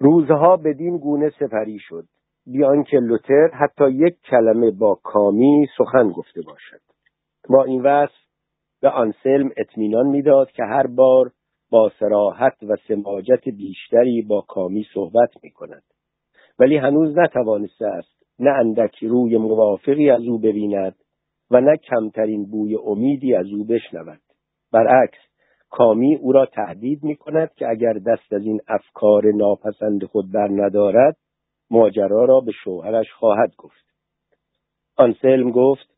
روزها 0.00 0.56
بدین 0.56 0.98
گونه 0.98 1.30
سپری 1.30 1.78
شد. 1.78 2.04
بیان 2.46 2.82
که 2.82 2.96
لوتر 2.96 3.48
حتی 3.48 3.90
یک 3.90 4.16
کلمه 4.30 4.70
با 4.70 4.98
کامی 5.02 5.66
سخن 5.78 6.08
گفته 6.08 6.42
باشد. 6.42 6.80
با 7.48 7.64
این 7.64 7.82
وصف 7.82 8.26
به 8.80 8.90
آنسلم 8.90 9.50
اطمینان 9.56 10.06
می‌داد 10.06 10.50
که 10.50 10.64
هر 10.64 10.86
بار 10.86 11.30
با 11.70 11.92
سراحت 11.98 12.62
و 12.62 12.76
سماجت 12.88 13.48
بیشتری 13.48 14.22
با 14.22 14.40
کامی 14.48 14.86
صحبت 14.94 15.30
می 15.42 15.50
کند 15.50 15.82
ولی 16.58 16.76
هنوز 16.76 17.18
نتوانسته 17.18 17.86
است 17.86 18.22
نه 18.38 18.50
اندک 18.50 19.04
روی 19.04 19.36
موافقی 19.36 20.10
از 20.10 20.22
او 20.22 20.38
ببیند 20.38 20.94
و 21.50 21.60
نه 21.60 21.76
کمترین 21.76 22.50
بوی 22.50 22.76
امیدی 22.76 23.34
از 23.34 23.46
او 23.46 23.64
بشنود. 23.64 24.20
برعکس 24.72 25.25
کامی 25.70 26.16
او 26.16 26.32
را 26.32 26.46
تهدید 26.46 27.04
می 27.04 27.16
کند 27.16 27.54
که 27.54 27.68
اگر 27.68 27.92
دست 27.92 28.32
از 28.32 28.42
این 28.42 28.60
افکار 28.68 29.22
ناپسند 29.34 30.04
خود 30.04 30.32
بر 30.32 30.48
ندارد 30.48 31.16
ماجرا 31.70 32.24
را 32.24 32.40
به 32.40 32.52
شوهرش 32.64 33.12
خواهد 33.12 33.54
گفت. 33.58 33.86
آنسلم 34.96 35.50
گفت 35.50 35.96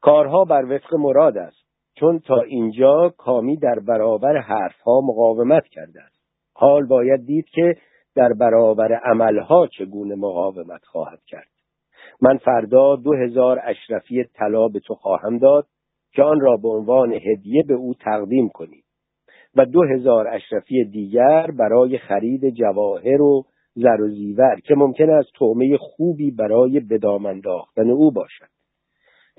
کارها 0.00 0.44
بر 0.44 0.64
وفق 0.64 0.94
مراد 0.94 1.38
است 1.38 1.62
چون 1.94 2.18
تا 2.18 2.40
اینجا 2.40 3.14
کامی 3.18 3.56
در 3.56 3.78
برابر 3.88 4.36
حرفها 4.36 5.00
مقاومت 5.00 5.66
کرده 5.66 6.02
است. 6.02 6.22
حال 6.54 6.86
باید 6.86 7.26
دید 7.26 7.44
که 7.48 7.74
در 8.16 8.28
برابر 8.40 9.00
عملها 9.04 9.66
چگونه 9.66 10.14
مقاومت 10.14 10.84
خواهد 10.84 11.20
کرد. 11.26 11.48
من 12.20 12.36
فردا 12.36 12.96
دو 12.96 13.14
هزار 13.14 13.60
اشرفی 13.64 14.24
طلا 14.24 14.68
به 14.68 14.80
تو 14.80 14.94
خواهم 14.94 15.38
داد. 15.38 15.66
که 16.14 16.22
آن 16.22 16.40
را 16.40 16.56
به 16.56 16.68
عنوان 16.68 17.12
هدیه 17.12 17.62
به 17.68 17.74
او 17.74 17.94
تقدیم 17.94 18.48
کنی 18.48 18.82
و 19.56 19.64
دو 19.64 19.82
هزار 19.82 20.28
اشرفی 20.28 20.84
دیگر 20.84 21.50
برای 21.50 21.98
خرید 21.98 22.50
جواهر 22.50 23.22
و 23.22 23.44
زر 23.74 24.00
و 24.00 24.08
زیور 24.08 24.60
که 24.64 24.74
ممکن 24.74 25.10
است 25.10 25.28
تومه 25.34 25.76
خوبی 25.76 26.30
برای 26.30 26.80
بدام 26.80 27.26
انداختن 27.26 27.90
او 27.90 28.10
باشد. 28.10 28.48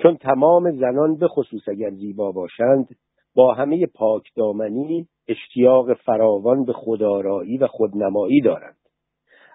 چون 0.02 0.18
تمام 0.18 0.72
زنان 0.72 1.18
به 1.18 1.28
خصوص 1.28 1.70
اگر 1.70 1.90
زیبا 1.90 2.32
باشند 2.32 2.88
با 3.36 3.54
همه 3.54 3.86
پاک 3.86 4.24
دامنی 4.36 5.08
اشتیاق 5.28 5.94
فراوان 5.94 6.66
به 6.66 6.74
خدارایی 6.74 7.58
و 7.58 7.68
خودنمایی 7.68 8.42
دارند. 8.42 8.78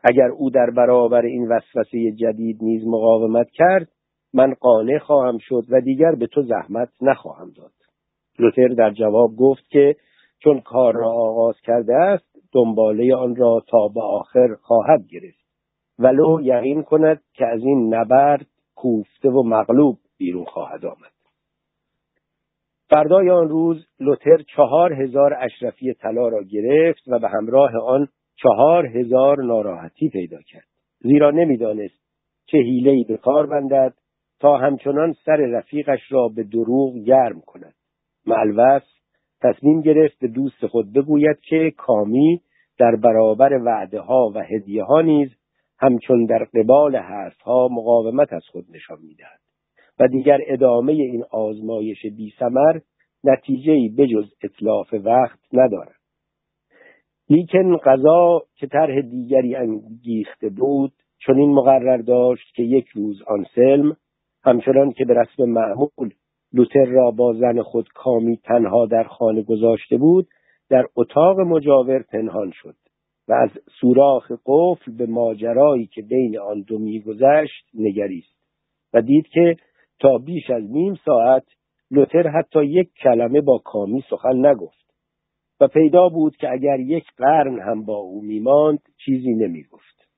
اگر 0.04 0.28
او 0.28 0.50
در 0.50 0.70
برابر 0.76 1.22
این 1.22 1.48
وسوسه 1.48 2.12
جدید 2.12 2.58
نیز 2.62 2.86
مقاومت 2.86 3.50
کرد 3.52 3.88
من 4.34 4.54
قانع 4.60 4.98
خواهم 4.98 5.38
شد 5.38 5.64
و 5.68 5.80
دیگر 5.80 6.14
به 6.14 6.26
تو 6.26 6.42
زحمت 6.42 6.88
نخواهم 7.00 7.50
داد. 7.56 7.72
لوتر 8.38 8.68
در 8.68 8.90
جواب 8.90 9.36
گفت 9.36 9.68
که 9.68 9.96
چون 10.38 10.60
کار 10.60 10.94
را 10.94 11.10
آغاز 11.10 11.60
کرده 11.60 11.94
است 11.94 12.38
دنباله 12.52 13.16
آن 13.16 13.36
را 13.36 13.62
تا 13.68 13.88
به 13.94 14.02
آخر 14.02 14.54
خواهد 14.62 15.06
گرفت. 15.10 15.48
ولو 15.98 16.40
یقین 16.42 16.82
کند 16.82 17.22
که 17.34 17.46
از 17.46 17.60
این 17.62 17.94
نبرد 17.94 18.46
کوفته 18.74 19.30
و 19.30 19.42
مغلوب 19.42 19.98
بیرون 20.18 20.44
خواهد 20.44 20.86
آمد. 20.86 21.12
فردای 22.90 23.30
آن 23.30 23.48
روز 23.48 23.86
لوتر 24.00 24.42
چهار 24.56 24.92
هزار 24.92 25.34
اشرفی 25.40 25.94
طلا 25.94 26.28
را 26.28 26.42
گرفت 26.42 27.02
و 27.08 27.18
به 27.18 27.28
همراه 27.28 27.70
آن 27.86 28.08
چهار 28.42 28.86
هزار 28.86 29.44
ناراحتی 29.44 30.08
پیدا 30.08 30.38
کرد. 30.46 30.68
زیرا 31.00 31.30
نمی‌دانست 31.30 32.00
چه 32.46 32.58
حیلهای 32.58 33.04
به 33.08 33.16
کار 33.16 33.46
بندد 33.46 33.94
تا 34.40 34.56
همچنان 34.56 35.12
سر 35.24 35.36
رفیقش 35.36 36.00
را 36.10 36.28
به 36.28 36.42
دروغ 36.42 36.98
گرم 36.98 37.40
کند. 37.40 37.74
معلوس 38.26 38.82
تصمیم 39.42 39.80
گرفت 39.80 40.18
به 40.18 40.28
دوست 40.28 40.66
خود 40.66 40.92
بگوید 40.92 41.40
که 41.40 41.72
کامی 41.76 42.40
در 42.78 42.96
برابر 42.96 43.52
وعده 43.52 44.00
ها 44.00 44.32
و 44.34 44.42
هدیه 44.42 44.84
ها 44.84 45.00
نیز 45.00 45.30
همچون 45.78 46.24
در 46.24 46.46
قبال 46.54 46.96
حرف 46.96 47.40
ها 47.40 47.68
مقاومت 47.68 48.32
از 48.32 48.42
خود 48.52 48.64
نشان 48.70 48.98
می‌دهد 49.02 49.40
و 50.00 50.08
دیگر 50.08 50.38
ادامه 50.46 50.92
این 50.92 51.24
آزمایش 51.30 52.06
بی 52.16 52.32
سمر 52.38 52.80
نتیجه 53.24 53.72
بجز 53.98 54.32
اطلاف 54.42 54.94
وقت 54.94 55.38
ندارد. 55.52 55.98
لیکن 57.30 57.76
قضا 57.76 58.42
که 58.56 58.66
طرح 58.66 59.00
دیگری 59.00 59.56
انگیخته 59.56 60.48
بود 60.48 60.92
چون 61.18 61.38
این 61.38 61.50
مقرر 61.50 61.96
داشت 61.96 62.54
که 62.54 62.62
یک 62.62 62.88
روز 62.88 63.22
آنسلم 63.26 63.96
همچنان 64.48 64.92
که 64.92 65.04
به 65.04 65.14
رسم 65.14 65.44
معمول 65.44 66.10
لوتر 66.52 66.84
را 66.84 67.10
با 67.10 67.32
زن 67.32 67.62
خود 67.62 67.88
کامی 67.94 68.36
تنها 68.36 68.86
در 68.86 69.02
خانه 69.02 69.42
گذاشته 69.42 69.96
بود 69.96 70.28
در 70.70 70.86
اتاق 70.96 71.40
مجاور 71.40 72.02
پنهان 72.02 72.50
شد 72.54 72.74
و 73.28 73.32
از 73.32 73.50
سوراخ 73.80 74.32
قفل 74.46 74.92
به 74.96 75.06
ماجرایی 75.06 75.86
که 75.86 76.02
بین 76.02 76.38
آن 76.38 76.60
دو 76.60 76.78
میگذشت 76.78 77.66
نگریست 77.74 78.38
و 78.92 79.02
دید 79.02 79.26
که 79.26 79.56
تا 80.00 80.18
بیش 80.18 80.50
از 80.50 80.62
نیم 80.70 80.94
ساعت 81.04 81.44
لوتر 81.90 82.28
حتی 82.28 82.64
یک 82.64 82.88
کلمه 83.02 83.40
با 83.40 83.58
کامی 83.58 84.04
سخن 84.10 84.46
نگفت 84.46 84.88
و 85.60 85.68
پیدا 85.68 86.08
بود 86.08 86.36
که 86.36 86.50
اگر 86.50 86.80
یک 86.80 87.04
قرن 87.16 87.60
هم 87.60 87.84
با 87.84 87.96
او 87.96 88.22
میماند 88.22 88.78
چیزی 89.04 89.34
نمی‌گفت. 89.34 90.08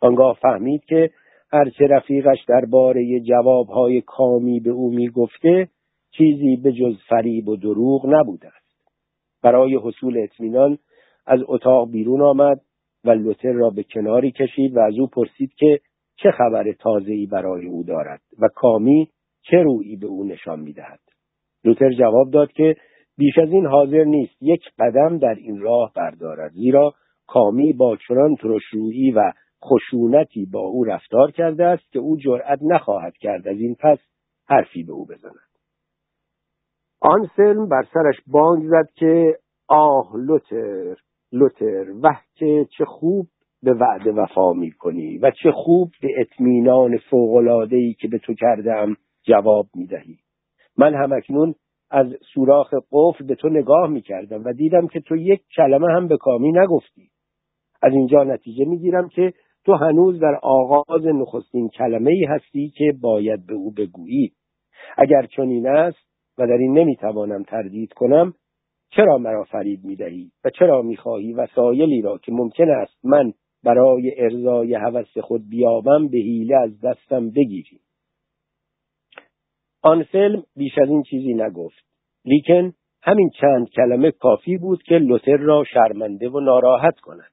آنگاه 0.00 0.38
فهمید 0.42 0.84
که 0.84 1.10
هرچه 1.52 1.86
رفیقش 1.86 2.38
درباره 2.48 3.20
جوابهای 3.20 4.00
کامی 4.00 4.60
به 4.60 4.70
او 4.70 4.90
می‌گفته 4.90 5.68
چیزی 6.16 6.56
به 6.56 6.72
جز 6.72 6.96
فریب 7.08 7.48
و 7.48 7.56
دروغ 7.56 8.06
نبوده 8.06 8.46
است. 8.46 8.62
برای 9.42 9.78
حصول 9.82 10.18
اطمینان 10.18 10.78
از 11.26 11.40
اتاق 11.48 11.90
بیرون 11.90 12.22
آمد 12.22 12.60
و 13.04 13.10
لوتر 13.10 13.52
را 13.52 13.70
به 13.70 13.82
کناری 13.82 14.32
کشید 14.32 14.76
و 14.76 14.80
از 14.80 14.98
او 14.98 15.06
پرسید 15.06 15.52
که 15.58 15.80
چه 16.16 16.30
خبر 16.30 16.72
تازه‌ای 16.72 17.26
برای 17.26 17.66
او 17.66 17.82
دارد 17.82 18.20
و 18.38 18.48
کامی 18.54 19.08
چه 19.42 19.56
رویی 19.56 19.96
به 19.96 20.06
او 20.06 20.24
نشان 20.24 20.60
می‌دهد. 20.60 21.00
لوتر 21.64 21.90
جواب 21.90 22.30
داد 22.30 22.52
که 22.52 22.76
بیش 23.18 23.38
از 23.38 23.52
این 23.52 23.66
حاضر 23.66 24.04
نیست 24.04 24.42
یک 24.42 24.62
قدم 24.78 25.18
در 25.18 25.34
این 25.34 25.60
راه 25.60 25.92
بردارد 25.96 26.52
زیرا 26.52 26.92
کامی 27.26 27.72
با 27.72 27.96
چنان 28.08 28.36
ترشرویی 28.36 29.10
و 29.10 29.32
خشونتی 29.64 30.46
با 30.52 30.60
او 30.60 30.84
رفتار 30.84 31.30
کرده 31.30 31.64
است 31.64 31.92
که 31.92 31.98
او 31.98 32.16
جرأت 32.16 32.58
نخواهد 32.62 33.16
کرد 33.16 33.48
از 33.48 33.56
این 33.56 33.76
پس 33.80 33.98
حرفی 34.48 34.82
به 34.82 34.92
او 34.92 35.06
بزند. 35.06 35.52
آنسلم 37.00 37.68
بر 37.68 37.82
سرش 37.94 38.16
بانگ 38.26 38.68
زد 38.68 38.88
که 38.94 39.38
آه 39.68 40.12
لوتر 40.16 40.96
لوتر 41.32 41.90
وه 42.02 42.20
که 42.34 42.66
چه 42.78 42.84
خوب 42.84 43.26
به 43.62 43.74
وعده 43.74 44.12
وفا 44.12 44.52
می 44.52 44.70
کنی 44.70 45.18
و 45.18 45.30
چه 45.42 45.52
خوب 45.52 45.90
به 46.02 46.08
اطمینان 46.18 46.98
فوقلادهی 47.10 47.94
که 47.94 48.08
به 48.08 48.18
تو 48.18 48.34
کردم 48.34 48.96
جواب 49.22 49.66
می 49.74 49.86
دهی. 49.86 50.18
من 50.78 50.94
همکنون 50.94 51.54
از 51.90 52.06
سوراخ 52.34 52.74
قفل 52.92 53.26
به 53.26 53.34
تو 53.34 53.48
نگاه 53.48 53.88
می 53.88 54.00
کردم 54.00 54.42
و 54.44 54.52
دیدم 54.52 54.86
که 54.86 55.00
تو 55.00 55.16
یک 55.16 55.42
کلمه 55.56 55.92
هم 55.92 56.08
به 56.08 56.16
کامی 56.16 56.52
نگفتی. 56.52 57.08
از 57.82 57.92
اینجا 57.92 58.24
نتیجه 58.24 58.64
می 58.64 58.78
گیرم 58.78 59.08
که 59.08 59.32
تو 59.64 59.74
هنوز 59.74 60.20
در 60.20 60.38
آغاز 60.42 61.06
نخستین 61.06 61.68
کلمه 61.68 62.10
ای 62.10 62.24
هستی 62.24 62.72
که 62.76 62.94
باید 63.00 63.46
به 63.46 63.54
او 63.54 63.70
بگویی. 63.70 64.32
اگر 64.96 65.26
چنین 65.26 65.66
است 65.66 66.06
و 66.38 66.46
در 66.46 66.52
این 66.52 66.78
نمی‌توانم 66.78 67.42
تردید 67.42 67.92
کنم 67.92 68.34
چرا 68.90 69.18
مرا 69.18 69.44
فریب 69.44 69.84
می‌دهی 69.84 70.30
و 70.44 70.50
چرا 70.50 70.82
می‌خواهی 70.82 71.32
وسایلی 71.32 72.02
را 72.02 72.18
که 72.18 72.32
ممکن 72.32 72.70
است 72.70 73.04
من 73.04 73.32
برای 73.64 74.12
ارزای 74.16 74.74
هوس 74.74 75.18
خود 75.18 75.48
بیابم 75.48 76.08
به 76.08 76.18
حیله 76.18 76.56
از 76.56 76.80
دستم 76.80 77.30
بگیری؟ 77.30 77.80
آن 79.82 80.02
فیلم 80.02 80.42
بیش 80.56 80.78
از 80.82 80.88
این 80.88 81.02
چیزی 81.02 81.34
نگفت. 81.34 81.84
لیکن 82.24 82.72
همین 83.02 83.30
چند 83.40 83.70
کلمه 83.70 84.10
کافی 84.10 84.56
بود 84.56 84.82
که 84.82 84.94
لوتر 84.94 85.36
را 85.36 85.64
شرمنده 85.64 86.28
و 86.28 86.40
ناراحت 86.40 87.00
کند. 87.00 87.32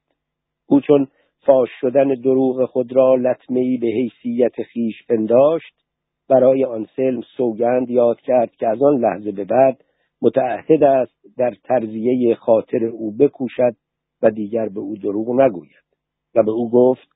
او 0.68 0.82
چون 0.82 1.08
فاش 1.46 1.70
شدن 1.82 2.08
دروغ 2.08 2.66
خود 2.66 2.96
را 2.96 3.16
لطمهای 3.16 3.78
به 3.78 3.88
حیثیت 3.88 4.64
خیش 4.64 4.96
پنداشت 5.10 5.74
برای 6.30 6.66
آنسلم 6.66 7.22
سوگند 7.38 7.90
یاد 7.90 8.22
کرد 8.22 8.52
که 8.52 8.68
از 8.68 8.82
آن 8.82 8.98
لحظه 9.00 9.32
به 9.32 9.46
بعد 9.46 9.84
متعهد 10.22 10.84
است 10.84 11.38
در 11.38 11.54
ترزیه 11.64 12.36
خاطر 12.36 12.86
او 12.86 13.12
بکوشد 13.12 13.76
و 14.22 14.32
دیگر 14.32 14.70
به 14.70 14.80
او 14.80 14.98
دروغ 14.98 15.42
نگوید. 15.42 15.90
و 16.36 16.44
به 16.44 16.52
او 16.52 16.72
گفت 16.72 17.08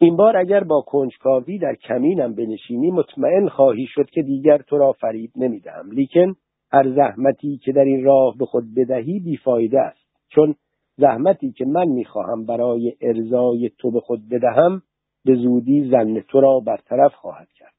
این 0.00 0.16
بار 0.16 0.36
اگر 0.36 0.64
با 0.64 0.80
کنجکاوی 0.80 1.58
در 1.58 1.74
کمینم 1.74 2.34
بنشینی 2.34 2.90
مطمئن 2.90 3.48
خواهی 3.48 3.86
شد 3.86 4.10
که 4.10 4.22
دیگر 4.22 4.58
تو 4.58 4.78
را 4.78 4.92
فریب 4.92 5.30
نمی‌دهم. 5.36 5.90
لیکن 5.90 6.34
هر 6.72 6.90
زحمتی 6.94 7.60
که 7.64 7.72
در 7.72 7.84
این 7.84 8.04
راه 8.04 8.36
به 8.38 8.46
خود 8.46 8.74
بدهی 8.74 9.20
بیفایده 9.20 9.80
است. 9.80 10.06
چون 10.28 10.54
زحمتی 10.96 11.52
که 11.52 11.64
من 11.64 11.88
می‌خواهم 11.88 12.46
برای 12.46 12.96
ارزای 13.00 13.70
تو 13.78 13.90
به 13.90 14.00
خود 14.00 14.28
بدهم 14.28 14.82
به 15.24 15.34
زودی 15.34 15.90
زن 15.90 16.20
تو 16.20 16.40
را 16.40 16.60
برطرف 16.60 17.14
خواهد 17.14 17.48
کرد. 17.52 17.74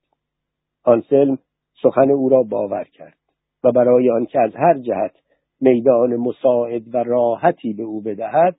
آنسلم 0.84 1.38
سخن 1.84 2.12
او 2.12 2.30
را 2.30 2.44
باور 2.44 2.84
کرد 2.84 3.18
و 3.64 3.72
برای 3.72 4.10
آنکه 4.10 4.40
از 4.40 4.56
هر 4.56 4.80
جهت 4.80 5.16
میدان 5.62 6.16
مساعد 6.16 6.96
و 6.96 6.98
راحتی 6.98 7.74
به 7.74 7.84
او 7.84 8.02
بدهد 8.02 8.56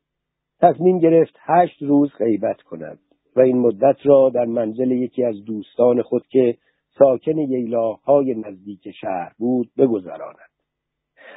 تصمیم 0.60 0.98
گرفت 0.98 1.36
هشت 1.40 1.82
روز 1.82 2.10
غیبت 2.18 2.62
کند 2.62 2.98
و 3.36 3.40
این 3.40 3.58
مدت 3.58 3.96
را 4.04 4.30
در 4.34 4.44
منزل 4.44 4.90
یکی 4.90 5.24
از 5.24 5.44
دوستان 5.44 6.02
خود 6.02 6.26
که 6.26 6.56
ساکن 6.98 7.38
ییلاهای 7.38 8.34
نزدیک 8.34 8.90
شهر 8.90 9.32
بود 9.38 9.70
بگذراند. 9.78 10.47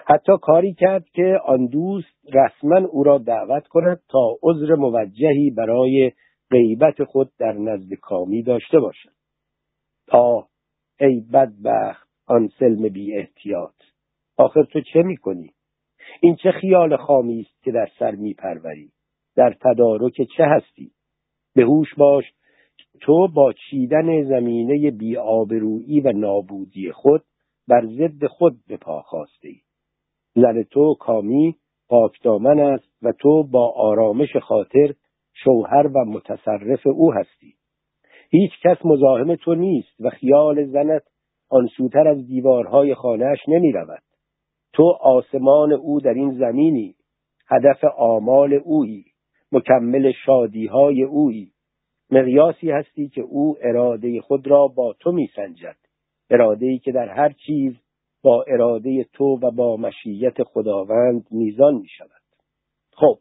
حتی 0.06 0.32
کاری 0.42 0.74
کرد 0.74 1.06
که 1.14 1.40
آن 1.46 1.66
دوست 1.66 2.34
رسما 2.34 2.88
او 2.88 3.04
را 3.04 3.18
دعوت 3.18 3.68
کند 3.68 4.00
تا 4.10 4.38
عذر 4.44 4.76
موجهی 4.76 5.50
برای 5.50 6.12
غیبت 6.52 7.04
خود 7.04 7.32
در 7.40 7.54
نزد 7.54 7.94
کامی 7.94 8.44
داشته 8.44 8.80
باشد. 8.80 9.10
تا 10.08 10.48
ای 11.00 11.22
بدبخت 11.34 12.10
آن 12.28 12.50
سلم 12.60 12.90
بی 12.90 13.18
احتیاط. 13.18 13.76
آخر 14.38 14.64
تو 14.64 14.82
چه 14.94 15.02
می‌کنی؟ 15.02 15.52
این 16.22 16.36
چه 16.36 16.52
خیال 16.52 16.98
خامی 16.98 17.42
است 17.42 17.64
که 17.64 17.72
در 17.72 17.88
سر 18.00 18.12
میپروری؟ 18.12 18.92
در 19.36 19.56
تدارک 19.62 20.14
چه 20.38 20.44
هستی؟ 20.46 20.92
به 21.56 21.64
هوش 21.64 21.96
باش 21.98 22.26
تو 23.02 23.28
با 23.28 23.54
چیدن 23.54 24.24
زمینه 24.24 24.92
بیآبرویی 24.92 26.02
و 26.02 26.12
نابودی 26.12 26.92
خود 26.92 27.24
بر 27.68 27.86
ضد 27.86 28.26
خود 28.26 28.66
به 28.68 28.78
پا 28.78 29.02
خواسته 29.02 29.48
ای. 29.48 29.62
زن 30.36 30.64
تو 30.64 30.96
کامی 31.00 31.56
پاکدامن 31.90 32.60
است 32.60 33.04
و 33.04 33.12
تو 33.12 33.44
با 33.44 33.74
آرامش 33.76 34.36
خاطر 34.36 34.94
شوهر 35.34 35.88
و 35.88 36.06
متصرف 36.06 36.88
او 36.88 37.14
هستی 37.14 37.54
هیچ 38.30 38.52
کس 38.64 38.86
مزاحم 38.86 39.36
تو 39.36 39.56
نیست 39.56 40.02
و 40.02 40.10
خیال 40.10 40.66
زنت 40.66 41.04
آنسوتر 41.50 42.08
از 42.08 42.28
دیوارهای 42.28 42.96
خانهاش 42.96 43.40
نمی 43.48 43.72
رود. 43.72 44.02
تو 44.74 44.84
آسمان 45.02 45.74
او 45.74 46.00
در 46.00 46.14
این 46.14 46.32
زمینی 46.32 46.96
هدف 47.48 47.84
آمال 47.98 48.54
اویی 48.54 49.06
مکمل 49.52 50.12
شادیهای 50.26 51.04
اویی 51.04 51.52
مقیاسی 52.12 52.72
هستی 52.72 53.10
که 53.10 53.22
او 53.22 53.58
اراده 53.62 54.22
خود 54.22 54.48
را 54.48 54.68
با 54.68 54.96
تو 55.00 55.12
میسنجد 55.12 55.76
اراده 56.30 56.78
که 56.78 56.92
در 56.92 57.10
هر 57.10 57.32
چیز 57.46 57.74
با 58.24 58.46
اراده 58.48 59.04
تو 59.14 59.26
و 59.26 59.52
با 59.52 59.78
مشیت 59.78 60.44
خداوند 60.44 61.28
میزان 61.32 61.74
می 61.74 61.88
شود 61.98 62.22
خب 62.94 63.18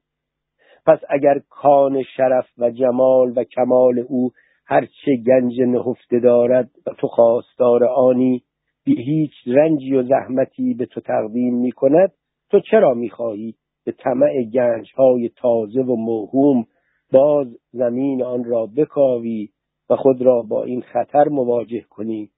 پس 0.87 0.99
اگر 1.08 1.41
کان 1.49 2.02
شرف 2.17 2.47
و 2.58 2.70
جمال 2.70 3.32
و 3.37 3.44
کمال 3.44 3.99
او 3.99 4.31
هرچه 4.67 5.17
گنج 5.26 5.61
نهفته 5.61 6.19
دارد 6.20 6.70
و 6.87 6.91
تو 6.99 7.06
خواستار 7.06 7.85
آنی 7.85 8.43
بی 8.85 9.02
هیچ 9.02 9.32
رنجی 9.47 9.94
و 9.94 10.02
زحمتی 10.02 10.75
به 10.75 10.87
تو 10.87 11.00
تقدیم 11.00 11.55
می 11.55 11.73
کند 11.73 12.12
تو 12.50 12.61
چرا 12.61 12.94
می 12.94 13.11
خواهی 13.11 13.55
به 13.85 13.93
طمع 13.93 14.43
گنج 14.55 14.93
های 14.96 15.29
تازه 15.37 15.81
و 15.81 15.96
موهوم 15.96 16.67
باز 17.12 17.46
زمین 17.73 18.23
آن 18.23 18.44
را 18.44 18.67
بکاوی 18.67 19.49
و 19.91 19.96
خود 19.96 20.23
را 20.23 20.43
با 20.43 20.64
این 20.64 20.81
خطر 20.81 21.29
مواجه 21.29 21.81
کنی 21.81 22.31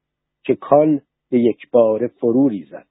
که 0.45 0.55
کان 0.55 1.01
به 1.33 1.39
یک 1.39 1.71
بار 1.71 2.07
فرو 2.07 2.49
ریزد. 2.49 2.87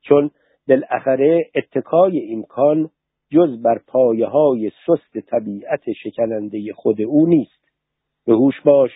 چون 0.00 0.30
بالاخره 0.68 1.50
اتکای 1.54 2.18
این 2.18 2.42
کان 2.42 2.90
جز 3.30 3.62
بر 3.62 3.80
پایه 3.86 4.26
های 4.26 4.70
سست 4.86 5.18
طبیعت 5.18 5.92
شکننده 5.92 6.72
خود 6.74 7.02
او 7.02 7.26
نیست. 7.26 7.64
به 8.26 8.32
هوش 8.32 8.60
باش 8.64 8.90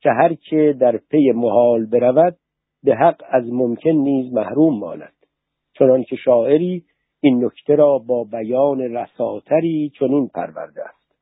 که 0.00 0.10
هر 0.10 0.34
که 0.34 0.76
در 0.80 0.96
پی 0.96 1.32
محال 1.32 1.86
برود 1.86 2.36
به 2.82 2.94
حق 2.94 3.22
از 3.28 3.44
ممکن 3.52 3.90
نیز 3.90 4.32
محروم 4.32 4.78
ماند. 4.78 5.16
چنان 5.78 6.04
که 6.04 6.16
شاعری 6.16 6.84
این 7.20 7.44
نکته 7.44 7.74
را 7.74 7.98
با 7.98 8.24
بیان 8.24 8.80
رساتری 8.80 9.92
چنین 9.98 10.28
پرورده 10.28 10.84
است. 10.84 11.16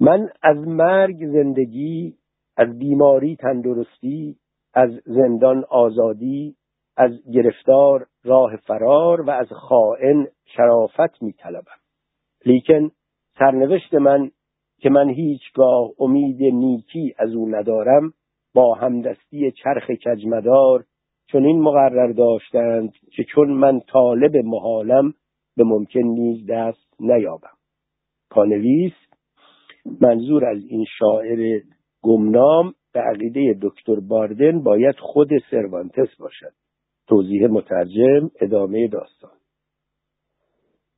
من 0.00 0.28
از 0.42 0.56
مرگ 0.56 1.26
زندگی 1.26 2.14
از 2.56 2.78
بیماری 2.78 3.36
تندرستی 3.36 4.36
از 4.76 4.90
زندان 5.04 5.64
آزادی 5.70 6.56
از 6.96 7.10
گرفتار 7.34 8.06
راه 8.24 8.56
فرار 8.56 9.20
و 9.20 9.30
از 9.30 9.46
خائن 9.52 10.26
شرافت 10.44 11.22
می 11.22 11.32
طلبم. 11.32 11.80
لیکن 12.46 12.90
سرنوشت 13.38 13.94
من 13.94 14.30
که 14.78 14.90
من 14.90 15.08
هیچگاه 15.08 15.90
امید 15.98 16.42
نیکی 16.42 17.14
از 17.18 17.34
او 17.34 17.48
ندارم 17.48 18.12
با 18.54 18.74
همدستی 18.74 19.52
چرخ 19.52 19.90
کجمدار 20.06 20.84
چون 21.30 21.44
این 21.44 21.60
مقرر 21.60 22.12
داشتند 22.12 22.92
که 23.12 23.24
چون 23.24 23.50
من 23.50 23.80
طالب 23.80 24.36
محالم 24.36 25.14
به 25.56 25.64
ممکن 25.64 26.00
نیز 26.00 26.46
دست 26.48 27.00
نیابم 27.00 27.56
کانویس 28.30 28.92
منظور 30.00 30.44
از 30.44 30.58
این 30.68 30.84
شاعر 30.98 31.60
گمنام 32.02 32.74
به 32.96 33.02
عقیده 33.02 33.58
دکتر 33.62 34.00
باردن 34.00 34.62
باید 34.62 34.94
خود 34.98 35.28
سروانتس 35.50 36.16
باشد. 36.18 36.52
توضیح 37.08 37.46
مترجم 37.46 38.30
ادامه 38.40 38.88
داستان. 38.88 39.30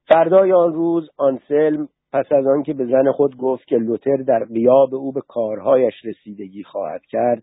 فردای 0.09 0.53
آن 0.53 0.75
روز 0.75 1.11
آنسلم 1.17 1.89
پس 2.13 2.33
از 2.33 2.47
آنکه 2.47 2.75
به 2.75 2.87
زن 2.87 3.13
خود 3.13 3.37
گفت 3.37 3.67
که 3.67 3.77
لوتر 3.77 4.17
در 4.17 4.45
قیاب 4.45 4.95
او 4.95 5.13
به 5.13 5.21
کارهایش 5.29 5.95
رسیدگی 6.05 6.63
خواهد 6.63 7.03
کرد 7.09 7.43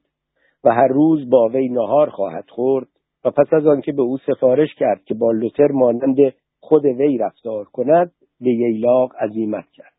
و 0.63 0.73
هر 0.73 0.87
روز 0.87 1.29
با 1.29 1.49
وی 1.49 1.69
نهار 1.69 2.09
خواهد 2.09 2.49
خورد 2.49 2.87
و 3.25 3.31
پس 3.31 3.53
از 3.53 3.65
آنکه 3.65 3.91
به 3.91 4.01
او 4.01 4.17
سفارش 4.17 4.75
کرد 4.75 5.03
که 5.03 5.13
با 5.13 5.31
لوتر 5.31 5.71
مانند 5.71 6.33
خود 6.59 6.85
وی 6.85 7.17
رفتار 7.17 7.65
کند 7.65 8.11
به 8.41 8.49
ییلاق 8.49 9.11
عزیمت 9.19 9.65
کرد. 9.73 9.94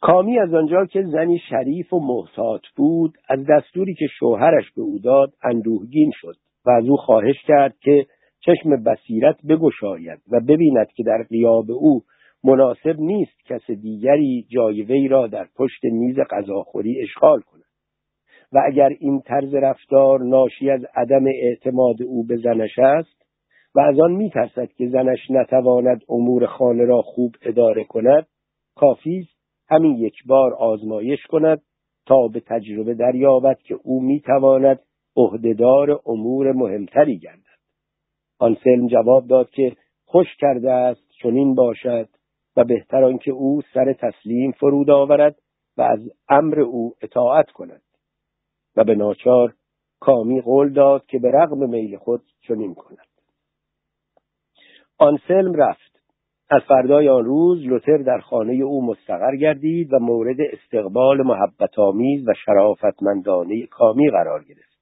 کامی 0.00 0.38
از 0.38 0.54
آنجا 0.54 0.86
که 0.86 1.02
زنی 1.02 1.38
شریف 1.50 1.92
و 1.92 2.00
محتاط 2.00 2.62
بود 2.76 3.14
از 3.28 3.46
دستوری 3.48 3.94
که 3.94 4.06
شوهرش 4.18 4.64
به 4.76 4.82
او 4.82 4.98
داد 4.98 5.32
اندوهگین 5.42 6.10
شد 6.14 6.36
و 6.66 6.70
از 6.70 6.88
او 6.88 6.96
خواهش 6.96 7.36
کرد 7.46 7.74
که 7.80 8.06
چشم 8.40 8.82
بصیرت 8.82 9.36
بگشاید 9.48 10.18
و 10.30 10.40
ببیند 10.40 10.88
که 10.96 11.02
در 11.02 11.22
قیاب 11.28 11.70
او 11.70 12.02
مناسب 12.44 12.96
نیست 12.98 13.46
کس 13.46 13.70
دیگری 13.70 14.46
جای 14.48 14.82
وی 14.82 15.08
را 15.08 15.26
در 15.26 15.46
پشت 15.56 15.84
میز 15.84 16.16
غذاخوری 16.30 17.02
اشغال 17.02 17.40
کند. 17.40 17.62
و 18.52 18.62
اگر 18.66 18.88
این 19.00 19.20
طرز 19.20 19.54
رفتار 19.54 20.20
ناشی 20.20 20.70
از 20.70 20.84
عدم 20.94 21.24
اعتماد 21.26 22.02
او 22.02 22.24
به 22.26 22.36
زنش 22.36 22.78
است 22.78 23.22
و 23.74 23.80
از 23.80 24.00
آن 24.00 24.12
میترسد 24.12 24.68
که 24.72 24.88
زنش 24.88 25.30
نتواند 25.30 26.00
امور 26.08 26.46
خانه 26.46 26.84
را 26.84 27.02
خوب 27.02 27.34
اداره 27.42 27.84
کند 27.84 28.26
کافی 28.76 29.28
همین 29.68 29.96
یک 29.96 30.14
بار 30.26 30.54
آزمایش 30.54 31.26
کند 31.26 31.62
تا 32.06 32.28
به 32.28 32.40
تجربه 32.40 32.94
دریابد 32.94 33.58
که 33.58 33.74
او 33.82 34.02
می‌تواند 34.02 34.80
عهدهدار 35.16 36.00
امور 36.06 36.52
مهمتری 36.52 37.18
گردد. 37.18 37.46
آن 38.38 38.56
سلم 38.64 38.86
جواب 38.86 39.26
داد 39.26 39.50
که 39.50 39.76
خوش 40.04 40.26
کرده 40.40 40.72
است 40.72 41.08
چنین 41.22 41.54
باشد 41.54 42.08
و 42.56 42.64
بهتر 42.64 43.04
آنکه 43.04 43.30
او 43.30 43.62
سر 43.74 43.92
تسلیم 43.92 44.52
فرود 44.52 44.90
آورد 44.90 45.38
و 45.76 45.82
از 45.82 46.00
امر 46.28 46.60
او 46.60 46.94
اطاعت 47.02 47.50
کند. 47.50 47.82
و 48.76 48.84
به 48.84 48.94
ناچار 48.94 49.54
کامی 50.00 50.40
قول 50.40 50.72
داد 50.72 51.06
که 51.06 51.18
به 51.18 51.30
رغم 51.30 51.70
میل 51.70 51.96
خود 51.96 52.22
چنین 52.40 52.74
کند. 52.74 53.06
آنسلم 54.98 55.54
رفت. 55.54 55.95
از 56.50 56.62
فردای 56.68 57.08
آن 57.08 57.24
روز 57.24 57.66
لوتر 57.66 57.96
در 57.96 58.18
خانه 58.18 58.52
او 58.52 58.86
مستقر 58.86 59.36
گردید 59.36 59.92
و 59.92 59.98
مورد 59.98 60.36
استقبال 60.52 61.22
محبت 61.22 61.78
آمیز 61.78 62.28
و 62.28 62.32
شرافتمندانه 62.44 63.66
کامی 63.66 64.10
قرار 64.10 64.44
گرفت. 64.44 64.76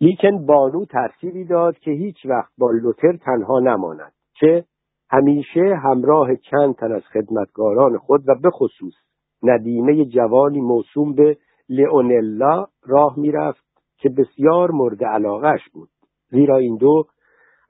لیکن 0.00 0.46
بانو 0.46 0.84
ترتیبی 0.84 1.44
داد 1.44 1.78
که 1.78 1.90
هیچ 1.90 2.16
وقت 2.26 2.52
با 2.58 2.70
لوتر 2.70 3.16
تنها 3.16 3.60
نماند 3.60 4.12
که 4.34 4.64
همیشه 5.10 5.76
همراه 5.84 6.36
چند 6.36 6.74
تن 6.74 6.92
از 6.92 7.02
خدمتگاران 7.02 7.98
خود 7.98 8.28
و 8.28 8.34
به 8.42 8.50
خصوص 8.50 8.94
ندیمه 9.42 10.04
جوانی 10.04 10.60
موسوم 10.60 11.14
به 11.14 11.36
لئونلا 11.68 12.66
راه 12.86 13.18
می‌رفت 13.18 13.64
که 13.98 14.08
بسیار 14.08 14.70
مورد 14.70 15.04
علاقش 15.04 15.60
بود 15.72 15.88
زیرا 16.30 16.56
این 16.56 16.76
دو 16.76 17.06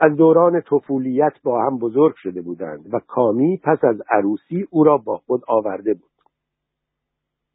از 0.00 0.16
دوران 0.16 0.60
طفولیت 0.60 1.32
با 1.44 1.62
هم 1.62 1.78
بزرگ 1.78 2.14
شده 2.16 2.42
بودند 2.42 2.94
و 2.94 2.98
کامی 2.98 3.56
پس 3.56 3.84
از 3.84 4.02
عروسی 4.10 4.66
او 4.70 4.84
را 4.84 4.98
با 4.98 5.16
خود 5.16 5.42
آورده 5.48 5.94
بود. 5.94 6.10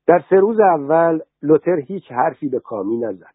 در 0.08 0.24
سه 0.30 0.36
روز 0.36 0.60
اول 0.60 1.20
لوتر 1.42 1.80
هیچ 1.80 2.12
حرفی 2.12 2.50
به 2.50 2.60
کامی 2.60 2.98
نزد. 2.98 3.34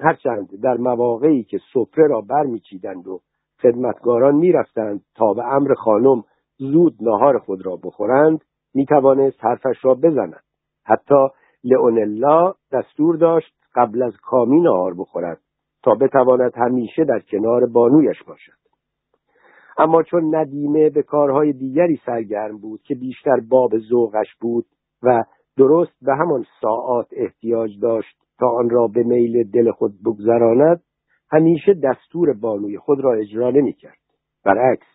هرچند 0.00 0.60
در 0.62 0.76
مواقعی 0.76 1.44
که 1.44 1.60
سفره 1.74 2.06
را 2.06 2.20
برمیچیدند 2.20 3.08
و 3.08 3.20
خدمتگاران 3.62 4.34
می‌رفتند 4.34 5.04
تا 5.14 5.34
به 5.34 5.44
امر 5.44 5.74
خانم 5.74 6.24
زود 6.58 6.96
نهار 7.00 7.38
خود 7.38 7.66
را 7.66 7.76
بخورند 7.76 8.44
می‌توانست 8.74 9.44
حرفش 9.44 9.84
را 9.84 9.94
بزند. 9.94 10.40
حتی 10.84 11.28
لئونلا 11.64 12.54
دستور 12.72 13.16
داشت 13.16 13.54
قبل 13.74 14.02
از 14.02 14.12
کامی 14.22 14.60
نهار 14.60 14.94
بخورد. 14.94 15.40
تا 15.82 15.94
بتواند 15.94 16.52
همیشه 16.56 17.04
در 17.04 17.20
کنار 17.20 17.66
بانویش 17.66 18.22
باشد. 18.22 18.60
اما 19.78 20.02
چون 20.02 20.34
ندیمه 20.34 20.90
به 20.90 21.02
کارهای 21.02 21.52
دیگری 21.52 22.00
سرگرم 22.06 22.58
بود 22.58 22.82
که 22.82 22.94
بیشتر 22.94 23.40
باب 23.48 23.78
ذوقش 23.78 24.34
بود 24.40 24.66
و 25.02 25.24
درست 25.56 25.92
به 26.02 26.14
همان 26.14 26.44
ساعات 26.60 27.06
احتیاج 27.12 27.70
داشت 27.82 28.16
تا 28.38 28.48
آن 28.48 28.70
را 28.70 28.86
به 28.86 29.02
میل 29.02 29.50
دل 29.50 29.70
خود 29.70 29.92
بگذراند 30.04 30.82
همیشه 31.32 31.74
دستور 31.74 32.32
بانوی 32.32 32.78
خود 32.78 33.00
را 33.00 33.12
اجرا 33.12 33.50
نمی‌کرد. 33.50 33.98
برعکس 34.44 34.86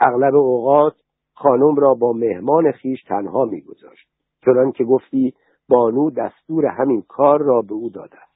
اغلب 0.00 0.34
اوقات 0.34 0.94
خانم 1.34 1.74
را 1.74 1.94
با 1.94 2.12
مهمان 2.12 2.72
خیش 2.72 3.02
تنها 3.02 3.44
میگذاشت 3.44 4.08
چنان 4.44 4.72
که 4.72 4.84
گفتی 4.84 5.34
بانو 5.68 6.10
دستور 6.10 6.66
همین 6.66 7.02
کار 7.08 7.42
را 7.42 7.62
به 7.62 7.74
او 7.74 7.90
داده 7.90 8.16
است. 8.16 8.33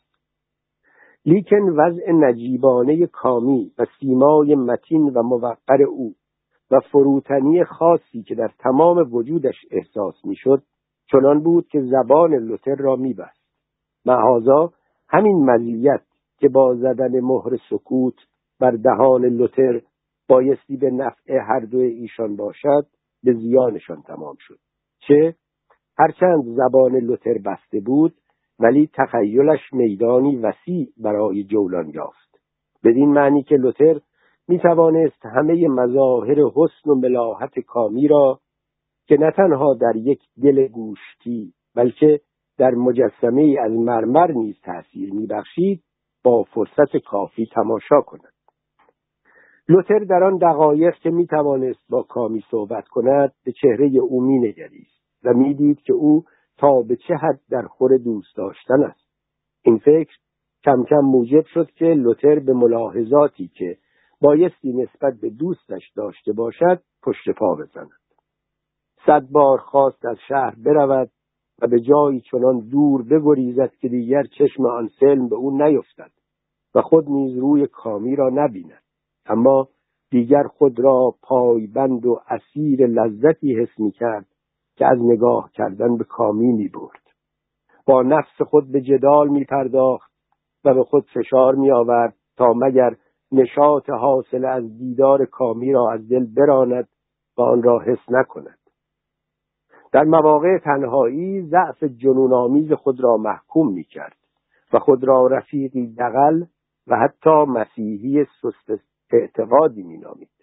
لیکن 1.25 1.63
وضع 1.63 2.13
نجیبانه 2.13 3.07
کامی 3.07 3.73
و 3.79 3.87
سیمای 4.01 4.55
متین 4.55 5.03
و 5.03 5.23
موقر 5.23 5.83
او 5.89 6.15
و 6.71 6.81
فروتنی 6.81 7.65
خاصی 7.65 8.23
که 8.23 8.35
در 8.35 8.51
تمام 8.59 9.15
وجودش 9.15 9.57
احساس 9.71 10.25
می‌شد 10.25 10.63
چنان 11.13 11.43
بود 11.43 11.69
که 11.69 11.81
زبان 11.81 12.35
لوتر 12.35 12.75
را 12.75 12.97
میبست. 12.97 13.41
معاذا 14.07 14.73
همین 15.09 15.51
مزیت 15.51 16.03
که 16.39 16.49
با 16.49 16.75
زدن 16.75 17.21
مهر 17.21 17.59
سکوت 17.71 18.15
بر 18.61 18.71
دهان 18.71 19.25
لوتر 19.25 19.81
بایستی 20.29 20.77
به 20.77 20.91
نفع 20.91 21.35
هر 21.35 21.61
دو 21.61 21.79
ایشان 21.79 22.37
باشد 22.37 22.87
به 23.23 23.33
زیانشان 23.33 24.03
تمام 24.03 24.37
شد. 24.39 24.59
چه؟ 25.09 25.35
هرچند 25.99 26.45
زبان 26.45 26.97
لوتر 26.97 27.39
بسته 27.45 27.81
بود 27.81 28.15
ولی 28.59 28.91
تخیلش 28.95 29.73
میدانی 29.73 30.37
وسیع 30.37 30.89
برای 30.97 31.45
جولان 31.45 31.89
یافت. 31.89 32.41
بدین 32.85 33.13
معنی 33.13 33.43
که 33.43 33.57
لوتر 33.57 34.01
می 34.49 34.59
توانست 34.59 35.27
همه 35.27 35.69
مظاهر 35.69 36.39
حسن 36.55 36.91
و 36.91 36.95
ملاحت 36.95 37.59
کامی 37.59 38.09
را 38.09 38.41
که 39.07 39.17
نه 39.17 39.31
تنها 39.31 39.75
در 39.75 39.97
یک 39.97 40.21
دل 40.43 40.67
گوشتی 40.67 41.53
بلکه 41.75 42.21
در 42.59 42.71
مجسمه 42.71 43.57
از 43.61 43.73
مرمر 43.73 44.33
نیز 44.33 44.61
تأثیر 44.63 45.13
میبخشید 45.13 45.83
با 46.25 46.43
فرصت 46.43 46.97
کافی 46.97 47.47
تماشا 47.47 48.01
کند. 48.01 48.33
لوتر 49.69 49.99
در 49.99 50.25
آن 50.25 50.37
دقایق 50.37 50.95
که 50.95 51.11
می 51.11 51.27
توانست 51.27 51.91
با 51.91 52.03
کامی 52.03 52.45
صحبت 52.51 52.89
کند 52.89 53.33
به 53.45 53.53
چهره 53.53 53.87
او 53.87 54.23
می 54.23 54.39
نگریست 54.39 55.03
و 55.25 55.35
می‌دید 55.35 55.81
که 55.81 55.93
او 55.93 56.25
تا 56.59 56.83
به 56.83 56.97
چه 56.97 57.15
حد 57.15 57.41
در 57.51 57.63
خور 57.63 57.97
دوست 57.97 58.37
داشتن 58.37 58.83
است. 58.83 59.09
این 59.63 59.79
فکر 59.79 60.17
کم 60.65 60.85
کم 60.85 61.01
موجب 61.01 61.45
شد 61.55 61.71
که 61.71 61.85
لوتر 61.85 62.39
به 62.39 62.53
ملاحظاتی 62.53 63.49
که 63.49 63.79
بایستی 64.21 64.73
نسبت 64.73 65.15
به 65.21 65.31
دوستش 65.31 65.93
داشته 65.97 66.33
باشد 66.33 66.83
پشت 67.03 67.31
پا 67.31 67.55
بزند. 67.55 67.91
صد 69.07 69.27
بار 69.31 69.59
خواست 69.59 70.07
از 70.07 70.17
شهر 70.29 70.55
برود 70.65 71.11
و 71.63 71.67
به 71.67 71.81
جایی 71.81 72.21
چنان 72.21 72.59
دور 72.61 73.03
بگریزد 73.03 73.73
که 73.81 73.89
دیگر 73.89 74.23
چشم 74.23 74.67
آن 74.67 74.89
سلم 75.01 75.29
به 75.29 75.37
او 75.37 75.59
نیفتد 75.63 76.11
و 76.75 76.83
خود 76.83 77.09
نیز 77.09 77.39
روی 77.39 77.67
کامی 77.67 78.17
را 78.17 78.31
نبیند. 78.33 78.83
اما 79.27 79.69
دیگر 80.11 80.43
خود 80.43 80.81
را 80.81 81.15
پایبند 81.23 82.07
و 82.07 82.21
اسیر 82.29 82.87
لذتی 82.87 83.55
حس 83.55 83.79
می 83.79 83.91
کرد 83.91 84.27
که 84.79 84.87
از 84.87 84.99
نگاه 85.01 85.51
کردن 85.53 85.97
به 85.97 86.05
کامی 86.05 86.53
می 86.53 86.69
برد. 86.69 87.03
با 87.87 88.03
نفس 88.03 88.43
خود 88.43 88.73
به 88.73 88.81
جدال 88.81 89.29
می 89.29 89.45
پرداخت 89.45 90.13
و 90.65 90.75
به 90.75 90.85
خود 90.85 91.07
فشار 91.15 91.55
می 91.55 91.71
آورد 91.71 92.15
تا 92.37 92.53
مگر 92.53 92.97
نشاط 93.33 93.91
حاصل 93.91 94.45
از 94.45 94.79
دیدار 94.79 95.25
کامی 95.25 95.73
را 95.73 95.93
از 95.93 96.09
دل 96.09 96.27
براند 96.37 96.89
و 97.39 97.43
آن 97.43 97.63
را 97.63 97.79
حس 97.79 98.11
نکند. 98.11 98.59
در 99.93 100.05
مواقع 100.05 100.59
تنهایی 100.59 101.43
ضعف 101.43 101.85
جنون 101.85 102.75
خود 102.75 103.01
را 103.01 103.17
محکوم 103.17 103.73
می 103.73 103.85
کرد 103.85 104.17
و 104.73 104.79
خود 104.79 105.05
را 105.05 105.27
رفیقی 105.27 105.87
دقل 105.87 106.45
و 106.87 106.97
حتی 106.97 107.45
مسیحی 107.49 108.25
سست 108.25 108.85
اعتقادی 109.13 109.83
می 109.83 109.99
نامید. 109.99 110.38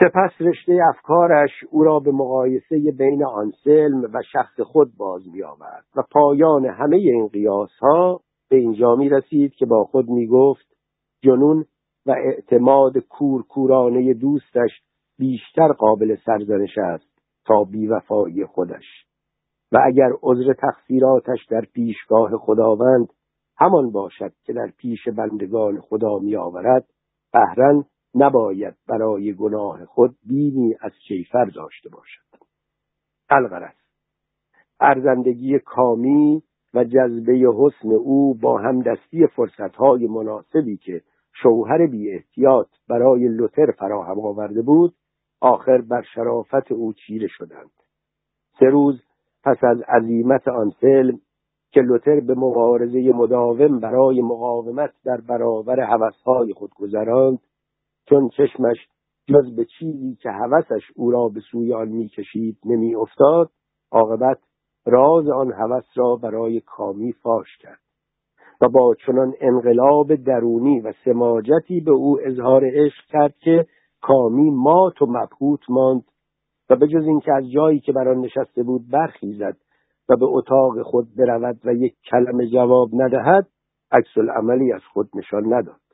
سپس 0.00 0.30
رشته 0.40 0.80
افکارش 0.88 1.50
او 1.70 1.84
را 1.84 2.00
به 2.00 2.12
مقایسه 2.12 2.92
بین 2.98 3.24
آنسلم 3.24 4.02
و 4.02 4.22
شخص 4.32 4.60
خود 4.60 4.96
باز 4.96 5.28
می 5.28 5.42
آورد 5.42 5.84
و 5.96 6.02
پایان 6.10 6.66
همه 6.66 6.96
این 6.96 7.28
قیاس 7.28 7.70
ها 7.80 8.20
به 8.50 8.56
اینجا 8.56 8.96
می 8.96 9.08
رسید 9.08 9.52
که 9.54 9.66
با 9.66 9.84
خود 9.84 10.08
می 10.08 10.26
گفت 10.26 10.66
جنون 11.22 11.64
و 12.06 12.10
اعتماد 12.10 12.98
کورکورانه 12.98 14.14
دوستش 14.14 14.70
بیشتر 15.18 15.72
قابل 15.72 16.16
سرزنش 16.26 16.78
است 16.78 17.18
تا 17.46 17.64
بیوفایی 17.64 18.44
خودش. 18.44 18.84
و 19.72 19.78
اگر 19.86 20.10
عذر 20.22 20.52
تقصیراتش 20.52 21.46
در 21.50 21.64
پیشگاه 21.74 22.30
خداوند 22.36 23.08
همان 23.56 23.90
باشد 23.90 24.32
که 24.44 24.52
در 24.52 24.70
پیش 24.76 25.08
بندگان 25.08 25.80
خدا 25.80 26.18
می 26.18 26.36
آورد 26.36 26.84
قهرن 27.32 27.84
نباید 28.14 28.74
برای 28.88 29.34
گناه 29.34 29.84
خود 29.84 30.16
بینی 30.26 30.74
از 30.80 30.92
کیفر 31.08 31.44
داشته 31.44 31.88
باشد. 31.88 32.44
الغرض 33.30 33.74
ارزندگی 34.80 35.58
کامی 35.58 36.42
و 36.74 36.84
جذبه 36.84 37.32
حسن 37.56 37.92
او 37.92 38.34
با 38.34 38.58
همدستی 38.58 39.26
فرصتهای 39.26 40.06
مناسبی 40.06 40.76
که 40.76 41.02
شوهر 41.42 41.86
بی 41.86 42.10
احتیاط 42.12 42.68
برای 42.88 43.28
لوتر 43.28 43.70
فراهم 43.70 44.20
آورده 44.20 44.62
بود 44.62 44.94
آخر 45.40 45.80
بر 45.80 46.02
شرافت 46.14 46.72
او 46.72 46.92
چیره 46.92 47.28
شدند. 47.30 47.70
سه 48.60 48.66
روز 48.66 49.02
پس 49.44 49.56
از 49.64 49.80
عظیمت 49.80 50.48
آن 50.48 50.70
فیلم 50.70 51.20
که 51.70 51.80
لوتر 51.80 52.20
به 52.20 52.34
مبارزه 52.34 53.12
مداوم 53.12 53.80
برای 53.80 54.22
مقاومت 54.22 54.90
در 55.04 55.20
برابر 55.20 55.80
هوسهای 55.80 56.52
خود 56.52 56.70
گذراند 56.74 57.38
چون 58.08 58.28
چشمش 58.28 58.76
جز 59.26 59.56
به 59.56 59.64
چیزی 59.64 60.14
که 60.14 60.30
هوسش 60.30 60.82
او 60.96 61.10
را 61.10 61.28
به 61.28 61.40
سوی 61.40 61.74
آن 61.74 61.88
می‌کشید 61.88 62.58
نمیافتاد 62.64 63.50
عاقبت 63.92 64.38
راز 64.86 65.28
آن 65.28 65.52
هوس 65.52 65.84
را 65.94 66.16
برای 66.16 66.60
کامی 66.60 67.12
فاش 67.12 67.56
کرد 67.60 67.80
و 68.60 68.68
با 68.68 68.94
چنان 69.06 69.34
انقلاب 69.40 70.14
درونی 70.14 70.80
و 70.80 70.92
سماجتی 71.04 71.80
به 71.80 71.90
او 71.90 72.18
اظهار 72.22 72.62
عشق 72.64 73.04
کرد 73.08 73.34
که 73.38 73.66
کامی 74.02 74.50
مات 74.50 75.02
و 75.02 75.06
مبهوت 75.06 75.70
ماند 75.70 76.04
و 76.70 76.76
به 76.76 76.88
جز 76.88 77.04
اینکه 77.06 77.32
از 77.32 77.50
جایی 77.50 77.80
که 77.80 77.92
بر 77.92 78.08
آن 78.08 78.18
نشسته 78.18 78.62
بود 78.62 78.90
برخیزد 78.90 79.56
و 80.08 80.16
به 80.16 80.26
اتاق 80.26 80.82
خود 80.82 81.08
برود 81.16 81.60
و 81.64 81.74
یک 81.74 81.94
کلمه 82.10 82.46
جواب 82.46 82.88
ندهد 82.92 83.46
عکس 83.92 84.18
عملی 84.36 84.72
از 84.72 84.82
خود 84.92 85.08
نشان 85.14 85.54
نداد. 85.54 85.87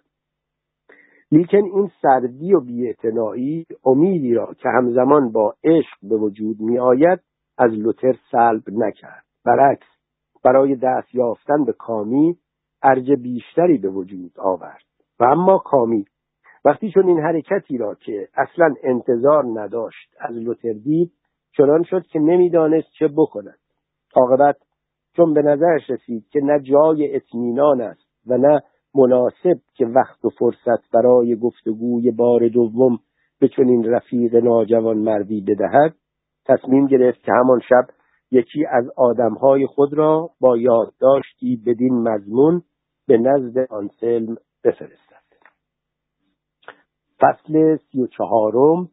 لیکن 1.32 1.64
این 1.64 1.90
سردی 2.02 2.54
و 2.54 2.60
بیاعتنایی 2.60 3.66
امیدی 3.84 4.34
را 4.34 4.54
که 4.54 4.68
همزمان 4.68 5.32
با 5.32 5.54
عشق 5.64 5.96
به 6.02 6.16
وجود 6.16 6.60
می 6.60 6.78
آید 6.78 7.20
از 7.58 7.72
لوتر 7.72 8.14
سلب 8.30 8.62
نکرد. 8.68 9.24
برعکس 9.44 9.86
برای 10.44 10.76
دست 10.76 11.14
یافتن 11.14 11.64
به 11.64 11.72
کامی 11.72 12.36
ارج 12.82 13.12
بیشتری 13.12 13.78
به 13.78 13.88
وجود 13.88 14.32
آورد. 14.38 14.84
و 15.20 15.24
اما 15.24 15.58
کامی 15.58 16.04
وقتی 16.64 16.90
چون 16.90 17.08
این 17.08 17.20
حرکتی 17.20 17.78
را 17.78 17.94
که 17.94 18.28
اصلا 18.34 18.74
انتظار 18.82 19.44
نداشت 19.54 20.14
از 20.20 20.36
لوتر 20.36 20.72
دید 20.72 21.12
چنان 21.56 21.82
شد 21.82 22.06
که 22.06 22.18
نمی‌دانست 22.18 22.88
چه 22.98 23.08
بکند. 23.08 23.58
عاقبت 24.14 24.56
چون 25.16 25.34
به 25.34 25.42
نظرش 25.42 25.90
رسید 25.90 26.28
که 26.30 26.40
نه 26.40 26.60
جای 26.60 27.16
اطمینان 27.16 27.80
است 27.80 28.08
و 28.26 28.38
نه 28.38 28.62
مناسب 28.94 29.60
که 29.74 29.86
وقت 29.86 30.24
و 30.24 30.28
فرصت 30.28 30.90
برای 30.92 31.36
گفتگوی 31.36 32.10
بار 32.10 32.48
دوم 32.48 32.98
به 33.40 33.48
چنین 33.48 33.84
رفیق 33.84 34.34
ناجوان 34.34 34.98
مردی 34.98 35.40
بدهد 35.40 35.94
تصمیم 36.46 36.86
گرفت 36.86 37.22
که 37.22 37.32
همان 37.32 37.60
شب 37.60 37.86
یکی 38.30 38.66
از 38.66 38.84
آدمهای 38.96 39.66
خود 39.66 39.94
را 39.94 40.30
با 40.40 40.56
یادداشتی 40.56 41.62
بدین 41.66 42.08
مضمون 42.08 42.62
به 43.06 43.18
نزد 43.18 43.58
آنسلم 43.70 44.36
بفرستد. 44.64 45.24
فصل 47.20 47.76
سی 47.76 48.00
و 48.00 48.06
چهارم 48.06 48.90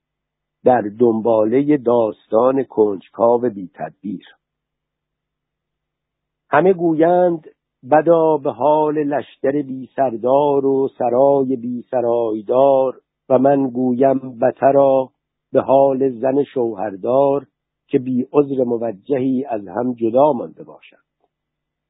در 0.63 0.81
دنباله 0.99 1.77
داستان 1.77 2.63
کنجکاو 2.63 3.41
بی 3.41 3.71
تدبیر 3.73 4.25
همه 6.49 6.73
گویند 6.73 7.47
بدا 7.89 8.37
به 8.37 8.51
حال 8.51 9.03
لشکر 9.03 9.61
بی 9.61 9.89
سردار 9.95 10.65
و 10.65 10.89
سرای 10.97 11.55
بی 11.55 11.85
سرایدار 11.91 13.01
و 13.29 13.39
من 13.39 13.69
گویم 13.69 14.39
بترا 14.39 15.09
به 15.51 15.61
حال 15.61 16.09
زن 16.09 16.43
شوهردار 16.43 17.45
که 17.87 17.99
بی 17.99 18.27
عذر 18.33 18.63
موجهی 18.63 19.45
از 19.45 19.67
هم 19.67 19.93
جدا 19.93 20.33
مانده 20.33 20.63
باشد. 20.63 20.97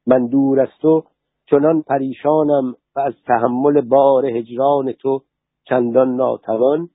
من 0.08 0.28
دور 0.28 0.60
از 0.60 0.70
تو 0.82 1.04
چنان 1.50 1.82
پریشانم 1.82 2.76
و 2.96 3.00
از 3.00 3.14
تحمل 3.28 3.82
بار 3.82 4.26
هجران 4.26 4.92
تو 4.92 5.22
چندان 5.70 6.16
ناتوان 6.16 6.90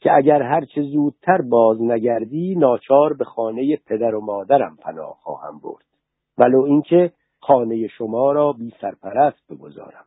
که 0.00 0.12
اگر 0.16 0.42
هرچه 0.42 0.82
زودتر 0.82 1.42
باز 1.42 1.82
نگردی 1.82 2.54
ناچار 2.54 3.12
به 3.12 3.24
خانه 3.24 3.76
پدر 3.86 4.14
و 4.14 4.20
مادرم 4.20 4.76
پناه 4.76 5.18
خواهم 5.22 5.58
برد. 5.58 5.84
ولو 6.38 6.62
اینکه 6.62 7.12
خانه 7.46 7.88
شما 7.88 8.32
را 8.32 8.52
بی 8.52 8.72
سرپرست 8.80 9.52
بگذارم. 9.52 10.04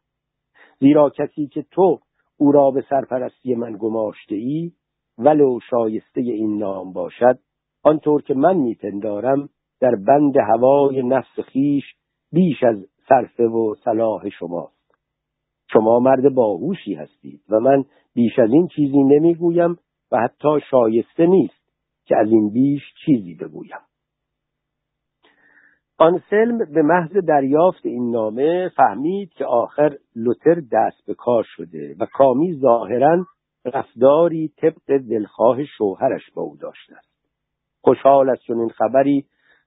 زیرا 0.79 1.09
کسی 1.09 1.47
که 1.47 1.65
تو 1.71 1.99
او 2.37 2.51
را 2.51 2.71
به 2.71 2.85
سرپرستی 2.89 3.55
من 3.55 3.77
گماشته 3.79 4.35
ای 4.35 4.71
ولو 5.17 5.59
شایسته 5.69 6.21
این 6.21 6.57
نام 6.57 6.93
باشد 6.93 7.39
آنطور 7.83 8.21
که 8.21 8.33
من 8.33 8.57
میپندارم 8.57 9.49
در 9.81 9.95
بند 10.07 10.37
هوای 10.37 11.03
نفس 11.03 11.39
خیش 11.39 11.83
بیش 12.31 12.63
از 12.63 12.85
صرفه 13.09 13.43
و 13.43 13.75
صلاح 13.75 14.29
شماست. 14.29 14.95
شما 15.73 15.99
مرد 15.99 16.33
باهوشی 16.33 16.93
هستید 16.93 17.41
و 17.49 17.59
من 17.59 17.85
بیش 18.13 18.39
از 18.39 18.49
این 18.51 18.67
چیزی 18.67 19.03
نمی‌گویم 19.03 19.77
و 20.11 20.17
حتی 20.17 20.59
شایسته 20.71 21.25
نیست 21.25 21.71
که 22.05 22.17
از 22.17 22.31
این 22.31 22.49
بیش 22.49 22.83
چیزی 23.05 23.35
بگویم. 23.35 23.86
آنسلم 25.99 26.57
به 26.57 26.81
محض 26.81 27.11
دریافت 27.11 27.85
این 27.85 28.11
نامه 28.11 28.69
فهمید 28.69 29.33
که 29.33 29.45
آخر 29.45 29.97
لوتر 30.15 30.61
دست 30.71 31.05
به 31.07 31.13
کار 31.13 31.43
شده 31.55 31.95
و 31.99 32.05
کامی 32.05 32.53
ظاهرا 32.53 33.25
رفتاری 33.65 34.51
طبق 34.57 34.97
دلخواه 35.09 35.65
شوهرش 35.65 36.31
با 36.35 36.41
او 36.41 36.57
داشته 36.57 36.95
است. 36.95 37.09
خوشحال 37.81 38.29
از 38.29 38.37
چنین 38.47 38.69
خبری 38.69 39.25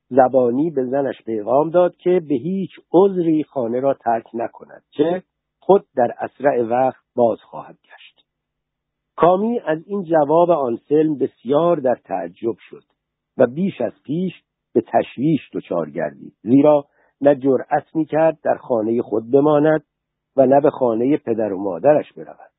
زبانی 0.09 0.71
به 0.71 0.85
زنش 0.85 1.23
پیغام 1.23 1.71
داد 1.71 1.97
که 1.97 2.21
به 2.29 2.35
هیچ 2.35 2.71
عذری 2.93 3.45
خانه 3.45 3.81
را 3.81 3.95
ترک 3.95 4.27
نکند 4.35 4.83
چه 4.91 5.23
خود 5.59 5.87
در 5.97 6.15
اسرع 6.19 6.63
وقت 6.63 7.05
باز 7.17 7.39
خواهد 7.41 7.75
گشت. 7.75 8.27
کامی 9.17 9.61
از 9.61 9.79
این 9.87 10.05
جواب 10.05 10.51
آنسلم 10.51 11.19
بسیار 11.19 11.77
در 11.77 11.97
تعجب 12.05 12.57
شد 12.59 12.85
و 13.39 13.47
بیش 13.47 13.81
از 13.81 13.93
پیش 14.05 14.33
به 14.75 14.83
تشویش 14.93 15.41
دچار 15.53 15.91
گردید. 15.91 16.35
زیرا 16.43 16.87
نه 17.21 17.35
جرأت 17.35 17.97
می‌کرد 17.97 18.39
در 18.43 18.57
خانه 18.57 19.03
خود 19.03 19.31
بماند 19.31 19.85
و 20.37 20.47
نه 20.47 20.61
به 20.61 20.71
خانه 20.71 21.17
پدر 21.17 21.53
و 21.53 21.63
مادرش 21.63 22.13
برود. 22.13 22.51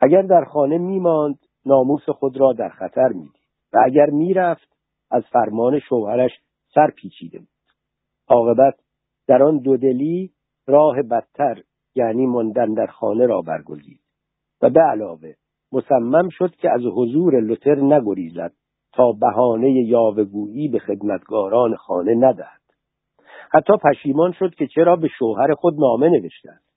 اگر 0.00 0.22
در 0.22 0.44
خانه 0.44 0.78
میماند 0.78 1.38
ناموس 1.66 2.08
خود 2.08 2.36
را 2.36 2.52
در 2.52 2.68
خطر 2.68 3.08
می‌دید 3.08 3.40
و 3.72 3.78
اگر 3.84 4.06
می‌رفت 4.06 4.76
از 5.10 5.22
فرمان 5.32 5.78
شوهرش 5.78 6.30
سر 6.74 6.90
پیچیده 6.90 7.38
بود. 7.38 7.48
عاقبت 8.28 8.74
در 9.28 9.42
آن 9.42 9.58
دودلی 9.58 10.30
راه 10.66 11.02
بدتر 11.02 11.62
یعنی 11.94 12.26
ماندن 12.26 12.74
در 12.74 12.86
خانه 12.86 13.26
را 13.26 13.42
برگزید 13.42 14.00
و 14.62 14.70
به 14.70 14.80
علاوه 14.80 15.34
مصمم 15.72 16.28
شد 16.28 16.54
که 16.54 16.70
از 16.70 16.80
حضور 16.80 17.40
لوتر 17.40 17.74
نگریزد 17.74 18.52
تا 18.92 19.12
بهانه 19.12 19.70
یاوهگویی 19.70 20.68
به 20.68 20.78
خدمتگاران 20.78 21.76
خانه 21.76 22.14
ندهد. 22.14 22.60
حتی 23.52 23.72
پشیمان 23.84 24.32
شد 24.32 24.54
که 24.54 24.66
چرا 24.66 24.96
به 24.96 25.08
شوهر 25.18 25.54
خود 25.54 25.74
نامه 25.78 26.08
نوشته 26.08 26.50
است. 26.50 26.70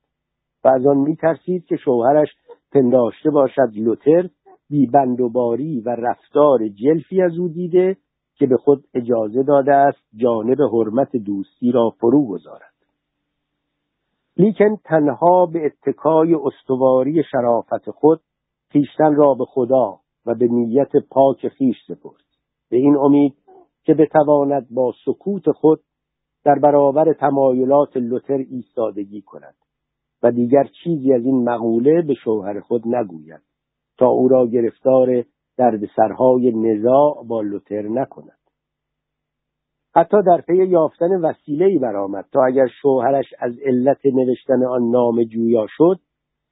و 0.64 0.68
از 0.68 0.86
آن 0.86 0.98
میترسید 0.98 1.66
که 1.66 1.76
شوهرش 1.76 2.28
پنداشته 2.72 3.30
باشد 3.30 3.70
لوتر 3.76 4.30
بیبندوباری 4.70 5.82
و 5.82 5.90
رفتار 5.90 6.68
جلفی 6.68 7.22
از 7.22 7.38
او 7.38 7.48
دیده 7.48 7.98
که 8.36 8.48
به 8.48 8.58
خود 8.58 8.84
اجازه 8.94 9.44
داده 9.44 9.74
است 9.74 10.04
جانب 10.16 10.62
حرمت 10.62 11.16
دوستی 11.16 11.72
را 11.72 11.90
فرو 12.00 12.28
گذارد. 12.28 12.74
لیکن 14.38 14.76
تنها 14.86 15.46
به 15.46 15.66
اتکای 15.66 16.34
استواری 16.34 17.24
شرافت 17.32 17.90
خود 17.90 18.22
خیشتن 18.70 19.16
را 19.16 19.34
به 19.34 19.46
خدا 19.46 20.00
و 20.26 20.36
به 20.36 20.48
نیت 20.48 20.92
پاک 21.12 21.48
خیش 21.48 21.76
سپرد. 21.88 22.24
به 22.70 22.78
این 22.78 22.96
امید 22.96 23.34
که 23.84 23.94
بتواند 23.94 24.68
با 24.72 24.94
سکوت 25.06 25.52
خود 25.52 25.84
در 26.44 26.60
برابر 26.60 27.14
تمایلات 27.14 27.98
لوتر 27.98 28.38
ایستادگی 28.38 29.22
کند 29.22 29.56
و 30.24 30.32
دیگر 30.32 30.68
چیزی 30.84 31.14
از 31.14 31.26
این 31.26 31.50
مقوله 31.50 32.02
به 32.02 32.14
شوهر 32.14 32.60
خود 32.60 32.88
نگوید 32.88 33.42
تا 33.98 34.08
او 34.08 34.28
را 34.28 34.48
گرفتار 34.48 35.24
دردسرهای 35.58 36.52
نزاع 36.52 37.24
با 37.28 37.42
لوتر 37.42 37.82
نکند. 37.82 38.40
حتی 39.96 40.18
در 40.26 40.42
پی 40.42 40.66
یافتن 40.66 41.22
وسیلهای 41.22 41.80
برآمد 41.80 42.26
تا 42.32 42.46
اگر 42.46 42.68
شوهرش 42.82 43.26
از 43.40 43.54
علت 43.66 44.06
نوشتن 44.06 44.66
آن 44.66 44.92
نام 44.92 45.24
جویا 45.24 45.66
شد 45.70 46.00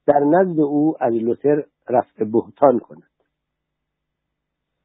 در 0.08 0.20
نزد 0.20 0.60
او 0.60 0.96
از 1.00 1.14
لوتر 1.14 1.64
رفع 1.90 2.26
بهتان 2.26 2.80
کند. 2.80 3.11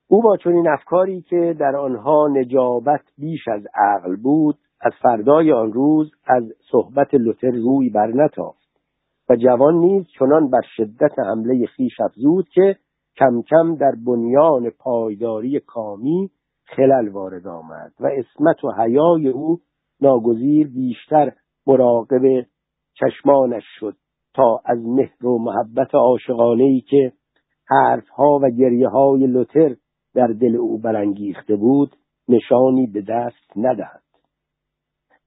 او 0.08 0.22
با 0.22 0.36
چنین 0.36 0.68
افکاری 0.68 1.22
که 1.22 1.56
در 1.58 1.76
آنها 1.76 2.28
نجابت 2.28 3.00
بیش 3.18 3.48
از 3.48 3.66
عقل 3.74 4.16
بود 4.16 4.58
از 4.80 4.92
فردای 5.02 5.52
آن 5.52 5.72
روز 5.72 6.10
از 6.26 6.44
صحبت 6.70 7.14
لوتر 7.14 7.50
روی 7.50 7.90
برنتافت 7.90 8.66
و 9.28 9.36
جوان 9.36 9.74
نیز 9.74 10.06
چنان 10.18 10.50
بر 10.50 10.60
شدت 10.76 11.18
حمله 11.18 11.66
خیش 11.66 12.00
افزود 12.00 12.48
که 12.48 12.76
کم 13.16 13.42
کم 13.42 13.74
در 13.74 13.92
بنیان 14.06 14.70
پایداری 14.70 15.60
کامی 15.60 16.30
خلل 16.66 17.08
وارد 17.08 17.46
آمد 17.46 17.92
و 18.00 18.06
اسمت 18.06 18.64
و 18.64 18.72
حیای 18.82 19.28
او 19.28 19.58
ناگزیر 20.00 20.68
بیشتر 20.68 21.32
مراقب 21.66 22.46
چشمانش 22.94 23.64
شد 23.80 23.96
تا 24.34 24.60
از 24.64 24.78
مهر 24.86 25.26
و 25.26 25.38
محبت 25.38 25.94
عاشقانه 25.94 26.80
که 26.80 27.12
حرفها 27.68 28.38
و 28.42 28.50
گریه 28.50 28.88
های 28.88 29.26
لوتر 29.26 29.76
در 30.16 30.26
دل 30.26 30.56
او 30.56 30.78
برانگیخته 30.78 31.56
بود 31.56 31.96
نشانی 32.28 32.86
به 32.86 33.00
دست 33.00 33.56
ندهد. 33.56 34.02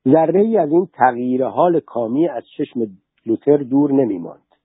ذره 0.08 0.42
ای 0.42 0.58
از 0.58 0.72
این 0.72 0.88
تغییر 0.94 1.46
حال 1.46 1.80
کامی 1.80 2.30
از 2.30 2.44
چشم 2.58 2.80
لوتر 3.26 3.58
دور 3.58 3.92
نمیماند 3.92 4.56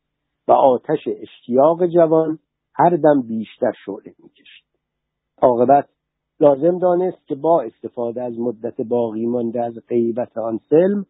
و 0.49 0.53
آتش 0.53 0.99
اشتیاق 1.07 1.87
جوان 1.87 2.39
هر 2.75 2.97
دم 2.97 3.23
بیشتر 3.23 3.73
شعله 3.85 4.15
می‌کشید 4.19 4.65
عاقبت 5.43 5.89
لازم 6.41 6.79
دانست 6.79 7.27
که 7.27 7.35
با 7.35 7.63
استفاده 7.63 8.23
از 8.23 8.39
مدت 8.39 8.81
باقی 8.81 9.27
مانده 9.27 9.65
از 9.65 9.75
غیبت 9.89 10.39
آن 10.39 10.61
سلم 10.71 11.07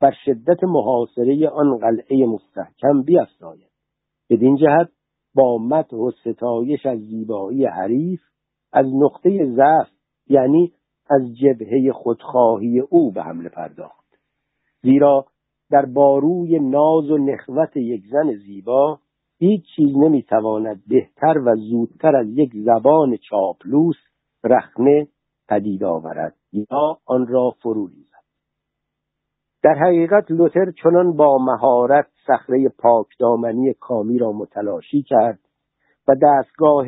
بر 0.00 0.14
شدت 0.24 0.64
محاصره 0.64 1.48
آن 1.48 1.78
قلعه 1.78 2.26
مستحکم 2.26 3.02
بیافزاید 3.02 3.70
بدین 4.30 4.56
جهت 4.56 4.88
با 5.34 5.58
مدح 5.58 5.96
و 5.96 6.10
ستایش 6.10 6.86
از 6.86 6.98
زیبایی 6.98 7.64
حریف 7.64 8.20
از 8.72 8.86
نقطه 8.94 9.54
ضعف 9.56 9.88
یعنی 10.26 10.72
از 11.10 11.36
جبهه 11.36 11.92
خودخواهی 11.92 12.80
او 12.80 13.12
به 13.12 13.22
حمله 13.22 13.48
پرداخت. 13.48 14.18
زیرا 14.82 15.26
در 15.70 15.86
باروی 15.86 16.58
ناز 16.58 17.10
و 17.10 17.18
نخوت 17.18 17.76
یک 17.76 18.02
زن 18.10 18.34
زیبا 18.34 18.98
هیچ 19.38 19.62
چیز 19.76 19.96
نمی‌تواند 19.96 20.82
بهتر 20.86 21.38
و 21.38 21.56
زودتر 21.56 22.16
از 22.16 22.26
یک 22.28 22.50
زبان 22.54 23.16
چاپلوس 23.16 23.96
رخنه 24.44 25.08
پدید 25.48 25.84
آورد 25.84 26.34
یا 26.52 26.98
آن 27.06 27.26
را 27.26 27.50
فرو 27.62 27.86
ریزد. 27.86 28.08
در 29.62 29.74
حقیقت 29.74 30.30
لوتر 30.30 30.70
چنان 30.82 31.16
با 31.16 31.38
مهارت 31.38 32.06
صخره 32.26 32.68
پاکدامنی 32.78 33.74
کامی 33.80 34.18
را 34.18 34.32
متلاشی 34.32 35.02
کرد 35.02 35.38
و 36.08 36.14
دستگاه 36.22 36.86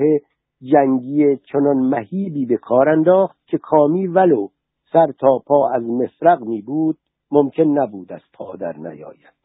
جنگی 0.63 1.37
چنان 1.37 1.77
مهیبی 1.77 2.47
به 2.47 2.57
کار 2.57 2.89
انداخت 2.89 3.39
که 3.47 3.59
کامی 3.59 4.07
ولو 4.07 4.49
سر 4.93 5.13
تا 5.13 5.39
پا 5.47 5.71
از 5.71 5.83
مفرق 5.83 6.43
می 6.43 6.63
بود 6.63 6.99
ممکن 7.31 7.63
نبود 7.63 8.13
از 8.13 8.21
پا 8.33 8.57
در 8.57 8.77
نیاید. 8.77 9.41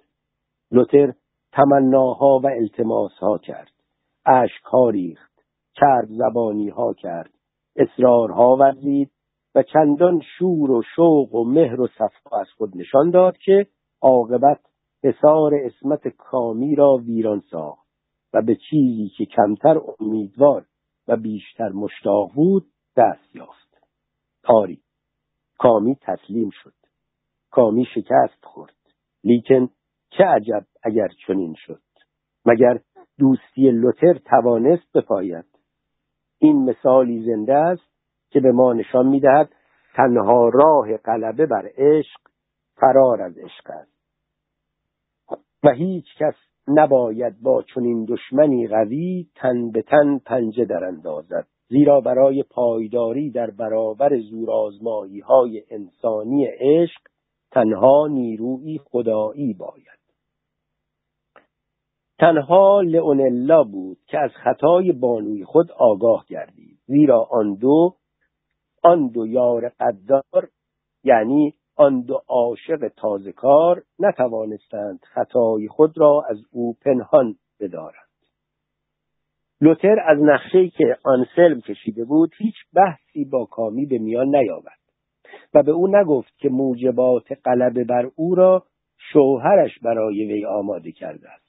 لوتر 0.72 1.14
تمناها 1.52 2.40
و 2.44 2.48
التماسها 2.48 3.38
کرد 3.38 3.72
اشکها 4.26 4.90
ریخت 4.90 5.32
چرب 5.80 6.08
زبانی 6.10 6.70
ها 6.70 6.94
کرد 6.94 7.32
اصرارها 7.76 8.56
ورزید 8.56 9.12
و 9.56 9.64
چندان 9.64 10.22
شور 10.38 10.72
و 10.72 10.82
شوق 10.96 11.36
و 11.36 11.44
مهر 11.44 11.82
و 11.82 11.88
صفا 11.88 12.38
از 12.38 12.48
خود 12.58 12.78
نشان 12.78 13.10
داد 13.10 13.38
که 13.38 13.68
عاقبت 14.02 14.60
حصار 15.04 15.52
اسمت 15.56 16.08
کامی 16.08 16.76
را 16.76 16.98
ویران 16.98 17.40
ساخت 17.52 17.88
و 18.34 18.42
به 18.42 18.56
چیزی 18.70 19.12
که 19.18 19.26
کمتر 19.26 19.82
امیدوار 20.00 20.66
و 21.08 21.16
بیشتر 21.16 21.70
مشتاق 21.70 22.32
بود 22.34 22.66
دست 22.98 23.36
یافت. 23.36 23.88
آری 24.44 24.82
کامی 25.58 25.96
تسلیم 26.02 26.50
شد. 26.64 26.74
کامی 27.52 27.86
شکست 27.96 28.46
خورد. 28.46 28.76
لیکن 29.24 29.70
چه 30.10 30.24
عجب 30.24 30.66
اگر 30.84 31.08
چنین 31.28 31.56
شد. 31.58 31.82
مگر 32.46 32.80
دوستی 33.20 33.72
لوتر 33.72 34.14
توانست 34.14 34.98
بپاید؟ 34.98 35.46
این 36.40 36.70
مثالی 36.70 37.26
زنده 37.26 37.54
است 37.54 37.96
که 38.30 38.40
به 38.40 38.52
ما 38.52 38.74
نشان 38.74 39.08
می‌دهد 39.08 39.50
تنها 39.96 40.50
راه 40.50 40.98
غلبه 40.98 41.46
بر 41.46 41.70
عشق 41.78 42.20
فرار 42.76 43.22
از 43.22 43.38
عشق 43.38 43.70
است. 43.70 43.96
و 45.64 45.70
هیچ 45.70 46.06
کس 46.18 46.36
نباید 46.68 47.42
با 47.42 47.64
چنین 47.64 48.06
دشمنی 48.06 48.68
قوی 48.68 49.28
تن 49.36 49.72
به 49.72 49.82
تن 49.82 50.18
پنجه 50.18 50.66
در 50.66 50.84
اندازد 50.84 51.48
زیرا 51.70 52.02
برای 52.02 52.44
پایداری 52.44 53.32
در 53.32 53.52
برابر 53.52 54.20
زورآزمایی 54.20 55.20
های 55.20 55.64
انسانی 55.70 56.46
عشق 56.46 57.02
تنها 57.52 58.08
نیروی 58.08 58.78
خدایی 58.78 59.54
باید. 59.54 59.96
تنها 62.20 62.82
لئونلا 62.82 63.64
بود 63.64 63.98
که 64.08 64.20
از 64.20 64.32
خطای 64.44 64.92
بانوی 64.92 65.46
خود 65.46 65.72
آگاه 65.72 66.26
گردید 66.30 66.80
زیرا 66.86 67.28
آن 67.32 67.54
دو 67.56 67.96
آن 68.84 69.08
دو 69.08 69.28
یار 69.28 69.70
قدار 69.80 70.50
یعنی 71.04 71.54
آن 71.76 72.02
دو 72.02 72.22
عاشق 72.28 72.88
تازه 72.98 73.32
کار 73.32 73.84
نتوانستند 74.00 75.00
خطای 75.14 75.68
خود 75.68 75.98
را 75.98 76.24
از 76.30 76.38
او 76.52 76.74
پنهان 76.74 77.36
بدارند. 77.60 78.06
لوتر 79.62 80.00
از 80.08 80.18
نقشه‌ای 80.22 80.70
که 80.70 80.98
آنسلم 81.04 81.62
کشیده 81.62 82.06
بود 82.06 82.32
هیچ 82.38 82.56
بحثی 82.74 83.26
با 83.26 83.46
کامی 83.46 83.86
به 83.86 83.98
میان 83.98 84.36
نیاورد 84.36 84.80
و 85.54 85.64
به 85.64 85.72
او 85.72 85.88
نگفت 85.88 86.38
که 86.38 86.50
موجبات 86.50 87.26
غلبه 87.46 87.84
بر 87.84 88.10
او 88.16 88.36
را 88.36 88.64
شوهرش 89.12 89.80
برای 89.80 90.26
وی 90.26 90.46
آماده 90.46 90.92
کرده 90.92 91.30
است. 91.30 91.46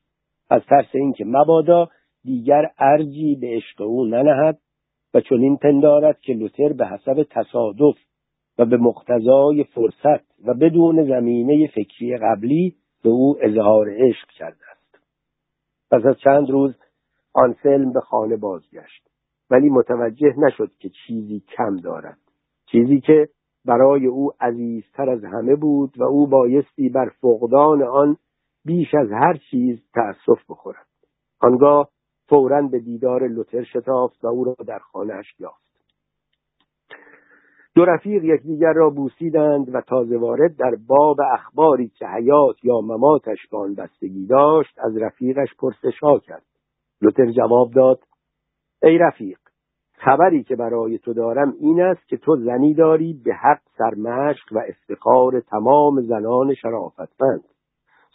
از 0.51 0.62
ترس 0.69 0.95
اینکه 0.95 1.25
مبادا 1.25 1.89
دیگر 2.25 2.71
ارجی 2.79 3.35
به 3.35 3.47
عشق 3.47 3.81
او 3.81 4.05
ننهد 4.05 4.59
و 5.15 5.21
چنین 5.21 5.57
پندارد 5.57 6.21
که 6.21 6.33
لوتر 6.33 6.73
به 6.73 6.87
حسب 6.87 7.27
تصادف 7.31 7.97
و 8.59 8.64
به 8.64 8.77
مقتضای 8.77 9.64
فرصت 9.64 10.45
و 10.47 10.55
بدون 10.55 11.05
زمینه 11.09 11.66
فکری 11.66 12.16
قبلی 12.16 12.77
به 13.03 13.09
او 13.09 13.37
اظهار 13.40 13.90
عشق 13.90 14.29
کرده 14.29 14.64
است. 14.71 14.99
پس 15.90 16.07
از 16.07 16.16
چند 16.25 16.51
روز 16.51 16.75
آنسلم 17.35 17.92
به 17.92 18.01
خانه 18.01 18.37
بازگشت. 18.37 19.09
ولی 19.51 19.71
متوجه 19.71 20.35
نشد 20.38 20.71
که 20.79 20.88
چیزی 20.88 21.42
کم 21.57 21.77
دارد. 21.77 22.19
چیزی 22.71 23.01
که 23.01 23.29
برای 23.64 24.07
او 24.07 24.33
عزیزتر 24.40 25.11
از 25.11 25.25
همه 25.25 25.57
بود 25.57 25.99
و 25.99 26.05
او 26.05 26.27
بایستی 26.27 26.88
بر 26.88 27.09
فقدان 27.21 27.83
آن 27.83 28.16
بیش 28.64 28.95
از 28.95 29.11
هر 29.11 29.37
چیز 29.51 29.79
تأسف 29.95 30.51
بخورد. 30.51 30.87
آنگاه 31.40 31.88
فورا 32.29 32.62
به 32.62 32.79
دیدار 32.79 33.29
لوتر 33.29 33.64
شتافت 33.64 34.25
و 34.25 34.27
او 34.27 34.45
را 34.45 34.57
در 34.66 34.79
خانهاش 34.79 35.40
یافت. 35.40 35.66
دو 37.77 37.85
رفیق 37.85 38.25
یکدیگر 38.25 38.73
را 38.73 38.91
بوسیدند 38.91 39.75
و 39.75 39.81
تازه 39.81 40.19
وارد 40.19 40.57
در 40.57 40.77
باب 40.87 41.17
اخباری 41.33 41.89
که 41.89 42.07
حیات 42.07 42.65
یا 42.65 42.81
مماتش 42.81 43.47
به 43.51 43.59
آن 43.59 43.75
بستگی 43.75 44.27
داشت 44.27 44.79
از 44.79 44.97
رفیقش 44.97 45.49
پرسش 45.59 45.99
ها 46.03 46.19
کرد. 46.19 46.43
لوتر 47.03 47.31
جواب 47.31 47.73
داد 47.73 47.99
ای 48.83 48.99
رفیق 48.99 49.39
خبری 49.93 50.43
که 50.43 50.57
برای 50.57 50.99
تو 50.99 51.12
دارم 51.12 51.55
این 51.61 51.83
است 51.83 52.09
که 52.09 52.17
تو 52.17 52.37
زنی 52.37 52.75
داری 52.75 53.21
به 53.25 53.35
حق 53.35 53.61
سرمشق 53.79 54.53
و 54.53 54.59
افتخار 54.69 55.41
تمام 55.41 56.01
زنان 56.01 56.55
شرافتمند. 56.55 57.45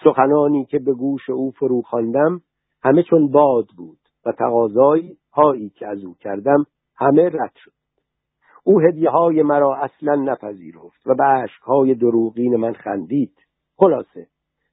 سخنانی 0.03 0.65
که 0.65 0.79
به 0.79 0.93
گوش 0.93 1.29
او 1.29 1.51
فرو 1.51 1.81
خواندم 1.81 2.41
همه 2.83 3.03
چون 3.03 3.31
باد 3.31 3.67
بود 3.77 3.99
و 4.25 4.31
تقاضایی 4.31 5.17
هایی 5.33 5.69
که 5.69 5.87
از 5.87 6.03
او 6.03 6.15
کردم 6.19 6.65
همه 6.95 7.29
رد 7.29 7.53
شد. 7.55 7.80
او 8.63 8.79
هدیه 8.79 9.09
های 9.09 9.43
مرا 9.43 9.75
اصلا 9.75 10.15
نپذیرفت 10.15 11.07
و 11.07 11.15
به 11.15 11.23
عشق 11.23 11.63
های 11.63 11.95
دروغین 11.95 12.55
من 12.55 12.73
خندید. 12.73 13.33
خلاصه 13.77 14.27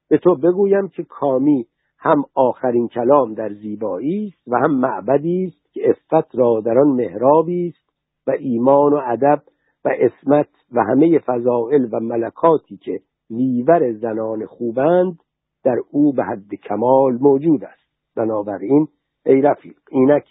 به 0.09 0.17
تو 0.17 0.35
بگویم 0.35 0.87
که 0.87 1.03
کامی 1.03 1.65
هم 1.97 2.23
آخرین 2.35 2.87
کلام 2.87 3.33
در 3.33 3.53
زیبایی 3.53 4.27
است 4.27 4.47
و 4.47 4.57
هم 4.57 4.71
معبدی 4.71 5.45
است 5.45 5.73
که 5.73 5.89
افت 5.89 6.35
را 6.35 6.61
در 6.65 6.79
آن 6.79 6.87
محرابی 6.87 7.67
است 7.67 7.89
و 8.27 8.31
ایمان 8.31 8.93
و 8.93 9.01
ادب 9.05 9.41
و 9.85 9.89
اسمت 9.99 10.49
و 10.71 10.83
همه 10.83 11.19
فضائل 11.19 11.87
و 11.91 11.99
ملکاتی 11.99 12.77
که 12.77 12.99
نیور 13.29 13.91
زنان 13.91 14.45
خوبند 14.45 15.19
در 15.63 15.75
او 15.91 16.13
به 16.13 16.23
حد 16.23 16.55
کمال 16.55 17.17
موجود 17.21 17.63
است. 17.63 17.89
بنابراین 18.15 18.87
ای 19.25 19.41
رفیق 19.41 19.77
اینک 19.91 20.25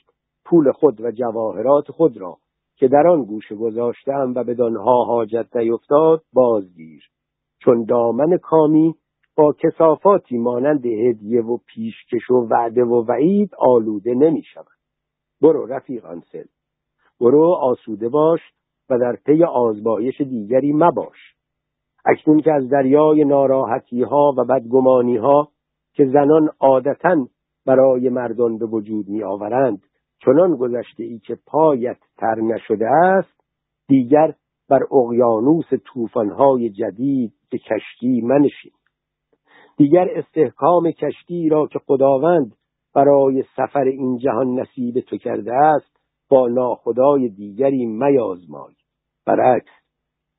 پول 0.44 0.73
خود 0.73 1.01
و 1.01 1.11
جواهرات 1.11 1.90
خود 1.90 2.16
را 2.16 2.37
که 2.79 2.88
در 2.88 3.07
آن 3.07 3.25
گوشه 3.25 3.55
گذاشتم 3.55 4.33
و 4.37 4.45
بدانها 4.45 5.05
حاجت 5.05 5.57
نیفتاد 5.57 6.23
بازگیر. 6.33 7.03
چون 7.59 7.85
دامن 7.85 8.37
کامی 8.37 8.95
با 9.37 9.55
کسافاتی 9.59 10.38
مانند 10.38 10.87
هدیه 10.87 11.43
و 11.43 11.59
پیشکش 11.67 12.31
و 12.31 12.35
وعده 12.35 12.85
و 12.85 13.05
وعید 13.09 13.51
آلوده 13.59 14.14
نمی 14.14 14.43
شود 14.43 14.79
برو 15.43 15.67
رفیق 15.67 16.05
آنسل. 16.05 16.45
برو 17.21 17.53
آسوده 17.61 18.09
باش 18.09 18.41
و 18.91 18.99
در 18.99 19.17
پی 19.27 19.45
آزمایش 19.45 20.21
دیگری 20.21 20.73
مباش. 20.73 21.35
اکنون 22.05 22.41
که 22.41 22.53
از 22.53 22.69
دریای 22.69 23.25
ناراحتی 23.25 24.03
ها 24.03 24.35
و 24.38 24.45
بدگمانی 24.45 25.17
ها 25.17 25.49
که 25.93 26.07
زنان 26.07 26.51
عادتا 26.61 27.27
برای 27.67 28.09
مردان 28.09 28.59
به 28.59 28.67
وجود 28.67 29.09
می 29.09 29.23
آورند 29.23 29.83
چنان 30.24 30.57
گذشته 30.57 31.04
ای 31.04 31.18
که 31.18 31.38
پایت 31.46 31.98
تر 32.16 32.35
نشده 32.35 32.87
است 32.88 33.40
دیگر 33.88 34.35
بر 34.68 34.81
اقیانوس 34.92 35.66
طوفانهای 35.85 36.70
جدید 36.70 37.33
به 37.50 37.59
کشتی 37.59 38.20
منشین. 38.20 38.72
دیگر 39.76 40.09
استحکام 40.11 40.90
کشتی 40.90 41.48
را 41.48 41.66
که 41.66 41.78
خداوند 41.78 42.54
برای 42.94 43.44
سفر 43.57 43.85
این 43.85 44.18
جهان 44.18 44.61
نصیب 44.61 45.00
تو 45.00 45.16
کرده 45.16 45.54
است 45.54 45.96
با 46.31 46.48
ناخدای 46.48 47.28
دیگری 47.28 47.87
میازمای. 47.87 48.74
برعکس 49.26 49.72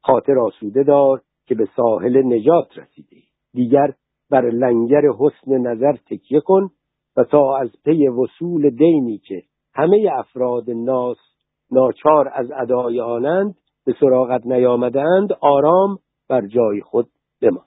خاطر 0.02 0.40
آسوده 0.40 0.84
دار 0.84 1.22
که 1.46 1.56
به 1.56 1.68
ساحل 1.76 2.24
نجات 2.24 2.78
رسیده 2.78 3.18
دیگر 3.54 3.94
بر 4.30 4.50
لنگر 4.50 5.02
حسن 5.20 5.58
نظر 5.58 5.94
تکیه 5.94 6.40
کن 6.40 6.70
و 7.18 7.24
تا 7.24 7.58
از 7.58 7.70
پی 7.86 8.08
وصول 8.08 8.70
دینی 8.70 9.18
که 9.18 9.44
همه 9.80 10.10
افراد 10.18 10.70
ناس 10.70 11.18
ناچار 11.72 12.32
از 12.34 12.52
ادای 12.52 13.02
آنند 13.02 13.56
به 13.86 13.96
سراغت 14.00 14.46
نیامدند 14.46 15.34
آرام 15.42 15.98
بر 16.30 16.48
جای 16.48 16.82
خود 16.82 17.08
بمان 17.42 17.66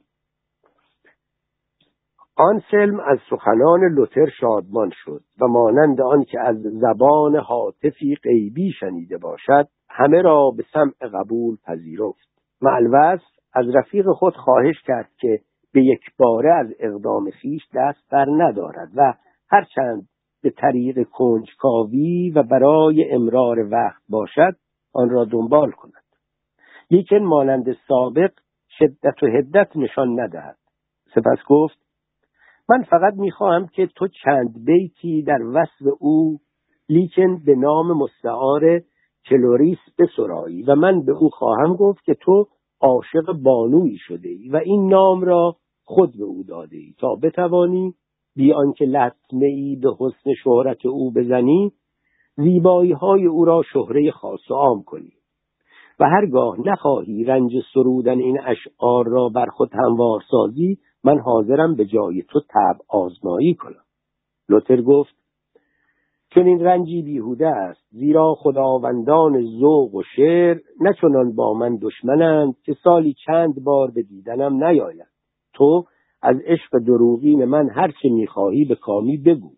آن 2.37 2.62
سلم 2.70 3.01
از 3.01 3.18
سخنان 3.31 3.81
لوتر 3.81 4.27
شادمان 4.40 4.90
شد 5.05 5.20
و 5.40 5.46
مانند 5.46 6.01
آن 6.01 6.25
که 6.25 6.40
از 6.40 6.57
زبان 6.57 7.37
حاطفی 7.37 8.14
غیبی 8.22 8.72
شنیده 8.81 9.18
باشد 9.18 9.68
همه 9.90 10.22
را 10.22 10.51
به 10.57 10.64
سمع 10.72 11.11
قبول 11.14 11.57
پذیرفت 11.66 12.29
معلوس 12.62 13.20
از 13.55 13.66
رفیق 13.75 14.07
خود 14.09 14.37
خواهش 14.37 14.83
کرد 14.87 15.11
که 15.18 15.40
به 15.72 15.85
یک 15.85 16.01
باره 16.18 16.53
از 16.55 16.66
اقدام 16.81 17.31
خیش 17.31 17.62
دست 17.75 18.11
بر 18.11 18.27
ندارد 18.38 18.88
و 18.96 19.14
هرچند 19.51 20.09
به 20.43 20.51
طریق 20.51 21.03
کنجکاوی 21.03 22.31
و 22.31 22.43
برای 22.43 23.13
امرار 23.13 23.59
وقت 23.73 24.03
باشد 24.09 24.57
آن 24.93 25.11
را 25.11 25.25
دنبال 25.25 25.71
کند. 25.71 25.93
لیکن 26.91 27.19
مانند 27.19 27.77
سابق 27.89 28.31
شدت 28.79 29.23
و 29.23 29.27
هدت 29.27 29.77
نشان 29.77 30.21
ندهد. 30.21 30.57
سپس 31.15 31.39
گفت 31.49 31.79
من 32.69 32.83
فقط 32.83 33.15
می‌خواهم 33.15 33.67
که 33.67 33.87
تو 33.87 34.09
چند 34.25 34.65
بیتی 34.65 35.23
در 35.23 35.43
وصف 35.43 35.87
او 36.01 36.39
لیکن 36.89 37.39
به 37.45 37.55
نام 37.55 37.99
مستعار 37.99 38.81
کلوریس 39.31 39.79
بسرایی 39.99 40.63
و 40.63 40.75
من 40.75 41.05
به 41.05 41.13
او 41.13 41.31
خواهم 41.31 41.77
گفت 41.77 42.05
که 42.05 42.15
تو 42.15 42.47
عاشق 42.81 43.33
بانویی 43.43 43.99
شده 43.99 44.29
ای 44.29 44.49
و 44.49 44.57
این 44.57 44.89
نام 44.89 45.25
را 45.25 45.57
خود 45.85 46.19
به 46.19 46.25
او 46.25 46.43
داده 46.43 46.77
ای 46.77 46.95
تا 46.99 47.15
بتوانی 47.23 47.95
بی 48.37 48.53
آنکه 48.53 48.85
لطمه 48.85 49.47
ای 49.47 49.77
به 49.77 49.88
حسن 49.99 50.35
شهرت 50.45 50.87
او 50.87 51.11
بزنی 51.11 51.73
زیبایی 52.37 52.92
های 52.92 53.27
او 53.27 53.45
را 53.45 53.62
شهره 53.73 54.11
خاص 54.11 54.51
و 54.51 54.55
عام 54.55 54.83
کنی. 54.83 55.12
و 56.01 56.05
هرگاه 56.05 56.57
نخواهی 56.66 57.25
رنج 57.25 57.53
سرودن 57.75 58.18
این 58.18 58.40
اشعار 58.40 59.07
را 59.09 59.29
بر 59.29 59.47
خود 59.47 59.71
هموار 59.73 60.21
سازی 60.31 60.79
من 61.05 61.18
حاضرم 61.18 61.75
به 61.75 61.85
جای 61.85 62.23
تو 62.23 62.40
تب 62.40 62.77
آزمایی 62.88 63.55
کنم. 63.55 63.85
لوتر 64.49 64.83
گفت 64.83 65.14
چون 66.35 66.47
این 66.47 66.61
رنجی 66.61 67.03
بیهوده 67.03 67.47
است 67.49 67.81
زیرا 67.90 68.35
خداوندان 68.35 69.47
ذوق 69.61 69.95
و 69.95 70.03
شعر 70.16 70.59
نه 70.81 70.92
با 71.37 71.55
من 71.55 71.79
دشمنند 71.83 72.55
که 72.64 72.77
سالی 72.85 73.14
چند 73.27 73.64
بار 73.64 73.90
به 73.90 74.03
دیدنم 74.03 74.64
نیاید. 74.64 75.07
تو 75.55 75.85
از 76.23 76.37
عشق 76.45 76.79
دروغین 76.79 77.45
من 77.45 77.71
هرچه 77.71 78.09
می‌خواهی 78.09 78.65
به 78.65 78.75
کامی 78.75 79.17
بگو 79.17 79.51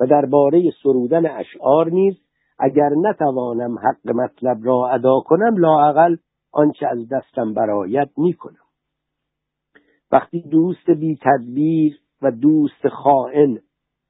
و 0.00 0.06
درباره 0.06 0.70
سرودن 0.82 1.26
اشعار 1.26 1.90
نیز 1.90 2.14
اگر 2.58 2.90
نتوانم 2.96 3.78
حق 3.78 4.10
مطلب 4.14 4.58
را 4.62 4.88
ادا 4.88 5.20
کنم 5.20 5.56
لااقل 5.56 6.16
آنچه 6.52 6.86
از 6.86 7.08
دستم 7.08 7.54
برایت 7.54 8.08
می‌کنم. 8.16 8.64
وقتی 10.12 10.40
دوست 10.40 10.90
بی 10.90 11.18
تدبیر 11.22 11.98
و 12.22 12.30
دوست 12.30 12.88
خائن 12.88 13.58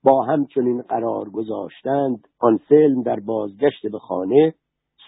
با 0.04 0.22
همچنین 0.22 0.82
قرار 0.82 1.30
گذاشتند 1.30 2.28
آنسلم 2.40 3.02
در 3.02 3.20
بازگشت 3.20 3.86
به 3.92 3.98
خانه 3.98 4.54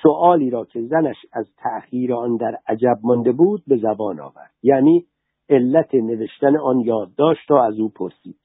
سؤالی 0.03 0.51
را 0.51 0.65
که 0.65 0.83
زنش 0.83 1.17
از 1.33 1.47
تأخیر 1.57 2.15
آن 2.15 2.37
در 2.37 2.59
عجب 2.69 2.99
مانده 3.03 3.33
بود 3.33 3.63
به 3.67 3.77
زبان 3.77 4.21
آورد. 4.21 4.51
یعنی 4.63 5.07
علت 5.49 5.95
نوشتن 5.95 6.57
آن 6.57 6.81
یادداشت 6.81 7.51
را 7.51 7.65
از 7.65 7.79
او 7.79 7.89
پرسید. 7.89 8.39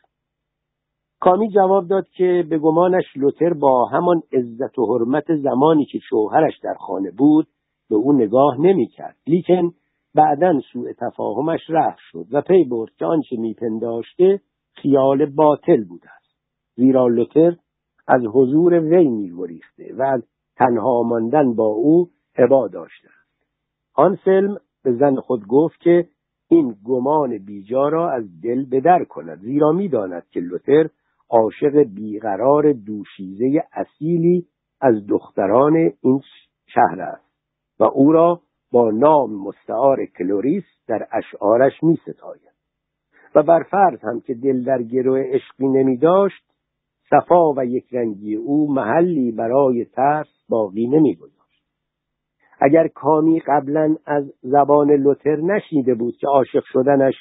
کامی 1.20 1.50
جواب 1.50 1.88
داد 1.88 2.08
که 2.10 2.46
به 2.50 2.58
گمانش 2.58 3.06
لوتر 3.16 3.54
با 3.54 3.86
همان 3.86 4.22
عزت 4.34 4.80
و 4.80 4.86
حرمت 4.86 5.36
زمانی 5.36 5.86
که 5.86 6.00
شوهرش 6.10 6.60
در 6.64 6.74
خانه 6.74 7.12
بود 7.12 7.48
به 7.90 7.96
او 7.96 8.14
نگاه 8.14 8.62
نمی‌کرد. 8.62 9.16
لیکن 9.28 9.72
بعدا 10.16 10.60
سوء 10.74 10.94
تفاهمش 11.00 11.60
رفت 11.70 12.00
شد 12.12 12.26
و 12.32 12.42
پی 12.42 12.64
برد 12.64 12.92
که 12.98 13.06
آنچه 13.06 13.36
میپنداشته 13.38 14.42
خیال 14.74 15.26
باطل 15.26 15.84
بوده 15.84 16.10
است. 16.16 16.36
زیرا 16.76 17.08
لوتر 17.08 17.56
از 18.08 18.22
حضور 18.34 18.80
وی 18.80 19.08
میگریخته 19.08 19.94
و 19.98 20.02
از 20.02 20.24
تنها 20.56 21.04
ماندن 21.04 21.56
با 21.56 21.66
او 21.66 22.10
عبا 22.38 22.68
داشته 22.68 23.08
است. 23.08 23.46
آنسلم 23.96 24.58
به 24.84 24.94
زن 24.94 25.16
خود 25.16 25.48
گفت 25.48 25.80
که 25.80 26.08
این 26.52 26.76
گمان 26.86 27.38
بیجا 27.38 27.90
را 27.90 28.12
از 28.12 28.42
دل 28.42 28.66
بدر 28.72 29.04
کند 29.04 29.40
زیرا 29.40 29.72
می‌داند 29.72 30.24
که 30.32 30.40
لوتر 30.40 30.90
عاشق 31.30 31.84
بیقرار 31.96 32.74
دوشیزه 32.74 33.64
اصیلی 33.74 34.48
از 34.82 35.08
دختران 35.08 35.76
این 35.76 36.22
شهر 36.74 37.02
است 37.02 37.32
و 37.80 37.84
او 37.84 38.12
را 38.12 38.42
با 38.72 38.92
نام 38.92 39.34
مستعار 39.48 40.06
کلوریس 40.06 40.64
در 40.88 41.08
اشعارش 41.12 41.84
می 41.84 41.96
ستاید 41.96 42.52
و 43.36 43.44
بر 43.44 43.64
فرض 43.64 44.00
هم 44.04 44.22
که 44.22 44.34
دل 44.34 44.64
در 44.64 44.84
گرو 44.84 45.20
عشقی 45.20 45.68
نمی 45.68 45.98
داشت 45.98 46.44
صفا 47.10 47.54
و 47.54 47.66
یکرنگی 47.66 48.36
او 48.36 48.74
محلی 48.74 49.32
برای 49.32 49.86
ترس 49.86 50.46
باقی 50.50 50.88
نمی 50.88 51.16
گذاشت. 51.16 51.41
اگر 52.62 52.88
کامی 52.88 53.40
قبلا 53.40 53.96
از 54.06 54.34
زبان 54.42 54.92
لوتر 54.92 55.36
نشنیده 55.36 55.94
بود 55.96 56.18
که 56.18 56.28
عاشق 56.28 56.64
شدنش 56.74 57.14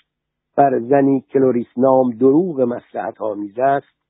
بر 0.57 0.81
زنی 0.81 1.24
کلوریس 1.33 1.66
نام 1.76 2.11
دروغ 2.11 2.61
مصلحت 2.61 3.20
آمیز 3.20 3.59
است 3.59 4.00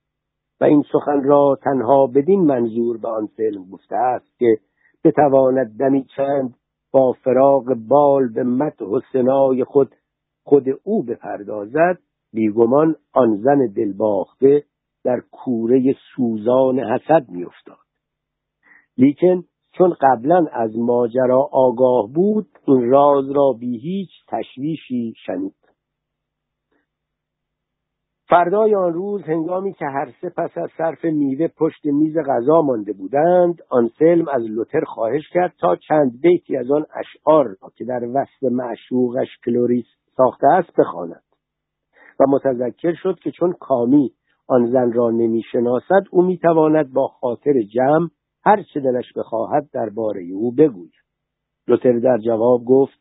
و 0.61 0.65
این 0.65 0.85
سخن 0.93 1.23
را 1.23 1.59
تنها 1.63 2.07
بدین 2.07 2.41
منظور 2.41 2.99
به 2.99 3.09
آن 3.09 3.27
فیلم 3.27 3.65
گفته 3.71 3.97
است 3.97 4.39
که 4.39 4.59
بتواند 5.05 5.79
دمی 5.79 6.05
چند 6.17 6.55
با 6.93 7.13
فراغ 7.13 7.75
بال 7.89 8.29
به 8.29 8.43
مت 8.43 8.83
و 8.83 9.01
سنای 9.13 9.65
خود 9.65 9.95
خود 10.45 10.65
او 10.85 11.03
بپردازد 11.03 11.99
بیگمان 12.33 12.97
آن 13.13 13.37
زن 13.37 13.67
دلباخته 13.77 14.65
در 15.05 15.21
کوره 15.33 15.95
سوزان 16.17 16.79
حسد 16.79 17.29
میافتاد. 17.29 17.77
لیکن 18.99 19.45
چون 19.73 19.95
قبلا 20.01 20.47
از 20.53 20.79
ماجرا 20.79 21.49
آگاه 21.53 22.09
بود 22.15 22.47
این 22.67 22.91
راز 22.91 23.31
را 23.31 23.53
بی 23.61 23.79
هیچ 23.79 24.11
تشویشی 24.29 25.15
شنید. 25.27 25.55
فردای 28.29 28.75
آن 28.75 28.93
روز 28.93 29.23
هنگامی 29.23 29.73
که 29.73 29.85
هر 29.85 30.13
سه 30.21 30.29
پس 30.29 30.59
از 30.59 30.71
صرف 30.79 31.05
میوه 31.05 31.49
پشت 31.49 31.85
میز 31.85 32.17
غذا 32.17 32.63
مانده 32.63 32.93
بودند 32.93 33.63
آن 33.69 33.91
سلم 33.99 34.29
از 34.29 34.43
لوتر 34.43 34.81
خواهش 34.85 35.29
کرد 35.33 35.53
تا 35.61 35.77
چند 35.77 36.21
بیتی 36.21 36.57
از 36.57 36.71
آن 36.71 36.87
اشعار 36.95 37.45
را 37.45 37.71
که 37.77 37.85
در 37.85 38.01
وصف 38.15 38.43
معشوقش 38.43 39.29
کلوریس 39.45 39.87
ساخته 40.17 40.47
است 40.47 40.71
بخواند. 40.79 41.23
و 42.21 42.25
متذکر 42.29 42.95
شد 42.95 43.19
که 43.19 43.31
چون 43.31 43.53
کامی 43.53 44.13
آن 44.49 44.71
زن 44.71 44.93
را 44.93 45.11
نمی‌شناسد 45.11 46.03
او 46.11 46.23
می‌تواند 46.23 46.93
با 46.93 47.07
خاطر 47.09 47.53
جمع 47.75 48.09
هر 48.45 48.63
چه 48.63 48.81
دلش 48.81 49.13
بخواهد 49.17 49.71
درباره 49.73 50.23
او 50.23 50.53
بگوید 50.53 50.93
لوتر 51.69 51.99
در 51.99 52.19
جواب 52.19 52.65
گفت 52.65 53.01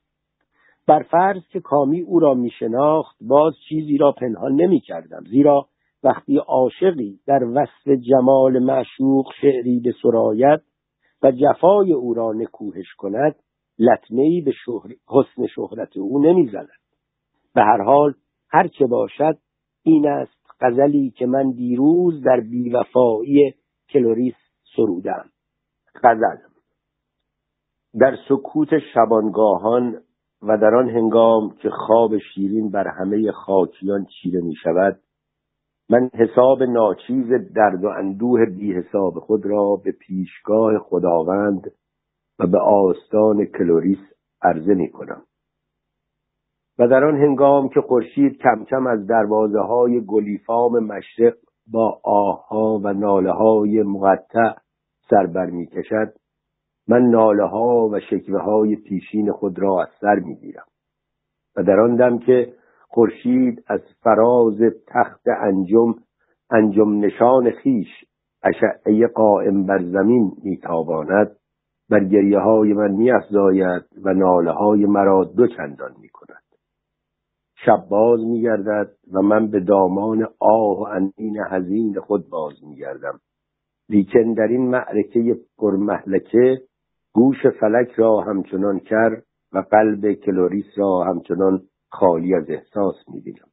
بر 0.88 1.04
فرض 1.04 1.42
که 1.52 1.60
کامی 1.60 2.02
او 2.02 2.20
را 2.20 2.34
می 2.34 2.50
شناخت 2.60 3.18
باز 3.22 3.54
چیزی 3.70 3.98
را 3.98 4.12
پنهان 4.12 4.56
نمی 4.56 4.80
کردم 4.80 5.24
زیرا 5.30 5.68
وقتی 6.04 6.38
عاشقی 6.38 7.20
در 7.28 7.44
وصف 7.44 7.88
جمال 7.88 8.60
معشوق 8.60 9.26
شعری 9.42 9.80
به 9.80 9.94
سرایت 10.02 10.62
و 11.24 11.32
جفای 11.32 11.94
او 11.94 12.14
را 12.14 12.34
نکوهش 12.34 12.94
کند 12.98 13.36
لطمهای 13.80 14.42
به 14.42 14.52
شهر... 14.66 14.94
حسن 15.08 15.48
شهرت 15.48 15.98
او 15.98 16.24
نمی‌زند. 16.24 16.70
به 17.56 17.62
هر 17.62 17.82
حال 17.82 18.14
هر 18.50 18.68
چه 18.68 18.86
باشد 18.86 19.38
این 19.84 20.08
است 20.08 20.40
غزلی 20.62 21.10
که 21.10 21.26
من 21.26 21.52
دیروز 21.52 22.22
در 22.22 22.40
بیوفایی 22.40 23.54
کلوریس 23.90 24.49
سرودم 24.76 25.30
غزل. 26.04 26.38
در 28.00 28.16
سکوت 28.30 28.70
شبانگاهان 28.94 30.02
و 30.42 30.58
در 30.58 30.76
آن 30.76 30.90
هنگام 30.90 31.56
که 31.62 31.70
خواب 31.70 32.18
شیرین 32.18 32.72
بر 32.72 32.88
همه 32.88 33.32
خاکیان 33.32 34.06
چیره 34.06 34.42
می 34.42 34.56
شود 34.64 35.00
من 35.90 36.10
حساب 36.14 36.64
ناچیز 36.64 37.28
درد 37.56 37.84
و 37.84 37.88
اندوه 37.88 38.46
بی 38.46 38.74
حساب 38.74 39.14
خود 39.20 39.46
را 39.46 39.82
به 39.84 39.92
پیشگاه 39.92 40.80
خداوند 40.80 41.72
و 42.40 42.48
به 42.48 42.60
آستان 42.60 43.46
کلوریس 43.46 44.00
عرضه 44.42 44.74
می 44.74 44.92
کنم 44.92 45.24
و 46.80 46.88
در 46.88 47.04
آن 47.04 47.18
هنگام 47.18 47.70
که 47.70 47.82
خورشید 47.82 48.38
کم 48.38 48.66
کم 48.66 48.88
از 48.88 49.08
دروازه 49.08 49.60
های 49.60 50.06
گلیفام 50.06 50.80
مشرق 50.80 51.34
با 51.72 52.00
آها 52.04 52.80
و 52.84 52.94
ناله 52.94 53.32
های 53.32 53.84
مقطع 53.84 54.54
سر 55.10 55.26
بر 55.26 55.46
می 55.46 55.68
کشد 55.68 56.14
من 56.88 57.02
ناله 57.02 57.44
ها 57.44 57.90
و 57.92 58.00
شکوه 58.00 58.40
های 58.42 58.76
پیشین 58.76 59.32
خود 59.32 59.60
را 59.60 59.82
از 59.82 59.90
سر 60.02 60.16
می‌گیرم 60.16 60.66
و 61.58 61.64
در 61.64 61.80
آن 61.80 61.96
دم 61.96 62.20
که 62.20 62.54
خورشید 62.88 63.64
از 63.68 63.82
فراز 64.04 64.62
تخت 64.88 65.28
انجم 65.42 65.96
انجم 66.52 67.00
نشان 67.00 67.52
خیش 67.52 67.88
اشعه 68.44 69.08
قائم 69.08 69.66
بر 69.66 69.84
زمین 69.84 70.32
میتاباند 70.44 71.36
بر 71.90 72.04
گریه 72.04 72.40
های 72.40 72.74
من 72.74 72.92
میافزاید 72.92 73.84
و 74.04 74.14
ناله 74.14 74.52
های 74.52 74.86
مرا 74.86 75.24
دو 75.24 75.48
چندان 75.48 75.92
می‌کند. 76.02 76.49
شب 77.66 77.86
باز 77.90 78.20
میگردد 78.20 78.92
و 79.14 79.22
من 79.22 79.48
به 79.48 79.60
دامان 79.60 80.28
آه 80.40 80.80
و 80.80 80.82
انین 80.82 81.38
حزین 81.52 82.00
خود 82.00 82.30
باز 82.30 82.54
میگردم. 82.64 83.20
لیکن 83.90 84.34
در 84.34 84.48
این 84.48 84.70
معرکه 84.70 85.38
پرمهلکه 85.58 86.62
گوش 87.14 87.48
فلک 87.60 87.92
را 87.92 88.20
همچنان 88.20 88.80
کر 88.80 89.22
و 89.54 89.60
قلب 89.60 90.14
کلوریس 90.14 90.66
را 90.78 91.04
همچنان 91.04 91.62
خالی 91.92 92.36
از 92.36 92.50
احساس 92.50 92.96
می‌بینم. 93.14 93.50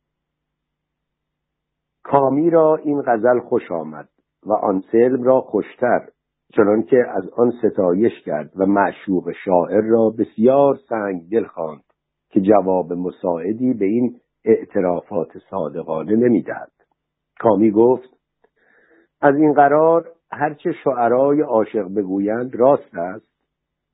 کامی 2.04 2.50
را 2.50 2.76
این 2.76 3.02
غزل 3.06 3.40
خوش 3.40 3.70
آمد 3.70 4.08
و 4.46 4.52
آن 4.52 4.82
سلم 4.92 5.22
را 5.22 5.40
خوشتر 5.40 6.08
چنانکه 6.56 7.04
از 7.08 7.28
آن 7.28 7.52
ستایش 7.62 8.12
کرد 8.24 8.52
و 8.56 8.66
معشوق 8.66 9.32
شاعر 9.44 9.80
را 9.80 10.14
بسیار 10.18 10.78
سنگ 10.88 11.30
دل 11.30 11.44
خواند. 11.44 11.85
که 12.36 12.42
جواب 12.42 12.92
مساعدی 12.92 13.74
به 13.74 13.84
این 13.84 14.20
اعترافات 14.44 15.28
صادقانه 15.50 16.16
نمی‌دهد. 16.16 16.72
کامی 17.40 17.70
گفت 17.70 18.08
از 19.20 19.34
این 19.36 19.52
قرار 19.52 20.12
هرچه 20.32 20.72
شعرای 20.84 21.40
عاشق 21.40 21.94
بگویند 21.96 22.54
راست 22.54 22.94
است. 22.94 23.30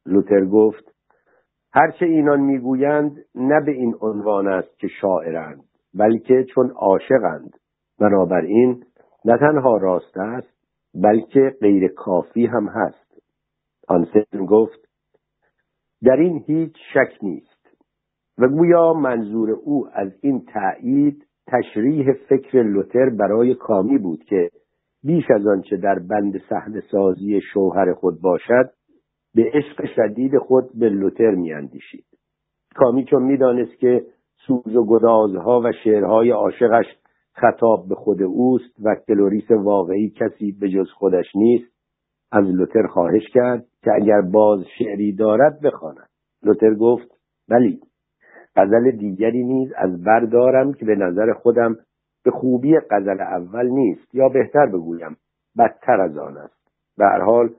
لوتر 0.07 0.45
گفت 0.45 0.95
هرچه 1.73 2.07
اینان 2.07 2.41
می‌گویند 2.41 3.25
نه 3.35 3.61
به 3.67 3.73
این 3.73 3.95
عنوان 4.01 4.49
است 4.49 4.79
که 4.79 4.89
شاعرند 4.89 5.65
بلکه 5.95 6.45
چون 6.55 6.71
عاشقند. 6.71 7.57
بنابراین 8.01 8.85
نه 9.25 9.39
تنها 9.39 9.77
راست 9.77 10.17
است 10.17 10.55
بلکه 10.95 11.57
غیر 11.61 11.89
کافی 11.89 12.47
هم 12.47 12.69
هست. 12.69 13.23
آنسن 13.89 14.47
گفت 14.49 14.89
در 16.05 16.17
این 16.17 16.45
هیچ 16.47 16.77
شک 16.95 17.19
نیست. 17.23 17.52
و 18.39 18.49
گویا 18.49 18.93
منظور 18.93 19.51
او 19.51 19.89
از 19.93 20.13
این 20.21 20.45
تایید 20.45 21.27
تشریح 21.47 22.13
فکر 22.29 22.63
لوتر 22.63 23.11
برای 23.11 23.55
کامی 23.55 23.99
بود 23.99 24.25
که 24.25 24.51
بیش 25.05 25.25
از 25.31 25.47
آنچه 25.47 25.77
در 25.77 25.99
بند 25.99 26.43
صحنه 26.49 26.83
سازی 26.91 27.41
شوهر 27.53 27.93
خود 27.95 28.21
باشد 28.21 28.71
به 29.35 29.51
عشق 29.55 29.85
شدید 29.97 30.39
خود 30.39 30.65
به 30.79 30.89
لوتر 30.89 31.31
میاندیشید. 31.31 32.05
کامی 32.75 33.05
چون 33.05 33.23
می‌دانست 33.23 33.79
که 33.79 34.07
سوز 34.47 34.77
و 34.77 34.87
گدازها 34.87 35.61
و 35.65 35.73
شعرهای 35.85 36.31
عاشقش 36.31 36.87
خطاب 37.35 37.89
به 37.89 37.95
خود 37.95 38.23
اوست 38.23 38.81
و 38.85 38.97
کلوریس 39.09 39.51
واقعی 39.51 40.11
کسی 40.11 40.53
به 40.61 40.69
جز 40.71 40.91
خودش 40.91 41.27
نیست 41.35 41.73
از 42.33 42.45
لوتر 42.45 42.87
خواهش 42.87 43.29
کرد 43.35 43.65
که 43.85 43.91
اگر 43.95 44.21
باز 44.21 44.65
شعری 44.79 45.13
دارد 45.13 45.61
بخواند. 45.61 46.09
لوتر 46.43 46.75
گفت 46.75 47.09
ولی 47.49 47.81
غزل 48.57 48.91
دیگری 48.91 49.45
نیز 49.45 49.73
از 49.77 50.05
بردارم 50.05 50.73
که 50.73 50.85
به 50.85 50.95
نظر 50.95 51.33
خودم 51.33 51.77
به 52.25 52.31
خوبی 52.31 52.79
غزل 52.91 53.21
اول 53.21 53.67
نیست 53.67 54.15
یا 54.15 54.29
بهتر 54.29 54.67
بگویم 54.67 55.17
بدتر 55.59 56.01
از 56.01 56.19
آن 56.19 56.37
است. 56.37 56.63
به 56.97 57.05
هر 57.05 57.21
حال 57.21 57.51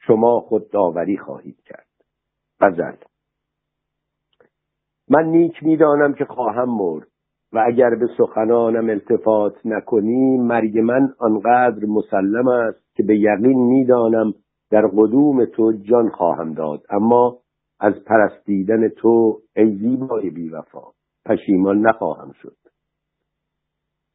شما 0.00 0.40
خود 0.40 0.70
داوری 0.70 1.16
خواهید 1.16 1.60
کرد. 1.64 1.86
غزل 2.60 2.96
من 5.08 5.24
نیک 5.24 5.62
می‌دانم 5.62 6.14
که 6.14 6.24
خواهم 6.24 6.68
مرد 6.68 7.06
و 7.52 7.64
اگر 7.66 7.90
به 7.90 8.06
سخنانم 8.18 8.88
التفات 8.88 9.66
نکنی 9.66 10.36
مرگ 10.36 10.78
من 10.78 11.14
آنقدر 11.18 11.86
مسلم 11.86 12.48
است 12.48 12.94
که 12.94 13.02
به 13.02 13.16
یقین 13.16 13.58
می‌دانم 13.58 14.34
در 14.70 14.86
قدوم 14.86 15.44
تو 15.44 15.72
جان 15.72 16.08
خواهم 16.08 16.54
داد. 16.54 16.80
اما 16.90 17.38
از 17.80 17.94
پرستیدن 18.04 18.88
تو 18.88 19.40
ای 19.56 19.76
زیبای 19.76 20.30
بیوفا 20.30 20.82
پشیمان 21.26 21.80
نخواهم 21.86 22.32
شد. 22.42 22.56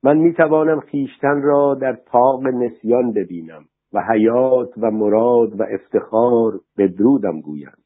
من 0.04 0.18
می‌توانم 0.18 0.80
خیشتن 0.80 1.42
را 1.42 1.76
در 1.82 1.98
تاق 2.06 2.48
نسیان 2.48 3.14
ببینم 3.14 3.66
و 3.94 4.02
حیات 4.10 4.78
و 4.78 4.92
مراد 4.92 5.60
و 5.60 5.64
افتخار 5.64 6.60
به 6.76 6.88
درودم 6.88 7.42
گویند. 7.42 7.84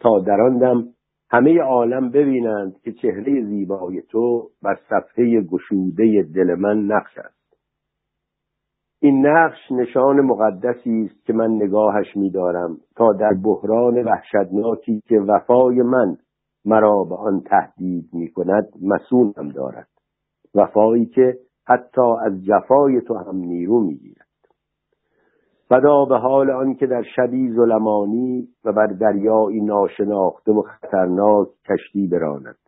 تا 0.00 0.18
در 0.18 0.40
آن 0.40 0.58
دم 0.58 0.88
همه 1.30 1.60
عالم 1.60 2.10
ببینند 2.10 2.80
که 2.84 2.92
چهره 2.92 3.44
زیبای 3.44 4.02
تو 4.02 4.48
بر 4.62 4.78
صفحه 4.88 5.40
گشوده 5.40 6.22
دل 6.34 6.54
من 6.54 6.78
نقش 6.78 7.18
است. 7.18 7.41
این 9.04 9.26
نقش 9.26 9.72
نشان 9.72 10.20
مقدسی 10.20 11.10
است 11.10 11.26
که 11.26 11.32
من 11.32 11.50
نگاهش 11.50 12.16
می‌دارم 12.16 12.76
تا 12.96 13.12
در 13.12 13.32
بحران 13.44 14.04
وحشتناکی 14.04 15.02
که 15.08 15.20
وفای 15.20 15.82
من 15.82 16.16
مرا 16.64 17.04
به 17.04 17.14
آن 17.14 17.40
تهدید 17.40 18.08
می‌کند 18.12 18.68
مسئولم 18.82 19.48
دارد. 19.48 19.88
وفایی 20.54 21.06
که 21.06 21.38
حتی 21.66 22.14
از 22.26 22.44
جفای 22.44 23.00
تو 23.00 23.14
هم 23.14 23.36
نیرو 23.36 23.80
می‌گیرد. 23.80 24.26
بدا 25.70 26.04
به 26.04 26.16
حال 26.16 26.50
آن 26.50 26.74
که 26.74 26.86
در 26.86 27.02
شبی 27.16 27.52
ظلمانی 27.52 28.48
و 28.64 28.72
بر 28.72 28.86
دریایی 28.86 29.60
ناشناخته 29.60 30.52
و 30.52 30.62
خطرناک 30.62 31.48
کشتی 31.68 32.06
براند. 32.06 32.58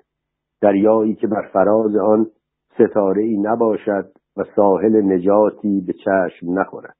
دریایی 0.60 1.14
که 1.14 1.26
بر 1.26 1.48
فراز 1.52 1.96
آن 1.96 2.26
ستاره 2.74 3.22
ای 3.22 3.36
نباشد 3.36 4.23
و 4.36 4.44
ساحل 4.56 5.02
نجاتی 5.02 5.80
به 5.86 5.92
چشم 5.92 6.58
نخورد. 6.58 6.96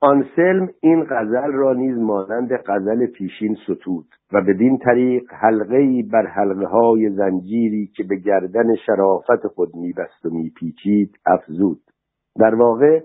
آنسلم 0.00 0.68
این 0.80 1.04
غزل 1.10 1.52
را 1.52 1.72
نیز 1.72 1.98
مانند 1.98 2.52
غزل 2.66 3.06
پیشین 3.06 3.56
ستود 3.66 4.06
و 4.32 4.40
بدین 4.42 4.78
طریق 4.78 5.22
حلقه 5.32 6.02
بر 6.12 6.26
حلقه 6.26 6.66
های 6.66 7.10
زنجیری 7.10 7.86
که 7.96 8.04
به 8.04 8.16
گردن 8.16 8.74
شرافت 8.86 9.46
خود 9.54 9.74
میبست 9.74 10.26
و 10.26 10.30
میپیچید 10.30 11.18
افزود. 11.26 11.80
در 12.36 12.54
واقع 12.54 13.00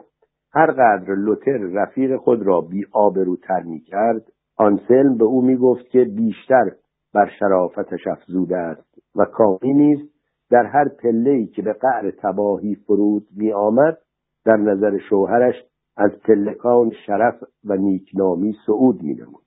هر 0.53 0.71
قدر 0.71 1.15
لوتر 1.15 1.57
رفیق 1.57 2.17
خود 2.17 2.41
را 2.43 2.61
بی 2.61 2.85
آبروتر 2.91 3.63
می 3.63 3.79
کرد 3.79 4.21
آنسلم 4.57 5.17
به 5.17 5.23
او 5.23 5.41
می 5.41 5.57
گفت 5.57 5.87
که 5.87 6.03
بیشتر 6.03 6.71
بر 7.13 7.29
شرافتش 7.39 8.07
افزوده 8.07 8.57
است 8.57 8.97
و 9.15 9.25
کامی 9.25 9.73
نیز 9.73 10.12
در 10.53 10.65
هر 10.65 10.87
پله‌ای 10.87 11.45
که 11.45 11.61
به 11.61 11.73
قعر 11.73 12.11
تباهی 12.11 12.75
فرود 12.75 13.27
می 13.35 13.53
آمد 13.53 13.97
در 14.45 14.57
نظر 14.57 14.97
شوهرش 15.09 15.55
از 15.97 16.11
پلکان 16.11 16.91
شرف 17.05 17.43
و 17.65 17.75
نیکنامی 17.75 18.55
صعود 18.65 19.03
می 19.03 19.13
نمود. 19.13 19.43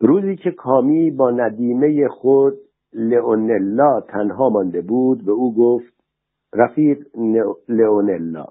روزی 0.00 0.36
که 0.36 0.50
کامی 0.50 1.10
با 1.10 1.30
ندیمه 1.30 2.08
خود 2.08 2.54
لئونلا 2.92 4.00
تنها 4.00 4.48
مانده 4.48 4.80
بود 4.80 5.24
به 5.24 5.32
او 5.32 5.54
گفت 5.54 5.94
رفیق 6.54 7.06
لئونلا 7.68 8.46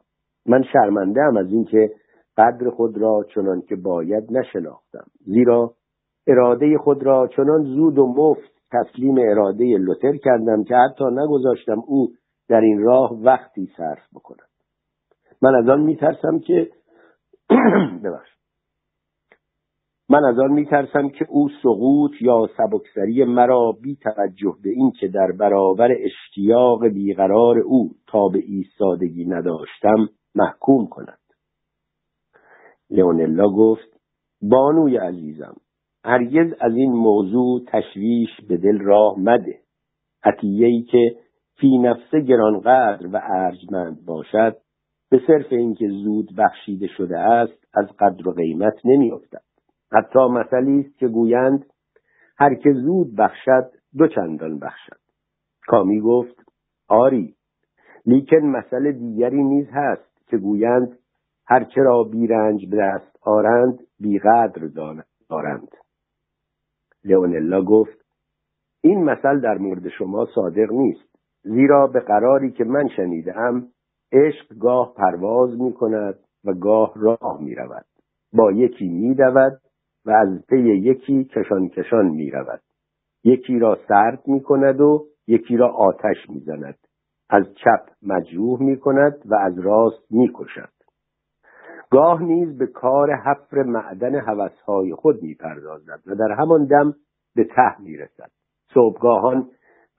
من 0.45 0.63
شرمنده 0.73 1.21
ام 1.21 1.37
از 1.37 1.47
اینکه 1.51 1.91
قدر 2.37 2.69
خود 2.69 2.97
را 2.97 3.25
چنان 3.35 3.61
که 3.61 3.75
باید 3.75 4.31
نشناختم 4.31 5.05
زیرا 5.25 5.73
اراده 6.27 6.77
خود 6.77 7.03
را 7.03 7.27
چنان 7.27 7.63
زود 7.63 7.97
و 7.97 8.07
مفت 8.07 8.52
تسلیم 8.73 9.15
اراده 9.17 9.77
لوتر 9.77 10.17
کردم 10.17 10.63
که 10.63 10.75
حتی 10.75 11.03
نگذاشتم 11.03 11.79
او 11.87 12.07
در 12.49 12.61
این 12.61 12.79
راه 12.79 13.19
وقتی 13.21 13.71
صرف 13.77 14.07
بکند. 14.15 14.49
من 15.41 15.55
از 15.55 15.69
آن 15.69 15.81
میترسم 15.81 16.39
که 16.39 16.71
من 20.09 20.25
از 20.25 20.39
آن 20.39 20.51
میترسم 20.51 21.09
که 21.09 21.25
او 21.29 21.49
سقوط 21.63 22.11
یا 22.21 22.49
سبکسری 22.57 23.23
مرا 23.23 23.71
بی 23.81 23.95
توجه 23.95 24.55
به 24.63 24.69
این 24.69 24.91
که 24.91 25.07
در 25.07 25.31
برابر 25.39 25.89
اشتیاق 25.91 26.87
بیقرار 26.87 27.59
او 27.59 27.91
تا 28.07 28.27
به 28.27 28.39
ایستادگی 28.39 29.25
نداشتم 29.25 30.09
محکوم 30.35 30.87
کند. 30.87 31.19
لئونلا 32.89 33.49
گفت 33.49 33.99
بانوی 34.41 34.97
عزیزم 34.97 35.55
هرگز 36.05 36.53
از 36.61 36.75
این 36.75 36.91
موضوع 36.91 37.61
تشویش 37.67 38.29
به 38.49 38.57
دل 38.57 38.79
راه 38.79 39.19
مده. 39.19 39.59
عطیهای 40.23 40.81
که 40.81 41.15
فی 41.59 41.77
نفسه 41.77 42.19
گرانقدر 42.19 43.07
و 43.07 43.21
ارجمند 43.23 44.05
باشد 44.05 44.57
به 45.09 45.21
صرف 45.27 45.45
اینکه 45.51 45.87
زود 45.87 46.35
بخشیده 46.37 46.87
شده 46.87 47.19
است 47.19 47.67
از 47.73 47.85
قدر 47.99 48.27
و 48.27 48.31
قیمت 48.31 48.73
نمیافتد. 48.85 49.41
حتی 49.91 50.19
مثلی 50.19 50.79
است 50.79 50.97
که 50.97 51.07
گویند 51.07 51.65
هر 52.37 52.55
که 52.55 52.73
زود 52.73 53.15
بخشد 53.15 53.71
دو 53.97 54.07
چندان 54.07 54.59
بخشد. 54.59 54.99
کامی 55.67 56.01
گفت 56.01 56.43
آری 56.89 57.35
لیکن 58.05 58.37
مسئله 58.37 58.91
دیگری 58.91 59.43
نیز 59.43 59.67
هست 59.71 60.27
که 60.27 60.37
گویند 60.37 60.97
هرچه 61.47 61.81
را 61.81 62.03
بیرنج 62.03 62.69
به 62.69 62.77
دست 62.77 63.17
آرند 63.21 63.79
بیقدر 63.99 64.67
دارند. 65.29 65.82
لئونلا 67.05 67.61
گفت 67.61 68.05
این 68.83 69.03
مثل 69.03 69.39
در 69.39 69.57
مورد 69.57 69.89
شما 69.89 70.25
صادق 70.35 70.71
نیست 70.71 71.15
زیرا 71.43 71.87
به 71.87 71.99
قراری 71.99 72.51
که 72.51 72.63
من 72.63 72.87
شنیدم 72.87 73.67
عشق 74.11 74.57
گاه 74.59 74.93
پرواز 74.93 75.61
می 75.61 75.73
کند 75.73 76.19
و 76.45 76.53
گاه 76.53 76.93
راه 76.95 77.41
می 77.41 77.55
رود 77.55 77.85
با 78.33 78.51
یکی 78.51 78.89
می 78.89 79.13
و 80.05 80.11
از 80.11 80.45
پی 80.49 80.57
یکی 80.57 81.23
کشان 81.23 81.69
کشان 81.69 82.05
می 82.05 82.31
رود 82.31 82.61
یکی 83.23 83.59
را 83.59 83.77
سرد 83.87 84.27
می 84.27 84.43
کند 84.43 84.81
و 84.81 85.05
یکی 85.27 85.57
را 85.57 85.69
آتش 85.69 86.29
می 86.29 86.39
زند 86.39 86.77
از 87.29 87.43
چپ 87.55 87.89
مجروح 88.01 88.63
می 88.63 88.79
کند 88.79 89.21
و 89.25 89.35
از 89.35 89.59
راست 89.59 90.11
می 90.11 90.31
کشد 90.33 90.82
گاه 91.93 92.23
نیز 92.23 92.57
به 92.57 92.67
کار 92.67 93.15
حفر 93.15 93.63
معدن 93.63 94.19
حوثهای 94.19 94.95
خود 94.95 95.23
می 95.23 95.33
پردازد 95.33 95.99
و 96.07 96.15
در 96.15 96.35
همان 96.39 96.65
دم 96.65 96.93
به 97.35 97.43
ته 97.43 97.81
می 97.81 97.97
رسد 97.97 98.31
صبحگاهان 98.73 99.49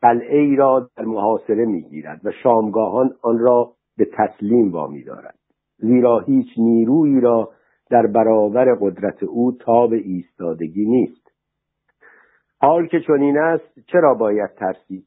قلعه 0.03 0.39
ای 0.39 0.57
را 0.57 0.91
در 0.97 1.05
محاصره 1.05 1.65
می 1.65 1.83
گیرد 1.83 2.21
و 2.25 2.31
شامگاهان 2.43 3.11
آن 3.23 3.39
را 3.39 3.73
به 3.97 4.09
تسلیم 4.13 4.73
وامی 4.73 5.05
دارد 5.05 5.39
زیرا 5.79 6.21
هیچ 6.21 6.47
نیرویی 6.59 7.21
را 7.21 7.51
در 7.91 8.07
برابر 8.07 8.75
قدرت 8.81 9.23
او 9.23 9.53
تاب 9.53 9.93
ایستادگی 9.93 10.85
نیست. 10.85 11.31
حال 12.61 12.87
که 12.87 13.01
چنین 13.01 13.39
است 13.39 13.81
چرا 13.87 14.15
باید 14.15 14.51
ترسید؟ 14.51 15.07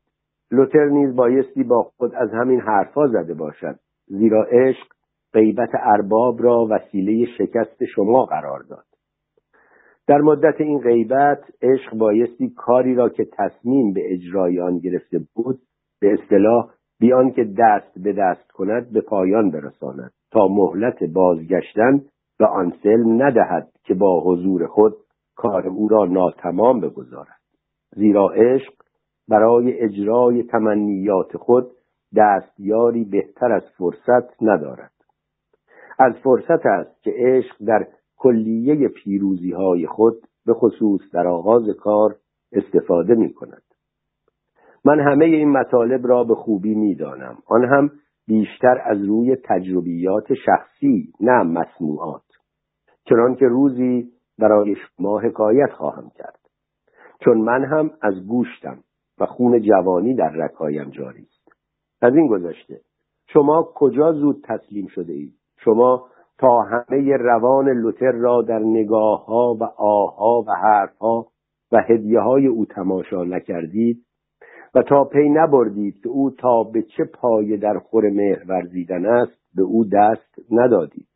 لوتر 0.52 0.86
نیز 0.86 1.16
بایستی 1.16 1.64
با 1.64 1.84
خود 1.84 2.16
از 2.16 2.30
همین 2.34 2.60
حرفها 2.60 3.08
زده 3.08 3.34
باشد 3.34 3.80
زیرا 4.08 4.44
عشق 4.44 4.97
غیبت 5.38 5.70
ارباب 5.74 6.44
را 6.44 6.68
وسیله 6.70 7.26
شکست 7.38 7.86
شما 7.96 8.26
قرار 8.26 8.64
داد. 8.70 8.86
در 10.08 10.18
مدت 10.18 10.62
این 10.62 10.80
غیبت 10.80 11.44
عشق 11.62 11.98
بایستی 11.98 12.50
کاری 12.50 12.96
را 12.96 13.10
که 13.10 13.28
تصمیم 13.34 13.94
به 13.94 14.14
اجرای 14.14 14.60
آن 14.60 14.80
گرفته 14.80 15.20
بود 15.36 15.60
به 16.02 16.14
اصطلاح 16.14 16.70
بیان 17.00 17.32
که 17.32 17.44
دست 17.44 18.04
به 18.04 18.14
دست 18.14 18.52
کند 18.52 18.94
به 18.94 19.02
پایان 19.02 19.52
برساند 19.52 20.12
تا 20.32 20.48
مهلت 20.48 21.04
بازگشتن 21.04 22.02
به 22.40 22.46
آنسلم 22.46 23.24
ندهد 23.24 23.68
که 23.84 23.94
با 23.94 24.22
حضور 24.26 24.68
خود 24.68 24.94
کار 25.36 25.68
او 25.68 25.88
را 25.88 26.06
ناتمام 26.06 26.80
بگذارد. 26.80 27.42
زیرا 27.96 28.30
عشق 28.30 28.74
برای 29.30 29.74
اجرای 29.80 30.44
تمنیات 30.44 31.38
خود 31.38 31.68
دستیاری 32.16 33.06
بهتر 33.06 33.52
از 33.52 33.64
فرصت 33.78 34.44
ندارد. 34.44 34.97
از 36.00 36.14
فرصت 36.24 36.66
است 36.66 37.04
که 37.04 37.14
عشق 37.18 37.56
در 37.68 37.88
کلیه 38.18 38.88
پیروزی 38.88 39.52
های 39.52 39.88
خود 39.88 40.16
به 40.46 40.54
خصوص 40.54 41.02
در 41.14 41.28
آغاز 41.28 41.64
کار 41.80 42.16
استفاده 42.52 43.16
می 43.16 43.34
کند 43.34 43.62
من 44.86 45.00
همه 45.00 45.26
این 45.26 45.52
مطالب 45.52 46.08
را 46.08 46.24
به 46.24 46.36
خوبی 46.36 46.76
می‌دانم. 46.76 47.38
آن 47.46 47.66
هم 47.66 47.92
بیشتر 48.28 48.82
از 48.86 49.04
روی 49.04 49.36
تجربیات 49.36 50.34
شخصی 50.34 51.14
نه 51.20 51.44
مسموعات 51.44 52.24
چنانکه 53.10 53.46
روزی 53.46 54.12
برای 54.40 54.76
شما 54.76 55.20
حکایت 55.20 55.72
خواهم 55.72 56.12
کرد. 56.16 56.40
چون 57.26 57.38
من 57.38 57.66
هم 57.66 57.92
از 58.02 58.28
گوشتم 58.28 58.78
و 59.20 59.26
خون 59.26 59.62
جوانی 59.62 60.16
در 60.16 60.30
رکایم 60.30 60.90
جاری 60.90 61.22
است. 61.22 61.58
از 62.02 62.16
این 62.16 62.28
گذشته 62.28 62.82
شما 63.28 63.72
کجا 63.76 64.14
زود 64.14 64.44
تسلیم 64.44 64.88
شده 64.88 65.14
اید؟ 65.14 65.34
شما 65.64 66.08
تا 66.40 66.62
همه 66.62 67.18
روان 67.18 67.70
لوتر 67.70 68.12
را 68.12 68.42
در 68.42 68.60
نگاه 68.60 69.26
ها 69.26 69.58
و 69.60 69.64
آها 69.78 70.44
و 70.48 70.52
حرف 70.52 70.98
ها 70.98 71.28
و 71.72 71.82
هدیه 71.90 72.20
های 72.20 72.48
او 72.48 72.66
تماشا 72.66 73.24
نکردید 73.24 73.98
و 74.76 74.82
تا 74.82 75.04
پی 75.04 75.30
نبردید 75.30 76.02
که 76.04 76.10
او 76.10 76.32
تا 76.32 76.64
به 76.64 76.82
چه 76.82 77.04
پایه 77.04 77.58
در 77.58 77.80
خور 77.80 78.10
مهر 78.10 78.44
ورزیدن 78.48 79.06
است 79.06 79.56
به 79.56 79.64
او 79.64 79.86
دست 79.86 80.36
ندادید. 80.52 81.08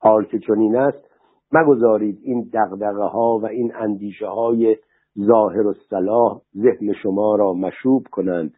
حال 0.00 0.24
که 0.24 0.38
چنین 0.38 0.76
است 0.76 1.10
مگذارید 1.52 2.18
این 2.22 2.50
دقدقه 2.52 3.04
ها 3.04 3.38
و 3.42 3.46
این 3.46 3.72
اندیشه 3.74 4.26
های 4.26 4.76
ظاهر 5.26 5.66
و 5.66 5.74
صلاح 5.90 6.40
ذهن 6.56 6.92
شما 7.02 7.36
را 7.36 7.52
مشوب 7.52 8.02
کنند 8.10 8.54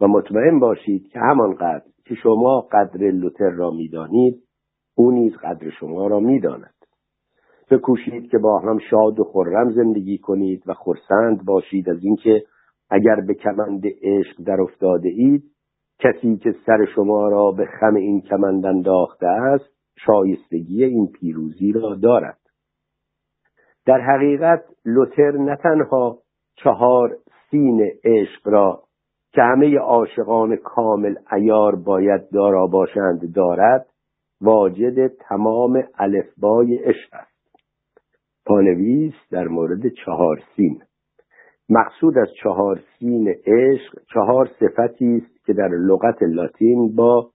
و 0.00 0.08
مطمئن 0.08 0.58
باشید 0.58 1.08
که 1.08 1.18
همانقدر 1.18 1.84
که 2.04 2.14
شما 2.14 2.60
قدر 2.72 3.10
لوتر 3.10 3.50
را 3.50 3.70
می‌دانید 3.70 4.42
او 4.98 5.10
نیز 5.10 5.36
قدر 5.36 5.70
شما 5.70 6.06
را 6.06 6.20
می‌داند. 6.20 6.74
بکوشید 7.70 8.30
که 8.30 8.38
با 8.38 8.58
هم 8.58 8.78
شاد 8.90 9.20
و 9.20 9.24
خرم 9.24 9.72
زندگی 9.72 10.18
کنید 10.18 10.62
و 10.66 10.74
خرسند 10.74 11.44
باشید 11.44 11.90
از 11.90 12.04
اینکه 12.04 12.44
اگر 12.90 13.20
به 13.26 13.34
کمند 13.34 13.82
عشق 14.02 14.42
در 14.46 14.60
افتاده 14.60 15.08
اید 15.08 15.44
کسی 15.98 16.36
که 16.36 16.54
سر 16.66 16.84
شما 16.94 17.28
را 17.28 17.50
به 17.50 17.66
خم 17.80 17.94
این 17.94 18.20
کمند 18.20 18.66
انداخته 18.66 19.26
است 19.26 19.70
شایستگی 20.06 20.84
این 20.84 21.06
پیروزی 21.06 21.72
را 21.72 21.94
دارد. 21.94 22.38
در 23.86 24.00
حقیقت 24.00 24.64
لوتر 24.84 25.30
نه 25.30 25.56
تنها 25.56 26.18
چهار 26.56 27.16
سین 27.50 27.92
عشق 28.04 28.48
را 28.48 28.82
که 29.32 29.42
همه 29.42 29.78
عاشقان 29.78 30.56
کامل 30.56 31.14
ایار 31.32 31.76
باید 31.76 32.30
دارا 32.30 32.66
باشند 32.66 33.34
دارد 33.34 33.86
واجد 34.40 35.06
تمام 35.06 35.82
الفبای 35.94 36.76
عشق 36.76 37.08
است. 37.12 37.38
پانویس 38.46 39.14
در 39.30 39.48
مورد 39.48 39.88
چهار 40.04 40.42
سین. 40.56 40.82
مقصود 41.70 42.18
از 42.18 42.28
چهار 42.42 42.80
سین 42.98 43.28
عشق 43.28 43.98
چهار 44.14 44.50
صفتی 44.60 45.16
است 45.16 45.44
که 45.44 45.52
در 45.52 45.68
لغت 45.68 46.22
لاتین 46.22 46.94
با 46.94 47.30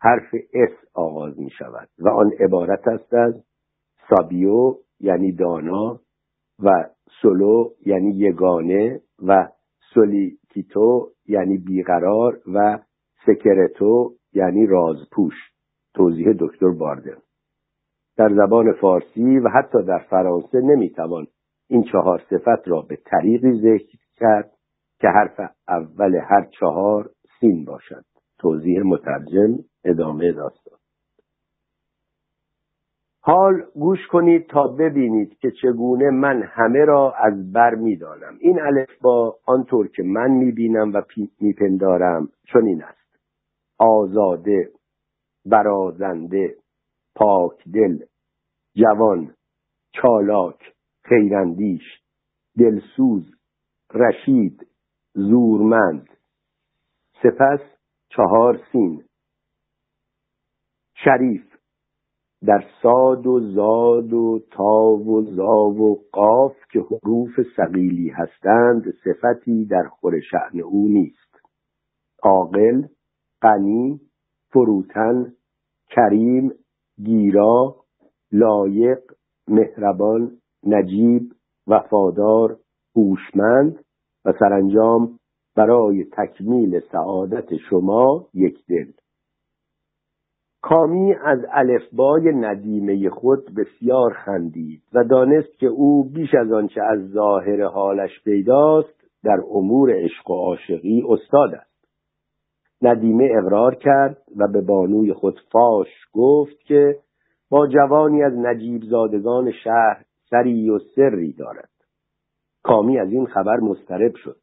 حرف 0.00 0.34
S 0.52 0.70
آغاز 0.94 1.38
می 1.40 1.50
شود 1.50 1.88
و 1.98 2.08
آن 2.08 2.32
عبارت 2.40 2.88
است 2.88 3.14
از 3.14 3.34
sabio 4.10 4.74
یعنی 5.00 5.32
دانا 5.32 6.00
و 6.62 6.84
سولو 7.22 7.70
یعنی 7.86 8.10
یگانه 8.10 9.00
و 9.26 9.48
solícito 9.94 11.08
یعنی 11.26 11.58
بیقرار 11.58 12.40
و 12.54 12.78
secreto 13.26 14.12
یعنی 14.32 14.66
رازپوش. 14.66 15.34
توضیح 15.98 16.32
دکتر 16.40 16.68
باردن 16.68 17.16
در 18.16 18.34
زبان 18.34 18.72
فارسی 18.72 19.38
و 19.38 19.48
حتی 19.48 19.82
در 19.82 19.98
فرانسه 19.98 20.60
نمی‌توان 20.60 21.26
این 21.68 21.82
چهار 21.92 22.22
صفت 22.30 22.68
را 22.68 22.82
به 22.82 22.96
طریقی 22.96 23.52
ذکر 23.52 23.98
کرد 24.16 24.52
که 25.00 25.08
حرف 25.08 25.50
اول 25.68 26.14
هر 26.14 26.48
چهار 26.60 27.10
سین 27.40 27.64
باشد. 27.64 28.04
توضیح 28.38 28.82
مترجم 28.82 29.58
ادامه 29.84 30.32
داستان. 30.32 30.78
حال 33.20 33.62
گوش 33.74 34.06
کنید 34.06 34.46
تا 34.46 34.66
ببینید 34.66 35.38
که 35.38 35.50
چگونه 35.62 36.10
من 36.10 36.42
همه 36.42 36.84
را 36.84 37.14
از 37.18 37.52
بر 37.52 37.74
می‌دانم. 37.74 38.38
این 38.40 38.60
الف 38.60 38.90
با 39.02 39.36
آنطور 39.46 39.88
که 39.88 40.02
من 40.02 40.30
می‌بینم 40.30 40.92
و 40.92 41.02
میپندارم 41.40 42.28
چنین 42.52 42.82
است. 42.82 42.98
آزاده 43.78 44.77
برازنده 45.46 46.56
پاک 47.14 47.68
دل 47.74 47.98
جوان 48.74 49.34
چالاک 49.92 50.74
خیراندیش 51.04 51.82
دلسوز 52.58 53.34
رشید 53.94 54.66
زورمند. 55.14 56.08
سپس 57.22 57.60
چهار 58.08 58.60
سین. 58.72 59.04
شریف 61.04 61.56
در 62.46 62.64
ساد 62.82 63.26
و 63.26 63.40
زاد 63.40 64.12
و 64.12 64.40
تا 64.50 64.86
و 64.90 65.22
زا 65.22 65.70
و 65.70 66.04
قاف 66.12 66.56
که 66.72 66.80
حروف 66.80 67.30
سقیلی 67.56 68.08
هستند 68.08 68.94
صفتی 69.04 69.64
در 69.64 69.88
خور 69.88 70.20
شعن 70.20 70.60
او 70.60 70.88
نیست. 70.88 71.40
عاقل 72.22 72.82
غنی 73.42 74.00
فروتن 74.52 75.32
کریم 75.90 76.52
گیرا 77.04 77.76
لایق 78.32 79.00
مهربان 79.48 80.30
نجیب 80.66 81.32
وفادار 81.66 82.56
هوشمند 82.96 83.84
و 84.24 84.32
سرانجام 84.38 85.18
برای 85.56 86.04
تکمیل 86.04 86.80
سعادت 86.92 87.56
شما 87.70 88.26
یک 88.34 88.66
دل. 88.68 88.92
کامی 90.62 91.14
از 91.14 91.38
الفبای 91.50 92.32
ندیمه 92.32 93.10
خود 93.10 93.54
بسیار 93.54 94.12
خندید 94.12 94.82
و 94.92 95.04
دانست 95.04 95.58
که 95.58 95.66
او 95.66 96.04
بیش 96.04 96.34
از 96.34 96.52
آنچه 96.52 96.82
از 96.82 97.08
ظاهر 97.08 97.62
حالش 97.62 98.10
پیداست 98.24 99.04
در 99.24 99.40
امور 99.50 100.04
عشق 100.04 100.30
و 100.30 100.34
عاشقی 100.34 101.04
استاد 101.08 101.54
است. 101.54 101.67
ندیمه 102.82 103.28
اقرار 103.38 103.74
کرد 103.74 104.22
و 104.36 104.48
به 104.48 104.60
بانوی 104.60 105.12
خود 105.12 105.40
فاش 105.52 105.88
گفت 106.12 106.60
که 106.64 106.98
با 107.50 107.66
جوانی 107.66 108.22
از 108.22 108.32
نجیب 108.32 108.82
زادگان 108.82 109.52
شهر 109.64 110.04
سری 110.30 110.70
و 110.70 110.78
سری 110.78 111.32
دارد. 111.32 111.70
کامی 112.62 112.98
از 112.98 113.12
این 113.12 113.26
خبر 113.26 113.56
مسترب 113.56 114.14
شد 114.14 114.36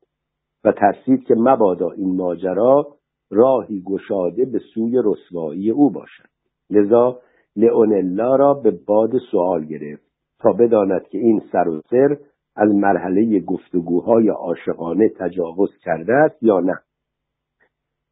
و 0.64 0.72
ترسید 0.72 1.24
که 1.24 1.36
مبادا 1.38 1.90
این 1.92 2.16
ماجرا 2.16 2.88
راهی 3.32 3.84
گشاده 3.86 4.46
به 4.46 4.60
سوی 4.74 5.02
رسوایی 5.06 5.72
او 5.72 5.90
باشد. 5.90 6.30
لذا 6.70 7.20
لئونلا 7.56 8.36
را 8.36 8.54
به 8.54 8.72
باد 8.88 9.12
سوال 9.32 9.66
گرفت 9.66 10.06
تا 10.40 10.54
بداند 10.54 11.08
که 11.08 11.18
این 11.18 11.42
سر 11.52 11.68
و 11.68 11.82
سر 11.90 12.18
از 12.56 12.70
مرحله 12.76 13.40
گفتگوهای 13.40 14.30
عاشقانه 14.30 15.10
تجاوز 15.10 15.70
کرده 15.84 16.14
است 16.14 16.44
یا 16.44 16.60
نه. 16.60 16.80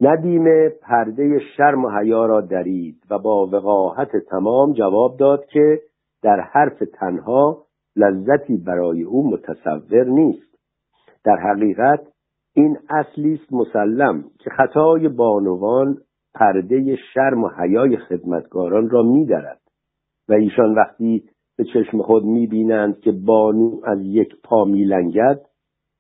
ندیم 0.02 0.70
پرده 0.82 1.40
شرم 1.58 1.86
و 1.86 1.90
حیا 1.90 2.26
را 2.26 2.42
درید 2.42 3.04
و 3.10 3.20
با 3.20 3.48
وقاحت 3.48 4.18
تمام 4.18 4.74
جواب 4.74 5.18
داد 5.18 5.46
که 5.46 5.82
در 6.24 6.40
حرف 6.40 6.84
تنها 7.00 7.66
لذتی 7.96 8.58
برای 8.58 9.04
او 9.04 9.32
متصور 9.32 10.04
نیست. 10.04 10.56
در 11.26 11.36
حقیقت 11.36 12.00
این 12.56 12.78
اصلی 12.90 13.34
است 13.34 13.54
مسلم 13.54 14.24
که 14.40 14.50
خطای 14.50 15.08
بانوان 15.08 15.98
پرده 16.36 16.96
شرم 17.14 17.44
و 17.44 17.50
حیای 17.50 17.98
خدمتگاران 17.98 18.90
را 18.90 19.04
میدرد 19.04 19.62
و 20.30 20.34
ایشان 20.34 20.76
وقتی 20.76 21.24
به 21.58 21.64
چشم 21.64 22.02
خود 22.02 22.24
می‌بینند 22.26 23.00
که 23.00 23.12
بانو 23.12 23.80
از 23.84 24.00
یک 24.02 24.42
پا 24.44 24.66
میلنگد 24.66 25.42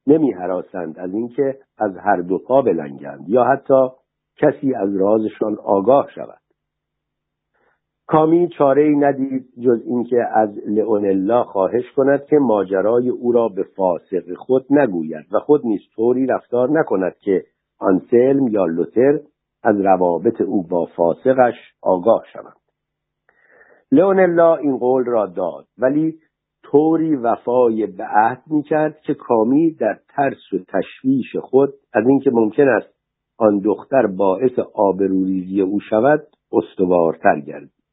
نمیهراسند 0.07 0.99
از 0.99 1.13
اینکه 1.13 1.59
از 1.83 1.97
هر 1.97 2.21
دو 2.21 2.37
پا 2.37 2.61
بلنگند 2.61 3.29
یا 3.29 3.43
حتی 3.43 3.87
کسی 4.37 4.75
از 4.75 4.95
رازشان 4.95 5.57
آگاه 5.63 6.07
شود. 6.15 6.39
کامی 8.07 8.49
چاره 8.57 8.83
ای 8.83 8.95
ندید 8.95 9.45
جز 9.63 9.81
اینکه 9.85 10.17
از 10.33 10.49
لئونلا 10.67 11.43
خواهش 11.43 11.91
کند 11.95 12.25
که 12.25 12.35
ماجرای 12.35 13.09
او 13.09 13.31
را 13.31 13.47
به 13.47 13.63
فاسق 13.63 14.33
خود 14.37 14.65
نگوید 14.69 15.25
و 15.33 15.39
خود 15.39 15.65
نیز 15.65 15.81
طوری 15.95 16.25
رفتار 16.25 16.69
نکند 16.69 17.15
که 17.17 17.43
آنسلم 17.79 18.47
یا 18.47 18.65
لوتر 18.65 19.19
از 19.63 19.81
روابط 19.81 20.41
او 20.41 20.63
با 20.63 20.85
فاسقش 20.85 21.55
آگاه 21.81 22.23
شوند. 22.33 22.63
لئونلا 23.91 24.55
این 24.55 24.77
قول 24.77 25.05
را 25.05 25.25
داد 25.25 25.65
ولی 25.77 26.19
طوری 26.63 27.15
وفای 27.15 27.85
به 27.85 28.03
عهد 28.03 28.41
می‌کرد 28.47 29.01
که 29.01 29.13
کامی 29.13 29.71
در 29.71 29.99
ترس 30.15 30.53
و 30.53 30.57
تشویش 30.57 31.35
خود 31.35 31.73
از 31.93 32.07
اینکه 32.07 32.31
ممکن 32.33 32.67
است 32.67 32.93
آن 33.37 33.59
دختر 33.59 34.07
باعث 34.07 34.59
آبروریزی 34.73 35.61
او 35.61 35.79
شود 35.79 36.27
استوارتر 36.51 37.39
گردید. 37.39 37.83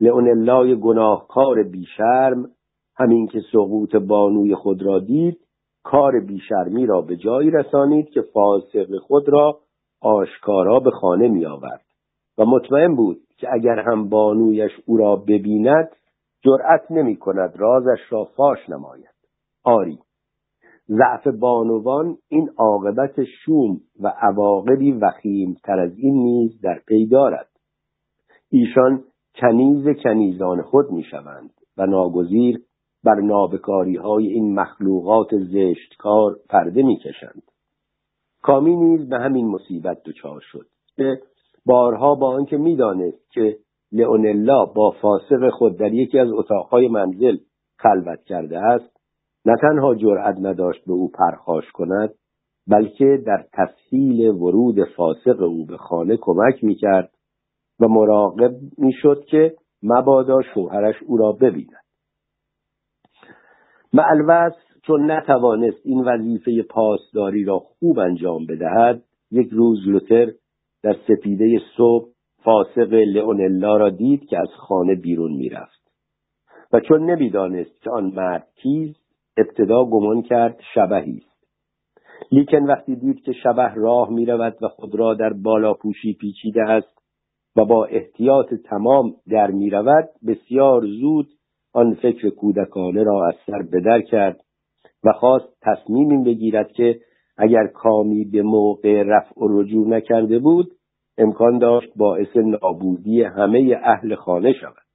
لئونلای 0.00 0.80
گناهکار 0.80 1.62
بیشرم 1.62 2.50
همین 2.96 3.26
که 3.26 3.40
سقوط 3.52 3.96
بانوی 3.96 4.54
خود 4.54 4.82
را 4.82 4.98
دید 4.98 5.38
کار 5.84 6.20
بیشرمی 6.20 6.86
را 6.86 7.00
به 7.00 7.16
جایی 7.16 7.50
رسانید 7.50 8.10
که 8.10 8.20
فاسق 8.20 8.98
خود 8.98 9.28
را 9.28 9.58
آشکارا 10.02 10.80
به 10.80 10.90
خانه 10.90 11.28
می 11.28 11.46
آورد 11.46 11.84
و 12.38 12.44
مطمئن 12.44 12.94
بود 12.94 13.18
که 13.36 13.48
اگر 13.52 13.78
هم 13.78 14.08
بانویش 14.08 14.72
او 14.86 14.96
را 14.96 15.16
ببیند 15.16 15.88
جرأت 16.44 16.90
نمی 16.90 17.16
کند 17.16 17.56
رازش 17.56 18.00
را 18.10 18.24
فاش 18.24 18.68
نماید. 18.68 19.14
آری. 19.64 19.98
ضعف 20.88 21.26
بانوان 21.26 22.16
این 22.28 22.50
عاقبت 22.56 23.24
شوم 23.24 23.80
و 24.00 24.08
عواقبی 24.08 24.92
وخیمتر 24.92 25.78
از 25.78 25.98
این 25.98 26.14
نیز 26.22 26.60
در 26.60 26.78
پی 26.86 27.06
دارد. 27.06 27.48
ایشان 28.50 29.04
کنیز 29.34 29.96
کنیزان 30.04 30.62
خود 30.62 30.90
می‌شوند 30.90 31.50
و 31.76 31.86
ناگزیر 31.86 32.62
بر 33.04 33.14
نابکاری 33.14 33.96
های 33.96 34.26
این 34.26 34.54
مخلوقات 34.54 35.28
زشتکار 35.36 36.36
پرده 36.48 36.82
می‌کشند 36.82 37.42
کامی 38.42 38.76
نیز 38.76 39.08
به 39.08 39.18
همین 39.18 39.46
مصیبت 39.48 40.02
دچار 40.04 40.40
شد 40.40 40.66
که 40.96 41.22
بارها 41.66 42.14
با 42.14 42.34
آنکه 42.34 42.56
می‌دانست 42.56 43.30
که 43.30 43.58
لئونلا 43.92 44.64
با 44.64 44.94
فاسق 45.02 45.50
خود 45.50 45.78
در 45.78 45.92
یکی 45.94 46.18
از 46.18 46.28
اتاقهای 46.32 46.88
منزل 46.88 47.36
خلوت 47.78 48.24
کرده 48.24 48.58
است 48.58 48.96
نه 49.46 49.56
تنها 49.60 49.94
جرأت 49.94 50.36
نداشت 50.40 50.84
به 50.86 50.92
او 50.92 51.10
پرخاش 51.10 51.64
کند 51.72 52.14
بلکه 52.68 53.22
در 53.26 53.44
تسهیل 53.52 54.28
ورود 54.28 54.84
فاسق 54.96 55.42
او 55.42 55.66
به 55.66 55.76
خانه 55.76 56.18
کمک 56.20 56.64
می‌کرد 56.64 57.10
و 57.80 57.88
مراقب 57.88 58.50
می‌شد 58.78 59.24
که 59.24 59.54
مبادا 59.82 60.42
شوهرش 60.54 60.94
او 61.06 61.16
را 61.16 61.32
ببیند. 61.32 61.84
معلوس 63.92 64.52
چون 64.86 65.10
نتوانست 65.10 65.78
این 65.84 66.04
وظیفه 66.04 66.62
پاسداری 66.62 67.44
را 67.44 67.58
خوب 67.58 67.98
انجام 67.98 68.46
بدهد 68.46 69.02
یک 69.30 69.48
روز 69.52 69.88
لوتر 69.88 70.32
در 70.82 70.96
سپیده 71.08 71.58
صبح 71.76 72.08
فاسق 72.44 72.92
لئونلا 72.92 73.76
را 73.76 73.90
دید 73.90 74.26
که 74.26 74.38
از 74.38 74.48
خانه 74.48 74.94
بیرون 74.94 75.32
می‌رفت. 75.32 75.78
و 76.72 76.80
چون 76.80 77.10
نمی‌دانست 77.10 77.82
که 77.82 77.90
آن 77.90 78.04
مرد 78.04 78.48
کیست 78.56 79.08
ابتدا 79.36 79.84
گمان 79.84 80.22
کرد 80.22 80.60
شبهی 80.74 81.22
است. 81.26 81.38
لیکن 82.32 82.64
وقتی 82.64 82.96
دید 82.96 83.22
که 83.22 83.32
شبه 83.32 83.74
راه 83.74 84.10
می‌رود 84.10 84.56
و 84.62 84.68
خود 84.68 84.94
را 84.94 85.14
در 85.14 85.32
بالا 85.32 85.74
پوشی 85.74 86.12
پیچیده 86.12 86.62
است 86.62 86.98
و 87.56 87.64
با 87.64 87.84
احتیاط 87.84 88.54
تمام 88.54 89.14
در 89.28 89.50
می‌رود 89.50 90.08
بسیار 90.26 90.86
زود 90.86 91.28
آن 91.72 91.94
فکر 91.94 92.30
کودکانه 92.30 93.02
را 93.02 93.28
از 93.28 93.34
سر 93.46 93.62
بدر 93.72 94.00
کرد 94.00 94.40
و 95.04 95.12
خواست 95.12 95.58
تصمیمی 95.62 96.24
بگیرد 96.24 96.72
که 96.72 97.00
اگر 97.36 97.66
کامی 97.66 98.24
به 98.24 98.42
موقع 98.42 99.02
رفع 99.02 99.40
و 99.40 99.60
رجوع 99.60 99.88
نکرده 99.88 100.38
بود 100.38 100.70
امکان 101.18 101.58
داشت 101.58 101.88
باعث 101.96 102.36
نابودی 102.36 103.22
همه 103.22 103.80
اهل 103.82 104.14
خانه 104.14 104.52
شود. 104.52 104.88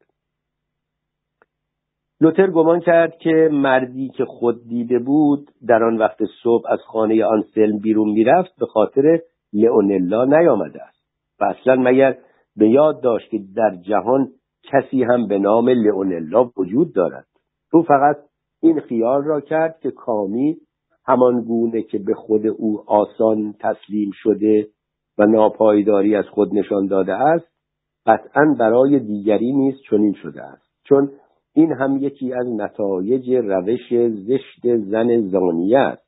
لوتر 2.22 2.52
گمان 2.52 2.80
کرد 2.80 3.18
که 3.18 3.50
مردی 3.52 4.10
که 4.10 4.26
خود 4.26 4.68
دیده 4.68 5.00
بود 5.00 5.52
در 5.68 5.84
آن 5.84 5.98
وقت 5.98 6.18
صبح 6.44 6.72
از 6.72 6.80
خانه 6.80 7.26
آن 7.26 7.44
سلم 7.56 7.78
بیرون 7.78 8.10
می‌رفت 8.10 8.60
به 8.60 8.66
خاطر 8.66 9.20
لئونلا 9.54 10.26
نیامده 10.26 10.84
است. 10.84 11.04
و 11.40 11.44
اصلا 11.44 11.76
مگر 11.76 12.18
به 12.56 12.70
یاد 12.70 13.02
داشت 13.02 13.30
که 13.30 13.40
در 13.56 13.76
جهان 13.76 14.32
کسی 14.64 15.04
هم 15.04 15.28
به 15.28 15.40
نام 15.40 15.70
لئونلا 15.70 16.52
وجود 16.58 16.94
دارد؟ 16.96 17.28
او 17.74 17.82
فقط 17.82 18.18
این 18.62 18.80
خیال 18.80 19.24
را 19.24 19.42
کرد 19.42 19.80
که 19.80 19.92
کامی 19.92 20.58
همان 21.06 21.42
گونه 21.42 21.82
که 21.82 22.00
به 22.00 22.14
خود 22.14 22.48
او 22.48 22.84
آسان 22.88 23.56
تسلیم 23.60 24.12
شده 24.14 24.68
و 25.18 25.26
ناپایداری 25.26 26.16
از 26.16 26.26
خود 26.26 26.54
نشان 26.54 26.88
داده 26.88 27.14
است 27.14 27.48
قطعا 28.06 28.56
برای 28.60 29.00
دیگری 29.00 29.52
نیز 29.52 29.76
چنین 29.90 30.14
شده 30.14 30.44
است. 30.44 30.70
چون 30.84 31.12
این 31.54 31.72
هم 31.72 31.98
یکی 31.98 32.34
از 32.34 32.48
نتایج 32.48 33.30
روش 33.30 34.10
زشت 34.28 34.78
زن 34.78 35.22
زانیه 35.22 35.80
است 35.80 36.04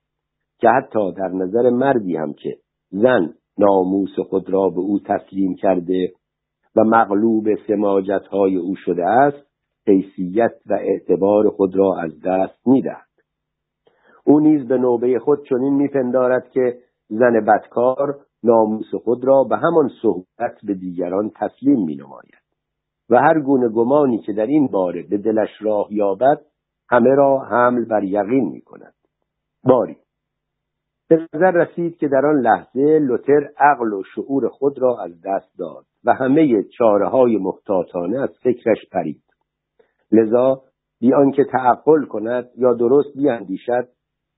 که 0.60 0.70
حتی 0.70 1.12
در 1.12 1.28
نظر 1.28 1.70
مردی 1.70 2.16
هم 2.16 2.34
که 2.34 2.58
زن 2.89 3.34
ناموس 3.58 4.20
خود 4.30 4.49
را 4.49 4.70
به 4.70 4.80
او 4.80 4.99
تسلیم 4.99 5.56
کرده 5.56 6.14
و 6.76 6.84
مغلوب 6.84 7.56
سماجت 7.68 8.28
های 8.32 8.56
او 8.56 8.76
شده 8.76 9.06
است 9.06 9.47
حیثیت 9.88 10.53
و 10.66 10.74
اعتبار 10.74 11.49
خود 11.49 11.76
را 11.76 11.97
از 11.99 12.12
دست 12.26 12.68
می‌دهد. 12.68 13.06
او 14.26 14.39
نیز 14.39 14.68
به 14.68 14.78
نوبه 14.78 15.20
خود 15.20 15.45
چنین 15.49 15.74
میپندارد 15.74 16.49
که 16.49 16.78
زن 17.10 17.45
بدکار 17.45 18.20
ناموس 18.46 18.96
خود 19.04 19.26
را 19.26 19.43
به 19.43 19.58
همان 19.58 19.89
صحبت 20.02 20.58
به 20.64 20.74
دیگران 20.74 21.32
تسلیم 21.36 21.86
می 21.86 21.96
نماید 21.96 22.46
و 23.10 23.18
هر 23.18 23.39
گونه 23.39 23.70
گمانی 23.70 24.18
که 24.18 24.34
در 24.34 24.46
این 24.46 24.68
باره 24.68 25.04
به 25.04 25.18
دلش 25.18 25.50
راه 25.62 25.88
یابد 25.89 26.41
همه 26.89 27.16
را 27.16 27.39
حمل 27.39 27.86
بر 27.86 28.04
یقین 28.04 28.50
می 28.50 28.62
کند 28.62 28.93
باری. 29.64 29.98
به 31.10 31.28
نظر 31.34 31.52
رسید 31.52 31.98
که 31.98 32.08
در 32.08 32.26
آن 32.26 32.41
لحظه 32.41 33.00
لوتر 33.00 33.50
عقل 33.58 33.93
و 33.93 34.04
شعور 34.16 34.50
خود 34.50 34.80
را 34.80 34.98
از 35.04 35.22
دست 35.22 35.58
داد 35.60 35.86
و 36.04 36.14
همه 36.14 36.64
چاره 36.64 37.08
های 37.08 37.38
محتاطانه 37.38 38.22
از 38.22 38.30
فکرش 38.43 38.89
پرید. 38.91 39.24
لذا 40.12 40.62
بی 41.00 41.14
آنکه 41.14 41.43
تعقل 41.43 42.06
کند 42.06 42.50
یا 42.58 42.74
درست 42.74 43.18
بیاندیشد 43.18 43.88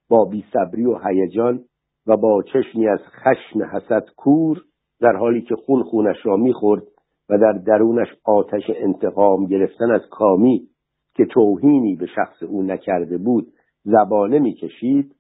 با 0.10 0.26
بیصبری 0.26 0.86
و 0.86 0.98
هیجان 1.04 1.64
و 2.08 2.18
با 2.18 2.44
چشمی 2.44 2.88
از 2.88 3.00
خشم 3.00 3.64
حسد 3.64 4.06
کور 4.18 4.62
در 5.00 5.16
حالی 5.16 5.42
که 5.42 5.56
خون 5.56 5.84
خونش 5.84 6.18
را 6.24 6.38
می‌خورد 6.38 6.84
و 7.30 7.38
در 7.38 7.52
درونش 7.52 8.08
آتش 8.26 8.64
انتقام 8.76 9.46
گرفتن 9.46 9.92
از 9.92 10.02
کامی 10.12 10.68
که 11.16 11.26
توهینی 11.26 11.96
به 11.96 12.06
شخص 12.06 12.44
او 12.44 12.64
نکرده 12.64 13.18
بود 13.18 13.48
زبانه 13.84 14.40
می‌کشید. 14.40 15.16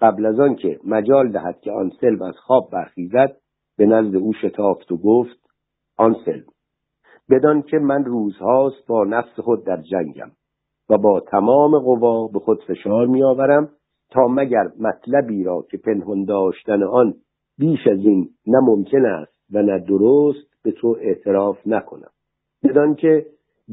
قبل 0.00 0.26
از 0.26 0.40
آن 0.40 0.54
که 0.54 0.80
مجال 0.84 1.32
دهد 1.32 1.60
که 1.60 1.72
آن 1.72 1.90
سلم 2.00 2.22
از 2.22 2.34
خواب 2.36 2.70
برخیزد 2.72 3.36
به 3.78 3.86
نزد 3.86 4.16
او 4.16 4.32
شتافت 4.32 4.92
و 4.92 4.96
گفت 4.96 5.40
آن 5.98 6.16
سلم 6.24 6.44
بدان 7.30 7.62
که 7.62 7.78
من 7.78 8.04
روزهاست 8.04 8.86
با 8.86 9.04
نفس 9.04 9.40
خود 9.40 9.66
در 9.66 9.82
جنگم 9.82 10.30
و 10.90 10.98
با 10.98 11.20
تمام 11.20 11.78
قوا 11.78 12.26
به 12.26 12.38
خود 12.38 12.62
فشار 12.68 13.06
میآورم 13.06 13.68
تا 14.10 14.28
مگر 14.28 14.68
مطلبی 14.80 15.44
را 15.44 15.64
که 15.70 15.76
پنهان 15.76 16.24
داشتن 16.24 16.82
آن 16.82 17.14
بیش 17.58 17.86
از 17.86 17.98
این 17.98 18.28
نه 18.46 18.58
ممکن 18.62 19.06
است 19.06 19.32
و 19.52 19.62
نه 19.62 19.78
درست 19.78 20.62
به 20.64 20.72
تو 20.72 20.96
اعتراف 21.00 21.66
نکنم. 21.66 22.10
بدان 22.64 22.94
که 22.94 23.26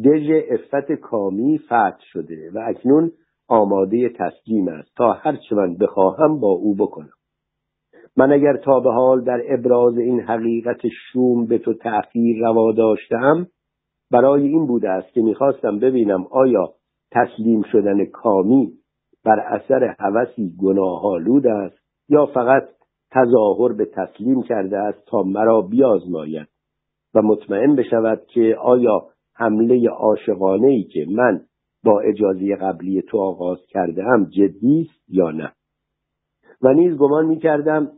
دژ 0.06 0.44
افت 0.50 0.92
کامی 0.92 1.58
فتح 1.58 2.00
شده 2.12 2.52
و 2.54 2.60
اکنون 2.68 3.12
آماده 3.48 4.10
تسلیم 4.10 4.68
است 4.68 4.96
تا 4.96 5.12
هرچه 5.12 5.56
من 5.56 5.76
بخواهم 5.76 6.40
با 6.40 6.48
او 6.48 6.76
بکنم. 6.76 7.10
من 8.18 8.32
اگر 8.32 8.58
تا 8.58 8.80
به 8.80 8.92
حال 8.92 9.24
در 9.24 9.42
ابراز 9.48 9.98
این 9.98 10.20
حقیقت 10.20 10.82
شوم 11.12 11.46
به 11.46 11.58
تو 11.58 11.74
تأخیر 11.74 12.38
روا 12.40 12.72
داشتم 12.72 13.48
برای 14.12 14.48
این 14.48 14.68
بوده 14.68 14.90
است 14.90 15.14
که 15.14 15.22
می‌خواستم 15.22 15.80
ببینم 15.80 16.28
آیا 16.32 16.74
تسلیم 17.12 17.64
شدن 17.72 18.06
کامی 18.06 18.74
بر 19.28 19.40
اثر 19.40 19.96
هوسی 20.00 20.56
گناهالود 20.62 21.48
است 21.48 21.78
یا 22.10 22.26
فقط 22.26 22.64
تظاهر 23.12 23.74
به 23.74 23.86
تسلیم 23.86 24.44
کرده 24.44 24.78
است 24.78 25.06
تا 25.08 25.24
مرا 25.24 25.62
بیازماید 25.62 26.48
و 27.16 27.22
مطمئن 27.22 27.76
بشود 27.76 28.22
که 28.28 28.58
آیا 28.62 29.06
حمله 29.36 29.90
عاشقانه 29.90 30.68
ای 30.68 30.84
که 30.84 31.06
من 31.10 31.42
با 31.84 32.00
اجازه 32.00 32.56
قبلی 32.56 33.02
تو 33.02 33.18
آغاز 33.18 33.58
کرده 33.70 34.04
هم 34.04 34.26
جدی 34.26 34.82
است 34.82 35.10
یا 35.10 35.32
نه؟ 35.32 35.52
و 36.62 36.74
نیز 36.74 36.98
گمان 36.98 37.26
می 37.26 37.40
کردم 37.40 37.92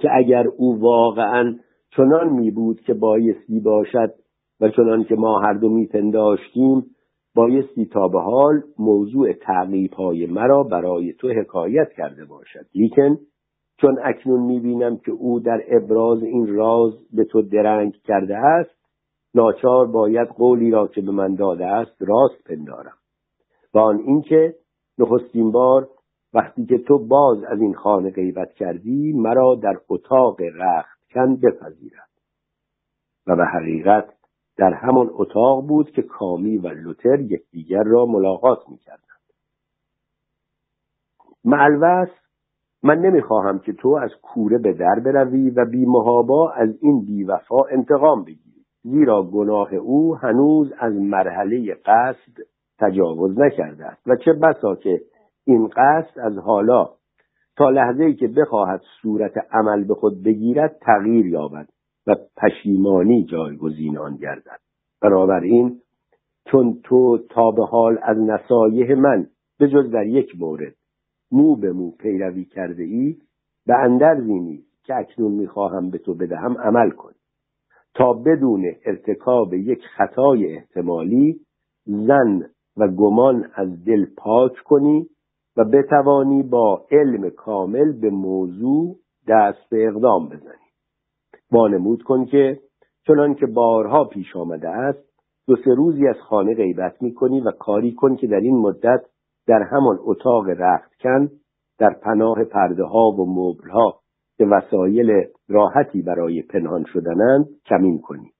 که 0.00 0.08
اگر 0.12 0.46
او 0.56 0.80
واقعا 0.80 1.58
چنان 1.96 2.28
می 2.28 2.50
بود 2.50 2.80
که 2.80 2.94
بایستی 2.94 3.60
باشد 3.60 4.14
و 4.60 4.68
چنان 4.68 5.04
که 5.04 5.14
ما 5.14 5.40
هر 5.40 5.52
دو 5.52 5.68
می 5.68 5.86
پنداشتیم 5.86 6.95
بایستی 7.36 7.86
تا 7.86 8.08
به 8.08 8.20
حال 8.20 8.62
موضوع 8.78 9.32
تعقیب 9.32 9.92
های 9.92 10.26
مرا 10.26 10.62
برای 10.62 11.12
تو 11.12 11.28
حکایت 11.28 11.92
کرده 11.96 12.24
باشد. 12.24 12.66
لیکن 12.74 13.18
چون 13.80 13.98
اکنون 14.04 14.40
می‌بینم 14.40 14.96
که 14.96 15.12
او 15.12 15.40
در 15.40 15.60
ابراز 15.68 16.22
این 16.22 16.46
راز 16.56 16.92
به 17.12 17.24
تو 17.24 17.42
درنگ 17.42 17.92
کرده 18.04 18.36
است 18.36 18.76
ناچار 19.34 19.86
باید 19.86 20.28
قولی 20.28 20.70
را 20.70 20.86
که 20.86 21.00
به 21.00 21.10
من 21.10 21.34
داده 21.34 21.66
است 21.66 21.96
راست 22.00 22.44
پندارم. 22.44 22.96
و 23.74 23.78
آن 23.78 23.98
اینکه 23.98 24.54
نخستین 24.98 25.52
بار 25.52 25.88
وقتی 26.34 26.66
که 26.66 26.78
تو 26.78 27.06
باز 27.06 27.44
از 27.44 27.60
این 27.60 27.74
خانه 27.74 28.10
غیبت 28.10 28.52
کردی 28.52 29.12
مرا 29.12 29.54
در 29.62 29.76
اتاق 29.88 30.36
رختکن 30.40 31.36
بپذیرد. 31.36 32.10
و 33.26 33.36
به 33.36 33.44
حقیقت 33.44 34.15
در 34.58 34.72
همان 34.72 35.10
اتاق 35.12 35.66
بود 35.66 35.90
که 35.90 36.02
کامی 36.02 36.58
و 36.58 36.68
لوتر 36.68 37.20
یکدیگر 37.20 37.82
را 37.82 38.06
ملاقات 38.06 38.58
می‌کردند. 38.68 39.02
معلوس 41.44 42.08
من 42.82 42.98
نمی‌خواهم 42.98 43.58
که 43.58 43.72
تو 43.72 43.88
از 43.88 44.10
کوره 44.22 44.58
به 44.58 44.72
در 44.72 45.00
بروی 45.04 45.50
و 45.50 45.64
بیمهابا 45.64 46.52
از 46.52 46.68
این 46.80 47.04
بیوفا 47.04 47.64
انتقام 47.70 48.24
بگیری 48.24 48.64
زیرا 48.82 49.22
گناه 49.22 49.74
او 49.74 50.16
هنوز 50.16 50.72
از 50.78 50.94
مرحله 50.94 51.74
قصد 51.74 52.42
تجاوز 52.78 53.38
نکرده 53.38 53.86
است. 53.86 54.08
و 54.08 54.16
چه 54.16 54.32
بسا 54.32 54.76
که 54.76 55.00
این 55.44 55.68
قصد 55.68 56.18
از 56.18 56.38
حالا 56.38 56.88
تا 57.56 57.70
لحظه 57.70 58.04
ای 58.04 58.14
که 58.14 58.28
بخواهد 58.28 58.82
صورت 59.02 59.32
عمل 59.50 59.84
به 59.84 59.94
خود 59.94 60.22
بگیرد 60.22 60.78
تغییر 60.80 61.26
یابد. 61.26 61.68
و 62.06 62.14
پشیمانی 62.36 63.24
جایگزین 63.24 63.98
آن 63.98 64.16
گردد. 64.16 64.60
بنابراین 65.02 65.80
چون 66.50 66.80
تو 66.84 67.18
تا 67.30 67.50
به 67.50 67.64
حال 67.64 67.98
از 68.02 68.16
نصایح 68.18 68.94
من 68.94 69.26
به 69.58 69.68
جز 69.68 69.90
در 69.90 70.06
یک 70.06 70.40
مورد 70.40 70.74
مو 71.30 71.56
به 71.56 71.72
مو 71.72 71.90
پیروی 71.90 72.44
کرده 72.44 72.82
ای 72.82 73.16
به 73.66 73.74
اندرزی 73.74 74.38
نیست 74.40 74.84
که 74.84 74.94
اکنون 74.94 75.32
می‌خواهم 75.32 75.90
به 75.90 75.98
تو 75.98 76.14
بدهم 76.14 76.58
عمل 76.58 76.90
کن 76.90 77.12
تا 77.94 78.12
بدون 78.12 78.72
ارتکاب 78.84 79.54
یک 79.54 79.82
خطای 79.96 80.54
احتمالی 80.54 81.40
زن 81.86 82.50
و 82.76 82.88
گمان 82.88 83.50
از 83.54 83.84
دل 83.84 84.06
پاک 84.16 84.52
کنی 84.64 85.08
و 85.56 85.64
بتوانی 85.64 86.42
با 86.42 86.86
علم 86.90 87.30
کامل 87.30 87.92
به 87.92 88.10
موضوع 88.10 88.96
دست 89.28 89.68
به 89.70 89.88
اقدام 89.88 90.28
بزنی. 90.28 90.65
وانمود 91.52 92.02
کن 92.02 92.24
که 92.24 92.60
چنان 93.06 93.34
که 93.34 93.46
بارها 93.46 94.04
پیش 94.04 94.36
آمده 94.36 94.68
است 94.68 95.06
دو 95.46 95.56
سه 95.56 95.74
روزی 95.74 96.08
از 96.08 96.16
خانه 96.28 96.54
غیبت 96.54 97.02
می‌کنی 97.02 97.40
و 97.40 97.50
کاری 97.50 97.92
کن 97.94 98.16
که 98.16 98.26
در 98.26 98.40
این 98.40 98.58
مدت 98.58 99.00
در 99.46 99.62
همان 99.62 99.98
اتاق 100.00 100.48
رختکن 100.48 101.30
در 101.78 101.90
پناه 102.02 102.44
پرده 102.44 102.84
ها 102.84 103.08
و 103.08 103.26
مبل 103.26 103.70
ها 103.70 104.00
که 104.36 104.44
وسایل 104.44 105.24
راحتی 105.48 106.02
برای 106.02 106.42
پنهان 106.42 106.84
شدنند 106.92 107.46
کمین 107.66 108.00
کنی. 108.00 108.30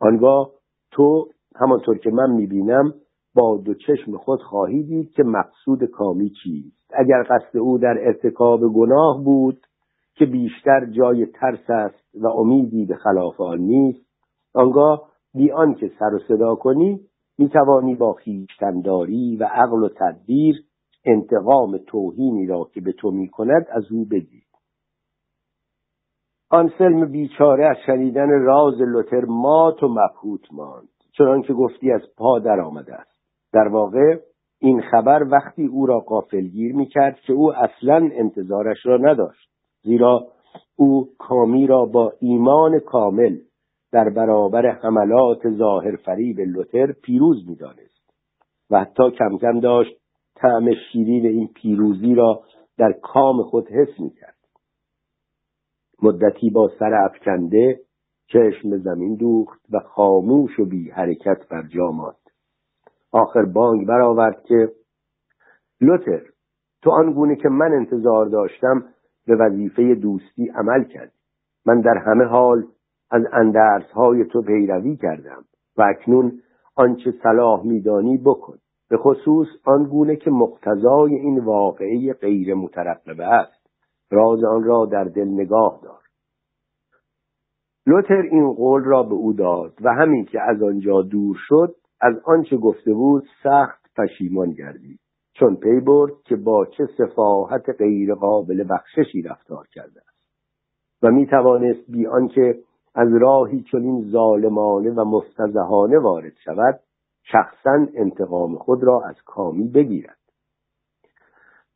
آنگاه 0.00 0.50
تو 0.90 1.28
همانطور 1.56 1.98
که 1.98 2.10
من 2.10 2.30
می‌بینم 2.30 2.94
با 3.34 3.56
دو 3.64 3.74
چشم 3.74 4.16
خود 4.16 4.42
خواهی 4.42 4.82
دید 4.82 5.10
که 5.10 5.22
مقصود 5.22 5.84
کامی 5.84 6.30
چیست. 6.30 6.90
اگر 6.94 7.22
قصد 7.22 7.56
او 7.56 7.78
در 7.78 7.98
ارتکاب 8.00 8.60
گناه 8.74 9.24
بود 9.24 9.66
که 10.14 10.26
بیشتر 10.26 10.86
جای 10.86 11.26
ترس 11.26 11.70
است 11.70 12.14
و 12.14 12.26
امیدی 12.26 12.84
به 12.84 12.96
خلاف 12.96 13.40
آن 13.40 13.58
نیست 13.58 14.06
آنگاه 14.54 15.10
بی 15.34 15.50
که 15.80 15.90
سر 15.98 16.14
و 16.14 16.18
صدا 16.28 16.54
کنی 16.54 17.00
می 17.38 17.48
توانی 17.48 17.94
با 17.94 18.12
خیشتنداری 18.12 19.36
و 19.36 19.44
عقل 19.44 19.82
و 19.82 19.88
تدبیر 19.88 20.56
انتقام 21.04 21.78
توهینی 21.78 22.46
را 22.46 22.68
که 22.74 22.80
به 22.80 22.92
تو 22.92 23.10
می 23.10 23.28
کند 23.28 23.66
از 23.70 23.92
او 23.92 24.04
بگیر. 24.04 24.44
آن 26.50 26.72
سلم 26.78 27.10
بیچاره 27.12 27.66
از 27.66 27.76
شنیدن 27.86 28.28
راز 28.28 28.80
لوتر 28.80 29.24
مات 29.24 29.82
و 29.82 29.88
مبهوت 29.88 30.52
ماند 30.52 30.88
چنان 31.18 31.42
که 31.42 31.52
گفتی 31.52 31.92
از 31.92 32.02
پا 32.16 32.38
در 32.38 32.60
آمده 32.60 32.94
است. 32.94 33.20
در 33.52 33.68
واقع 33.68 34.20
این 34.58 34.82
خبر 34.90 35.22
وقتی 35.30 35.66
او 35.66 35.86
را 35.86 36.00
قافلگیر 36.00 36.74
می 36.74 36.86
کرد 36.86 37.20
که 37.20 37.32
او 37.32 37.54
اصلا 37.54 38.10
انتظارش 38.12 38.86
را 38.86 38.96
نداشت. 38.96 39.53
زیرا 39.84 40.26
او 40.76 41.08
کامی 41.18 41.66
را 41.66 41.84
با 41.84 42.12
ایمان 42.20 42.78
کامل 42.78 43.38
در 43.92 44.10
برابر 44.10 44.66
حملات 44.66 45.50
ظاهر 45.50 45.96
فریب 45.96 46.40
لوتر 46.40 46.92
پیروز 46.92 47.48
می‌دانست 47.48 48.10
و 48.70 48.80
حتی 48.80 49.10
کم 49.10 49.38
کم 49.38 49.60
داشت 49.60 49.96
طعم 50.34 50.74
شیرین 50.74 51.26
این 51.26 51.48
پیروزی 51.54 52.14
را 52.14 52.42
در 52.78 52.92
کام 52.92 53.42
خود 53.42 53.68
حس 53.68 54.00
می‌کرد. 54.00 54.34
مدتی 56.02 56.50
با 56.50 56.70
سر 56.78 56.94
افکنده 56.94 57.80
چشم 58.26 58.78
زمین 58.78 59.14
دوخت 59.14 59.60
و 59.70 59.80
خاموش 59.80 60.58
و 60.60 60.64
بی 60.64 60.90
حرکت 60.90 61.48
بر 61.50 61.62
جا 61.62 61.90
ماند. 61.90 62.16
آخر 63.12 63.44
بانگ 63.44 63.86
برآورد 63.86 64.42
که 64.44 64.72
لوتر 65.80 66.22
تو 66.82 66.90
آنگونه 66.90 67.36
که 67.36 67.48
من 67.48 67.72
انتظار 67.72 68.26
داشتم 68.26 68.93
به 69.26 69.36
وظیفه 69.36 69.94
دوستی 69.94 70.48
عمل 70.48 70.84
کرد. 70.84 71.12
من 71.66 71.80
در 71.80 71.98
همه 72.06 72.24
حال 72.24 72.64
از 73.10 73.22
اندرس 73.32 73.90
های 73.90 74.24
تو 74.24 74.42
پیروی 74.42 74.96
کردم 74.96 75.44
و 75.76 75.82
اکنون 75.82 76.32
آنچه 76.76 77.14
صلاح 77.22 77.66
میدانی 77.66 78.18
بکن. 78.18 78.58
به 78.90 78.96
خصوص 78.96 79.48
آنگونه 79.64 80.16
که 80.16 80.30
مقتضای 80.30 81.14
این 81.14 81.44
واقعه 81.44 82.12
غیر 82.12 82.54
مترقبه 82.54 83.24
است. 83.24 83.66
راز 84.10 84.44
آن 84.44 84.64
را 84.64 84.86
در 84.86 85.04
دل 85.04 85.28
نگاه 85.28 85.80
دار. 85.82 86.00
لوتر 87.86 88.22
این 88.30 88.52
قول 88.52 88.84
را 88.84 89.02
به 89.02 89.14
او 89.14 89.32
داد 89.32 89.72
و 89.80 89.94
همین 89.94 90.24
که 90.24 90.40
از 90.40 90.62
آنجا 90.62 91.02
دور 91.02 91.36
شد 91.48 91.74
از 92.00 92.14
آنچه 92.24 92.56
گفته 92.56 92.92
بود 92.92 93.24
سخت 93.42 93.84
پشیمان 93.96 94.50
گردید. 94.50 95.00
چون 95.34 95.56
پی 95.56 95.80
برد 95.80 96.12
که 96.24 96.36
با 96.36 96.66
چه 96.66 96.88
صفاحت 96.98 97.70
غیر 97.78 98.14
قابل 98.14 98.64
بخششی 98.70 99.22
رفتار 99.22 99.66
کرده 99.72 100.00
است. 100.00 100.14
و 101.02 101.10
می 101.10 101.26
توانست 101.26 101.90
بی 101.90 102.06
آنکه 102.06 102.58
از 102.94 103.08
راهی 103.12 103.64
چنین 103.72 104.10
ظالمانه 104.10 104.90
و 104.90 105.04
مفتزهانه 105.04 105.98
وارد 105.98 106.32
شود 106.44 106.80
شخصا 107.22 107.86
انتقام 107.94 108.56
خود 108.56 108.84
را 108.84 109.02
از 109.08 109.16
کامی 109.26 109.68
بگیرد. 109.68 110.18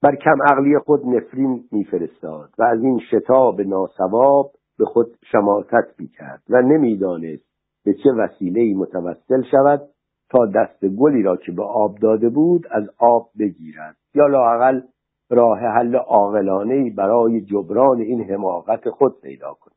بر 0.03 0.17
کم 0.17 0.43
عقلی 0.43 0.79
خود 0.79 1.07
نفرین 1.07 1.65
میفرستاد 1.73 2.51
و 2.59 2.63
از 2.63 2.83
این 2.83 3.01
شتاب 3.11 3.61
ناسواب 3.61 4.53
به 4.79 4.85
خود 4.85 5.17
شماتت 5.33 5.95
می‌کرد 5.99 6.43
و 6.49 6.63
نمی‌دانست 6.63 7.49
به 7.85 7.95
چه 7.95 8.11
وسیله 8.19 8.75
متوسل 8.77 9.43
شود 9.51 9.81
تا 10.31 10.47
دست 10.47 10.85
گلی 10.85 11.23
را 11.23 11.37
که 11.37 11.53
به 11.53 11.63
آب 11.63 11.99
داده 11.99 12.29
بود 12.29 12.67
از 12.71 12.91
آب 12.99 13.31
بگیرد. 13.39 13.97
یا 14.15 14.27
لاقل 14.27 14.81
راه 15.31 15.59
حل 15.59 15.97
عاقلانه 15.97 16.95
برای 16.97 17.41
جبران 17.41 18.01
این 18.01 18.31
حماقت 18.31 18.91
خود 18.91 19.21
پیدا 19.21 19.55
کند. 19.61 19.75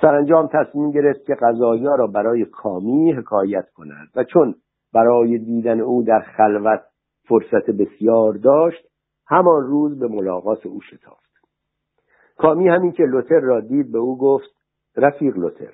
سرانجام 0.00 0.48
تصمیم 0.52 0.90
گرفت 0.90 1.24
که 1.24 1.34
غذایا 1.34 1.94
را 1.94 2.06
برای 2.06 2.44
کامی 2.44 3.12
حکایت 3.12 3.70
کند 3.70 4.08
و 4.16 4.24
چون 4.24 4.54
برای 4.94 5.38
دیدن 5.38 5.80
او 5.80 6.02
در 6.02 6.20
خلوت 6.20 6.80
فرصت 7.28 7.70
بسیار 7.70 8.32
داشت 8.32 8.86
همان 9.26 9.62
روز 9.62 9.98
به 9.98 10.08
ملاقات 10.08 10.66
او 10.66 10.80
شتافت. 10.80 11.30
کامی 12.36 12.68
همین 12.68 12.92
که 12.92 13.02
لوتر 13.02 13.40
را 13.40 13.60
دید 13.60 13.92
به 13.92 13.98
او 13.98 14.18
گفت 14.18 14.50
رفیق 14.96 15.36
لوتر 15.36 15.72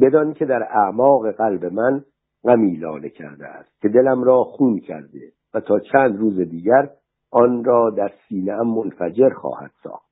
بدان 0.00 0.34
که 0.34 0.44
در 0.44 0.62
اعماق 0.62 1.30
قلب 1.30 1.64
من 1.64 2.04
غمی 2.44 2.76
لانه 2.76 3.08
کرده 3.08 3.46
است 3.46 3.80
که 3.80 3.88
دلم 3.88 4.22
را 4.22 4.44
خون 4.44 4.78
کرده 4.78 5.32
و 5.54 5.60
تا 5.60 5.78
چند 5.78 6.18
روز 6.18 6.40
دیگر 6.40 6.90
آن 7.30 7.64
را 7.64 7.90
در 7.90 8.12
سینه 8.28 8.62
منفجر 8.62 9.30
خواهد 9.30 9.70
ساخت 9.82 10.10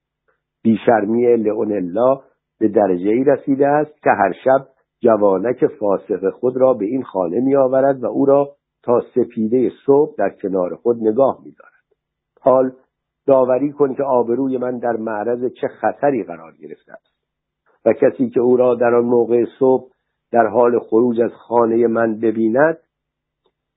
بیشرمی 0.62 1.36
لئونلا 1.36 2.20
به 2.60 2.68
درجه 2.68 3.10
ای 3.10 3.24
رسیده 3.24 3.68
است 3.68 4.02
که 4.02 4.10
هر 4.10 4.32
شب 4.44 4.66
جوانک 5.00 5.66
فاسق 5.66 6.30
خود 6.30 6.56
را 6.56 6.74
به 6.74 6.84
این 6.84 7.02
خانه 7.02 7.40
می 7.40 7.56
آورد 7.56 8.02
و 8.02 8.06
او 8.06 8.26
را 8.26 8.48
تا 8.82 9.00
سپیده 9.14 9.70
صبح 9.86 10.14
در 10.18 10.30
کنار 10.30 10.74
خود 10.74 10.96
نگاه 10.96 11.40
می 11.44 11.50
دارد. 11.52 11.72
حال 12.40 12.72
داوری 13.26 13.72
کن 13.72 13.94
که 13.94 14.02
آبروی 14.02 14.58
من 14.58 14.78
در 14.78 14.96
معرض 14.96 15.52
چه 15.60 15.68
خطری 15.68 16.24
قرار 16.24 16.52
گرفته 16.52 16.92
است 16.92 17.12
و 17.84 17.92
کسی 17.92 18.30
که 18.30 18.40
او 18.40 18.56
را 18.56 18.74
در 18.74 18.94
آن 18.94 19.04
موقع 19.04 19.44
صبح 19.58 19.91
در 20.32 20.46
حال 20.46 20.78
خروج 20.78 21.20
از 21.20 21.32
خانه 21.32 21.86
من 21.86 22.20
ببیند 22.20 22.78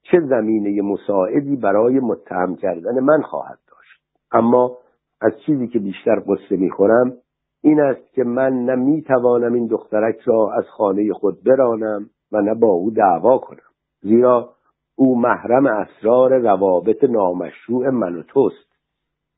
چه 0.04 0.20
زمینه 0.20 0.82
مساعدی 0.82 1.56
برای 1.56 2.00
متهم 2.00 2.56
کردن 2.56 3.00
من 3.00 3.22
خواهد 3.22 3.60
داشت. 3.68 4.02
اما 4.32 4.78
از 5.22 5.32
چیزی 5.46 5.68
که 5.68 5.80
بیشتر 5.80 6.20
قصه 6.20 6.58
می‌خورم 6.58 7.14
این 7.62 7.82
است 7.82 8.14
که 8.14 8.24
من 8.24 8.66
نه 8.66 9.54
این 9.54 9.68
دخترک 9.68 10.20
را 10.20 10.52
از 10.54 10.64
خانه 10.78 11.14
خود 11.14 11.44
برانم 11.44 12.10
و 12.32 12.42
نه 12.42 12.54
با 12.54 12.68
او 12.68 12.92
دعوا 12.92 13.38
کنم. 13.38 13.60
زیرا 14.02 14.50
او 14.96 15.20
محرم 15.20 15.66
اسرار 15.66 16.38
روابط 16.38 17.04
نامشروع 17.04 17.90
من 17.90 18.16
و 18.16 18.24
توست 18.24 18.76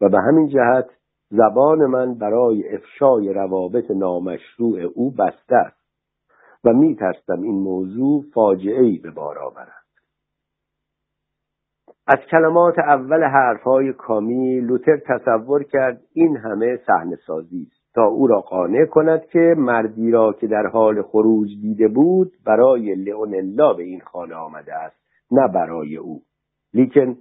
و 0.02 0.10
به 0.10 0.18
همین 0.20 0.48
جهت 0.48 0.90
زبان 1.30 1.86
من 1.86 2.14
برای 2.14 2.76
افشای 2.76 3.34
روابط 3.34 3.92
نامشروع 3.92 4.80
او 4.80 5.12
بسته 5.12 5.56
است. 5.56 5.87
و 6.68 6.74
میترسم 6.74 7.42
این 7.42 7.60
موضوع 7.60 8.24
فاجعه 8.34 8.84
ای 8.84 8.98
به 8.98 9.12
بار 9.12 9.40
آورد. 9.40 9.74
از 12.08 12.20
کلمات 12.32 12.80
اول 12.80 13.24
حرفهای 13.24 13.94
کامی 13.94 14.60
لوتر 14.60 14.98
تصور 14.98 15.64
کرد 15.64 16.02
این 16.14 16.38
همه 16.38 16.78
صحنه 16.88 17.16
سازی 17.28 17.68
است 17.72 17.94
تا 17.96 18.06
او 18.06 18.28
را 18.28 18.40
قانع 18.42 18.86
کند 18.86 19.26
که 19.26 19.56
مردی 19.58 20.12
را 20.12 20.34
که 20.34 20.48
در 20.48 20.68
حال 20.68 21.02
خروج 21.02 21.50
دیده 21.62 21.88
بود 21.88 22.32
برای 22.46 22.96
لئونلا 22.96 23.74
به 23.74 23.84
این 23.84 24.00
خانه 24.00 24.36
آمده 24.36 24.76
است 24.76 24.96
نه 25.32 25.48
برای 25.48 25.98
او. 25.98 26.22
لیکن 26.74 27.18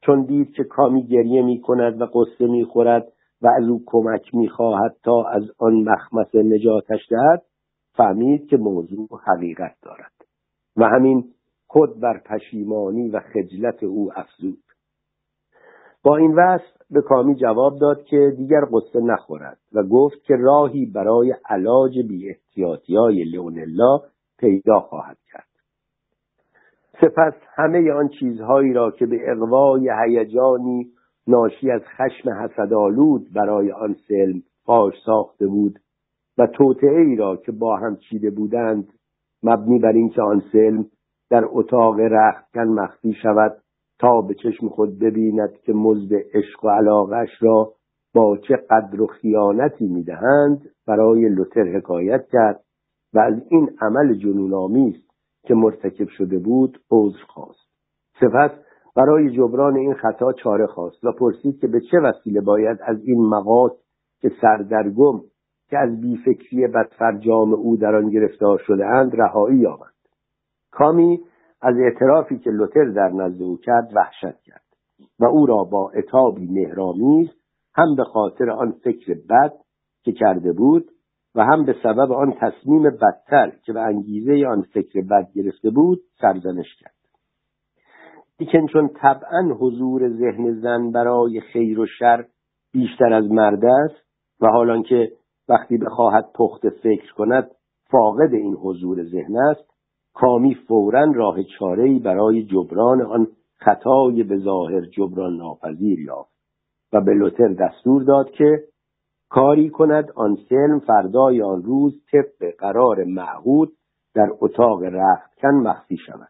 چون 0.00 0.24
دید 0.24 0.52
که 0.52 0.64
کامی 0.64 1.06
گریه 1.06 1.42
می 1.42 1.60
کند 1.60 2.00
و 2.00 2.06
قصه 2.06 2.46
می 2.46 2.64
خورد 2.64 3.06
و 3.42 3.48
از 3.48 3.68
او 3.68 3.82
کمک 3.86 4.34
می 4.34 4.48
خواهد 4.48 4.96
تا 5.04 5.24
از 5.28 5.42
آن 5.58 5.74
مخمس 5.74 6.34
نجاتش 6.34 7.08
دهد 7.10 7.42
فهمید 7.96 8.48
که 8.48 8.56
موضوع 8.56 9.08
حقیقت 9.24 9.76
دارد 9.82 10.12
و 10.76 10.84
همین 10.84 11.24
خود 11.66 12.00
بر 12.00 12.20
پشیمانی 12.24 13.08
و 13.08 13.20
خجلت 13.20 13.82
او 13.82 14.10
افزود. 14.16 14.62
با 16.02 16.16
این 16.16 16.34
وصف 16.34 16.76
به 16.90 17.02
کامی 17.02 17.34
جواب 17.34 17.78
داد 17.78 18.04
که 18.04 18.32
دیگر 18.36 18.60
قصه 18.72 19.00
نخورد 19.00 19.58
و 19.72 19.82
گفت 19.82 20.22
که 20.24 20.34
راهی 20.36 20.86
برای 20.86 21.34
علاج 21.48 21.98
بی 22.08 22.28
احتیاطی 22.28 22.96
های 22.96 23.24
لئونلا 23.24 23.98
پیدا 24.38 24.80
خواهد 24.80 25.18
کرد. 25.32 25.46
سپس 27.00 27.34
همه 27.54 27.92
آن 27.92 28.08
چیزهایی 28.08 28.72
را 28.72 28.90
که 28.90 29.06
به 29.06 29.18
اقوای 29.32 29.90
هیجانی 30.04 30.86
ناشی 31.26 31.70
از 31.70 31.82
خشم 31.82 32.30
حسدآلود 32.30 33.32
برای 33.34 33.72
آن 33.72 33.96
سلم 34.08 34.42
فاش 34.64 34.94
ساخته 35.06 35.46
بود 35.46 35.78
و 36.38 36.46
توطعه 36.46 37.00
ای 37.00 37.16
را 37.16 37.36
که 37.36 37.52
با 37.52 37.76
هم 37.76 37.96
چیده 37.96 38.30
بودند 38.30 38.92
مبنی 39.42 39.78
بر 39.78 39.92
اینکه 39.92 40.22
آن 40.22 40.42
سلم 40.52 40.86
در 41.30 41.44
اتاق 41.46 42.00
رختکن 42.00 42.68
مخفی 42.68 43.14
شود 43.22 43.56
تا 43.98 44.20
به 44.20 44.34
چشم 44.34 44.68
خود 44.68 44.98
ببیند 44.98 45.52
که 45.52 45.72
مزد 45.72 46.14
عشق 46.34 46.64
و 46.64 46.68
علاقش 46.68 47.28
را 47.40 47.72
با 48.14 48.36
چه 48.36 48.56
قدر 48.70 49.02
و 49.02 49.06
خیانتی 49.06 49.86
می‌دهند 49.86 50.70
برای 50.86 51.28
لوتر 51.28 51.76
حکایت 51.76 52.26
کرد 52.32 52.60
و 53.14 53.18
از 53.18 53.34
این 53.48 53.70
عمل 53.80 54.14
جنونآمیز 54.14 54.94
که 55.42 55.54
مرتکب 55.54 56.08
شده 56.08 56.38
بود 56.38 56.78
عذر 56.90 57.22
خواست. 57.28 57.68
سپس 58.20 58.50
برای 58.96 59.30
جبران 59.30 59.76
این 59.76 59.94
خطا 59.94 60.32
چاره 60.32 60.66
خواست 60.66 61.04
و 61.04 61.12
پرسید 61.12 61.60
که 61.60 61.66
به 61.66 61.80
چه 61.80 61.98
وسیله 62.00 62.40
باید 62.40 62.78
از 62.82 62.96
این 63.04 63.26
مقاط 63.26 63.72
که 64.20 64.32
سردرگم 64.40 65.20
که 65.68 65.78
از 65.78 66.00
بیفکری 66.00 66.66
بدفرجام 66.66 67.54
او 67.54 67.76
در 67.76 67.94
آن 67.94 68.10
گرفتار 68.10 68.58
شده 68.66 68.86
اند 68.86 69.20
رهایی 69.20 69.58
یابند 69.58 69.92
کامی 70.70 71.20
از 71.62 71.74
اعترافی 71.76 72.38
که 72.38 72.50
لوتر 72.50 72.84
در 72.84 73.08
نزد 73.08 73.42
او 73.42 73.56
کرد 73.56 73.92
وحشت 73.96 74.40
کرد 74.42 74.62
و 75.18 75.24
او 75.24 75.46
را 75.46 75.64
با 75.64 75.90
اتابی 75.90 76.46
مهرامیز 76.46 77.28
هم 77.74 77.96
به 77.96 78.04
خاطر 78.04 78.50
آن 78.50 78.72
فکر 78.72 79.14
بد 79.30 79.52
که 80.02 80.12
کرده 80.12 80.52
بود 80.52 80.90
و 81.34 81.44
هم 81.44 81.64
به 81.64 81.74
سبب 81.82 82.12
آن 82.12 82.34
تصمیم 82.40 82.82
بدتر 82.82 83.52
که 83.64 83.72
به 83.72 83.80
انگیزه 83.80 84.46
آن 84.46 84.62
فکر 84.62 85.00
بد 85.00 85.28
گرفته 85.34 85.70
بود 85.70 86.00
سرزنش 86.20 86.74
کرد. 86.80 86.94
لیکن 88.40 88.66
چون 88.66 88.88
طبعا 88.88 89.54
حضور 89.60 90.08
ذهن 90.08 90.52
زن 90.60 90.90
برای 90.90 91.40
خیر 91.40 91.80
و 91.80 91.86
شر 91.98 92.24
بیشتر 92.72 93.12
از 93.12 93.30
مرد 93.30 93.64
است 93.64 94.06
و 94.40 94.46
حالان 94.46 94.82
که 94.82 95.12
وقتی 95.48 95.78
بخواهد 95.78 96.30
پخت 96.34 96.68
فکر 96.68 97.14
کند 97.14 97.50
فاقد 97.90 98.34
این 98.34 98.54
حضور 98.54 99.04
ذهن 99.04 99.36
است. 99.36 99.76
کامی 100.14 100.54
فورا 100.54 101.12
راه 101.14 101.42
چارهای 101.42 101.98
برای 101.98 102.42
جبران 102.42 103.02
آن 103.02 103.26
خطای 103.56 104.22
به 104.22 104.38
ظاهر 104.38 104.80
جبران 104.80 105.36
ناپذیر 105.36 106.00
یافت 106.00 106.32
و 106.92 107.00
به 107.00 107.14
لوتر 107.14 107.48
دستور 107.48 108.02
داد 108.02 108.30
که 108.30 108.64
کاری 109.30 109.70
کند 109.70 110.10
آن 110.14 110.38
سلم 110.48 110.78
فردای 110.78 111.42
آن 111.42 111.62
روز 111.62 112.02
طبق 112.12 112.54
قرار 112.58 113.04
معهود 113.04 113.72
در 114.14 114.28
اتاق 114.40 114.82
رختکن 114.82 115.54
مخفی 115.54 115.96
شود. 115.96 116.28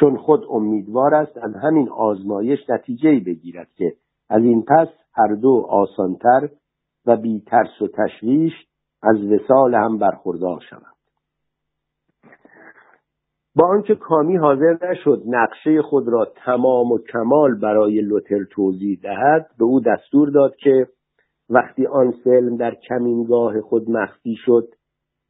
چون 0.00 0.16
خود 0.16 0.44
امیدوار 0.50 1.14
است 1.14 1.38
از 1.38 1.54
همین 1.54 1.88
آزمایش 1.88 2.70
نتیجه 2.70 3.20
بگیرد 3.26 3.68
که 3.76 3.92
از 4.30 4.42
این 4.42 4.62
پس 4.62 4.88
هر 5.14 5.34
دو 5.34 5.66
آسانتر 5.70 6.48
و 7.08 7.16
بی 7.16 7.42
ترس 7.46 7.82
و 7.82 7.88
تشویش 7.88 8.52
از 9.02 9.16
وسال 9.16 9.74
هم 9.74 9.98
برخوردار 9.98 10.60
شوند. 10.70 10.98
با 13.54 13.68
آنکه 13.68 13.94
کامی 13.94 14.36
حاضر 14.36 14.76
نشد 14.90 15.22
نقشه 15.26 15.82
خود 15.82 16.08
را 16.08 16.32
تمام 16.44 16.92
و 16.92 16.98
کمال 17.12 17.54
برای 17.54 18.00
لوتر 18.00 18.44
توضیح 18.50 18.98
دهد 19.02 19.46
به 19.58 19.64
او 19.64 19.80
دستور 19.80 20.30
داد 20.30 20.56
که 20.56 20.86
وقتی 21.50 21.86
آن 21.86 22.14
سلم 22.24 22.56
در 22.56 22.74
کمینگاه 22.74 23.60
خود 23.60 23.90
مخفی 23.90 24.36
شد 24.44 24.68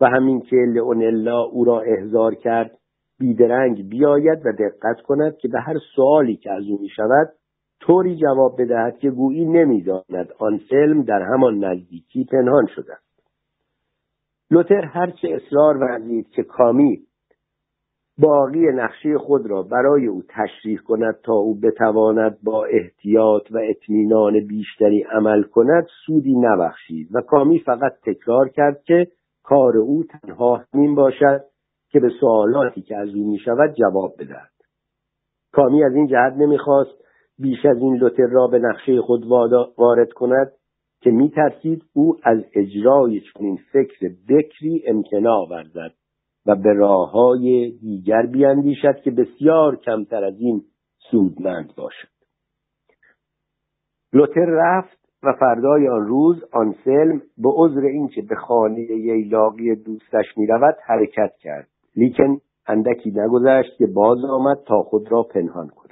و 0.01 0.07
همین 0.07 0.41
که 0.41 0.57
لئونلا 0.57 1.41
او 1.41 1.64
را 1.64 1.81
احضار 1.81 2.35
کرد 2.35 2.79
بیدرنگ 3.18 3.89
بیاید 3.89 4.47
و 4.47 4.53
دقت 4.53 5.01
کند 5.01 5.37
که 5.37 5.49
به 5.49 5.61
هر 5.61 5.79
سوالی 5.97 6.37
که 6.37 6.53
از 6.53 6.64
او 6.70 6.79
می 6.81 6.89
شود 6.89 7.29
طوری 7.89 8.16
جواب 8.16 8.62
بدهد 8.62 8.99
که 8.99 9.11
گویی 9.11 9.45
نمی‌داند. 9.45 10.32
آن 10.39 10.61
سلم 10.70 11.03
در 11.03 11.22
همان 11.22 11.64
نزدیکی 11.64 12.24
پنهان 12.24 12.66
شده 12.66 12.93
است. 12.93 13.09
لوتر 14.51 14.84
هرچه 14.84 15.28
اصرار 15.28 15.76
ورزید 15.76 16.30
که 16.30 16.43
کامی 16.43 17.01
باقی 18.18 18.66
نقشه 18.74 19.18
خود 19.18 19.47
را 19.47 19.62
برای 19.62 20.07
او 20.07 20.22
تشریح 20.28 20.78
کند 20.78 21.14
تا 21.24 21.32
او 21.32 21.61
بتواند 21.61 22.39
با 22.43 22.64
احتیاط 22.64 23.51
و 23.51 23.59
اطمینان 23.70 24.47
بیشتری 24.47 25.03
عمل 25.12 25.43
کند 25.43 25.86
سودی 26.07 26.34
نبخشید. 26.39 27.09
و 27.14 27.20
کامی 27.20 27.59
فقط 27.59 27.93
تکرار 28.07 28.49
کرد 28.49 28.82
که 28.82 29.07
کار 29.43 29.76
او 29.76 30.05
تنها 30.05 30.64
همین 30.74 30.95
باشد 30.95 31.45
که 31.91 32.01
به 32.01 32.11
سوالاتی 32.20 32.82
که 32.82 32.97
از 32.97 33.09
او 33.09 33.30
می 33.30 33.39
شود 33.39 33.74
جواب 33.74 34.14
بدهد. 34.18 34.51
کامی 35.53 35.84
از 35.84 35.95
این 35.95 36.07
جهت 36.07 36.32
نمی‌خواست 36.36 37.08
بیش 37.39 37.66
از 37.66 37.78
این 37.78 37.95
لوتر 37.95 38.26
را 38.26 38.47
به 38.47 38.59
نقشه 38.59 39.01
خود 39.01 39.26
وارد 39.76 40.12
کند 40.12 40.53
که 41.01 41.11
میترسید 41.11 41.84
او 41.93 42.16
از 42.22 42.45
اجرای 42.55 43.20
چنین 43.20 43.59
فکر 43.72 44.11
بکری 44.28 44.82
امتناع 44.86 45.49
ورزد 45.51 45.95
و 46.47 46.55
به 46.55 46.72
راه 46.72 47.11
های 47.11 47.70
دیگر 47.70 48.26
بیاندیشد 48.26 49.01
که 49.05 49.11
بسیار 49.11 49.76
کمتر 49.76 50.24
از 50.24 50.34
این 50.41 50.62
سودمند 51.11 51.74
باشد. 51.76 52.09
لوتر 54.12 54.47
رفت 54.47 54.99
و 55.22 55.32
فردای 55.41 55.89
آن 55.89 56.07
روز 56.07 56.45
آنسلم 56.53 57.22
به 57.39 57.49
عذر 57.55 57.80
اینکه 57.80 58.22
به 58.22 58.34
خانه 58.34 58.80
ییلاقی 58.80 59.74
دوستش 59.74 60.26
می‌رود 60.36 60.76
حرکت 60.86 61.32
کرد. 61.39 61.68
لیکن 61.97 62.41
اندکی 62.66 63.11
نگذشت 63.11 63.76
که 63.78 63.86
باز 63.86 64.18
آمد 64.24 64.59
تا 64.66 64.82
خود 64.82 65.12
را 65.12 65.22
پنهان 65.22 65.68
کند. 65.68 65.88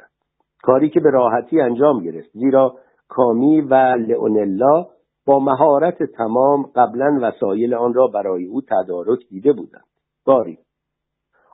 کاری 0.67 0.91
که 0.91 1.01
به 1.01 1.11
راحتی 1.11 1.61
انجام 1.61 2.03
گرفت 2.03 2.31
زیرا 2.33 2.75
کامی 3.09 3.61
و 3.61 3.75
لئونلا 3.75 4.87
با 5.27 5.39
مهارت 5.39 6.03
تمام 6.03 6.63
قبلا 6.75 7.19
وسایل 7.23 7.75
آن 7.75 7.95
را 7.95 8.07
برای 8.07 8.45
او 8.45 8.61
تدارک 8.61 9.19
دیده 9.29 9.53
بودند. 9.53 9.85
باری. 10.25 10.59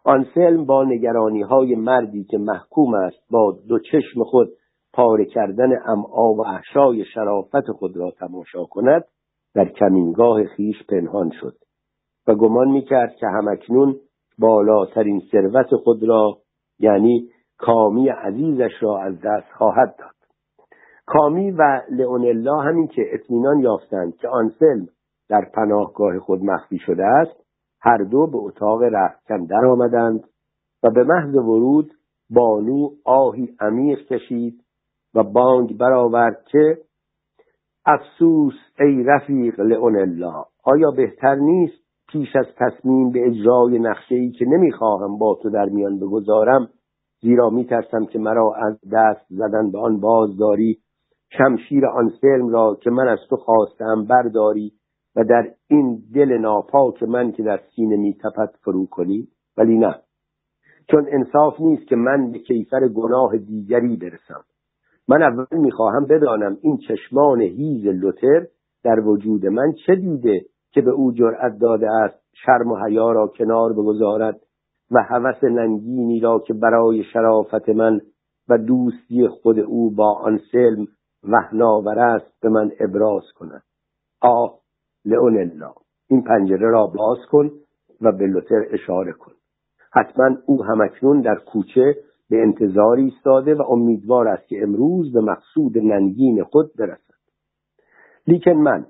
آنسلم 0.04 0.64
با 0.64 0.84
نگرانی 0.84 1.42
های 1.42 1.74
مردی 1.74 2.24
که 2.24 2.38
محکوم 2.38 2.94
است 2.94 3.18
با 3.30 3.58
دو 3.68 3.78
چشم 3.78 4.24
خود 4.24 4.48
پاره 4.92 5.24
کردن 5.24 5.72
امعا 5.86 6.34
و 6.34 6.46
احشای 6.46 7.04
شرافت 7.04 7.70
خود 7.70 7.96
را 7.96 8.10
تماشا 8.10 8.64
کند 8.64 9.04
در 9.54 9.68
کمینگاه 9.68 10.44
خیش 10.44 10.76
پنهان 10.88 11.30
شد 11.40 11.54
و 12.26 12.34
گمان 12.34 12.68
می‌کرد 12.68 13.14
که 13.14 13.26
همکنون 13.26 13.96
بالاترین 14.38 15.22
ثروت 15.32 15.74
خود 15.84 16.02
را 16.02 16.38
یعنی 16.78 17.28
کامی 17.62 18.08
عزیزش 18.08 18.72
را 18.80 18.98
از 18.98 19.20
دست 19.20 19.52
خواهد 19.58 19.96
داد. 19.98 20.14
کامی 21.06 21.50
و 21.50 21.80
لئونلا 21.90 22.56
همین 22.56 22.86
که 22.86 23.02
اطمینان 23.12 23.58
یافتند 23.58 24.16
که 24.16 24.28
آنسلم 24.28 24.88
در 25.28 25.44
پناهگاه 25.54 26.18
خود 26.18 26.44
مخفی 26.44 26.78
شده 26.78 27.06
است 27.06 27.44
هر 27.80 27.98
دو 27.98 28.26
به 28.26 28.38
اتاق 28.38 28.82
رختکن 28.82 29.44
در 29.44 29.66
آمدند 29.66 30.24
و 30.82 30.90
به 30.90 31.04
محض 31.04 31.34
ورود 31.34 31.90
بانو 32.30 32.88
آهی 33.04 33.56
عمیق 33.60 33.98
کشید 33.98 34.64
و 35.14 35.22
بانگ 35.22 35.78
برآورد 35.78 36.44
که 36.44 36.78
افسوس 37.86 38.54
ای 38.80 39.02
رفیق 39.02 39.60
لئونلا 39.60 40.44
آیا 40.64 40.90
بهتر 40.90 41.34
نیست 41.34 41.82
پیش 42.08 42.36
از 42.36 42.46
تصمیم 42.56 43.10
به 43.10 43.26
اجرای 43.26 43.78
نقشه 43.78 44.14
ای 44.14 44.30
که 44.30 44.44
نمی‌خواهم 44.44 45.18
با 45.18 45.38
تو 45.42 45.50
در 45.50 45.64
میان 45.64 45.98
بگذارم 45.98 46.68
زیرا 47.22 47.50
میترسم 47.50 48.04
که 48.04 48.18
مرا 48.18 48.54
از 48.54 48.78
دست 48.92 49.26
زدن 49.28 49.70
به 49.70 49.78
آن 49.78 50.00
بازداری 50.00 50.78
شمشیر 51.38 51.86
آن 51.86 52.12
سلم 52.20 52.48
را 52.48 52.78
که 52.82 52.90
من 52.90 53.08
از 53.08 53.18
تو 53.30 53.36
خواستم 53.36 54.04
برداری 54.04 54.72
و 55.16 55.24
در 55.24 55.50
این 55.68 56.02
دل 56.14 56.38
ناپاک 56.38 57.02
من 57.02 57.32
که 57.32 57.42
در 57.42 57.60
سینه 57.76 57.96
میتپد 57.96 58.54
فرو 58.64 58.86
کنی. 58.86 59.28
ولی 59.56 59.78
نه 59.78 59.94
چون 60.90 61.06
انصاف 61.10 61.60
نیست 61.60 61.88
که 61.88 61.96
من 61.96 62.32
به 62.32 62.38
کیفر 62.38 62.88
گناه 62.88 63.36
دیگری 63.36 63.96
برسم. 63.96 64.44
من 65.08 65.22
اول 65.22 65.46
می‌خواهم 65.52 66.06
بدانم 66.06 66.56
این 66.62 66.78
چشمان 66.88 67.40
هیز 67.40 67.86
لوتر 67.86 68.46
در 68.84 69.00
وجود 69.00 69.46
من 69.46 69.72
چه 69.86 69.94
دیده 69.94 70.44
که 70.72 70.80
به 70.80 70.90
او 70.90 71.12
جرأت 71.12 71.58
داده 71.58 71.90
است 71.90 72.22
شرم 72.32 72.72
و 72.72 72.76
حیا 72.76 73.12
را 73.12 73.26
کنار 73.26 73.72
بگذارد. 73.72 74.40
و 74.92 75.02
هوس 75.02 75.44
ننگینی 75.44 76.20
را 76.20 76.38
که 76.38 76.54
برای 76.54 77.04
شرافت 77.04 77.68
من 77.68 78.00
و 78.48 78.58
دوستی 78.58 79.28
خود 79.28 79.58
او 79.58 79.90
با 79.90 80.12
آن 80.12 80.40
سلم 80.52 80.86
وحناور 81.24 81.98
است 81.98 82.40
به 82.40 82.48
من 82.48 82.70
ابراز 82.80 83.22
کند. 83.34 83.62
آه 84.20 84.58
لئونلا 85.04 85.72
این 86.08 86.22
پنجره 86.22 86.70
را 86.70 86.86
باز 86.86 87.18
کن 87.30 87.50
و 88.00 88.12
به 88.12 88.26
لوتر 88.26 88.66
اشاره 88.70 89.12
کن. 89.12 89.32
حتما 89.92 90.36
او 90.46 90.64
همکنون 90.64 91.20
در 91.20 91.34
کوچه 91.34 91.96
به 92.30 92.42
انتظار 92.42 92.96
ایستاده 92.96 93.54
و 93.54 93.62
امیدوار 93.62 94.28
است 94.28 94.48
که 94.48 94.62
امروز 94.62 95.12
به 95.12 95.20
مقصود 95.20 95.78
ننگین 95.78 96.44
خود 96.44 96.70
برسد. 96.78 97.14
لیکن 98.26 98.52
من 98.52 98.86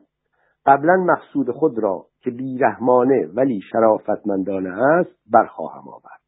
قبلا 0.67 0.97
مقصود 0.97 1.51
خود 1.51 1.79
را 1.79 2.07
که 2.23 2.31
بیرحمانه 2.31 3.29
ولی 3.35 3.61
شرافتمندانه 3.73 4.83
است 4.83 5.11
برخواهم 5.31 5.89
آورد. 5.89 6.23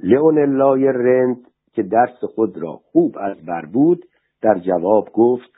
لئون 0.00 0.38
رند 0.84 1.36
که 1.72 1.82
درس 1.82 2.24
خود 2.34 2.58
را 2.58 2.72
خوب 2.72 3.16
از 3.20 3.36
بر 3.46 3.66
بود 3.66 4.04
در 4.42 4.58
جواب 4.58 5.08
گفت 5.12 5.50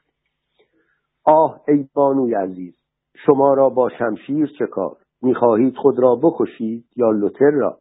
آه 1.24 1.60
ای 1.68 1.88
بانوی 1.94 2.34
عزیز 2.34 2.74
شما 3.26 3.54
را 3.54 3.68
با 3.68 3.88
شمشیر 3.88 4.52
چه 4.58 4.66
کار؟ 4.66 4.96
می‌خواهید 5.22 5.76
خود 5.76 5.98
را 5.98 6.16
بکشید 6.22 6.84
یا 6.96 7.10
لوتر 7.10 7.50
را؟ 7.50 7.78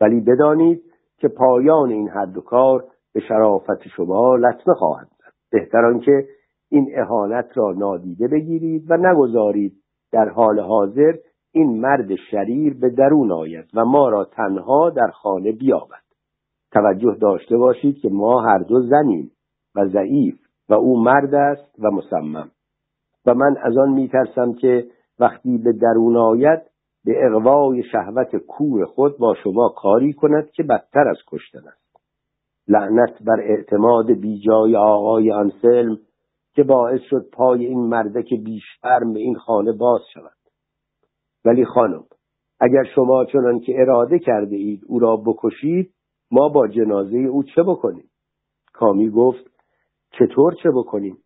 ولی 0.00 0.20
بدانید 0.20 0.82
که 1.18 1.28
پایان 1.28 1.90
این 1.90 2.08
حد 2.08 2.36
و 2.36 2.40
کار 2.40 2.84
به 3.14 3.20
شرافت 3.20 3.88
شما 3.96 4.36
لطمه 4.36 4.74
خواهد 4.74 5.06
زد. 5.06 5.32
بهتر 5.50 5.84
آنکه 5.84 6.28
این 6.70 6.90
اهانت 6.94 7.50
را 7.54 7.72
نادیده 7.72 8.28
بگیرید 8.28 8.90
و 8.90 8.96
نگذارید 8.96 9.83
در 10.14 10.28
حال 10.28 10.60
حاضر 10.60 11.14
این 11.52 11.80
مرد 11.80 12.14
شریر 12.30 12.74
به 12.74 12.90
درون 12.90 13.32
آید 13.32 13.64
و 13.74 13.84
ما 13.84 14.08
را 14.08 14.24
تنها 14.24 14.90
در 14.90 15.10
خانه 15.10 15.52
بیابد. 15.52 16.04
توجه 16.72 17.16
داشته 17.20 17.56
باشید 17.56 17.98
که 17.98 18.08
ما 18.08 18.40
هر 18.40 18.58
دو 18.58 18.82
زنیم 18.82 19.30
و 19.76 19.88
ضعیف 19.88 20.34
و 20.68 20.74
او 20.74 21.02
مرد 21.02 21.34
است 21.34 21.74
و 21.78 21.90
مصمم. 21.90 22.50
و 23.26 23.34
من 23.34 23.56
از 23.62 23.76
آن 23.76 23.92
میترسم 23.92 24.52
که 24.52 24.86
وقتی 25.18 25.58
به 25.58 25.72
درون 25.72 26.16
آید 26.16 26.62
به 27.04 27.26
اقوای 27.26 27.82
شهوت 27.82 28.36
کور 28.36 28.84
خود 28.84 29.18
با 29.18 29.34
شما 29.34 29.68
کاری 29.76 30.12
کند 30.12 30.50
که 30.50 30.62
بدتر 30.62 31.08
از 31.08 31.18
کشتن 31.26 31.68
است. 31.68 31.96
لعنت 32.68 33.22
بر 33.22 33.40
اعتماد 33.40 34.10
بیجای 34.10 34.76
آقای 34.76 35.32
آنسلم 35.32 35.98
که 36.54 36.62
باعث 36.62 37.00
شد 37.10 37.30
پای 37.32 37.66
این 37.66 37.80
مردک 37.80 38.34
بیشتر 38.44 39.00
به 39.14 39.20
این 39.20 39.34
خانه 39.34 39.72
باز 39.72 40.00
شود. 40.14 40.36
ولی 41.44 41.64
خانم 41.64 42.04
اگر 42.60 42.84
شما 42.94 43.24
چنان 43.24 43.60
که 43.60 43.80
اراده 43.80 44.18
کرده 44.18 44.56
اید 44.56 44.80
او 44.86 44.98
را 44.98 45.16
بکشید 45.16 45.94
ما 46.30 46.48
با 46.48 46.68
جنازه 46.68 47.16
او 47.16 47.42
چه 47.42 47.62
بکنیم؟ 47.62 48.10
کامی 48.72 49.10
گفت 49.10 49.50
چطور 50.10 50.54
چه 50.62 50.70
بکنیم؟ 50.70 51.18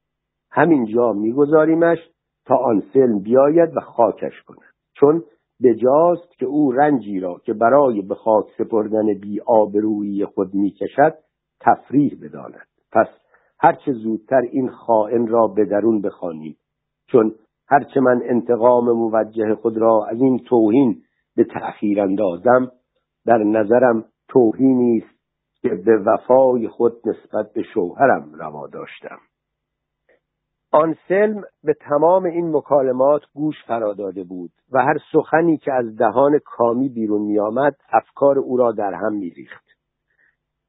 همینجا 0.51 1.12
میگذاریمش 1.12 1.99
تا 2.47 2.57
آنسلم 2.57 3.18
بیاید 3.18 3.76
و 3.76 3.81
خاکش 3.81 4.43
کند. 4.47 4.74
چون 4.95 5.24
بجاست 5.62 6.39
که 6.39 6.47
او 6.47 6.72
رنجی 6.72 7.20
را 7.20 7.41
که 7.45 7.53
برای 7.53 8.03
به 8.03 8.14
خاک 8.14 8.47
سپردن 8.59 9.14
بی 9.20 9.41
آبرویی 9.47 10.24
خود 10.24 10.55
می‌کشد 10.55 11.14
تفریح 11.61 12.18
بداند. 12.22 12.66
پس 12.93 13.07
هرچه 13.61 13.93
زودتر 13.93 14.41
این 14.41 14.69
خائن 14.69 15.27
را 15.27 15.47
به 15.47 15.65
درون 15.65 16.01
بخوانیم. 16.03 16.57
چون 17.07 17.35
هرچه 17.69 18.01
من 18.01 18.21
انتقام 18.25 18.93
موجه 18.93 19.55
خود 19.55 19.77
را 19.77 20.07
از 20.11 20.21
این 20.21 20.39
توهین 20.39 21.03
به 21.37 21.45
تأخیر 21.45 22.01
اندازم 22.01 22.73
در 23.27 23.39
نظرم 23.39 24.05
توهینی 24.29 24.99
است 24.99 25.19
که 25.63 25.69
به 25.69 25.99
وفای 25.99 26.69
خود 26.69 26.93
نسبت 27.05 27.53
به 27.53 27.63
شوهرم 27.63 28.33
روا 28.35 28.67
داشتم. 28.67 29.19
آنسلم 30.73 31.43
به 31.65 31.75
تمام 31.75 32.25
این 32.25 32.57
مکالمات 32.57 33.23
گوش 33.35 33.55
فرا 33.67 33.95
داده 33.95 34.25
بود 34.25 34.51
و 34.73 34.79
هر 34.79 34.99
سخنی 35.13 35.57
که 35.57 35.73
از 35.73 35.97
دهان 35.97 36.39
کامی 36.45 36.89
بیرون 36.89 37.23
میآمد 37.23 37.77
افکار 37.93 38.39
او 38.39 38.57
را 38.57 38.73
در 38.73 38.95
هم 38.95 39.13
میریخت. 39.13 39.68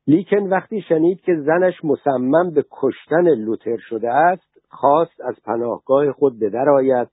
لیکن 0.10 0.38
وقتی 0.38 0.82
شنید 0.82 1.22
که 1.22 1.36
زنش 1.45 1.74
مصمم 1.84 2.51
به 2.53 2.66
کشتن 2.72 3.30
لوتر 3.30 3.78
شده 3.78 4.10
است 4.10 4.60
خواست 4.70 5.22
از 5.22 5.36
پناهگاه 5.45 6.12
خود 6.12 6.39
به 6.39 6.51
آید 6.70 7.07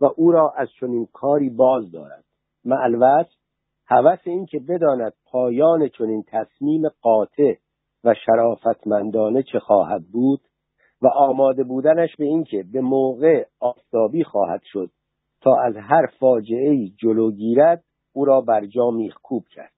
و 0.00 0.04
او 0.16 0.32
را 0.32 0.52
از 0.56 0.68
چنین 0.80 1.08
کاری 1.12 1.50
باز 1.50 1.92
دارد. 1.92 2.24
معلوت 2.64 3.26
این 4.24 4.46
که 4.46 4.58
بداند 4.68 5.12
پایان 5.26 5.88
چنین 5.88 6.24
تصمیم 6.26 6.88
قاطع 7.02 7.54
و 8.04 8.14
شرافتمندانه 8.26 9.42
چه 9.42 9.58
خواهد 9.58 10.02
بود 10.12 10.40
و 11.02 11.06
آماده 11.06 11.64
بودنش 11.64 12.16
به 12.16 12.24
اینکه 12.24 12.64
به 12.72 12.80
موقع 12.80 13.44
آفتابی 13.60 14.24
خواهد 14.24 14.60
شد 14.64 14.90
تا 15.40 15.56
از 15.56 15.76
هر 15.76 16.06
فاجعه 16.20 16.88
جلو 16.88 17.30
گیرد 17.30 17.84
او 18.12 18.24
را 18.24 18.40
بر 18.40 18.66
جا 18.66 18.90
میخکوب 18.90 19.44
کرد. 19.48 19.73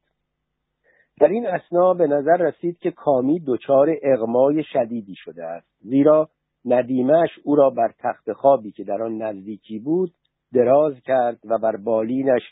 در 1.21 1.29
این 1.29 1.47
اسنا 1.47 1.95
به 1.95 2.07
نظر 2.07 2.37
رسید 2.37 2.79
که 2.79 2.91
کامی 2.91 3.41
دچار 3.47 3.97
اغمای 4.03 4.65
شدیدی 4.73 5.15
شده 5.17 5.45
است. 5.45 5.69
زیرا 5.81 6.29
ندیمش 6.65 7.31
او 7.45 7.57
را 7.57 7.71
بر 7.71 7.93
تخت 7.99 8.33
خوابی 8.33 8.73
که 8.73 8.85
در 8.85 9.03
آن 9.03 9.23
نزدیکی 9.23 9.79
بود 9.79 10.13
دراز 10.55 10.95
کرد 11.05 11.39
و 11.45 11.59
بر 11.59 11.77
بالینش 11.77 12.43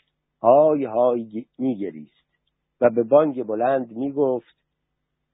های 0.41 0.85
های 0.85 1.45
میگریست 1.57 2.25
و 2.81 2.89
به 2.89 3.03
بانگ 3.03 3.43
بلند 3.43 3.91
می‌گفت 3.91 4.55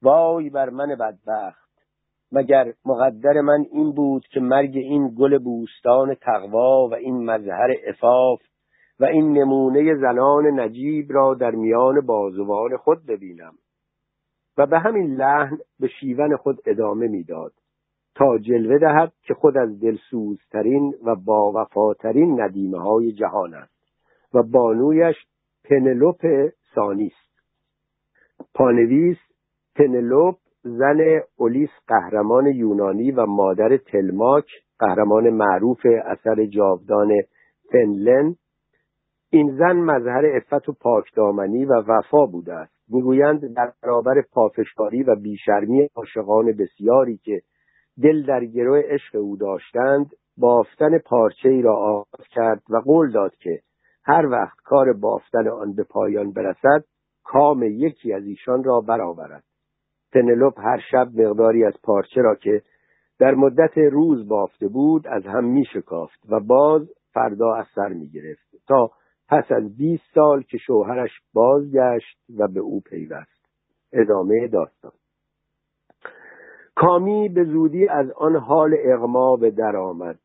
وای 0.02 0.50
بر 0.50 0.70
من 0.70 0.88
بدبخت! 0.88 1.62
مگر 2.32 2.74
مقدر 2.86 3.42
من 3.42 3.66
این 3.72 3.92
بود 3.92 4.28
که 4.28 4.40
مرگ 4.40 4.78
این 4.78 5.16
گل 5.20 5.38
بوستان 5.38 6.16
تقوا 6.16 6.88
و 6.88 6.96
این 6.96 7.26
مظهر 7.26 7.70
افاف 7.88 8.42
و 9.02 9.06
این 9.06 9.38
نمونه 9.38 9.96
زنان 9.96 10.60
نجیب 10.60 11.06
را 11.10 11.34
در 11.34 11.52
میان 11.52 12.02
بازوان 12.02 12.78
خود 12.78 13.06
ببینم. 13.06 13.54
و 14.58 14.66
به 14.66 14.80
همین 14.80 15.16
لحن 15.16 15.58
به 15.80 15.88
شیون 15.88 16.38
خود 16.38 16.60
ادامه 16.66 17.08
می‌داد 17.08 17.54
تا 18.16 18.38
جلوه 18.38 18.78
دهد 18.78 19.14
که 19.22 19.34
خود 19.34 19.58
از 19.58 19.80
دلسوزترین 19.80 20.94
و 21.06 21.16
باوفاترین 21.16 22.42
ندیمه 22.42 22.80
های 22.80 23.12
جهان 23.12 23.54
است 23.54 23.82
و 24.34 24.44
بانویش 24.44 25.16
پنلوپ 25.70 26.50
سانیست 26.76 27.32
پانویس 28.54 29.18
پنلوپ 29.76 30.36
زن 30.64 31.22
اولیس 31.38 31.70
قهرمان 31.88 32.48
یونانی 32.48 33.12
و 33.12 33.26
مادر 33.26 33.78
تلماک 33.78 34.46
قهرمان 34.80 35.30
معروف 35.30 35.86
اثر 36.06 36.46
جاودان 36.46 37.12
فنلن 37.72 38.36
این 39.34 39.58
زن 39.58 39.76
مظهر 39.76 40.36
عفت 40.36 40.70
و 40.70 40.74
پاکدامنی 40.74 41.66
و 41.66 41.74
وفا 41.74 42.26
بوده 42.26 42.54
است. 42.54 42.74
می‌گویند 42.90 43.54
در 43.56 43.72
برابر 43.84 44.22
پافشکاری 44.32 45.04
و 45.04 45.16
بیشرمی 45.16 45.90
عاشقان 45.96 46.46
بسیاری 46.46 47.18
که 47.18 47.42
دل 48.04 48.26
در 48.26 48.46
گروه 48.46 48.82
عشق 48.86 49.16
او 49.16 49.38
داشتند 49.38 50.12
بافتن 50.38 50.98
پارچه 50.98 51.50
ای 51.50 51.62
را 51.62 51.76
آغاز 51.76 52.28
کرد 52.32 52.62
و 52.70 52.78
قول 52.78 53.12
داد 53.12 53.36
که 53.36 53.60
هر 54.06 54.26
وقت 54.26 54.58
کار 54.64 54.94
بافتن 54.94 55.48
آن 55.48 55.74
به 55.74 55.84
پایان 55.84 56.32
برسد 56.32 56.84
کام 57.24 57.64
یکی 57.64 58.14
از 58.14 58.24
ایشان 58.26 58.64
را 58.64 58.82
برآورد. 58.82 59.44
پنلوپ 60.14 60.60
هر 60.60 60.82
شب 60.92 61.08
مقداری 61.22 61.66
از 61.66 61.74
پارچه 61.84 62.22
را 62.22 62.36
که 62.36 62.62
در 63.20 63.36
مدت 63.36 63.78
روز 63.78 64.28
بافته 64.28 64.68
بود 64.68 65.08
از 65.08 65.24
هم 65.26 65.44
می 65.44 65.66
شکافت 65.74 66.20
و 66.30 66.40
باز 66.40 66.82
فردا 67.14 67.54
از 67.54 67.66
سر 67.76 67.90
می 67.90 68.10
گرفت 68.10 68.56
تا 68.68 68.92
پس 69.32 69.52
از 69.52 69.78
20 69.78 70.04
سال 70.14 70.42
که 70.42 70.58
شوهرش 70.58 71.12
بازگشت 71.34 72.18
و 72.38 72.48
به 72.48 72.60
او 72.60 72.82
پیوست. 72.82 73.46
ادامه 73.94 74.48
داستان. 74.48 74.92
کامی 76.76 77.30
به 77.30 77.44
زودی 77.44 77.88
از 77.88 78.12
آن 78.12 78.36
حال 78.36 78.76
اغما 78.86 79.36
به 79.36 79.52
در 79.52 79.76
آمد 79.76 80.20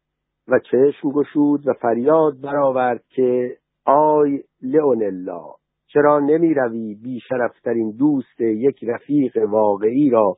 و 0.48 0.58
چشم 0.58 1.10
گشود 1.10 1.68
و 1.68 1.72
فریاد 1.72 2.40
برآورد 2.40 3.04
که 3.08 3.56
آی 3.84 4.42
لئونلا 4.62 5.44
چرا 5.86 6.18
نمی 6.18 6.54
روی 6.54 6.94
بیشرفترین 6.94 7.90
دوست 7.90 8.40
یک 8.40 8.84
رفیق 8.84 9.36
واقعی 9.48 10.10
را 10.10 10.36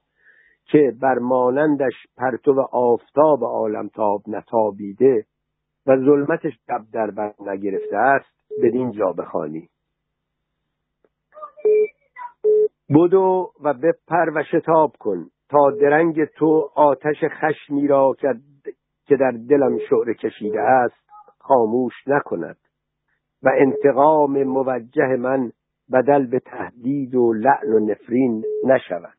که 0.64 0.92
بر 1.02 1.18
مانندش 1.18 1.94
پرتو 2.16 2.60
آفتاب 2.72 3.44
عالمتاب 3.44 4.22
نتابیده 4.26 5.24
و 5.86 5.96
ظلمتش 5.96 6.52
شب 6.66 6.80
در 6.92 7.10
بر 7.10 7.34
نگرفته 7.40 7.96
است؟ 7.96 8.37
بدین 8.62 8.90
جا 8.90 9.12
بخوانی 9.12 9.68
بدو 12.90 13.52
و 13.60 13.74
بپر 13.74 14.30
و 14.34 14.42
شتاب 14.52 14.96
کن 14.98 15.30
تا 15.48 15.70
درنگ 15.70 16.24
تو 16.24 16.70
آتش 16.74 17.16
خشمی 17.40 17.86
را 17.86 18.16
که 19.06 19.16
در 19.16 19.30
دلم 19.30 19.78
شعر 19.78 20.12
کشیده 20.12 20.60
است 20.60 21.08
خاموش 21.38 21.92
نکند 22.06 22.58
و 23.42 23.50
انتقام 23.58 24.44
موجه 24.44 25.16
من 25.16 25.52
بدل 25.92 26.26
به 26.26 26.40
تهدید 26.40 27.14
و 27.14 27.32
لعن 27.32 27.72
و 27.72 27.78
نفرین 27.78 28.44
نشود. 28.64 29.18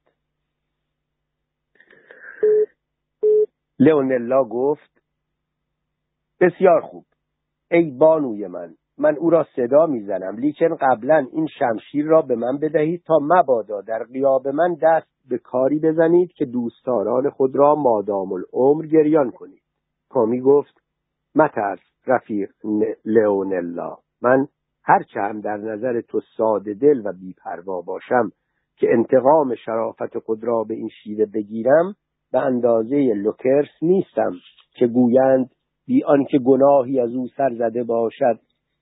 لئونلا 3.79 4.43
گفت 4.43 5.01
بسیار 6.39 6.81
خوب. 6.81 7.05
ای 7.71 7.91
بانوی 7.91 8.47
من 8.47 8.75
من 8.99 9.15
او 9.17 9.29
را 9.29 9.45
صدا 9.55 9.85
می‌زنم. 9.85 10.35
لیکن 10.35 10.75
قبلا 10.75 11.27
این 11.31 11.47
شمشیر 11.59 12.05
را 12.05 12.21
به 12.21 12.35
من 12.35 12.57
بدهید 12.57 13.03
تا 13.05 13.17
مبادا 13.21 13.81
در 13.81 14.03
قیاب 14.03 14.47
من 14.47 14.75
دست 14.81 15.07
به 15.29 15.37
کاری 15.37 15.79
بزنید 15.79 16.31
که 16.31 16.45
دوستداران 16.45 17.29
خود 17.29 17.55
را 17.55 17.75
مادام 17.75 18.33
العمر 18.33 18.85
گریان 18.85 19.31
کنید. 19.31 19.61
کامی 20.09 20.41
گفت 20.41 20.73
مترس 21.35 21.79
رفیق 22.07 22.49
لئونلا 23.05 23.97
من 24.21 24.47
هرچه 24.83 25.19
هم 25.19 25.41
در 25.41 25.57
نظر 25.57 26.01
تو 26.01 26.21
ساده 26.37 26.73
دل 26.73 27.01
و 27.05 27.13
بیپروا 27.13 27.81
باشم 27.81 28.31
که 28.77 28.87
انتقام 28.91 29.55
شرافت 29.55 30.19
خود 30.19 30.43
را 30.43 30.63
به 30.63 30.73
این 30.73 30.89
شیوه 31.03 31.25
بگیرم 31.25 31.95
به 32.31 32.39
اندازه 32.39 33.13
لوکرس 33.13 33.69
نیستم 33.81 34.31
که 34.75 34.87
گویند 34.87 35.49
بی 35.87 36.03
آنکه 36.03 36.39
گناهی 36.39 36.99
از 36.99 37.15
او 37.15 37.27
سر 37.27 37.49
زده 37.57 37.83
باشد 37.83 38.39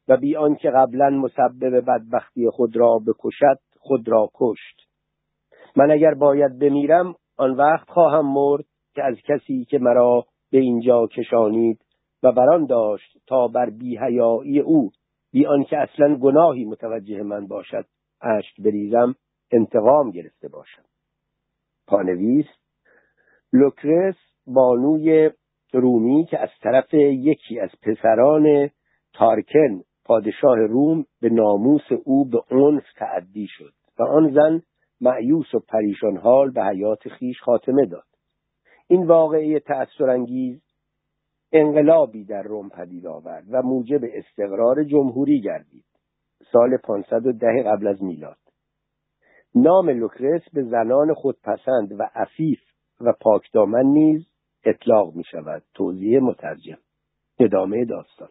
و 0.07 0.17
بی 0.17 0.35
آنکه 0.35 0.69
قبلا 0.69 1.09
مسبب 1.09 1.85
بدبختی 1.89 2.49
خود 2.49 2.77
را 2.77 2.99
بکشد 3.07 3.59
خود 3.79 4.07
را 4.07 4.29
کشت. 4.33 4.87
من 5.75 5.91
اگر 5.91 6.13
باید 6.13 6.59
بمیرم 6.59 7.15
آن 7.37 7.51
وقت 7.51 7.89
خواهم 7.89 8.33
مرد 8.33 8.65
که 8.95 9.03
از 9.03 9.15
کسی 9.27 9.65
که 9.65 9.79
مرا 9.79 10.25
به 10.51 10.57
اینجا 10.57 11.07
کشانید 11.07 11.81
و 12.23 12.31
بران 12.31 12.65
داشت 12.65 13.17
تا 13.27 13.47
بر 13.47 13.69
بیهیایی 13.69 14.59
او. 14.59 14.91
بی 15.31 15.45
آنکه 15.45 15.77
اصلا 15.77 16.15
گناهی 16.15 16.65
متوجه 16.65 17.23
من 17.23 17.47
باشد 17.47 17.85
اشک 18.21 18.61
بریزم 18.61 19.15
انتقام 19.51 20.11
گرفته 20.11 20.47
باشم. 20.47 20.83
پانویس 21.87 22.45
لوکرس 23.53 24.15
بانوی 24.47 25.31
رومی 25.73 26.25
که 26.25 26.39
از 26.39 26.49
طرف 26.61 26.93
یکی 26.93 27.59
از 27.59 27.69
پسران 27.81 28.69
تارکن 29.13 29.81
پادشاه 30.07 30.55
روم 30.55 31.05
به 31.21 31.29
ناموس 31.29 31.91
او 32.05 32.25
به 32.25 32.39
عنف 32.51 32.83
تعدی 32.95 33.47
شد 33.49 33.73
و 33.99 34.03
آن 34.03 34.33
زن 34.33 34.61
معیوس 35.01 35.55
و 35.55 35.59
پریشان 35.59 36.17
حال 36.17 36.51
به 36.51 36.63
حیات 36.63 37.07
خیش 37.07 37.41
خاتمه 37.41 37.85
داد. 37.85 38.03
این 38.87 39.07
واقعه 39.07 39.59
تأثیرانگیز 39.59 40.61
انقلابی 41.51 42.25
در 42.25 42.41
روم 42.41 42.69
پدید 42.69 43.07
آورد 43.07 43.45
و 43.51 43.61
موجب 43.61 44.01
استقرار 44.13 44.83
جمهوری 44.83 45.41
گردید. 45.41 45.85
سال 46.51 46.77
510 46.77 47.63
قبل 47.65 47.87
از 47.87 48.03
میلاد. 48.03 48.37
نام 49.55 49.89
لوکرس 49.89 50.41
به 50.53 50.63
زنان 50.63 51.13
خودپسند 51.13 51.91
و 51.99 52.09
عفیف 52.15 52.59
و 53.01 53.13
پاکدامن 53.21 53.85
نیز 53.85 54.27
اطلاق 54.65 55.15
می 55.15 55.23
شود 55.23 55.63
توضیح 55.73 56.19
مترجم. 56.19 56.77
ادامه 57.39 57.85
داستان. 57.85 58.29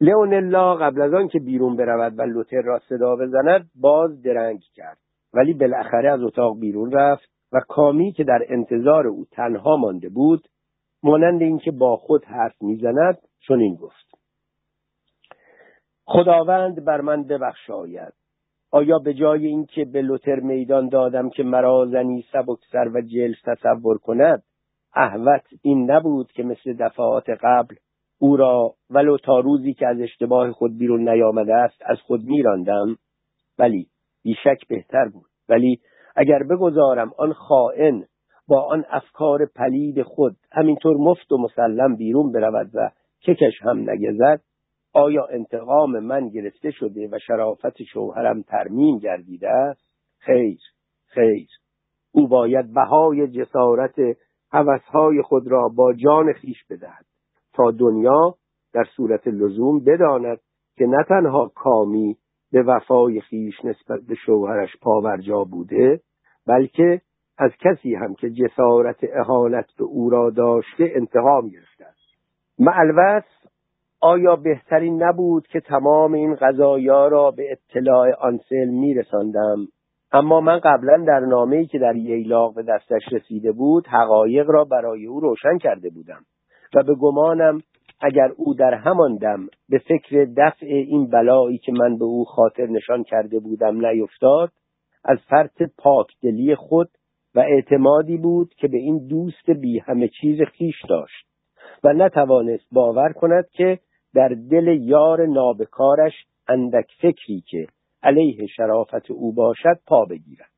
لئونلا 0.00 0.74
قبل 0.74 1.02
از 1.02 1.14
آن 1.14 1.28
که 1.28 1.38
بیرون 1.38 1.76
برود 1.76 2.18
و 2.18 2.22
لوتر 2.22 2.62
را 2.62 2.78
صدا 2.88 3.16
بزند 3.16 3.70
باز 3.74 4.22
درنگ 4.22 4.60
کرد. 4.74 4.98
ولی 5.34 5.54
بالاخره 5.54 6.10
از 6.10 6.22
اتاق 6.22 6.60
بیرون 6.60 6.92
رفت 6.92 7.30
و 7.52 7.60
کامی 7.68 8.12
که 8.12 8.24
در 8.24 8.40
انتظار 8.48 9.06
او 9.06 9.26
تنها 9.30 9.76
مانده 9.76 10.08
بود 10.08 10.48
مانند 11.02 11.42
اینکه 11.42 11.70
با 11.70 11.96
خود 11.96 12.24
حرف 12.24 12.62
می‌زند 12.62 13.18
چنین 13.48 13.74
گفت. 13.74 14.10
خداوند 16.04 16.84
بر 16.84 17.00
من 17.00 17.24
ببخشاید. 17.24 18.12
آیا 18.72 18.98
به 18.98 19.14
جای 19.14 19.46
اینکه 19.46 19.84
به 19.84 20.02
لوتر 20.02 20.40
میدان 20.40 20.88
دادم 20.88 21.30
که 21.30 21.42
مرا 21.42 21.86
زنی 21.86 22.24
سبکسر 22.32 22.88
و 22.94 23.00
جلف 23.00 23.42
تصور 23.46 23.98
کند 23.98 24.42
احوت 24.94 25.44
این 25.62 25.90
نبود 25.90 26.32
که 26.32 26.42
مثل 26.42 26.72
دفعات 26.72 27.24
قبل 27.30 27.74
او 28.22 28.36
را 28.36 28.74
ولو 28.90 29.16
تا 29.18 29.40
روزی 29.40 29.74
که 29.74 29.86
از 29.86 30.00
اشتباه 30.00 30.52
خود 30.52 30.78
بیرون 30.78 31.08
نیامده 31.08 31.54
است 31.54 31.82
از 31.86 31.96
خود 32.00 32.24
میراندم 32.24 32.96
ولی 33.58 33.86
بیشک 34.22 34.68
بهتر 34.68 35.08
بود. 35.08 35.26
ولی 35.48 35.80
اگر 36.16 36.42
بگذارم 36.42 37.12
آن 37.18 37.32
خائن 37.32 38.04
با 38.48 38.62
آن 38.62 38.84
افکار 38.90 39.46
پلید 39.46 40.02
خود 40.02 40.36
همینطور 40.52 40.96
مفت 40.96 41.32
و 41.32 41.38
مسلم 41.38 41.96
بیرون 41.96 42.32
برود 42.32 42.70
و 42.74 42.90
ککش 43.26 43.62
هم 43.62 43.90
نگزد 43.90 44.40
آیا 44.92 45.26
انتقام 45.26 45.98
من 45.98 46.28
گرفته 46.28 46.70
شده 46.70 47.08
و 47.12 47.18
شرافت 47.26 47.82
شوهرم 47.82 48.42
ترمیم 48.42 48.98
گردیده 48.98 49.48
است؟ 49.48 49.84
خیر 50.18 50.58
خیر. 51.06 51.48
او 52.12 52.28
باید 52.28 52.74
بهای 52.74 53.28
جسارت 53.28 53.94
هوسهای 54.52 55.22
خود 55.22 55.48
را 55.48 55.68
با 55.68 55.92
جان 55.92 56.32
خیش 56.32 56.64
بدهد. 56.70 57.09
دنیا 57.70 58.34
در 58.74 58.84
صورت 58.96 59.28
لزوم 59.28 59.80
بداند 59.84 60.38
که 60.76 60.86
نه 60.86 61.04
تنها 61.08 61.52
کامی 61.54 62.16
به 62.52 62.62
وفای 62.62 63.20
خیش 63.20 63.64
نسبت 63.64 64.00
به 64.08 64.14
شوهرش 64.14 64.76
پاورجا 64.82 65.44
بوده 65.44 66.00
بلکه 66.46 67.00
از 67.38 67.50
کسی 67.60 67.94
هم 67.94 68.14
که 68.14 68.30
جسارت 68.30 68.96
اهانت 69.12 69.66
به 69.78 69.84
او 69.84 70.10
را 70.10 70.30
داشته 70.30 70.92
انتقام 70.94 71.48
گرفته 71.48 71.84
است. 71.84 72.00
معلوس 72.58 73.24
آیا 74.00 74.36
بهترین 74.36 75.02
نبود 75.02 75.46
که 75.46 75.60
تمام 75.60 76.12
این 76.12 76.34
قضایا 76.34 77.08
را 77.08 77.30
به 77.30 77.52
اطلاع 77.52 78.12
آنسل 78.20 78.68
میرساندم؟ 78.68 79.56
اما 80.12 80.40
من 80.40 80.58
قبلا 80.58 81.04
در 81.06 81.20
نامه‌ای 81.20 81.66
که 81.66 81.78
در 81.78 81.96
ییلاق 81.96 82.54
به 82.54 82.62
دستش 82.62 83.02
رسیده 83.12 83.52
بود 83.52 83.86
حقایق 83.86 84.50
را 84.50 84.64
برای 84.64 85.06
او 85.06 85.20
روشن 85.20 85.58
کرده 85.58 85.90
بودم. 85.90 86.20
و 86.74 86.82
به 86.82 86.94
گمانم 86.94 87.62
اگر 88.00 88.32
او 88.36 88.54
در 88.54 88.74
همان 88.74 89.16
دم 89.16 89.46
به 89.68 89.78
فکر 89.78 90.28
دفع 90.36 90.66
این 90.66 91.10
بلایی 91.10 91.58
که 91.58 91.72
من 91.72 91.98
به 91.98 92.04
او 92.04 92.24
خاطر 92.24 92.66
نشان 92.66 93.02
کرده 93.02 93.38
بودم 93.38 93.86
نیفتاد 93.86 94.52
از 95.04 95.18
فرط 95.28 95.62
پاکدلی 95.78 96.54
خود 96.54 96.88
و 97.34 97.40
اعتمادی 97.40 98.16
بود 98.16 98.54
که 98.54 98.68
به 98.68 98.78
این 98.78 99.06
دوست 99.06 99.50
بی 99.50 99.78
همه 99.78 100.08
چیز 100.20 100.42
خیش 100.42 100.84
داشت 100.88 101.26
و 101.84 101.92
نتوانست 101.92 102.66
باور 102.72 103.12
کند 103.12 103.48
که 103.50 103.78
در 104.14 104.28
دل 104.28 104.66
یار 104.80 105.26
نابکارش 105.26 106.12
اندک 106.48 106.90
فکری 107.00 107.42
که 107.46 107.66
علیه 108.02 108.46
شرافت 108.46 109.10
او 109.10 109.32
باشد 109.32 109.80
پا 109.86 110.04
بگیرد. 110.04 110.50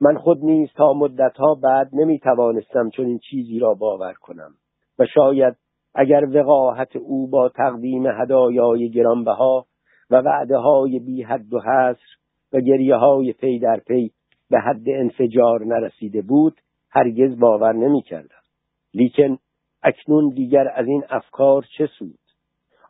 من 0.00 0.18
خود 0.18 0.44
نیز 0.44 0.68
تا 0.76 0.92
مدتها 0.92 1.54
بعد 1.54 1.90
نمی 1.92 2.18
توانستم 2.18 2.90
چون 2.90 3.06
این 3.06 3.18
چیزی 3.30 3.58
را 3.58 3.74
باور 3.74 4.12
کنم. 4.12 4.54
و 5.00 5.06
شاید 5.14 5.56
اگر 5.94 6.24
وقاحت 6.34 6.96
او 6.96 7.28
با 7.30 7.48
تقدیم 7.48 8.06
هدایای 8.06 8.90
گرانبها 8.90 9.66
و 10.10 10.16
وعده 10.16 10.56
های 10.56 10.98
بی 10.98 11.22
حد 11.22 11.54
و 11.54 11.60
حصر 11.60 12.16
و 12.52 12.60
گریه 12.60 12.96
های 12.96 13.32
پی 13.32 13.58
در 13.58 13.80
پی 13.86 14.10
به 14.50 14.60
حد 14.60 14.88
انفجار 14.88 15.64
نرسیده 15.64 16.22
بود 16.22 16.60
هرگز 16.90 17.38
باور 17.38 17.72
نمی 17.72 18.02
کردم. 18.02 18.42
لیکن 18.94 19.38
اکنون 19.82 20.28
دیگر 20.28 20.72
از 20.74 20.86
این 20.86 21.04
افکار 21.10 21.66
چه 21.78 21.86
سود؟ 21.98 22.18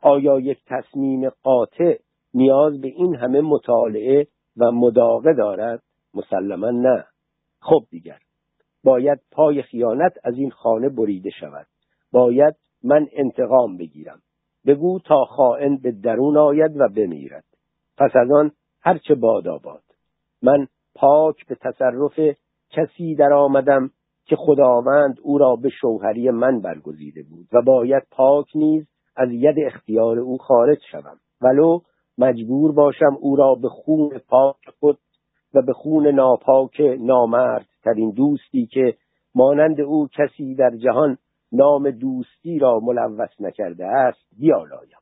آیا 0.02 0.40
یک 0.40 0.58
تصمیم 0.66 1.28
قاطع 1.42 1.98
نیاز 2.34 2.80
به 2.80 2.88
این 2.88 3.16
همه 3.16 3.40
مطالعه 3.40 4.26
و 4.56 4.72
مداقه 4.72 5.32
دارد؟ 5.34 5.82
مسلما 6.14 6.70
نه. 6.70 7.04
خب 7.60 7.84
دیگر 7.90 8.18
باید 8.84 9.20
پای 9.32 9.62
خیانت 9.62 10.12
از 10.24 10.34
این 10.38 10.50
خانه 10.50 10.88
بریده 10.88 11.30
شود. 11.30 11.66
باید 12.12 12.54
من 12.84 13.06
انتقام 13.12 13.76
بگیرم. 13.76 14.20
بگو 14.66 14.98
تا 14.98 15.24
خائن 15.24 15.76
به 15.76 15.92
درون 15.92 16.36
آید 16.36 16.80
و 16.80 16.88
بمیرد. 16.88 17.44
پس 17.98 18.10
از 18.14 18.30
آن 18.30 18.52
هرچه 18.80 19.14
باد 19.14 19.48
آباد. 19.48 19.82
من 20.42 20.66
پاک 20.94 21.46
به 21.46 21.54
تصرف 21.54 22.36
کسی 22.70 23.14
در 23.14 23.32
آمدم 23.32 23.90
که 24.24 24.36
خداوند 24.36 25.18
او 25.22 25.38
را 25.38 25.56
به 25.56 25.68
شوهری 25.68 26.30
من 26.30 26.60
برگزیده 26.60 27.22
بود 27.22 27.46
و 27.52 27.62
باید 27.62 28.02
پاک 28.10 28.46
نیز 28.54 28.86
از 29.16 29.28
ید 29.32 29.56
اختیار 29.66 30.18
او 30.18 30.38
خارج 30.38 30.78
شوم. 30.92 31.16
ولو 31.40 31.80
مجبور 32.18 32.72
باشم 32.72 33.16
او 33.20 33.36
را 33.36 33.54
به 33.54 33.68
خون 33.68 34.18
پاک 34.28 34.56
خود 34.80 34.98
و 35.54 35.62
به 35.62 35.72
خون 35.72 36.06
ناپاک 36.06 36.80
نامرد 37.00 37.66
ترین 37.84 38.10
دوستی 38.10 38.66
که 38.66 38.94
مانند 39.34 39.80
او 39.80 40.08
کسی 40.08 40.54
در 40.54 40.70
جهان 40.76 41.18
نام 41.52 41.90
دوستی 41.90 42.58
را 42.58 42.80
ملوث 42.80 43.40
نکرده 43.40 43.86
است 43.86 44.26
بیالایم. 44.38 45.00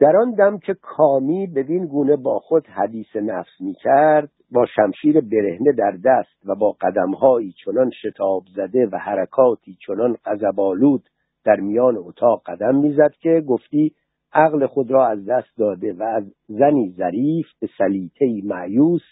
در 0.00 0.16
آن 0.16 0.34
دم 0.34 0.58
که 0.58 0.74
کامی 0.74 1.46
بدین 1.46 1.86
گونه 1.86 2.16
با 2.16 2.38
خود 2.38 2.66
حدیث 2.66 3.16
نفس 3.16 3.60
می 3.60 3.74
کرد 3.74 4.30
با 4.50 4.66
شمشیر 4.66 5.20
برهنه 5.20 5.72
در 5.72 5.98
دست 6.04 6.46
و 6.46 6.54
با 6.54 6.76
قدمهایی 6.80 7.54
چنان 7.64 7.90
شتاب 7.90 8.42
زده 8.54 8.88
و 8.92 8.96
حرکاتی 8.96 9.78
چنان 9.86 10.16
قذبالود 10.24 11.02
در 11.44 11.56
میان 11.56 11.96
اتاق 11.96 12.42
قدم 12.46 12.74
می‌زد 12.74 13.12
که 13.20 13.42
گفتی 13.48 13.94
عقل 14.32 14.66
خود 14.66 14.90
را 14.90 15.06
از 15.06 15.26
دست 15.26 15.58
داده 15.58 15.92
و 15.92 16.02
از 16.02 16.24
زنی 16.48 16.94
ظریف 16.96 17.46
به 17.60 17.68
سلیطهی 17.78 18.42
معیوس 18.42 19.02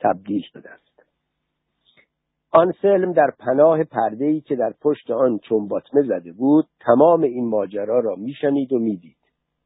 تبدیل 0.00 0.42
شده 0.52 0.70
است. 0.70 0.89
آن 2.52 2.72
سلم 2.82 3.12
در 3.12 3.30
پناه 3.38 3.84
پردهی 3.84 4.40
که 4.40 4.56
در 4.56 4.74
پشت 4.82 5.10
آن 5.10 5.38
چنباتمه 5.48 6.02
زده 6.02 6.32
بود 6.32 6.66
تمام 6.80 7.22
این 7.22 7.48
ماجرا 7.48 8.00
را 8.00 8.14
میشنید 8.14 8.72
و 8.72 8.78
می‌دید. 8.78 9.16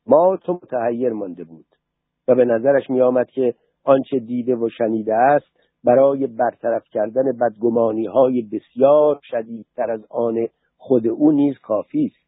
ما 0.07 0.37
تو 0.37 0.53
متحیر 0.53 1.13
مانده 1.13 1.45
بود 1.45 1.67
و 2.29 2.35
به 2.35 2.45
نظرش 2.45 2.91
میآمد 2.91 3.31
که 3.31 3.55
آنچه 3.85 4.19
دیده 4.19 4.57
و 4.57 4.69
شنیده 4.69 5.15
است 5.15 5.61
برای 5.85 6.27
برطرف 6.27 6.85
کردن 6.91 7.23
بدگمانی 7.41 8.07
های 8.07 8.43
بسیار 8.43 9.21
شدیدتر 9.23 9.91
از 9.91 10.07
آن 10.11 10.49
خود 10.77 11.07
او 11.07 11.33
نیز 11.33 11.59
کافی 11.59 12.05
است. 12.07 12.25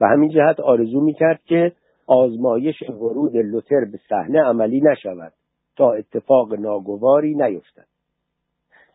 و 0.00 0.06
همین 0.08 0.30
جهت 0.30 0.60
آرزو 0.60 1.00
می‌کرد 1.00 1.40
که 1.44 1.72
آزمایش 2.06 2.82
ورود 2.90 3.36
لوتر 3.36 3.84
به 3.92 3.98
صحنه 4.08 4.42
عملی 4.42 4.80
نشود 4.80 5.32
تا 5.76 5.92
اتفاق 5.92 6.54
ناگواری 6.54 7.34
نیفتد. 7.34 7.95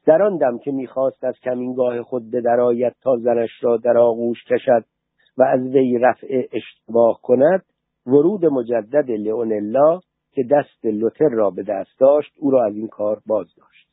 در 0.06 0.22
آن 0.22 0.38
دم 0.38 0.58
که 0.58 0.72
می‌خواست 0.72 1.24
از 1.24 1.36
کمینگاه 1.44 2.02
خود 2.02 2.32
بدرآید 2.32 2.94
تا 3.02 3.18
زنش 3.18 3.50
را 3.62 3.78
در 3.78 3.98
آغوش 3.98 4.44
کشد 4.44 4.86
و 5.38 5.44
از 5.44 5.62
وی 5.62 5.98
رفع 5.98 6.48
اشتباه 6.52 7.20
کند 7.24 7.66
ورود 8.06 8.46
مجدد 8.46 9.12
لئونلا 9.12 10.00
که 10.32 10.44
دست 10.52 10.86
لوتر 10.86 11.30
را 11.30 11.50
به 11.50 11.64
دست 11.64 12.00
داشت 12.00 12.34
او 12.40 12.52
را 12.52 12.66
از 12.66 12.76
این 12.76 12.88
کار 12.88 13.22
باز 13.26 13.48
داشت 13.58 13.88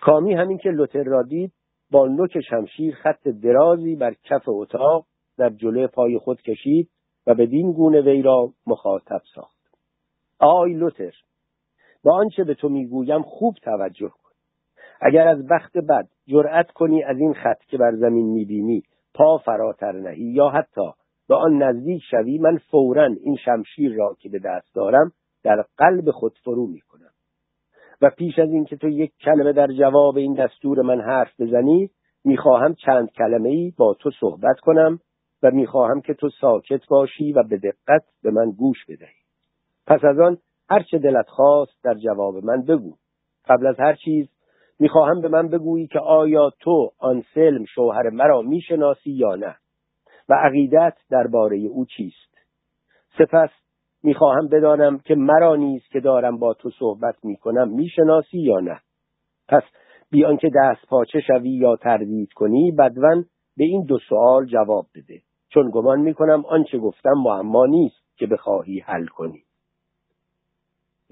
کامی 0.00 0.34
همین 0.34 0.58
که 0.58 0.70
لوتر 0.70 1.02
را 1.02 1.22
دید 1.22 1.52
با 1.90 2.06
نوک 2.06 2.40
شمشیر 2.40 2.94
خط 2.94 3.28
درازی 3.28 3.96
بر 3.96 4.14
کف 4.24 4.42
اتاق 4.48 5.06
در 5.38 5.50
جلوی 5.50 5.86
پای 5.86 6.18
خود 6.18 6.42
کشید 6.42 6.90
و 7.26 7.34
بدین 7.34 7.72
گونه 7.72 8.00
وی 8.00 8.22
را 8.22 8.52
مخاطب 8.66 9.20
ساخت. 9.34 9.62
آی 10.38 10.72
لوتر 10.72 11.12
با 12.04 12.16
آنچه 12.16 12.44
به 12.44 12.54
تو 12.54 12.68
می‌گویم 12.68 13.22
خوب 13.22 13.54
توجه 13.62 14.12
اگر 15.04 15.28
از 15.28 15.50
وقت 15.50 15.72
بد 15.72 16.08
جرأت 16.26 16.70
کنی 16.70 17.02
از 17.04 17.18
این 17.18 17.34
خط 17.34 17.60
که 17.68 17.78
بر 17.78 17.94
زمین 17.94 18.26
می‌بینی 18.26 18.82
پا 19.14 19.38
فراتر 19.38 19.92
نهی. 19.92 20.24
یا 20.24 20.48
حتی 20.48 20.90
به 21.28 21.34
آن 21.34 21.62
نزدیک 21.62 22.02
شوی 22.10 22.38
من 22.38 22.58
فورا 22.70 23.06
این 23.06 23.36
شمشیر 23.36 23.94
را 23.94 24.16
که 24.20 24.28
به 24.28 24.38
دست 24.38 24.74
دارم 24.74 25.12
در 25.44 25.64
قلب 25.78 26.10
خود 26.10 26.38
فرو 26.44 26.66
می‌کنم. 26.66 27.10
و 28.02 28.10
پیش 28.10 28.38
از 28.38 28.48
اینکه 28.50 28.76
تو 28.76 28.88
یک 28.88 29.12
کلمه 29.20 29.52
در 29.52 29.66
جواب 29.66 30.16
این 30.16 30.34
دستور 30.34 30.82
من 30.82 31.00
حرف 31.00 31.40
بزنی 31.40 31.90
می‌خواهم 32.24 32.74
چند 32.74 33.10
کلمه 33.10 33.48
ای 33.48 33.72
با 33.78 33.94
تو 33.94 34.10
صحبت 34.20 34.60
کنم 34.60 34.98
و 35.42 35.50
می‌خواهم 35.50 36.00
که 36.00 36.14
تو 36.14 36.28
ساکت 36.40 36.80
باشی 36.88 37.32
و 37.32 37.42
به 37.42 37.56
دقت 37.56 38.04
به 38.22 38.30
من 38.30 38.50
گوش 38.50 38.84
بدهی. 38.88 39.22
پس 39.86 40.04
از 40.04 40.18
آن 40.18 40.38
هر 40.70 40.82
چه 40.82 40.98
دلت 40.98 41.28
خواست 41.28 41.84
در 41.84 41.94
جواب 41.94 42.44
من 42.44 42.62
بگو. 42.62 42.92
قبل 43.48 43.66
از 43.66 43.80
هر 43.80 43.94
چیز 43.94 44.28
می‌خواهم 44.82 45.20
به 45.20 45.28
من 45.28 45.48
بگویی 45.48 45.86
که 45.86 45.98
آیا 45.98 46.50
تو 46.60 46.90
آن 46.98 47.24
سلم 47.34 47.64
شوهر 47.64 48.10
مرا 48.10 48.42
می‌شناسی 48.42 49.10
یا 49.10 49.34
نه 49.34 49.56
و 50.28 50.34
عقیدت 50.34 50.94
درباره 51.10 51.56
او 51.56 51.84
چیست؟ 51.84 52.34
سپس 53.18 53.50
می‌خواهم 54.02 54.48
بدانم 54.48 54.98
که 54.98 55.14
مرا 55.14 55.56
نیز 55.56 55.82
که 55.92 56.00
دارم 56.00 56.38
با 56.38 56.54
تو 56.54 56.70
صحبت 56.70 57.24
می‌کنم 57.24 57.68
می‌شناسی 57.68 58.38
یا 58.38 58.60
نه. 58.60 58.80
پس 59.48 59.62
بیان 60.10 60.36
که 60.36 60.50
دست 60.56 60.86
پاچه 60.88 61.20
شوی 61.20 61.50
یا 61.50 61.76
تردید 61.76 62.32
کنی 62.32 62.72
بدون 62.72 63.24
به 63.56 63.64
این 63.64 63.84
دو 63.84 63.98
سوال 64.08 64.46
جواب 64.46 64.86
بده. 64.94 65.20
چون 65.48 65.70
گمان 65.70 66.00
می‌کنم 66.00 66.44
آنچه 66.46 66.78
گفتم 66.78 67.14
معما 67.24 67.66
نیست 67.66 68.16
که 68.16 68.26
بخواهی 68.26 68.80
حل 68.80 69.06
کنی. 69.06 69.42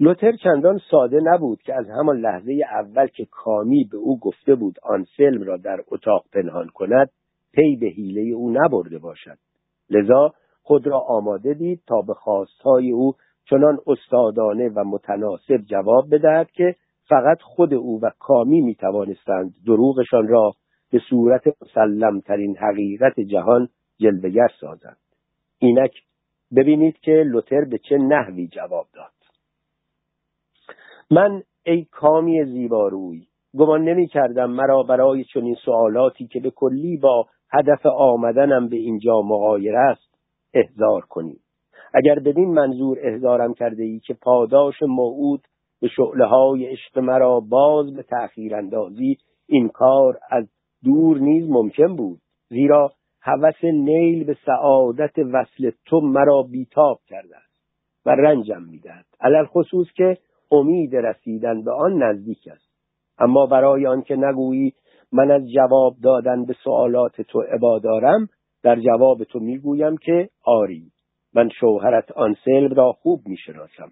لوتر 0.01 0.31
چندان 0.31 0.79
ساده 0.91 1.19
نبود 1.23 1.61
که 1.61 1.73
از 1.73 1.89
همان 1.89 2.17
لحظه 2.17 2.59
اول 2.71 3.07
که 3.07 3.25
کامی 3.31 3.83
به 3.91 3.97
او 3.97 4.19
گفته 4.19 4.55
بود 4.55 4.75
آن 4.83 5.05
سلم 5.17 5.43
را 5.43 5.57
در 5.57 5.83
اتاق 5.87 6.25
پنهان 6.33 6.67
کند 6.67 7.09
پی 7.53 7.75
به 7.75 7.87
حیله 7.87 8.35
او 8.35 8.49
نبرده 8.49 8.97
باشد. 8.97 9.37
لذا 9.89 10.33
خود 10.61 10.87
را 10.87 10.99
آماده 10.99 11.53
دید 11.53 11.81
تا 11.87 12.01
به 12.01 12.13
خواستهای 12.13 12.91
او 12.91 13.13
چنان 13.49 13.79
استادانه 13.87 14.69
و 14.69 14.83
متناسب 14.83 15.57
جواب 15.65 16.15
بدهد 16.15 16.51
که 16.51 16.75
فقط 17.09 17.41
خود 17.41 17.73
او 17.73 17.99
و 18.01 18.09
کامی 18.19 18.61
می 18.61 18.75
توانستند 18.75 19.53
دروغشان 19.65 20.27
را 20.27 20.51
به 20.91 21.01
صورت 21.09 21.43
مسلمترین 21.61 22.57
حقیقت 22.57 23.19
جهان 23.19 23.69
جلوگر 23.97 24.47
سازند. 24.61 24.97
اینک 25.59 25.91
ببینید 26.55 26.97
که 26.99 27.11
لوتر 27.11 27.65
به 27.65 27.77
چه 27.77 27.97
نحوی 27.97 28.47
جواب 28.47 28.87
داد. 28.93 29.20
من 31.11 31.43
ای 31.65 31.85
کامی 31.91 32.45
زیباروی 32.45 33.27
گمان 33.57 33.83
نمی 33.83 34.07
کردم 34.07 34.51
مرا 34.51 34.83
برای 34.83 35.23
چنین 35.23 35.55
سوالاتی 35.65 36.27
که 36.27 36.39
به 36.39 36.49
کلی 36.49 36.97
با 36.97 37.27
هدف 37.49 37.85
آمدنم 37.85 38.69
به 38.69 38.75
اینجا 38.75 39.21
مغایر 39.21 39.75
است 39.75 40.15
احضار 40.53 41.01
کنی. 41.01 41.35
اگر 41.93 42.19
بدین 42.19 42.53
منظور 42.53 42.97
احضارم 43.01 43.53
کرده 43.53 43.83
ای 43.83 43.99
که 43.99 44.13
پاداش 44.13 44.75
موعود 44.81 45.41
به 45.81 45.87
شعله 45.87 46.25
های 46.25 46.65
عشق 46.65 46.99
مرا 46.99 47.39
باز 47.39 47.93
به 47.93 48.03
تأخیر 48.03 48.55
اندازی 48.55 49.17
این 49.47 49.69
کار 49.69 50.19
از 50.29 50.45
دور 50.83 51.17
نیز 51.17 51.49
ممکن 51.49 51.95
بود. 51.95 52.19
زیرا 52.49 52.91
هوس 53.21 53.63
نیل 53.63 54.23
به 54.23 54.37
سعادت 54.45 55.17
وصل 55.17 55.71
تو 55.85 55.99
مرا 55.99 56.43
بیتاب 56.51 56.99
کرده 57.07 57.37
است 57.37 57.61
و 58.05 58.09
رنجم 58.09 58.61
می‌دهد. 58.61 59.05
علل 59.21 59.45
خصوص 59.45 59.87
که 59.95 60.17
امید 60.51 60.95
رسیدن 60.95 61.63
به 61.63 61.71
آن 61.71 62.03
نزدیک 62.03 62.47
است. 62.51 62.71
اما 63.19 63.45
برای 63.45 63.87
آنکه 63.87 64.15
نگویی 64.15 64.73
من 65.11 65.31
از 65.31 65.51
جواب 65.51 65.95
دادن 66.03 66.45
به 66.45 66.55
سوالات 66.63 67.21
تو 67.21 67.41
عبادارم 67.41 68.29
در 68.63 68.79
جواب 68.79 69.23
تو 69.23 69.39
می‌گویم 69.39 69.97
که 69.97 70.29
آری 70.45 70.91
من 71.33 71.49
شوهرت 71.59 72.11
آن 72.11 72.35
سلم 72.45 72.73
را 72.73 72.91
خوب 72.91 73.21
می‌شناسم 73.25 73.91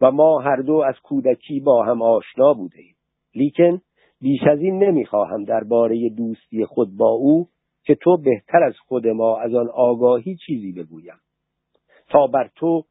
و 0.00 0.10
ما 0.10 0.40
هر 0.40 0.56
دو 0.56 0.74
از 0.74 0.94
کودکی 1.02 1.60
با 1.60 1.84
هم 1.84 2.02
آشنا 2.02 2.54
بوده 2.54 2.78
ایم 2.78 2.94
لیکن 3.34 3.80
بیش 4.20 4.40
از 4.50 4.60
این 4.60 4.84
نمی‌خواهم 4.84 5.44
درباره 5.44 6.08
دوستی 6.08 6.64
خود 6.64 6.96
با 6.96 7.08
او 7.08 7.48
که 7.84 7.94
تو 7.94 8.16
بهتر 8.16 8.64
از 8.64 8.74
خود 8.88 9.06
ما 9.06 9.38
از 9.38 9.54
آن 9.54 9.68
آگاهی 9.74 10.36
چیزی 10.46 10.72
بگویم. 10.72 11.20
تا 12.08 12.26
بر 12.26 12.50
تو 12.56 12.84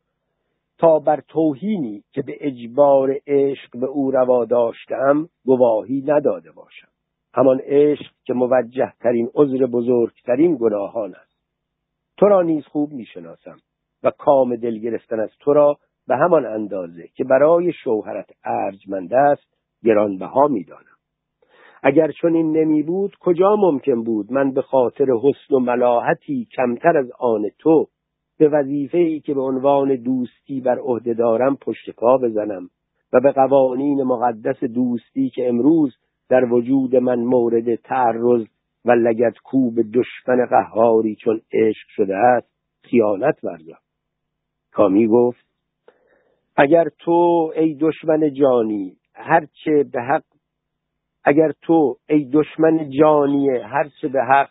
تا 0.78 1.00
بر 1.00 1.22
توهینی 1.28 2.04
که 2.12 2.22
به 2.22 2.38
اجبار 2.40 3.18
عشق 3.28 3.80
به 3.80 3.86
او 3.86 4.12
روا 4.12 4.46
داشتم 4.46 5.30
گواهی 5.46 6.04
نداده 6.08 6.52
باشم. 6.52 6.88
همان 7.34 7.62
عشق 7.64 8.12
که 8.24 8.34
موجه 8.34 8.94
ترین 9.00 9.30
عذر 9.36 9.66
بزرگترین 9.66 10.58
گناهان 10.60 11.16
است. 11.16 11.36
تو 12.18 12.26
را 12.26 12.42
نیز 12.42 12.66
خوب 12.66 12.92
می‌شناسم 12.92 13.58
و 14.04 14.12
کام 14.12 14.56
دل 14.56 14.78
گرفتن 14.78 15.20
از 15.20 15.30
تو 15.40 15.54
را 15.54 15.78
به 16.08 16.16
همان 16.16 16.46
اندازه 16.46 17.08
که 17.16 17.24
برای 17.24 17.74
شوهرت 17.84 18.30
ارجمند 18.46 19.14
است 19.14 19.58
گرانبها 19.84 20.48
می‌دانم. 20.48 20.96
اگر 21.84 22.12
چنین 22.22 22.58
نمی 22.58 22.84
بود 22.84 23.16
کجا 23.20 23.56
ممکن 23.56 24.04
بود 24.04 24.32
من 24.32 24.52
به 24.52 24.62
خاطر 24.62 25.06
حسن 25.24 25.56
و 25.56 25.60
ملاحتی 25.60 26.48
کمتر 26.56 26.98
از 26.98 27.12
آن 27.20 27.50
تو 27.60 27.88
به 28.38 28.50
وظیفه 28.50 28.98
ای 28.98 29.20
که 29.20 29.34
به 29.34 29.42
عنوان 29.42 29.96
دوستی 29.96 30.62
بر 30.62 30.80
عهده 30.80 31.14
دارم 31.14 31.58
پشت 31.62 31.90
پا 31.90 32.18
بزنم 32.18 32.70
و 33.14 33.20
به 33.20 33.32
قوانین 33.32 34.04
مقدس 34.04 34.64
دوستی 34.64 35.30
که 35.30 35.50
امروز 35.50 35.96
در 36.30 36.54
وجود 36.54 36.96
من 36.96 37.20
مورد 37.20 37.76
تعرض 37.76 38.46
و 38.86 38.92
لگت 38.92 39.34
کوب 39.44 39.76
دشمن 39.94 40.46
قهاری 40.46 41.16
چون 41.16 41.42
عشق 41.54 41.88
شده 41.88 42.16
است 42.16 42.48
خیانت 42.84 43.44
ورزم. 43.44 43.78
کامی 44.72 45.08
گفت 45.08 45.46
اگر 46.56 46.86
تو 47.00 47.52
ای 47.56 47.78
دشمن 47.82 48.34
جانی 48.34 48.98
هرچه 49.14 49.84
به 49.92 50.02
حق 50.02 50.24
اگر 51.24 51.52
تو 51.62 51.98
ای 52.10 52.30
دشمن 52.34 52.90
جانی 52.90 53.50
هرچه 53.50 54.08
به 54.08 54.24
حق 54.24 54.50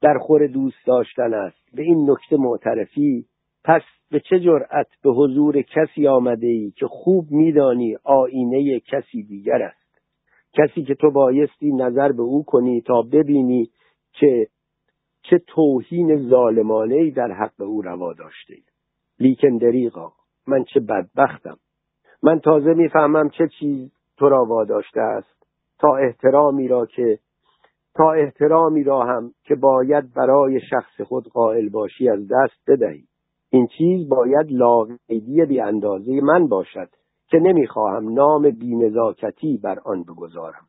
در 0.00 0.18
خور 0.18 0.46
دوست 0.46 0.86
داشتن 0.86 1.34
است. 1.34 1.74
به 1.74 1.82
این 1.82 2.10
نکته 2.10 2.36
معترفی 2.36 3.24
پس 3.64 3.82
به 4.10 4.20
چه 4.20 4.40
جرأت 4.40 4.86
به 5.02 5.10
حضور 5.10 5.62
کسی 5.62 6.08
آمده 6.08 6.46
ای 6.46 6.70
که 6.70 6.86
خوب 6.86 7.30
میدانی 7.30 7.96
آینه 8.04 8.80
کسی 8.80 9.22
دیگر 9.22 9.62
است؟ 9.62 10.00
کسی 10.52 10.82
که 10.82 10.94
تو 10.94 11.10
بایستی 11.10 11.72
نظر 11.72 12.12
به 12.12 12.22
او 12.22 12.44
کنی 12.44 12.80
تا 12.80 13.02
ببینی 13.02 13.70
که 14.12 14.46
چه 15.22 15.38
توهین 15.46 16.28
ظالمانه 16.28 16.94
ای 16.94 17.10
در 17.10 17.32
حق 17.32 17.60
او 17.60 17.82
روا 17.82 18.12
داشته 18.12 18.54
ای. 18.54 18.62
لیکن 19.20 19.56
دریغا 19.56 20.12
من 20.46 20.64
چه 20.64 20.80
بدبختم. 20.80 21.56
من 22.22 22.40
تازه 22.40 22.74
می‌فهمم 22.74 23.30
چه 23.30 23.48
چیز 23.58 23.92
تو 24.16 24.28
را 24.28 24.44
واداشته 24.44 25.00
است 25.00 25.46
تا 25.78 25.96
احترامی 25.96 26.68
را 26.68 26.86
که 26.86 27.18
تا 27.98 28.12
احترامی 28.12 28.84
را 28.84 29.04
هم 29.04 29.30
که 29.44 29.54
باید 29.54 30.14
برای 30.14 30.60
شخص 30.60 31.00
خود 31.00 31.28
قائل 31.28 31.68
باشی 31.68 32.08
از 32.08 32.20
دست 32.20 32.70
بدهی. 32.70 33.04
این 33.50 33.66
چیز 33.78 34.08
باید 34.08 34.46
لاقیدی 34.50 35.44
بی 35.44 35.60
اندازه 35.60 36.20
من 36.22 36.46
باشد 36.46 36.88
که 37.28 37.38
نمی‌خواهم 37.38 38.12
نام 38.12 38.50
بینزاکتی 38.50 39.60
بر 39.64 39.78
آن 39.84 40.02
بگذارم. 40.02 40.66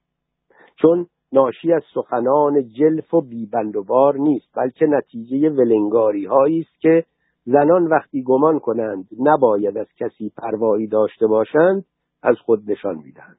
چون 0.82 1.08
ناشی 1.32 1.74
از 1.74 1.84
سخنان 1.94 2.68
جلف 2.68 3.14
و 3.14 3.22
بیبندوبار 3.22 4.18
نیست 4.18 4.48
بلکه 4.56 4.86
نتیجه 4.86 5.50
ولنگاری 5.50 6.26
هایی 6.26 6.60
است 6.60 6.82
که 6.82 7.06
زنان 7.46 7.88
وقتی 7.88 8.24
گمان 8.24 8.60
کنند 8.60 9.08
نباید 9.20 9.78
از 9.78 9.88
کسی 9.98 10.32
پروایی 10.38 10.88
داشته 10.88 11.28
باشند 11.28 11.86
از 12.24 12.36
خود 12.38 12.72
نشان 12.72 12.96
می‌دهند. 12.96 13.38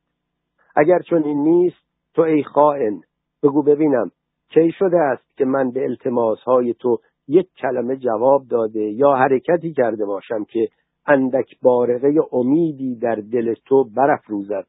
اگر 0.77 0.99
چون 0.99 1.23
این 1.23 1.39
نیست 1.39 1.83
تو 2.15 2.23
ای 2.23 2.43
خائن 2.43 3.01
بگو 3.43 3.63
ببینم 3.63 4.11
کی 4.51 4.73
شده 4.79 4.99
است 4.99 5.37
که 5.37 5.45
من 5.45 5.71
به 5.71 5.85
التماس 5.85 6.39
های 6.39 6.75
تو 6.75 6.99
یک 7.29 7.49
کلمه 7.57 7.97
جواب 7.97 8.47
داده 8.49 8.81
یا 8.81 9.15
حرکتی 9.15 9.73
کرده 9.73 10.07
باشم 10.07 10.45
که 10.45 10.69
اندک 11.07 11.61
بارقه 11.63 12.15
امیدی 12.33 12.95
در 12.95 13.15
دل 13.15 13.55
تو 13.55 13.85
برافروزد 13.97 14.67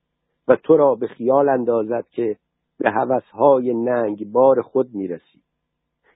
و 0.47 0.55
تو 0.55 0.77
را 0.77 0.95
به 0.95 1.07
خیال 1.07 1.49
اندازد 1.49 2.05
که 2.11 2.37
به 2.79 2.91
هوسهای 2.91 3.73
ننگ 3.73 4.31
بار 4.31 4.61
خود 4.61 4.89
می‌رسی؟ 4.93 5.41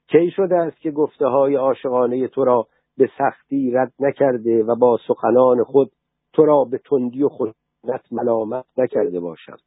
کی 0.07 0.32
شده 0.32 0.56
است 0.56 0.77
که 0.77 0.91
گفته 0.91 1.27
های 1.27 1.56
عاشقانه 1.56 2.27
تو 2.27 2.44
را 2.44 2.68
به 2.98 3.10
سختی 3.18 3.72
رد 3.72 3.94
نکرده 3.99 4.64
و 4.64 4.76
با 4.76 4.99
سخنان 5.07 5.64
خود 5.64 5.91
تو 6.34 6.45
را 6.45 6.64
به 6.64 6.77
تندی 6.77 7.23
و 7.23 7.30
خشونت 7.30 8.11
ملامت 8.11 8.65
نکرده 8.77 9.19
باشم 9.19 9.57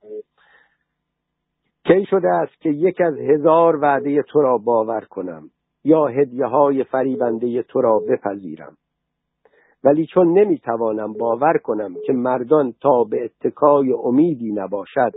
کی 1.89 2.05
شده 2.05 2.29
است 2.29 2.61
که 2.61 2.69
یک 2.69 3.01
از 3.01 3.15
هزار 3.19 3.77
وعده 3.77 4.23
تو 4.23 4.43
را 4.43 4.59
باور 4.59 5.01
کنم 5.01 5.51
یا 5.85 6.07
هدیه 6.07 6.47
های 6.47 6.85
فریبنده 6.85 7.63
تو 7.63 7.81
را 7.81 7.99
بپذیرم. 8.09 8.77
ولی 9.85 10.07
چون 10.07 10.39
نمی‌توانم 10.39 11.13
باور 11.13 11.59
کنم 11.59 11.95
که 12.07 12.13
مردان 12.13 12.75
تا 12.81 13.05
به 13.05 13.25
اتکای 13.25 13.93
امیدی 13.93 14.53
نباشد 14.53 15.13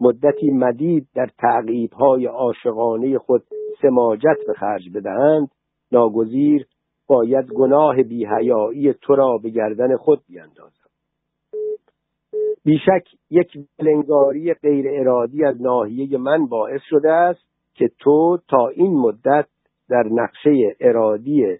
مدتی 0.00 0.50
مدید 0.50 1.08
در 1.14 1.28
تعقیب 1.38 1.92
های 1.92 2.26
عاشقانه 2.26 3.18
خود 3.18 3.42
سماجت 3.82 4.38
به 4.46 4.52
خرج 4.52 4.90
بدهند 4.94 5.48
ناگزیر 5.92 6.66
باید 7.06 7.46
گناه 7.46 8.02
بیهیایی 8.02 8.92
تو 8.92 9.14
را 9.14 9.38
به 9.42 9.50
گردن 9.50 9.96
خود 9.96 10.20
بیندازم 10.28 10.86
بیشک 12.64 13.04
یک 13.30 13.58
بلنگاری 13.78 14.54
غیر 14.54 14.86
ارادی 14.88 15.44
از 15.44 15.62
ناحیه 15.62 16.18
من 16.18 16.46
باعث 16.46 16.80
شده 16.90 17.12
است 17.12 17.40
که 17.74 17.90
تو 17.98 18.38
تا 18.48 18.68
این 18.68 18.98
مدت 18.98 19.46
در 19.88 20.04
نقشه 20.10 20.76
ارادی 20.80 21.58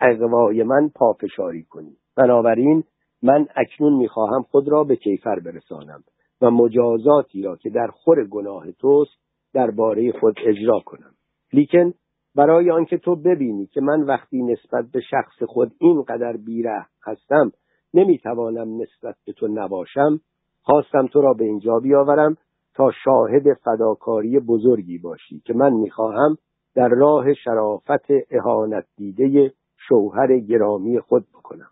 اقوای 0.00 0.62
من 0.62 0.90
پافشاری 0.94 1.62
کنی. 1.62 1.96
بنابراین 2.16 2.84
من 3.22 3.46
اکنون 3.56 3.92
می‌خواهم 3.92 4.42
خود 4.42 4.68
را 4.68 4.84
به 4.84 4.96
کیفر 4.96 5.40
برسانم 5.40 6.04
و 6.40 6.50
مجازاتی 6.50 7.42
را 7.42 7.56
که 7.56 7.70
در 7.70 7.86
خور 7.86 8.24
گناه 8.24 8.72
توست 8.72 9.12
درباره 9.54 10.12
خود 10.12 10.34
اجرا 10.46 10.80
کنم. 10.80 11.14
لیکن 11.52 11.94
برای 12.34 12.70
آنکه 12.70 12.98
تو 12.98 13.16
ببینی 13.16 13.66
که 13.66 13.80
من 13.80 14.02
وقتی 14.02 14.42
نسبت 14.42 14.84
به 14.92 15.00
شخص 15.00 15.42
خود 15.48 15.72
اینقدر 15.78 16.36
بیره 16.36 16.86
هستم 17.06 17.52
نمی‌توانم 17.94 18.82
نسبت 18.82 19.14
به 19.26 19.32
تو 19.32 19.48
نباشم. 19.48 20.20
خواستم 20.62 21.06
تو 21.06 21.20
را 21.20 21.32
به 21.32 21.44
اینجا 21.44 21.78
بیاورم 21.78 22.36
تا 22.74 22.90
شاهد 23.04 23.54
فداکاری 23.54 24.40
بزرگی 24.40 24.98
باشی 24.98 25.42
که 25.44 25.54
من 25.54 25.72
می‌خواهم 25.72 26.36
در 26.74 26.88
راه 26.88 27.34
شرافت 27.34 28.10
اهانت 28.30 28.86
دیده 28.96 29.52
شوهر 29.88 30.38
گرامی 30.38 31.00
خود 31.00 31.26
بکنم. 31.34 31.70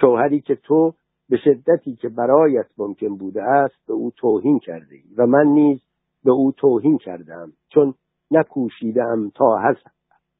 شوهری 0.00 0.40
که 0.40 0.54
تو 0.54 0.94
به 1.28 1.36
شدتی 1.36 1.96
که 1.96 2.08
برایت 2.08 2.66
ممکن 2.78 3.16
بوده 3.16 3.42
است 3.42 3.86
به 3.86 3.94
او 3.94 4.10
توهین 4.16 4.58
کرده 4.58 4.94
ای 4.94 5.14
و 5.18 5.26
من 5.26 5.46
نیز 5.46 5.80
به 6.24 6.32
او 6.32 6.52
توهین 6.52 6.98
کردم 6.98 7.52
چون 7.68 7.94
نکوشیدم 8.30 9.30
تا 9.34 9.56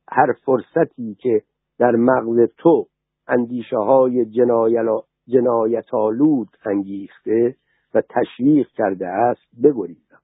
هر 0.09 0.33
فرصتی 0.45 1.15
که 1.15 1.43
در 1.79 1.91
مغز 1.91 2.51
تو 2.59 2.87
اندیشه 3.29 3.77
های 3.77 4.25
جنایت 5.27 5.95
آلود 5.95 6.49
انگیخته 6.67 7.57
و 7.95 8.03
تشویق 8.11 8.69
کرده 8.69 9.07
است 9.07 9.63
بگریزم. 9.65 10.21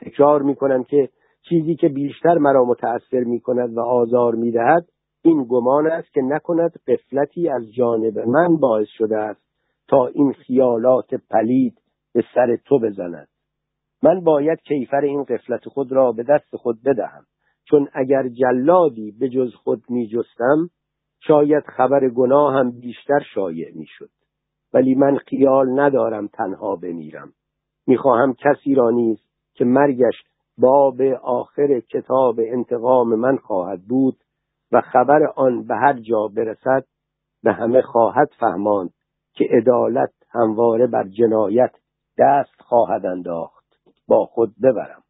تکرار 0.00 0.42
می 0.42 0.54
کنم 0.54 0.84
که 0.84 1.08
چیزی 1.48 1.74
که 1.76 1.88
بیشتر 1.88 2.38
مرا 2.38 2.64
متأثر 2.64 3.24
می 3.24 3.40
کند 3.40 3.76
و 3.76 3.80
آزار 3.80 4.34
می 4.34 4.50
دهد 4.50 4.88
این 5.22 5.46
گمان 5.48 5.86
است 5.86 6.12
که 6.12 6.22
نکند 6.22 6.72
قفلتی 6.86 7.48
از 7.48 7.72
جانب 7.72 8.18
من 8.18 8.56
باعث 8.56 8.88
شده 8.88 9.16
است 9.16 9.42
تا 9.88 10.06
این 10.06 10.32
خیالات 10.32 11.14
پلید 11.14 11.78
به 12.12 12.24
سر 12.34 12.56
تو 12.56 12.78
بزند. 12.78 13.28
من 14.02 14.20
باید 14.20 14.60
کیفر 14.60 15.00
این 15.00 15.24
قفلت 15.24 15.68
خود 15.68 15.92
را 15.92 16.12
به 16.12 16.22
دست 16.22 16.56
خود 16.56 16.82
بدهم 16.82 17.24
چون 17.64 17.88
اگر 17.92 18.28
جلادی 18.28 19.10
به 19.10 19.28
جز 19.28 19.54
خود 19.54 19.82
می 19.88 20.06
جستم 20.06 20.70
شاید 21.26 21.64
خبر 21.66 22.08
گناه 22.08 22.54
هم 22.54 22.70
بیشتر 22.70 23.20
شایع 23.34 23.72
می 23.74 23.86
شد 23.88 24.10
ولی 24.74 24.94
من 24.94 25.16
خیال 25.16 25.80
ندارم 25.80 26.26
تنها 26.26 26.76
بمیرم. 26.76 27.32
می‌خواهم 27.86 28.34
کسی 28.34 28.74
را 28.74 28.90
نیز 28.90 29.18
که 29.54 29.64
مرگش 29.64 30.14
باب 30.58 31.02
آخر 31.22 31.80
کتاب 31.80 32.40
انتقام 32.40 33.14
من 33.14 33.36
خواهد 33.36 33.82
بود 33.82 34.16
و 34.72 34.80
خبر 34.80 35.26
آن 35.36 35.66
به 35.66 35.76
هر 35.76 35.92
جا 35.92 36.28
برسد 36.28 36.84
به 37.42 37.52
همه 37.52 37.82
خواهد 37.82 38.30
فهماند 38.40 38.90
که 39.32 39.48
عدالت 39.50 40.12
همواره 40.30 40.86
بر 40.86 41.08
جنایت 41.08 41.72
دست 42.18 42.60
خواهد 42.60 43.06
انداخت. 43.06 43.64
با 44.08 44.24
خود 44.24 44.54
ببرم. 44.62 45.02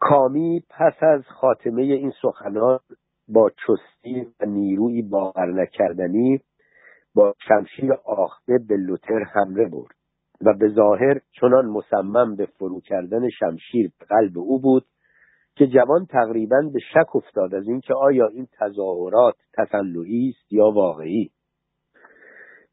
کامی 0.00 0.62
پس 0.70 1.02
از 1.02 1.22
خاتمه 1.26 1.82
این 1.82 2.12
سخنان 2.22 2.78
با 3.28 3.50
چستی 3.50 4.26
و 4.40 4.46
نیروی 4.46 5.02
باور 5.02 5.62
نکردنی 5.62 6.40
با 7.14 7.34
شمشیر 7.48 7.92
آخته 8.04 8.58
به 8.68 8.76
لوتر 8.76 9.24
حمله 9.34 9.68
برد 9.68 9.94
و 10.40 10.54
به 10.58 10.68
ظاهر 10.68 11.20
چنان 11.40 11.66
مصمم 11.66 12.36
به 12.36 12.46
فرو 12.46 12.80
کردن 12.80 13.28
شمشیر 13.28 13.90
قلب 14.08 14.38
او 14.38 14.60
بود 14.60 14.84
که 15.56 15.66
جوان 15.66 16.06
تقریبا 16.06 16.70
به 16.72 16.80
شک 16.92 17.16
افتاد 17.16 17.54
از 17.54 17.68
اینکه 17.68 17.94
آیا 17.94 18.26
این 18.26 18.48
تظاهرات 18.58 19.34
تسلحی 19.52 20.34
است 20.36 20.52
یا 20.52 20.70
واقعی. 20.70 21.30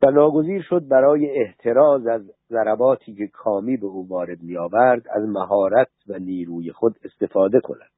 و 0.04 0.12
ناگزیر 0.12 0.62
شد 0.62 0.88
برای 0.88 1.42
احتراز 1.42 2.08
از 2.08 2.32
ضرباتی 2.50 3.16
که 3.16 3.28
کامی 3.28 3.78
به 3.78 3.86
او 3.86 4.08
وارد 4.08 4.42
میآورد 4.42 5.08
از 5.08 5.24
مهارت 5.28 5.90
و 6.08 6.20
نیروی 6.20 6.72
خود 6.72 6.96
استفاده 7.04 7.60
کند. 7.60 7.92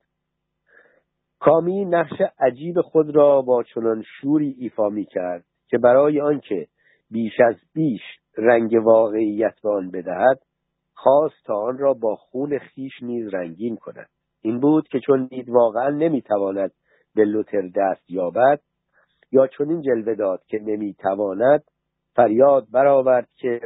کامی 1.44 1.86
نقش 1.86 2.22
عجیب 2.40 2.82
خود 2.82 3.16
را 3.16 3.42
با 3.42 3.64
چنان 3.64 4.04
شوری 4.22 4.56
ایفا 4.60 4.90
می 4.90 5.06
کرد 5.06 5.46
که 5.68 5.78
برای 5.78 6.22
آنکه 6.22 6.68
بیش 7.12 7.34
از 7.40 7.56
بیش 7.74 8.02
رنگ 8.38 8.74
واقعیت 8.86 9.54
به 9.64 9.70
آن 9.70 9.92
بدهد 9.92 10.40
خواست 10.94 11.46
تا 11.46 11.56
آن 11.56 11.78
را 11.78 11.94
با 11.94 12.16
خون 12.16 12.60
خیش 12.60 12.92
نیز 13.02 13.34
رنگین 13.34 13.76
کند. 13.78 14.10
این 14.42 14.60
بود 14.60 14.88
که 14.88 15.00
چون 15.00 15.26
دید 15.26 15.50
واقعا 15.50 15.90
نمی‌تواند 15.90 16.72
به 17.16 17.26
لوتر 17.26 17.62
دست 17.76 18.10
یابد 18.10 18.60
یا 19.32 19.48
چون 19.48 19.70
این 19.70 19.82
جلوه 19.82 20.16
داد 20.16 20.42
که 20.48 20.60
نمی‌تواند 20.60 21.64
فریاد 22.16 22.68
برآورد 22.72 23.28
که 23.36 23.62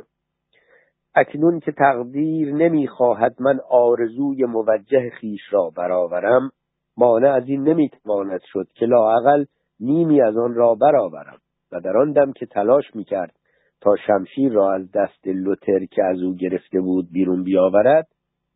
اکنون 1.16 1.60
که 1.60 1.72
تقدیر 1.72 2.54
نمی‌خواهد 2.54 3.36
من 3.40 3.60
آرزوی 3.70 4.45
موجه 4.45 5.10
خیش 5.10 5.41
را 5.52 5.70
برآورم 5.78 6.52
مانع 6.98 7.34
از 7.34 7.44
این 7.48 7.64
نمی‌تواند 7.64 8.41
شد 8.44 8.68
که 8.74 8.86
لااقل 8.86 9.45
نیمی 9.80 10.22
از 10.22 10.38
آن 10.38 10.53
را 10.53 10.76
برآورم 10.76 11.38
و 11.72 11.80
در 11.80 11.98
آن 11.98 12.11
دم 12.11 12.32
که 12.32 12.45
تلاش 12.45 12.95
می‌کرد 12.95 13.34
تا 13.82 13.95
شمشیر 14.07 14.52
را 14.52 14.74
از 14.74 14.91
دست 14.91 15.28
لوتر 15.28 15.86
که 15.86 16.03
از 16.03 16.22
او 16.22 16.36
گرفته 16.36 16.82
بود 16.82 17.11
بیرون 17.11 17.44
بیاورد 17.44 18.07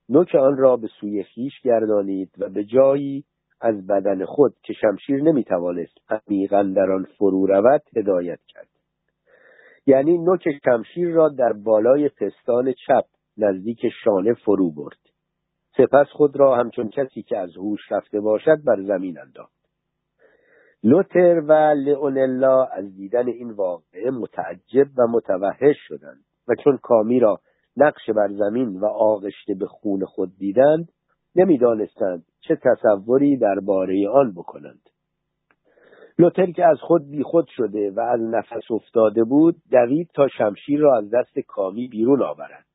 نوک 0.09 0.35
آن 0.35 0.57
را 0.57 0.77
به 0.77 0.88
سوی 0.99 1.23
خیش 1.23 1.61
گردانید 1.63 2.30
و 2.38 2.49
به 2.49 2.63
جایی 2.63 3.23
از 3.61 3.88
بدن 3.88 4.26
خود 4.26 4.53
که 4.63 4.73
شمشیر 4.73 5.23
نمی‌توانست 5.23 5.97
عمیقا 6.09 6.63
در 6.76 6.91
آن 6.91 7.07
فرو 7.18 7.45
رود 7.45 7.81
هدایت 7.95 8.39
کرد. 8.47 8.68
یعنی 9.85 10.18
نوک 10.18 10.43
شمشیر 10.65 11.09
را 11.09 11.30
در 11.30 11.53
بالای 11.53 12.09
پستان 12.09 12.73
چپ 12.88 13.05
نزدیک 13.38 13.85
شانه 14.03 14.34
فرو 14.34 14.72
برد. 14.72 15.01
سپس 15.77 16.07
خود 16.11 16.35
را 16.35 16.56
همچون 16.56 16.89
کسی 16.89 17.22
که 17.22 17.38
از 17.38 17.57
هوش 17.57 17.91
رفته 17.91 18.19
باشد 18.19 18.64
بر 18.65 18.81
زمین 18.81 19.19
انداخت. 19.19 19.61
لوتر 20.84 21.39
و 21.39 21.53
لئونلا 21.53 22.64
از 22.64 22.95
دیدن 22.95 23.27
این 23.27 23.52
واقعه 23.52 24.11
متعجب 24.11 24.88
و 24.98 25.07
متوحش 25.07 25.77
شدند 25.88 26.23
و 26.48 26.56
چون 26.64 26.77
کامی 26.77 27.19
را 27.19 27.39
نقش 27.77 28.10
بر 28.10 28.27
زمین 28.27 28.80
و 28.80 28.85
آغشته 28.85 29.53
به 29.53 29.65
خون 29.65 30.06
خود 30.06 30.38
دیدند 30.38 30.89
نمی‌دانستند 31.35 32.23
چه 32.39 32.56
تصوری 32.56 33.38
درباره 33.38 34.10
آن 34.10 34.31
بکنند. 34.31 34.81
لوتر 36.19 36.52
که 36.52 36.65
از 36.65 36.77
خود 36.81 37.10
بیخود 37.10 37.48
شده 37.48 37.91
و 37.91 37.99
از 37.99 38.22
نفس 38.22 38.72
افتاده 38.72 39.23
بود 39.23 39.56
دوید 39.72 40.10
تا 40.14 40.27
شمشیر 40.27 40.80
را 40.80 40.98
از 40.98 41.10
دست 41.10 41.39
کامی 41.39 41.88
بیرون 41.88 42.23
آورد. 42.23 42.65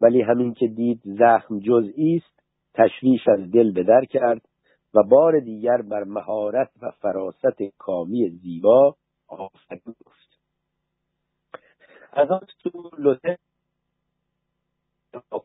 ولی 0.00 0.22
همین 0.22 0.54
که 0.54 0.66
دید 0.66 1.00
زخم 1.04 1.58
جزئی 1.58 2.16
است 2.16 2.33
تشویش 2.74 3.28
از 3.28 3.50
دل 3.50 3.72
به 3.72 3.82
در 3.82 4.04
کرد 4.04 4.42
و 4.94 5.02
بار 5.02 5.40
دیگر 5.40 5.82
بر 5.82 6.04
مهارت 6.04 6.70
و 6.82 6.90
فراست 6.90 7.62
کامی 7.78 8.28
زیبا 8.30 8.96
آفرین 9.28 9.94
گفت. 10.06 10.40
از 12.12 12.30
آن 12.30 12.46
سو 12.62 12.90
لوتر 12.98 13.36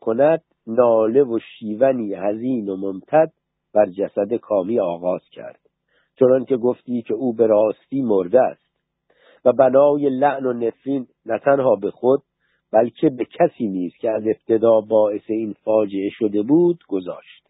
کند 0.00 0.42
ناله 0.66 1.22
و 1.22 1.38
شیونی 1.38 2.14
هزین 2.14 2.68
و 2.68 2.76
ممتد 2.76 3.32
بر 3.74 3.86
جسد 3.86 4.34
کامی 4.34 4.80
آغاز 4.80 5.22
کرد. 5.32 5.60
چنان 6.18 6.44
که 6.44 6.56
گفتی 6.56 7.02
که 7.02 7.14
او 7.14 7.32
به 7.32 7.46
راستی 7.46 8.02
مرده 8.02 8.40
است 8.40 8.70
و 9.44 9.52
بنای 9.52 10.08
لعن 10.08 10.46
و 10.46 10.52
نفرین 10.52 11.06
نه 11.26 11.38
تنها 11.38 11.76
به 11.76 11.90
خود 11.90 12.22
بلکه 12.72 13.10
به 13.10 13.24
کسی 13.24 13.68
نیست 13.68 13.96
که 13.96 14.10
از 14.10 14.22
ابتدا 14.26 14.80
باعث 14.80 15.22
این 15.28 15.54
فاجعه 15.64 16.10
شده 16.12 16.42
بود 16.42 16.84
گذاشت. 16.88 17.46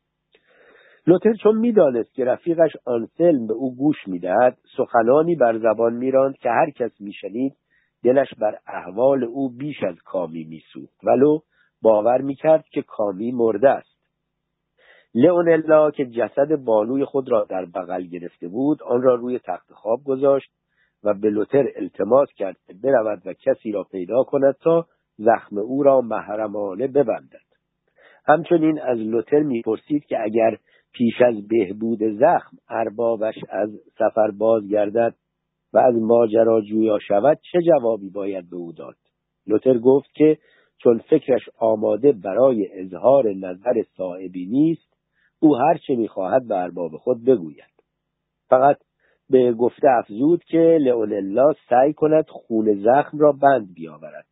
لوتر 1.06 1.32
چون 1.42 1.56
می‌دانست 1.56 2.14
که 2.14 2.24
رفیقش 2.24 2.70
آنسلم 2.84 3.47
به 3.47 3.55
او 3.55 3.76
گوش 3.76 3.97
می‌دهد 4.09 4.59
سخنانی 4.76 5.36
بر 5.36 5.59
زبان 5.59 5.94
میراند 5.94 6.36
که 6.36 6.48
هر 6.48 6.70
کس 6.70 7.01
میشنید 7.01 7.56
دلش 8.05 8.34
بر 8.34 8.59
احوال 8.66 9.24
او 9.24 9.51
بیش 9.51 9.82
از 9.82 9.97
کامی 10.05 10.44
میسوخت. 10.44 11.05
ولو 11.05 11.38
باور 11.82 12.20
می‌کرد 12.20 12.64
که 12.68 12.82
کامی 12.82 13.32
مرده 13.32 13.70
است. 13.70 14.01
لئونلا 15.14 15.90
که 15.90 16.06
جسد 16.06 16.56
بانوی 16.56 17.05
خود 17.05 17.30
را 17.30 17.47
در 17.51 17.64
بغل 17.64 18.02
گرفته 18.02 18.48
بود 18.48 18.82
آن 18.82 19.02
را 19.02 19.14
روی 19.14 19.38
تخت 19.38 19.72
خواب 19.72 20.01
گذاشت 20.05 20.51
و 21.05 21.14
به 21.14 21.30
لوتر 21.30 21.68
التماس 21.76 22.28
کرد 22.36 22.56
برود 22.82 23.22
و 23.26 23.32
کسی 23.32 23.72
را 23.72 23.84
پیدا 23.84 24.22
کند 24.22 24.55
تا 24.60 24.86
زخم 25.20 25.59
او 25.59 25.82
را 25.82 26.01
محرمانه 26.01 26.86
ببندد. 26.86 27.51
همچنین 28.26 28.80
از 28.80 28.98
لوتر 28.98 29.40
می‌پرسید 29.40 30.05
که 30.05 30.22
اگر 30.22 30.56
پیش 30.92 31.14
از 31.26 31.48
بهبود 31.48 31.98
زخم 32.02 32.56
اربابش 32.68 33.34
از 33.48 33.70
سفر 33.98 34.30
بازگردد 34.30 35.14
و 35.72 35.78
از 35.78 35.94
ماجرا 35.94 36.60
جویا 36.60 36.98
شود 37.09 37.38
چه 37.52 37.59
جوابی 37.62 38.10
باید 38.10 38.51
به 38.51 38.56
او 38.56 38.72
داد؟ 38.72 38.97
لوتر 39.47 39.78
گفت 39.78 40.10
که 40.14 40.38
چون 40.82 40.98
فکرش 40.98 41.42
آماده 41.59 42.12
برای 42.12 42.68
اظهار 42.72 43.34
نظر 43.34 43.82
صاحبی 43.97 44.47
نیست 44.47 44.94
او 45.40 45.56
هر 45.56 45.76
چه 45.86 45.97
می‌خواهد 45.97 46.48
به 46.48 46.56
ارباب 46.56 46.97
خود 46.97 47.24
بگوید. 47.24 47.70
فقط 48.48 48.76
به 49.30 49.52
گفته 49.52 49.88
افزود 49.98 50.44
که 50.44 50.78
لئونلا 50.80 51.52
سعی 51.68 51.92
کند 51.92 52.24
خون 52.28 52.74
زخم 52.74 53.18
را 53.18 53.32
بند 53.32 53.74
بیاورد. 53.74 54.30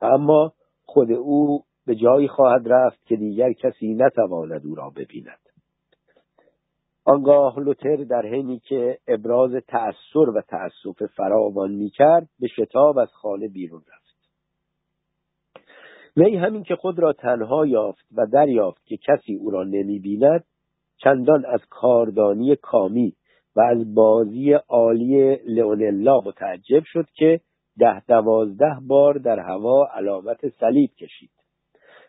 اما 0.00 0.52
خود 0.84 1.12
او 1.12 1.64
به 1.86 1.94
جایی 1.94 2.28
خواهد 2.28 2.68
رفت 2.68 3.06
که 3.06 3.16
دیگر 3.16 3.52
کسی 3.52 3.94
نتواند 3.94 4.66
او 4.66 4.74
را 4.74 4.90
ببیند. 4.90 5.38
آنگاه 7.04 7.58
لوتر 7.58 7.96
در 7.96 8.26
حینی 8.26 8.58
که 8.58 8.98
ابراز 9.08 9.52
تأثر 9.54 10.30
و 10.34 10.42
تأسف 10.48 11.06
فراوان 11.16 11.70
می‌کرد 11.72 12.28
به 12.40 12.48
شتاب 12.48 12.98
از 12.98 13.08
خانه 13.12 13.48
بیرون 13.48 13.80
رفت. 13.80 14.04
وی 16.16 16.36
همین 16.36 16.62
که 16.62 16.76
خود 16.76 16.98
را 16.98 17.12
تنها 17.12 17.66
یافت 17.66 18.06
و 18.16 18.26
دریافت 18.26 18.86
که 18.86 18.96
کسی 18.96 19.34
او 19.34 19.50
را 19.50 19.64
نمی‌بیند 19.64 20.44
چندان 20.96 21.44
از 21.46 21.60
کاردانی 21.70 22.56
کامی 22.56 23.12
و 23.56 23.60
از 23.60 23.94
بازی 23.94 24.52
عالی 24.52 25.36
لئونلا 25.36 26.20
متعجب 26.20 26.82
شد 26.84 27.06
که 27.14 27.40
ده 27.78 28.00
دوازده 28.00 28.76
بار 28.86 29.18
در 29.18 29.38
هوا 29.38 29.88
علامت 29.94 30.48
صلیب 30.48 30.90
کشید 30.90 31.30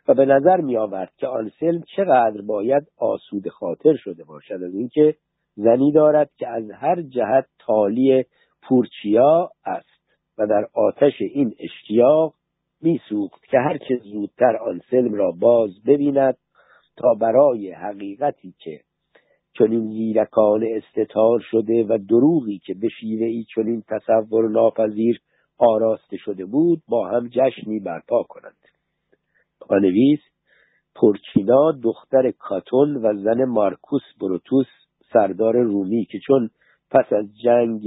و 0.07 0.13
به 0.13 0.25
نظر 0.25 0.61
می 0.61 0.77
آورد 0.77 1.11
که 1.17 1.27
آنسلم 1.27 1.83
چقدر 1.95 2.41
باید 2.41 2.83
آسود 2.97 3.49
خاطر 3.49 3.95
شده 3.95 4.23
باشد 4.23 4.53
از 4.53 4.75
اینکه 4.75 5.15
زنی 5.55 5.91
دارد 5.91 6.29
که 6.37 6.47
از 6.47 6.71
هر 6.71 7.01
جهت 7.01 7.45
تالی 7.59 8.25
پورچیا 8.61 9.51
است 9.65 9.95
و 10.37 10.47
در 10.47 10.67
آتش 10.73 11.13
این 11.19 11.55
اشتیاق 11.59 12.33
میسوخت 12.81 13.43
که 13.43 13.57
هرچه 13.59 13.95
زودتر 14.03 14.57
آنسلم 14.57 15.13
را 15.13 15.31
باز 15.31 15.83
ببیند 15.87 16.37
تا 16.97 17.13
برای 17.13 17.71
حقیقتی 17.71 18.53
که 18.59 18.79
چنین 19.57 19.89
زیرکان 19.89 20.63
استتار 20.63 21.39
شده 21.51 21.85
و 21.89 21.97
دروغی 22.09 22.59
که 22.65 22.73
به 22.73 22.87
شیوه 22.99 23.25
ای 23.25 23.45
چنین 23.55 23.83
تصور 23.87 24.49
ناپذیر 24.49 25.21
آراسته 25.57 26.17
شده 26.17 26.45
بود 26.45 26.81
با 26.87 27.07
هم 27.07 27.27
جشنی 27.27 27.79
برپا 27.79 28.23
کنند. 28.23 28.57
پانویس 29.61 30.19
پورچینا 30.95 31.71
دختر 31.83 32.31
کاتون 32.31 32.95
و 32.95 33.23
زن 33.23 33.43
مارکوس 33.45 34.01
بروتوس 34.21 34.67
سردار 35.13 35.57
رومی 35.57 36.05
که 36.05 36.19
چون 36.27 36.49
پس 36.91 37.13
از 37.13 37.25
جنگ 37.43 37.81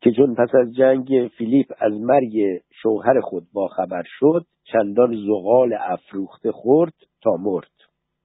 که 0.00 0.12
چون 0.16 0.34
پس 0.34 0.54
از 0.54 0.74
جنگ 0.74 1.30
فیلیپ 1.38 1.72
از 1.78 1.92
مرگ 1.92 2.62
شوهر 2.82 3.20
خود 3.20 3.46
باخبر 3.52 4.02
شد 4.06 4.46
چندان 4.72 5.16
زغال 5.26 5.72
افروخته 5.80 6.52
خورد 6.52 6.94
تا 7.22 7.30
مرد. 7.40 7.70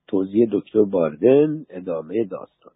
توضیح 0.08 0.48
دکتر 0.52 0.84
باردن 0.84 1.66
ادامه 1.70 2.24
داستان. 2.24 2.74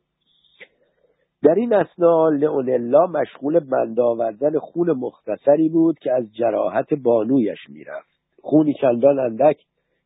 در 1.45 1.55
این 1.55 1.73
اسنا 1.73 2.29
لئونلا 2.29 3.07
مشغول 3.07 3.59
بند 3.59 3.99
آوردن 3.99 4.59
خون 4.59 4.91
مختصری 4.91 5.69
بود 5.69 5.99
که 5.99 6.11
از 6.11 6.35
جراحت 6.35 6.93
بانویش 6.93 7.69
می‌رفت. 7.69 8.19
خونی 8.41 8.73
چندان 8.81 9.19
اندک 9.19 9.57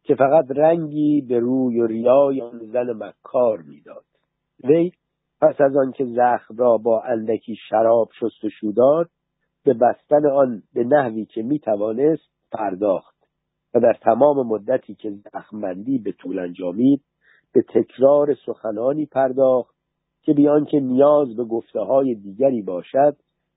که 0.04 0.16
فقط 0.16 0.46
رنگی 0.50 1.22
به 1.22 1.40
روی 1.40 1.80
و 1.80 1.88
ریای 1.88 2.42
آن 2.42 2.60
زن 2.60 2.94
مکار 2.94 3.62
می‌داد. 3.62 4.06
وی 4.64 4.92
پس 5.42 5.62
از 5.62 5.78
آنکه 5.78 6.06
زخم 6.06 6.56
را 6.58 6.78
با 6.78 7.02
اندکی 7.02 7.56
شراب 7.70 8.10
شست 8.20 8.76
داد 8.78 9.10
به 9.66 9.74
بستن 9.74 10.30
آن 10.30 10.62
به 10.74 10.84
نحوی 10.84 11.26
که 11.26 11.44
می‌توانست 11.44 12.30
پرداخت 12.52 13.16
و 13.74 13.80
در 13.80 13.94
تمام 14.02 14.48
مدتی 14.48 14.96
که 14.96 15.12
زخمبندی 15.34 16.00
به 16.00 16.12
طول 16.12 16.40
انجامید 16.40 17.02
به 17.54 17.62
تکرار 17.62 18.36
سخنانی 18.46 19.06
پرداخت 19.06 19.79
که 20.30 20.36
بیان 20.36 20.66
که 20.66 20.80
نیاز 20.80 21.36
به 21.36 21.44
گفته 21.44 21.80
های 21.80 22.16
دیگری 22.16 22.62
باشد 22.62 23.16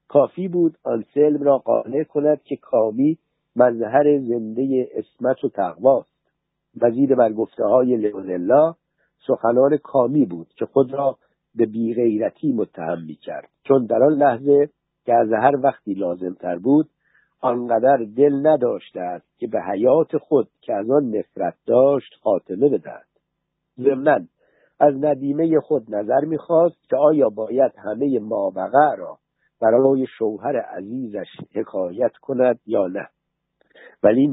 کافی 0.08 0.48
بود 0.48 0.78
آنسلم 0.84 1.42
را 1.42 1.58
قانع 1.58 2.04
کند 2.04 2.42
که 2.42 2.56
کامی 2.56 3.18
مظهر 3.56 4.18
زنده 4.18 4.88
اسمت 4.94 5.44
و 5.44 5.48
تقواست. 5.48 6.16
وزیر 6.80 7.14
بر 7.14 7.32
گفته 7.32 7.64
های 7.64 7.96
لئونلا 7.96 8.74
سخنان 9.26 9.76
کامی 9.76 10.26
بود 10.26 10.46
که 10.56 10.66
خود 10.66 10.94
را 10.94 11.18
به 11.54 11.66
بیغیرتی 11.66 12.52
متهم 12.52 13.02
می 13.06 13.14
کرد 13.14 13.48
چون 13.64 13.86
در 13.86 14.02
آن 14.02 14.12
لحظه 14.12 14.68
که 15.04 15.14
از 15.14 15.32
هر 15.32 15.56
وقتی 15.62 15.94
لازمتر 15.94 16.58
بود 16.58 16.88
آنقدر 17.40 17.96
دل 18.16 18.46
نداشته 18.46 19.00
است 19.00 19.38
که 19.38 19.46
به 19.46 19.62
حیات 19.62 20.16
خود 20.16 20.48
که 20.60 20.74
از 20.74 20.90
آن 20.90 21.16
نفرت 21.16 21.54
داشت 21.66 22.14
خاتمه 22.22 22.68
بدهد. 22.68 23.06
ضمنا 23.78 24.20
از 24.82 25.04
ندیمه 25.04 25.60
خود 25.60 25.94
نظر 25.94 26.24
می‌خواست 26.24 26.88
که 26.88 26.96
آیا 26.96 27.28
باید 27.28 27.72
همه 27.78 28.18
ماوقع 28.18 28.96
را 28.98 29.18
برای 29.60 30.06
شوهر 30.18 30.56
عزیزش 30.56 31.28
حکایت 31.54 32.12
کند 32.22 32.60
یا 32.66 32.86
نه. 32.86 33.08
ولی 34.02 34.26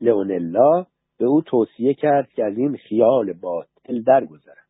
لئونلا 0.00 0.86
به 1.18 1.26
او 1.26 1.42
توصیه 1.42 1.94
کرد 1.94 2.28
که 2.28 2.44
از 2.44 2.58
این 2.58 2.76
خیال 2.76 3.32
باطل 3.32 4.02
درگذرد. 4.06 4.68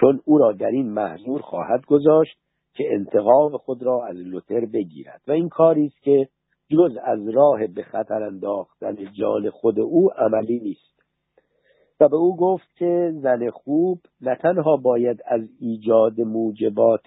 چون 0.00 0.20
او 0.24 0.38
را 0.38 0.52
در 0.52 0.70
این 0.70 0.90
محضور 0.90 1.40
خواهد 1.40 1.84
گذاشت 1.86 2.38
که 2.74 2.84
انتقام 2.92 3.56
خود 3.56 3.82
را 3.82 4.06
از 4.06 4.16
لوتر 4.16 4.66
بگیرد. 4.66 5.20
و 5.28 5.32
این 5.32 5.48
کاری 5.48 5.86
است 5.86 6.02
که 6.02 6.28
جز 6.70 6.96
از 7.04 7.28
راه 7.28 7.66
به 7.66 7.82
خطر 7.82 8.22
انداختن 8.22 8.96
جان 9.12 9.50
خود 9.50 9.80
او 9.80 10.10
عملی 10.16 10.60
نیست. 10.60 10.91
و 12.02 12.08
به 12.08 12.16
او 12.16 12.36
گفت 12.36 12.76
که 12.76 13.12
زن 13.14 13.50
خوب 13.50 13.98
نه 14.20 14.36
تنها 14.36 14.76
باید 14.76 15.20
از 15.26 15.40
ایجاد 15.60 16.20
موجبات 16.20 17.06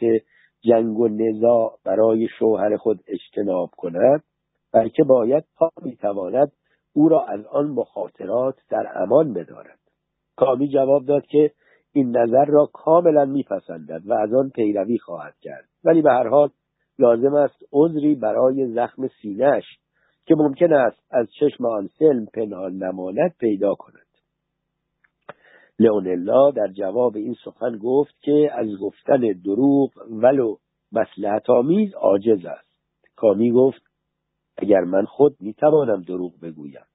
جنگ 0.61 0.99
و 0.99 1.07
نزاع 1.07 1.77
برای 1.85 2.27
شوهر 2.39 2.77
خود 2.77 2.99
اجتناب 3.07 3.69
کند 3.77 4.23
بلکه 4.73 5.03
باید 5.03 5.43
تا 5.59 5.69
می‌تواند 5.81 6.51
او 6.93 7.09
را 7.09 7.25
از 7.25 7.45
آن 7.45 7.67
مخاطرات 7.67 8.55
در 8.69 8.87
امان 8.95 9.33
بدارد. 9.33 9.79
کامی 10.35 10.69
جواب 10.69 11.05
داد 11.05 11.25
که 11.25 11.51
این 11.93 12.17
نظر 12.17 12.45
را 12.45 12.69
کاملا 12.73 13.25
میپسندد 13.25 14.01
و 14.05 14.13
از 14.13 14.33
آن 14.33 14.49
پیروی 14.49 14.97
خواهد 14.97 15.33
کرد. 15.41 15.65
ولی 15.83 16.01
به 16.01 16.11
هر 16.11 16.27
حال 16.27 16.49
لازم 16.99 17.33
است 17.33 17.63
عذری 17.73 18.15
برای 18.15 18.67
زخم 18.67 19.07
سینهش 19.21 19.65
که 20.25 20.35
ممکن 20.35 20.73
است 20.73 20.99
از 21.11 21.27
چشم 21.39 21.65
آن 21.65 21.89
سلم 21.99 22.25
پنهان 22.25 22.73
نماند 22.73 23.35
پیدا 23.39 23.75
کند. 23.75 24.04
لئونلا 25.79 26.51
در 26.51 26.67
جواب 26.67 27.15
این 27.15 27.35
سخن 27.45 27.77
گفت 27.77 28.15
که 28.21 28.49
از 28.53 28.67
گفتن 28.81 29.21
دروغ 29.45 29.91
ولو 30.09 30.55
مسلحت 30.91 31.49
آمیز 31.49 31.93
عاجز 31.93 32.45
است. 32.45 32.75
کامی 33.15 33.51
گفت 33.51 33.81
اگر 34.57 34.81
من 34.81 35.05
خود 35.05 35.37
می‌توانم 35.39 36.01
دروغ 36.01 36.33
بگویم 36.41 36.85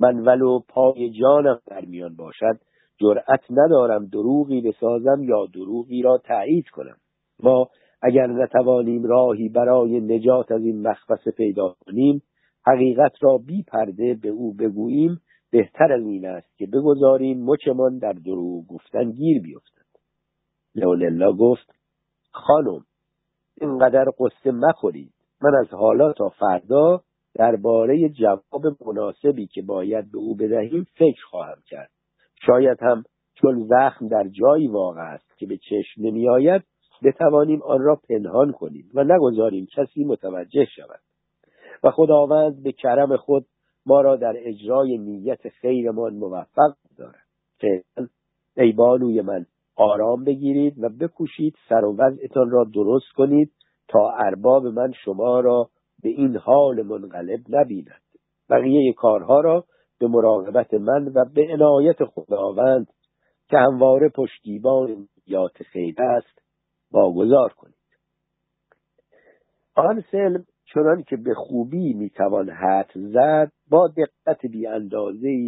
من 0.00 0.18
ولو 0.18 0.60
پای 0.68 1.10
جانم 1.10 1.60
در 1.66 1.84
میان 1.84 2.16
باشد 2.16 2.58
جرأت 3.00 3.40
ندارم 3.50 4.06
دروغی 4.06 4.60
بسازم 4.60 5.22
یا 5.24 5.46
دروغی 5.54 6.02
را 6.02 6.18
تایید 6.18 6.68
کنم. 6.68 6.96
ما 7.42 7.68
اگر 8.02 8.26
نتوانیم 8.26 9.04
راهی 9.04 9.48
برای 9.48 10.00
نجات 10.00 10.52
از 10.52 10.62
این 10.62 10.88
مخفصه 10.88 11.30
پیدا 11.30 11.76
کنیم 11.86 12.22
حقیقت 12.66 13.12
را 13.20 13.38
بی 13.38 13.62
پرده 13.62 14.14
به 14.14 14.28
او 14.28 14.54
بگوییم 14.54 15.20
بهتر 15.52 15.92
از 15.92 16.02
این 16.02 16.26
است 16.26 16.56
که 16.56 16.66
بگذاریم 16.66 17.44
مچمان 17.44 17.98
در 17.98 18.12
دروغ 18.12 18.66
گفتن 18.66 19.10
گیر 19.10 19.42
بیفتد. 19.42 19.86
لئونلا 20.74 21.32
گفت 21.32 21.74
خانم 22.30 22.84
اینقدر 23.60 24.04
قصه 24.18 24.50
مخورید. 24.50 25.12
من 25.42 25.54
از 25.60 25.68
حالا 25.74 26.12
تا 26.12 26.28
فردا 26.28 27.02
درباره 27.34 28.08
جواب 28.08 28.62
مناسبی 28.86 29.46
که 29.46 29.62
باید 29.62 30.12
به 30.12 30.18
او 30.18 30.34
بدهیم 30.34 30.86
فکر 30.94 31.24
خواهم 31.30 31.62
کرد. 31.66 31.90
شاید 32.46 32.78
هم 32.82 33.04
چون 33.34 33.66
زخم 33.68 34.08
در 34.08 34.28
جایی 34.28 34.68
واقع 34.68 35.00
است 35.00 35.38
که 35.38 35.46
به 35.46 35.56
چشم 35.56 36.02
نمیآید 36.02 36.62
بتوانیم 37.04 37.62
آن 37.62 37.80
را 37.80 38.00
پنهان 38.08 38.52
کنیم 38.52 38.90
و 38.94 39.04
نگذاریم 39.04 39.66
کسی 39.76 40.04
متوجه 40.04 40.64
شود. 40.64 41.00
و 41.84 41.90
خداوند 41.90 42.62
به 42.62 42.72
کرم 42.72 43.16
خود 43.16 43.46
ما 43.86 44.00
را 44.00 44.16
در 44.16 44.34
اجرای 44.36 44.98
نیت 44.98 45.48
خیرمان 45.48 46.14
موفق 46.14 46.74
دارد. 46.98 47.26
فعلا 47.60 48.08
ای 48.56 48.72
بانوی 48.72 49.20
من 49.20 49.46
آرام 49.76 50.24
بگیرید 50.24 50.84
و 50.84 50.88
بکوشید 50.88 51.54
سر 51.68 51.84
و 51.84 51.96
وضعتان 51.96 52.50
را 52.50 52.64
درست 52.74 53.12
کنید 53.16 53.52
تا 53.88 54.10
ارباب 54.10 54.66
من 54.66 54.92
شما 55.04 55.40
را 55.40 55.70
به 56.02 56.08
این 56.08 56.36
حال 56.36 56.82
منقلب 56.82 57.40
نبیند. 57.48 58.02
بقیه 58.50 58.92
کارها 58.92 59.40
را 59.40 59.64
به 59.98 60.08
مراقبت 60.08 60.74
من 60.74 61.08
و 61.14 61.24
به 61.34 61.46
عنایت 61.52 62.04
خداوند 62.04 62.86
که 63.48 63.58
همواره 63.58 64.08
پشتیبان 64.08 65.08
یات 65.26 65.62
خیبه 65.62 66.04
است 66.04 66.42
واگذار 66.92 67.52
کنید. 67.52 67.74
آن 69.74 70.04
سلم 70.10 70.44
چنان 70.74 71.02
که 71.02 71.16
به 71.16 71.34
خوبی 71.34 71.94
می‌توان 71.94 72.50
حد 72.50 72.90
زد 72.94 73.52
با 73.70 73.88
دقت 73.88 74.46
بی 74.46 74.66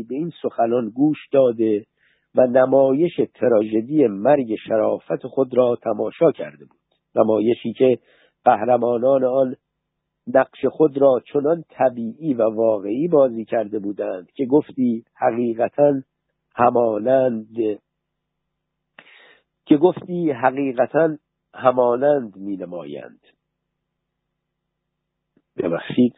به 0.09 0.15
این 0.15 0.33
سخنان 0.43 0.91
گوش 0.91 1.19
داده 1.33 1.87
و 2.35 2.47
نمایش 2.47 3.21
تراژدی 3.35 4.07
مرگ 4.07 4.55
شرافت 4.69 5.27
خود 5.27 5.57
را 5.57 5.79
تماشا 5.83 6.33
کرده 6.33 6.65
بود. 6.65 6.79
نمایشی 7.15 7.73
که 7.73 7.99
قهرمانان 8.45 9.25
آن 9.25 9.57
نقش 10.27 10.65
خود 10.65 10.99
را 10.99 11.23
چنان 11.33 11.65
طبیعی 11.71 12.35
و 12.35 12.43
واقعی 12.43 13.09
بازی 13.09 13.45
کرده 13.45 13.79
بودند 13.79 14.31
که 14.35 14.47
گفتی 14.47 15.05
حقیقتا 15.17 15.93
همانند 16.57 17.57
که 19.67 19.77
گفتی 19.77 20.31
حقیقتا 20.31 21.17
همانند 21.55 22.37
می 22.37 22.57
نمایند 22.57 23.21
ببخشید. 25.57 26.15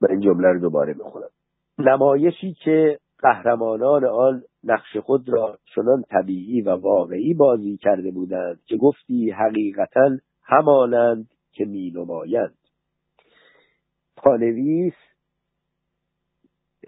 من 0.00 0.10
این 0.10 0.20
جمله 0.20 0.48
رو 0.48 0.60
دوباره 0.60 0.94
می‌خونم. 0.94 1.28
نمایشی 1.78 2.54
که 2.64 2.98
قهرمانان 3.18 4.04
آن 4.04 4.42
نقش 4.64 4.96
خود 4.96 5.28
را 5.28 5.58
چنان 5.74 6.02
طبیعی 6.10 6.60
و 6.60 6.70
واقعی 6.70 7.34
بازی 7.34 7.76
کرده 7.76 8.10
بودند 8.10 8.60
که 8.64 8.76
گفتی 8.76 9.30
حقیقتا 9.30 10.10
همانند 10.42 11.30
که 11.52 11.64
می 11.64 11.90
نمایند 11.90 12.58
پانویس 14.16 14.94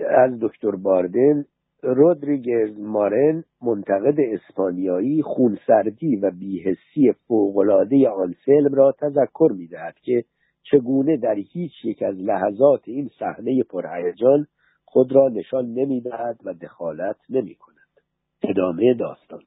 از 0.01 0.39
دکتر 0.41 0.71
باردن 0.71 1.45
رودریگز 1.83 2.79
مارن 2.79 3.45
منتقد 3.63 4.15
اسپانیایی 4.19 5.23
خونسردی 5.23 6.17
و 6.17 6.31
بیهسی 6.31 7.13
فوقالعاده 7.29 8.09
آنسلم 8.09 8.75
را 8.75 8.93
تذکر 8.93 9.53
می‌دهد 9.57 9.95
که 10.03 10.25
چگونه 10.71 11.17
در 11.17 11.35
هیچ 11.53 11.85
یک 11.85 12.03
از 12.03 12.17
لحظات 12.17 12.81
این 12.85 13.11
صحنه 13.19 13.63
پرهیجان 13.63 14.47
خود 14.85 15.13
را 15.13 15.29
نشان 15.29 15.67
نمی‌دهد 15.67 16.41
و 16.45 16.55
دخالت 16.55 17.17
نمی 17.31 17.55
کند. 17.55 17.77
ادامه 18.43 18.95
داستان 18.95 19.43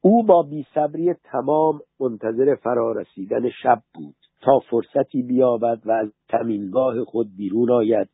او 0.00 0.22
با 0.22 0.42
بیصبری 0.42 1.14
تمام 1.14 1.80
منتظر 2.00 2.54
فرارسیدن 2.54 3.50
شب 3.62 3.82
بود 3.94 4.16
تا 4.42 4.58
فرصتی 4.70 5.22
بیابد 5.22 5.80
و 5.84 5.90
از 5.90 6.12
تمینگاه 6.28 7.04
خود 7.04 7.36
بیرون 7.36 7.70
آید 7.70 8.08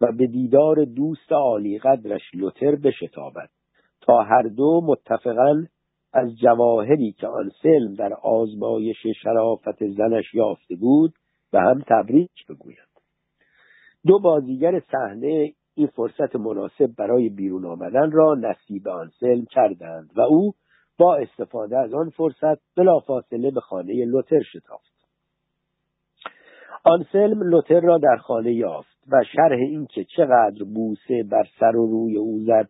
و 0.00 0.12
به 0.12 0.26
دیدار 0.26 0.84
دوست 0.84 1.32
عالی 1.32 1.78
قدرش 1.78 2.22
لوتر 2.34 2.76
بشتابد 2.76 3.50
تا 4.00 4.22
هر 4.22 4.42
دو 4.42 4.80
متفقا 4.84 5.66
از 6.12 6.38
جواهری 6.38 7.12
که 7.12 7.26
آنسلم 7.26 7.94
در 7.94 8.14
آزمایش 8.22 9.06
شرافت 9.22 9.86
زنش 9.86 10.34
یافته 10.34 10.76
بود 10.76 11.14
و 11.52 11.60
هم 11.60 11.82
تبریک 11.88 12.46
بگویند 12.48 12.90
دو 14.06 14.18
بازیگر 14.18 14.80
صحنه 14.92 15.52
این 15.74 15.86
فرصت 15.86 16.36
مناسب 16.36 16.86
برای 16.98 17.28
بیرون 17.28 17.64
آمدن 17.64 18.10
را 18.10 18.34
نصیب 18.34 18.88
آنسلم 18.88 19.44
کردند 19.50 20.10
و 20.16 20.20
او 20.20 20.52
با 20.98 21.16
استفاده 21.16 21.78
از 21.78 21.94
آن 21.94 22.10
فرصت 22.10 22.60
بلافاصله 22.76 23.50
به 23.50 23.60
خانه 23.60 24.04
لوتر 24.04 24.42
شتافت. 24.42 24.90
آنسلم 26.84 27.42
لوتر 27.42 27.80
را 27.80 27.98
در 27.98 28.16
خانه 28.16 28.52
یافت 28.52 28.98
و 29.12 29.24
شرح 29.36 29.58
اینکه 29.58 30.04
چقدر 30.04 30.64
بوسه 30.74 31.22
بر 31.30 31.44
سر 31.60 31.76
و 31.76 31.86
روی 31.86 32.16
او 32.16 32.38
زد 32.38 32.68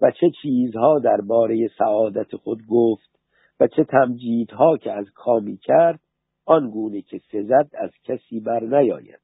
و 0.00 0.10
چه 0.10 0.30
چیزها 0.42 0.98
درباره 0.98 1.68
سعادت 1.78 2.36
خود 2.36 2.58
گفت 2.68 3.18
و 3.60 3.66
چه 3.66 3.84
تمجیدها 3.84 4.76
که 4.76 4.92
از 4.92 5.06
کامی 5.14 5.56
کرد 5.56 6.00
آنگونه 6.46 7.02
که 7.02 7.18
سزد 7.32 7.70
از 7.74 7.90
کسی 8.04 8.40
بر 8.40 8.60
نیاید. 8.60 9.20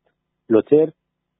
لوتر 0.49 0.91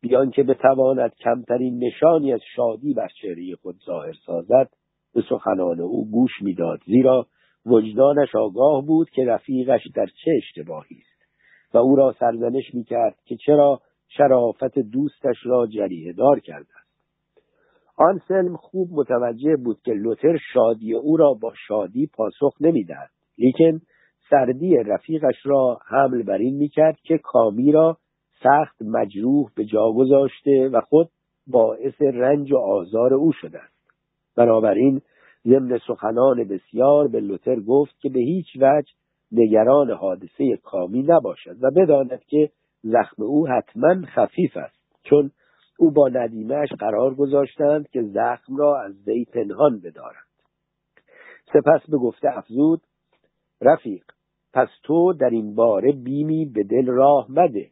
بیان 0.01 0.31
که 0.31 0.43
بتواند 0.43 1.15
کمترین 1.15 1.85
نشانی 1.85 2.33
از 2.33 2.41
شادی 2.57 2.95
بر 2.95 3.09
چهره 3.23 3.55
خود 3.63 3.77
ظاهر 3.87 4.13
سازد 4.27 4.71
به 5.15 5.23
سخنان 5.29 5.81
او 5.81 6.11
گوش 6.11 6.43
می‌داد 6.43 6.81
زیرا 6.87 7.27
وجدانش 7.67 8.35
آگاه 8.35 8.87
بود 8.87 9.11
که 9.11 9.25
رفیقش 9.25 9.81
در 9.95 10.07
چه 10.07 10.31
اشتباهی 10.37 10.97
است. 10.97 11.15
و 11.75 11.79
او 11.79 11.97
را 11.97 12.15
سرزنش 12.21 12.75
می‌کرد 12.75 13.17
که 13.25 13.37
چرا 13.37 13.81
شرافت 14.09 14.79
دوستش 14.79 15.37
را 15.45 15.67
جریه 15.67 16.13
دار 16.13 16.41
کرده 16.41 16.84
آنسلم 17.97 18.57
خوب 18.57 18.89
متوجه 18.93 19.57
بود 19.57 19.79
که 19.85 19.93
لوتر 19.93 20.39
شادی 20.53 20.95
او 20.95 21.17
را 21.17 21.35
با 21.35 21.53
شادی 21.69 22.07
پاسخ 22.07 22.55
نمی‌دهد. 22.61 23.11
لیکن 23.39 23.81
سردی 24.31 24.77
رفیقش 24.77 25.35
را 25.45 25.79
حمل 25.87 26.23
بر 26.23 26.39
این 26.39 26.57
می‌کرد 26.57 26.97
که 27.03 27.19
کامی 27.19 27.73
را 27.73 27.97
سخت 28.43 28.83
مجروح 28.83 29.51
به 29.57 29.65
جا 29.65 29.93
گذاشته 29.93 30.69
و 30.69 30.81
خود 30.81 31.09
باعث 31.47 32.03
رنج 32.03 32.53
و 32.53 32.57
آزار 32.57 33.15
او 33.15 33.33
شده 33.33 33.59
است. 33.59 33.75
بنابراین 34.37 35.01
ضمن 35.47 35.79
سخنان 35.87 36.45
بسیار 36.45 37.09
به 37.09 37.21
لوتر 37.21 37.61
گفت 37.61 38.01
که 38.01 38.09
به 38.09 38.21
هیچ 38.21 38.47
وجه 38.57 38.93
نگران 39.33 39.91
حادثه 39.91 40.57
کامی 40.63 41.03
نباشد 41.03 41.57
و 41.65 41.71
بداند 41.71 42.21
که 42.25 42.51
زخم 42.83 43.23
او 43.23 43.49
حتما 43.49 44.03
خفیف 44.07 44.57
است 44.57 44.79
چون 45.03 45.31
او 45.79 45.91
با 45.91 46.09
ندیمش 46.09 46.69
قرار 46.79 47.15
گذاشتند 47.15 47.89
که 47.89 48.03
زخم 48.03 48.57
را 48.57 48.81
از 48.81 49.09
وی 49.09 49.25
پنهان 49.25 49.81
بدارند. 49.81 50.25
سپس 51.53 51.91
به 51.91 51.99
گفته 51.99 52.39
افزود 52.39 52.81
رفیق 53.61 54.05
پس 54.53 54.69
تو 54.83 55.13
در 55.13 55.31
این 55.31 55.55
باره 55.55 55.93
بیمی 55.93 56.45
به 56.45 56.63
دل 56.63 56.87
راه 56.87 57.27
مده. 57.31 57.71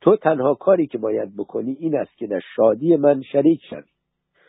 تو 0.00 0.16
تنها 0.16 0.54
کاری 0.54 0.86
که 0.86 0.98
باید 0.98 1.36
بکنی 1.36 1.76
این 1.80 1.96
است 1.96 2.16
که 2.16 2.26
در 2.26 2.40
شادی 2.56 2.96
من 2.96 3.22
شریک 3.22 3.60
شوی. 3.70 3.82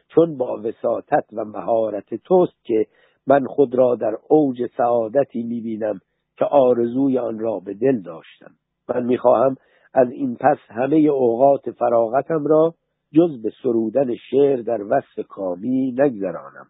چون 0.08 0.38
با 0.38 0.62
وساطت 0.64 1.26
و 1.34 1.46
مهارت 1.46 2.16
توست 2.16 2.64
که 2.64 2.88
من 3.28 3.46
خود 3.46 3.76
را 3.76 3.96
در 3.96 4.18
اوج 4.30 4.66
سعادتی 4.78 5.44
می‌بینم 5.44 6.00
که 6.38 6.46
آرزوی 6.46 7.18
آن 7.18 7.40
را 7.40 7.60
به 7.60 7.74
دل 7.74 8.02
داشتم. 8.02 8.52
من 8.90 9.06
می‌خواهم 9.06 9.56
از 9.94 10.12
این 10.12 10.36
پس 10.36 10.58
همه 10.70 10.96
اوقات 10.98 11.72
فراغتم 11.72 12.46
را 12.46 12.74
جز 13.14 13.42
به 13.42 13.52
سرودن 13.64 14.16
شعر 14.16 14.62
در 14.62 14.84
وصف 14.84 15.28
کامی 15.30 15.92
نگذرانم 15.92 16.68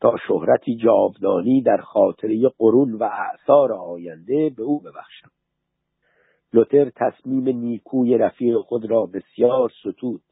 تا 0.00 0.16
شهرتی 0.28 0.76
جاودانی 0.76 1.62
در 1.62 1.76
خاطره 1.76 2.48
قرون 2.58 2.92
و 2.92 3.02
اعثار 3.02 3.72
آینده 3.72 4.50
به 4.56 4.62
او 4.62 4.80
ببخشم. 4.80 5.30
لوتر 6.52 6.90
تصمیم 6.96 7.48
نیکوی 7.48 8.18
رفیق 8.18 8.56
خود 8.56 8.90
را 8.90 9.06
بسیار 9.06 9.70
ستود 9.80 10.22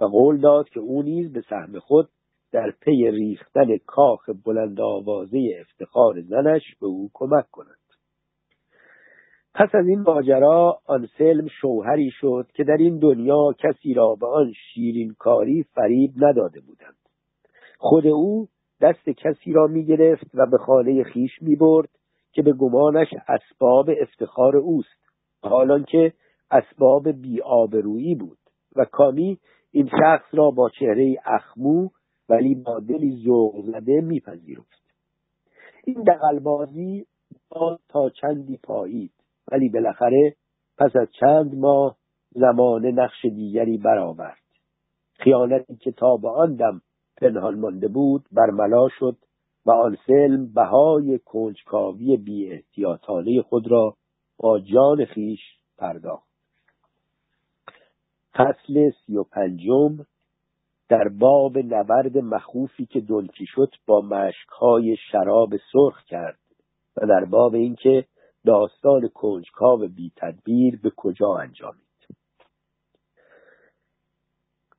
و 0.00 0.04
قول 0.04 0.40
داد 0.40 0.68
که 0.68 0.80
او 0.80 1.02
نیز 1.02 1.32
به 1.32 1.40
سهم 1.40 1.78
خود 1.78 2.08
در 2.52 2.70
پی 2.80 3.10
ریختن 3.10 3.76
کاخ 3.86 4.30
بلند 4.44 4.80
آوازه 4.80 5.38
افتخار 5.60 6.20
زنش 6.20 6.62
به 6.80 6.86
او 6.86 7.10
کمک 7.14 7.50
کند. 7.50 7.83
پس 9.54 9.74
از 9.74 9.86
این 9.86 10.00
ماجرا 10.00 10.80
سلم 11.18 11.46
شوهری 11.60 12.10
شد 12.10 12.46
که 12.54 12.64
در 12.64 12.76
این 12.76 12.98
دنیا 12.98 13.52
کسی 13.58 13.94
را 13.94 14.14
به 14.20 14.26
آن 14.26 14.52
شیرین 14.52 15.14
کاری 15.18 15.62
فریب 15.62 16.10
نداده 16.16 16.60
بودند. 16.60 16.96
خود 17.78 18.06
او 18.06 18.48
دست 18.80 19.08
کسی 19.08 19.52
را 19.52 19.66
می 19.66 19.84
گرفت 19.84 20.26
و 20.34 20.46
به 20.46 20.58
خانه 20.58 21.02
خیش 21.02 21.30
می 21.40 21.56
برد 21.56 21.88
که 22.32 22.42
به 22.42 22.52
گمانش 22.52 23.08
اسباب 23.28 23.90
افتخار 24.00 24.56
اوست. 24.56 25.04
حالان 25.42 25.84
که 25.84 26.12
اسباب 26.50 27.08
بیآبرویی 27.08 28.14
بود 28.14 28.38
و 28.76 28.84
کامی 28.84 29.38
این 29.70 29.88
شخص 29.88 30.26
را 30.32 30.50
با 30.50 30.70
چهره 30.70 31.16
اخمو 31.24 31.88
ولی 32.28 32.54
با 32.54 32.80
دلی 32.80 33.22
ذوق 33.24 33.64
زده 33.66 34.00
میپذیرفت. 34.00 34.84
این 35.84 36.02
دقلبازی 36.02 37.06
تا 37.88 38.10
چندی 38.10 38.56
پایید. 38.62 39.12
ولی 39.52 39.68
بالاخره 39.68 40.36
پس 40.78 40.96
از 40.96 41.08
چند 41.20 41.54
ماه 41.54 41.96
زمان 42.30 42.86
نقش 42.86 43.24
دیگری 43.24 43.78
برآورد. 43.78 44.38
خیانتی 45.12 45.76
که 45.76 45.92
تا 45.92 46.16
به 46.16 46.28
آن 46.28 46.54
دم 46.54 46.80
پنهان 47.16 47.60
مانده 47.60 47.88
بود 47.88 48.24
برملا 48.32 48.88
شد 48.98 49.16
و 49.66 49.70
آن 49.70 49.96
سلم 50.06 50.52
بهای 50.52 51.18
کنجکاوی 51.18 52.16
بی 52.16 52.52
احتیاطانه 52.52 53.42
خود 53.42 53.70
را 53.70 53.94
با 54.38 54.58
جان 54.58 55.04
خیش 55.04 55.40
پرداخت. 55.78 56.28
فصل 58.34 58.90
سی 58.90 59.16
و 59.16 59.22
پنجم 59.22 59.96
در 60.88 61.08
باب 61.08 61.58
نبرد 61.58 62.18
مخوفی 62.18 62.86
که 62.86 63.02
شد 63.54 63.70
با 63.86 64.00
مشکهای 64.00 64.96
شراب 65.10 65.50
سرخ 65.72 66.04
کرد 66.04 66.38
و 66.96 67.06
در 67.06 67.24
باب 67.24 67.54
اینکه 67.54 68.04
داستان 68.46 69.08
کنجکاو 69.08 69.88
بی 69.96 70.12
تدبیر 70.16 70.80
به 70.82 70.90
کجا 70.96 71.34
انجامید؟ 71.34 71.84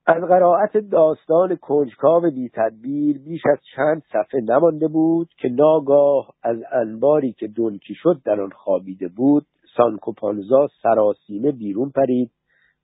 از 0.08 0.24
قرائت 0.24 0.78
داستان 0.78 1.56
کنجکاو 1.56 2.32
بی 2.32 2.50
تدبیر 2.54 3.18
بیش 3.18 3.42
از 3.52 3.58
چند 3.76 4.04
صفحه 4.12 4.42
نمانده 4.42 4.88
بود 4.88 5.30
که 5.38 5.50
ناگاه 5.50 6.34
از 6.44 6.58
انباری 6.72 7.34
که 7.34 7.48
دنکی 7.48 7.94
شد 7.96 8.22
در 8.26 8.42
آن 8.42 8.50
خوابیده 8.50 9.08
بود 9.08 9.46
سانکوپانزا 9.78 10.68
سراسیمه 10.84 11.52
بیرون 11.52 11.90
پرید 11.90 12.32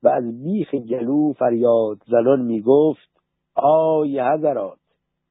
و 0.04 0.08
از 0.08 0.44
بیخ 0.44 0.76
گلو 0.76 1.34
فریاد 1.34 1.98
زنان 2.08 2.42
می 2.42 2.62
گفت 2.62 3.10
آی 3.56 4.20
حضرات 4.20 4.80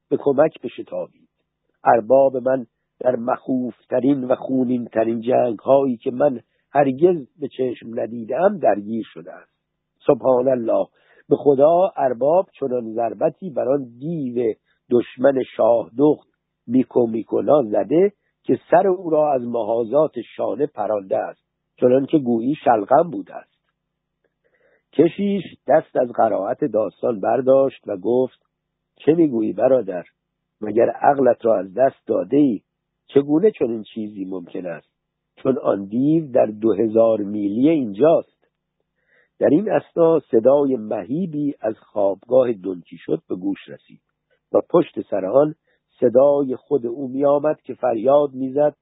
به 0.09 0.17
کمک 0.17 0.61
بشتابید. 0.63 1.29
ارباب 1.83 2.37
من 2.37 2.65
در 3.01 3.15
مخوفترین 3.15 4.23
و 4.23 4.35
خونینترین 4.35 5.21
جنگ 5.21 5.59
هایی 5.59 5.97
که 5.97 6.11
من 6.11 6.39
هرگز 6.71 7.27
به 7.39 7.47
چشم 7.47 7.99
ندیدم 7.99 8.57
درگیر 8.57 9.05
شده 9.13 9.33
است. 9.33 9.51
سبحان 10.07 10.47
الله 10.47 10.87
به 11.29 11.35
خدا 11.35 11.91
ارباب 11.97 12.45
چنان 12.59 12.93
ضربتی 12.93 13.49
بر 13.49 13.69
آن 13.69 13.83
دیو 13.99 14.53
دشمن 14.91 15.43
شاه 15.55 15.89
دخت 15.97 16.27
میکو 16.67 17.07
میکونا 17.07 17.63
زده 17.63 18.11
که 18.43 18.59
سر 18.71 18.87
او 18.87 19.09
را 19.09 19.33
از 19.33 19.41
محاذات 19.41 20.11
شانه 20.35 20.65
پرانده 20.65 21.17
است 21.17 21.41
چنان 21.77 22.05
که 22.05 22.17
گویی 22.17 22.55
شلغم 22.55 23.11
بوده 23.11 23.35
است. 23.35 23.51
کشیش 24.93 25.43
دست 25.67 25.97
از 25.97 26.11
قرائت 26.11 26.63
داستان 26.63 27.19
برداشت 27.19 27.87
و 27.87 27.97
گفت 27.97 28.39
چه 28.95 29.13
می‌گویی 29.13 29.53
برادر؟ 29.53 30.03
مگر 30.61 30.89
عقلت 30.89 31.45
را 31.45 31.59
از 31.59 31.73
دست 31.73 32.07
داده 32.07 32.37
ای 32.37 32.61
چگونه 33.07 33.51
چون 33.51 33.83
چیزی 33.83 34.25
ممکن 34.25 34.65
است؟ 34.65 34.91
چون 35.35 35.57
آن 35.57 35.85
دیو 35.85 36.31
در 36.31 36.45
دو 36.45 36.73
هزار 36.73 37.19
میلی 37.19 37.69
اینجاست. 37.69 38.47
در 39.39 39.47
این 39.51 39.71
اسنا 39.71 40.19
صدای 40.19 40.75
مهیبی 40.75 41.55
از 41.61 41.75
خوابگاه 41.79 42.53
دنکی 42.53 42.97
شد 42.97 43.21
به 43.29 43.35
گوش 43.35 43.69
رسید 43.69 44.01
و 44.53 44.61
پشت 44.69 45.01
سر 45.09 45.25
آن 45.25 45.55
صدای 45.99 46.55
خود 46.55 46.85
او 46.85 47.07
میآمد 47.07 47.61
که 47.61 47.73
فریاد 47.73 48.33
می‌زد 48.33 48.75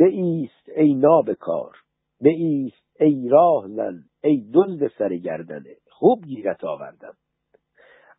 ایست 0.00 0.68
ای 0.76 0.94
نابکار 0.94 1.76
ایست 2.20 2.86
ای 3.00 3.28
راه 3.28 3.68
زن 3.68 4.04
ای 4.24 4.50
دزد 4.54 4.88
سر 4.98 5.16
گردنه 5.16 5.76
خوب 5.90 6.24
گیرت 6.24 6.64
آوردم. 6.64 7.14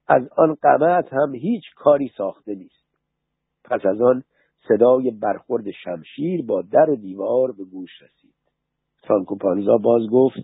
از 0.08 0.30
آن 0.38 0.56
قمت 0.62 1.14
هم 1.14 1.36
هیچ 1.36 1.64
کاری 1.76 2.12
ساخته 2.18 2.56
نیست. 2.56 2.88
پس 3.64 3.86
از 3.86 4.02
آن 4.02 4.24
صدای 4.68 5.12
برخورد 5.12 5.72
شمشیر 5.72 6.46
با 6.46 6.62
در 6.62 6.90
و 6.90 6.96
دیوار 6.96 7.52
به 7.52 7.64
گوش 7.64 8.02
رسید. 8.02 8.34
فرانکو 9.08 9.36
پانزا 9.36 9.78
باز 9.78 10.02
گفت 10.12 10.40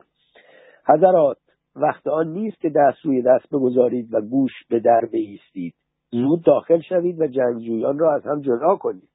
حضرات 0.88 1.38
وقت 1.76 2.08
آن 2.08 2.28
نیست 2.28 2.60
که 2.60 2.70
دست 2.70 2.98
روی 3.04 3.22
دست 3.22 3.50
بگذارید 3.52 4.14
و 4.14 4.22
گوش 4.22 4.52
به 4.70 4.80
در 4.80 5.02
بایستید. 5.12 5.74
زود 6.12 6.44
داخل 6.44 6.82
شوید 6.82 7.22
و 7.22 7.28
جنگجویان 7.28 8.00
را 8.00 8.14
از 8.14 8.24
هم 8.26 8.42
جدا 8.42 8.76
کنید. 8.76 9.10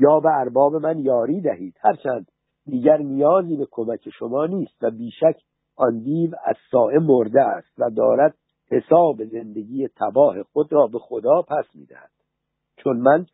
یا 0.00 0.20
به 0.20 0.28
ارباب 0.40 0.76
من 0.76 0.98
یاری 0.98 1.40
دهید. 1.40 1.76
هرچند 1.80 2.26
دیگر 2.66 2.96
نیازی 2.96 3.56
به 3.56 3.66
کمک 3.70 4.10
شما 4.18 4.46
نیست 4.46 4.82
و 4.82 4.90
بیشک 4.90 5.36
آن 5.76 5.98
دیو 5.98 6.30
از 6.44 6.56
سائه 6.70 6.98
مرده 6.98 7.42
است 7.42 7.78
و 7.78 7.90
دارد 7.90 8.34
حساب 8.70 9.24
زندگی 9.24 9.88
تباه 9.96 10.42
خود 10.42 10.72
را 10.72 10.86
به 10.86 10.98
خدا 10.98 11.42
پس 11.42 11.64
می‌دهد. 11.74 12.10
چون 12.76 12.96
من 12.96 13.26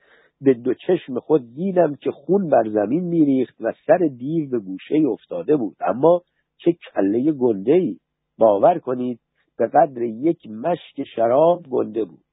به 0.42 0.54
دو 0.54 0.74
چشم 0.74 1.18
خود 1.18 1.54
دیدم 1.54 1.94
که 1.94 2.10
خون 2.10 2.48
بر 2.48 2.68
زمین 2.68 3.04
میریخت 3.04 3.56
و 3.60 3.72
سر 3.86 3.98
دیو 4.18 4.50
به 4.50 4.58
گوشه 4.58 4.94
افتاده 5.08 5.56
بود. 5.56 5.76
اما 5.80 6.22
چه 6.58 6.72
کله 6.72 7.32
گنده 7.32 7.72
ای 7.72 7.96
باور 8.38 8.78
کنید 8.78 9.20
به 9.58 9.66
قدر 9.66 10.02
یک 10.02 10.46
مشک 10.50 11.04
شراب 11.16 11.62
گنده 11.70 12.04
بود. 12.04 12.24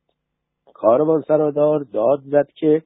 کاروان 0.74 1.22
سرادار 1.28 1.84
داد 1.84 2.20
زد 2.26 2.48
که 2.56 2.84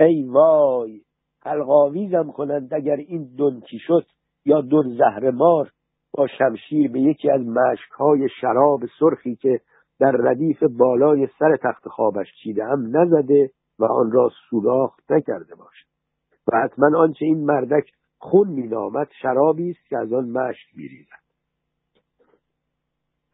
ای 0.00 0.22
وای 0.22 1.00
حلقاویزم 1.42 2.32
کنند 2.32 2.74
اگر 2.74 2.96
این 2.96 3.34
دنکی 3.38 3.78
شد 3.78 4.06
یا 4.44 4.60
دور 4.60 4.84
زهر 4.88 5.30
مار 5.30 5.70
با 6.12 6.26
شمشیر 6.38 6.90
به 6.90 7.00
یکی 7.00 7.30
از 7.30 7.40
مشکهای 7.40 8.28
شراب 8.40 8.80
سرخی 8.98 9.36
که 9.36 9.60
در 10.00 10.10
ردیف 10.10 10.62
بالای 10.62 11.28
سر 11.38 11.56
تخت 11.62 11.88
خوابش 11.88 12.26
چیده 12.42 12.64
هم 12.64 12.96
نزده 12.96 13.50
و 13.80 13.84
آن 13.84 14.12
را 14.12 14.30
سوراخ 14.50 14.96
نکرده 15.10 15.54
باشد. 15.54 15.86
و 16.52 16.56
حتما 16.56 16.98
آنچه 16.98 17.24
این 17.24 17.44
مردک 17.44 17.90
خون 18.18 18.48
مینامد 18.48 19.08
شرابی 19.22 19.70
است 19.70 19.88
که 19.88 19.98
از 19.98 20.12
آن 20.12 20.30
مشک 20.30 20.66
میریزد. 20.76 21.20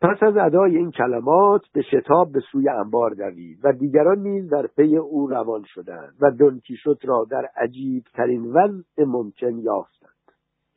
پس 0.00 0.22
از 0.22 0.36
ادای 0.36 0.76
این 0.76 0.90
کلمات 0.90 1.62
به 1.72 1.82
شتاب 1.82 2.32
به 2.32 2.40
سوی 2.52 2.68
انبار 2.68 3.10
دوید 3.10 3.60
و 3.64 3.72
دیگران 3.72 4.18
نیز 4.18 4.50
در 4.50 4.66
پی 4.66 4.96
او 4.96 5.26
روان 5.26 5.64
شدند 5.66 6.14
و 6.20 6.30
دنکیشوت 6.30 7.04
را 7.04 7.26
در 7.30 7.48
عجیب 7.56 8.04
ترین 8.14 8.44
وضع 8.44 9.04
ممکن 9.04 9.58
یافتند. 9.58 10.10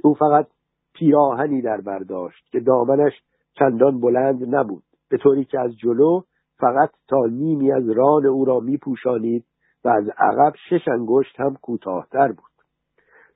او 0.04 0.14
فقط 0.14 0.48
پیراهنی 0.94 1.62
در 1.62 1.82
برداشت 1.82 2.52
که 2.52 2.60
دامنش 2.60 3.14
چندان 3.54 4.00
بلند 4.00 4.56
نبود 4.56 4.84
به 5.10 5.18
طوری 5.18 5.46
که 5.46 5.60
از 5.60 5.78
جلو 5.78 6.22
فقط 6.58 6.90
تا 7.08 7.26
نیمی 7.26 7.72
از 7.72 7.90
ران 7.90 8.26
او 8.26 8.46
را 8.46 8.60
میپوشانید 8.60 9.46
و 9.84 9.90
از 9.90 10.10
عقب 10.18 10.54
شش 10.70 10.88
انگشت 10.88 11.40
هم 11.40 11.56
کوتاهتر 11.56 12.28
بود. 12.28 12.50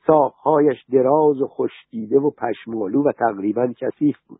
ساقهایش 0.07 0.85
دراز 0.91 1.41
و 1.41 1.47
خشکیده 1.47 2.19
و 2.19 2.29
پشمالو 2.29 3.03
و 3.03 3.11
تقریبا 3.11 3.73
کثیف 3.77 4.17
بود. 4.27 4.39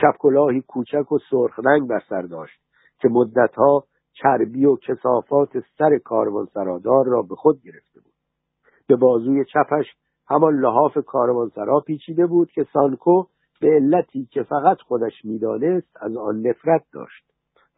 شبکلاهی 0.00 0.60
کوچک 0.60 1.12
و 1.12 1.18
سرخ 1.30 1.58
رنگ 1.64 1.88
بر 1.88 2.02
سر 2.08 2.22
داشت 2.22 2.60
که 3.00 3.08
مدتها 3.08 3.84
چربی 4.12 4.64
و 4.64 4.76
کسافات 4.76 5.50
سر 5.78 5.98
کاروان 5.98 6.46
سرادار 6.54 7.06
را 7.06 7.22
به 7.22 7.34
خود 7.34 7.62
گرفته 7.62 8.00
بود. 8.00 8.12
به 8.86 8.96
بازوی 8.96 9.44
چپش 9.44 9.86
همان 10.30 10.54
لحاف 10.54 10.98
کاروانسرا 11.06 11.80
پیچیده 11.80 12.26
بود 12.26 12.50
که 12.50 12.66
سانکو 12.72 13.24
به 13.60 13.68
علتی 13.68 14.28
که 14.30 14.42
فقط 14.42 14.76
خودش 14.80 15.24
می‌دانست 15.24 15.96
از 16.00 16.16
آن 16.16 16.46
نفرت 16.46 16.84
داشت 16.92 17.24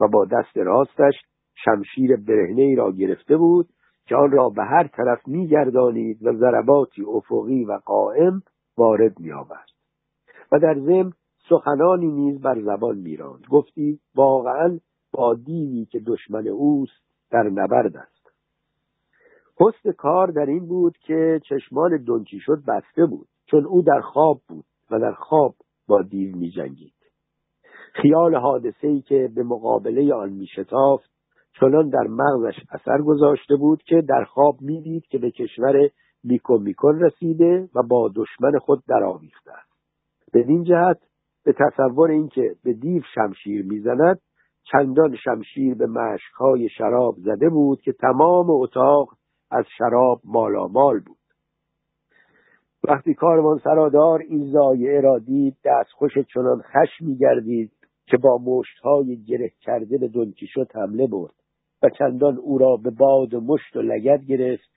و 0.00 0.08
با 0.08 0.24
دست 0.24 0.56
راستش 0.56 1.14
شمشیر 1.64 2.16
برهنه 2.16 2.62
ای 2.62 2.74
را 2.74 2.92
گرفته 2.92 3.36
بود 3.36 3.68
که 4.06 4.16
آن 4.16 4.30
را 4.30 4.48
به 4.48 4.64
هر 4.64 4.86
طرف 4.86 5.28
میگردانید 5.28 6.26
و 6.26 6.32
ضرباتی 6.32 7.02
افقی 7.02 7.64
و 7.64 7.80
قائم 7.84 8.42
وارد 8.78 9.20
میآورد. 9.20 9.68
و 10.52 10.58
در 10.58 10.74
ضمن 10.74 11.12
سخنانی 11.48 12.06
نیز 12.06 12.40
بر 12.40 12.60
زبان 12.60 12.98
میراند. 12.98 13.44
گفتی 13.50 14.00
واقعا 14.14 14.78
با 15.12 15.34
دیوی 15.34 15.84
که 15.84 16.00
دشمن 16.06 16.48
اوست 16.48 17.02
در 17.30 17.42
نبرد 17.42 17.96
است. 17.96 18.20
حسن 19.60 19.92
کار 19.92 20.30
در 20.30 20.46
این 20.46 20.66
بود 20.66 20.98
که 20.98 21.40
چشمان 21.48 22.04
دنچی 22.04 22.38
شد 22.40 22.62
بسته 22.68 23.06
بود 23.06 23.28
چون 23.46 23.66
او 23.66 23.82
در 23.82 24.00
خواب 24.00 24.40
بود 24.48 24.64
و 24.90 24.98
در 24.98 25.12
خواب 25.12 25.54
با 25.88 26.02
دیو 26.02 26.36
می 26.36 26.50
جنگید. 26.50 26.92
خیال 27.92 28.34
حادثه 28.34 28.88
ای 28.88 29.00
که 29.00 29.30
به 29.34 29.42
مقابله 29.42 30.14
آن 30.14 30.30
می 30.30 30.46
شتافت 30.46 31.10
چنان 31.60 31.88
در 31.88 32.06
مغزش 32.08 32.56
اثر 32.70 33.02
گذاشته 33.02 33.56
بود 33.56 33.82
که 33.82 34.02
در 34.08 34.24
خواب 34.24 34.56
می‌دید 34.60 35.06
که 35.06 35.18
به 35.18 35.30
کشور 35.30 35.90
میکن 36.24 36.62
میکن 36.62 36.98
رسیده 36.98 37.68
و 37.74 37.82
با 37.82 38.10
دشمن 38.16 38.58
خود 38.58 38.82
درآویخته 38.88 39.50
است. 39.52 39.70
بدین 40.34 40.64
جهت 40.64 40.98
به 41.44 41.52
تصور 41.52 42.10
اینکه 42.10 42.56
به 42.64 42.72
دیو 42.72 43.02
شمشیر 43.14 43.66
می‌زند 43.66 44.20
چندان 44.72 45.16
شمشیر 45.16 45.74
به 45.74 45.86
مشکهای 45.86 46.68
شراب 46.68 47.14
زده 47.18 47.48
بود 47.48 47.80
که 47.80 47.92
تمام 47.92 48.50
اتاق 48.50 49.08
از 49.50 49.64
شراب 49.78 50.20
مالامال 50.24 51.00
بود. 51.00 51.16
وقتی 52.88 53.14
کاروان 53.14 53.58
سرادار 53.58 54.20
این 54.20 54.50
زایعه 54.52 55.00
را 55.00 55.18
دید 55.18 55.56
دستخوش 55.64 56.18
چنان 56.34 56.62
خش 56.62 57.00
میگردید 57.00 57.72
که 58.06 58.16
با 58.16 58.38
مشتهای 58.38 59.24
گره 59.24 59.52
کرده 59.60 59.98
به 59.98 60.08
دونکیشوت 60.08 60.76
حمله 60.76 61.06
برد. 61.06 61.39
و 61.82 61.88
چندان 61.98 62.36
او 62.36 62.58
را 62.58 62.76
به 62.76 62.90
باد 62.90 63.34
مشت 63.34 63.76
و 63.76 63.82
لگت 63.82 64.24
گرفت 64.24 64.70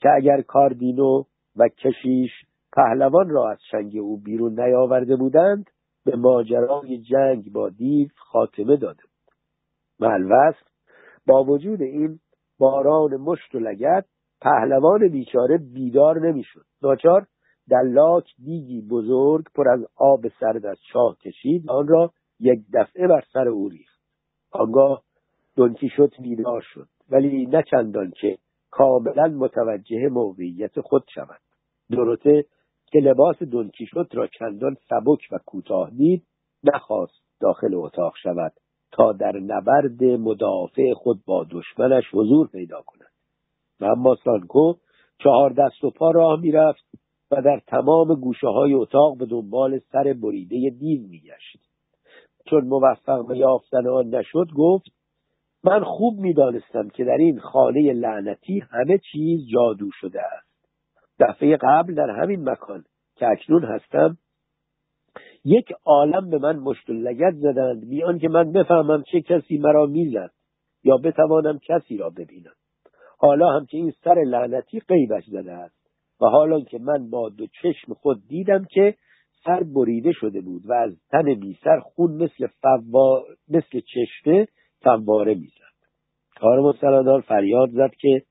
که 0.00 0.08
اگر 0.16 0.40
کاردینو 0.40 1.24
و 1.56 1.68
کشیش 1.68 2.30
پهلوان 2.72 3.28
را 3.30 3.50
از 3.50 3.58
چنگ 3.70 3.96
او 3.96 4.20
بیرون 4.20 4.60
نیاورده 4.60 5.16
بودند 5.16 5.70
به 6.04 6.16
ماجرای 6.16 6.98
جنگ 6.98 7.52
با 7.52 7.68
دیو 7.68 8.08
خاتمه 8.16 8.76
داده 8.76 9.02
بود. 9.02 9.34
ملوست 10.00 10.70
با 11.26 11.44
وجود 11.44 11.82
این 11.82 12.20
باران 12.58 13.16
مشت 13.16 13.54
و 13.54 13.58
لگت 13.58 14.04
پهلوان 14.40 15.08
بیچاره 15.08 15.58
بیدار 15.58 16.20
نمی‌شد. 16.28 16.64
ناچار 16.82 17.26
دلاک 17.70 18.24
دیگی 18.44 18.80
بزرگ 18.80 19.44
پر 19.54 19.68
از 19.68 19.86
آب 19.96 20.28
سرد 20.40 20.66
از 20.66 20.78
چاه 20.92 21.16
کشید 21.18 21.70
آن 21.70 21.88
را 21.88 22.12
یک 22.40 22.60
دفعه 22.74 23.06
بر 23.06 23.24
سر 23.32 23.48
او 23.48 23.68
ریخت. 23.68 24.00
آنگاه 24.52 25.02
شد 25.96 26.12
بیدار 26.22 26.60
شد. 26.74 26.88
ولی 27.10 27.46
نه 27.46 27.62
چندان 27.70 28.12
که 28.20 28.38
کاملا 28.70 29.26
متوجه 29.26 30.08
موقعیت 30.08 30.80
خود 30.80 31.04
شود. 31.14 31.40
دروته 31.90 32.44
که 32.86 32.98
لباس 32.98 33.36
شد 33.86 34.08
را 34.12 34.26
چندان 34.26 34.76
سبک 34.88 35.28
و 35.32 35.38
کوتاه 35.46 35.90
دید 35.90 36.26
نخواست 36.64 37.22
داخل 37.40 37.74
اتاق 37.74 38.14
شود 38.22 38.52
تا 38.92 39.12
در 39.12 39.32
نبرد 39.36 40.04
مدافع 40.04 40.94
خود 40.94 41.24
با 41.26 41.46
دشمنش 41.50 42.04
حضور 42.12 42.48
پیدا 42.48 42.82
کند. 42.86 43.12
و 43.80 43.84
اما 43.84 44.16
سانکو 44.24 44.74
چهار 45.18 45.52
دست 45.52 45.84
و 45.84 45.90
پا 45.90 46.10
راه 46.10 46.40
می‌رفت 46.40 46.84
و 47.30 47.42
در 47.42 47.60
تمام 47.66 48.14
گوشه 48.14 48.46
های 48.46 48.74
اتاق 48.74 49.18
به 49.18 49.26
دنبال 49.26 49.78
سر 49.78 50.14
بریده 50.22 50.70
دیو 50.78 51.08
میگشت. 51.08 51.58
چون 52.50 52.64
موفق 52.64 53.26
به 53.26 53.38
یافتن 53.38 53.86
آن 53.86 54.14
نشد 54.14 54.46
گفت 54.56 54.97
من 55.64 55.84
خوب 55.84 56.18
می‌دانستم 56.18 56.88
که 56.88 57.04
در 57.04 57.16
این 57.18 57.38
خانه 57.38 57.92
لعنتی 57.92 58.62
همه 58.70 58.98
چیز 59.12 59.40
جادو 59.52 59.90
شده 60.00 60.22
است. 60.22 60.48
دفعه 61.20 61.56
قبل 61.56 61.94
در 61.94 62.10
همین 62.10 62.48
مکان 62.48 62.84
که 63.16 63.28
اکنون 63.28 63.64
هستم 63.64 64.18
یک 65.44 65.72
عالم 65.84 66.30
به 66.30 66.38
من 66.38 66.56
مشت 66.56 66.90
لگت 66.90 67.34
زدند 67.34 67.88
بیان 67.88 68.18
که 68.18 68.28
من 68.28 68.52
بفهمم 68.52 69.02
چه 69.12 69.20
کسی 69.20 69.58
مرا 69.58 69.86
می‌زد 69.86 70.30
یا 70.84 70.96
بتوانم 70.96 71.58
کسی 71.58 71.96
را 71.96 72.10
ببینم. 72.10 72.52
حالا 73.18 73.50
هم 73.50 73.66
که 73.66 73.76
این 73.76 73.92
سر 74.04 74.14
لعنتی 74.14 74.80
قیبش 74.80 75.24
زده 75.26 75.52
است 75.52 75.78
و 76.20 76.26
حالا 76.26 76.60
که 76.60 76.78
من 76.78 77.10
با 77.10 77.28
دو 77.28 77.46
چشم 77.62 77.94
خود 77.94 78.22
دیدم 78.28 78.64
که 78.64 78.94
سر 79.44 79.62
بریده 79.62 80.12
شده 80.12 80.40
بود 80.40 80.62
و 80.66 80.72
از 80.72 80.92
تن 81.10 81.34
بی 81.34 81.58
سر 81.64 81.80
خون 81.80 82.12
مثل, 82.12 82.46
فوا... 82.46 83.22
مثل 83.48 83.80
چشمه 83.80 84.46
فواره 84.82 85.34
می‌زد. 85.34 85.78
کار 86.40 86.74
سرادار 86.80 87.20
فریاد 87.20 87.70
زد 87.70 87.90
که 88.00 88.22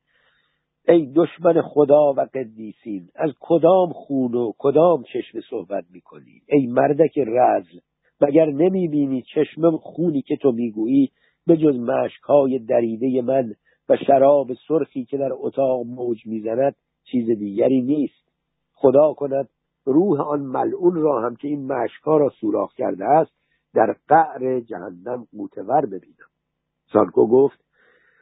ای 0.87 1.13
دشمن 1.15 1.61
خدا 1.61 2.13
و 2.17 2.27
قدیسین 2.33 3.07
از 3.15 3.31
کدام 3.39 3.89
خون 3.93 4.35
و 4.35 4.51
کدام 4.57 5.03
چشم 5.03 5.39
صحبت 5.49 5.85
می‌کنی؟ 5.93 6.41
ای 6.47 6.67
مردک 6.67 7.17
رزل 7.17 7.79
مگر 8.21 8.45
نمی‌بینی 8.45 9.21
چشم 9.21 9.77
خونی 9.77 10.21
که 10.21 10.35
تو 10.35 10.51
می‌گویی 10.51 11.11
به 11.47 11.57
جز 11.57 11.79
مشکهای 11.79 12.59
دریده 12.59 13.21
من 13.21 13.53
و 13.89 13.97
شراب 14.07 14.53
سرخی 14.67 15.05
که 15.05 15.17
در 15.17 15.29
اتاق 15.31 15.85
موج 15.85 16.25
می‌زند 16.25 16.75
چیز 17.11 17.29
دیگری 17.29 17.81
نیست؟ 17.81 18.27
خدا 18.73 19.13
کند 19.13 19.49
روح 19.85 20.21
آن 20.21 20.39
ملعون 20.39 20.95
را 20.95 21.21
هم 21.21 21.35
که 21.35 21.47
این 21.47 21.73
مشکها 21.73 22.17
را 22.17 22.29
سوراخ 22.29 22.73
کرده 22.73 23.05
است 23.05 23.31
در 23.73 23.95
قعر 24.07 24.59
جهنم 24.59 25.27
قوتور 25.31 25.85
ببینم. 25.85 26.27
سانکو 26.93 27.27
گفت 27.27 27.59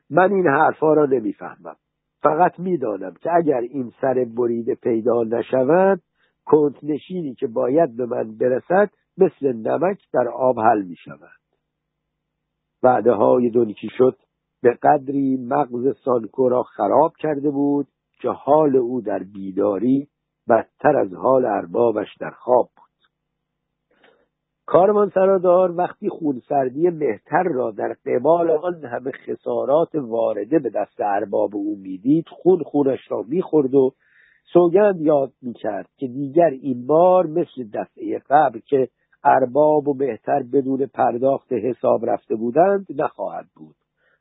من 0.09 0.31
این 0.31 0.47
حرفها 0.47 0.93
را 0.93 1.05
نمی‌فهمم. 1.05 1.75
فقط 2.23 2.59
می‌دانم 2.59 3.13
که 3.13 3.29
اگر 3.35 3.59
این 3.59 3.91
سر 4.01 4.25
بریده 4.37 4.75
پیدا 4.75 5.23
نشود 5.23 6.01
کنت 6.45 6.83
نشینی 6.83 7.35
که 7.35 7.47
باید 7.47 7.95
به 7.97 8.05
من 8.05 8.37
برسد 8.37 8.89
مثل 9.17 9.53
نمک 9.53 10.01
در 10.13 10.27
آب 10.27 10.59
حل 10.59 10.81
می 10.81 10.95
شود 10.95 11.39
وعده 12.83 13.11
های 13.11 13.49
دونکی 13.49 13.89
شد 13.97 14.17
به 14.61 14.77
قدری 14.83 15.37
مغز 15.37 15.97
سانکو 16.05 16.49
را 16.49 16.63
خراب 16.63 17.13
کرده 17.19 17.51
بود 17.51 17.87
که 18.21 18.29
حال 18.29 18.75
او 18.75 19.01
در 19.01 19.19
بیداری 19.19 20.07
بدتر 20.49 20.97
از 20.97 21.13
حال 21.13 21.45
اربابش 21.45 22.07
در 22.19 22.31
خواب 22.31 22.69
بود. 22.75 22.84
کارمان 24.65 25.09
سرادار 25.09 25.71
وقتی 25.77 26.09
خونسردی 26.09 26.89
مهتر 26.89 27.43
را 27.43 27.71
در 27.71 27.95
قبال 28.05 28.51
آن 28.51 28.85
همه 28.85 29.11
خسارات 29.11 29.95
وارده 29.95 30.59
به 30.59 30.69
دست 30.69 31.01
ارباب 31.01 31.55
او 31.55 31.75
می‌دید 31.81 32.25
خون 32.27 32.63
خونش 32.63 32.99
را 33.09 33.21
می‌خورد 33.27 33.75
و 33.75 33.91
سوگند 34.53 35.01
یاد 35.01 35.31
می‌کرد 35.41 35.89
که 35.97 36.07
دیگر 36.07 36.49
این 36.49 36.87
بار 36.87 37.27
مثل 37.27 37.63
دفعه 37.73 38.21
قبل 38.29 38.59
که 38.59 38.87
ارباب 39.23 39.87
و 39.87 39.93
مهتر 39.93 40.43
بدون 40.53 40.85
پرداخت 40.85 41.53
حساب 41.53 42.09
رفته 42.09 42.35
بودند 42.35 42.85
نخواهد 42.95 43.45
بود 43.55 43.75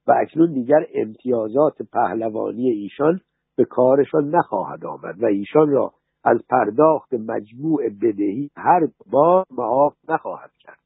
و 0.07 0.13
اکنون 0.23 0.53
دیگر 0.53 0.87
امتیازات 0.95 1.83
پهلوانی 1.93 2.71
ایشان 2.71 3.21
به 3.57 3.65
کارشان 3.65 4.29
نخواهد 4.35 4.85
آمد 4.85 5.23
و 5.23 5.27
ایشان 5.27 5.71
را 5.71 5.93
از 6.25 6.39
پرداخت 6.51 7.15
مجموع 7.15 7.89
بدهی 7.89 8.51
هر 8.57 8.89
بار 9.11 9.45
معاف 9.51 9.95
نخواهد 10.09 10.51
کرد. 10.61 10.79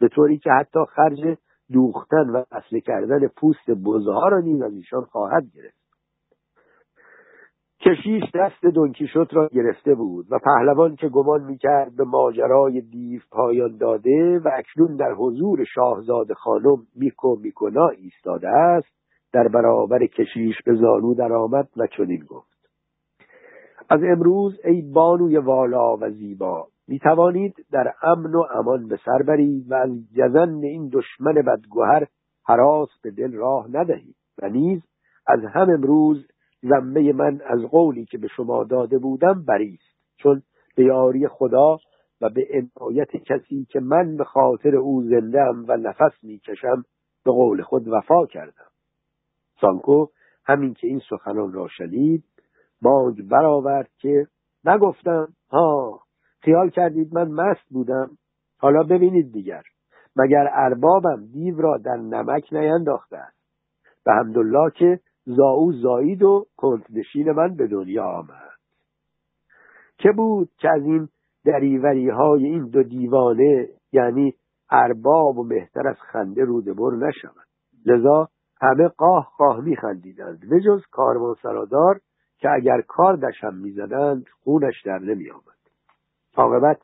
به 0.00 0.08
طوری 0.08 0.38
که 0.38 0.50
حتی 0.50 0.78
خرج 0.96 1.38
دوختن 1.72 2.30
و 2.30 2.44
اصله 2.52 2.80
کردن 2.80 3.28
پوست 3.28 3.70
بزها 3.84 4.28
را 4.28 4.40
نیز 4.40 4.62
از 4.62 4.72
ایشان 4.72 5.04
خواهد 5.04 5.44
گرفت. 5.54 5.80
کشیش 7.80 8.22
دست 8.34 8.66
دونکیشوت 8.74 9.34
را 9.34 9.48
گرفته 9.52 9.94
بود 9.94 10.26
و 10.30 10.38
پهلوان 10.38 10.96
که 10.96 11.08
گمان 11.08 11.44
می‌کرد 11.44 11.96
به 11.96 12.04
ماجرای 12.04 12.80
دیو 12.80 13.20
پایان 13.30 13.76
داده 13.76 14.38
و 14.38 14.48
اکنون 14.52 14.96
در 14.96 15.12
حضور 15.12 15.64
شاهزاده 15.64 16.34
خانم 16.34 16.76
میکو 16.96 17.36
میکونا 17.36 17.88
ایستاده 17.88 18.48
است 18.48 18.88
در 19.32 19.48
برابر 19.48 20.06
کشیش 20.06 20.56
به 20.66 20.74
زانو 20.74 21.14
درآمد 21.14 21.68
و 21.76 21.86
چنین 21.86 22.24
گفت. 22.28 22.59
از 23.88 24.00
امروز 24.02 24.60
ای 24.64 24.82
بانوی 24.82 25.36
والا 25.36 25.96
و 25.96 26.10
زیبا 26.10 26.68
می 26.88 26.98
توانید 26.98 27.54
در 27.72 27.94
امن 28.02 28.34
و 28.34 28.44
امان 28.54 28.88
به 28.88 28.98
سر 29.04 29.22
برید 29.22 29.70
و 29.70 29.74
از 29.74 29.90
جزن 30.16 30.62
این 30.62 30.90
دشمن 30.92 31.34
بدگوهر 31.34 32.06
حراس 32.44 32.88
به 33.02 33.10
دل 33.10 33.32
راه 33.32 33.66
ندهید 33.72 34.16
و 34.42 34.48
نیز 34.48 34.82
از 35.26 35.40
هم 35.44 35.70
امروز 35.70 36.26
زمه 36.62 37.12
من 37.12 37.40
از 37.46 37.62
قولی 37.62 38.04
که 38.04 38.18
به 38.18 38.28
شما 38.28 38.64
داده 38.64 38.98
بودم 38.98 39.44
بریست 39.48 40.16
چون 40.16 40.42
به 40.76 40.84
یاری 40.84 41.28
خدا 41.28 41.78
و 42.20 42.30
به 42.30 42.46
عنایت 42.54 43.16
کسی 43.16 43.66
که 43.70 43.80
من 43.80 44.16
به 44.16 44.24
خاطر 44.24 44.76
او 44.76 45.02
زندم 45.02 45.64
و 45.68 45.76
نفس 45.76 46.12
می‌کشم 46.22 46.84
به 47.24 47.30
قول 47.30 47.62
خود 47.62 47.88
وفا 47.88 48.26
کردم. 48.26 48.70
سانکو 49.60 50.06
همین 50.44 50.74
که 50.74 50.86
این 50.86 51.00
سخنان 51.10 51.52
را 51.52 51.68
شنید 51.68 52.24
بانگ 52.82 53.28
برآورد 53.28 53.90
که 53.98 54.26
نگفتم 54.64 55.28
ها 55.50 56.00
خیال 56.40 56.70
کردید 56.70 57.14
من 57.14 57.28
مست 57.30 57.68
بودم. 57.70 58.10
حالا 58.58 58.82
ببینید 58.82 59.32
دیگر. 59.32 59.62
مگر 60.16 60.48
اربابم 60.52 61.26
دیو 61.32 61.60
را 61.60 61.78
در 61.78 61.96
نمک 61.96 62.52
نینداخته 62.52 63.16
است؟ 63.16 63.36
به 64.04 64.12
حمدالله 64.12 64.70
که 64.70 65.00
زاو 65.26 65.72
زایید 65.72 66.22
و 66.22 66.46
کنتنشین 66.56 67.32
من 67.32 67.54
به 67.54 67.66
دنیا 67.66 68.04
آمد. 68.04 68.50
که 69.98 70.12
بود 70.16 70.50
که 70.58 70.68
از 70.68 70.82
این 70.82 71.08
دریوری 71.44 72.08
های 72.08 72.44
این 72.44 72.68
دو 72.68 72.82
دیوانه 72.82 73.68
یعنی 73.92 74.34
ارباب 74.70 75.38
و 75.38 75.44
مهتر 75.44 75.88
از 75.88 75.96
خنده 76.12 76.44
رودبر 76.44 76.96
نشود. 76.96 77.46
لذا 77.86 78.28
همه 78.60 78.88
قاه 78.88 79.32
قاه 79.38 79.60
میخندیدند 79.60 80.40
بجز 80.50 80.80
کاروان 80.90 81.34
سرادار 81.42 82.00
که 82.40 82.48
اگر 82.50 82.80
کار 82.80 83.16
دشم 83.16 83.54
می‌زدند 83.54 84.26
خونش 84.44 84.82
در 84.84 84.98
نمی 84.98 85.30
آمد 85.30 85.60
عاقبت 86.36 86.80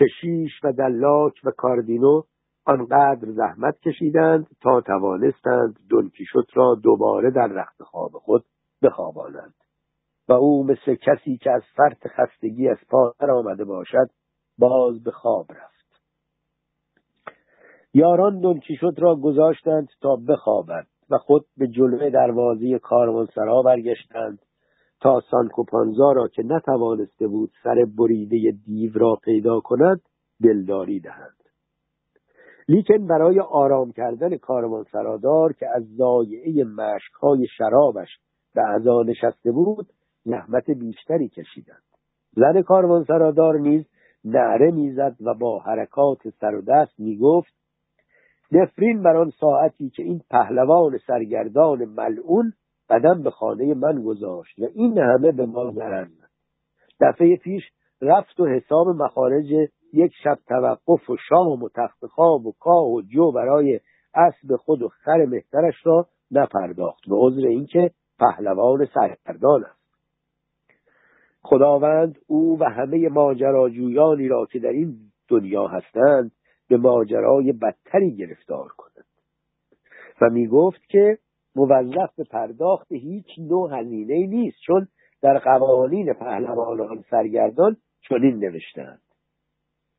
کشیش 0.00 0.52
و 0.64 0.72
دلاک 0.72 1.40
و 1.44 1.50
کاردینو 1.56 2.22
آنقدر 2.66 3.32
زحمت 3.32 3.80
کشیدند 3.80 4.46
تا 4.60 4.80
توانستند 4.80 5.78
دونکیشوت 5.88 6.46
را 6.54 6.74
دوباره 6.82 7.30
در 7.30 7.46
رخت 7.46 7.82
خواب 7.82 8.10
خود 8.12 8.44
بخوابانند. 8.82 9.54
و 10.28 10.32
او 10.32 10.66
مثل 10.66 10.94
کسی 10.94 11.36
که 11.36 11.50
از 11.50 11.62
فرط 11.76 12.06
خستگی 12.06 12.68
از 12.68 12.78
پا 12.90 13.14
آمده 13.20 13.64
باشد 13.64 14.10
باز 14.58 15.02
به 15.02 15.10
خواب 15.10 15.46
رفت. 15.52 16.02
یاران 17.94 18.40
دونکیشوت 18.40 18.98
را 18.98 19.16
گذاشتند 19.16 19.88
تا 20.00 20.16
بخوابد 20.16 20.86
و 21.10 21.18
خود 21.18 21.46
به 21.56 21.68
جلوه 21.68 22.10
دروازه 22.10 22.78
کاروانسرا 22.78 23.62
برگشتند 23.62 24.38
تا 25.00 25.20
سانکوپانزا 25.30 26.12
را 26.12 26.28
که 26.28 26.42
نتوانسته 26.42 27.26
بود 27.26 27.50
سر 27.62 27.86
بریده 27.98 28.52
دیو 28.66 28.92
را 28.94 29.18
پیدا 29.24 29.60
کند 29.60 30.00
دلداری 30.42 31.00
دهند. 31.00 31.38
لیکن 32.68 33.06
برای 33.06 33.40
آرام 33.40 33.92
کردن 33.92 34.36
کاروان 34.36 34.84
سرادار 34.92 35.52
که 35.52 35.66
از 35.74 35.82
زایعه 35.96 36.64
مشکهای 36.64 37.46
شرابش 37.56 38.08
به 38.54 38.62
عزا 38.62 39.02
نشسته 39.02 39.52
بود 39.52 39.86
زحمت 40.24 40.70
بیشتری 40.70 41.28
کشیدند. 41.28 41.82
زن 42.32 42.62
کاروان 42.62 43.04
سرادار 43.04 43.58
نیز 43.58 43.86
نعره 44.24 44.70
می‌زد 44.70 45.16
و 45.20 45.34
با 45.34 45.58
حرکات 45.58 46.28
سر 46.40 46.54
و 46.54 46.62
دست 46.62 47.00
می‌گفت 47.00 47.54
نفرین 48.52 49.02
بر 49.02 49.16
آن 49.16 49.30
ساعتی 49.40 49.90
که 49.90 50.02
این 50.02 50.20
پهلوان 50.30 50.98
سرگردان 51.06 51.84
ملعون 51.84 52.52
قدم 52.90 53.22
به 53.22 53.30
خانه 53.30 53.74
من 53.74 54.02
گذاشت 54.02 54.58
و 54.58 54.64
این 54.74 54.98
همه 54.98 55.32
به 55.32 55.46
ما 55.46 55.70
زرند. 55.70 56.18
دفعه 57.00 57.36
پیش 57.36 57.62
رفت 58.02 58.40
و 58.40 58.46
حساب 58.46 58.88
مخارج 58.88 59.50
یک 59.92 60.12
شب 60.24 60.38
توقف 60.48 61.10
و 61.10 61.16
شام 61.28 61.62
و 61.62 61.68
تخت 61.68 62.06
خواب 62.06 62.46
و 62.46 62.52
کاه 62.60 62.86
و 62.86 63.02
جو 63.02 63.32
برای 63.32 63.80
اسب 64.14 64.56
خود 64.56 64.82
و 64.82 64.88
خر 64.88 65.24
مهترش 65.24 65.74
را 65.84 66.06
نپرداخت 66.30 67.08
به 67.08 67.16
عذر 67.16 67.46
اینکه 67.46 67.90
پهلوان 68.18 68.88
سرگردان 68.94 69.64
است. 69.64 69.78
خداوند 71.42 72.18
او 72.26 72.58
و 72.60 72.64
همه 72.64 73.08
ماجراجویانی 73.08 74.28
را 74.28 74.46
که 74.46 74.58
در 74.58 74.68
این 74.68 74.96
دنیا 75.28 75.66
هستند 75.66 76.32
به 76.68 76.76
ماجرای 76.76 77.52
بدتری 77.52 78.16
گرفتار 78.16 78.68
کند. 78.68 79.04
و 80.20 80.30
می 80.30 80.46
گفت 80.46 80.80
که 80.88 81.18
موظف 81.58 82.14
به 82.16 82.24
پرداخت 82.24 82.92
هیچ 82.92 83.26
نوع 83.38 83.78
هزینه 83.78 84.26
نیست 84.26 84.56
چون 84.66 84.88
در 85.22 85.38
قوانین 85.38 86.12
پهلوانان 86.12 87.04
سرگردان 87.10 87.76
چنین 88.08 88.38
نوشتند 88.38 89.00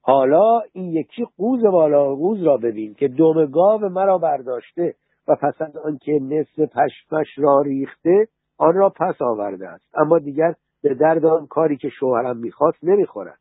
حالا 0.02 0.62
این 0.74 0.86
یکی 0.86 1.26
قوز 1.38 1.64
والا 1.64 2.16
قوز 2.16 2.44
را 2.44 2.58
ببین 2.58 2.94
که 2.94 3.08
دم 3.08 3.46
گاو 3.46 3.82
مرا 3.82 4.18
برداشته 4.18 4.96
و 5.28 5.36
پس 5.36 5.62
از 5.62 5.78
آنکه 5.78 6.20
نصف 6.22 6.60
پشمش 6.60 7.28
را 7.38 7.62
ریخته 7.62 8.28
آن 8.58 8.74
را 8.74 8.90
پس 8.90 9.22
آورده 9.22 9.68
است. 9.68 9.86
اما 9.98 10.20
دیگر 10.20 10.54
به 10.84 10.94
درد 10.94 11.26
آن 11.26 11.48
کاری 11.48 11.78
که 11.78 11.90
شوهرم 11.90 12.38
می‌خواست 12.38 12.84
نمی‌خورد. 12.84 13.40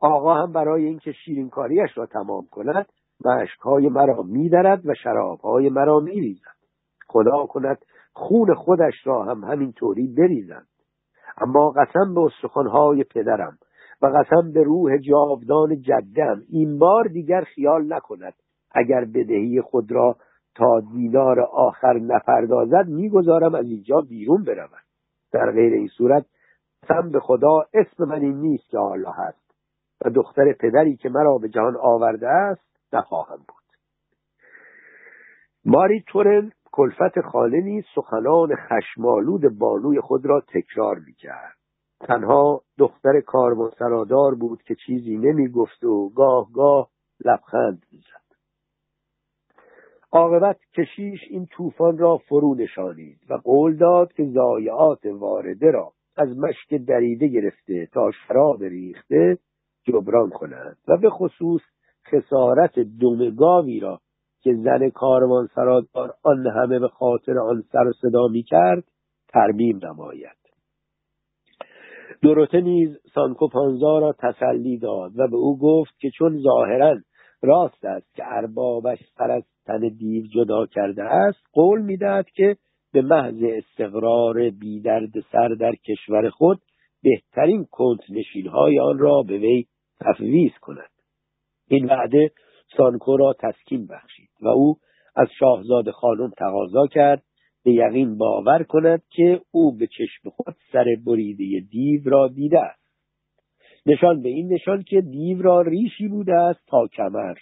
آقا 0.00 0.34
هم 0.34 0.52
برای 0.52 0.84
اینکه 0.84 1.12
شیرینکاریش 1.12 1.90
را 1.98 2.06
تمام 2.06 2.46
کند 2.50 2.86
مشکهای 3.24 3.88
مرا 3.88 4.22
میدرد 4.22 4.86
و 4.86 4.94
شرابهای 4.94 5.68
مرا 5.68 6.00
میریزد. 6.00 6.55
خدا 7.08 7.46
کند 7.46 7.78
خون 8.12 8.54
خودش 8.54 8.94
را 9.04 9.24
هم 9.24 9.44
همینطوری 9.44 10.06
بریزند 10.06 10.66
اما 11.38 11.70
قسم 11.70 12.14
به 12.14 12.20
استخوانهای 12.20 13.04
پدرم 13.04 13.58
و 14.02 14.06
قسم 14.06 14.52
به 14.52 14.62
روح 14.62 14.98
جاودان 14.98 15.80
جدم 15.80 16.42
این 16.48 16.78
بار 16.78 17.04
دیگر 17.04 17.40
خیال 17.40 17.92
نکند 17.92 18.34
اگر 18.70 19.04
بدهی 19.04 19.60
خود 19.60 19.92
را 19.92 20.16
تا 20.54 20.80
دینار 20.80 21.40
آخر 21.40 21.92
نپردازد 21.92 22.88
می‌گذارم 22.88 23.54
از 23.54 23.64
اینجا 23.64 24.00
بیرون 24.00 24.44
برود. 24.44 24.86
در 25.32 25.52
غیر 25.52 25.72
این 25.72 25.88
صورت 25.88 26.26
قسم 26.82 27.10
به 27.10 27.20
خدا 27.20 27.64
اسم 27.74 28.04
من 28.04 28.20
این 28.20 28.40
نیست 28.40 28.70
که 28.70 28.78
حالا 28.78 29.10
هست 29.10 29.50
و 30.04 30.10
دختر 30.10 30.52
پدری 30.52 30.96
که 30.96 31.08
مرا 31.08 31.38
به 31.38 31.48
جهان 31.48 31.76
آورده 31.76 32.28
است 32.28 32.66
نخواهم 32.92 33.36
بود. 33.36 33.66
ماری 35.64 36.04
تورن 36.06 36.52
کلفت 36.76 37.20
خانه 37.20 37.60
نیز 37.60 37.84
سخنان 37.94 38.56
خشمالود 38.56 39.58
بانوی 39.58 40.00
خود 40.00 40.26
را 40.26 40.40
تکرار 40.40 40.98
می‌کرد. 40.98 41.56
تنها 42.00 42.62
دختر 42.78 43.20
کاروان 43.20 43.70
سرادار 43.78 44.34
بود 44.34 44.62
که 44.62 44.74
چیزی 44.86 45.16
نمی‌گفت 45.16 45.84
و 45.84 46.08
گاه 46.08 46.52
گاه 46.52 46.88
لبخند 47.24 47.86
می‌زد. 47.92 48.26
عاقبت 50.12 50.56
کشیش 50.74 51.20
این 51.30 51.46
طوفان 51.46 51.98
را 51.98 52.16
فرو 52.16 52.54
نشانید 52.54 53.20
و 53.28 53.34
قول 53.34 53.76
داد 53.76 54.12
که 54.12 54.24
ضایعات 54.24 55.06
وارده 55.06 55.70
را 55.70 55.92
از 56.16 56.38
مشک 56.38 56.74
دریده 56.74 57.28
گرفته 57.28 57.86
تا 57.86 58.10
شراب 58.10 58.62
ریخته 58.62 59.38
جبران 59.84 60.30
کنند 60.30 60.76
و 60.88 60.96
به 60.96 61.10
خصوص 61.10 61.62
خسارت 62.06 62.78
دمگاوی 62.78 63.80
را 63.80 64.00
که 64.42 64.54
زن 64.54 64.88
کاروان 64.88 65.48
سرادار 65.54 66.14
آن 66.22 66.46
همه 66.46 66.78
به 66.78 66.88
خاطر 66.88 67.38
آن 67.38 67.62
سر 67.72 67.86
و 67.86 67.92
صدا 67.92 68.28
می 68.28 68.42
کرد 68.42 68.84
ترمیم 69.28 69.80
نماید. 69.82 70.36
دروته 72.22 72.60
نیز 72.60 72.98
سانکو 73.14 73.48
پانزا 73.48 73.98
را 73.98 74.14
تسلی 74.18 74.78
داد 74.78 75.12
و 75.18 75.28
به 75.28 75.36
او 75.36 75.58
گفت 75.58 75.98
که 75.98 76.10
چون 76.10 76.38
ظاهرا 76.42 76.96
راست 77.42 77.84
است 77.84 78.14
که 78.14 78.22
اربابش 78.26 78.98
سر 79.18 79.30
از 79.30 79.42
تن 79.66 79.88
دیو 79.98 80.26
جدا 80.26 80.66
کرده 80.66 81.04
است 81.04 81.38
قول 81.52 81.82
می‌دهد 81.82 82.26
که 82.30 82.56
به 82.92 83.02
محض 83.02 83.42
استقرار 83.42 84.50
بیدرد 84.50 85.12
سر 85.32 85.48
در 85.48 85.74
کشور 85.74 86.30
خود 86.30 86.60
بهترین 87.02 87.66
کنت 87.70 88.00
های 88.52 88.80
آن 88.80 88.98
را 88.98 89.22
به 89.22 89.38
وی 89.38 89.64
تفویض 90.00 90.52
کند. 90.60 90.90
این 91.68 91.86
وعده 91.86 92.30
سانکو 92.76 93.16
را 93.16 93.34
تسکین 93.40 93.86
بخشید 93.86 94.28
و 94.40 94.48
او 94.48 94.76
از 95.16 95.28
شاهزاده 95.38 95.92
خانم 95.92 96.30
تقاضا 96.38 96.86
کرد 96.86 97.22
به 97.64 97.72
یقین 97.72 98.18
باور 98.18 98.62
کند 98.62 99.02
که 99.10 99.40
او 99.50 99.76
به 99.76 99.86
چشم 99.86 100.30
خود 100.30 100.54
سر 100.72 100.84
بریده 101.06 101.66
دیو 101.70 102.00
را 102.04 102.28
دیده 102.28 102.60
است. 102.60 102.86
نشان 103.86 104.22
به 104.22 104.28
این 104.28 104.52
نشان 104.52 104.82
که 104.82 105.00
دیو 105.00 105.42
را 105.42 105.60
ریشی 105.60 106.08
بوده 106.08 106.34
است 106.34 106.60
تا 106.66 106.86
کمر 106.86 107.34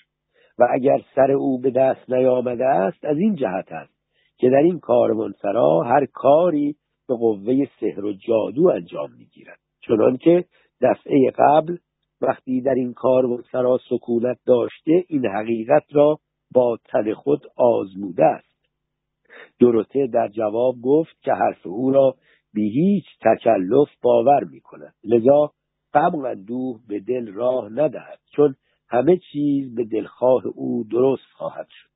و 0.58 0.68
اگر 0.74 1.00
سر 1.14 1.30
او 1.32 1.60
به 1.60 1.70
دست 1.70 2.10
نیامده 2.10 2.66
است 2.66 3.04
از 3.04 3.18
این 3.18 3.34
جهت 3.34 3.72
است 3.72 3.94
که 4.36 4.50
در 4.50 4.62
این 4.64 4.78
کاروانسرا 4.78 5.82
هر 5.82 6.06
کاری 6.06 6.76
به 7.08 7.14
قوه 7.14 7.64
سحر 7.80 8.04
و 8.04 8.12
جادو 8.12 8.68
انجام 8.68 9.10
می‌گیرد. 9.18 9.58
چنانکه 9.80 10.44
دفعه 10.80 11.32
قبل 11.38 11.76
وقتی 12.20 12.60
در 12.60 12.74
این 12.74 12.92
کاروانسرا 12.92 13.78
سکونت 13.90 14.38
داشته 14.46 15.04
این 15.08 15.26
حقیقت 15.26 15.84
را 15.92 16.18
با 16.54 16.78
تن 16.84 17.14
خود 17.14 17.40
آزموده 17.56 18.24
است. 18.24 18.54
دروته 19.60 20.06
در 20.06 20.28
جواب 20.28 20.74
گفت 20.82 21.22
که 21.22 21.32
حرف 21.32 21.66
او 21.66 21.90
را 21.90 22.14
به 22.54 22.60
هیچ 22.60 23.04
تکلف 23.20 23.88
باور 24.02 24.44
می 24.44 24.60
کند. 24.60 24.94
لذا 25.04 25.52
غم 25.94 26.14
و 26.14 26.26
اندوه 26.26 26.80
به 26.88 27.00
دل 27.00 27.32
راه 27.32 27.68
ندهد 27.72 28.18
چون 28.36 28.54
همه 28.88 29.16
چیز 29.32 29.74
به 29.74 29.84
دلخواه 29.84 30.42
او 30.54 30.84
درست 30.90 31.32
خواهد 31.32 31.66
شد. 31.70 31.94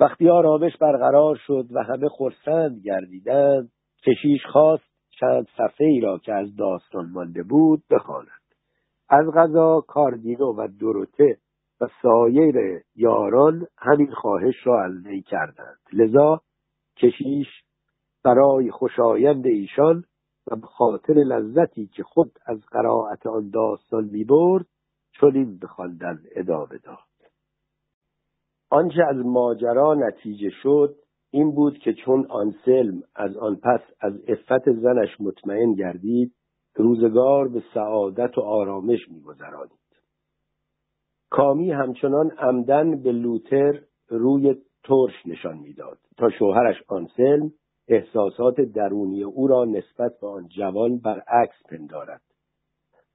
وقتی 0.00 0.28
آرامش 0.28 0.76
برقرار 0.76 1.40
شد 1.46 1.66
و 1.70 1.82
همه 1.82 2.08
خرسند 2.08 2.80
گردیدند 2.84 3.72
کشیش 4.06 4.46
خواست 4.52 4.93
چند 5.24 5.46
صفحه 5.56 5.86
ای 5.86 6.00
را 6.00 6.18
که 6.18 6.32
از 6.32 6.56
داستان 6.56 7.10
مانده 7.10 7.42
بود 7.42 7.82
بخواند. 7.90 8.28
از 9.08 9.26
غذا 9.34 9.80
کاردینو 9.80 10.54
و 10.56 10.68
دروته 10.80 11.38
و 11.80 11.88
سایر 12.02 12.82
یاران 12.94 13.66
همین 13.78 14.12
خواهش 14.12 14.54
را 14.64 14.84
از 14.84 15.06
وی 15.06 15.22
کردند. 15.22 15.78
لذا 15.92 16.40
کشیش 16.96 17.46
برای 18.24 18.70
خوشایند 18.70 19.46
ایشان 19.46 20.04
و 20.46 20.56
به 20.56 20.66
خاطر 20.66 21.14
لذتی 21.14 21.86
که 21.86 22.02
خود 22.02 22.38
از 22.46 22.60
قرائت 22.60 23.26
آن 23.26 23.50
داستان 23.50 24.04
می‌برد 24.04 24.66
چنین 25.20 25.58
بخواندن 25.58 26.18
ادامه 26.36 26.78
داد. 26.78 26.98
آنچه 28.70 29.02
از 29.08 29.16
ماجرا 29.16 29.94
نتیجه 29.94 30.50
شد 30.62 30.96
این 31.34 31.54
بود 31.54 31.78
که 31.78 31.92
چون 31.92 32.26
آنسلم 32.30 33.02
از 33.16 33.36
آن 33.36 33.56
پس 33.56 33.80
از 34.00 34.12
افت 34.28 34.72
زنش 34.72 35.20
مطمئن 35.20 35.74
گردید 35.74 36.32
روزگار 36.74 37.48
به 37.48 37.62
سعادت 37.74 38.38
و 38.38 38.40
آرامش 38.40 39.08
میگذرانید. 39.08 39.78
کامی 41.30 41.70
همچنان 41.70 42.30
عمدن 42.30 43.02
به 43.02 43.12
لوتر 43.12 43.80
روی 44.08 44.54
ترش 44.84 45.26
نشان 45.26 45.58
می‌داد 45.58 45.98
تا 46.16 46.30
شوهرش 46.30 46.76
آنسلم 46.88 47.50
احساسات 47.88 48.60
درونی 48.60 49.22
او 49.22 49.46
را 49.46 49.64
نسبت 49.64 50.12
به 50.20 50.26
آن 50.26 50.48
جوان 50.48 50.98
برعکس 50.98 51.56
پندارد 51.70 52.22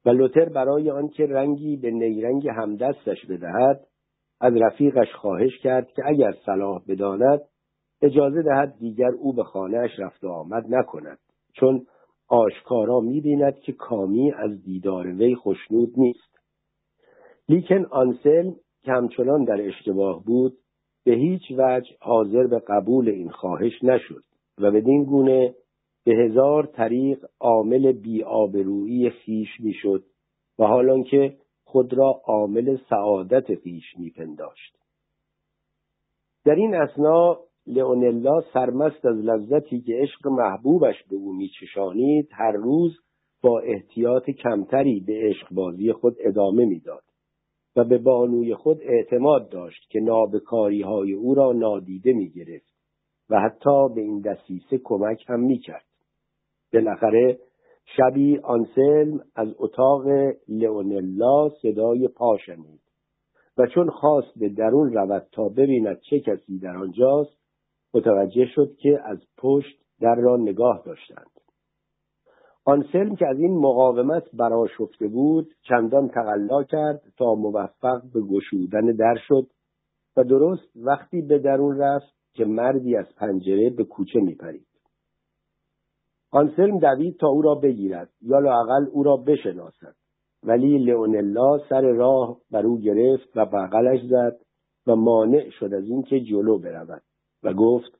و 0.05 0.09
لوتر 0.09 0.45
برای 0.49 0.91
آنکه 0.91 1.25
رنگی 1.25 1.77
به 1.77 1.91
نیرنگ 1.91 2.47
همدستش 2.47 3.25
بدهد 3.29 3.87
از 4.41 4.53
رفیقش 4.55 5.13
خواهش 5.13 5.57
کرد 5.57 5.91
که 5.91 6.01
اگر 6.05 6.31
صلاح 6.45 6.81
بداند 6.87 7.41
اجازه 8.01 8.41
دهد 8.41 8.75
دیگر 8.79 9.11
او 9.11 9.33
به 9.33 9.43
خانهاش 9.43 9.91
رفت 9.99 10.23
و 10.23 10.29
آمد 10.29 10.65
نکند 10.69 11.19
چون 11.53 11.85
آشکارا 12.27 12.99
می‌بیند 12.99 13.59
که 13.59 13.71
کامی 13.71 14.31
از 14.31 14.63
دیدار 14.63 15.07
وی 15.07 15.35
خشنود 15.35 15.93
نیست. 15.97 16.39
لیکن 17.49 17.85
آنسل 17.85 18.51
که 18.83 18.91
همچنان 18.91 19.43
در 19.43 19.61
اشتباه 19.61 20.23
بود 20.23 20.57
به 21.03 21.11
هیچ 21.11 21.41
وجه 21.57 21.91
حاضر 22.01 22.47
به 22.47 22.59
قبول 22.59 23.09
این 23.09 23.29
خواهش 23.29 23.83
نشد 23.83 24.23
و 24.57 24.71
بدین 24.71 25.03
گونه 25.03 25.55
به 26.03 26.15
هزار 26.15 26.65
طریق 26.65 27.25
عامل 27.39 27.91
بیآبرویی 27.91 29.09
خیش 29.09 29.49
می‌شد 29.59 30.03
و 30.59 30.65
حالان 30.65 31.03
که 31.03 31.37
خود 31.63 31.93
را 31.93 32.21
عامل 32.25 32.77
سعادت 32.89 33.55
خویش 33.55 33.97
میپنداشت. 33.97 34.77
در 36.45 36.55
این 36.55 36.75
اسنا 36.75 37.39
لئونلا 37.67 38.41
سرمست 38.53 39.05
از 39.05 39.17
لذتی 39.17 39.81
که 39.81 39.93
عشق 39.95 40.27
محبوبش 40.27 41.03
به 41.09 41.15
او 41.15 41.33
میچشانید 41.33 42.29
هر 42.31 42.51
روز 42.51 42.99
با 43.41 43.59
احتیاط 43.59 44.29
کمتری 44.29 44.99
به 44.99 45.13
عشق 45.13 45.47
بازی 45.53 45.93
خود 45.93 46.15
ادامه 46.19 46.65
می‌داد 46.65 47.03
و 47.75 47.83
به 47.83 47.97
بانوی 47.97 48.55
خود 48.55 48.77
اعتماد 48.81 49.49
داشت 49.49 49.89
که 49.89 49.99
نابکاری 49.99 50.81
های 50.81 51.13
او 51.13 51.35
را 51.35 51.51
نادیده 51.51 52.13
می 52.13 52.29
گرفت 52.29 52.73
و 53.29 53.39
حتی 53.39 53.89
به 53.95 54.01
این 54.01 54.21
دسیسه 54.21 54.77
کمک 54.83 55.23
هم 55.27 55.39
می 55.39 55.57
کرد. 55.57 55.85
بالاخره 56.73 57.39
شبی 57.97 58.37
آنسلم 58.37 59.19
از 59.35 59.55
اتاق 59.57 60.05
لئونلا 60.47 61.49
صدای 61.61 62.07
پا 62.07 62.37
شنید 62.37 62.81
و 63.57 63.67
چون 63.67 63.89
خواست 63.89 64.39
به 64.39 64.49
درون 64.49 64.93
رود 64.93 65.27
تا 65.31 65.49
ببیند 65.49 65.99
چه 66.09 66.19
کسی 66.19 66.59
در 66.59 66.77
آنجاست 66.77 67.38
متوجه 67.93 68.45
شد 68.55 68.75
که 68.75 68.99
از 69.05 69.17
پشت 69.37 69.79
در 70.01 70.15
را 70.15 70.37
نگاه 70.37 70.81
داشتند. 70.85 71.31
آنسلم 72.65 73.15
که 73.15 73.27
از 73.27 73.39
این 73.39 73.57
مقاومت 73.57 74.23
براشفته 74.33 75.07
بود 75.07 75.53
چندان 75.69 76.07
تقلا 76.07 76.63
کرد 76.63 77.01
تا 77.17 77.35
موفق 77.35 78.01
به 78.13 78.21
گشودن 78.21 78.85
در 78.85 79.15
شد 79.27 79.47
و 80.17 80.23
درست 80.23 80.75
وقتی 80.75 81.21
به 81.21 81.39
درون 81.39 81.77
رفت 81.77 82.15
که 82.33 82.45
مردی 82.45 82.95
از 82.95 83.05
پنجره 83.17 83.69
به 83.69 83.83
کوچه 83.83 84.19
میپرید. 84.19 84.67
آنسلم 86.31 86.79
دوید 86.79 87.17
تا 87.19 87.27
او 87.27 87.41
را 87.41 87.55
بگیرد 87.55 88.09
یا 88.21 88.39
لاقل 88.39 88.85
او 88.91 89.03
را 89.03 89.17
بشناسد. 89.17 89.95
ولی 90.43 90.77
لئونلا 90.77 91.59
سر 91.69 91.81
راه 91.81 92.37
بر 92.51 92.65
او 92.65 92.79
گرفت 92.79 93.37
و 93.37 93.45
بغلش 93.45 93.99
زد 94.09 94.39
و 94.87 94.95
مانع 94.95 95.49
شد 95.49 95.73
از 95.73 95.83
اینکه 95.83 96.19
جلو 96.19 96.59
برود. 96.59 97.01
و 97.43 97.53
گفت 97.53 97.99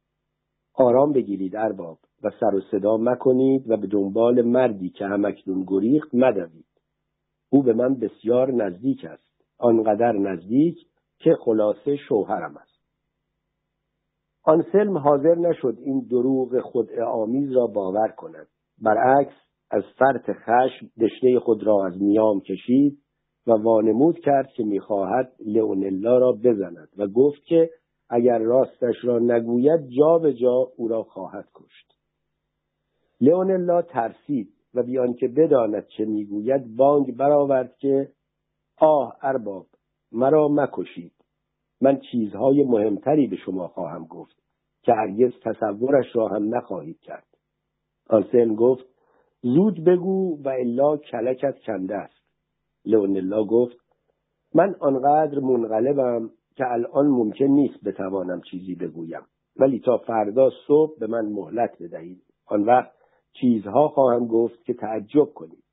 آرام 0.74 1.14
بگیرید 1.14 1.56
ارباب 1.56 1.98
و 2.24 2.30
سر 2.40 2.56
و 2.56 2.62
صدا 2.72 2.98
مکنید 2.98 3.70
و 3.70 3.78
به 3.78 3.88
دنبال 3.88 4.42
مردی 4.42 4.90
که 4.90 5.06
همکنون 5.06 5.66
گریخت 5.68 6.16
مدوید. 6.16 6.66
او 7.50 7.64
به 7.64 7.74
من 7.74 7.96
بسیار 7.96 8.52
نزدیک 8.52 9.06
است 9.06 9.30
آنقدر 9.58 10.12
نزدیک 10.12 10.78
که 11.18 11.36
خلاصه 11.46 11.96
شوهرم 11.96 12.58
است. 12.58 12.80
آنسلم 14.44 14.98
حاضر 14.98 15.36
نشد 15.36 15.78
این 15.80 16.08
دروغ 16.12 16.60
خود 16.60 16.92
آمیز 17.08 17.52
را 17.52 17.68
باور 17.68 18.08
کند. 18.18 18.48
برعکس 18.82 19.36
از 19.72 19.84
فرط 19.98 20.32
خشم 20.32 20.90
دشنه 21.02 21.40
خود 21.40 21.64
را 21.64 21.86
از 21.86 22.02
نیام 22.02 22.40
کشید 22.42 23.00
و 23.48 23.52
وانمود 23.52 24.20
کرد 24.20 24.48
که 24.48 24.64
می‌خواهد 24.64 25.32
لئونلا 25.46 26.18
را 26.18 26.32
بزند 26.32 26.90
و 26.98 27.08
گفت 27.08 27.44
که 27.46 27.70
اگر 28.10 28.40
راستش 28.40 28.96
را 29.04 29.20
نگوید 29.20 29.90
جا 29.90 30.18
به 30.18 30.34
جا 30.34 30.72
او 30.78 30.88
را 30.88 31.04
خواهد 31.04 31.48
کشت. 31.54 31.96
لئونلا 33.22 33.82
ترسید 33.82 34.54
و 34.74 34.84
بیان 34.84 35.14
که 35.14 35.28
بداند 35.28 35.88
چه 35.88 36.06
می‌گوید 36.06 36.76
بانگ 36.76 37.18
برآورد 37.18 37.78
که 37.78 38.12
آه 38.78 39.18
ارباب 39.22 39.66
مرا 40.12 40.48
مکشید. 40.48 41.12
من 41.82 42.00
چیزهای 42.12 42.64
مهمتری 42.64 43.28
به 43.28 43.36
شما 43.36 43.68
خواهم 43.68 44.06
گفت 44.06 44.36
که 44.82 44.94
هرگز 44.94 45.32
تصورش 45.44 46.16
را 46.16 46.28
هم 46.28 46.56
نخواهید 46.56 47.00
کرد. 47.00 47.28
آنسن 48.10 48.56
گفت 48.56 48.86
زود 49.42 49.84
بگو 49.84 50.44
و 50.44 50.50
الا 50.50 50.98
کلکت 50.98 51.60
کنده 51.60 51.96
است. 51.96 52.24
لئونلا 52.86 53.44
گفت 53.44 53.78
من 54.56 54.76
آنقدر 54.80 55.40
منقلبم 55.40 56.32
که 56.56 56.72
الان 56.72 57.08
ممکن 57.08 57.46
نیست 57.46 57.84
بتوانم 57.84 58.42
چیزی 58.42 58.76
بگویم. 58.76 59.22
ولی 59.56 59.80
تا 59.80 59.98
فردا 59.98 60.50
صبح 60.68 61.00
به 61.00 61.08
من 61.08 61.26
مهلت 61.26 61.84
بدهید. 61.84 62.24
آن 62.46 62.64
وقت 62.64 62.92
چیزها 63.34 63.88
خواهم 63.88 64.28
گفت 64.28 64.66
که 64.66 64.74
تعجب 64.74 65.26
کنید. 65.26 65.64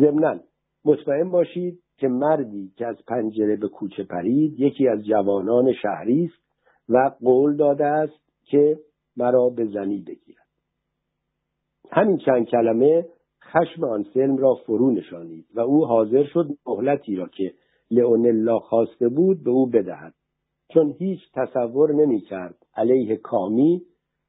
ضمنا 0.00 0.40
مطمئن 0.84 1.30
باشید 1.30 1.82
که 1.96 2.08
مردی 2.08 2.72
که 2.76 2.86
از 2.86 2.96
پنجره 3.08 3.56
به 3.56 3.68
کوچه 3.68 4.04
پرید 4.04 4.60
یکی 4.60 4.88
از 4.88 5.04
جوانان 5.04 5.72
شهری 5.72 6.24
است 6.24 6.42
و 6.88 7.10
قول 7.20 7.56
داده 7.56 7.86
است 7.86 8.20
که 8.44 8.78
مرا 9.16 9.48
به 9.48 9.66
زنی 9.66 10.00
بگیرد. 10.00 10.46
همین 11.90 12.16
چند 12.16 12.46
کلمه 12.46 13.06
خشم 13.42 13.84
آنسلم 13.84 14.36
را 14.36 14.54
فرو 14.54 14.90
نشانید 14.90 15.46
و 15.54 15.60
او 15.60 15.86
حاضر 15.86 16.24
شد 16.24 16.48
مهلتی 16.66 17.16
را 17.16 17.28
که 17.28 17.54
لئونلا 17.92 18.58
خواسته 18.58 19.08
بود 19.08 19.44
به 19.44 19.50
او 19.50 19.66
بدهد. 19.66 20.14
چون 20.74 20.94
هیچ 20.98 21.20
تصور 21.34 21.92
نمی 21.92 22.20
کرد 22.20 22.54
علیه 22.76 23.16
کامی 23.16 23.82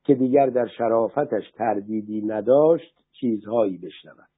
که 0.04 0.16
دیگر 0.16 0.46
در 0.46 0.68
شرافتش 0.68 1.52
تردیدی 1.58 2.22
نداشت 2.22 3.06
چیزهایی 3.20 3.78
بشنود. 3.78 4.34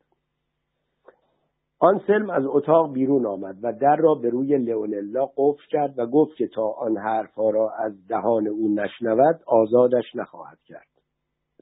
آنسلم 1.79 2.29
از 2.29 2.43
اتاق 2.45 2.93
بیرون 2.93 3.25
آمد 3.25 3.55
و 3.63 3.73
در 3.73 3.95
را 3.95 4.15
به 4.15 4.29
روی 4.29 4.57
لئونلا 4.57 5.25
قفل 5.37 5.63
کرد 5.69 5.99
و 5.99 6.05
گفت 6.05 6.37
که 6.37 6.47
تا 6.47 6.67
آن 6.67 6.97
حرفها 6.97 7.49
را 7.49 7.71
از 7.79 8.07
دهان 8.07 8.47
او 8.47 8.75
نشنود 8.75 9.39
آزادش 9.47 10.15
نخواهد 10.15 10.57
کرد. 10.65 10.87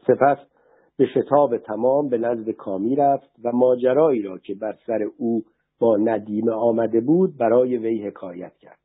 سپس 0.07 0.37
به 0.97 1.05
شتاب 1.05 1.57
تمام 1.57 2.09
به 2.09 2.17
نزد 2.17 2.49
کامی 2.49 2.95
رفت 2.95 3.29
و 3.43 3.51
ماجرایی 3.51 4.21
را 4.21 4.37
که 4.37 4.55
بر 4.55 4.77
سر 4.87 5.03
او 5.17 5.43
با 5.79 5.97
ندیمه 5.97 6.51
آمده 6.51 7.01
بود 7.01 7.37
برای 7.37 7.77
وی 7.77 8.07
حکایت 8.07 8.57
کرد. 8.57 8.79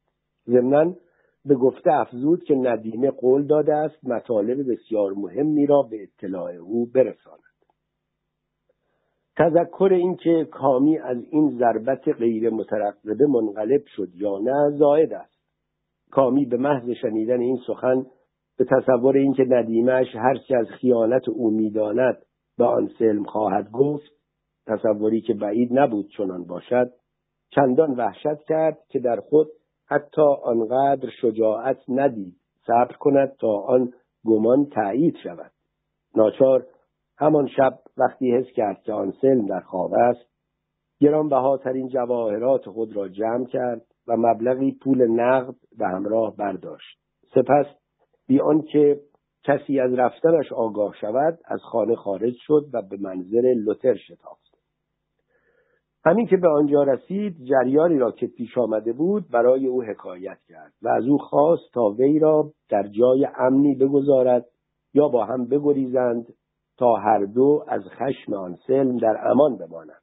ضمنا 0.47 0.95
به 1.45 1.55
گفته 1.55 1.93
افزود 1.93 2.45
که 2.45 2.55
ندیمه 2.55 3.11
قول 3.11 3.47
داده 3.47 3.75
است 3.75 4.05
مطالب 4.05 4.73
بسیار 4.73 5.13
مهمی 5.13 5.67
را 5.67 5.83
به 5.83 6.03
اطلاع 6.03 6.55
او 6.55 6.87
برساند. 6.87 7.43
تذکر 9.37 9.91
اینکه 9.93 10.49
کامی 10.51 10.99
از 10.99 11.19
این 11.31 11.59
ضربت 11.59 12.09
غیر 12.09 12.51
مترقبه 12.51 13.27
منقلب 13.27 13.83
شد 13.97 14.09
یا 14.15 14.39
نه 14.39 14.71
زائد 14.79 15.13
است. 15.13 15.39
کامی 16.11 16.45
به 16.45 16.57
محض 16.57 16.91
شنیدن 16.91 17.41
این 17.41 17.59
سخن 17.67 18.07
به 18.59 18.65
تصور 18.65 19.17
اینکه 19.17 19.45
ندیمش 19.45 20.07
هرچه 20.15 20.57
از 20.57 20.67
خیانت 20.67 21.29
او 21.29 21.51
می‌داند 21.51 22.19
به 22.59 22.65
آن 22.65 22.91
سلم 22.99 23.25
خواهد 23.25 23.71
گفت 23.71 24.18
تصوری 24.69 25.21
که 25.21 25.35
بعید 25.35 25.79
نبود 25.79 26.09
چنان 26.17 26.45
باشد 26.45 26.93
چندان 27.51 27.91
وحشت 27.95 28.43
کرد 28.49 28.79
که 28.89 28.99
در 28.99 29.21
خود 29.21 29.49
حتی 29.87 30.23
آنقدر 30.43 31.09
شجاعت 31.21 31.79
ندید 31.89 32.37
صبر 32.67 32.97
کند 33.01 33.37
تا 33.41 33.53
آن 33.53 33.93
گمان 34.25 34.67
تایید 34.67 35.17
شود. 35.23 35.51
ناچار 36.17 36.67
همان 37.19 37.47
شب 37.47 37.79
وقتی 37.97 38.37
حس 38.37 38.47
کرد 38.57 38.83
که 38.83 38.93
آن 38.93 39.13
سلم 39.21 39.47
در 39.47 39.61
خواب 39.61 39.95
است 39.95 40.29
گرانبهاترین 41.01 41.89
جواهرات 41.89 42.69
خود 42.69 42.97
را 42.97 43.09
جمع 43.09 43.47
کرد 43.47 43.83
و 44.09 44.17
مبلغی 44.17 44.79
پول 44.83 45.07
نقد 45.07 45.55
به 45.79 45.87
همراه 45.87 46.37
برداشت. 46.37 46.99
سپس 47.35 47.67
بی 48.27 48.41
آنکه 48.41 49.01
کسی 49.45 49.81
از 49.81 49.95
رفتنش 49.95 50.53
آگاه 50.53 50.95
شود 51.01 51.39
از 51.45 51.61
خانه 51.61 51.97
خارج 51.97 52.35
شد 52.37 52.67
و 52.73 52.83
به 52.83 52.97
منظر 53.01 53.55
لوتر 53.57 53.95
شتافت. 53.95 54.48
همین 56.05 56.27
که 56.27 56.37
به 56.37 56.49
آنجا 56.49 56.83
رسید 56.83 57.45
جریانی 57.45 57.99
را 57.99 58.11
که 58.11 58.27
پیش 58.27 58.59
آمده 58.59 58.93
بود 58.93 59.29
برای 59.31 59.67
او 59.67 59.83
حکایت 59.83 60.39
کرد 60.49 60.73
و 60.83 60.89
از 60.89 61.07
او 61.07 61.19
خواست 61.19 61.73
تا 61.75 61.85
وی 61.99 62.19
را 62.19 62.53
در 62.69 62.83
جای 62.83 63.29
امنی 63.39 63.75
بگذارد 63.75 64.47
یا 64.95 65.09
با 65.09 65.25
هم 65.25 65.45
بگریزند 65.49 66.35
تا 66.79 66.95
هر 66.95 67.25
دو 67.25 67.65
از 67.69 67.83
خشم 67.83 68.35
آن 68.35 68.59
سلم 68.67 68.97
در 68.97 69.29
امان 69.31 69.57
بمانند. 69.57 70.03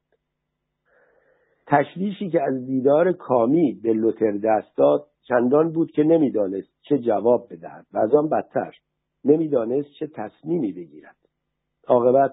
تشویشی 1.66 2.30
که 2.30 2.42
از 2.42 2.66
دیدار 2.66 3.12
کامی 3.12 3.80
به 3.82 3.92
لوتر 3.92 4.32
دست 4.32 4.76
داد 4.76 5.06
چندان 5.28 5.72
بود 5.72 5.90
که 5.90 6.02
نمی‌دانست 6.02 6.68
چه 6.82 6.98
جواب 6.98 7.46
بدهد 7.50 7.86
و 7.92 7.98
از 7.98 8.14
آن 8.14 8.28
بدتر 8.28 8.76
نمی‌دانست 9.24 9.88
چه 9.98 10.06
تصمیمی 10.06 10.72
بگیرد. 10.72 11.16
عاقبت 11.88 12.32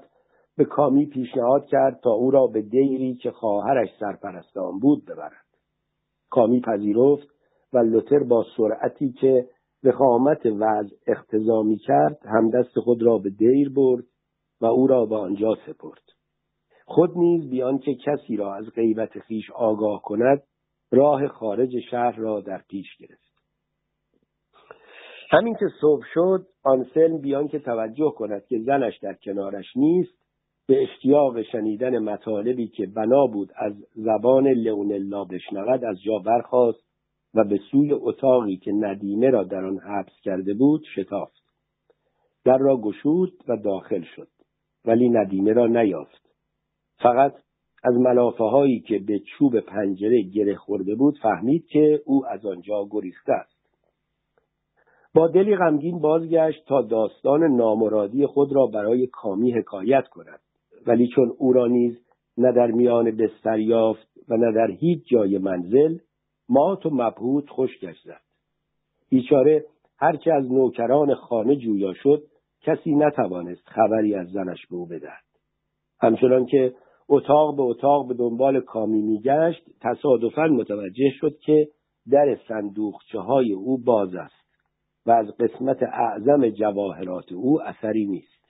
به 0.57 0.65
کامی 0.65 1.05
پیشنهاد 1.05 1.65
کرد 1.65 1.99
تا 2.03 2.09
او 2.09 2.31
را 2.31 2.47
به 2.47 2.61
دیری 2.61 3.15
که 3.15 3.31
خواهرش 3.31 3.89
سرپرستان 3.99 4.79
بود 4.79 5.05
ببرد. 5.05 5.45
کامی 6.29 6.61
پذیرفت 6.61 7.27
و 7.73 7.77
لوتر 7.77 8.19
با 8.19 8.45
سرعتی 8.57 9.11
که 9.11 9.47
وخامت 9.83 10.45
وضع 10.45 10.95
اختزامی 11.07 11.77
کرد 11.77 12.19
همدست 12.25 12.79
خود 12.79 13.03
را 13.03 13.17
به 13.17 13.29
دیر 13.29 13.69
برد 13.69 14.03
و 14.61 14.65
او 14.65 14.87
را 14.87 15.05
به 15.05 15.15
آنجا 15.15 15.55
سپرد. 15.67 16.03
خود 16.85 17.17
نیز 17.17 17.49
بیان 17.49 17.77
که 17.77 17.95
کسی 17.95 18.35
را 18.35 18.55
از 18.55 18.65
غیبت 18.75 19.19
خیش 19.19 19.51
آگاه 19.51 20.01
کند 20.01 20.43
راه 20.91 21.27
خارج 21.27 21.79
شهر 21.91 22.15
را 22.15 22.41
در 22.41 22.61
پیش 22.69 22.97
گرفت. 22.97 23.33
همین 25.31 25.55
که 25.55 25.65
صبح 25.81 26.03
شد 26.13 26.47
آنسلم 26.63 27.17
بیان 27.17 27.47
که 27.47 27.59
توجه 27.59 28.13
کند 28.17 28.45
که 28.45 28.59
زنش 28.59 28.97
در 28.97 29.13
کنارش 29.13 29.65
نیست 29.75 30.22
به 30.67 30.83
اشتیاق 30.83 31.41
شنیدن 31.41 31.99
مطالبی 31.99 32.67
که 32.67 32.85
بنا 32.85 33.27
بود 33.27 33.51
از 33.55 33.73
زبان 33.95 34.47
لئونلا 34.47 35.23
بشنود 35.23 35.85
از 35.85 36.01
جا 36.01 36.19
برخاست 36.19 36.83
و 37.33 37.43
به 37.43 37.59
سوی 37.71 37.91
اتاقی 37.91 38.57
که 38.57 38.71
ندیمه 38.71 39.29
را 39.29 39.43
در 39.43 39.65
آن 39.65 39.77
حبس 39.77 40.13
کرده 40.23 40.53
بود 40.53 40.83
شتافت. 40.95 41.43
در 42.45 42.57
را 42.57 42.77
گشود 42.77 43.33
و 43.47 43.57
داخل 43.57 44.01
شد 44.15 44.27
ولی 44.85 45.09
ندیمه 45.09 45.53
را 45.53 45.67
نیافت. 45.67 46.29
فقط 46.99 47.33
از 47.83 47.95
ملافه 47.95 48.43
هایی 48.43 48.79
که 48.79 48.99
به 48.99 49.19
چوب 49.19 49.59
پنجره 49.59 50.21
گره 50.21 50.55
خورده 50.55 50.95
بود 50.95 51.19
فهمید 51.21 51.65
که 51.65 52.01
او 52.05 52.25
از 52.27 52.45
آنجا 52.45 52.87
گریخته 52.91 53.33
است. 53.33 53.53
با 55.15 55.27
دلی 55.27 55.55
غمگین 55.55 55.99
بازگشت 55.99 56.65
تا 56.65 56.81
داستان 56.81 57.43
نامرادی 57.43 58.25
خود 58.25 58.53
را 58.53 58.65
برای 58.65 59.07
کامی 59.07 59.51
حکایت 59.51 60.07
کند. 60.07 60.39
ولی 60.87 61.07
چون 61.07 61.33
او 61.37 61.53
را 61.53 61.67
نیز 61.67 61.99
نه 62.37 62.51
در 62.51 62.67
میان 62.67 63.11
بستر 63.11 63.59
یافت 63.59 64.07
و 64.29 64.37
نه 64.37 64.51
در 64.51 64.71
هیچ 64.71 65.07
جای 65.07 65.37
منزل 65.37 65.97
مات 66.49 66.85
و 66.85 66.89
مبهوت 66.93 67.45
خشکش 67.49 67.95
زد 68.05 68.21
بیچاره 69.09 69.65
هرچه 69.97 70.33
از 70.33 70.51
نوکران 70.51 71.15
خانه 71.15 71.55
جویا 71.55 71.93
شد 71.93 72.23
کسی 72.61 72.95
نتوانست 72.95 73.67
خبری 73.67 74.15
از 74.15 74.27
زنش 74.27 74.67
به 74.67 74.75
او 74.75 74.85
بدهد. 74.85 75.23
همچنان 76.01 76.45
که 76.45 76.73
اتاق 77.09 77.55
به 77.55 77.61
اتاق 77.61 78.07
به 78.07 78.13
دنبال 78.13 78.61
کامی 78.61 79.01
میگشت 79.01 79.63
تصادفا 79.81 80.47
متوجه 80.47 81.09
شد 81.19 81.37
که 81.37 81.67
در 82.11 82.37
صندوقچه 82.47 83.19
های 83.19 83.53
او 83.53 83.77
باز 83.77 84.15
است 84.15 84.43
و 85.05 85.11
از 85.11 85.27
قسمت 85.37 85.83
اعظم 85.83 86.49
جواهرات 86.49 87.31
او 87.31 87.61
اثری 87.61 88.05
نیست. 88.05 88.43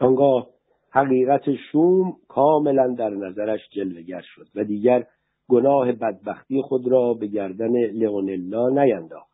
آنگاه 0.00 0.46
حقیقت 0.92 1.54
شوم 1.72 2.16
کاملا 2.28 2.94
در 2.98 3.10
نظرش 3.10 3.60
جلوگر 3.70 4.22
شد 4.24 4.46
و 4.54 4.64
دیگر 4.64 5.06
گناه 5.48 5.92
بدبختی 5.92 6.62
خود 6.62 6.88
را 6.88 7.14
به 7.14 7.26
گردن 7.26 7.72
لئونلا 7.72 8.68
نینداخت. 8.68 9.30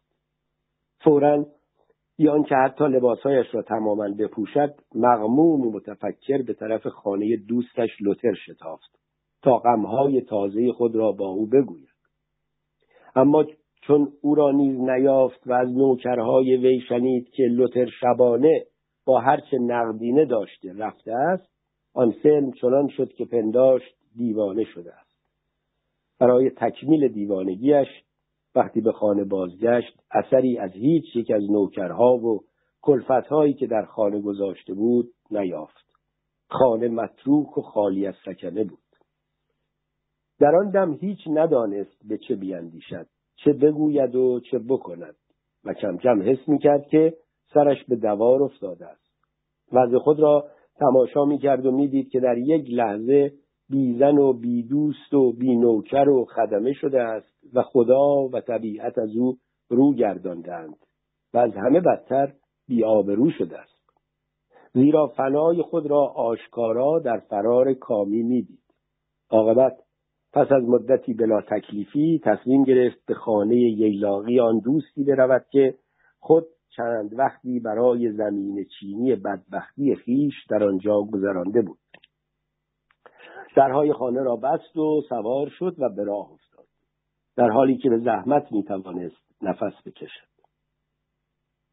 فورا 1.04 1.46
بیان 2.18 2.42
که 2.42 2.54
حتی 2.54 2.84
لباسهایش 2.84 3.46
را 3.52 3.62
تماما 3.62 4.08
بپوشد 4.18 4.74
مغموم 4.94 5.60
و 5.60 5.72
متفکر 5.72 6.42
به 6.42 6.54
طرف 6.54 6.86
خانه 6.86 7.36
دوستش 7.36 7.90
لوتر 8.00 8.34
شتافت 8.34 8.98
تا 9.42 9.58
غمهای 9.58 10.20
تازه 10.20 10.72
خود 10.72 10.96
را 10.96 11.12
با 11.12 11.28
او 11.28 11.46
بگوید. 11.46 11.88
اما 13.16 13.44
چون 13.82 14.12
او 14.22 14.34
را 14.34 14.50
نیز 14.50 14.80
نیافت 14.80 15.46
و 15.46 15.52
از 15.52 15.68
نوکرهای 15.72 16.56
وی 16.56 16.80
شنید 16.88 17.28
که 17.28 17.42
لوتر 17.42 17.86
شبانه 18.00 18.64
با 19.06 19.20
هرچه 19.20 19.58
نقدینه 19.58 20.24
داشته 20.24 20.72
رفته 20.78 21.12
است 21.12 21.48
آن 21.94 22.14
سلم 22.22 22.52
چنان 22.52 22.88
شد 22.88 23.12
که 23.12 23.24
پنداشت 23.24 23.94
دیوانه 24.16 24.64
شده 24.64 24.94
است. 24.94 25.10
برای 26.20 26.50
تکمیل 26.50 27.08
دیوانگیش 27.08 27.88
وقتی 28.54 28.80
به 28.80 28.92
خانه 28.92 29.24
بازگشت 29.24 30.00
اثری 30.10 30.58
از 30.58 30.70
هیچ 30.72 31.16
یک 31.16 31.30
از 31.30 31.50
نوکرها 31.50 32.16
و 32.16 32.40
کلفتهایی 32.82 33.54
که 33.54 33.66
در 33.66 33.84
خانه 33.84 34.20
گذاشته 34.20 34.74
بود 34.74 35.12
نیافت. 35.30 35.86
خانه 36.48 36.88
متروک 36.88 37.58
و 37.58 37.62
خالی 37.62 38.06
از 38.06 38.14
سکنه 38.24 38.64
بود. 38.64 38.78
در 40.40 40.56
آن 40.56 40.70
دم 40.70 40.92
هیچ 40.92 41.18
ندانست 41.26 42.08
به 42.08 42.18
چه 42.18 42.34
بیاندیشد 42.36 43.06
چه 43.36 43.52
بگوید 43.52 44.14
و 44.14 44.40
چه 44.40 44.58
بکند. 44.58 45.16
و 45.64 45.74
کم 45.74 45.96
کم 45.96 46.22
حس 46.22 46.48
می‌کرد 46.48 46.86
که 46.86 47.14
سرش 47.54 47.84
به 47.84 47.96
دوار 47.96 48.42
افتاده 48.42 48.86
است. 48.86 49.06
وضع 49.72 49.98
خود 49.98 50.20
را 50.20 50.44
تماشا 50.78 51.24
می‌کرد 51.24 51.66
و 51.66 51.70
می‌دید 51.70 52.08
که 52.08 52.20
در 52.20 52.38
یک 52.38 52.66
لحظه 52.70 53.32
بیزن 53.70 54.18
و 54.18 54.32
بیدوست 54.32 55.14
و 55.14 55.32
بینوکر 55.32 56.08
و 56.08 56.24
خدمه 56.24 56.72
شده 56.72 57.02
است 57.02 57.54
و 57.54 57.62
خدا 57.62 58.28
و 58.32 58.40
طبیعت 58.40 58.98
از 58.98 59.16
او 59.16 59.36
رو 59.68 59.94
گرداندند 59.94 60.76
و 61.34 61.38
از 61.38 61.52
همه 61.52 61.80
بدتر 61.80 62.32
بیآبرو 62.68 63.30
شده 63.30 63.58
است. 63.58 63.76
زیرا 64.74 65.06
فنای 65.06 65.62
خود 65.62 65.86
را 65.86 66.02
آشکارا 66.16 66.98
در 66.98 67.18
فرار 67.18 67.74
کامی 67.74 68.22
می‌دید. 68.22 68.62
عاقبت 69.30 69.76
پس 70.32 70.52
از 70.52 70.62
مدتی 70.62 71.14
بلا 71.14 71.40
تکلیفی 71.40 72.20
تصمیم 72.24 72.64
گرفت 72.64 73.06
به 73.06 73.14
خانه 73.14 73.56
ییلاقی 73.56 74.40
آن 74.40 74.58
دوستی 74.58 75.04
برود 75.04 75.46
که 75.50 75.74
خود 76.20 76.46
چند 76.68 77.18
وقتی 77.18 77.60
برای 77.60 78.12
زمین 78.12 78.64
چینی 78.64 79.14
بدبختی 79.14 79.94
خیش 79.94 80.34
در 80.50 80.64
آنجا 80.64 81.02
گذرانده 81.02 81.62
بود. 81.62 81.78
درهای 83.56 83.92
خانه 83.92 84.22
را 84.22 84.36
بست 84.36 84.76
و 84.76 85.02
سوار 85.08 85.48
شد 85.48 85.74
و 85.78 85.88
به 85.88 86.04
راه 86.04 86.32
افتاد 86.32 86.66
در 87.36 87.50
حالی 87.50 87.76
که 87.76 87.90
به 87.90 87.98
زحمت 87.98 88.52
می 88.52 88.62
توانست 88.62 89.42
نفس 89.42 89.82
بکشد. 89.86 90.26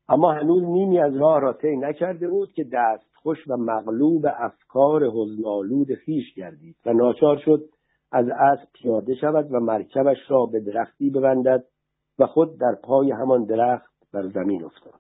اما 0.10 0.34
هنوز 0.34 0.64
نیمی 0.64 1.00
از 1.00 1.16
راه 1.16 1.40
را 1.40 1.54
طی 1.54 1.78
نکرده 1.78 2.28
بود 2.28 2.52
که 2.52 2.64
دست 2.74 3.16
خوش 3.16 3.48
و 3.48 3.58
مغلوب 3.58 4.26
افکار 4.38 5.04
حزنآلود 5.04 5.94
خیش 5.94 6.34
گردید 6.34 6.76
و 6.86 6.94
ناچار 6.94 7.38
شد 7.38 7.70
از 8.12 8.26
اسب 8.30 8.70
پیاده 8.74 9.16
شود 9.16 9.54
و 9.54 9.60
مرکبش 9.60 10.18
را 10.28 10.46
به 10.46 10.60
درختی 10.60 11.10
ببندد 11.10 11.64
و 12.20 12.26
خود 12.26 12.60
در 12.60 12.76
پای 12.84 13.12
همان 13.12 13.46
درخت 13.46 13.93
بر 14.14 14.28
زمین 14.28 14.64
افتاد. 14.64 15.00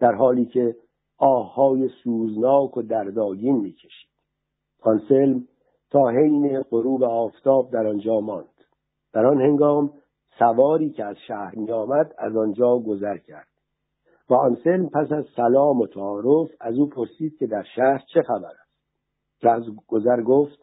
در 0.00 0.12
حالی 0.12 0.46
که 0.46 0.76
آههای 1.18 1.90
سوزناک 2.04 2.76
و 2.76 2.82
دردآگین 2.82 3.56
می‌کشید. 3.56 4.10
آنسلم 4.82 5.48
تا 5.90 6.08
حین 6.08 6.62
غروب 6.62 7.02
آفتاب 7.04 7.70
در 7.70 7.86
آنجا 7.86 8.20
ماند. 8.20 8.64
در 9.12 9.26
آن 9.26 9.40
هنگام 9.40 9.92
سواری 10.38 10.90
که 10.90 11.04
از 11.04 11.16
شهر 11.26 11.54
می 11.54 11.72
آمد 11.72 12.14
از 12.18 12.36
آنجا 12.36 12.78
گذر 12.78 13.16
کرد. 13.16 13.48
و 14.30 14.34
آنسلم 14.34 14.88
پس 14.88 15.12
از 15.12 15.24
سلام 15.36 15.80
و 15.80 15.86
تعارف 15.86 16.50
از 16.60 16.78
او 16.78 16.88
پرسید 16.88 17.38
که 17.38 17.46
در 17.46 17.62
شهر 17.76 18.02
چه 18.14 18.22
خبر 18.22 18.52
است. 18.60 18.72
از 19.46 19.62
گذر 19.86 20.22
گفت 20.22 20.58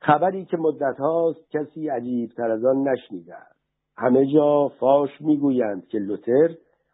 خبری 0.00 0.44
که 0.44 0.56
مدت 0.56 0.96
هاست 0.98 1.50
کسی 1.50 1.88
عجیب 1.88 2.30
تر 2.30 2.50
از 2.50 2.64
آن 2.64 2.88
نشنیده 2.88 3.36
همه 3.98 4.26
جا 4.26 4.68
فاش 4.68 5.20
می‌گویند 5.20 5.88
که 5.88 5.98
لوتر 5.98 6.48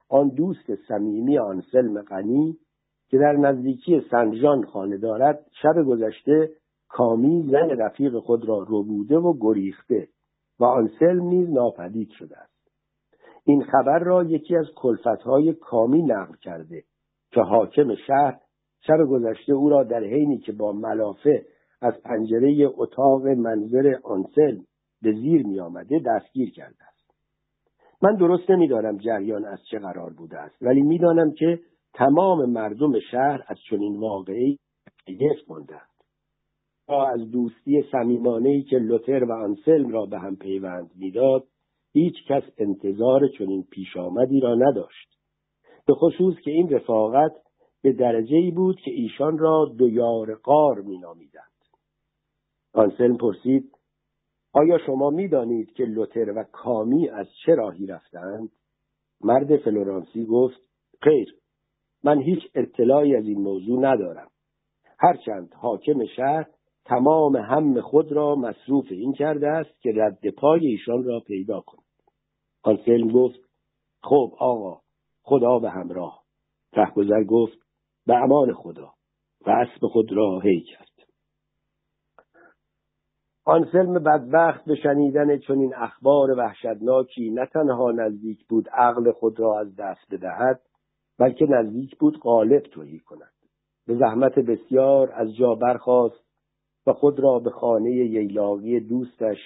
آن 0.09 0.29
دوست 0.29 0.75
صمیمی 0.89 1.39
آنسلم 1.39 2.03
غنی 2.03 2.57
که 3.09 3.19
در 3.19 3.33
نزدیکی 3.33 4.01
سنجان 4.11 4.65
خانه 4.65 4.97
دارد 4.97 5.47
شب 5.63 5.83
گذشته 5.87 6.51
کامی 6.89 7.43
زن 7.51 7.71
رفیق 7.71 8.19
خود 8.19 8.49
را 8.49 8.67
ربوده 8.69 9.19
و 9.19 9.35
گریخته 9.41 10.09
و 10.61 10.65
آنسلم 10.65 11.23
نیز 11.23 11.51
ناپدید 11.51 12.09
شده 12.11 12.39
است. 12.39 12.53
این 13.45 13.65
خبر 13.65 13.99
را 13.99 14.25
یکی 14.25 14.57
از 14.57 14.67
کلفتهای 14.77 15.53
کامی 15.53 16.03
نقل 16.03 16.35
کرده 16.37 16.83
که 17.31 17.41
حاکم 17.41 17.95
شهر 17.95 18.41
شب 18.81 19.05
گذشته 19.11 19.53
او 19.53 19.69
را 19.69 19.85
در 19.85 20.05
حینی 20.05 20.39
که 20.39 20.53
با 20.53 20.73
ملافه 20.73 21.47
از 21.81 21.95
پنجره 22.05 22.71
اتاق 22.77 23.27
منظر 23.27 23.95
آنسلم 24.05 24.65
به 25.03 25.13
زیر 25.13 25.47
می 25.47 25.61
آمده 25.61 26.01
دستگیر 26.07 26.51
کرده 26.51 26.92
من 28.03 28.17
درست 28.17 28.51
نمی‌دانم 28.51 28.99
جریان 28.99 29.45
از 29.45 29.59
چه 29.71 29.79
قرار 29.79 30.13
بوده 30.13 30.39
است 30.39 30.63
ولی 30.63 30.83
می‌دانم 30.83 31.33
که 31.33 31.61
تمام 31.95 32.51
مردم 32.51 33.01
شهر 33.11 33.45
از 33.49 33.57
چنین 33.71 34.01
واقعی 34.01 34.59
گرفت 35.07 35.51
ماندند 35.51 35.89
تا 36.87 37.07
از 37.07 37.31
دوستی 37.31 37.83
صمیمانهای 37.93 38.63
که 38.63 38.79
لوتر 38.79 39.25
و 39.25 39.33
آنسلم 39.33 39.89
را 39.89 40.07
به 40.07 40.19
هم 40.19 40.37
پیوند 40.37 40.91
می‌داد 40.95 41.45
هیچ 41.93 42.15
کس 42.29 42.43
انتظار 42.59 43.29
چنین 43.39 43.65
پیش 43.71 43.97
آمدی 43.97 44.41
را 44.41 44.55
نداشت. 44.55 45.09
به 45.87 45.95
خصوص 45.95 46.35
که 46.45 46.51
این 46.51 46.71
رفاقت 46.71 47.33
به 47.83 47.93
درجه 47.93 48.37
ای 48.37 48.51
بود 48.51 48.81
که 48.85 48.91
ایشان 48.91 49.39
را 49.39 49.75
دو 49.79 49.89
یار 49.89 50.35
قار 50.35 50.81
مینامیدند. 50.81 51.53
آنسلم 52.75 53.17
پرسید 53.17 53.71
آیا 54.53 54.79
شما 54.87 55.11
می‌دانید 55.11 55.73
که 55.73 55.85
لوتر 55.85 56.33
و 56.37 56.45
کامی 56.53 57.09
از 57.09 57.27
چه 57.47 57.55
راهی 57.55 57.87
رفتند؟ 57.87 58.49
مرد 59.21 59.57
فلورانسی 59.57 60.27
گفت 60.27 60.61
خیر 61.03 61.35
من 62.05 62.23
هیچ 62.23 62.43
اطلاعی 62.55 63.17
از 63.17 63.25
این 63.25 63.41
موضوع 63.41 63.81
ندارم. 63.81 64.31
هرچند 64.99 65.55
حاکم 65.55 66.05
شهر 66.17 66.47
تمام 66.85 67.37
هم 67.37 67.81
خود 67.81 68.13
را 68.13 68.35
مصروف 68.35 68.87
این 68.91 69.13
کرده 69.13 69.49
است 69.49 69.81
که 69.81 69.93
رد 69.97 70.31
پای 70.31 70.67
ایشان 70.67 71.05
را 71.05 71.21
پیدا 71.21 71.61
کند. 71.61 71.85
آنسلم 72.63 73.13
گفت 73.13 73.41
خب 74.03 74.33
آقا 74.39 74.81
خدا 75.23 75.59
به 75.59 75.71
همراه. 75.71 76.23
رهگذر 76.73 77.25
گفت 77.25 77.59
به 78.07 78.15
امان 78.15 78.53
خدا 78.55 78.93
و 79.47 79.51
اسب 79.51 79.87
خود 79.87 80.13
را 80.13 80.41
هی 80.41 80.61
کرد 80.61 80.92
آنسلم 83.45 83.95
بدبخت 83.95 84.65
به 84.65 84.75
شنیدن 84.75 85.39
چنین 85.39 85.75
اخبار 85.75 86.31
وحشتناکی 86.31 87.31
نه 87.31 87.47
تنها 87.47 87.91
نزدیک 87.91 88.47
بود 88.47 88.69
عقل 88.69 89.13
خود 89.13 89.41
را 89.41 89.61
از 89.61 89.77
دست 89.77 90.15
بدهد 90.15 90.61
بلکه 91.19 91.47
نزدیک 91.47 91.99
بود 91.99 92.19
غالب 92.19 92.63
توهی 92.63 92.99
کند. 92.99 93.33
به 93.87 93.97
زحمت 93.97 94.39
بسیار 94.39 95.13
از 95.15 95.35
جا 95.37 95.55
برخاست 95.55 96.25
و 96.87 96.93
خود 96.93 97.21
را 97.21 97.39
به 97.39 97.51
خانه 97.51 97.91
ییلاقی 97.91 98.81
دوستش 98.81 99.39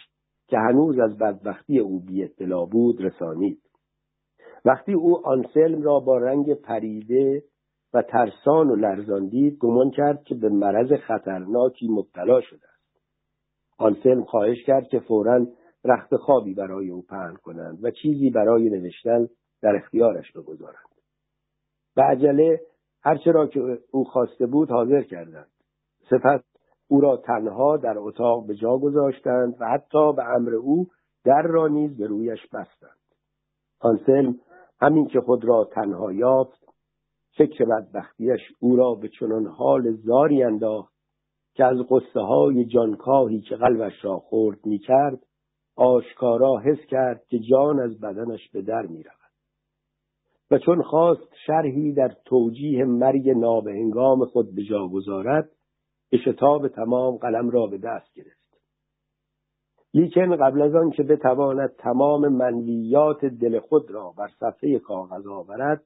که 0.48 0.58
هنوز 0.58 0.98
از 0.98 1.18
بدبختی 1.18 1.78
او 1.78 2.00
بی 2.00 2.24
اطلاع 2.24 2.68
بود 2.68 3.04
رسانید. 3.04 3.62
وقتی 4.64 4.92
او 4.92 5.26
آنسلم 5.26 5.82
را 5.82 6.00
با 6.00 6.18
رنگ 6.18 6.54
پریده 6.54 7.42
و 7.94 8.02
ترسان 8.02 8.70
و 8.70 8.76
لرزان 8.76 9.28
دید 9.28 9.58
گمان 9.58 9.90
کرد 9.90 10.24
که 10.24 10.34
به 10.34 10.48
مرض 10.48 10.92
خطرناکی 10.92 11.88
مبتلا 11.88 12.40
شده 12.40 12.75
آنسلم 13.78 14.24
خواهش 14.24 14.64
کرد 14.64 14.88
که 14.88 15.00
فورا 15.00 15.46
رخت 15.84 16.16
خوابی 16.16 16.54
برای 16.54 16.90
او 16.90 17.02
پهن 17.02 17.36
کنند 17.42 17.84
و 17.84 17.90
چیزی 17.90 18.30
برای 18.30 18.70
نوشتن 18.70 19.28
در 19.62 19.76
اختیارش 19.76 20.32
بگذارند. 20.32 20.76
به 21.96 22.02
عجله 22.02 22.60
هرچه 23.02 23.30
را 23.30 23.46
که 23.46 23.78
او 23.90 24.04
خواسته 24.04 24.46
بود 24.46 24.70
حاضر 24.70 25.02
کردند. 25.02 25.50
سپس 26.10 26.40
او 26.88 27.00
را 27.00 27.16
تنها 27.16 27.76
در 27.76 27.98
اتاق 27.98 28.46
به 28.46 28.54
جا 28.54 28.78
گذاشتند 28.78 29.56
و 29.60 29.68
حتی 29.68 30.12
به 30.16 30.24
امر 30.24 30.54
او 30.54 30.86
در 31.24 31.42
را 31.42 31.68
نیز 31.68 31.96
به 31.96 32.06
رویش 32.06 32.46
بستند. 32.46 33.00
آنسلم 33.80 34.38
همین 34.80 35.06
که 35.06 35.20
خود 35.20 35.44
را 35.44 35.68
تنها 35.72 36.12
یافت 36.12 36.66
فکر 37.36 37.64
بدبختیش 37.64 38.40
او 38.60 38.76
را 38.76 38.94
به 38.94 39.08
چنان 39.08 39.46
حال 39.46 39.92
زاری 39.92 40.42
انداخت 40.42 40.95
که 41.56 41.64
از 41.64 41.78
قصه 41.90 42.20
های 42.20 42.64
جانکاهی 42.64 43.40
که 43.40 43.56
قلبش 43.56 44.04
را 44.04 44.18
خورد 44.18 44.66
می 44.66 44.78
کرد 44.78 45.18
آشکارا 45.76 46.58
حس 46.58 46.86
کرد 46.88 47.24
که 47.28 47.38
جان 47.38 47.80
از 47.80 48.00
بدنش 48.00 48.50
به 48.50 48.62
در 48.62 48.86
می 48.86 49.02
رود. 49.02 49.16
و 50.50 50.58
چون 50.58 50.82
خواست 50.82 51.28
شرحی 51.46 51.92
در 51.92 52.16
توجیه 52.24 52.84
مرگ 52.84 53.30
نابهنگام 53.30 54.24
خود 54.24 54.54
به 54.54 54.62
جا 54.62 54.88
گذارد 54.88 55.50
به 56.10 56.18
شتاب 56.18 56.68
تمام 56.68 57.16
قلم 57.16 57.50
را 57.50 57.66
به 57.66 57.78
دست 57.78 58.14
گرفت 58.14 58.46
لیکن 59.94 60.36
قبل 60.36 60.62
از 60.62 60.74
آن 60.74 60.90
که 60.90 61.02
بتواند 61.02 61.74
تمام 61.78 62.28
منویات 62.28 63.24
دل 63.24 63.58
خود 63.58 63.90
را 63.90 64.14
بر 64.18 64.28
صفحه 64.40 64.78
کاغذ 64.78 65.26
آورد 65.26 65.82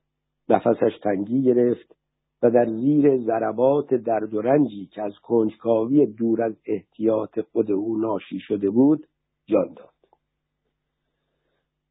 نفسش 0.49 0.99
تنگی 1.03 1.43
گرفت 1.43 2.00
و 2.43 2.51
در 2.51 2.67
زیر 2.67 3.19
ضربات 3.19 3.95
درد 3.95 4.35
و 4.35 4.43
رنجی 4.43 4.87
که 4.87 5.03
از 5.03 5.13
کنجکاوی 5.23 6.07
دور 6.07 6.43
از 6.43 6.57
احتیاط 6.67 7.41
خود 7.41 7.73
او 7.73 7.99
ناشی 7.99 8.39
شده 8.39 8.71
بود 8.71 9.07
جان 9.47 9.75
داد. 9.77 9.91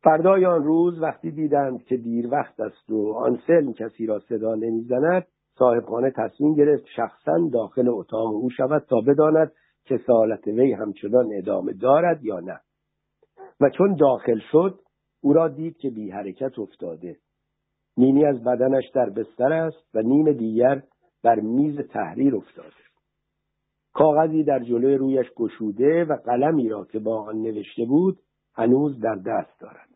فردای 0.03 0.45
آن 0.45 0.63
روز 0.63 1.01
وقتی 1.01 1.31
دیدند 1.31 1.83
که 1.83 1.97
دیر 1.97 2.27
وقت 2.27 2.59
است 2.59 2.91
و 2.91 3.13
آن 3.13 3.39
سلم 3.47 3.73
کسی 3.73 4.05
را 4.05 4.19
صدا 4.19 4.55
نمی‌زند 4.55 5.27
صاحبخانه 5.57 6.11
تصمیم 6.11 6.53
گرفت 6.53 6.85
شخصا 6.95 7.49
داخل 7.53 7.89
اتاق 7.89 8.33
او 8.33 8.49
شود 8.49 8.85
تا 8.89 9.01
بداند 9.01 9.51
که 9.85 9.99
سالت 10.07 10.47
وی 10.47 10.73
همچنان 10.73 11.29
ادامه 11.33 11.73
دارد 11.73 12.25
یا 12.25 12.39
نه. 12.39 12.59
و 13.61 13.69
چون 13.69 13.95
داخل 13.95 14.39
شد 14.51 14.79
او 15.21 15.33
را 15.33 15.47
دید 15.47 15.77
که 15.77 15.89
بی 15.89 16.11
حرکت 16.11 16.59
افتاده. 16.59 17.15
نیمی 17.99 18.25
از 18.25 18.43
بدنش 18.43 18.89
در 18.95 19.09
بستر 19.09 19.53
است 19.53 19.95
و 19.95 20.01
نیم 20.01 20.31
دیگر 20.31 20.83
بر 21.23 21.39
میز 21.39 21.79
تحریر 21.79 22.35
افتاده. 22.35 22.69
کاغذی 23.93 24.43
در 24.43 24.59
جلوی 24.59 24.95
رویش 24.95 25.27
گشوده 25.35 26.05
و 26.05 26.15
قلمی 26.25 26.69
را 26.69 26.85
که 26.85 26.99
با 26.99 27.21
آن 27.21 27.41
نوشته 27.41 27.85
بود 27.85 28.19
هنوز 28.55 28.99
در 28.99 29.15
دست 29.15 29.59
دارد. 29.59 29.89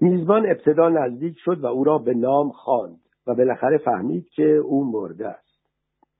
میزبان 0.00 0.46
ابتدا 0.46 0.88
نزدیک 0.88 1.36
شد 1.38 1.60
و 1.60 1.66
او 1.66 1.84
را 1.84 1.98
به 1.98 2.14
نام 2.14 2.50
خواند 2.50 3.00
و 3.26 3.34
بالاخره 3.34 3.78
فهمید 3.78 4.28
که 4.28 4.46
او 4.46 4.84
مرده 4.84 5.28
است. 5.28 5.46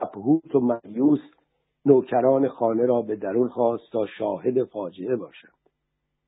اپهوت 0.00 0.54
و 0.54 0.60
مریوس 0.60 1.20
نوکران 1.86 2.48
خانه 2.48 2.86
را 2.86 3.02
به 3.02 3.16
درون 3.16 3.48
خواست 3.48 3.92
تا 3.92 4.06
شاهد 4.06 4.64
فاجعه 4.64 5.16
باشند 5.16 5.52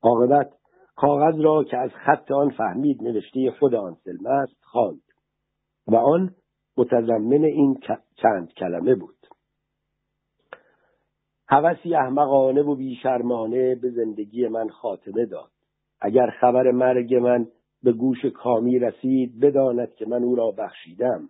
عاقبت 0.03 0.58
کاغذ 1.01 1.41
را 1.41 1.65
که 1.65 1.77
از 1.77 1.91
خط 1.91 2.31
آن 2.31 2.51
فهمید 2.51 3.03
نوشته 3.03 3.51
خود 3.51 3.75
آنسلم 3.75 4.27
است 4.27 4.63
خواند 4.63 5.03
و 5.87 5.97
آن 5.97 6.35
متضمن 6.77 7.45
این 7.45 7.81
چند 8.17 8.53
کلمه 8.53 8.95
بود. 8.95 9.17
هوسی 11.49 11.95
احمقانه 11.95 12.63
و 12.63 12.75
بیشرمانه 12.75 13.75
به 13.75 13.91
زندگی 13.91 14.49
من 14.49 14.69
خاتمه 14.69 15.27
داد. 15.27 15.51
اگر 16.01 16.31
خبر 16.41 16.71
مرگ 16.71 17.15
من 17.15 17.47
به 17.83 17.93
گوش 17.93 18.25
کامی 18.25 18.79
رسید 18.79 19.41
بداند 19.41 19.95
که 19.95 20.07
من 20.07 20.25
او 20.25 20.35
را 20.35 20.51
بخشیدم. 20.51 21.29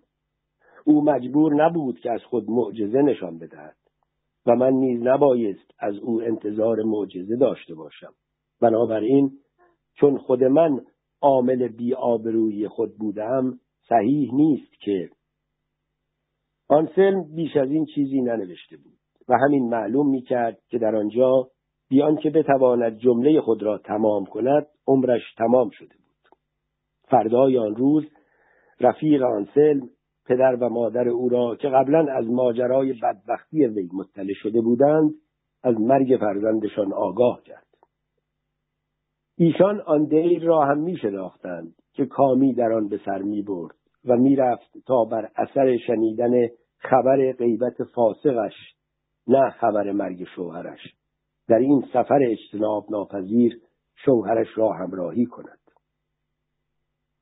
او 0.84 1.04
مجبور 1.04 1.54
نبود 1.54 2.00
که 2.00 2.10
از 2.10 2.20
خود 2.22 2.50
معجزه 2.50 3.02
نشان 3.02 3.38
بدهد 3.38 3.76
و 4.46 4.56
من 4.56 4.72
نیز 4.72 5.02
نبایست 5.02 5.70
از 5.78 5.94
او 5.94 6.22
انتظار 6.22 6.82
معجزه 6.82 7.36
داشته 7.36 7.74
باشم. 7.74 8.12
بنابراین 8.60 9.38
چون 10.00 10.18
خود 10.18 10.44
من 10.44 10.80
عامل 11.22 11.68
بیآبرویی 11.68 12.68
خود 12.68 12.98
بودم 12.98 13.58
صحیح 13.88 14.34
نیست 14.34 14.80
که 14.80 15.10
آنسلم 16.68 17.22
بیش 17.34 17.56
از 17.56 17.70
این 17.70 17.86
چیزی 17.94 18.20
ننوشته 18.20 18.76
بود 18.76 18.98
و 19.28 19.34
همین 19.44 19.68
معلوم 19.68 20.10
می 20.10 20.22
کرد 20.22 20.58
که 20.68 20.78
در 20.78 20.96
آنجا 20.96 21.48
بیان 21.88 22.16
که 22.16 22.30
بتواند 22.30 22.98
جمله 22.98 23.40
خود 23.40 23.62
را 23.62 23.78
تمام 23.78 24.24
کند 24.24 24.66
عمرش 24.86 25.22
تمام 25.38 25.70
شده 25.70 25.94
بود. 25.94 26.38
فردای 27.10 27.58
آن 27.58 27.76
روز 27.76 28.04
رفیق 28.80 29.22
آنسلم 29.22 29.88
پدر 30.26 30.56
و 30.60 30.68
مادر 30.68 31.08
او 31.08 31.28
را 31.28 31.56
که 31.56 31.68
قبلا 31.68 32.06
از 32.12 32.26
ماجرای 32.26 32.92
بدبختی 32.92 33.66
وی 33.66 33.88
مطلع 33.92 34.32
شده 34.42 34.60
بودند 34.60 35.10
از 35.62 35.80
مرگ 35.80 36.16
فرزندشان 36.20 36.92
آگاه 36.92 37.42
کرد. 37.42 37.67
ایشان 39.40 39.80
آن 39.80 40.04
دیر 40.04 40.42
را 40.42 40.64
هم 40.64 40.78
می 40.78 40.96
شناختند 40.96 41.74
که 41.92 42.06
کامی 42.06 42.54
در 42.54 42.72
آن 42.72 42.88
به 42.88 43.00
سر 43.04 43.22
می 43.22 43.42
برد 43.42 43.74
و 44.04 44.16
می‌رفت 44.16 44.78
تا 44.86 45.04
بر 45.04 45.30
اثر 45.36 45.76
شنیدن 45.86 46.48
خبر 46.78 47.32
غیبت 47.32 47.84
فاسقش 47.84 48.54
نه 49.26 49.50
خبر 49.50 49.92
مرگ 49.92 50.24
شوهرش. 50.34 50.80
در 51.48 51.58
این 51.58 51.84
سفر 51.92 52.20
اجتناب 52.22 52.86
ناپذیر 52.90 53.60
شوهرش 54.04 54.48
را 54.54 54.72
همراهی 54.72 55.26
کند. 55.26 55.58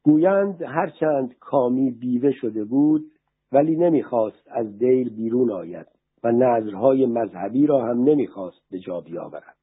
گویند 0.02 0.62
هرچند 0.62 1.38
کامی 1.40 1.90
بیوه 1.90 2.32
شده 2.32 2.64
بود 2.64 3.04
ولی 3.52 3.76
نمی‌خواست 3.76 4.48
از 4.50 4.78
دیر 4.78 5.08
بیرون 5.08 5.50
آید 5.50 5.86
و 6.24 6.32
نظرهای 6.32 7.06
مذهبی 7.06 7.66
را 7.66 7.84
هم 7.84 8.02
نمی‌خواست 8.02 8.70
به 8.70 8.78
جا 8.78 9.00
بیاورد. 9.00 9.56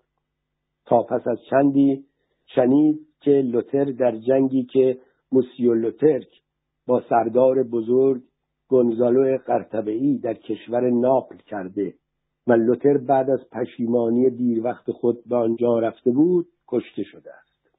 تا 0.86 1.04
پس 1.04 1.28
از 1.28 1.38
چندی 1.50 2.06
شنید 2.56 3.08
که 3.22 3.32
لوتر 3.32 3.86
در 3.86 4.18
جنگی 4.18 4.64
که 4.64 4.98
موسیو 5.32 5.74
لوترک 5.74 6.28
با 6.88 7.04
سردار 7.10 7.64
بزرگ 7.64 8.22
گونزالو 8.68 9.38
قرطبه‌ای 9.38 10.18
در 10.18 10.34
کشور 10.34 10.90
ناپل 10.90 11.38
کرده 11.38 11.94
و 12.48 12.54
لوتر 12.54 12.98
بعد 12.98 13.30
از 13.30 13.50
پشیمانی 13.52 14.30
دیر 14.30 14.64
وقت 14.64 14.92
خود 14.92 15.24
به 15.26 15.36
آنجا 15.36 15.80
رفته 15.80 16.12
بود 16.12 16.48
کشته 16.68 17.04
شده 17.04 17.34
است. 17.34 17.78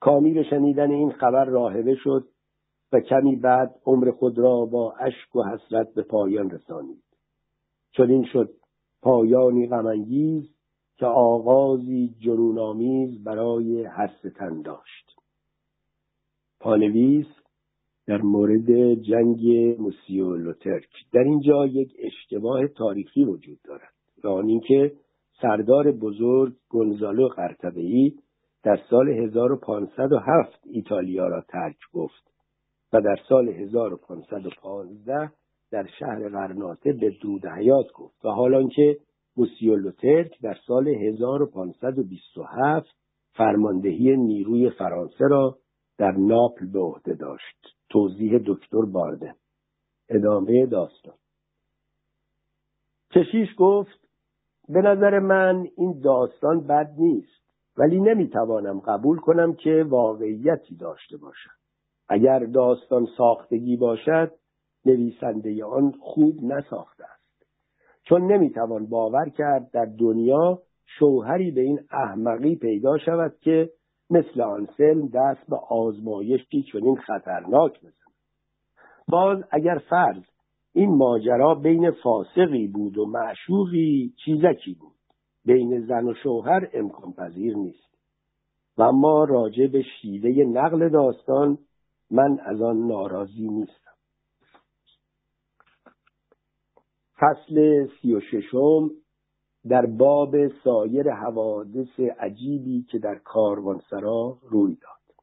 کامی 0.00 0.34
به 0.34 0.42
شنیدن 0.42 0.90
این 0.90 1.10
خبر 1.10 1.44
راهبه 1.44 1.94
شد 1.94 2.28
و 2.92 3.00
کمی 3.00 3.36
بعد 3.36 3.74
عمر 3.86 4.10
خود 4.10 4.38
را 4.38 4.64
با 4.64 4.94
اشک 5.00 5.36
و 5.36 5.42
حسرت 5.42 5.94
به 5.94 6.02
پایان 6.02 6.50
رسانید. 6.50 7.02
چون 7.92 8.10
این 8.10 8.24
شد 8.24 8.50
پایانی 9.02 9.68
غمانگیز 9.68 10.53
که 10.96 11.06
آغازی 11.06 12.14
جنونآمیز 12.20 13.24
برای 13.24 13.88
ستن 14.18 14.62
داشت. 14.62 15.16
پانویس 16.60 17.26
در 18.06 18.22
مورد 18.22 18.94
جنگ 18.94 19.46
موسیو 19.78 20.36
لوترک 20.36 20.88
در 21.12 21.20
اینجا 21.20 21.66
یک 21.66 21.92
اشتباه 21.98 22.66
تاریخی 22.66 23.24
وجود 23.24 23.58
دارد. 23.64 23.94
و 24.24 24.28
آن 24.28 24.48
اینکه 24.48 24.92
سردار 25.42 25.92
بزرگ 25.92 26.52
گونزالو 26.68 27.28
قرطبه‌ای 27.28 28.12
در 28.62 28.80
سال 28.90 29.08
1507 29.08 30.60
ایتالیا 30.64 31.26
را 31.28 31.40
ترک 31.48 31.76
گفت 31.92 32.30
و 32.92 33.00
در 33.00 33.16
سال 33.28 33.48
1515 33.48 35.30
در 35.70 35.86
شهر 35.98 36.28
غرناطه 36.28 36.92
بدرود 36.92 37.46
حیات 37.46 37.92
گفت 37.94 38.24
و 38.24 38.28
حالا 38.28 38.68
که 38.68 38.98
موسیو 39.36 39.76
لوترک 39.76 40.40
در 40.42 40.56
سال 40.66 40.88
1527 40.88 42.86
فرماندهی 43.32 44.16
نیروی 44.16 44.70
فرانسه 44.70 45.24
را 45.30 45.58
در 45.98 46.12
ناپل 46.12 46.66
به 46.66 46.78
عهده 46.78 47.14
داشت. 47.14 47.76
توضیح 47.90 48.38
دکتر 48.46 48.84
بارده. 48.92 49.34
ادامه 50.08 50.66
داستان. 50.66 51.14
کشیش 53.10 53.48
گفت 53.58 54.08
به 54.68 54.82
نظر 54.82 55.18
من 55.18 55.66
این 55.76 56.00
داستان 56.00 56.66
بد 56.66 56.94
نیست 56.98 57.44
ولی 57.76 58.00
نمی‌توانم 58.00 58.80
قبول 58.80 59.18
کنم 59.18 59.54
که 59.54 59.84
واقعیتی 59.88 60.76
داشته 60.76 61.16
باشد. 61.16 61.50
اگر 62.08 62.38
داستان 62.38 63.08
ساختگی 63.16 63.76
باشد 63.76 64.32
نویسنده 64.86 65.64
آن 65.64 65.92
خوب 66.00 66.44
نساخته 66.44 67.04
چون 68.04 68.32
نمی‌توان 68.32 68.86
باور 68.86 69.28
کرد 69.28 69.70
در 69.70 69.84
دنیا 69.84 70.62
شوهری 70.98 71.50
به 71.50 71.60
این 71.60 71.80
احمقی 71.90 72.56
پیدا 72.56 72.98
شود 72.98 73.34
که 73.40 73.70
مثل 74.10 74.40
آنسلم 74.40 75.08
دست 75.08 75.46
به 75.48 75.56
آزمایشی 75.70 76.62
چنین 76.72 76.96
خطرناک 76.96 77.78
بزند. 77.78 78.14
باز 79.08 79.44
اگر 79.50 79.80
فرض 79.90 80.22
این 80.72 80.96
ماجرا 80.96 81.54
بین 81.54 81.90
فاسقی 81.90 82.66
بود 82.66 82.98
و 82.98 83.06
معشوقی 83.06 84.12
چیزکی 84.24 84.74
بود. 84.80 84.94
بین 85.44 85.80
زن 85.80 86.08
و 86.08 86.14
شوهر 86.14 86.68
امکان 86.72 87.12
پذیر 87.12 87.56
نیست. 87.56 87.94
و 88.78 88.82
اما 88.82 89.24
راجع 89.24 89.66
به 89.66 89.82
شیوه 89.82 90.44
نقل 90.44 90.88
داستان 90.88 91.58
من 92.10 92.38
از 92.40 92.62
آن 92.62 92.86
ناراضی 92.86 93.48
نیستم. 93.48 93.83
فصل 97.20 97.86
سی 98.00 98.14
و 98.14 98.20
ششم 98.20 98.90
در 99.68 99.86
باب 99.86 100.48
سایر 100.64 101.10
حوادث 101.10 102.00
عجیبی 102.20 102.82
که 102.82 102.98
در 102.98 103.14
کاروانسرا 103.14 104.38
روی 104.42 104.74
داد 104.74 105.16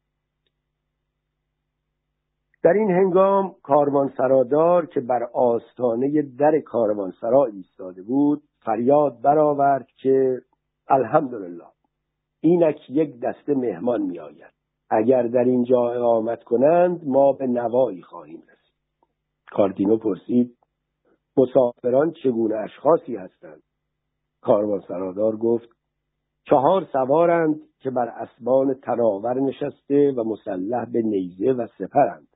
در 2.64 2.74
این 2.74 2.92
هنگام 2.92 3.56
کاروانسرادار 3.64 4.86
که 4.86 5.00
بر 5.00 5.24
آستانه 5.34 6.22
در 6.22 6.60
کاروانسرا 6.60 7.46
ایستاده 7.46 8.02
بود 8.02 8.44
فریاد 8.66 9.22
برآورد 9.22 9.88
که 9.98 10.42
الحمدلله 10.88 11.66
اینک 12.42 12.90
یک 12.90 13.20
دسته 13.20 13.54
مهمان 13.54 14.02
می 14.02 14.20
آید. 14.20 14.54
اگر 14.90 15.24
در 15.24 15.44
اینجا 15.44 15.92
اقامت 15.92 16.44
کنند 16.44 17.08
ما 17.08 17.34
به 17.34 17.48
نوایی 17.48 18.02
خواهیم 18.02 18.40
رسید 18.40 18.76
کاردینو 19.52 19.98
پرسید 19.98 20.58
مسافران 21.42 22.12
چگونه 22.12 22.56
اشخاصی 22.56 23.16
هستند؟ 23.16 23.64
کاروانسرادار 24.42 25.36
گفت 25.38 25.70
چهار 26.50 26.88
سوارند 26.92 27.62
که 27.80 27.90
بر 27.90 28.08
اسبان 28.08 28.74
تراور 28.74 29.40
نشسته 29.40 30.12
و 30.12 30.24
مسلح 30.24 30.86
به 30.86 31.02
نیزه 31.02 31.52
و 31.52 31.68
سپرند 31.78 32.28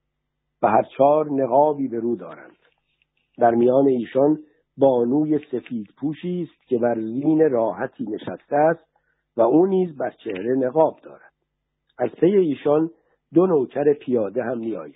و 0.61 0.67
هر 0.67 0.83
چهار 0.97 1.31
نقابی 1.31 1.87
به 1.87 1.99
رو 1.99 2.15
دارند. 2.15 2.57
در 3.37 3.51
میان 3.51 3.87
ایشان 3.87 4.39
بانوی 4.77 5.39
سفید 5.51 5.87
پوشی 5.97 6.41
است 6.49 6.67
که 6.67 6.77
بر 6.77 6.95
زین 7.01 7.49
راحتی 7.49 8.03
نشسته 8.03 8.55
است 8.55 8.85
و 9.37 9.41
او 9.41 9.65
نیز 9.65 9.97
بر 9.97 10.11
چهره 10.23 10.55
نقاب 10.55 10.99
دارد. 11.03 11.33
از 11.97 12.09
پی 12.09 12.37
ایشان 12.37 12.89
دو 13.33 13.45
نوکر 13.47 13.93
پیاده 13.93 14.43
هم 14.43 14.57
میآیند. 14.57 14.95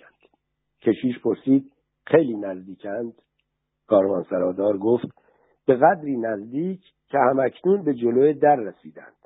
کشیش 0.82 1.18
پرسید 1.18 1.72
خیلی 2.06 2.36
نزدیکند؟ 2.36 3.14
کاروانسرادار 3.90 4.78
گفت 4.78 5.08
به 5.66 5.76
قدری 5.76 6.16
نزدیک 6.16 6.80
که 7.08 7.18
همکنون 7.18 7.82
به 7.82 7.94
جلوی 7.94 8.34
در 8.34 8.56
رسیدند. 8.56 9.16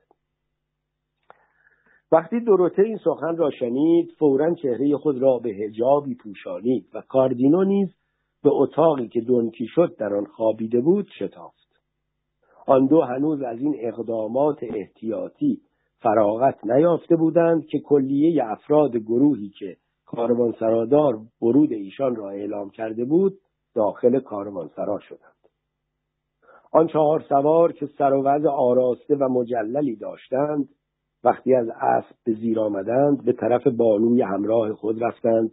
وقتی 2.13 2.41
دروته 2.41 2.83
این 2.83 2.99
سخن 3.05 3.37
را 3.37 3.51
شنید 3.51 4.11
فورا 4.19 4.55
چهره 4.55 4.97
خود 4.97 5.23
را 5.23 5.39
به 5.39 5.51
هجابی 5.51 6.15
پوشانید 6.15 6.89
و 6.95 7.03
کاردینو 7.09 7.65
نیز 7.65 7.89
به 8.43 8.51
اتاقی 8.53 9.09
که 9.09 9.21
دونکی 9.21 9.67
شد 9.67 9.97
در 9.99 10.15
آن 10.15 10.25
خوابیده 10.25 10.81
بود 10.81 11.09
شتافت. 11.19 11.65
آن 12.67 12.87
دو 12.87 13.01
هنوز 13.01 13.43
از 13.43 13.61
این 13.61 13.77
اقدامات 13.79 14.59
احتیاطی 14.63 15.61
فراغت 15.99 16.67
نیافته 16.67 17.17
بودند 17.17 17.67
که 17.67 17.79
کلیه 17.79 18.45
افراد 18.45 18.97
گروهی 18.97 19.49
که 19.49 19.77
کاروانسرادار 20.07 21.19
ورود 21.43 21.73
ایشان 21.73 22.17
را 22.17 22.31
اعلام 22.31 22.71
کرده 22.71 23.05
بود 23.05 23.39
داخل 23.75 24.21
کاروانسرا 24.21 24.99
شدند. 24.99 25.35
آن 26.73 26.87
چهار 26.87 27.25
سوار 27.29 27.73
که 27.73 27.87
سر 27.87 28.13
و 28.13 28.23
وضع 28.23 28.49
آراسته 28.49 29.17
و 29.17 29.29
مجللی 29.29 29.97
داشتند 29.97 30.69
وقتی 31.25 31.55
از 31.55 31.69
اسب 31.69 32.17
به 32.25 32.33
زیر 32.33 32.61
آمدند 32.61 33.25
به 33.25 33.33
طرف 33.33 33.67
بانوی 33.67 34.23
همراه 34.23 34.73
خود 34.73 35.05
رفتند 35.05 35.51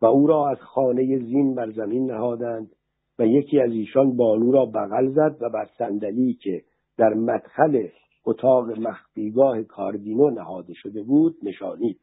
و 0.00 0.06
او 0.06 0.26
را 0.26 0.48
از 0.50 0.58
خانه 0.60 1.18
زین 1.18 1.54
بر 1.54 1.70
زمین 1.70 2.10
نهادند 2.10 2.70
و 3.18 3.26
یکی 3.26 3.60
از 3.60 3.70
ایشان 3.70 4.16
بانو 4.16 4.52
را 4.52 4.66
بغل 4.66 5.08
زد 5.08 5.36
و 5.40 5.50
بر 5.50 5.66
صندلی 5.78 6.34
که 6.34 6.62
در 6.98 7.14
مدخل 7.14 7.88
اتاق 8.26 8.70
مخفیگاه 8.78 9.62
کاردینو 9.62 10.30
نهاده 10.30 10.72
شده 10.74 11.02
بود 11.02 11.36
نشانید. 11.42 12.00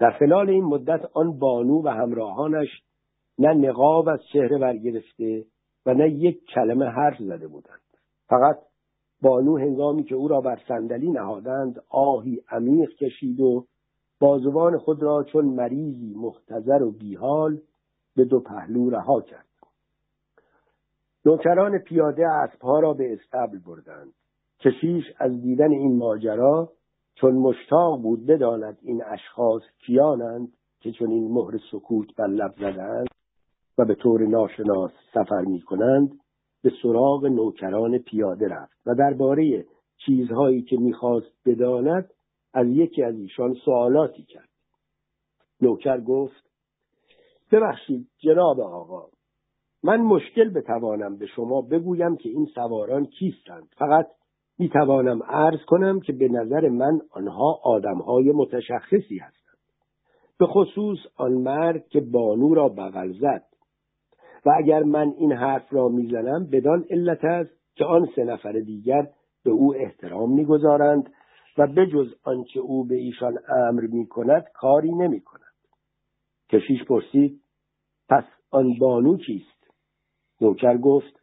در 0.00 0.10
خلال 0.10 0.50
این 0.50 0.64
مدت 0.64 1.00
آن 1.14 1.38
بانو 1.38 1.82
و 1.84 1.88
همراهانش 1.88 2.68
نه 3.38 3.54
نقاب 3.54 4.08
از 4.08 4.20
چهره 4.32 4.58
برگرفته 4.58 5.44
و 5.86 5.94
نه 5.94 6.10
یک 6.10 6.44
کلمه 6.54 6.86
حرف 6.86 7.18
زده 7.18 7.48
بودند. 7.48 7.80
فقط 8.28 8.58
بانو 9.22 9.58
هنگامی 9.58 10.04
که 10.04 10.14
او 10.14 10.28
را 10.28 10.40
بر 10.40 10.60
صندلی 10.68 11.10
نهادند 11.10 11.82
آهی 11.88 12.42
عمیق 12.50 12.90
کشید 12.94 13.40
و 13.40 13.66
بازوان 14.20 14.78
خود 14.78 15.02
را 15.02 15.24
چون 15.32 15.44
مریضی 15.44 16.14
محتضر 16.16 16.82
و 16.82 16.90
بیحال 16.90 17.60
به 18.16 18.24
دو 18.24 18.40
پهلو 18.40 18.90
رها 18.90 19.20
کرد. 19.20 19.48
نوکران 21.24 21.78
پیاده 21.78 22.28
اسبها 22.28 22.80
را 22.80 22.92
به 22.94 23.12
استبل 23.12 23.58
بردند 23.58 24.12
کشیش 24.60 25.04
از 25.18 25.42
دیدن 25.42 25.70
این 25.70 25.96
ماجرا 25.96 26.72
چون 27.14 27.34
مشتاق 27.34 28.02
بود 28.02 28.26
بداند 28.26 28.78
این 28.82 29.02
اشخاص 29.04 29.62
کیانند 29.86 30.52
که 30.80 30.92
چون 30.92 31.10
این 31.10 31.32
مهر 31.32 31.58
سکوت 31.72 32.16
بر 32.16 32.26
لب 32.26 32.54
زدند 32.58 33.08
و 33.78 33.84
به 33.84 33.94
طور 33.94 34.26
ناشناس 34.26 34.90
سفر 35.14 35.40
می 35.40 35.60
کنند 35.60 36.20
به 36.62 36.72
سراغ 36.82 37.26
نوکران 37.26 37.98
پیاده 37.98 38.48
رفت 38.48 38.76
و 38.86 38.94
درباره 38.94 39.64
چیزهایی 40.06 40.62
که 40.62 40.76
می‌خواست 40.76 41.32
بداند 41.46 42.10
از 42.54 42.66
یکی 42.66 43.02
از 43.02 43.14
ایشان 43.14 43.54
سوالاتی 43.54 44.22
کرد. 44.22 44.48
نوکر 45.60 46.00
گفت 46.00 46.50
ببخشید 47.52 48.08
جناب 48.18 48.60
آقا 48.60 49.06
من 49.82 50.00
مشکل 50.00 50.48
بتوانم 50.48 51.16
به 51.16 51.26
شما 51.26 51.62
بگویم 51.62 52.16
که 52.16 52.28
این 52.28 52.46
سواران 52.54 53.06
کیستند. 53.06 53.68
فقط 53.76 54.06
می‌توانم 54.58 55.22
عرض 55.22 55.60
کنم 55.66 56.00
که 56.00 56.12
به 56.12 56.28
نظر 56.28 56.68
من 56.68 57.00
آنها 57.10 57.60
آدمهای 57.64 58.32
متشخصی 58.32 59.18
هستند. 59.18 59.58
به 60.38 60.46
خصوص 60.46 60.98
آن 61.16 61.32
مرد 61.32 61.88
که 61.88 62.00
بانو 62.00 62.54
را 62.54 62.68
بغل 62.68 63.12
زد. 63.12 63.47
و 64.46 64.50
اگر 64.56 64.82
من 64.82 65.14
این 65.18 65.32
حرف 65.32 65.72
را 65.72 65.88
می‌زنم 65.88 66.46
بدان 66.52 66.84
علت 66.90 67.24
است 67.24 67.50
که 67.74 67.84
آن 67.84 68.08
سه 68.16 68.24
نفر 68.24 68.52
دیگر 68.52 69.08
به 69.44 69.50
او 69.50 69.74
احترام 69.74 70.32
می‌گذارند 70.32 71.12
و 71.58 71.66
بجز 71.66 72.14
آنچه 72.24 72.60
او 72.60 72.84
به 72.84 72.94
ایشان 72.94 73.38
امر 73.48 73.86
می 73.86 74.06
کند 74.06 74.44
کاری 74.54 74.92
نمی 74.92 75.20
کند. 75.20 75.42
کشیش 76.50 76.84
پرسید 76.84 77.40
پس 78.08 78.24
آن 78.50 78.74
بانو 78.80 79.16
کیست؟ 79.16 79.70
نوکر 80.40 80.78
گفت 80.78 81.20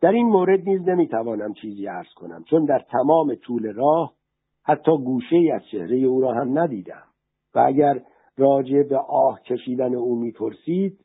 در 0.00 0.12
این 0.12 0.26
مورد 0.26 0.68
نیز 0.68 0.88
نمی‌توانم 0.88 1.52
چیزی 1.52 1.86
عرض 1.86 2.14
کنم 2.16 2.44
چون 2.50 2.64
در 2.64 2.78
تمام 2.78 3.34
طول 3.34 3.72
راه 3.72 4.14
حتی 4.62 4.92
گوشه 5.04 5.36
ای 5.36 5.50
از 5.50 5.62
چهره 5.70 5.96
او 5.96 6.20
را 6.20 6.32
هم 6.32 6.58
ندیدم 6.58 7.04
و 7.54 7.58
اگر 7.58 8.02
راجع 8.36 8.82
به 8.82 8.96
آه 8.98 9.42
کشیدن 9.42 9.94
او 9.94 10.16
می‌پرسید 10.16 11.03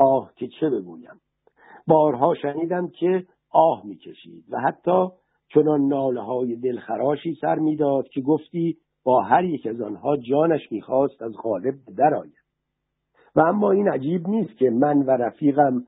آه 0.00 0.32
که 0.36 0.48
چه 0.48 0.70
بگویم. 0.70 1.20
بارها 1.86 2.34
شنیدم 2.34 2.88
که 2.88 3.26
آه 3.50 3.86
می‌کشید 3.86 4.44
و 4.50 4.60
حتی 4.60 5.08
چنان 5.54 5.80
ناله 5.88 6.20
های 6.20 6.56
دلخراشی 6.56 7.34
سر 7.40 7.54
می‌داد 7.58 8.08
که 8.08 8.20
گفتی 8.20 8.76
با 9.04 9.22
هر 9.22 9.44
یک 9.44 9.66
از 9.66 9.80
آنها 9.80 10.16
جانش 10.16 10.72
می‌خواست 10.72 11.22
از 11.22 11.32
غالب 11.42 11.74
درآید 11.96 12.32
و 13.36 13.40
اما 13.40 13.70
این 13.70 13.88
عجیب 13.88 14.28
نیست 14.28 14.56
که 14.58 14.70
من 14.70 14.98
و 14.98 15.10
رفیقم 15.10 15.84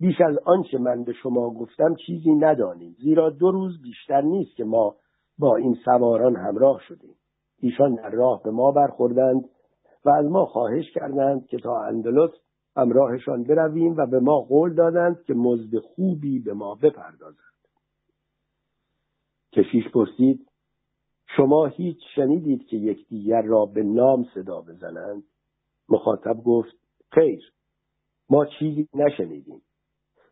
بیش 0.00 0.20
از 0.20 0.38
آنچه 0.44 0.78
من 0.78 1.04
به 1.04 1.12
شما 1.12 1.50
گفتم 1.50 1.94
چیزی 2.06 2.30
ندانیم 2.30 2.96
زیرا 3.02 3.30
دو 3.30 3.50
روز 3.50 3.82
بیشتر 3.82 4.20
نیست 4.20 4.56
که 4.56 4.64
ما 4.64 4.94
با 5.38 5.56
این 5.56 5.76
سواران 5.84 6.36
همراه 6.36 6.80
شدیم. 6.88 7.14
ایشان 7.60 7.94
در 7.94 8.10
راه 8.10 8.42
به 8.42 8.50
ما 8.50 8.72
برخوردند 8.72 9.44
و 10.04 10.10
از 10.10 10.26
ما 10.26 10.46
خواهش 10.46 10.90
کردند 10.94 11.46
که 11.46 11.58
تا 11.58 11.82
اندلس 11.82 12.30
همراهشان 12.78 13.44
برویم 13.44 13.96
و 13.96 14.06
به 14.06 14.20
ما 14.20 14.40
قول 14.40 14.74
دادند 14.74 15.22
که 15.22 15.34
مزد 15.34 15.78
خوبی 15.78 16.38
به 16.38 16.54
ما 16.54 16.74
بپردازند. 16.74 17.54
کشیش 19.52 19.88
پرسید 19.94 20.48
شما 21.36 21.66
هیچ 21.66 21.98
شنیدید 22.14 22.66
که 22.66 22.76
یکدیگر 22.76 23.42
را 23.42 23.66
به 23.66 23.82
نام 23.82 24.26
صدا 24.34 24.60
بزنند؟ 24.60 25.22
مخاطب 25.88 26.36
گفت 26.44 26.76
خیر 27.10 27.52
ما 28.30 28.46
چیزی 28.46 28.88
نشنیدیم. 28.94 29.62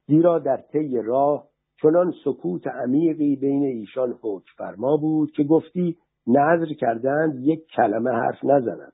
زیرا 0.07 0.39
در 0.39 0.57
طی 0.57 1.03
راه 1.03 1.49
چنان 1.83 2.15
سکوت 2.25 2.67
عمیقی 2.67 3.37
بین 3.37 3.63
ایشان 3.63 4.19
حکم 4.23 4.53
فرما 4.57 4.97
بود 4.97 5.31
که 5.31 5.45
گفتی 5.45 5.97
نظر 6.27 6.73
کردند 6.75 7.41
یک 7.41 7.67
کلمه 7.67 8.11
حرف 8.11 8.45
نزنند 8.45 8.93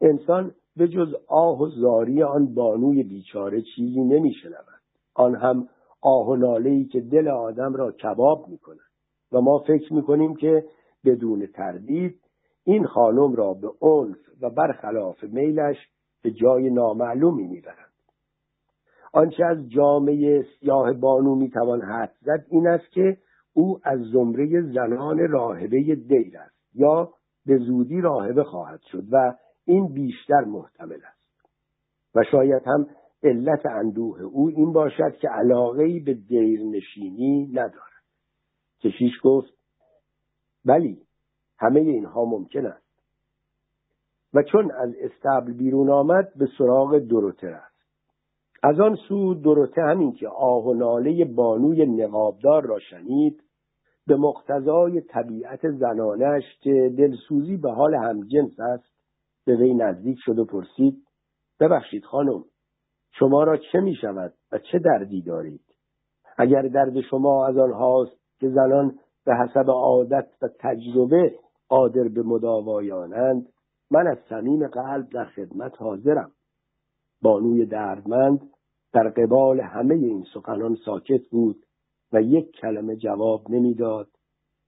انسان 0.00 0.54
به 0.76 0.88
جز 0.88 1.14
آه 1.28 1.62
و 1.62 1.68
زاری 1.68 2.22
آن 2.22 2.54
بانوی 2.54 3.02
بیچاره 3.02 3.62
چیزی 3.62 4.00
نمیشنود 4.00 4.80
آن 5.14 5.34
هم 5.34 5.68
آه 6.00 6.28
و 6.28 6.36
نالهی 6.36 6.84
که 6.84 7.00
دل 7.00 7.28
آدم 7.28 7.74
را 7.74 7.92
کباب 7.92 8.48
می‌کند 8.48 8.78
و 9.32 9.40
ما 9.40 9.58
فکر 9.58 9.92
می‌کنیم 9.92 10.36
که 10.36 10.64
بدون 11.04 11.46
تردید 11.46 12.20
این 12.64 12.86
خانم 12.86 13.34
را 13.34 13.54
به 13.54 13.68
عنف 13.80 14.18
و 14.40 14.50
برخلاف 14.50 15.24
میلش 15.24 15.76
به 16.22 16.30
جای 16.30 16.70
نامعلومی 16.70 17.46
می‌برند 17.46 17.92
آنچه 19.12 19.44
از 19.44 19.68
جامعه 19.68 20.46
سیاه 20.60 20.92
بانو 20.92 21.34
می‌توان 21.34 21.82
حد 21.82 22.12
زد 22.20 22.46
این 22.48 22.66
است 22.66 22.90
که 22.90 23.16
او 23.54 23.80
از 23.84 24.00
زمره 24.00 24.62
زنان 24.62 25.18
راهبه 25.28 25.94
دیر 25.94 26.38
است 26.38 26.56
یا 26.74 27.10
به 27.46 27.58
زودی 27.58 28.00
راهبه 28.00 28.44
خواهد 28.44 28.80
شد 28.92 29.04
و 29.12 29.34
این 29.66 29.94
بیشتر 29.94 30.40
محتمل 30.40 30.98
است. 31.04 31.26
و 32.14 32.22
شاید 32.30 32.62
هم 32.66 32.86
علت 33.22 33.66
اندوه 33.66 34.22
او 34.22 34.48
این 34.48 34.72
باشد 34.72 35.16
که 35.20 35.28
علاقهای 35.28 36.00
به 36.00 36.14
دیرنشینی 36.14 37.46
ندارد. 37.46 38.02
کشیش 38.80 39.12
گفت 39.22 39.52
بلی 40.64 41.02
همه 41.58 41.80
اینها 41.80 42.24
ممکن 42.24 42.66
است. 42.66 42.86
و 44.34 44.42
چون 44.42 44.70
از 44.70 44.94
استبل 45.00 45.52
بیرون 45.52 45.90
آمد 45.90 46.32
به 46.36 46.48
سراغ 46.58 46.98
دروته 46.98 47.46
رفت. 47.46 47.76
از 48.62 48.80
آن 48.80 48.96
سو 49.08 49.34
دروته 49.34 49.82
همین 49.82 50.12
که 50.12 50.28
آه 50.28 50.64
و 50.64 50.74
ناله 50.74 51.24
بانوی 51.24 51.86
نقابدار 51.86 52.66
را 52.66 52.78
شنید 52.78 53.42
به 54.06 54.16
مقتضای 54.16 55.00
طبیعت 55.00 55.70
زنانش 55.70 56.42
که 56.60 56.94
دلسوزی 56.98 57.56
به 57.56 57.70
حال 57.72 57.94
همجنس 57.94 58.60
است 58.60 58.95
به 59.46 59.56
وی 59.56 59.74
نزدیک 59.74 60.18
شد 60.20 60.38
و 60.38 60.44
پرسید 60.44 61.06
ببخشید 61.60 62.04
خانم 62.04 62.44
شما 63.18 63.44
را 63.44 63.56
چه 63.56 63.80
می 63.80 63.94
شود 63.94 64.34
و 64.52 64.58
چه 64.58 64.78
دردی 64.78 65.22
دارید؟ 65.22 65.64
اگر 66.38 66.62
درد 66.62 67.00
شما 67.00 67.46
از 67.46 67.56
آنهاست 67.56 68.16
که 68.40 68.48
زنان 68.48 68.98
به 69.24 69.36
حسب 69.36 69.70
عادت 69.70 70.28
و 70.42 70.48
تجربه 70.58 71.38
قادر 71.68 72.08
به 72.08 72.22
مداوایانند 72.22 73.48
من 73.90 74.06
از 74.06 74.18
صمیم 74.28 74.68
قلب 74.68 75.08
در 75.08 75.24
خدمت 75.24 75.82
حاضرم. 75.82 76.32
بانوی 77.22 77.66
دردمند 77.66 78.50
در 78.92 79.08
قبال 79.08 79.60
همه 79.60 79.94
این 79.94 80.24
سخنان 80.34 80.76
ساکت 80.84 81.28
بود 81.30 81.56
و 82.12 82.22
یک 82.22 82.50
کلمه 82.50 82.96
جواب 82.96 83.50
نمی‌داد 83.50 84.08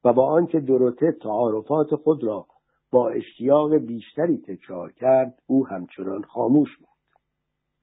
و 0.05 0.13
با 0.13 0.27
آنکه 0.27 0.61
دروته 0.61 1.13
تعارفات 1.13 1.95
خود 1.95 2.25
را 2.25 2.47
با 2.93 3.11
اشتیاق 3.11 3.75
بیشتری 3.75 4.39
تکرار 4.39 4.93
کرد 4.93 5.39
او 5.47 5.67
همچنان 5.67 6.23
خاموش 6.23 6.77
بود. 6.77 6.89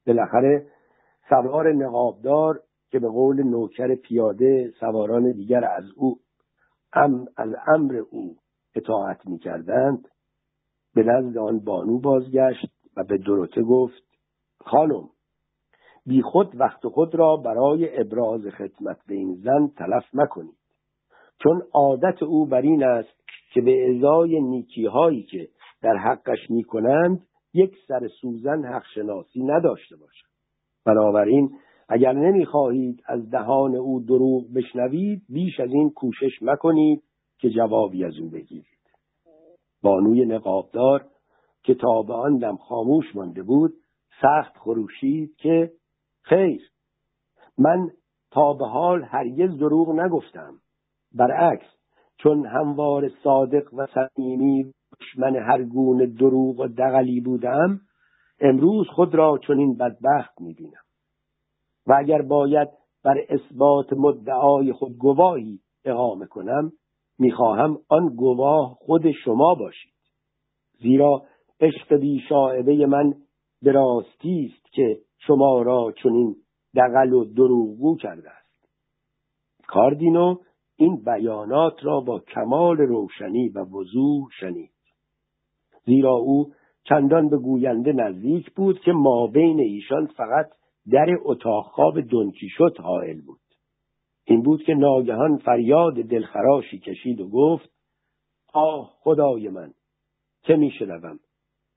بالاخره 0.07 0.68
سوار 1.30 1.73
نقابدار 1.73 2.60
که 2.91 2.99
به 2.99 3.07
قول 3.07 3.44
نوکر 3.44 3.95
پیاده 3.95 4.73
سواران 4.80 5.32
دیگر 5.32 5.65
از 5.65 5.84
او 5.95 6.19
ام 6.94 7.26
از 7.38 7.49
امر 7.68 7.95
او 7.95 8.38
اطاعت 8.76 9.26
می 9.26 9.40
کردند 9.40 10.07
به 10.95 11.03
نزد 11.03 11.38
آن 11.38 11.60
بانو 11.60 11.99
بازگشت 11.99 12.72
و 12.98 13.03
به 13.03 13.18
دروته 13.18 13.61
گفت 13.61 14.03
خانم 14.60 15.10
بی 16.06 16.22
خود 16.22 16.60
وقت 16.60 16.88
خود 16.88 17.15
را 17.15 17.38
برای 17.38 18.02
ابراز 18.02 18.41
خدمت 18.41 18.98
به 19.07 19.15
این 19.15 19.36
زن 19.44 19.68
تلف 19.77 20.03
مکنید 20.14 20.57
چون 21.44 21.61
عادت 21.73 22.23
او 22.23 22.45
بر 22.45 22.61
این 22.61 22.84
است 22.84 23.24
که 23.56 23.61
به 23.61 23.90
ازای 23.90 24.41
نیکی 24.41 24.86
هایی 24.86 25.23
که 25.23 25.48
در 25.82 25.98
حقش 25.98 26.49
می 26.49 26.64
کنند 26.64 27.27
یک 27.53 27.76
سر 27.88 28.07
سوزن 28.22 28.65
حق 28.65 28.84
شناسی 28.95 29.44
نداشته 29.44 29.95
باشد. 29.95 30.27
بنابراین 30.86 31.49
اگر 31.90 32.14
نمی‌خواهید 32.14 33.03
از 33.06 33.30
دهان 33.30 33.76
او 33.76 33.99
دروغ 33.99 34.53
بشنوید 34.56 35.22
بیش 35.30 35.60
از 35.60 35.69
این 35.72 35.90
کوشش 35.90 36.32
مکنید 36.41 37.03
که 37.40 37.49
جوابی 37.49 38.06
از 38.06 38.14
او 38.19 38.30
بگیرید. 38.30 38.65
بانوی 39.84 40.26
نقابدار 40.26 41.06
که 41.64 41.76
تا 41.76 42.02
به 42.02 42.14
آن 42.14 42.38
دم 42.38 42.56
خاموش 42.56 43.15
مانده 43.15 43.44
بود 43.44 43.73
سخت 44.22 44.57
خروشید 44.57 45.36
که 45.36 45.72
خیر 46.22 46.61
من 47.57 47.90
تا 48.32 48.53
به 48.53 48.65
حال 48.65 49.03
هرگز 49.03 49.57
دروغ 49.60 49.90
نگفتم. 49.90 50.53
برعکس 51.14 51.74
چون 52.18 52.46
هموار 52.46 53.10
صادق 53.24 53.74
و 53.74 53.88
صمیمی 53.88 54.74
دشمن 55.00 55.36
هر 55.36 55.64
گونه 55.64 56.06
دروغ 56.06 56.60
و 56.60 56.68
دغلی 56.68 57.22
بودم 57.22 57.80
امروز 58.40 58.88
خود 58.88 59.16
را 59.16 59.40
چنین 59.48 59.78
بدبخت 59.78 60.42
می‌بینم. 60.42 60.84
و 61.88 61.96
اگر 61.98 62.22
باید 62.22 62.70
بر 63.04 63.18
اثبات 63.30 63.94
مدعای 63.94 64.74
خود 64.74 64.98
گواهی 64.98 65.60
اقامه 65.86 66.26
کنم 66.26 66.72
می‌خواهم 67.20 67.78
آن 67.90 68.16
گواه 68.16 68.78
خود 68.80 69.12
شما 69.12 69.56
باشید. 69.56 69.94
زیرا 70.80 71.26
عشق 71.60 71.96
بیشاعبه 71.96 72.86
من 72.86 73.14
به 73.62 73.72
راستی 73.72 74.52
است 74.54 74.74
که 74.74 75.00
شما 75.18 75.62
را 75.62 75.94
چنین 76.04 76.36
دقل 76.76 77.14
و 77.14 77.26
دروغگو 77.26 77.98
کرده 77.98 78.30
است. 78.30 78.70
کاردینو 79.68 80.36
این 80.77 81.03
بیانات 81.06 81.85
را 81.85 81.99
با 81.99 82.19
کمال 82.19 82.77
روشنی 82.77 83.49
و 83.49 83.60
وضوح 83.60 84.27
شنید. 84.39 84.72
زیرا 85.85 86.14
او 86.14 86.52
چندان 86.84 87.30
به 87.30 87.38
گوینده 87.38 87.93
نزدیک 87.93 88.52
بود 88.52 88.80
که 88.80 88.91
ما 88.91 89.27
بین 89.27 89.60
ایشان 89.60 90.06
فقط 90.06 90.49
در 90.91 91.07
اتاق 91.23 91.65
خواب 91.65 92.02
دنکیشوت 92.02 92.80
حائل 92.80 93.22
بود. 93.22 93.39
این 94.26 94.41
بود 94.41 94.64
که 94.64 94.73
ناگهان 94.73 95.38
فریاد 95.38 95.93
دلخراشی 95.93 96.80
کشید 96.80 97.22
و 97.22 97.30
گفت 97.30 97.69
آه 98.53 98.93
خدای 98.99 99.49
من 99.49 99.73
چه 100.43 100.56
میشنوم؟ 100.56 101.19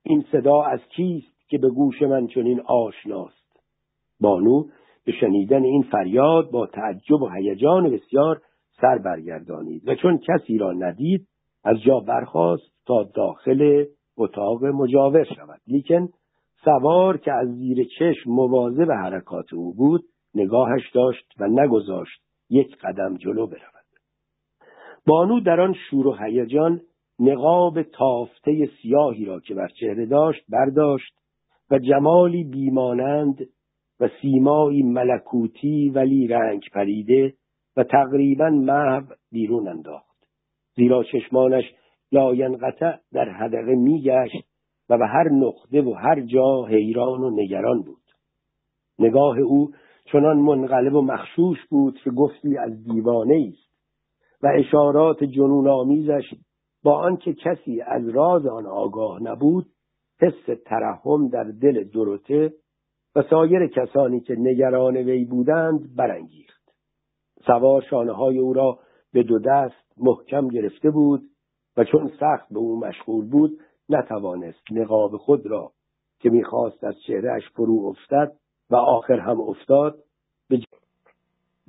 این 0.03 0.25
صدا 0.33 0.63
از 0.63 0.81
کیست 0.97 1.49
که 1.49 1.59
به 1.59 1.71
گوش 1.71 2.03
من 2.03 2.27
چنین 2.27 2.61
آشناست؟ 2.61 3.61
بانو 4.21 4.65
به 5.05 5.13
شنیدن 5.13 5.65
این 5.65 5.83
فریاد 5.83 6.51
با 6.51 6.67
تعجب 6.67 7.23
و 7.23 7.29
هیجان 7.29 7.91
بسیار 7.91 8.43
سر 8.81 8.99
برگردانید. 8.99 9.89
و 9.89 9.95
چون 9.95 10.19
کسی 10.19 10.59
را 10.59 10.73
ندید 10.73 11.29
از 11.65 11.77
جا 11.87 12.01
برخاست 12.01 12.73
تا 12.87 13.03
داخل 13.15 13.85
اتاق 14.17 14.65
مجاور 14.65 15.25
شود. 15.25 15.61
لیکن 15.67 16.09
سوار 16.65 17.17
که 17.19 17.33
از 17.33 17.49
زیر 17.49 17.87
چشم 17.99 18.31
موازه 18.31 18.85
به 18.85 18.97
حرکات 18.97 19.55
او 19.55 19.75
بود 19.75 20.05
نگاهش 20.35 20.91
داشت 20.95 21.33
و 21.41 21.47
نگذاشت 21.47 22.23
یک 22.51 22.77
قدم 22.77 23.17
جلو 23.17 23.47
برود. 23.47 23.79
بانو 25.07 25.41
در 25.41 25.61
آن 25.61 25.75
شور 25.91 26.07
و 26.07 26.17
هیجان 26.21 26.81
نقاب 27.21 27.83
تافته 27.83 28.71
سیاهی 28.83 29.25
را 29.25 29.41
که 29.41 29.55
بر 29.55 29.69
چهره 29.69 30.07
داشت 30.07 30.45
برداشت 30.49 31.15
و 31.71 31.79
جمالی 31.79 32.45
بیمانند 32.45 33.47
و 34.01 34.09
سیمایی 34.23 34.83
ملکوتی 34.83 35.91
ولی 35.91 36.27
رنگ 36.27 36.63
پریده 36.75 37.35
و 37.79 37.85
تقریبا 37.85 38.51
محو 38.51 39.05
بیرون 39.33 39.69
انداخت. 39.69 40.27
زیرا 40.77 41.05
چشمانش 41.13 41.65
لاینقطع 42.13 42.97
در 43.13 43.29
حدقه 43.29 43.75
میگشت 43.75 44.49
و 44.89 44.99
به 44.99 45.07
هر 45.07 45.29
نقطه 45.29 45.83
و 45.83 45.93
هر 45.93 46.21
جا 46.21 46.65
حیران 46.65 47.21
و 47.21 47.31
نگران 47.31 47.83
بود. 47.83 48.03
نگاه 48.99 49.39
او 49.39 49.71
چنان 50.13 50.37
منقلب 50.37 50.95
و 50.95 51.03
مخشوش 51.03 51.59
بود 51.71 51.99
که 52.05 52.11
گفتی 52.11 52.59
از 52.59 52.85
دیوانه 52.85 53.53
است 53.53 53.69
و 54.43 54.49
اشارات 54.59 55.25
جنون 55.25 55.69
آمیزش 55.69 56.25
با 56.85 56.99
آنکه 56.99 57.33
کسی 57.33 57.81
از 57.81 58.09
راز 58.09 58.47
آن 58.47 58.67
آگاه 58.67 59.23
نبود 59.23 59.67
حس 60.21 60.59
ترحم 60.67 61.29
در 61.29 61.45
دل 61.45 61.85
دروته 61.85 62.53
و 63.17 63.23
سایر 63.31 63.67
کسانی 63.67 64.21
که 64.21 64.35
نگران 64.39 64.97
وی 64.97 65.25
بودند 65.25 65.97
برانگیخت. 65.97 66.58
سوار 67.49 67.83
شانه 67.91 68.13
های 68.13 68.39
او 68.39 68.53
را 68.53 68.79
به 69.13 69.23
دو 69.23 69.39
دست 69.39 69.93
محکم 69.97 70.49
گرفته 70.49 70.91
بود 70.91 71.23
و 71.77 71.85
چون 71.85 72.13
سخت 72.21 72.49
به 72.51 72.59
او 72.59 72.81
مشغول 72.81 73.29
بود 73.31 73.61
نتوانست 73.89 74.73
نقاب 74.73 75.17
خود 75.17 75.47
را 75.47 75.73
که 76.21 76.31
می‌خواست 76.31 76.85
از 76.85 76.95
چهرهش 77.07 77.49
فرو 77.55 77.87
افتد 77.87 78.33
و 78.71 78.77
آخر 78.77 79.21
هم 79.21 79.41
افتاد 79.41 79.99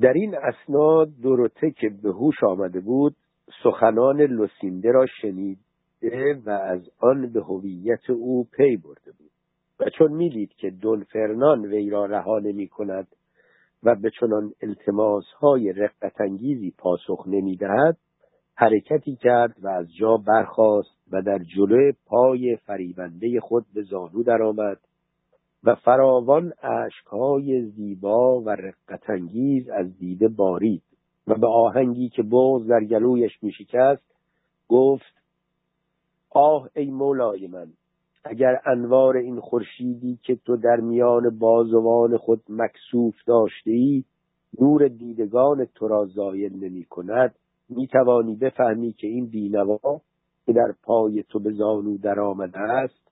در 0.01 0.13
این 0.13 0.35
اسناد 0.35 1.09
دروته 1.23 1.71
که 1.71 1.89
به 2.03 2.09
هوش 2.09 2.43
آمده 2.43 2.79
بود 2.79 3.15
سخنان 3.63 4.21
لوسینده 4.21 4.91
را 4.91 5.05
شنیده 5.21 6.41
و 6.45 6.49
از 6.49 6.89
آن 6.99 7.33
به 7.33 7.41
هویت 7.41 8.09
او 8.09 8.43
پی 8.43 8.77
برده 8.77 9.11
بود 9.11 9.31
و 9.79 9.89
چون 9.97 10.11
می‌دید 10.11 10.53
که 10.53 10.69
دون 10.69 11.03
فرنان 11.03 11.65
وی 11.65 11.89
را 11.89 12.05
رها 12.05 12.39
نمی 12.39 12.67
کند 12.67 13.07
و 13.83 13.95
به 13.95 14.11
چنان 14.19 14.53
التماس 14.61 15.25
های 15.39 15.73
رقتانگیزی 15.73 16.71
پاسخ 16.77 17.23
نمی‌دهد 17.27 17.97
حرکتی 18.55 19.15
کرد 19.15 19.55
و 19.61 19.67
از 19.67 19.95
جا 19.99 20.17
برخاست 20.17 20.97
و 21.11 21.21
در 21.21 21.39
جلو 21.39 21.91
پای 22.05 22.55
فریبنده 22.55 23.39
خود 23.39 23.65
به 23.73 23.81
زانو 23.81 24.23
درآمد 24.23 24.77
و 25.63 25.75
فراوان 25.75 26.53
اشکهای 26.63 27.61
زیبا 27.65 28.41
و 28.41 28.49
رقتانگیز 28.49 29.69
از 29.69 29.97
دیده 29.97 30.27
بارید 30.27 30.83
و 31.27 31.35
به 31.35 31.47
آهنگی 31.47 32.09
که 32.09 32.23
بغز 32.23 32.67
در 32.67 32.83
گلویش 32.83 33.43
میشکست 33.43 34.15
گفت 34.67 35.13
آه 36.29 36.69
ای 36.75 36.91
مولای 36.91 37.47
من! 37.47 37.67
اگر 38.23 38.61
انوار 38.65 39.17
این 39.17 39.39
خورشیدی 39.39 40.19
که 40.23 40.35
تو 40.35 40.57
در 40.57 40.75
میان 40.75 41.39
بازوان 41.39 42.17
خود 42.17 42.43
مکسوف 42.49 43.15
داشته 43.27 43.71
ای 43.71 44.03
نور 44.61 44.87
دیدگان 44.87 45.65
تو 45.75 45.87
را 45.87 46.05
زایل 46.05 46.65
نمی 46.65 46.83
کند 46.83 47.35
می 47.69 47.87
توانی 47.87 48.35
بفهمی 48.35 48.93
که 48.93 49.07
این 49.07 49.25
بینوا 49.25 50.01
که 50.45 50.53
در 50.53 50.73
پای 50.83 51.23
تو 51.23 51.39
به 51.39 51.51
زانو 51.51 51.97
در 51.97 52.19
آمده 52.19 52.59
است 52.59 53.11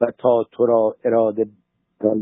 و 0.00 0.06
تا 0.18 0.44
تو 0.52 0.66
را 0.66 0.96
اراده 1.04 1.46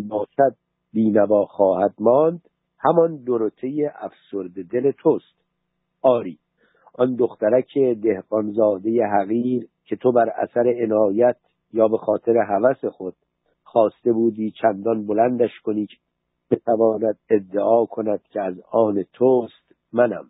باشد 0.09 0.57
بینوا 0.93 1.45
خواهد 1.45 1.95
ماند. 1.99 2.49
همان 2.79 3.17
دورته 3.17 3.93
افسرد 3.95 4.69
دل 4.71 4.91
توست. 4.91 5.35
آری 6.03 6.39
آن 6.95 7.15
دخترک 7.15 7.79
دهقانزاده 7.79 9.07
حقیر 9.07 9.69
که 9.85 9.97
تو 9.97 10.13
بر 10.13 10.29
اثر 10.29 10.75
عنایت 10.83 11.37
یا 11.75 11.89
به 11.89 11.99
خاطر 11.99 12.37
هوس 12.37 12.85
خود 12.85 13.15
خواسته 13.63 14.13
بودی 14.13 14.51
چندان 14.51 15.07
بلندش 15.07 15.61
کنی 15.65 15.87
که 15.87 15.97
بتواند 16.51 17.19
ادعا 17.31 17.85
کند 17.85 18.23
که 18.23 18.41
از 18.41 18.55
آن 18.73 19.05
توست 19.13 19.73
منم. 19.93 20.25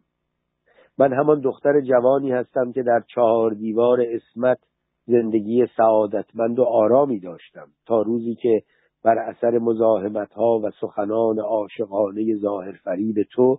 من 0.99 1.13
همان 1.13 1.41
دختر 1.41 1.81
جوانی 1.81 2.33
هستم 2.33 2.73
که 2.73 2.83
در 2.83 3.03
چهار 3.15 3.51
دیوار 3.51 3.99
اسمت 4.01 4.59
زندگی 5.07 5.67
سعادتمند 5.77 6.59
و 6.59 6.63
آرامی 6.63 7.21
داشتم 7.21 7.67
تا 7.87 8.03
روزی 8.03 8.35
که 8.35 8.63
بر 9.05 9.19
اثر 9.19 9.59
مزاحمت 9.59 10.33
ها 10.33 10.61
و 10.65 10.71
سخنان 10.81 11.39
عاشقانه 11.39 12.37
ظاهر 12.37 12.73
فریب 12.73 13.17
تو 13.23 13.59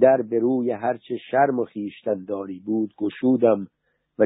در 0.00 0.22
به 0.22 0.38
روی 0.38 0.70
هرچه 0.70 1.16
شرم 1.30 1.58
و 1.58 1.64
خیشتنداری 1.64 2.60
بود 2.66 2.94
گشودم 2.98 3.66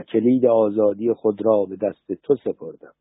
کلید 0.00 0.46
آزادی 0.46 1.12
خود 1.12 1.44
را 1.44 1.64
به 1.64 1.76
دست 1.76 2.12
تو 2.22 2.36
سپردم. 2.36 2.92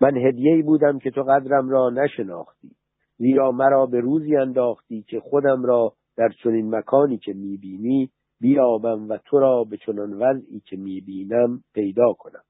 من 0.00 0.16
هدیه‌ای 0.16 0.62
بودم 0.62 0.98
که 0.98 1.10
تو 1.10 1.22
قدرم 1.22 1.68
را 1.68 1.90
نشناختی 1.90 2.70
زیرا 3.18 3.52
مرا 3.52 3.86
به 3.86 4.00
روزی 4.00 4.36
انداختی 4.36 5.02
که 5.02 5.20
خودم 5.20 5.62
را 5.62 5.92
در 6.16 6.28
چنین 6.42 6.74
مکانی 6.74 7.18
که 7.18 7.32
می‌بینی 7.32 8.10
بیابم 8.40 9.08
و 9.08 9.18
تو 9.24 9.38
را 9.38 9.64
به 9.64 9.76
چنان 9.76 10.12
وضعی 10.12 10.60
که 10.60 10.76
می‌بینم 10.76 11.62
پیدا 11.74 12.12
کنم. 12.12 12.42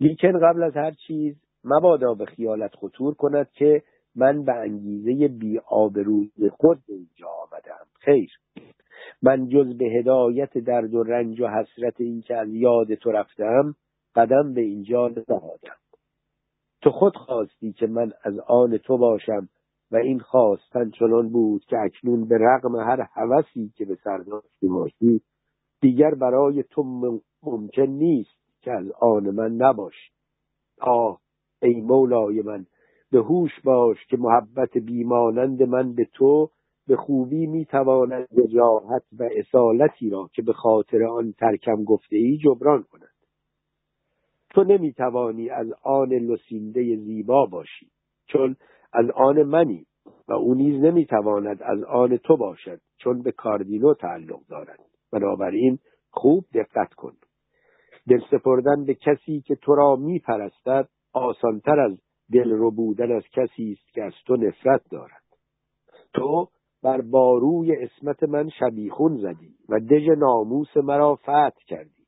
لیکن 0.00 0.38
قبل 0.38 0.62
از 0.62 0.76
هر 0.76 0.90
چیز 0.90 1.36
مبادا 1.64 2.14
به 2.14 2.24
خیالت 2.24 2.74
خطور 2.76 3.14
کند 3.14 3.50
که 3.50 3.82
من 4.14 4.44
به 4.44 4.54
انگیزه 4.54 5.28
بی 5.28 5.58
آبروی 5.58 6.30
خود 6.50 6.78
به 6.88 6.94
اینجا 6.94 7.26
آمدم. 7.28 7.86
خیر. 7.94 8.30
من 9.22 9.48
جز 9.48 9.78
به 9.78 9.84
هدایت 9.84 10.58
درد 10.58 10.94
و 10.94 11.02
رنج 11.02 11.40
و 11.40 11.46
حسرت 11.46 12.00
این 12.00 12.20
که 12.20 12.36
از 12.36 12.48
یاد 12.48 12.94
تو 12.94 13.10
رفتم 13.10 13.74
قدم 14.14 14.54
به 14.54 14.60
اینجا 14.60 15.08
نهادم. 15.28 15.76
تو 16.82 16.90
خود 16.90 17.16
خواستی 17.16 17.72
که 17.72 17.86
من 17.86 18.12
از 18.22 18.38
آن 18.38 18.78
تو 18.78 18.98
باشم 18.98 19.48
و 19.90 19.96
این 19.96 20.18
خواستن 20.18 20.90
چنان 20.90 21.28
بود 21.28 21.64
که 21.64 21.76
اکنون 21.78 22.28
به 22.28 22.38
رغم 22.40 22.76
هر 22.76 23.08
هوسی 23.12 23.72
که 23.76 23.84
به 23.84 23.94
سر 24.04 24.18
داشته 24.18 24.68
باشی 24.68 25.20
دیگر 25.80 26.14
برای 26.14 26.62
تو 26.62 26.82
ممکن 27.42 27.82
نیست 27.82 28.60
که 28.60 28.72
از 28.72 28.90
آن 29.00 29.30
من 29.30 29.52
نباشی. 29.52 30.10
آه 30.80 31.20
ای 31.62 31.80
مولای 31.80 32.42
من 32.42 32.66
به 33.10 33.18
هوش 33.18 33.60
باش 33.64 34.06
که 34.06 34.16
محبت 34.16 34.78
بیمانند 34.78 35.62
من 35.62 35.94
به 35.94 36.04
تو 36.04 36.50
به 36.86 36.96
خوبی 36.96 37.46
می‌تواند 37.46 38.28
وجاهت 38.32 39.02
و 39.18 39.28
اصالتی 39.36 40.10
را 40.10 40.30
که 40.32 40.42
به 40.42 40.52
خاطر 40.52 41.04
آن 41.04 41.32
ترکم 41.32 41.84
گفته 41.84 42.16
ای 42.16 42.38
جبران 42.38 42.82
کند. 42.82 43.14
تو 44.50 44.64
نمی‌توانی 44.64 45.50
از 45.50 45.66
آن 45.82 46.08
لسینده 46.08 46.96
زیبا 46.96 47.46
باشی 47.46 47.86
چون 48.26 48.56
از 48.92 49.10
آن 49.10 49.42
منی 49.42 49.86
و 50.28 50.32
او 50.32 50.54
نیز 50.54 50.84
نمی‌تواند 50.84 51.62
از 51.62 51.82
آن 51.82 52.16
تو 52.16 52.36
باشد 52.36 52.80
چون 52.96 53.22
به 53.22 53.32
کاردینو 53.32 53.94
تعلق 53.94 54.40
دارد. 54.48 54.80
بنابراین 55.12 55.78
خوب 56.10 56.44
دقت 56.54 56.94
کن. 56.94 57.12
دل 58.08 58.20
سپردن 58.30 58.84
به 58.84 58.94
کسی 58.94 59.40
که 59.40 59.54
تو 59.54 59.74
را 59.74 59.96
میپرستد 59.96 60.88
آسانتر 61.12 61.80
از 61.80 61.98
دل 62.32 62.50
رو 62.50 62.70
بودن 62.70 63.16
از 63.16 63.22
کسی 63.32 63.72
است 63.72 63.92
که 63.92 64.02
از 64.02 64.12
تو 64.26 64.36
نفرت 64.36 64.82
دارد. 64.90 65.22
تو 66.14 66.48
بر 66.86 67.00
باروی 67.00 67.76
اسمت 67.76 68.22
من 68.22 68.48
شبیخون 68.48 69.16
زدی 69.16 69.54
و 69.68 69.80
دژ 69.80 70.08
ناموس 70.18 70.76
مرا 70.76 71.14
فتح 71.14 71.64
کردی. 71.66 72.06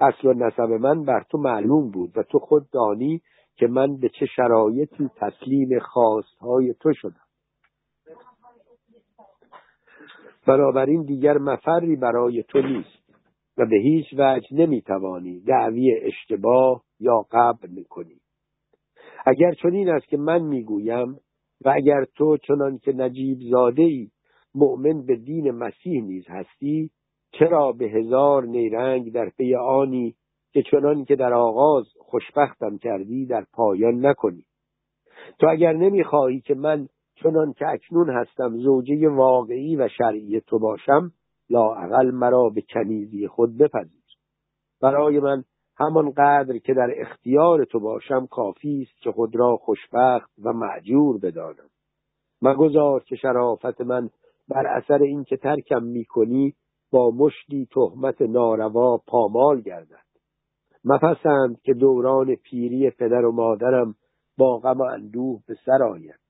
اصل 0.00 0.28
و 0.28 0.32
نسب 0.32 0.70
من 0.70 1.04
بر 1.04 1.24
تو 1.30 1.38
معلوم 1.38 1.90
بود 1.90 2.18
و 2.18 2.22
تو 2.22 2.38
خود 2.38 2.70
دانی 2.72 3.20
که 3.56 3.66
من 3.66 3.96
به 3.96 4.08
چه 4.08 4.26
شرایطی 4.26 5.10
تسلیم 5.16 5.78
خواستهای 5.78 6.74
تو 6.80 6.92
شدم. 6.94 7.26
بنابراین 10.46 11.02
دیگر 11.02 11.38
مفری 11.38 11.96
برای 11.96 12.42
تو 12.42 12.62
نیست 12.62 13.02
و 13.58 13.66
به 13.66 13.76
هیچ 13.76 14.06
وجه 14.18 14.46
نمی‌توانی 14.52 15.40
دعوی 15.40 16.00
اشتباه 16.02 16.82
یا 17.00 17.26
قبل 17.30 17.68
می‌کنی 17.68 18.20
اگر 19.26 19.52
چنین 19.52 19.90
است 19.90 20.06
که 20.06 20.16
من 20.16 20.42
می‌گویم 20.42 21.16
و 21.64 21.72
اگر 21.76 22.04
تو 22.04 22.36
چنان 22.36 22.78
که 22.78 22.92
نجیب 22.92 23.38
زاده 23.50 23.82
ای 23.82 24.08
مؤمن 24.54 25.06
به 25.06 25.16
دین 25.16 25.50
مسیح 25.50 26.02
نیز 26.02 26.24
هستی 26.28 26.90
چرا 27.32 27.72
به 27.72 27.84
هزار 27.84 28.44
نیرنگ 28.44 29.12
در 29.12 29.28
پی 29.28 29.54
آنی 29.54 30.14
که 30.52 30.62
چنان 30.62 31.04
که 31.04 31.16
در 31.16 31.32
آغاز 31.32 31.84
خوشبختم 32.00 32.78
کردی 32.78 33.26
در 33.26 33.46
پایان 33.52 34.06
نکنی؟ 34.06 34.44
تو 35.38 35.46
اگر 35.48 35.72
نمی‌خواهی 35.72 36.40
که 36.40 36.54
من 36.54 36.88
چنان 37.14 37.52
که 37.52 37.68
اکنون 37.68 38.10
هستم 38.10 38.56
زوجه 38.56 39.08
واقعی 39.08 39.76
و 39.76 39.88
شرعی 39.88 40.40
تو 40.40 40.58
باشم 40.58 41.12
لااقل 41.50 42.10
مرا 42.10 42.48
به 42.48 42.62
کنیزی 42.74 43.28
خود 43.28 43.58
بپذیر. 43.58 44.02
برای 44.82 45.20
من 45.20 45.44
همان 45.76 46.10
قدر 46.10 46.58
که 46.58 46.74
در 46.74 46.94
اختیار 46.96 47.64
تو 47.64 47.80
باشم 47.80 48.26
کافی 48.26 48.88
است 48.90 49.02
که 49.02 49.12
خود 49.12 49.36
را 49.36 49.56
خوشبخت 49.56 50.30
و 50.44 50.52
معجور 50.52 51.18
بدانم. 51.18 51.70
مگذار 52.42 53.02
که 53.04 53.16
شرافت 53.16 53.80
من 53.80 54.10
بر 54.48 54.66
اثر 54.66 55.02
اینکه 55.02 55.36
ترکم 55.36 55.82
می‌کنی 55.82 56.54
با 56.92 57.10
مشتی 57.10 57.68
تهمت 57.74 58.22
ناروا 58.22 58.98
پامال 59.06 59.60
گردد. 59.60 60.02
مپسند 60.84 61.60
که 61.60 61.74
دوران 61.74 62.34
پیری 62.34 62.90
پدر 62.90 63.24
و 63.24 63.32
مادرم 63.32 63.94
با 64.38 64.58
غم 64.58 64.78
و 64.78 64.82
اندوه 64.82 65.40
به 65.46 65.56
سر 65.66 65.82
آید. 65.82 66.20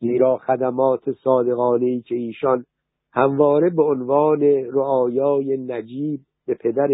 زیرا 0.00 0.36
خدمات 0.36 1.12
صادقانه 1.12 2.00
که 2.00 2.14
ایشان 2.14 2.64
همواره 3.12 3.70
به 3.70 3.82
عنوان 3.82 4.40
رعایای 4.72 5.56
نجیب 5.56 6.20
به 6.46 6.54
پدر 6.54 6.88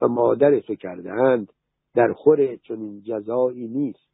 و 0.00 0.08
مادر 0.08 0.60
تو 0.60 0.74
کردهاند. 0.74 1.52
در 1.94 2.12
خور 2.12 2.56
چنین 2.56 3.02
جزایی 3.02 3.68
نیست. 3.68 4.10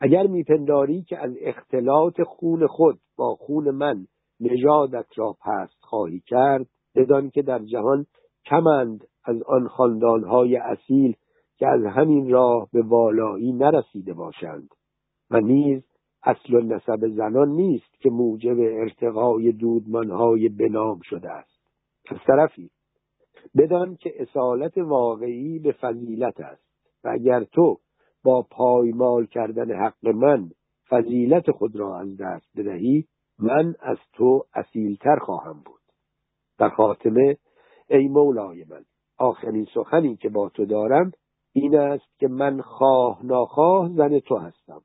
اگر 0.00 0.26
میپنداری 0.26 1.02
که 1.02 1.18
از 1.18 1.36
اختلاط 1.40 2.22
خون 2.22 2.66
خود 2.66 3.00
با 3.16 3.34
خون 3.34 3.70
من 3.70 4.06
نژادت 4.40 5.06
را 5.16 5.36
پست 5.40 5.78
خواهی 5.80 6.20
کرد 6.20 6.66
بدان 6.94 7.30
که 7.30 7.42
در 7.42 7.58
جهان 7.58 8.06
کمند 8.44 9.04
از 9.24 9.42
آن 9.42 9.68
خاندانهای 9.68 10.56
اصیل 10.56 11.16
که 11.56 11.66
از 11.66 11.84
همین 11.84 12.30
راه 12.30 12.68
به 12.72 12.82
والایی 12.82 13.52
نرسیده 13.52 14.14
باشند. 14.14 14.68
و 15.30 15.40
نیز 15.40 15.82
اصل 16.22 16.54
و 16.54 16.60
نسب 16.60 17.08
زنان 17.08 17.48
نیست 17.48 18.00
که 18.00 18.10
موجب 18.10 18.56
ارتقای 18.58 19.52
دودمانهای 19.52 20.48
بنام 20.48 21.00
شده 21.00 21.30
است. 21.30 21.58
از 22.10 22.18
طرفی 22.26 22.70
بدان 23.56 23.96
که 23.96 24.22
اصالت 24.22 24.78
واقعی 24.78 25.58
به 25.58 25.72
فضیلت 25.72 26.40
است. 26.40 26.68
و 27.04 27.08
اگر 27.08 27.44
تو 27.44 27.78
با 28.24 28.46
پایمال 28.50 29.26
کردن 29.26 29.72
حق 29.72 30.06
من 30.06 30.50
فضیلت 30.88 31.50
خود 31.50 31.76
را 31.76 31.98
از 31.98 32.16
دست 32.16 32.46
بدهی 32.56 33.04
من 33.38 33.74
از 33.80 33.98
تو 34.12 34.44
اصیلتر 34.54 35.16
خواهم 35.16 35.62
بود. 35.64 35.80
در 36.58 36.68
خاتمه 36.68 37.36
ای 37.90 38.08
مولای 38.08 38.64
من 38.70 38.84
آخرین 39.18 39.66
سخنی 39.74 40.16
که 40.16 40.28
با 40.28 40.48
تو 40.48 40.64
دارم 40.64 41.12
این 41.52 41.78
است 41.78 42.18
که 42.18 42.28
من 42.28 42.60
خواه 42.60 43.26
ناخواه 43.26 43.90
زن 43.96 44.18
تو 44.18 44.36
هستم. 44.36 44.80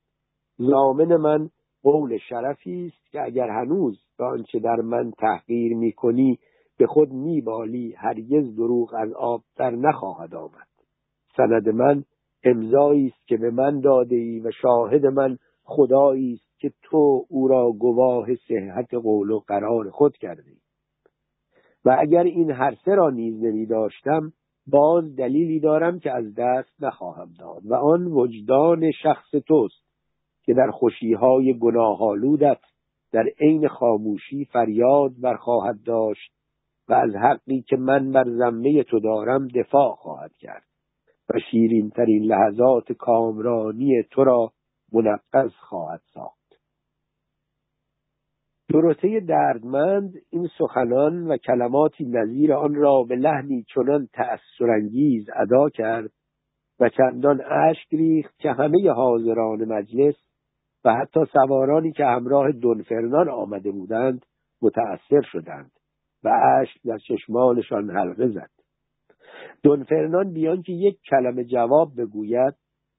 زامن 0.57 1.15
من 1.15 1.49
قول 1.83 2.17
شرفی 2.17 2.91
است 2.93 3.11
که 3.11 3.23
اگر 3.23 3.49
هنوز 3.49 3.99
به 4.17 4.25
آنچه 4.25 4.59
در 4.59 4.75
من 4.75 5.11
تحقیر 5.11 5.75
می‌کنی 5.75 6.39
به 6.77 6.87
خود 6.87 7.11
میبالی 7.11 7.93
هرگز 7.97 8.55
دروغ 8.55 8.93
از 8.93 9.13
آب 9.13 9.43
در 9.55 9.71
نخواهد 9.71 10.35
آمد. 10.35 10.67
سند 11.37 11.69
من 11.69 12.03
امضایی 12.43 13.07
است 13.07 13.27
که 13.27 13.37
به 13.37 13.51
من 13.51 13.79
داده 13.79 14.15
ای 14.15 14.39
و 14.39 14.51
شاهد 14.51 15.05
من 15.05 15.37
خدایی 15.63 16.33
است 16.33 16.59
که 16.59 16.71
تو 16.81 17.25
او 17.29 17.47
را 17.47 17.71
گواه 17.71 18.35
صحت 18.35 18.93
قول 18.93 19.29
و 19.29 19.39
قرار 19.39 19.89
خود 19.89 20.17
کردی 20.17 20.57
و 21.85 21.97
اگر 21.99 22.23
این 22.23 22.51
هر 22.51 22.75
سه 22.85 22.95
را 22.95 23.09
نیز 23.09 23.43
نمی 23.43 23.65
داشتم 23.65 24.33
باز 24.67 25.15
دلیلی 25.15 25.59
دارم 25.59 25.99
که 25.99 26.11
از 26.11 26.35
دست 26.35 26.83
نخواهم 26.83 27.29
داد 27.39 27.65
و 27.65 27.75
آن 27.75 28.05
وجدان 28.07 28.91
شخص 28.91 29.31
توست 29.47 29.83
که 30.43 30.53
در 30.53 30.71
خوشیهای 30.71 31.59
گناهالودت 31.59 32.59
در 33.11 33.25
عین 33.39 33.67
خاموشی 33.67 34.45
فریاد 34.45 35.11
برخواهد 35.21 35.83
داشت 35.85 36.31
و 36.89 36.93
از 36.93 37.15
حقی 37.15 37.61
که 37.61 37.77
من 37.77 38.11
بر 38.11 38.23
زمه 38.29 38.83
تو 38.83 38.99
دارم 38.99 39.47
دفاع 39.47 39.95
خواهد 39.95 40.31
کرد 40.39 40.63
و 41.29 41.39
شیرین 41.51 41.89
ترین 41.89 42.23
لحظات 42.23 42.91
کامرانی 42.91 44.03
تو 44.11 44.23
را 44.23 44.51
منقض 44.93 45.51
خواهد 45.51 46.01
ساخت. 46.13 46.43
دروته 48.69 49.19
دردمند 49.19 50.13
این 50.29 50.49
سخنان 50.57 51.27
و 51.27 51.37
کلماتی 51.37 52.05
نظیر 52.05 52.53
آن 52.53 52.75
را 52.75 53.03
به 53.03 53.15
لحنی 53.15 53.65
چنان 53.75 54.07
تأثرانگیز 54.13 55.29
ادا 55.35 55.69
کرد 55.69 56.11
و 56.79 56.89
چندان 56.89 57.41
اشک 57.41 57.87
ریخت 57.91 58.39
که 58.39 58.51
همه 58.51 58.91
حاضران 58.91 59.65
مجلس 59.65 60.15
و 60.85 60.93
حتی 60.93 61.19
سوارانی 61.33 61.91
که 61.91 62.05
همراه 62.05 62.51
دونفرنان 62.51 63.29
آمده 63.29 63.71
بودند 63.71 64.25
متأثر 64.61 65.21
شدند. 65.31 65.71
و 66.23 66.29
اشک 66.61 66.77
در 66.85 66.97
چشمانشان 66.97 67.89
حلقه 67.89 68.27
زد. 68.27 68.49
دونفرنان 69.63 70.33
بیان 70.33 70.61
که 70.61 70.73
یک 70.73 70.97
کلمه 71.09 71.43
جواب 71.43 72.01
بگوید 72.01 72.53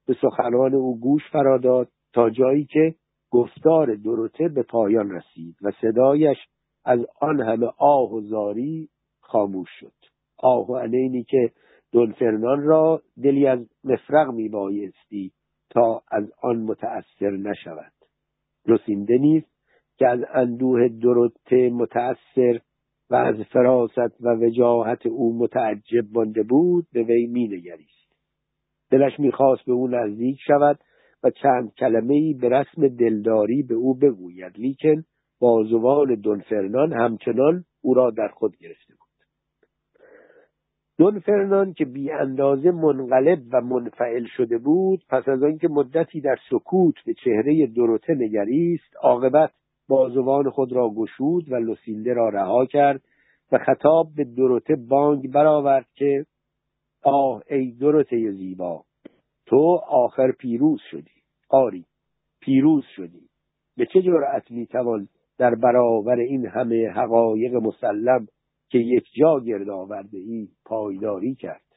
به 0.07 0.17
سخنان 0.23 0.75
او 0.75 1.01
گوش 1.01 1.23
فراداد 1.33 1.89
تا 2.13 2.31
جایی 2.31 2.65
که 2.65 2.95
گفتار 3.31 3.95
دروته 3.95 4.49
به 4.49 4.63
پایان 4.63 5.11
رسید 5.11 5.57
و 5.63 5.71
صدایش 5.81 6.37
از 6.85 7.01
آن 7.21 7.41
همه 7.41 7.67
آه 7.79 8.13
و 8.13 8.21
زاری 8.21 8.89
خاموش 9.21 9.69
شد. 9.81 9.93
آه 10.39 10.71
و 10.71 10.77
علینی 10.77 11.25
که 11.25 11.51
دونفرنان 11.93 12.63
را 12.63 13.03
دلی 13.23 13.47
از 13.47 13.59
مفرق 13.85 14.31
میبایستی 14.31 15.33
تا 15.71 16.03
از 16.11 16.33
آن 16.43 16.57
متأثر 16.57 17.31
نشود. 17.31 17.93
رسینده 18.67 19.19
نیست 19.19 19.55
که 19.99 20.09
از 20.09 20.21
اندوه 20.35 20.89
دروته 20.89 21.71
متأثر 21.71 22.61
از 23.15 23.37
فراست 23.37 24.21
و 24.21 24.35
وجاهت 24.35 25.07
او 25.07 25.39
متعجب 25.39 26.05
مانده 26.13 26.43
بود 26.43 26.87
به 26.93 27.03
وی 27.03 27.27
مینگریست. 27.27 28.13
دلش 28.91 29.21
می‌خواست 29.21 29.65
به 29.65 29.73
او 29.73 29.89
نزدیک 29.89 30.39
شود 30.47 30.79
و 31.23 31.31
چند 31.31 31.75
کلمه 31.75 32.15
ای 32.15 32.35
به 32.35 32.49
رسم 32.49 32.89
دلداری 32.89 33.63
به 33.63 33.75
او 33.75 33.95
بگوید 33.95 34.53
لیکن 34.59 35.05
بازوان 35.41 36.15
دونفرنان 36.15 36.93
همچنان 36.93 37.65
او 37.83 37.95
را 37.95 38.11
در 38.11 38.29
خود 38.29 38.57
گرفته 38.57 38.95
بود. 38.95 39.05
دونفرنان 40.99 41.73
که 41.73 41.85
بی 41.85 42.11
اندازه 42.11 42.71
منقلب 42.71 43.39
و 43.53 43.61
منفعل 43.61 44.27
شده 44.37 44.59
بود 44.59 45.05
پس 45.09 45.29
از 45.29 45.43
آنکه 45.43 45.69
مدتی 45.69 46.21
در 46.21 46.37
سکوت 46.51 46.95
به 47.07 47.15
چهره 47.15 47.67
دروته 47.67 48.15
نگریست 48.15 48.97
عاقبت 49.03 49.51
بازوان 49.89 50.51
خود 50.51 50.73
را 50.73 50.91
گشود 50.91 51.53
و 51.53 51.57
لوسینده 51.57 52.13
را 52.13 52.29
رها 52.29 52.67
کرد 52.67 53.03
و 53.53 53.59
خطاب 53.59 54.09
به 54.17 54.25
دروته 54.25 54.77
بانگ 54.89 55.33
برآورد 55.33 55.87
که 55.95 56.27
آه 57.03 57.43
ای 57.51 57.71
دروته 57.71 58.31
زیبا 58.31 58.85
تو 59.47 59.81
آخر 59.89 60.33
پیروز 60.33 60.81
شدی. 60.91 61.11
آری 61.51 61.85
پیروز 62.41 62.85
شدی. 62.97 63.29
به 63.77 63.87
چه 63.87 64.03
جرأت 64.03 64.51
می‌توان 64.51 65.09
در 65.39 65.55
برابر 65.55 66.19
این 66.19 66.47
همه 66.47 66.89
حقایق 66.89 67.55
مسلم 67.55 68.27
که 68.69 68.79
یک 68.79 69.05
جا 69.21 69.41
گرد 69.41 69.71
آورده 69.71 70.19
ای 70.19 70.49
پایداری 70.65 71.35
کرد؟ 71.35 71.74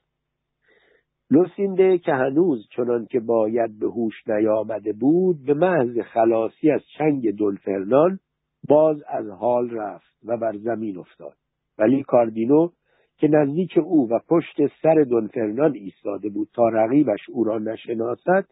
لوسینده 1.32 1.98
که 1.98 2.14
هنوز 2.14 2.68
چنان 2.76 3.06
که 3.06 3.20
باید 3.20 3.80
به 3.80 3.88
هوش 3.88 4.28
نیامده 4.28 4.94
بود 4.94 5.46
به 5.46 5.54
محض 5.54 6.00
خلاصی 6.00 6.72
از 6.72 6.82
چنگ 6.98 7.38
دلفرنان 7.38 8.20
باز 8.70 9.04
از 9.08 9.30
حال 9.30 9.70
رفت 9.70 10.18
و 10.26 10.38
بر 10.38 10.58
زمین 10.58 10.98
افتاد. 10.98 11.34
ولی 11.78 12.04
کاردینو 12.04 12.70
که 13.18 13.28
نزدیک 13.28 13.78
او 13.78 14.10
و 14.10 14.20
پشت 14.30 14.56
سر 14.82 15.04
دونفرنان 15.10 15.74
ایستاده 15.76 16.30
بود 16.30 16.50
تا 16.54 16.70
رقیبش 16.70 17.30
او 17.30 17.44
را 17.44 17.60
نشناسد 17.60 18.46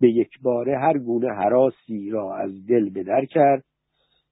به 0.00 0.10
یک 0.10 0.30
باره 0.42 0.78
هر 0.78 0.98
گونه 0.98 1.28
حراسی 1.28 2.10
را 2.10 2.36
از 2.36 2.66
دل 2.66 2.90
بدر 2.90 3.24
کرد 3.24 3.64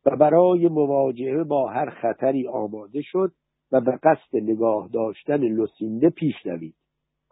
و 0.07 0.17
برای 0.17 0.69
مواجهه 0.69 1.45
با 1.45 1.69
هر 1.69 1.91
خطری 1.91 2.49
آماده 2.49 3.03
شد 3.03 3.33
و 3.73 3.81
به 3.81 3.99
قصد 4.03 4.37
نگاه 4.37 4.89
داشتن 4.93 5.41
لسینده 5.41 6.11
پیش 6.11 6.35
دوید. 6.45 6.75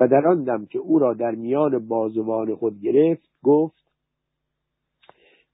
و 0.00 0.08
در 0.08 0.28
آن 0.28 0.44
دم 0.44 0.66
که 0.66 0.78
او 0.78 0.98
را 0.98 1.14
در 1.14 1.30
میان 1.30 1.88
بازوان 1.88 2.54
خود 2.54 2.80
گرفت 2.80 3.28
گفت 3.42 3.84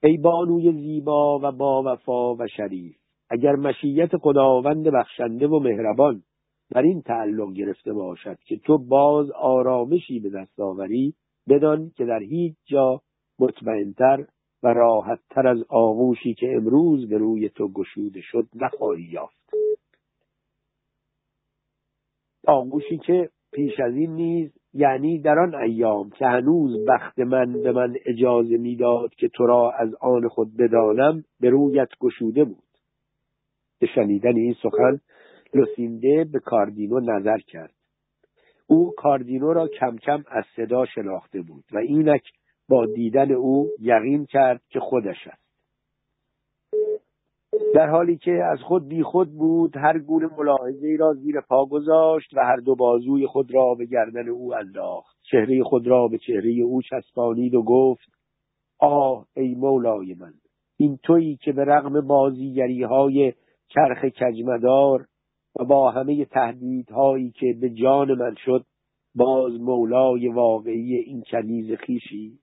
ای 0.03 0.17
بانوی 0.17 0.73
زیبا 0.73 1.39
و 1.43 1.53
با 1.53 1.83
وفا 1.83 2.35
و 2.35 2.47
شریف 2.57 2.97
اگر 3.31 3.57
مشیت 3.57 4.17
خداوند 4.17 4.89
بخشنده 4.89 5.47
و 5.47 5.59
مهربان 5.59 6.23
بر 6.71 6.83
این 6.83 7.03
تعلق 7.03 7.53
گرفته 7.53 7.93
باشد 7.93 8.39
که 8.47 8.57
تو 8.57 8.79
باز 8.79 9.31
آرامشی 9.31 10.21
به 10.21 10.31
دست 10.31 10.61
آوری 10.61 11.15
بدان 11.49 11.93
که 11.97 12.05
در 12.05 12.23
هیچ 12.23 12.57
جا 12.65 13.01
مطمئنتر 13.39 14.27
و 14.63 14.69
راحتتر 14.69 15.47
از 15.47 15.65
آغوشی 15.69 16.35
که 16.35 16.53
امروز 16.57 17.09
به 17.09 17.19
روی 17.19 17.49
تو 17.49 17.69
گشوده 17.69 18.21
شد 18.21 18.49
نخواهی 18.55 19.03
یافت. 19.03 19.51
آغوشی 22.47 22.99
که 22.99 23.31
پیش 23.53 23.81
از 23.81 23.95
این 23.95 24.11
نیز 24.11 24.51
یعنی 24.75 25.19
در 25.19 25.39
آن 25.39 25.55
ایام 25.55 26.11
که 26.11 26.27
هنوز 26.27 26.87
بخت 26.89 27.19
من 27.19 27.53
به 27.53 27.73
من 27.73 27.95
اجازه 28.07 28.57
می‌داد 28.57 29.15
که 29.15 29.29
تو 29.29 29.47
را 29.47 29.73
از 29.79 29.95
آن 30.01 30.29
خود 30.29 30.57
بدانم 30.57 31.25
به 31.41 31.51
رویت 31.51 31.89
گشوده 32.01 32.45
بود. 32.45 32.65
به 33.81 33.87
شنیدن 33.87 34.37
این 34.37 34.55
سخن 34.63 35.01
لوسینده 35.55 36.25
به 36.33 36.39
کاردینو 36.39 37.01
نظر 37.01 37.39
کرد. 37.39 37.75
او 38.67 38.93
کاردینو 38.97 39.53
را 39.53 39.69
کم 39.69 39.97
کم 39.97 40.25
از 40.29 40.45
صدا 40.57 40.85
شناخته 40.87 41.43
بود 41.43 41.65
و 41.73 41.79
اینک 41.79 42.23
با 42.69 42.87
دیدن 42.87 43.33
او 43.33 43.69
یقین 43.81 44.27
کرد 44.27 44.63
که 44.69 44.81
خودش 44.81 45.27
است 45.27 45.40
در 47.75 47.89
حالی 47.89 48.17
که 48.17 48.45
از 48.53 48.59
خود 48.61 48.89
بی 48.89 49.03
خود 49.03 49.33
بود 49.33 49.77
هر 49.77 49.99
گونه 49.99 50.29
ملاحظه 50.39 50.97
را 50.99 51.15
زیر 51.15 51.41
پا 51.41 51.67
گذاشت 51.67 52.35
و 52.35 52.41
هر 52.41 52.57
دو 52.57 52.75
بازوی 52.75 53.27
خود 53.27 53.55
را 53.55 53.75
به 53.75 53.87
گردن 53.87 54.29
او 54.29 54.55
انداخت. 54.55 55.17
چهره 55.31 55.63
خود 55.63 55.87
را 55.87 56.09
به 56.09 56.19
چهره 56.19 56.51
او 56.51 56.83
چسبانید 56.83 57.55
و 57.55 57.63
گفت 57.63 58.09
آه 58.79 59.27
ای 59.37 59.55
مولای 59.55 60.15
من 60.15 60.33
این 60.77 60.99
تویی 61.03 61.37
که 61.37 61.53
به 61.53 61.65
رغم 61.65 62.07
بازیگری 62.07 62.83
های 62.83 63.33
چرخ 63.69 64.05
کجمدار 64.05 65.07
و 65.61 65.65
با 65.65 65.91
همه 65.91 66.25
تهدیدهایی 66.25 67.31
که 67.31 67.57
به 67.61 67.71
جان 67.71 68.15
من 68.15 68.35
شد 68.45 68.65
باز 69.15 69.61
مولای 69.61 70.29
واقعی 70.29 70.97
این 70.97 71.23
کنیز 71.31 71.73
خیشی 71.73 72.39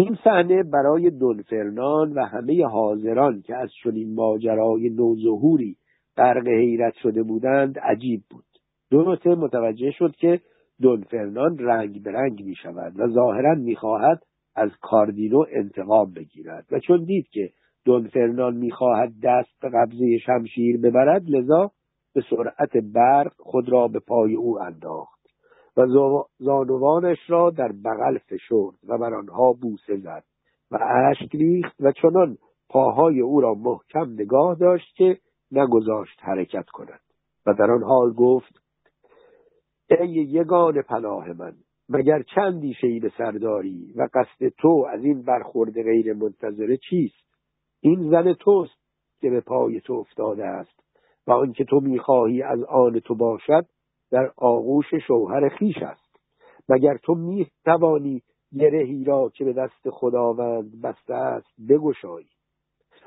این 0.00 0.18
صحنه 0.24 0.62
برای 0.62 1.10
دونفرنان 1.10 2.12
و 2.12 2.24
همه 2.24 2.66
حاضران 2.66 3.42
که 3.42 3.56
از 3.56 3.68
چنین 3.82 4.14
ماجرای 4.14 4.90
نوظهوری 4.90 5.76
غرق 6.16 6.48
حیرت 6.48 6.94
شده 7.02 7.22
بودند 7.22 7.78
عجیب 7.78 8.20
بود. 8.30 8.44
دونوته 8.90 9.34
متوجه 9.34 9.90
شد 9.90 10.16
که 10.16 10.40
دونفرنان 10.80 11.58
رنگ 11.58 12.02
به 12.02 12.12
رنگ 12.12 12.44
می 12.44 12.54
شود 12.54 13.00
و 13.00 13.08
ظاهرا 13.08 13.54
می 13.54 13.76
خواهد 13.76 14.22
از 14.56 14.70
کاردینو 14.80 15.44
انتقام 15.52 16.12
بگیرد 16.12 16.66
و 16.70 16.78
چون 16.78 17.04
دید 17.04 17.28
که 17.28 17.50
دونفرنان 17.84 18.56
می‌خواهد 18.56 19.12
دست 19.22 19.60
به 19.62 19.68
قبضه 19.68 20.18
شمشیر 20.18 20.80
ببرد 20.80 21.22
لذا 21.28 21.70
به 22.14 22.22
سرعت 22.30 22.76
برق 22.94 23.32
خود 23.38 23.68
را 23.68 23.88
به 23.88 24.00
پای 24.00 24.34
او 24.34 24.60
انداخت. 24.62 25.17
و 25.78 25.86
زانوانش 26.38 27.18
را 27.28 27.50
در 27.50 27.72
بغل 27.84 28.18
فشرد 28.18 28.74
و 28.88 28.98
بر 28.98 29.14
آنها 29.14 29.52
بوسه 29.52 29.96
زد 29.96 30.24
و 30.70 30.78
اشک 31.10 31.34
ریخت 31.34 31.76
و 31.80 31.92
چنان 31.92 32.38
پاهای 32.68 33.20
او 33.20 33.40
را 33.40 33.54
محکم 33.54 34.12
نگاه 34.12 34.54
داشت 34.54 34.96
که 34.96 35.18
نگذاشت 35.52 36.20
حرکت 36.22 36.66
کند 36.72 37.00
و 37.46 37.54
در 37.54 37.70
آن 37.70 37.82
حال 37.82 38.12
گفت 38.12 38.62
ای 39.90 40.08
یگان 40.08 40.82
پناه 40.82 41.32
من 41.32 41.52
مگر 41.88 42.22
چندی 42.22 42.74
شی 42.74 43.00
به 43.00 43.12
سرداری 43.18 43.92
و 43.96 44.08
قصد 44.14 44.48
تو 44.48 44.86
از 44.90 45.04
این 45.04 45.22
برخورد 45.22 45.82
غیر 45.82 46.12
منتظره 46.12 46.76
چیست؟ 46.90 47.28
این 47.80 48.10
زن 48.10 48.32
توست 48.32 48.78
که 49.20 49.30
به 49.30 49.40
پای 49.40 49.80
تو 49.80 49.92
افتاده 49.92 50.44
است 50.44 50.80
و 51.26 51.32
آنکه 51.32 51.64
تو 51.64 51.80
می‌خواهی 51.80 52.42
از 52.42 52.64
آن 52.64 53.00
تو 53.00 53.14
باشد 53.14 53.66
در 54.10 54.32
آغوش 54.36 54.94
شوهر 55.06 55.48
خیش 55.48 55.76
است. 55.82 56.08
مگر 56.68 56.96
تو 56.96 57.14
می‌توانی 57.14 58.22
گرهی 58.58 59.04
را 59.04 59.30
که 59.34 59.44
به 59.44 59.52
دست 59.52 59.90
خداوند 59.90 60.82
بسته 60.82 61.14
است 61.14 61.48
بگشایی 61.68 62.28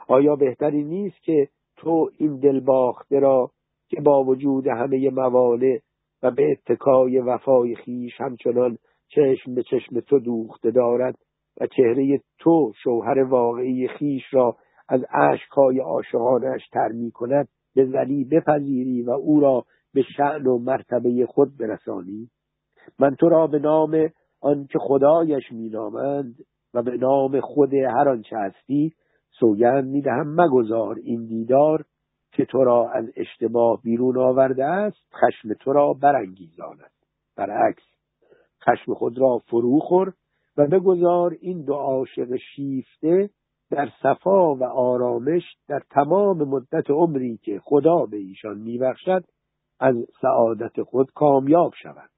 آیا 0.08 0.36
بهتری 0.36 0.84
نیست 0.84 1.24
که 1.24 1.48
تو 1.78 2.10
این 2.18 2.40
دلباخته 2.40 3.20
را 3.20 3.52
که 3.90 4.02
با 4.02 4.24
وجود 4.24 4.68
همه 4.68 5.10
موانع 5.10 5.80
و 6.24 6.32
به 6.32 6.52
اتکای 6.52 7.20
وفای 7.20 7.76
خیش 7.76 8.22
همچنان 8.22 8.78
چشم 9.08 9.56
به 9.56 9.64
چشم 9.64 10.00
تو 10.00 10.20
دوخته 10.20 10.72
دارد 10.72 11.16
و 11.62 11.68
چهره 11.68 12.20
تو 12.40 12.74
شوهر 12.84 13.20
واقعی 13.20 13.88
خیش 13.88 14.24
را 14.32 14.56
از 14.90 15.04
عشقهای 15.04 15.80
عاشقانش 15.80 16.68
تر 16.72 16.88
می 16.88 17.12
کند 17.12 17.48
به 17.76 17.86
زنی 17.86 18.24
بپذیری 18.24 19.02
و 19.02 19.12
او 19.12 19.40
را 19.40 19.66
به 19.94 20.02
شعن 20.18 20.48
و 20.48 20.58
مرتبه 20.58 21.26
خود 21.26 21.58
برسانی. 21.58 22.30
من 23.00 23.16
تو 23.16 23.30
را 23.30 23.48
به 23.48 23.60
نام 23.60 24.10
آنکه 24.42 24.80
خدایش 24.80 25.52
مینامند 25.52 26.36
و 26.74 26.82
به 26.82 26.98
نام 26.98 27.40
خود 27.40 27.74
هر 27.74 28.10
آنچه 28.10 28.38
هستی 28.38 28.94
سوگند 29.40 29.86
می‌دهم 29.86 30.42
مگذار 30.42 30.96
این 31.04 31.26
دیدار 31.26 31.86
که 32.32 32.46
تو 32.46 32.64
را 32.64 32.90
از 32.90 33.06
اشتباه 33.16 33.82
بیرون 33.82 34.18
آورده 34.18 34.66
است 34.66 34.98
خشم 35.14 35.54
تو 35.54 35.74
را 35.74 35.94
برانگیزاند. 35.94 36.92
برعکس 37.38 37.84
خشم 38.64 38.94
خود 38.94 39.18
را 39.18 39.38
فرو 39.38 39.80
خور 39.80 40.14
و 40.58 40.68
بگذار 40.68 41.38
این 41.42 41.62
دو 41.62 41.74
عاشق 41.74 42.36
شیفته 42.56 43.30
در 43.72 43.90
صفا 44.04 44.56
و 44.56 44.64
آرامش 44.64 45.44
در 45.68 45.82
تمام 45.92 46.38
مدت 46.38 46.90
عمری 46.90 47.38
که 47.38 47.60
خدا 47.64 48.06
به 48.06 48.18
ایشان 48.18 48.58
میبخشد 48.58 49.24
از 49.82 49.96
سعادت 50.22 50.84
خود 50.84 51.12
کامیاب 51.12 51.74
شود. 51.84 52.10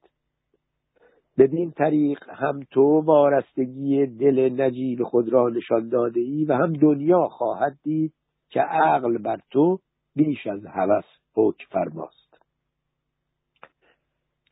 بدین 1.37 1.71
طریق 1.71 2.29
هم 2.29 2.59
تو 2.71 3.01
وارستگی 3.05 4.05
دل 4.05 4.61
نجیب 4.61 5.03
خود 5.03 5.29
را 5.29 5.49
نشان 5.49 5.89
داده 5.89 6.19
ای 6.19 6.45
و 6.45 6.53
هم 6.53 6.73
دنیا 6.73 7.27
خواهد 7.27 7.77
دید 7.83 8.13
که 8.49 8.59
عقل 8.61 9.17
بر 9.17 9.39
تو 9.51 9.79
بیش 10.15 10.47
از 10.47 10.65
هوس 10.65 11.05
حکم 11.35 11.65
فرماست. 11.69 12.37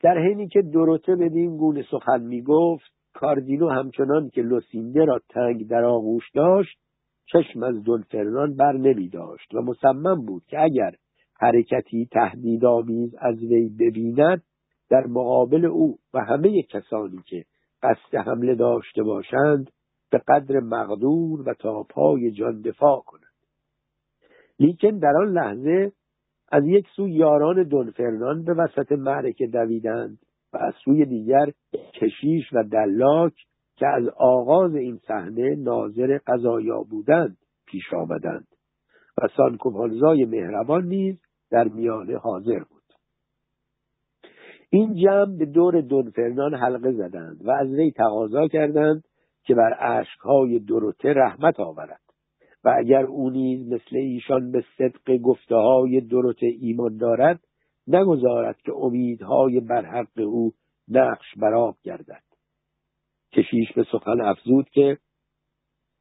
در 0.02 0.18
حینی 0.18 0.48
که 0.48 0.62
دروته 0.62 1.16
بدین 1.16 1.56
گونه 1.56 1.84
سخن 1.90 2.22
می‌گفت 2.22 2.92
کاردینو 3.14 3.68
همچنان 3.68 4.30
که 4.30 4.42
لوسینده 4.42 5.04
را 5.04 5.20
تنگ 5.28 5.68
در 5.68 5.84
آغوش 5.84 6.30
داشت 6.34 6.78
چشم 7.26 7.62
از 7.62 7.82
دونفرنان 7.82 8.56
بر 8.56 8.72
نمی 8.72 9.08
داشت 9.08 9.54
و 9.54 9.60
مصمم 9.60 10.26
بود 10.26 10.42
که 10.46 10.62
اگر 10.62 10.94
حرکتی 11.42 12.06
تهدیدآمیز 12.06 13.14
از 13.18 13.42
وی 13.42 13.68
ببیند 13.68 14.42
در 14.90 15.06
مقابل 15.06 15.64
او 15.64 15.98
و 16.14 16.20
همه 16.20 16.62
کسانی 16.62 17.22
که 17.26 17.44
قصد 17.82 18.14
حمله 18.14 18.54
داشته 18.54 19.02
باشند 19.02 19.70
به 20.10 20.18
قدر 20.28 20.60
مقدور 20.60 21.48
و 21.48 21.54
تا 21.54 21.82
پای 21.82 22.30
جان 22.30 22.60
دفاع 22.60 23.02
کند 23.06 23.32
لیکن 24.58 24.98
در 24.98 25.12
آن 25.16 25.32
لحظه 25.32 25.92
از 26.52 26.66
یک 26.66 26.86
سو 26.96 27.08
یاران 27.08 27.62
دونفرنان 27.62 28.44
به 28.44 28.54
وسط 28.54 28.92
معرکه 28.92 29.46
دویدند 29.46 30.18
و 30.52 30.56
از 30.56 30.74
سوی 30.84 31.04
دیگر 31.04 31.52
کشیش 31.94 32.52
و 32.52 32.62
دلاک 32.62 33.32
که 33.76 33.86
از 33.86 34.08
آغاز 34.16 34.74
این 34.74 35.00
صحنه 35.08 35.54
ناظر 35.54 36.18
قضایا 36.26 36.82
بودند 36.90 37.36
پیش 37.66 37.92
آمدند 37.92 38.46
و 39.22 39.28
سانکوپالزای 39.36 40.24
مهربان 40.24 40.84
نیز 40.84 41.18
در 41.52 41.68
میانه 41.68 42.18
حاضر 42.18 42.58
بود. 42.58 42.82
این 44.70 44.94
جمع 44.94 45.36
به 45.38 45.46
دور 45.46 45.80
دونفرنان 45.80 46.54
حلقه 46.54 46.92
زدند 46.92 47.46
و 47.46 47.50
از 47.50 47.68
وی 47.68 47.90
تقاضا 47.90 48.48
کردند 48.48 49.04
که 49.44 49.54
بر 49.54 49.72
عشقهای 49.72 50.58
دروته 50.58 51.12
رحمت 51.12 51.60
آورد. 51.60 52.00
و 52.64 52.74
اگر 52.78 53.02
او 53.02 53.30
نیز 53.30 53.72
مثل 53.72 53.96
ایشان 53.96 54.50
به 54.50 54.64
صدق 54.78 55.16
گفته 55.16 55.54
های 55.54 56.00
دروته 56.00 56.46
ایمان 56.46 56.96
دارد 56.96 57.40
نگذارد 57.86 58.56
که 58.56 58.72
امیدهای 58.72 59.60
برحق 59.60 60.18
او 60.18 60.52
نقش 60.88 61.26
براب 61.36 61.76
گردد. 61.82 62.22
کشیش 63.32 63.72
به 63.76 63.84
سخن 63.92 64.20
افزود 64.20 64.68
که 64.68 64.98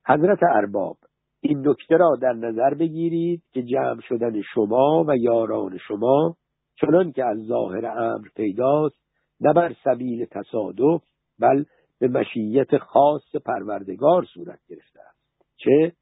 حضرت 0.08 0.40
ارباب 0.56 0.98
این 1.42 1.68
نکته 1.68 1.98
را 1.98 2.16
در 2.22 2.34
نظر 2.34 2.74
بگیرید 2.74 3.44
که 3.54 3.64
جمع 3.64 4.02
شدن 4.02 4.42
شما 4.42 5.06
و 5.08 5.18
یاران 5.18 5.78
شما 5.88 6.36
چنان 6.82 7.12
که 7.12 7.26
از 7.26 7.38
ظاهر 7.38 7.86
امر 7.86 8.28
پیداست 8.36 8.96
نه 9.42 9.54
بر 9.54 9.76
سبیل 9.84 10.26
تصادف 10.26 11.04
بل 11.40 11.64
به 12.00 12.08
مشیت 12.08 12.78
خاص 12.78 13.36
پروردگار 13.46 14.26
صورت 14.34 14.60
گرفته 14.70 15.00
است. 15.00 15.22
چه؟ 15.58 15.94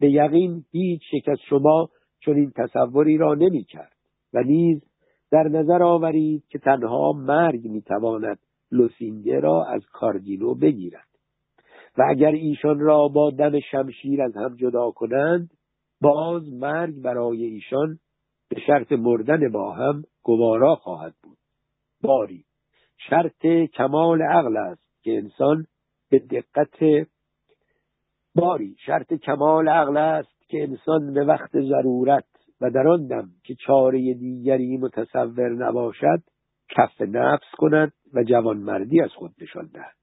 به 0.00 0.10
یقین 0.10 0.64
هیچ 0.72 1.02
یک 1.12 1.28
از 1.28 1.38
شما 1.48 1.88
چون 2.20 2.36
این 2.36 2.52
تصوری 2.56 3.16
را 3.16 3.34
نمی 3.34 3.64
کرد 3.64 3.96
و 4.34 4.42
نیز 4.42 4.82
در 5.30 5.42
نظر 5.42 5.82
آورید 5.82 6.44
که 6.48 6.58
تنها 6.58 7.12
مرگ 7.12 7.64
می‌تواند 7.64 8.38
لوسینگه 8.72 9.40
را 9.40 9.64
از 9.64 9.82
کاردینو 9.92 10.54
بگیرد. 10.54 11.13
و 11.98 12.02
اگر 12.08 12.30
ایشان 12.30 12.80
را 12.80 13.08
با 13.08 13.30
دم 13.30 13.60
شمشیر 13.60 14.22
از 14.22 14.36
هم 14.36 14.56
جدا 14.56 14.90
کنند 14.90 15.50
باز 16.00 16.52
مرگ 16.52 17.02
برای 17.02 17.44
ایشان 17.44 17.98
به 18.48 18.60
شرط 18.66 18.92
مردن 18.92 19.52
با 19.52 19.72
هم 19.72 20.02
گوارا 20.22 20.74
خواهد 20.74 21.14
بود. 21.22 21.38
باری 22.02 22.44
شرط 23.10 23.46
کمال 23.74 24.22
عقل 24.22 24.56
است 24.56 25.02
که 25.02 25.16
انسان 25.16 25.66
به 26.10 26.18
دقت 26.18 27.08
باری 28.34 28.76
شرط 28.86 29.14
کمال 29.14 29.68
عقل 29.68 29.96
است 29.96 30.48
که 30.48 30.62
انسان 30.62 31.14
به 31.14 31.24
وقت 31.24 31.60
ضرورت 31.60 32.24
و 32.60 32.70
در 32.70 32.88
آن 32.88 33.06
دم 33.06 33.28
که 33.44 33.54
چاره 33.54 34.14
دیگری 34.14 34.76
متصور 34.76 35.48
نباشد 35.48 36.22
کف 36.68 37.00
نفس 37.00 37.50
کند 37.58 37.92
و 38.14 38.22
جوانمردی 38.22 39.00
از 39.00 39.10
خود 39.10 39.34
نشان 39.40 39.70
دهد. 39.74 39.96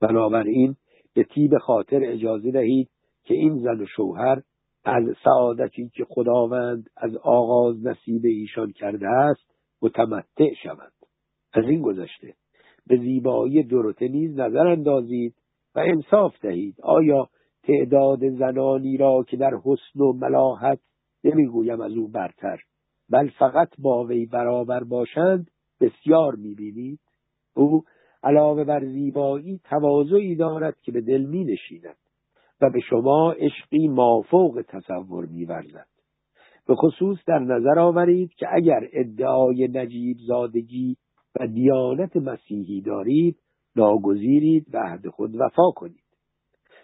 بنابراین 0.00 0.76
به 1.14 1.24
تیب 1.24 1.58
خاطر 1.58 2.00
اجازه 2.02 2.50
دهید 2.50 2.88
که 3.24 3.34
این 3.34 3.58
زن 3.58 3.80
و 3.80 3.86
شوهر 3.86 4.42
از 4.84 5.04
سعادتی 5.24 5.90
که 5.94 6.04
خداوند 6.08 6.90
از 6.96 7.16
آغاز 7.16 7.86
نصیب 7.86 8.24
ایشان 8.24 8.72
کرده 8.72 9.08
است 9.08 9.50
متمتع 9.82 10.54
شوند. 10.62 10.92
از 11.52 11.64
این 11.64 11.82
گذشته 11.82 12.34
به 12.86 12.96
زیبایی 12.96 13.62
دروته 13.62 14.08
نیز 14.08 14.38
نظر 14.38 14.66
اندازید 14.66 15.34
و 15.74 15.78
انصاف 15.78 16.40
دهید. 16.40 16.74
آیا 16.82 17.28
تعداد 17.62 18.28
زنانی 18.28 18.96
را 18.96 19.24
که 19.28 19.36
در 19.36 19.52
حسن 19.64 20.00
و 20.00 20.12
ملاحت 20.12 20.78
نمی‌گویم 21.24 21.80
از 21.80 21.92
او 21.92 22.08
برتر 22.08 22.58
بل 23.10 23.28
فقط 23.38 23.68
با 23.78 24.04
وی 24.04 24.26
برابر 24.26 24.84
باشند 24.84 25.50
بسیار 25.80 26.34
می‌بینید؟ 26.34 27.00
او 27.56 27.82
علاوه 28.28 28.64
بر 28.64 28.84
زیبایی 28.84 29.60
تواضعی 29.64 30.36
دارد 30.36 30.76
که 30.80 30.92
به 30.92 31.00
دل 31.00 31.22
می 31.22 31.44
نشیند 31.44 31.96
و 32.60 32.70
به 32.70 32.80
شما 32.80 33.32
عشقی 33.32 33.88
مافوق 33.88 34.62
تصور 34.68 35.26
میورزد. 35.26 35.86
به 36.66 36.74
خصوص 36.74 37.18
در 37.26 37.38
نظر 37.38 37.78
آورید 37.78 38.34
که 38.34 38.46
اگر 38.52 38.88
ادعای 38.92 39.68
نجیب 39.68 40.16
زادگی 40.26 40.96
و 41.40 41.46
دیانت 41.46 42.16
مسیحی 42.16 42.80
دارید 42.80 43.36
ناگزیرید 43.76 44.70
به 44.72 44.78
عهد 44.78 45.08
خود 45.08 45.34
وفا 45.34 45.70
کنید. 45.76 46.04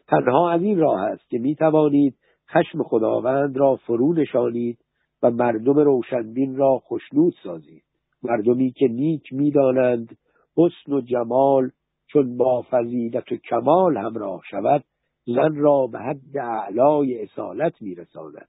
تنها 0.08 0.50
از 0.50 0.62
این 0.62 0.78
راه 0.78 1.00
است 1.00 1.30
که 1.30 1.38
می 1.38 1.54
توانید 1.54 2.14
خشم 2.50 2.82
خداوند 2.82 3.56
را 3.56 3.76
فرو 3.76 4.12
نشانید 4.12 4.78
و 5.22 5.30
مردم 5.30 5.78
روشنبین 5.78 6.56
را 6.56 6.78
خشنود 6.78 7.34
سازید. 7.42 7.84
مردمی 8.22 8.72
که 8.72 8.88
نیک 8.88 9.32
می‌دانند 9.32 10.16
حسن 10.56 10.92
و 10.92 11.00
جمال 11.00 11.70
چون 12.06 12.36
با 12.36 12.64
فضیلت 12.70 13.32
و 13.32 13.36
کمال 13.36 13.96
همراه 13.96 14.40
شود 14.50 14.84
زن 15.26 15.54
را 15.56 15.86
به 15.86 15.98
حد 15.98 16.36
اعلای 16.36 17.22
اصالت 17.22 17.82
میرساند 17.82 18.48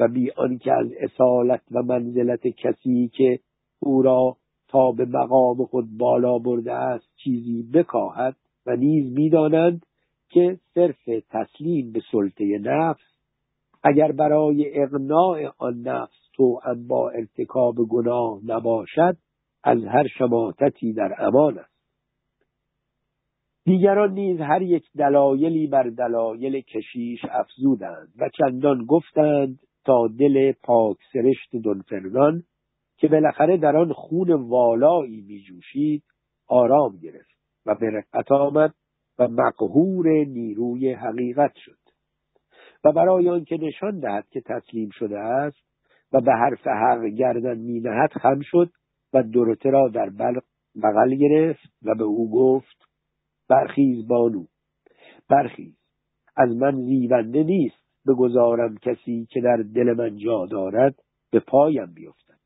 و 0.00 0.08
بی 0.08 0.30
آنکه 0.30 0.72
از 0.72 0.86
اصالت 1.00 1.62
و 1.70 1.82
منزلت 1.82 2.46
کسی 2.46 3.10
که 3.14 3.38
او 3.80 4.02
را 4.02 4.36
تا 4.68 4.92
به 4.92 5.04
مقام 5.04 5.64
خود 5.64 5.98
بالا 5.98 6.38
برده 6.38 6.72
است 6.72 7.08
چیزی 7.24 7.62
بکاهد 7.74 8.36
و 8.66 8.76
نیز 8.76 9.12
می‌دانند 9.12 9.86
که 10.30 10.58
صرف 10.74 11.08
تسلیم 11.30 11.92
به 11.92 12.00
سلطه 12.12 12.58
نفس 12.62 13.12
اگر 13.84 14.12
برای 14.12 14.82
اقناع 14.82 15.52
آن 15.58 15.80
نفس 15.80 16.30
تو 16.36 16.60
با 16.88 17.10
ارتکاب 17.10 17.74
گناه 17.74 18.40
نباشد 18.46 19.16
از 19.64 19.84
هر 19.84 20.06
شماتتی 20.06 20.92
در 20.92 21.14
امان 21.18 21.58
است. 21.58 21.72
دیگران 23.64 24.12
نیز 24.12 24.40
هر 24.40 24.62
یک 24.62 24.84
دلایلی 24.98 25.66
بر 25.66 25.82
دلایل 25.82 26.60
کشیش 26.60 27.20
افزودند 27.30 28.08
و 28.18 28.28
چندان 28.38 28.84
گفتند 28.84 29.58
تا 29.84 30.08
دل 30.18 30.52
پاک 30.62 30.96
سرشت 31.12 31.56
دونفرنان 31.62 32.42
که 32.96 33.08
بالاخره 33.08 33.56
در 33.56 33.76
آن 33.76 33.92
خون 33.92 34.32
والایی 34.32 35.20
میجوشید 35.20 36.02
آرام 36.48 36.96
گرفت 36.96 37.36
و 37.66 37.74
به 37.74 37.90
رقت 37.90 38.32
آمد 38.32 38.74
و 39.18 39.28
مقهور 39.28 40.08
نیروی 40.08 40.92
حقیقت 40.92 41.52
شد. 41.56 41.78
و 42.84 42.92
برای 42.92 43.28
آنکه 43.28 43.56
نشان 43.56 43.98
دهد 43.98 44.28
که 44.30 44.40
تسلیم 44.40 44.88
شده 44.92 45.18
است 45.18 45.62
و 46.12 46.20
به 46.20 46.32
حرف 46.32 46.66
حق 46.66 47.04
گردن 47.04 47.58
مینهد 47.58 48.12
خم 48.12 48.40
شد 48.42 48.70
و 49.12 49.22
دورته 49.22 49.70
را 49.70 49.88
در 49.88 50.10
بغل 50.82 51.14
گرفت 51.14 51.72
و 51.82 51.94
به 51.94 52.04
او 52.04 52.30
گفت 52.30 52.76
برخیز 53.48 54.08
بانو. 54.08 54.44
برخیز. 55.28 55.76
از 56.36 56.56
من 56.56 56.76
زیونده 56.76 57.42
نیست 57.42 57.82
بگذارم 58.06 58.76
کسی 58.76 59.26
که 59.30 59.40
در 59.40 59.56
دل 59.56 59.94
من 59.98 60.16
جا 60.16 60.46
دارد 60.46 60.94
به 61.30 61.40
پایم 61.40 61.94
بیفتد. 61.94 62.38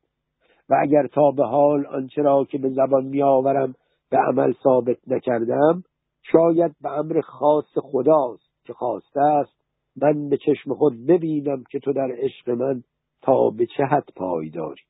و 0.69 0.75
اگر 0.81 1.07
تا 1.07 1.31
به 1.31 1.45
حال 1.45 1.85
آنچه 1.85 2.21
را 2.21 2.45
که 2.45 2.57
به 2.57 2.69
زبان 2.69 3.05
میآورم 3.05 3.75
به 4.09 4.17
عمل 4.17 4.53
ثابت 4.63 4.97
نکردم 5.07 5.83
شاید 6.31 6.75
به 6.81 6.91
امر 6.91 7.21
خاص 7.21 7.77
خداست 7.81 8.65
که 8.65 8.73
خواسته 8.73 9.21
است 9.21 9.57
من 10.01 10.29
به 10.29 10.37
چشم 10.37 10.73
خود 10.73 11.05
ببینم 11.05 11.63
که 11.71 11.79
تو 11.79 11.93
در 11.93 12.11
عشق 12.17 12.49
من 12.49 12.83
تا 13.21 13.49
به 13.49 13.65
چه 13.65 13.83
حد 13.83 14.09
پایداری. 14.15 14.81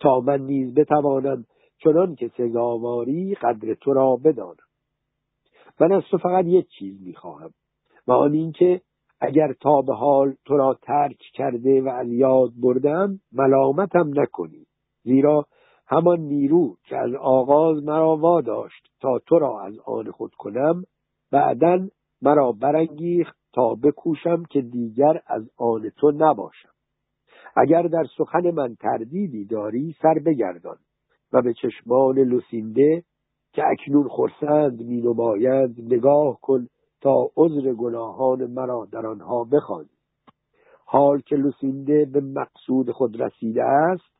تا 0.00 0.20
من 0.20 0.40
نیز 0.40 0.74
بتوانم 0.74 1.44
چنان 1.78 2.14
که 2.14 2.30
سزاواری 2.36 3.34
قدر 3.34 3.74
تو 3.74 3.92
را 3.92 4.16
بدانم. 4.16 4.56
من 5.80 5.92
از 5.92 6.02
تو 6.10 6.18
فقط 6.18 6.44
یک 6.46 6.68
چیز 6.78 7.02
می‌خواهم 7.02 7.50
و 8.06 8.12
آن 8.12 8.32
اینکه 8.32 8.80
اگر 9.20 9.52
تا 9.52 9.82
به 9.82 9.94
حال 9.94 10.34
تو 10.44 10.56
را 10.56 10.78
ترک 10.82 11.18
کرده 11.34 11.82
و 11.82 11.88
از 11.88 12.08
یاد 12.08 12.50
بردم 12.62 13.20
ملامتم 13.32 14.20
نکنی. 14.20 14.66
زیرا 15.02 15.46
همان 15.88 16.20
نیرو 16.20 16.76
که 16.84 16.96
از 16.96 17.14
آغاز 17.14 17.84
مرا 17.84 18.16
واداشت 18.16 18.86
تا 19.00 19.18
تو 19.18 19.38
را 19.38 19.60
از 19.60 19.78
آن 19.78 20.10
خود 20.10 20.34
کنم 20.34 20.84
بعدا 21.32 21.88
مرا 22.22 22.52
برانگیخت 22.52 23.36
تا 23.52 23.74
بکوشم 23.74 24.42
که 24.42 24.60
دیگر 24.60 25.22
از 25.26 25.50
آن 25.56 25.90
تو 25.90 26.12
نباشم. 26.16 26.75
اگر 27.56 27.82
در 27.82 28.04
سخن 28.18 28.50
من 28.50 28.74
تردیدی 28.74 29.44
داری 29.44 29.94
سر 30.02 30.14
بگردان 30.26 30.76
و 31.32 31.42
به 31.42 31.54
چشمان 31.54 32.18
لوسینده 32.18 33.02
که 33.52 33.62
اکنون 33.66 34.08
خرسند 34.08 34.82
می 34.82 35.02
نگاه 35.78 36.40
کن 36.40 36.68
تا 37.00 37.30
عذر 37.36 37.72
گناهان 37.72 38.46
مرا 38.46 38.88
در 38.92 39.06
آنها 39.06 39.44
بخوانی. 39.44 39.88
حال 40.86 41.20
که 41.20 41.36
لوسینده 41.36 42.04
به 42.04 42.20
مقصود 42.20 42.90
خود 42.90 43.22
رسیده 43.22 43.64
است 43.64 44.16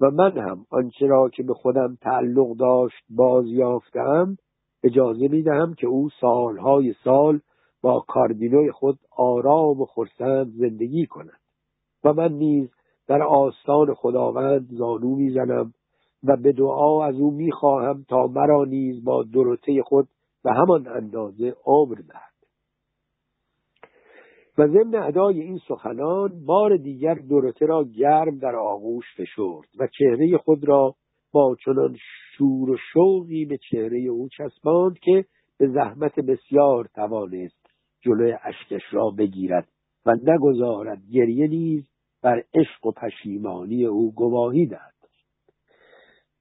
و 0.00 0.10
من 0.10 0.38
هم 0.38 0.66
آنچه 0.70 1.06
را 1.06 1.28
که 1.28 1.42
به 1.42 1.54
خودم 1.54 1.96
تعلق 2.00 2.56
داشت 2.56 3.04
باز 3.10 3.46
یافتم 3.46 4.36
اجازه 4.84 5.28
می 5.28 5.42
دهم 5.42 5.74
که 5.74 5.86
او 5.86 6.08
سالهای 6.20 6.94
سال 7.04 7.40
با 7.82 8.04
کاردینوی 8.08 8.72
خود 8.72 8.98
آرام 9.16 9.80
و 9.80 9.84
خرسند 9.84 10.52
زندگی 10.52 11.06
کند 11.06 11.40
و 12.04 12.12
من 12.12 12.32
نیز 12.32 12.68
در 13.08 13.22
آستان 13.22 13.94
خداوند 13.94 14.68
زانو 14.70 15.16
می‌زنم 15.16 15.72
و 16.24 16.36
به 16.36 16.52
دعا 16.52 17.04
از 17.04 17.14
او 17.14 17.30
می‌خواهم 17.30 18.04
تا 18.08 18.26
مرا 18.26 18.64
نیز 18.64 19.04
با 19.04 19.22
دروته 19.22 19.82
خود 19.82 20.08
به 20.44 20.52
همان 20.52 20.88
اندازه 20.88 21.54
عمر 21.64 21.94
دهد. 21.94 22.36
و 24.58 24.66
ضمن 24.66 24.94
ادای 24.94 25.40
این 25.40 25.58
سخنان 25.68 26.44
بار 26.46 26.76
دیگر 26.76 27.14
دورته 27.14 27.66
را 27.66 27.84
گرم 27.84 28.38
در 28.38 28.56
آغوش 28.56 29.04
فشرد 29.16 29.68
و 29.78 29.88
چهره 29.98 30.38
خود 30.38 30.68
را 30.68 30.94
با 31.32 31.56
چنان 31.64 31.96
شور 32.36 32.70
و 32.70 32.76
شوقی 32.92 33.44
به 33.44 33.58
چهره 33.70 33.98
او 33.98 34.28
چسباند 34.28 34.98
که 34.98 35.24
به 35.58 35.68
زحمت 35.68 36.20
بسیار 36.20 36.88
توانست 36.94 37.66
جلوی 38.00 38.32
اشکش 38.44 38.82
را 38.90 39.10
بگیرد 39.18 39.68
و 40.06 40.14
نگذارد 40.24 41.02
گریه 41.12 41.46
نیز 41.48 41.88
بر 42.22 42.42
عشق 42.54 42.86
و 42.86 42.92
پشیمانی 42.92 43.84
او 43.84 44.12
گواهی 44.12 44.66
دهد 44.66 44.96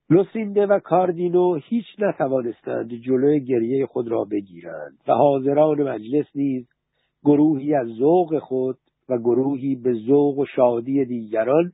لوسینده 0.09 0.65
و 0.65 0.79
کاردینو 0.79 1.55
هیچ 1.55 1.85
نتوانستند 1.99 2.93
جلوی 2.93 3.45
گریه 3.45 3.85
خود 3.85 4.07
را 4.07 4.23
بگیرند 4.23 4.97
و 5.07 5.13
حاضران 5.13 5.83
مجلس 5.83 6.25
نیز 6.35 6.67
گروهی 7.23 7.73
از 7.73 7.87
ذوق 7.87 8.39
خود 8.39 8.77
و 9.09 9.17
گروهی 9.17 9.75
به 9.75 9.93
ذوق 9.93 10.39
و 10.39 10.45
شادی 10.45 11.05
دیگران 11.05 11.71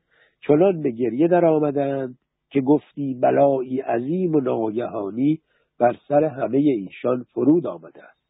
چنان 0.47 0.81
به 0.81 0.91
گریه 0.91 1.27
در 1.27 1.45
آمدند 1.45 2.17
که 2.49 2.61
گفتی 2.61 3.19
بلایی 3.21 3.79
عظیم 3.79 4.35
و 4.35 4.39
ناگهانی 4.39 5.41
بر 5.79 5.95
سر 6.07 6.23
همه 6.23 6.57
ایشان 6.57 7.23
فرود 7.23 7.67
آمده 7.67 8.03
است. 8.03 8.21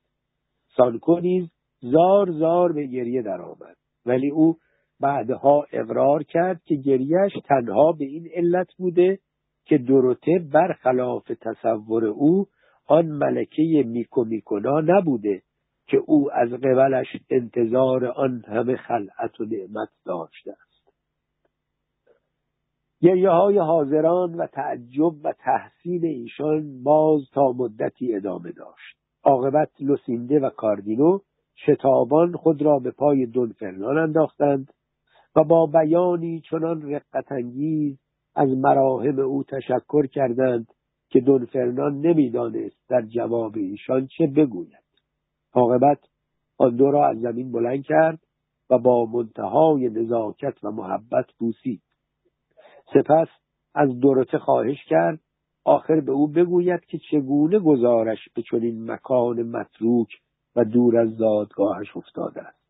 سانکو 0.77 1.19
نیز 1.19 1.49
زار 1.81 2.31
زار 2.31 2.71
به 2.71 2.85
گریه 2.85 3.21
در 3.21 3.41
آمد 3.41 3.77
ولی 4.05 4.29
او 4.29 4.57
بعدها 5.01 5.65
اقرار 5.71 6.23
کرد 6.23 6.61
که 6.63 6.75
گریهش 6.75 7.31
تنها 7.45 7.91
به 7.91 8.05
این 8.05 8.29
علت 8.35 8.67
بوده 8.77 9.19
که 9.65 9.77
دروته 9.77 10.39
برخلاف 10.53 11.31
تصور 11.41 12.05
او 12.05 12.47
آن 12.87 13.05
ملکه 13.05 13.83
میکو 13.85 14.23
میکونا 14.23 14.79
نبوده 14.79 15.41
که 15.87 15.97
او 15.97 16.31
از 16.33 16.49
قبلش 16.49 17.07
انتظار 17.29 18.05
آن 18.05 18.43
همه 18.47 18.75
خلعت 18.75 19.39
و 19.39 19.45
نعمت 19.45 19.89
داشته 20.05 20.51
است. 20.51 20.93
گریه 23.01 23.29
های 23.29 23.57
حاضران 23.57 24.35
و 24.35 24.47
تعجب 24.47 25.25
و 25.25 25.33
تحسین 25.39 26.05
ایشان 26.05 26.83
باز 26.83 27.21
تا 27.33 27.51
مدتی 27.57 28.15
ادامه 28.15 28.51
داشت. 28.51 28.97
عاقبت 29.23 29.69
لوسینده 29.79 30.39
و 30.39 30.49
کاردینو 30.49 31.19
شتابان 31.55 32.31
خود 32.31 32.61
را 32.61 32.79
به 32.79 32.91
پای 32.91 33.25
دونفرنان 33.25 33.97
انداختند 33.97 34.73
و 35.35 35.43
با 35.43 35.65
بیانی 35.65 36.41
چنان 36.49 36.81
رقتانگیز 36.81 37.99
از 38.35 38.49
مراهم 38.49 39.19
او 39.19 39.43
تشکر 39.43 40.07
کردند 40.07 40.67
که 41.09 41.19
دونفرنان 41.19 42.01
نمی‌دانست 42.01 42.89
در 42.89 43.01
جواب 43.01 43.55
ایشان 43.55 44.07
چه 44.07 44.27
بگوید. 44.27 44.83
عاقبت 45.53 45.99
آن 46.57 46.75
دو 46.75 46.91
را 46.91 47.07
از 47.07 47.19
زمین 47.19 47.51
بلند 47.51 47.83
کرد 47.83 48.19
و 48.69 48.77
با 48.77 49.05
منتهای 49.05 49.89
نزاکت 49.89 50.63
و 50.63 50.71
محبت 50.71 51.25
بوسید. 51.39 51.81
سپس 52.93 53.27
از 53.75 53.99
دورته 53.99 54.37
خواهش 54.37 54.85
کرد 54.87 55.19
آخر 55.65 55.99
به 55.99 56.11
او 56.11 56.27
بگوید 56.27 56.85
که 56.85 56.97
چگونه 57.11 57.59
گزارش 57.59 58.29
به 58.35 58.41
چنین 58.41 58.91
مکان 58.91 59.43
متروک 59.43 60.07
و 60.55 60.63
دور 60.63 60.97
از 60.97 61.09
زادگاهش 61.09 61.97
افتاده 61.97 62.41
است. 62.41 62.60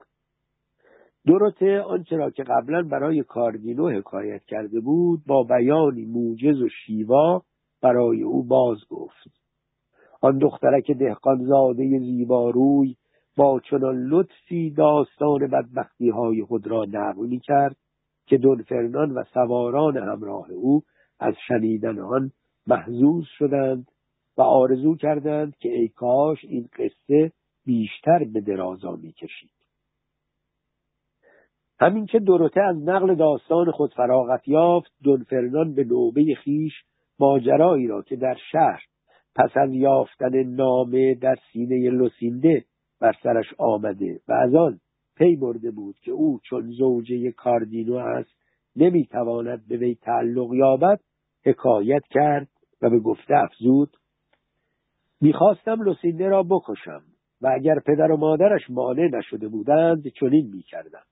دورته 1.25 1.81
آنچه 1.81 2.15
را 2.15 2.29
که 2.29 2.43
قبلا 2.43 2.81
برای 2.81 3.23
کاردینو 3.23 3.89
حکایت 3.89 4.43
کرده 4.43 4.79
بود 4.79 5.21
با 5.27 5.43
بیانی 5.43 6.05
موجز 6.05 6.61
و 6.61 6.69
شیوا 6.69 7.43
برای 7.81 8.23
او 8.23 8.43
باز 8.43 8.77
گفت. 8.89 9.41
آن 10.21 10.37
دخترک 10.37 10.91
دهقانزاده 10.91 11.99
زیباروی 11.99 12.95
با 13.37 13.59
چنان 13.69 13.95
لطفی 13.95 14.71
داستان 14.71 15.47
بدبختی 15.47 16.09
های 16.09 16.43
خود 16.43 16.67
را 16.67 16.85
نقل 16.85 17.37
کرد 17.37 17.75
که 18.25 18.37
دونفرنان 18.37 19.11
و 19.11 19.23
سواران 19.33 19.97
همراه 19.97 20.51
او 20.51 20.81
از 21.19 21.33
شنیدن 21.47 21.99
آن 21.99 22.31
محزوز 22.67 23.25
شدند 23.37 23.87
و 24.37 24.41
آرزو 24.41 24.95
کردند 24.95 25.55
که 25.55 25.69
ای 25.69 25.87
کاش 25.87 26.45
این 26.45 26.69
قصه 26.73 27.31
بیشتر 27.65 28.23
به 28.33 28.41
درازا 28.41 28.97
کشید 28.97 29.60
همین 31.81 32.05
که 32.05 32.19
دروته 32.19 32.61
از 32.61 32.77
نقل 32.77 33.15
داستان 33.15 33.71
خود 33.71 33.93
فراغت 33.93 34.47
یافت 34.47 34.91
دونفرنان 35.03 35.73
به 35.73 35.83
نوبه 35.83 36.35
خیش 36.43 36.73
ماجرایی 37.19 37.87
را 37.87 38.01
که 38.01 38.15
در 38.15 38.37
شهر 38.51 38.81
پس 39.35 39.49
از 39.55 39.73
یافتن 39.73 40.43
نامه 40.43 41.15
در 41.15 41.35
سینه 41.53 41.89
لوسینده 41.89 42.65
بر 42.99 43.15
سرش 43.23 43.45
آمده 43.57 44.19
و 44.27 44.33
از 44.33 44.55
آن 44.55 44.79
پی 45.17 45.35
برده 45.35 45.71
بود 45.71 45.95
که 46.01 46.11
او 46.11 46.39
چون 46.49 46.71
زوجه 46.71 47.31
کاردینو 47.31 47.95
است 47.95 48.31
نمی‌تواند 48.75 49.67
به 49.67 49.77
وی 49.77 49.95
تعلق 49.95 50.53
یابد 50.53 50.99
حکایت 51.45 52.03
کرد 52.09 52.47
و 52.81 52.89
به 52.89 52.99
گفته 52.99 53.35
افزود 53.37 53.89
می‌خواستم 55.21 55.81
لوسینده 55.81 56.27
را 56.27 56.43
بکشم 56.43 57.01
و 57.41 57.51
اگر 57.55 57.79
پدر 57.79 58.11
و 58.11 58.17
مادرش 58.17 58.69
مانع 58.69 59.09
نشده 59.17 59.47
بودند 59.47 60.07
چنین 60.07 60.51
می‌کردم. 60.53 61.10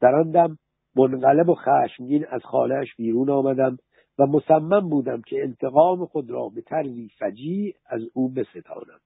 در 0.00 0.14
آن 0.14 0.30
دم 0.30 0.58
منقلب 0.96 1.48
و 1.48 1.54
خشمگین 1.54 2.26
از 2.30 2.42
خالهاش 2.44 2.96
بیرون 2.96 3.30
آمدم 3.30 3.76
و 4.18 4.26
مصمم 4.26 4.88
بودم 4.90 5.22
که 5.22 5.42
انتقام 5.42 6.06
خود 6.06 6.30
را 6.30 6.48
به 6.48 6.60
طرزی 6.60 7.08
فجی 7.18 7.74
از 7.86 8.02
او 8.14 8.28
بستانم. 8.28 9.00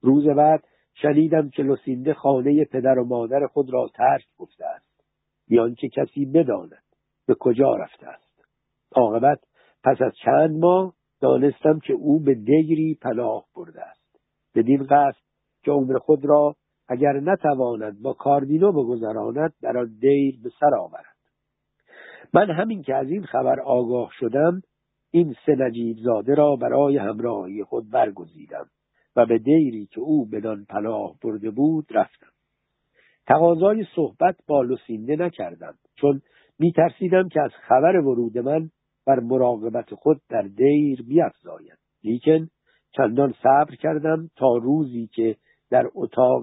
روز 0.00 0.26
بعد 0.26 0.64
شنیدم 0.94 1.50
که 1.50 1.62
لوسینده 1.62 2.14
خانه 2.14 2.64
پدر 2.64 2.98
و 2.98 3.04
مادر 3.04 3.46
خود 3.46 3.72
را 3.72 3.90
ترک 3.94 4.26
گفته 4.38 4.64
است. 4.64 5.04
بیان 5.48 5.74
که 5.74 5.88
کسی 5.88 6.24
بداند 6.24 6.82
به 7.26 7.34
کجا 7.34 7.74
رفته 7.74 8.06
است. 8.06 8.44
عاقبت 8.92 9.40
پس 9.84 10.02
از 10.02 10.12
چند 10.24 10.58
ماه 10.58 10.94
دانستم 11.20 11.78
که 11.78 11.92
او 11.92 12.20
به 12.20 12.34
دیری 12.34 12.98
پناه 13.02 13.44
برده 13.56 13.82
است. 13.82 14.16
بدین 14.54 14.82
قصد 14.82 15.22
که 15.62 15.70
عمر 15.70 15.98
خود 15.98 16.24
را 16.24 16.56
اگر 16.88 17.12
نتواند 17.12 18.02
با 18.02 18.12
کاردینو 18.12 18.72
بگذراند 18.72 19.54
در 19.62 19.78
آن 19.78 19.96
دیر 20.00 20.38
به 20.42 20.50
سر 20.60 20.74
آورد. 20.74 21.16
من 22.34 22.50
همین 22.50 22.82
که 22.82 22.94
از 22.94 23.08
این 23.08 23.22
خبر 23.22 23.60
آگاه 23.60 24.10
شدم 24.18 24.62
این 25.10 25.34
سه 25.46 25.54
نجیب 25.54 25.96
زاده 25.98 26.34
را 26.34 26.56
برای 26.56 26.96
همراهی 26.96 27.64
خود 27.64 27.90
برگزیدم 27.90 28.66
و 29.16 29.26
به 29.26 29.38
دیری 29.38 29.86
که 29.86 30.00
او 30.00 30.26
بدان 30.26 30.64
پناه 30.64 31.14
برده 31.22 31.50
بود 31.50 31.86
رفتم. 31.90 32.32
تقاضای 33.26 33.86
صحبت 33.94 34.36
با 34.46 34.62
لوسینده 34.62 35.16
نکردم 35.16 35.74
چون 35.96 36.22
میترسیدم 36.58 37.28
که 37.28 37.40
از 37.40 37.50
خبر 37.68 37.96
ورود 37.96 38.38
من 38.38 38.70
بر 39.06 39.20
مراقبت 39.20 39.94
خود 39.94 40.20
در 40.28 40.42
دیر 40.42 41.02
بیافزاید 41.02 41.78
لیکن 42.04 42.48
چندان 42.96 43.34
صبر 43.42 43.74
کردم 43.74 44.30
تا 44.36 44.56
روزی 44.56 45.06
که 45.06 45.36
در 45.72 45.90
اتاق 45.94 46.42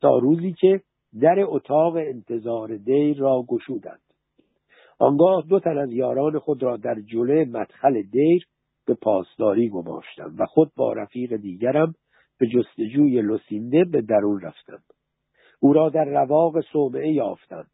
تا 0.00 0.18
روزی 0.18 0.52
که 0.52 0.80
در 1.20 1.36
اتاق 1.38 1.96
انتظار 1.96 2.76
دیر 2.76 3.18
را 3.18 3.44
گشودند. 3.48 4.00
آنگاه 4.98 5.44
دو 5.48 5.60
تن 5.60 5.78
از 5.78 5.92
یاران 5.92 6.38
خود 6.38 6.62
را 6.62 6.76
در 6.76 6.94
جلوی 7.00 7.44
مدخل 7.44 8.02
دیر 8.02 8.46
به 8.86 8.94
پاسداری 8.94 9.68
گماشتم 9.68 10.34
و 10.38 10.46
خود 10.46 10.72
با 10.76 10.92
رفیق 10.92 11.36
دیگرم 11.36 11.94
به 12.38 12.46
جستجوی 12.46 13.22
لوسینده 13.22 13.84
به 13.84 14.02
درون 14.02 14.40
رفتم. 14.40 14.82
او 15.60 15.72
را 15.72 15.88
در 15.88 16.04
رواق 16.04 16.60
صومعه 16.60 17.12
یافتم. 17.12 17.66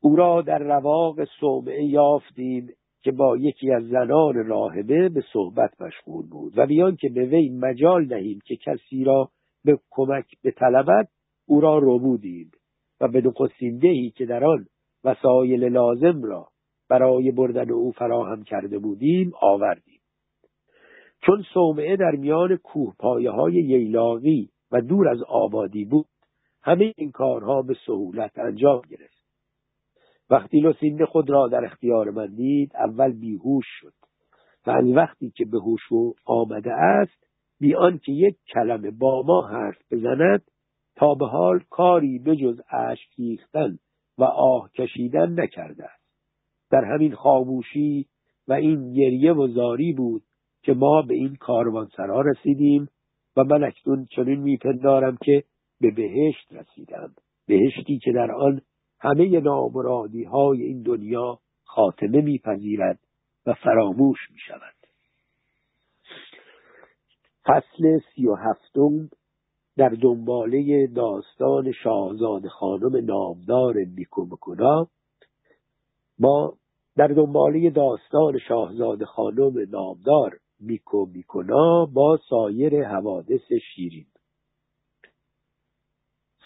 او 0.00 0.16
را 0.16 0.42
در 0.42 0.58
رواق 0.58 1.24
صومعه 1.40 1.84
یافتیم 1.84 2.68
که 3.04 3.12
با 3.12 3.36
یکی 3.36 3.72
از 3.72 3.88
زنان 3.88 4.46
راهبه 4.46 5.08
به 5.08 5.24
صحبت 5.32 5.80
مشغول 5.80 6.26
بود. 6.26 6.52
و 6.56 6.66
بیان 6.66 6.96
که 6.96 7.08
به 7.08 7.26
وی 7.26 7.48
مجال 7.48 8.06
دهیم 8.06 8.38
که 8.44 8.56
کسی 8.56 9.04
را 9.04 9.30
به 9.64 9.78
کمک 9.90 10.24
به 10.42 10.50
طلبت 10.50 11.08
او 11.46 11.60
را 11.60 11.78
ربودیم 11.78 12.50
و 13.00 13.08
به 13.08 13.20
نخستین 13.20 14.10
که 14.10 14.26
در 14.26 14.44
آن 14.44 14.66
وسایل 15.04 15.64
لازم 15.64 16.22
را 16.22 16.48
برای 16.88 17.30
بردن 17.30 17.70
او 17.70 17.92
فراهم 17.92 18.42
کرده 18.42 18.78
بودیم 18.78 19.32
آوردیم. 19.40 20.00
چون 21.26 21.44
صومعه 21.54 21.96
در 21.96 22.10
میان 22.10 22.56
کوهپایه 22.56 23.30
های 23.30 23.54
ییلاقی 23.54 24.48
و 24.72 24.80
دور 24.80 25.08
از 25.08 25.22
آبادی 25.22 25.84
بود 25.84 26.06
همه 26.62 26.92
این 26.96 27.10
کارها 27.10 27.62
به 27.62 27.76
سهولت 27.86 28.38
انجام 28.38 28.80
گرفت. 28.90 29.13
وقتی 30.34 30.60
لوسینده 30.60 31.06
خود 31.06 31.30
را 31.30 31.48
در 31.48 31.64
اختیار 31.64 32.10
من 32.10 32.26
دید 32.26 32.76
اول 32.76 33.12
بیهوش 33.12 33.64
شد. 33.80 33.92
و 34.66 34.70
از 34.70 34.84
وقتی 34.84 35.30
که 35.30 35.44
به 35.44 35.58
هوش 35.58 36.14
آمده 36.24 36.72
است 36.72 37.26
بی 37.60 37.74
آنکه 37.74 38.12
یک 38.12 38.36
کلمه 38.54 38.90
با 38.90 39.22
ما 39.22 39.46
حرف 39.46 39.78
بزند 39.90 40.42
تا 40.96 41.14
به 41.14 41.26
حال 41.26 41.60
کاری 41.70 42.18
بجز 42.18 42.60
اشک 42.70 43.08
ریختن 43.18 43.78
و 44.18 44.24
آه 44.24 44.70
کشیدن 44.78 45.40
نکرده 45.40 45.84
است. 45.84 46.04
در 46.70 46.84
همین 46.84 47.14
خاموشی 47.14 48.06
و 48.48 48.52
این 48.52 48.92
گریه 48.92 49.32
و 49.32 49.48
زاری 49.48 49.92
بود 49.92 50.22
که 50.62 50.72
ما 50.72 51.02
به 51.02 51.14
این 51.14 51.36
کاروانسرا 51.36 52.20
رسیدیم 52.20 52.88
و 53.36 53.44
من 53.44 53.64
اکنون 53.64 54.06
چنین 54.16 54.40
میپندارم 54.40 55.16
که 55.24 55.44
به 55.80 55.90
بهشت 55.90 56.52
رسیدم. 56.52 57.14
بهشتی 57.46 57.98
که 57.98 58.12
در 58.12 58.32
آن 58.32 58.60
همه 59.04 59.40
نامرادی 59.40 60.24
های 60.24 60.62
این 60.62 60.82
دنیا 60.82 61.38
خاتمه 61.64 62.20
میپذیرد 62.20 62.98
و 63.46 63.54
فراموش 63.54 64.18
می 64.30 64.38
شود. 64.38 64.74
فصل 67.44 68.00
سی 68.14 68.26
و 68.26 68.34
هفتم 68.34 69.10
در 69.76 69.88
دنباله 69.88 70.86
داستان 70.86 71.72
شاهزاده 71.72 72.48
خانم 72.48 73.04
نامدار 73.04 73.74
میکومکونا 73.74 74.88
با 76.18 76.54
در 76.96 77.06
دنباله 77.06 77.70
داستان 77.70 78.38
شاهزاده 78.38 79.04
خانم 79.04 79.70
نامدار 79.70 80.38
میکو 80.60 81.06
میکونا 81.06 81.86
با 81.86 82.18
سایر 82.28 82.88
حوادث 82.88 83.52
شیرین 83.74 84.06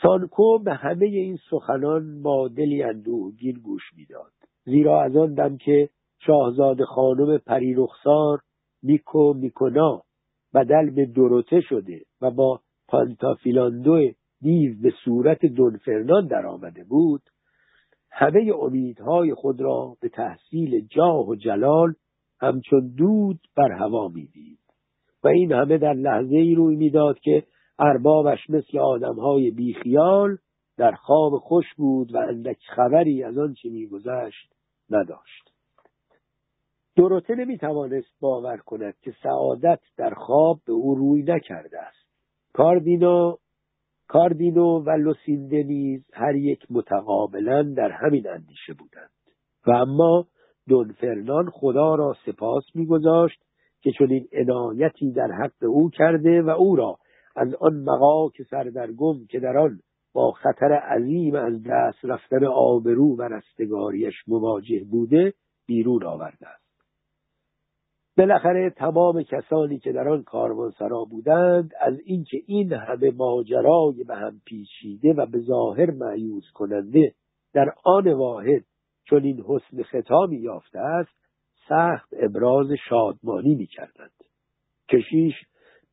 سانکو 0.03 0.59
به 0.59 0.75
همه 0.75 1.07
این 1.07 1.39
سخنان 1.51 2.23
با 2.23 2.49
دلی 2.49 2.83
اندوهگین 2.83 3.59
گوش 3.63 3.83
می‌داد. 3.97 4.33
زیرا 4.65 5.03
از 5.03 5.17
آن 5.17 5.35
دم 5.35 5.57
که 5.57 5.89
شاهزاده 6.27 6.85
خانم 6.85 7.39
پریرخسار 7.39 8.39
میکو 8.83 9.35
میکونا 9.35 10.03
بدل 10.55 10.91
به 10.91 11.07
دروته 11.07 11.61
شده 11.61 12.01
و 12.21 12.31
با 12.31 12.61
پانتافیلاندو 12.89 14.11
دیو 14.41 14.75
به 14.83 14.93
صورت 15.05 15.47
دونفرنان 15.47 16.27
در 16.27 16.47
آمده 16.47 16.85
بود 16.85 17.23
همه 18.11 18.53
امیدهای 18.61 19.35
خود 19.35 19.61
را 19.61 19.97
به 20.01 20.09
تحصیل 20.09 20.87
جاه 20.87 21.29
و 21.29 21.35
جلال 21.35 21.95
همچون 22.41 22.95
دود 22.97 23.41
بر 23.57 23.73
هوا 23.73 24.09
می‌دید. 24.09 24.59
و 25.25 25.29
این 25.29 25.53
همه 25.53 25.79
در 25.79 25.95
لحظه 25.95 26.37
ای 26.37 26.55
روی 26.55 26.77
می‌داد 26.77 27.19
که 27.19 27.43
اربابش 27.79 28.51
مثل 28.51 28.79
آدمهای 28.79 29.51
بیخیال 29.51 30.39
در 30.77 30.93
خواب 30.93 31.39
خوش 31.39 31.75
بود 31.77 32.15
و 32.15 32.19
اندک 32.19 32.59
خبری 32.77 33.25
از 33.25 33.39
آنچه 33.39 33.69
میگذشت 33.69 34.55
نداشت. 34.91 35.53
دروته 36.97 37.35
نمی‌توانست 37.35 38.21
باور 38.21 38.57
کند 38.57 38.95
که 39.03 39.15
سعادت 39.23 39.81
در 39.97 40.15
خواب 40.15 40.61
به 40.67 40.73
او 40.73 40.95
روی 40.95 41.23
نکرده 41.23 41.79
است. 41.79 42.09
کاردینو 42.53 43.37
کاردینو 44.09 44.79
و 44.79 44.91
لوسینده 44.91 45.63
نیز 45.63 46.05
هر 46.13 46.35
یک 46.35 46.67
متقابلا 46.71 47.63
در 47.63 47.91
همین 47.91 48.29
اندیشه 48.29 48.73
بودند. 48.73 49.11
و 49.67 49.71
اما 49.71 50.27
دون 50.69 50.93
فرنان 50.93 51.51
خدا 51.51 51.95
را 51.95 52.17
سپاس 52.27 52.65
میگذاشت 52.75 53.43
که 53.81 53.91
چنین 53.99 54.29
عنایتی 54.33 55.13
در 55.13 55.33
حق 55.43 55.63
او 55.63 55.91
کرده 55.91 56.43
و 56.43 56.51
او 56.51 56.77
را 56.77 56.99
از 57.39 57.55
آن 57.55 57.75
مقاک 57.75 58.43
سردرگم 58.51 59.27
که 59.31 59.41
در 59.41 59.57
آن 59.57 59.81
با 60.13 60.33
خطر 60.33 60.73
عظیم 60.73 61.35
از 61.35 61.63
دست 61.63 62.05
رفتن 62.05 62.45
آبرو 62.45 63.17
و 63.17 63.23
رستگاریش 63.23 64.15
مواجه 64.29 64.85
بوده 64.91 65.35
بیرون 65.67 66.05
آورده 66.05 66.49
است 66.49 66.69
بالاخره 68.19 68.71
تمام 68.71 69.23
کسانی 69.23 69.79
که 69.79 69.93
در 69.93 70.09
آن 70.09 70.23
کاروانسرا 70.23 71.05
بودند 71.05 71.71
از 71.81 71.99
اینکه 72.05 72.39
این 72.47 72.73
همه 72.73 73.11
ماجرای 73.11 74.05
به 74.05 74.17
هم 74.17 74.41
پیچیده 74.45 75.13
و 75.13 75.27
به 75.27 75.39
ظاهر 75.39 75.91
معیوز 75.91 76.51
کننده 76.55 77.15
در 77.55 77.75
آن 77.85 78.13
واحد 78.13 78.65
چون 79.05 79.25
این 79.25 79.45
حسن 79.49 79.83
ختامی 79.83 80.37
یافته 80.37 80.79
است 80.79 81.19
سخت 81.69 82.09
ابراز 82.13 82.67
شادمانی 82.89 83.55
می 83.55 83.67
کردند. 83.67 84.13
کشیش 84.91 85.35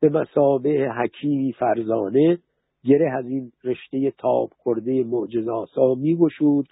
به 0.00 0.08
مسابه 0.08 0.90
حکیمی 0.90 1.52
فرزانه 1.52 2.38
گره 2.84 3.10
از 3.18 3.26
این 3.26 3.52
رشته 3.64 4.10
تاب 4.10 4.50
خورده 4.56 5.04
معجزاسا 5.04 5.94
می 5.94 6.16
گشود 6.16 6.68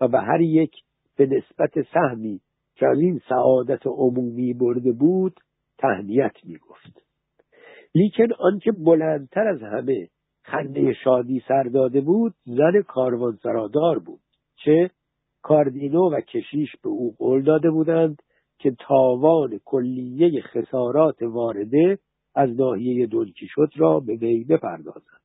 و 0.00 0.08
به 0.08 0.20
هر 0.20 0.40
یک 0.40 0.72
به 1.16 1.26
نسبت 1.26 1.82
سهمی 1.92 2.40
که 2.74 2.86
از 2.86 2.98
این 2.98 3.20
سعادت 3.28 3.86
عمومی 3.86 4.54
برده 4.54 4.92
بود 4.92 5.40
تهنیت 5.78 6.34
می‌گفت. 6.44 7.02
لیکن 7.94 8.32
آنکه 8.38 8.72
بلندتر 8.72 9.48
از 9.48 9.62
همه 9.62 10.08
خنده 10.44 10.94
شادی 11.04 11.42
سر 11.48 11.62
داده 11.62 12.00
بود 12.00 12.34
زن 12.46 12.82
کاروانسرادار 12.82 13.98
بود 13.98 14.20
چه 14.64 14.90
کاردینو 15.42 16.10
و 16.10 16.20
کشیش 16.20 16.76
به 16.82 16.88
او 16.88 17.14
قول 17.18 17.42
داده 17.42 17.70
بودند 17.70 18.22
که 18.58 18.76
تاوان 18.78 19.60
کلیه 19.64 20.42
خسارات 20.42 21.22
وارده 21.22 21.98
از 22.38 22.50
ناحیه 22.60 23.06
دلکیشوت 23.06 23.70
را 23.76 24.00
به 24.00 24.16
وی 24.16 24.44
بپردازند. 24.44 25.20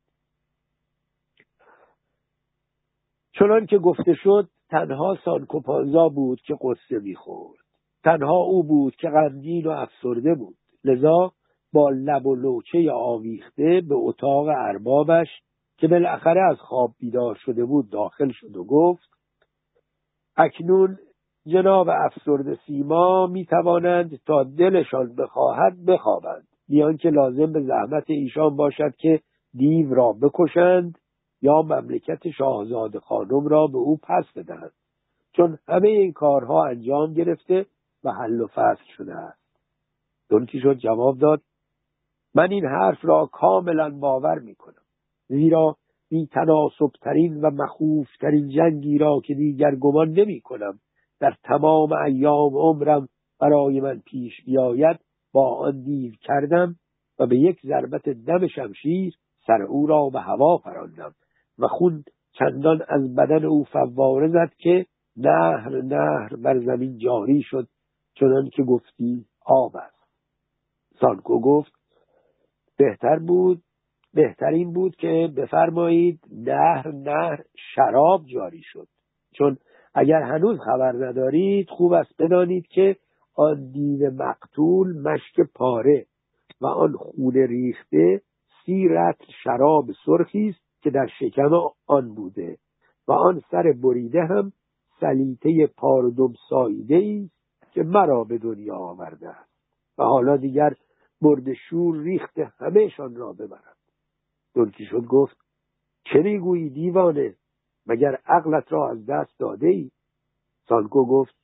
چنان 3.31 3.65
که 3.65 3.77
گفته 3.77 4.13
شد 4.13 4.49
تنها 4.69 5.17
سانکوپانزا 5.25 6.09
بود 6.09 6.41
که 6.41 6.55
قصه 6.61 6.99
می‌خورد. 6.99 7.59
تنها 8.03 8.37
او 8.37 8.63
بود 8.63 8.95
که 8.95 9.09
غمگین 9.09 9.67
و 9.67 9.69
افسرده 9.69 10.35
بود. 10.35 10.55
لذا 10.83 11.31
با 11.73 11.89
لب 11.89 12.25
و 12.25 12.35
لوچه 12.35 12.91
آویخته 12.91 13.81
به 13.89 13.95
اتاق 13.95 14.47
اربابش 14.47 15.27
که 15.77 15.87
بالاخره 15.87 16.41
از 16.41 16.57
خواب 16.57 16.93
بیدار 16.99 17.35
شده 17.35 17.65
بود 17.65 17.89
داخل 17.89 18.31
شد 18.31 18.57
و 18.57 18.63
گفت 18.63 19.09
اکنون 20.37 20.97
جناب 21.47 21.89
افسرده 21.89 22.59
سیما 22.67 23.27
می 23.27 23.45
توانند 23.45 24.19
تا 24.25 24.43
دلشان 24.43 25.15
بخواهد 25.15 25.85
بخوابند. 25.85 26.47
بیان 26.69 26.97
که 26.97 27.09
لازم 27.09 27.51
به 27.51 27.61
زحمت 27.61 28.03
ایشان 28.07 28.55
باشد 28.55 28.95
که 28.97 29.19
دیو 29.53 29.93
را 29.93 30.13
بکشند 30.13 30.97
یا 31.41 31.61
مملکت 31.61 32.29
شاهزاده 32.29 32.99
خانم 32.99 33.47
را 33.47 33.67
به 33.67 33.77
او 33.77 33.97
پس 34.03 34.25
بدهند. 34.35 34.71
چون 35.33 35.57
همه 35.67 35.89
این 35.89 36.11
کارها 36.11 36.65
انجام 36.65 37.13
گرفته 37.13 37.65
و 38.03 38.11
حل 38.11 38.41
و 38.41 38.47
فصل 38.47 38.83
شده 38.97 39.15
است. 39.15 39.43
شد 40.51 40.77
جواب 40.77 41.17
داد 41.17 41.41
من 42.35 42.51
این 42.51 42.65
حرف 42.65 42.97
را 43.01 43.29
کاملا 43.31 43.89
باور 43.89 44.39
می 44.39 44.55
کنم 44.55 44.83
زیرا 45.27 45.77
بی 46.09 46.29
ترین 47.01 47.41
و 47.41 47.49
مخوفترین 47.49 48.49
جنگی 48.49 48.97
را 48.97 49.19
که 49.25 49.33
دیگر 49.33 49.75
گمان 49.75 50.09
نمی 50.09 50.41
کنم 50.41 50.79
در 51.19 51.35
تمام 51.43 51.93
ایام 51.93 52.55
عمرم 52.55 53.07
برای 53.39 53.81
من 53.81 54.01
پیش 54.05 54.45
بیاید 54.45 54.99
با 55.33 55.55
آن 55.55 55.83
دیو 55.83 56.11
کردم 56.21 56.75
و 57.19 57.25
به 57.25 57.37
یک 57.37 57.59
ضربت 57.65 58.09
دم 58.09 58.47
شمشیر 58.47 59.13
سر 59.47 59.61
او 59.61 59.87
را 59.87 60.09
به 60.09 60.19
هوا 60.19 60.57
پراندم 60.57 61.15
و 61.59 61.67
خون 61.67 62.03
چندان 62.39 62.81
از 62.87 63.15
بدن 63.15 63.45
او 63.45 63.63
فواره 63.63 64.27
زد 64.27 64.53
که 64.57 64.85
نهر 65.17 65.81
نهر 65.81 66.35
بر 66.35 66.59
زمین 66.59 66.97
جاری 66.97 67.41
شد 67.41 67.67
چنان 68.15 68.49
که 68.49 68.63
گفتی 68.63 69.25
آب 69.45 69.75
است. 69.75 70.03
سانکو 71.01 71.39
گفت 71.39 71.73
بهتر 72.77 73.19
بود 73.19 73.63
بهترین 74.13 74.73
بود 74.73 74.95
که 74.95 75.33
بفرمایید 75.37 76.19
نهر 76.31 76.91
نهر 76.91 77.43
شراب 77.75 78.25
جاری 78.25 78.61
شد. 78.63 78.87
چون 79.33 79.57
اگر 79.93 80.21
هنوز 80.21 80.59
خبر 80.59 80.91
ندارید 80.91 81.69
خوب 81.69 81.93
است 81.93 82.21
بدانید 82.21 82.67
که 82.67 82.95
آن 83.35 83.71
دیو 83.71 84.11
مقتول 84.11 85.01
مشک 85.01 85.41
پاره 85.55 86.05
و 86.61 86.65
آن 86.65 86.93
خونه 86.93 87.45
ریخته 87.45 88.21
سی 88.65 88.87
رتل 88.87 89.25
شراب 89.43 89.85
سرخی 90.05 90.49
است 90.49 90.81
که 90.81 90.89
در 90.89 91.07
شکم 91.19 91.49
آن 91.87 92.15
بوده 92.15 92.57
و 93.07 93.11
آن 93.11 93.41
سر 93.51 93.73
بریده 93.83 94.25
هم 94.25 94.51
سلیته 94.99 95.67
پاردم 95.77 96.33
ساییده 96.49 97.25
است 97.25 97.73
که 97.73 97.83
مرا 97.83 98.23
به 98.23 98.37
دنیا 98.37 98.75
آورده 98.75 99.29
است 99.29 99.51
و 99.97 100.03
حالا 100.03 100.37
دیگر 100.37 100.73
مرد 101.21 101.53
شور 101.53 101.97
ریخت 101.97 102.39
همهشان 102.39 103.15
را 103.15 103.33
ببرد 103.33 103.77
شد 104.89 105.05
گفت 105.05 105.37
چه 106.03 106.19
می‌گویی 106.19 106.69
دیوانه 106.69 107.35
مگر 107.87 108.19
عقلت 108.25 108.73
را 108.73 108.89
از 108.89 109.05
دست 109.05 109.39
داده 109.39 109.67
ای؟ 109.67 109.91
سانکو 110.69 111.05
گفت 111.05 111.35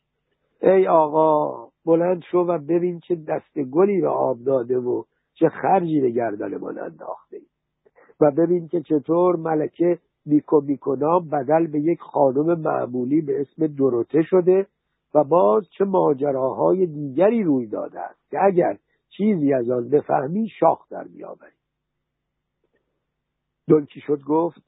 ای 0.61 0.87
آقا 0.87 1.69
بلند 1.89 2.21
شو 2.31 2.37
و 2.37 2.57
ببین 2.57 2.99
چه 2.99 3.15
دست 3.15 3.59
گلی 3.59 4.01
به 4.01 4.07
آب 4.07 4.43
داده 4.43 4.77
و 4.77 5.03
چه 5.33 5.49
خرجی 5.49 6.01
به 6.01 6.09
گردنمان 6.09 6.79
انداخته 6.79 7.41
و 8.21 8.31
ببین 8.31 8.67
که 8.67 8.81
چطور 8.81 9.35
ملکه 9.35 9.99
میکو 10.25 10.61
میکنام 10.61 11.29
بدل 11.29 11.67
به 11.67 11.79
یک 11.79 11.99
خانم 11.99 12.59
معمولی 12.61 13.21
به 13.21 13.41
اسم 13.41 13.67
دروته 13.67 14.21
شده 14.23 14.67
و 15.13 15.23
باز 15.23 15.63
چه 15.77 15.85
ماجراهای 15.85 16.85
دیگری 16.85 17.43
روی 17.43 17.67
داده 17.67 17.99
است 17.99 18.29
که 18.29 18.37
اگر 18.43 18.77
چیزی 19.17 19.53
از 19.53 19.69
آن 19.69 19.89
بفهمی 19.89 20.49
شاخ 20.59 20.89
در 20.89 21.03
میآوری. 21.03 21.51
دلچی 23.67 24.01
شد 24.01 24.21
گفت 24.27 24.61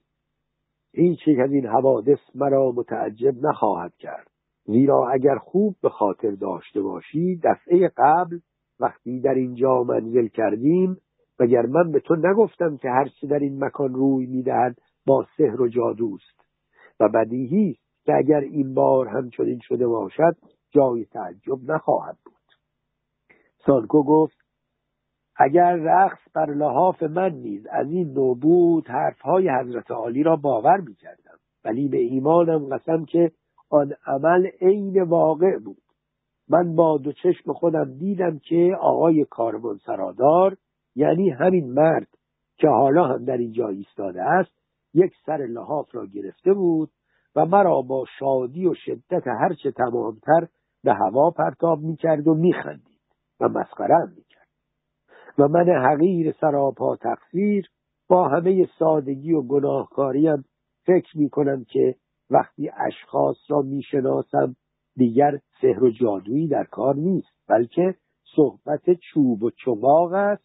هیچ 0.93 1.27
یک 1.27 1.40
از 1.40 1.51
این 1.51 1.67
حوادث 1.67 2.19
مرا 2.35 2.72
متعجب 2.72 3.45
نخواهد 3.45 3.95
کرد. 3.98 4.31
زیرا 4.66 5.10
اگر 5.10 5.36
خوب 5.36 5.76
به 5.82 5.90
خاطر 5.90 6.32
داشته 6.32 6.82
باشی 6.82 7.40
دفعه 7.44 7.92
قبل 7.98 8.40
وقتی 8.80 9.20
در 9.20 9.34
اینجا 9.34 9.84
منزل 9.84 10.28
کردیم 10.28 10.98
وگر 11.40 11.66
من 11.66 11.92
به 11.92 12.00
تو 12.00 12.16
نگفتم 12.16 12.78
که 12.78 12.90
هرچه 12.90 13.28
در 13.28 13.40
این 13.40 13.64
مکان 13.64 13.94
روی 13.94 14.26
می‌دهد 14.26 14.78
با 15.06 15.26
سحر 15.38 15.62
و 15.62 15.68
جادوست 15.68 16.42
و 17.00 17.10
بدیهی 17.10 17.78
که 18.06 18.14
اگر 18.16 18.40
این 18.40 18.74
بار 18.74 19.08
همچنین 19.08 19.60
شده 19.60 19.88
باشد 19.88 20.36
جای 20.72 21.06
تعجب 21.06 21.72
نخواهد 21.72 22.18
بود. 22.26 22.34
سانکو 23.66 24.04
گفت 24.04 24.38
اگر 25.36 25.76
رقص 25.76 26.20
بر 26.34 26.54
لحاف 26.54 27.04
من 27.04 27.32
نیز 27.34 27.68
از 27.68 27.88
این 27.90 28.14
نوع 28.14 28.38
بود 28.40 28.88
حرفهای 28.88 29.50
حضرت 29.50 29.92
عالی 29.92 30.24
را 30.24 30.36
باور 30.36 30.78
می‌کردم. 30.78 31.38
ولی 31.66 31.88
به 31.88 31.98
ایمانم 31.98 32.76
قسم 32.76 33.06
که 33.06 33.32
آن 33.72 33.93
عمل 34.06 34.48
عین 34.61 35.01
واقع 35.01 35.58
بود. 35.58 35.82
من 36.50 36.75
با 36.75 36.98
دو 36.98 37.11
چشم 37.11 37.53
خودم 37.53 37.98
دیدم 37.98 38.40
که 38.40 38.77
آقای 38.80 39.25
کارمون 39.30 39.77
سرادار 39.85 40.58
یعنی 40.95 41.30
همین 41.30 41.74
مرد 41.74 42.08
که 42.58 42.67
حالا 42.67 43.08
هم 43.08 43.25
در 43.25 43.38
اینجا 43.38 43.67
ایستاده 43.67 44.24
است 44.24 44.51
یک 44.93 45.11
سر 45.25 45.38
لحاف 45.38 45.95
را 45.95 46.06
گرفته 46.06 46.53
بود 46.53 46.90
و 47.35 47.45
مرا 47.45 47.82
با 47.82 48.06
شادی 48.19 48.67
و 48.67 48.74
شدت 48.74 49.27
هرچه 49.27 49.72
تمامتر 49.72 50.48
به 50.83 50.93
هوا 50.93 51.32
پرتاب 51.32 51.80
می‌کرد 51.80 52.27
و 52.27 52.33
میخندید 52.33 53.01
و 53.40 53.50
مسخرم 53.50 54.14
می‌کرد. 54.16 54.48
و 55.38 55.48
من 55.48 55.69
حقیر 55.69 56.32
سراپا 56.41 56.95
تقصیر 56.95 57.69
با 58.09 58.27
همه 58.27 58.67
سادگی 58.80 59.33
و 59.33 59.41
گناهکاریم 59.41 60.45
فکر 60.85 61.17
می‌کنم 61.17 61.64
که 61.64 61.95
وقتی 62.32 62.69
اشخاص 62.69 63.38
را 63.50 63.61
می‌شناسم 63.61 64.56
دیگر 64.95 65.40
سحر 65.61 65.84
و 65.84 65.92
جادویی 65.92 66.48
در 66.48 66.64
کار 66.64 66.95
نیست 66.95 67.30
بلکه 67.48 67.95
صحبت 68.35 68.93
چوب 68.93 69.43
و 69.43 69.51
چماق 69.66 70.14
است 70.14 70.43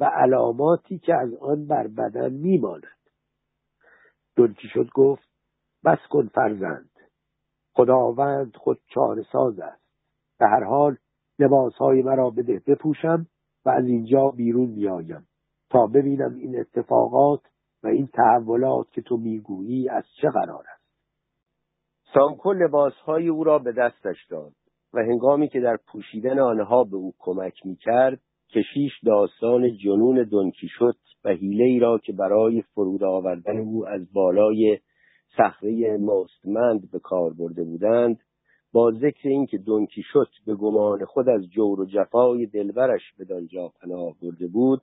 و 0.00 0.04
علاماتی 0.04 0.98
که 0.98 1.14
از 1.14 1.34
آن 1.34 1.66
بر 1.66 1.86
بدن 1.86 2.32
میماند. 2.32 2.82
شد 4.74 4.90
گفت 4.94 5.28
بس 5.84 5.98
کن 6.10 6.26
فرزند 6.26 6.90
خداوند 7.74 8.56
خود 8.56 8.80
چاره 8.86 9.22
ساز 9.32 9.60
است. 9.60 9.82
به 10.38 10.46
هر 10.46 10.64
حال 10.64 10.96
لباسهای 11.38 12.02
مرا 12.02 12.30
بده 12.30 12.62
بپوشم 12.66 13.26
و 13.64 13.70
از 13.70 13.84
اینجا 13.84 14.28
بیرون 14.28 14.70
میآیم 14.70 15.26
تا 15.70 15.86
ببینم 15.86 16.34
این 16.34 16.60
اتفاقات 16.60 17.40
و 17.82 17.86
این 17.86 18.06
تحولات 18.06 18.90
که 18.90 19.02
تو 19.02 19.16
می‌گویی 19.16 19.88
از 19.88 20.04
چه 20.20 20.30
قرار 20.30 20.64
است. 20.74 20.79
سانکو 22.14 22.52
لباسهای 22.52 23.28
او 23.28 23.44
را 23.44 23.58
به 23.58 23.72
دستش 23.72 24.26
داد 24.30 24.52
و 24.94 24.98
هنگامی 25.00 25.48
که 25.48 25.60
در 25.60 25.78
پوشیدن 25.92 26.38
آنها 26.38 26.84
به 26.84 26.96
او 26.96 27.14
کمک 27.18 27.66
می‌کرد 27.66 28.20
کشیش 28.54 28.92
داستان 29.04 29.76
جنون 29.76 30.28
دنکی 30.32 30.68
شد 30.68 30.96
و 31.24 31.30
حیله 31.30 31.64
ای 31.64 31.78
را 31.78 31.98
که 31.98 32.12
برای 32.12 32.62
فرود 32.74 33.04
آوردن 33.04 33.58
او 33.58 33.86
از 33.88 34.12
بالای 34.12 34.78
صخره 35.36 35.96
مستمند 35.96 36.90
به 36.90 36.98
کار 36.98 37.32
برده 37.32 37.64
بودند 37.64 38.20
با 38.72 38.92
ذکر 38.92 39.28
اینکه 39.28 39.58
دنکی 39.58 40.02
شد 40.12 40.28
به 40.46 40.54
گمان 40.54 41.04
خود 41.04 41.28
از 41.28 41.50
جور 41.50 41.80
و 41.80 41.86
جفای 41.86 42.46
دلبرش 42.46 43.02
به 43.18 43.24
دانجا 43.24 43.72
پناه 43.82 44.14
برده 44.22 44.46
بود 44.46 44.80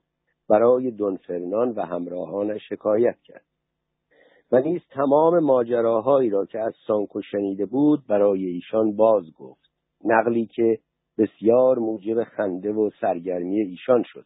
برای 0.48 0.90
دونفرنان 0.90 1.70
و 1.70 1.80
همراهانش 1.80 2.68
شکایت 2.68 3.16
کرد. 3.24 3.47
و 4.52 4.60
نیز 4.60 4.80
تمام 4.90 5.38
ماجراهایی 5.38 6.30
را 6.30 6.46
که 6.46 6.58
از 6.58 6.74
سانکو 6.86 7.22
شنیده 7.22 7.66
بود 7.66 8.06
برای 8.06 8.46
ایشان 8.46 8.96
باز 8.96 9.24
گفت. 9.38 9.70
نقلی 10.04 10.46
که 10.46 10.78
بسیار 11.18 11.78
موجب 11.78 12.24
خنده 12.24 12.72
و 12.72 12.90
سرگرمی 13.00 13.60
ایشان 13.60 14.02
شد. 14.06 14.24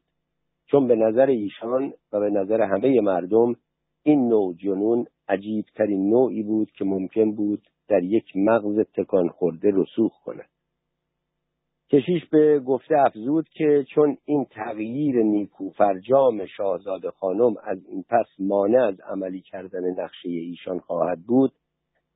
چون 0.67 0.87
به 0.87 0.97
نظر 0.97 1.27
ایشان 1.27 1.93
و 2.13 2.21
به 2.21 2.31
نظر 2.31 2.61
همه 2.61 3.01
مردم 3.01 3.55
این 4.03 4.29
نوع 4.29 4.55
جنون 4.55 5.07
عجیبترین 5.29 6.11
نوعی 6.11 6.43
بود 6.43 6.71
که 6.71 6.85
ممکن 6.85 7.33
بود 7.33 7.63
در 7.89 8.03
یک 8.03 8.37
مغز 8.37 8.79
تکان 8.79 9.29
خورده 9.29 9.71
رسوخ 9.75 10.13
کند. 10.25 10.52
کشیش 11.93 12.25
به 12.25 12.61
گفته 12.61 12.99
افزود 12.99 13.49
که 13.49 13.85
چون 13.95 14.17
این 14.25 14.45
تغییر 14.45 15.23
نیکو 15.23 15.71
فرجام 15.71 16.47
شاهزاده 16.47 17.11
خانم 17.11 17.55
از 17.65 17.79
این 17.87 18.05
پس 18.09 18.27
مانع 18.39 18.87
از 18.87 19.01
عملی 19.01 19.41
کردن 19.41 19.91
نقشه 19.91 20.29
ایشان 20.29 20.79
خواهد 20.79 21.19
بود 21.27 21.53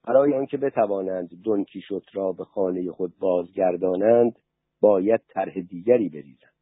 برای 0.06 0.34
آنکه 0.34 0.56
بتوانند 0.56 1.28
دونکیشوت 1.44 2.02
را 2.12 2.32
به 2.32 2.44
خانه 2.44 2.90
خود 2.90 3.12
بازگردانند 3.18 4.38
باید 4.80 5.20
طرح 5.28 5.60
دیگری 5.70 6.08
بریزند. 6.08 6.54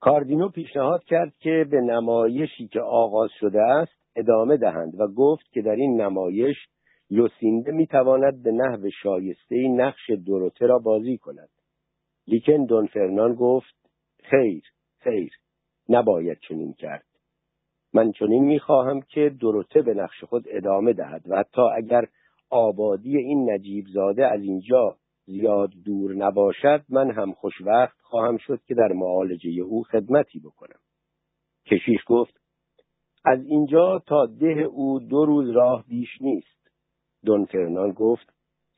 کاردینو 0.00 0.48
پیشنهاد 0.48 1.04
کرد 1.04 1.32
که 1.38 1.66
به 1.70 1.80
نمایشی 1.80 2.68
که 2.68 2.80
آغاز 2.80 3.30
شده 3.40 3.62
است 3.62 3.92
ادامه 4.16 4.56
دهند 4.56 5.00
و 5.00 5.06
گفت 5.16 5.52
که 5.52 5.62
در 5.62 5.74
این 5.74 6.00
نمایش 6.00 6.56
لوسینده 7.10 7.72
می‌تواند 7.72 8.42
به 8.42 8.52
نحو 8.52 8.90
شایسته 9.02 9.68
نقش 9.68 10.10
دروته 10.26 10.66
را 10.66 10.78
بازی 10.78 11.18
کند. 11.18 11.48
لیکن 12.26 12.64
دون 12.64 12.86
فرنان 12.86 13.34
گفت 13.34 13.74
خیر 14.30 14.62
خیر 14.98 15.32
نباید 15.88 16.38
چنین 16.48 16.72
کرد. 16.72 17.06
من 17.94 18.12
چنین 18.12 18.44
می‌خواهم 18.44 19.00
که 19.00 19.36
دروته 19.40 19.82
به 19.82 19.94
نقش 19.94 20.24
خود 20.24 20.44
ادامه 20.50 20.92
دهد 20.92 21.22
و 21.30 21.36
حتی 21.36 21.62
اگر 21.76 22.08
آبادی 22.50 23.16
این 23.16 23.50
نجیب 23.50 23.86
زاده 23.94 24.26
از 24.26 24.42
اینجا 24.42 24.96
زیاد 25.26 25.70
دور 25.84 26.14
نباشد 26.14 26.84
من 26.88 27.10
هم 27.10 27.32
خوشوقت 27.32 27.92
خواهم 28.02 28.36
شد 28.36 28.60
که 28.66 28.74
در 28.74 28.92
معالجه 28.92 29.60
او 29.60 29.82
خدمتی 29.82 30.40
بکنم. 30.40 30.78
کشیش 31.66 32.00
گفت 32.06 32.40
از 33.24 33.44
اینجا 33.46 34.02
تا 34.06 34.26
ده 34.26 34.60
او 34.60 35.00
دو 35.00 35.24
روز 35.24 35.50
راه 35.50 35.84
بیش 35.88 36.08
نیست. 36.20 36.70
دون 37.24 37.44
فرنان 37.44 37.92
گفت 37.92 38.32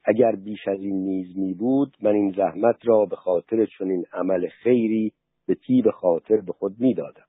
اگر 0.04 0.36
بیش 0.36 0.68
از 0.68 0.80
این 0.80 0.96
نیز 1.04 1.38
می 1.38 1.54
بود 1.54 1.96
من 2.02 2.14
این 2.14 2.34
زحمت 2.36 2.76
را 2.84 3.06
به 3.06 3.16
خاطر 3.16 3.66
چنین 3.78 4.04
عمل 4.12 4.48
خیری 4.48 5.12
به 5.46 5.54
تیب 5.54 5.90
خاطر 5.90 6.40
به 6.40 6.52
خود 6.52 6.74
می‌دادم. 6.78 7.26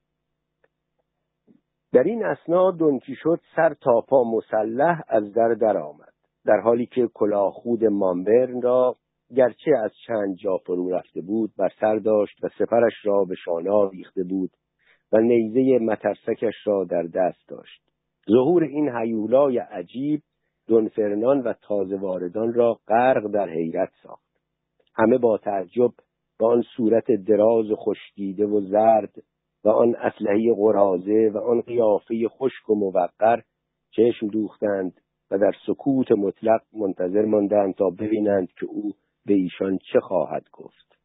در 1.92 2.02
این 2.02 2.24
اسنا 2.24 2.70
دنکی 2.70 3.14
شد 3.14 3.40
سر 3.56 3.74
تا 3.74 4.00
پا 4.08 4.24
مسلح 4.24 5.00
از 5.08 5.32
در 5.32 5.54
در 5.54 5.76
آمد 5.76 6.12
در 6.44 6.60
حالی 6.60 6.86
که 6.86 7.08
کلاهخود 7.14 7.84
مامبرن 7.84 8.62
را 8.62 8.96
گرچه 9.36 9.70
از 9.84 9.90
چند 10.06 10.36
جا 10.36 10.56
فرو 10.56 10.90
رفته 10.90 11.20
بود 11.20 11.52
بر 11.58 11.68
سر 11.80 11.96
داشت 11.96 12.44
و 12.44 12.48
سپرش 12.58 12.92
را 13.04 13.24
به 13.24 13.34
شانا 13.44 13.88
ریخته 13.88 14.24
بود 14.24 14.50
و 15.12 15.20
نیزه 15.20 15.78
مترسکش 15.84 16.54
را 16.64 16.84
در 16.84 17.02
دست 17.02 17.48
داشت. 17.48 17.82
ظهور 18.30 18.64
این 18.64 18.88
حیولای 18.88 19.58
عجیب 19.58 20.22
دونفرنان 20.66 21.40
و 21.40 21.52
تازه 21.62 21.96
واردان 21.96 22.54
را 22.54 22.78
غرق 22.88 23.26
در 23.26 23.48
حیرت 23.48 23.90
ساخت. 24.02 24.26
همه 24.94 25.18
با 25.18 25.38
تعجب 25.38 25.90
به 26.38 26.46
آن 26.46 26.62
صورت 26.76 27.10
دراز 27.10 27.70
و 27.70 27.76
خشکیده 27.76 28.46
و 28.46 28.60
زرد 28.60 29.14
و 29.64 29.68
آن 29.68 29.94
اسلحه 29.94 30.54
قرازه 30.56 31.30
و 31.34 31.38
آن 31.38 31.60
قیافه 31.60 32.28
خشک 32.28 32.70
و 32.70 32.74
موقر 32.74 33.40
چشم 33.90 34.26
دوختند 34.26 35.00
و 35.30 35.38
در 35.38 35.52
سکوت 35.66 36.12
مطلق 36.12 36.60
منتظر 36.72 37.24
ماندند 37.24 37.74
تا 37.74 37.90
ببینند 37.90 38.48
که 38.52 38.66
او 38.66 38.92
به 39.26 39.34
ایشان 39.34 39.78
چه 39.92 40.00
خواهد 40.00 40.46
گفت. 40.52 40.98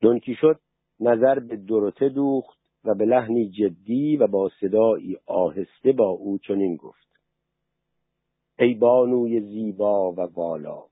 دونکی 0.00 0.34
شد 0.34 0.60
نظر 1.00 1.38
به 1.38 1.56
دروته 1.56 2.08
دوخت 2.08 2.58
و 2.84 2.94
به 2.94 3.04
لحنی 3.04 3.50
جدی 3.50 4.16
و 4.16 4.26
با 4.26 4.50
صدایی 4.60 5.16
آهسته 5.26 5.92
با 5.92 6.08
او 6.08 6.38
چنین 6.38 6.76
گفت. 6.76 7.09
ای 8.60 8.74
بانوی 8.74 9.40
زیبا 9.40 10.12
و 10.12 10.26
بالا. 10.26 10.82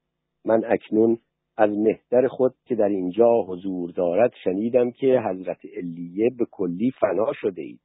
من 0.44 0.64
اکنون 0.64 1.18
از 1.56 1.70
مهتر 1.70 2.28
خود 2.28 2.54
که 2.64 2.74
در 2.74 2.88
اینجا 2.88 3.42
حضور 3.42 3.90
دارد 3.90 4.32
شنیدم 4.44 4.90
که 4.90 5.20
حضرت 5.20 5.58
علیه 5.76 6.30
به 6.38 6.46
کلی 6.50 6.90
فنا 6.90 7.32
شده 7.32 7.62
اید 7.62 7.80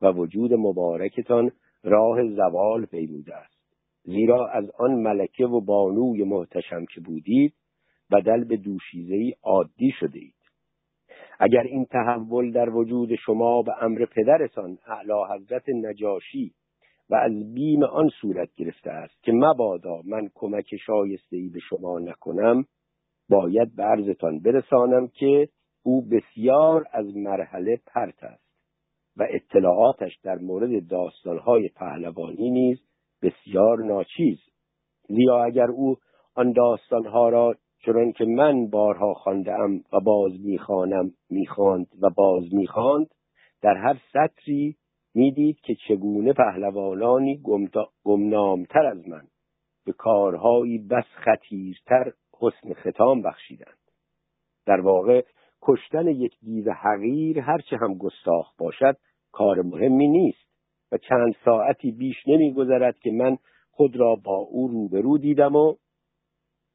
و 0.00 0.12
وجود 0.12 0.54
مبارکتان 0.54 1.50
راه 1.82 2.28
زوال 2.28 2.86
پیموده 2.86 3.36
است. 3.36 3.76
زیرا 4.04 4.48
از 4.48 4.70
آن 4.78 4.94
ملکه 4.94 5.46
و 5.46 5.60
بانوی 5.60 6.24
محتشم 6.24 6.84
که 6.94 7.00
بودید 7.00 7.54
بدل 8.12 8.44
به 8.44 8.56
دوشیزه 8.56 9.32
عادی 9.42 9.92
شده 10.00 10.18
اید. 10.18 10.34
اگر 11.38 11.62
این 11.62 11.84
تحول 11.84 12.52
در 12.52 12.70
وجود 12.70 13.14
شما 13.14 13.62
به 13.62 13.72
امر 13.82 14.04
پدرتان 14.04 14.78
اعلی 14.86 15.34
حضرت 15.34 15.68
نجاشی 15.68 16.54
و 17.10 17.14
از 17.14 17.54
بیم 17.54 17.82
آن 17.82 18.08
صورت 18.20 18.54
گرفته 18.56 18.90
است 18.90 19.22
که 19.22 19.32
مبادا 19.32 20.02
من 20.04 20.28
کمک 20.34 20.76
شایسته 20.86 21.36
ای 21.36 21.48
به 21.48 21.60
شما 21.60 21.98
نکنم 21.98 22.64
باید 23.28 23.76
به 23.76 23.82
عرضتان 23.82 24.40
برسانم 24.40 25.08
که 25.08 25.48
او 25.82 26.02
بسیار 26.02 26.84
از 26.92 27.16
مرحله 27.16 27.80
پرت 27.86 28.22
است 28.22 28.52
و 29.16 29.26
اطلاعاتش 29.30 30.18
در 30.22 30.38
مورد 30.38 30.88
داستانهای 30.88 31.68
پهلوانی 31.68 32.50
نیز 32.50 32.78
بسیار 33.22 33.84
ناچیز. 33.84 34.38
زیرا 35.08 35.44
اگر 35.44 35.70
او 35.70 35.96
آن 36.34 36.52
داستانها 36.52 37.28
را 37.28 37.54
چون 37.84 38.12
که 38.12 38.24
من 38.24 38.70
بارها 38.70 39.14
خواندم 39.14 39.76
و 39.92 40.00
باز 40.00 40.32
می‌خوانم 40.44 41.12
می‌خواند 41.30 41.86
و 42.02 42.10
باز 42.16 42.44
می‌خواند 42.52 43.06
در 43.62 43.74
هر 43.74 43.96
سطری 44.12 44.76
می‌دید 45.14 45.60
که 45.60 45.74
چگونه 45.88 46.32
پهلوانانی 46.32 47.42
گمنامتر 48.04 48.86
از 48.86 49.08
من 49.08 49.22
به 49.86 49.92
کارهایی 49.92 50.78
بس 50.78 51.04
خطیرتر 51.04 52.12
حسن 52.40 52.74
ختام 52.74 53.22
بخشیدند. 53.22 53.78
در 54.66 54.80
واقع 54.80 55.22
کشتن 55.62 56.06
یک 56.06 56.32
دیو 56.42 56.72
حقیر 56.72 57.40
هرچه 57.40 57.76
هم 57.76 57.94
گستاخ 57.94 58.56
باشد 58.58 58.96
کار 59.32 59.62
مهمی 59.62 60.08
نیست 60.08 60.52
و 60.92 60.98
چند 60.98 61.34
ساعتی 61.44 61.92
بیش 61.92 62.16
نمیگذرد 62.26 62.98
که 62.98 63.10
من 63.10 63.36
خود 63.70 63.96
را 63.96 64.16
با 64.24 64.36
او 64.36 64.68
روبرو 64.68 65.18
دیدم 65.18 65.56
و 65.56 65.76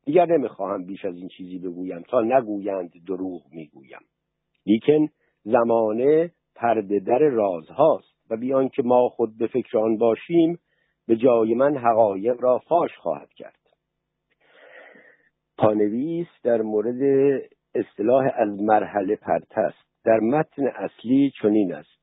دیگر 0.05 0.25
نمی‌خواهم 0.25 0.85
بیش 0.85 1.05
از 1.05 1.15
این 1.15 1.27
چیزی 1.27 1.59
بگویم 1.59 2.01
تا 2.01 2.21
نگویند 2.21 2.91
دروغ 3.07 3.41
می‌گویم. 3.51 4.01
لیکن 4.65 5.09
زمانه 5.43 6.31
پرده 6.55 6.99
در 6.99 7.19
رازهاست. 7.19 8.16
و 8.29 8.37
بیان 8.37 8.69
که 8.69 8.83
ما 8.83 9.09
خود 9.09 9.37
به 9.37 9.47
فکر 9.47 9.77
آن 9.77 9.97
باشیم 9.97 10.59
به 11.07 11.15
جای 11.15 11.53
من 11.53 11.77
حقایق 11.77 12.35
را 12.41 12.59
فاش 12.59 12.97
خواهد 12.97 13.33
کرد. 13.33 13.59
پانویس 15.57 16.27
در 16.43 16.61
مورد 16.61 17.01
اصطلاح 17.75 18.25
از 18.35 18.61
مرحله 18.61 19.15
پرتست. 19.15 19.87
در 20.05 20.19
متن 20.19 20.67
اصلی 20.67 21.31
چنین 21.41 21.73
است. 21.73 21.97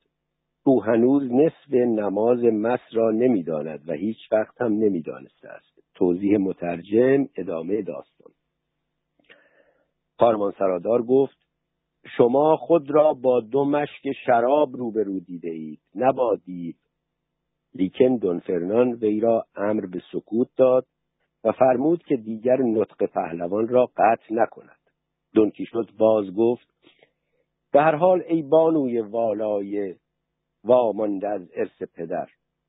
او 0.65 0.83
هنوز 0.83 1.31
نصف 1.31 1.73
نماز 1.73 2.43
مس 2.43 2.79
را 2.93 3.11
نمی‌داند 3.11 3.89
و 3.89 3.93
هیچ 3.93 4.17
وقت 4.31 4.61
هم 4.61 4.73
نمی‌دانسته 4.73 5.49
است. 5.49 5.79
توضیح 5.95 6.37
مترجم 6.37 7.27
ادامه 7.37 7.81
داستان. 7.81 8.31
کارمان 10.17 10.53
سرادار 10.59 11.03
گفت 11.03 11.44
شما 12.17 12.57
خود 12.57 12.91
را 12.91 13.13
با 13.13 13.41
دو 13.41 13.65
مشک 13.65 14.11
شراب 14.25 14.75
روبرو 14.75 15.19
دیده 15.19 15.49
اید. 15.49 15.79
نبادید 15.95 16.77
لیکن 17.73 18.17
دونفرنان 18.17 18.93
وی 18.93 19.19
را 19.19 19.45
امر 19.55 19.85
به 19.85 20.01
سکوت 20.11 20.47
داد 20.57 20.85
و 21.43 21.51
فرمود 21.51 22.03
که 22.03 22.15
دیگر 22.15 22.57
نطق 22.57 23.05
پهلوان 23.05 23.67
را 23.67 23.85
قطع 23.97 24.33
نکند. 24.33 24.79
دونکیشوت 25.33 25.97
باز 25.97 26.35
گفت 26.35 26.67
به 27.73 27.81
هر 27.81 27.95
حال 27.95 28.23
ای 28.27 28.41
بانوی 28.41 28.99
والای 28.99 29.95
وامانده 30.63 31.27
از 31.27 31.41
ارث 31.55 31.83
پدر 31.95 32.27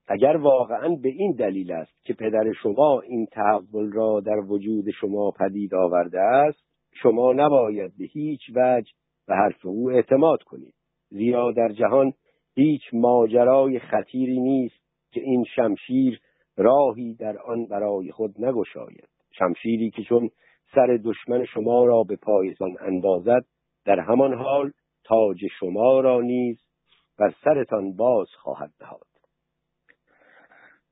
اگر 0.09 0.37
واقعا 0.37 0.89
به 1.03 1.09
این 1.09 1.33
دلیل 1.33 1.73
است 1.73 2.05
که 2.05 2.15
پدر 2.15 2.53
شما 2.63 3.01
این 3.01 3.27
تحول 3.27 3.93
را 3.93 4.21
در 4.21 4.39
وجود 4.39 4.91
شما 4.91 5.31
پدید 5.31 5.75
آورده 5.75 6.21
است 6.21 6.59
شما 7.03 7.33
نباید 7.33 7.93
به 7.99 8.05
هیچ 8.05 8.41
وجه 8.55 8.93
به 9.27 9.35
حرف 9.35 9.67
او 9.67 9.91
اعتماد 9.91 10.43
کنید. 10.43 10.75
زیرا 11.11 11.53
در 11.53 11.69
جهان 11.69 12.13
هیچ 12.55 12.83
ماجرای 12.93 13.79
خطیری 13.79 14.41
نیست 14.41 14.81
که 15.13 15.21
این 15.21 15.45
شمشیر 15.57 16.21
راهی 16.57 17.15
در 17.15 17.39
آن 17.39 17.67
برای 17.67 18.13
خود 18.13 18.45
نگشاید. 18.45 19.09
شمشیری 19.39 19.91
که 19.91 20.03
چون 20.03 20.31
سر 20.75 20.99
دشمن 21.05 21.45
شما 21.45 21.85
را 21.85 22.03
به 22.03 22.17
پایتان 22.17 22.77
اندازد 22.81 23.45
در 23.85 24.01
همان 24.01 24.35
حال 24.35 24.73
تاج 25.05 25.39
شما 25.61 26.01
را 26.01 26.21
نیز 26.21 26.59
بر 27.19 27.35
سرتان 27.45 27.97
باز 27.97 28.29
خواهد 28.43 28.73
نهاد 28.81 29.07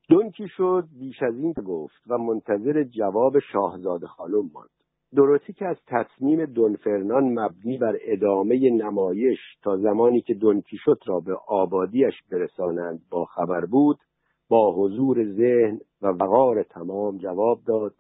دونکی 0.09 0.49
شد 0.49 0.89
بیش 0.99 1.23
از 1.23 1.39
این 1.39 1.53
گفت 1.53 2.03
و 2.07 2.19
منتظر 2.19 2.83
جواب 2.83 3.39
شاهزاده 3.53 4.07
خانم 4.07 4.51
ماند. 4.53 4.74
دروتی 5.17 5.53
که 5.53 5.67
از 5.67 5.77
تصمیم 5.87 6.45
دونفرنان 6.45 7.25
مبنی 7.39 7.79
بر 7.79 7.99
ادامه 8.01 8.71
نمایش 8.71 9.39
تا 9.63 9.77
زمانی 9.77 10.21
که 10.21 10.35
دونکیشوت 10.35 11.09
را 11.09 11.21
به 11.21 11.35
آبادیش 11.49 12.15
برسانند 12.31 13.01
با 13.11 13.25
خبر 13.25 13.65
بود 13.65 13.99
با 14.49 14.75
حضور 14.75 15.25
ذهن 15.25 15.79
و 16.03 16.07
وقار 16.07 16.63
تمام 16.63 17.19
جواب 17.19 17.61
داد. 17.67 17.95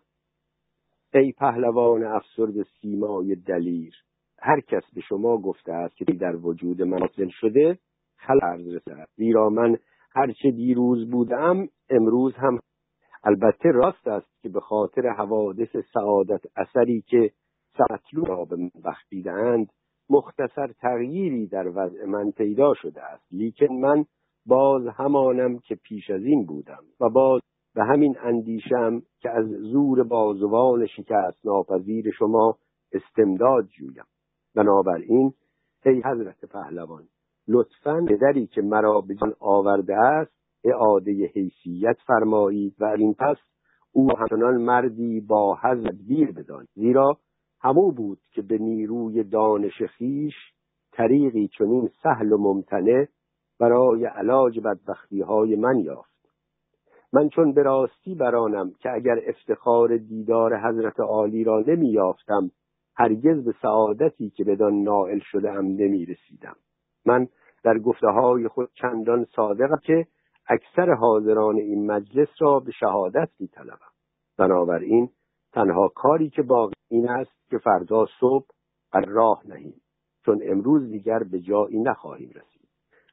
ای 1.14 1.32
پهلوان 1.32 2.04
افسرد 2.04 2.62
سیمای 2.80 3.34
دلیر 3.34 3.94
هر 4.38 4.60
کس 4.60 4.82
به 4.94 5.00
شما 5.00 5.38
گفته 5.38 5.72
است 5.72 5.96
که 5.96 6.04
در 6.04 6.36
وجود 6.36 6.82
من 6.82 7.08
شده 7.40 7.78
خل 8.16 8.40
عرض 8.42 8.78
زیرا 9.16 9.50
من 9.50 9.76
هرچه 10.14 10.50
دیروز 10.50 11.10
بودم 11.10 11.68
امروز 11.90 12.34
هم 12.34 12.58
البته 13.24 13.70
راست 13.70 14.08
است 14.08 14.42
که 14.42 14.48
به 14.48 14.60
خاطر 14.60 15.08
حوادث 15.08 15.76
سعادت 15.94 16.40
اثری 16.56 17.04
که 17.06 17.30
سمطلو 17.78 18.24
را 18.24 18.44
به 18.44 18.56
من 18.56 18.70
بخشیدهاند 18.84 19.68
مختصر 20.10 20.72
تغییری 20.80 21.46
در 21.46 21.68
وضع 21.68 22.04
من 22.04 22.30
پیدا 22.30 22.74
شده 22.74 23.02
است. 23.02 23.24
لیکن 23.30 23.74
من 23.74 24.04
باز 24.46 24.86
همانم 24.86 25.58
که 25.58 25.74
پیش 25.74 26.10
از 26.10 26.22
این 26.22 26.46
بودم 26.46 26.84
و 27.00 27.08
باز 27.08 27.40
به 27.74 27.84
همین 27.84 28.16
اندیشم 28.22 29.02
که 29.20 29.30
از 29.30 29.46
زور 29.46 30.02
بازوان 30.02 30.86
شکست 30.86 31.46
ناپذیر 31.46 32.10
شما 32.10 32.58
استمداد 32.92 33.68
جویم. 33.68 34.04
بنابراین 34.54 35.32
ای 35.86 36.02
حضرت 36.04 36.44
پهلوان 36.44 37.08
لطفا 37.48 38.06
پدری 38.08 38.46
که 38.46 38.62
مرا 38.62 39.00
به 39.00 39.14
جان 39.14 39.34
آورده 39.40 39.96
است 39.96 40.43
اعاده 40.64 41.26
حیثیت 41.34 41.96
فرمایید 42.06 42.74
و 42.78 42.84
این 42.84 43.14
پس 43.14 43.36
او 43.92 44.18
همچنان 44.18 44.56
مردی 44.56 45.20
با 45.20 45.58
حضرت 45.62 45.94
بیر 46.08 46.32
بدان. 46.32 46.66
زیرا 46.74 47.18
همو 47.60 47.92
بود 47.92 48.18
که 48.32 48.42
به 48.42 48.58
نیروی 48.58 49.24
دانش 49.24 49.82
خیش 49.82 50.34
طریقی 50.92 51.48
چنین 51.48 51.90
سهل 52.02 52.32
و 52.32 52.38
ممتنع 52.38 53.06
برای 53.60 54.04
علاج 54.04 54.60
بدبختی 54.60 55.20
های 55.20 55.56
من 55.56 55.78
یافت. 55.78 56.14
من 57.12 57.28
چون 57.28 57.52
به 57.52 57.62
راستی 57.62 58.14
برانم 58.14 58.72
که 58.80 58.90
اگر 58.92 59.20
افتخار 59.26 59.96
دیدار 59.96 60.56
حضرت 60.68 61.00
عالی 61.00 61.44
را 61.44 61.64
نمییافتم 61.66 62.50
هرگز 62.96 63.44
به 63.44 63.54
سعادتی 63.62 64.30
که 64.30 64.44
بدان 64.44 64.82
نائل 64.82 65.18
شده 65.22 65.50
ام 65.50 65.64
نمی 65.64 66.04
رسیدم 66.04 66.56
من 67.06 67.28
در 67.64 67.78
گفته 67.78 68.06
های 68.06 68.48
خود 68.48 68.70
چندان 68.74 69.24
صادقم 69.24 69.78
که 69.82 70.06
اکثر 70.48 70.94
حاضران 70.94 71.56
این 71.56 71.86
مجلس 71.86 72.28
را 72.38 72.60
به 72.60 72.72
شهادت 72.72 73.28
می 73.40 73.48
طلبم 73.48 73.92
بنابراین 74.38 75.10
تنها 75.52 75.88
کاری 75.94 76.30
که 76.30 76.42
باقی 76.42 76.74
این 76.90 77.08
است 77.08 77.48
که 77.50 77.58
فردا 77.58 78.06
صبح 78.20 78.46
بر 78.92 79.04
راه 79.04 79.42
نهیم 79.46 79.80
چون 80.24 80.40
امروز 80.44 80.90
دیگر 80.90 81.18
به 81.18 81.40
جایی 81.40 81.78
نخواهیم 81.78 82.30
رسید 82.30 82.68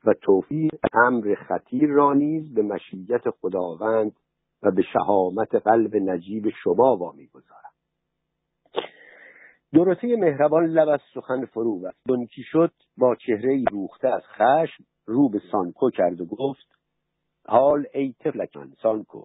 و 0.05 0.13
توفیق 0.13 0.71
امر 0.93 1.35
خطیر 1.47 1.89
را 1.89 2.13
نیز 2.13 2.53
به 2.53 2.61
مشیت 2.61 3.29
خداوند 3.29 4.11
و 4.63 4.71
به 4.71 4.81
شهامت 4.81 5.55
قلب 5.55 5.95
نجیب 5.95 6.49
شما 6.63 6.97
وامی 6.97 7.27
گذارم 7.27 7.71
دورته 9.73 10.15
مهربان 10.15 10.65
لب 10.65 10.89
از 10.89 10.99
سخن 11.13 11.45
فرو 11.45 11.79
بست 11.79 11.97
دونکی 12.07 12.43
شد؟ 12.43 12.71
با 12.97 13.15
چهره 13.15 13.63
روخته 13.71 14.07
از 14.07 14.21
خشم 14.21 14.83
رو 15.05 15.29
به 15.29 15.41
سانکو 15.51 15.89
کرد 15.89 16.21
و 16.21 16.25
گفت 16.25 16.80
حال 17.47 17.85
ای 17.93 18.13
تفلکان 18.19 18.73
سانکو. 18.81 19.23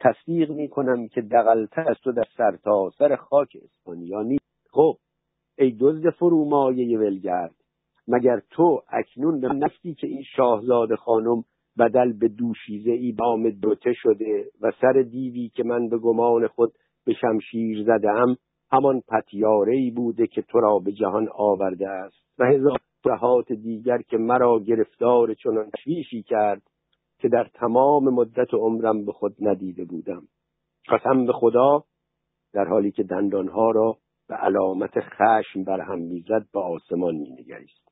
تصدیق 0.00 0.50
می 0.50 0.68
کنم 0.68 1.08
که 1.08 1.20
دقلتر 1.20 1.90
از 1.90 1.96
تو 2.04 2.12
در 2.12 2.24
سرتاسر 2.36 3.08
سر 3.08 3.16
خاک 3.16 3.56
اسپانیا 3.62 4.22
نیست. 4.22 4.44
خب 4.70 4.96
ای 5.58 5.76
دزد 5.80 6.10
فرومایه 6.10 6.98
ولگرد 6.98 7.54
مگر 8.08 8.40
تو 8.50 8.82
اکنون 8.88 9.40
به 9.40 9.48
نفتی 9.48 9.94
که 9.94 10.06
این 10.06 10.22
شاهزاده 10.36 10.96
خانم 10.96 11.44
بدل 11.78 12.12
به 12.12 12.28
دوشیزه 12.28 12.90
ای 12.90 13.12
بام 13.12 13.50
دوته 13.50 13.92
شده 13.92 14.44
و 14.60 14.72
سر 14.80 15.02
دیوی 15.02 15.48
که 15.48 15.62
من 15.62 15.88
به 15.88 15.98
گمان 15.98 16.46
خود 16.46 16.72
به 17.04 17.12
شمشیر 17.12 17.84
زدم 17.84 18.36
همان 18.72 19.00
پتیاره 19.00 19.76
ای 19.76 19.90
بوده 19.90 20.26
که 20.26 20.42
تو 20.42 20.60
را 20.60 20.78
به 20.78 20.92
جهان 20.92 21.28
آورده 21.34 21.88
است؟ 21.88 22.16
و 22.38 22.44
هزار 22.44 22.78
دیگر 23.62 24.02
که 24.02 24.16
مرا 24.16 24.60
گرفتار 24.60 25.34
چنان 25.34 25.70
تشویشی 25.70 26.22
کرد 26.22 26.62
که 27.18 27.28
در 27.28 27.44
تمام 27.54 28.04
مدت 28.14 28.54
عمرم 28.54 29.04
به 29.04 29.12
خود 29.12 29.36
ندیده 29.40 29.84
بودم. 29.84 30.22
قسم 30.88 31.26
به 31.26 31.32
خدا 31.32 31.84
در 32.52 32.64
حالی 32.64 32.90
که 32.90 33.02
دندانها 33.02 33.70
را 33.70 33.98
به 34.28 34.34
علامت 34.34 35.00
خشم 35.00 35.64
بر 35.64 35.80
هم 35.80 35.98
می‌زد 35.98 36.46
به 36.52 36.60
آسمان 36.60 37.14
مینگریست. 37.14 37.88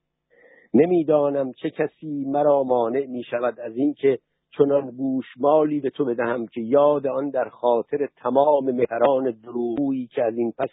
نمی‌دانم 0.75 1.53
چه 1.53 1.71
کسی 1.71 2.25
مرا 2.27 2.63
مانع 2.63 3.07
می 3.07 3.23
شود 3.23 3.61
از 3.61 3.77
اینکه 3.77 4.19
چنان 4.59 4.91
گوشمالی 4.91 5.81
به 5.81 5.91
تو 5.91 6.05
بدهم 6.05 6.47
که 6.47 6.61
یاد 6.61 7.07
آن 7.07 7.31
در 7.31 7.49
خاطر 7.49 8.09
تمام 8.17 8.71
مهران 8.71 9.31
دروغویی 9.31 10.07
که 10.07 10.23
از 10.23 10.39
این 10.39 10.53
پس 10.59 10.69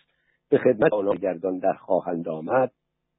به 0.49 0.57
خدمت 0.57 0.93
آنها 0.93 1.15
گردان 1.15 1.57
در 1.59 1.73
خواهند 1.73 2.27
آمد 2.27 2.71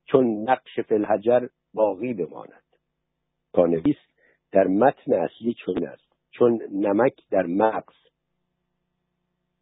چون 0.06 0.50
نقش 0.50 0.80
فلحجر 0.80 1.46
باقی 1.74 2.14
بماند. 2.14 2.62
پانویس 3.54 3.96
در 4.54 4.66
متن 4.66 5.12
اصلی 5.12 5.54
چون 5.54 5.86
است. 5.86 6.12
چون 6.30 6.60
نمک 6.72 7.12
در 7.30 7.46
مغز 7.46 7.94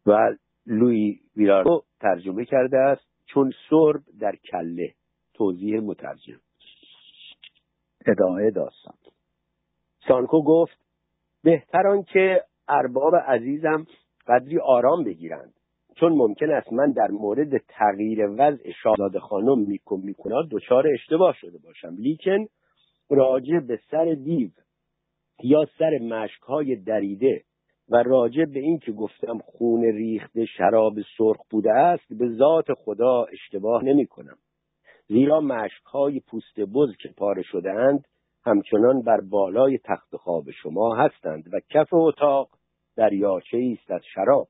و 0.05 0.35
لوی 0.67 1.19
ویرارو 1.35 1.83
ترجمه 1.99 2.45
کرده 2.45 2.77
است 2.77 3.07
چون 3.25 3.51
سرب 3.69 4.01
در 4.19 4.35
کله. 4.35 4.93
توضیح 5.33 5.79
مترجم. 5.79 6.39
ادامه 8.05 8.51
داستان. 8.51 8.93
سانکو 10.07 10.43
گفت 10.43 10.77
بهتر 11.43 12.01
که 12.01 12.43
ارباب 12.67 13.15
عزیزم 13.15 13.85
قدری 14.27 14.59
آرام 14.59 15.03
بگیرند. 15.03 15.53
چون 15.95 16.11
ممکن 16.11 16.49
است 16.49 16.73
من 16.73 16.91
در 16.91 17.07
مورد 17.11 17.57
تغییر 17.57 18.27
وضع 18.29 18.71
شاهزاده 18.83 19.19
خانم 19.19 19.59
میکن 19.59 20.01
می‌کند 20.03 20.49
دچار 20.51 20.87
اشتباه 20.87 21.35
شده 21.41 21.57
باشم. 21.57 21.95
لیکن 21.95 22.45
راجع 23.09 23.59
به 23.59 23.79
سر 23.91 24.15
دیو 24.23 24.49
یا 25.43 25.65
سر 25.79 25.97
مشکهای 25.97 26.75
دریده 26.75 27.43
و 27.89 28.03
راجع 28.05 28.45
به 28.45 28.59
این 28.59 28.79
که 28.79 28.91
گفتم 28.91 29.37
خون 29.37 29.83
ریخته 29.83 30.45
شراب 30.45 30.93
سرخ 31.17 31.37
بوده 31.49 31.71
است 31.73 32.13
به 32.13 32.29
ذات 32.29 32.73
خدا 32.73 33.25
اشتباه 33.31 33.83
نمی 33.83 34.05
کنم 34.05 34.37
زیرا 35.07 35.41
مشکهای 35.41 36.19
پوست 36.19 36.59
بز 36.59 36.95
که 36.99 37.09
پاره 37.17 37.41
شده 37.41 37.71
اند 37.71 38.05
همچنان 38.45 39.01
بر 39.01 39.21
بالای 39.21 39.77
تخت 39.77 40.15
خواب 40.15 40.51
شما 40.51 40.95
هستند 40.95 41.43
و 41.53 41.59
کف 41.69 41.93
اتاق 41.93 42.49
دریاچه 42.95 43.57
است 43.79 43.91
از 43.91 44.01
شراب. 44.13 44.47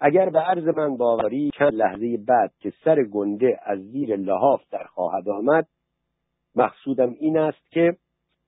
اگر 0.00 0.30
به 0.30 0.38
عرض 0.38 0.64
من 0.64 0.96
باوری 0.96 1.50
چند 1.58 1.74
لحظه 1.74 2.16
بعد 2.28 2.52
که 2.58 2.72
سر 2.84 3.04
گنده 3.04 3.60
از 3.66 3.78
زیر 3.78 4.16
لحاف 4.16 4.62
در 4.70 4.84
خواهد 4.84 5.28
آمد 5.28 5.66
مقصودم 6.54 7.14
این 7.20 7.38
است 7.38 7.70
که 7.70 7.96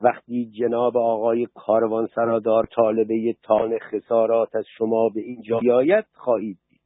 وقتی 0.00 0.50
جناب 0.50 0.96
آقای 0.96 1.46
کاروان 1.54 2.08
سرادار 2.14 2.66
طالبه 2.66 3.36
تان 3.42 3.78
خسارات 3.78 4.56
از 4.56 4.64
شما 4.78 5.08
به 5.08 5.20
اینجا 5.20 5.58
بیاید 5.58 6.04
خواهید 6.12 6.58
دید. 6.68 6.80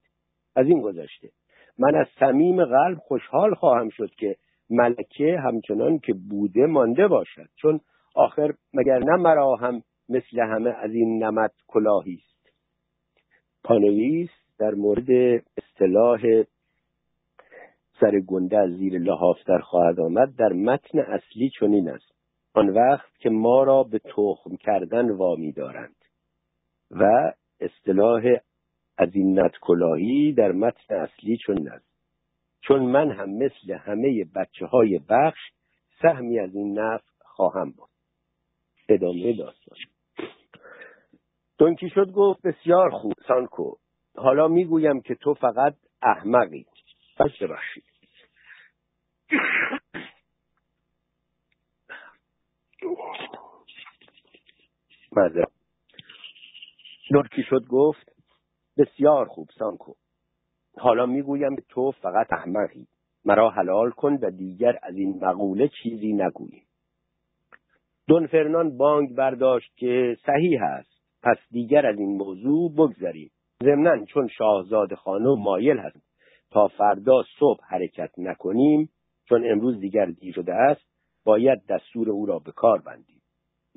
از 0.56 0.66
این 0.66 0.80
گذشته. 0.80 1.30
من 1.78 1.94
از 1.94 2.06
صمیم 2.20 2.64
قلب 2.64 2.98
خوشحال 2.98 3.54
خواهم 3.54 3.88
شد 3.88 4.10
که 4.10 4.36
ملکه 4.70 5.38
همچنان 5.44 5.98
که 5.98 6.14
بوده 6.30 6.66
مانده 6.66 7.08
باشد. 7.08 7.48
چون 7.56 7.80
آخر 8.14 8.54
مگر 8.74 8.98
نه 8.98 9.16
مرا 9.16 9.56
هم 9.56 9.82
مثل 10.08 10.40
همه 10.40 10.70
از 10.70 10.90
این 10.90 11.24
نمت 11.24 11.52
کلاهی 11.66 12.14
است. 12.14 12.56
پانویس 13.64 14.30
در 14.58 14.74
مورد 14.74 15.10
اصطلاح 15.56 16.20
سر 18.00 18.20
گنده 18.20 18.58
از 18.58 18.70
زیر 18.70 18.98
لحاف 18.98 19.36
در 19.46 19.58
خواهد 19.58 20.00
آمد. 20.00 20.36
در 20.38 20.52
متن 20.52 20.98
اصلی 20.98 21.50
چنین 21.60 21.88
است. 21.88 22.13
آن 22.54 22.68
وقت 22.68 23.18
که 23.18 23.30
ما 23.30 23.62
را 23.62 23.82
به 23.82 23.98
تخم 23.98 24.56
کردن 24.56 25.10
وامی 25.10 25.52
دارند 25.52 25.96
و 26.90 27.32
اصطلاح 27.60 28.22
از 28.98 29.08
این 29.14 29.48
کلاهی 29.60 30.32
در 30.32 30.52
متن 30.52 30.94
اصلی 30.94 31.36
چون 31.36 31.68
است. 31.68 31.94
چون 32.60 32.82
من 32.82 33.10
هم 33.10 33.30
مثل 33.30 33.72
همه 33.72 34.24
بچه 34.34 34.66
های 34.66 35.00
بخش 35.08 35.40
سهمی 36.02 36.38
از 36.38 36.54
این 36.54 36.78
نفع 36.78 37.04
خواهم 37.20 37.70
بود. 37.70 37.88
ادامه 38.88 39.36
داستان. 39.36 39.78
دونکی 41.58 41.88
شد 41.88 42.12
گفت 42.12 42.46
بسیار 42.46 42.90
خوب 42.90 43.12
سانکو. 43.28 43.74
حالا 44.16 44.48
می‌گویم 44.48 45.00
که 45.00 45.14
تو 45.14 45.34
فقط 45.34 45.74
احمقی. 46.02 46.66
پس 47.16 47.30
ببخشید. 47.40 47.84
دونکی 57.10 57.42
شد 57.42 57.66
گفت 57.68 58.12
بسیار 58.78 59.26
خوب 59.26 59.48
سانکو. 59.58 59.92
حالا 60.78 61.06
می‌گویم 61.06 61.56
تو 61.68 61.90
فقط 61.90 62.32
احمقی. 62.32 62.86
مرا 63.24 63.50
حلال 63.50 63.90
کن 63.90 64.18
و 64.22 64.30
دیگر 64.30 64.78
از 64.82 64.96
این 64.96 65.18
مقوله 65.22 65.68
چیزی 65.82 66.12
نگویی. 66.12 66.62
دون 68.08 68.26
فرنان 68.26 68.76
بانگ 68.76 69.14
برداشت 69.14 69.76
که 69.76 70.16
صحیح 70.26 70.62
است. 70.62 70.94
پس 71.22 71.36
دیگر 71.50 71.86
از 71.86 71.98
این 71.98 72.16
موضوع 72.16 72.72
بگذریم. 72.72 73.30
ضمنا 73.62 74.04
چون 74.04 74.28
شاهزاده 74.28 74.96
خانم 74.96 75.38
مایل 75.38 75.78
هست 75.78 76.02
تا 76.50 76.68
فردا 76.68 77.22
صبح 77.38 77.60
حرکت 77.68 78.10
نکنیم 78.18 78.88
چون 79.28 79.50
امروز 79.50 79.80
دیگر 79.80 80.06
دیر 80.06 80.34
شده 80.34 80.54
است 80.54 80.84
باید 81.24 81.66
دستور 81.68 82.10
او 82.10 82.26
را 82.26 82.38
به 82.38 82.52
کار 82.52 82.80
بندیم. 82.80 83.13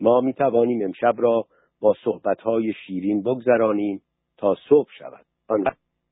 ما 0.01 0.21
می 0.21 0.33
توانیم 0.33 0.85
امشب 0.85 1.15
را 1.17 1.45
با 1.79 1.95
صحبتهای 2.03 2.73
شیرین 2.73 3.23
بگذرانیم 3.23 4.01
تا 4.37 4.55
صبح 4.69 4.89
شود. 4.99 5.25
آن 5.47 5.63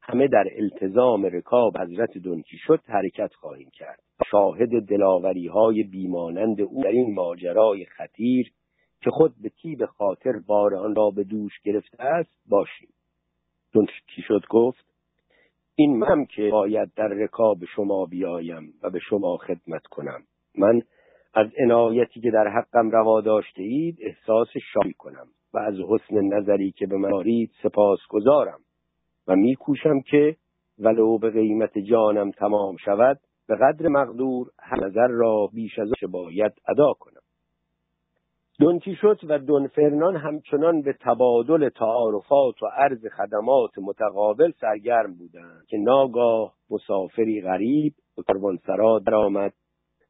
همه 0.01 0.27
در 0.27 0.45
التزام 0.55 1.25
رکاب 1.25 1.77
حضرت 1.77 2.17
دنکی 2.17 2.57
شد 2.57 2.81
حرکت 2.85 3.33
خواهیم 3.33 3.69
کرد. 3.73 3.99
شاهد 4.31 4.85
دلاوری 4.87 5.47
های 5.47 5.83
بیمانند 5.83 6.61
او 6.61 6.83
در 6.83 6.89
این 6.89 7.13
ماجرای 7.13 7.85
خطیر 7.85 8.51
که 9.01 9.11
خود 9.11 9.33
به 9.41 9.49
تیب 9.49 9.85
خاطر 9.85 10.39
بار 10.47 10.75
آن 10.75 10.95
را 10.95 11.09
به 11.09 11.23
دوش 11.23 11.59
گرفته 11.63 12.03
است 12.03 12.39
باشیم. 12.49 12.89
دنکی 13.73 14.21
شد 14.27 14.41
گفت 14.49 14.85
این 15.75 15.97
من 15.97 16.25
که 16.25 16.49
باید 16.51 16.93
در 16.95 17.07
رکاب 17.07 17.57
شما 17.75 18.05
بیایم 18.05 18.73
و 18.83 18.89
به 18.89 18.99
شما 18.99 19.37
خدمت 19.37 19.83
کنم. 19.87 20.23
من 20.57 20.81
از 21.35 21.47
عنایتی 21.57 22.21
که 22.21 22.31
در 22.31 22.47
حقم 22.47 22.89
روا 22.89 23.21
داشته 23.21 23.63
اید 23.63 23.97
احساس 24.01 24.47
شادی 24.73 24.93
کنم 24.93 25.27
و 25.53 25.57
از 25.57 25.73
حسن 25.89 26.21
نظری 26.21 26.71
که 26.71 26.87
به 26.87 26.97
من 26.97 27.09
دارید 27.09 27.51
سپاس 27.63 27.99
گذارم 28.09 28.59
و 29.27 29.35
میکوشم 29.35 30.01
که 30.01 30.35
ولو 30.79 31.17
به 31.17 31.29
قیمت 31.29 31.77
جانم 31.77 32.31
تمام 32.31 32.75
شود 32.77 33.19
به 33.47 33.55
قدر 33.55 33.87
مقدور 33.87 34.47
هر 34.59 34.85
نظر 34.85 35.07
را 35.07 35.49
بیش 35.53 35.79
از 35.79 35.91
باید 36.11 36.51
ادا 36.67 36.93
کنم. 36.99 37.21
دونکیشوت 38.59 39.23
و 39.23 39.39
دونفرنان 39.39 40.15
همچنان 40.15 40.81
به 40.81 40.93
تبادل 41.01 41.69
تعارفات 41.69 42.63
و 42.63 42.65
عرض 42.65 43.05
خدمات 43.07 43.71
متقابل 43.77 44.51
سرگرم 44.61 45.13
بودند 45.13 45.65
که 45.67 45.77
ناگاه 45.77 46.53
مسافری 46.69 47.41
غریب 47.41 47.93
به 48.17 48.23
کاروانسرا 48.23 48.99
درآمد 48.99 49.53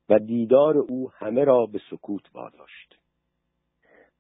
و 0.10 0.20
دیدار 0.20 0.78
او 0.78 1.12
همه 1.18 1.44
را 1.44 1.66
به 1.66 1.80
سکوت 1.90 2.24
واداشت. 2.34 2.96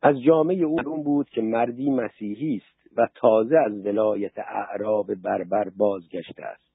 از 0.01 0.21
جامعه 0.21 0.63
او 0.63 0.75
معلوم 0.75 1.03
بود 1.03 1.29
که 1.29 1.41
مردی 1.41 1.89
مسیحی 1.89 2.55
است 2.55 2.97
و 2.97 3.07
تازه 3.15 3.57
از 3.57 3.85
ولایت 3.85 4.37
اعراب 4.37 5.15
بربر 5.15 5.69
بازگشته 5.77 6.43
است. 6.43 6.71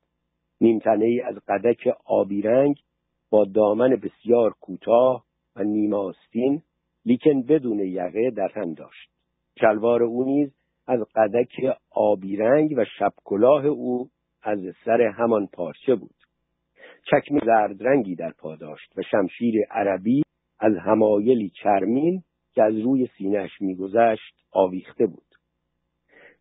نیمتنه 0.60 1.04
ای 1.04 1.20
از 1.20 1.36
قدک 1.48 1.88
آبی 2.04 2.42
رنگ 2.42 2.76
با 3.30 3.44
دامن 3.44 3.88
بسیار 3.88 4.54
کوتاه 4.60 5.24
و 5.56 5.64
نیماستین 5.64 6.62
لیکن 7.04 7.42
بدون 7.42 7.78
یقه 7.78 8.30
در 8.30 8.50
هم 8.54 8.74
داشت. 8.74 9.10
شلوار 9.60 10.02
او 10.02 10.24
نیز 10.24 10.54
از 10.86 11.00
قدک 11.14 11.76
آبی 11.90 12.36
رنگ 12.36 12.74
و 12.76 12.84
شب 12.98 13.12
کلاه 13.24 13.66
او 13.66 14.10
از 14.42 14.58
سر 14.84 15.02
همان 15.02 15.46
پارچه 15.46 15.94
بود. 15.94 16.19
چکمه 17.04 17.40
زرد 17.46 17.82
رنگی 17.82 18.14
در 18.14 18.32
پا 18.38 18.56
داشت 18.56 18.98
و 18.98 19.02
شمشیر 19.02 19.54
عربی 19.70 20.22
از 20.60 20.76
همایلی 20.76 21.50
چرمین 21.62 22.22
که 22.54 22.62
از 22.62 22.78
روی 22.78 23.08
سینهش 23.18 23.60
میگذشت 23.60 24.34
آویخته 24.52 25.06
بود 25.06 25.30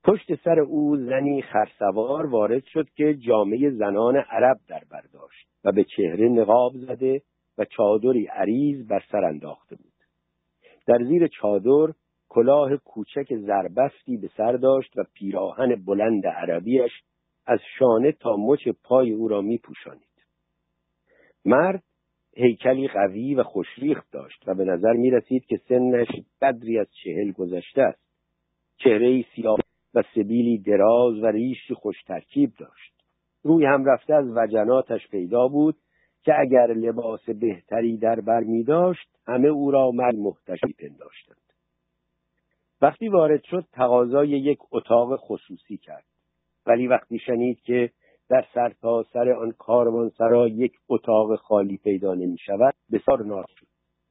پشت 0.04 0.36
سر 0.44 0.60
او 0.60 0.98
زنی 0.98 1.42
خرسوار 1.42 2.26
وارد 2.26 2.64
شد 2.64 2.90
که 2.90 3.14
جامعه 3.14 3.70
زنان 3.70 4.16
عرب 4.16 4.58
در 4.68 4.84
برداشت 4.92 5.48
و 5.64 5.72
به 5.72 5.84
چهره 5.84 6.30
نقاب 6.30 6.72
زده 6.76 7.22
و 7.58 7.66
چادری 7.66 8.26
عریض 8.26 8.88
بر 8.88 9.04
سر 9.12 9.26
انداخته 9.26 9.76
بود 9.76 9.94
در 10.88 11.04
زیر 11.04 11.28
چادر 11.28 11.94
کلاه 12.30 12.78
کوچک 12.78 13.36
زربفتی 13.36 14.18
به 14.18 14.30
سر 14.38 14.52
داشت 14.52 14.98
و 14.98 15.04
پیراهن 15.14 15.76
بلند 15.86 16.28
عربیش 16.28 16.92
از 17.46 17.60
شانه 17.80 18.12
تا 18.12 18.36
مچ 18.38 18.68
پای 18.84 19.12
او 19.12 19.28
را 19.28 19.42
می 19.42 19.58
پوشانید. 19.58 20.09
مرد 21.46 21.84
هیکلی 22.36 22.88
قوی 22.88 23.36
و 23.36 23.44
خوشریخت 23.44 24.12
داشت 24.12 24.44
و 24.48 24.54
به 24.54 24.66
نظر 24.66 24.94
می 24.94 25.12
رسید 25.12 25.46
که 25.46 25.58
سنش 25.70 26.08
قدری 26.42 26.80
از 26.80 26.88
چهل 27.04 27.32
گذشته 27.32 27.82
است. 27.82 28.02
چهره 28.78 29.26
سیاه 29.36 29.58
و 29.94 30.04
سبیلی 30.16 30.58
دراز 30.58 31.24
و 31.24 31.26
ریشی 31.26 31.74
خوش 31.74 32.04
ترکیب 32.04 32.52
داشت. 32.60 32.94
روی 33.44 33.66
هم 33.66 33.86
رفته 33.86 34.14
از 34.14 34.26
وجناتش 34.38 35.08
پیدا 35.08 35.48
بود 35.48 35.76
که 36.24 36.40
اگر 36.40 36.68
لباس 36.68 37.30
بهتری 37.30 37.98
در 37.98 38.22
بر 38.22 38.40
می 38.40 38.64
داشت 38.64 39.08
همه 39.28 39.48
او 39.48 39.72
را 39.72 39.92
مرد 39.92 40.16
محتشی 40.16 40.74
پنداشتند 40.80 41.38
وقتی 42.82 43.10
وارد 43.10 43.44
شد 43.44 43.66
تقاضای 43.72 44.30
یک 44.30 44.60
اتاق 44.72 45.16
خصوصی 45.16 45.78
کرد 45.78 46.06
ولی 46.66 46.88
وقتی 46.88 47.20
شنید 47.20 47.62
که 47.62 47.92
در 48.30 48.46
سرتاسر 48.54 49.10
سر 49.14 49.32
آن 49.32 49.52
کاروانسرا 49.52 50.48
یک 50.48 50.74
اتاق 50.90 51.36
خالی 51.36 51.78
پیدا 51.78 52.14
نمی 52.14 52.38
شود 52.38 52.74
بسیار 52.92 53.24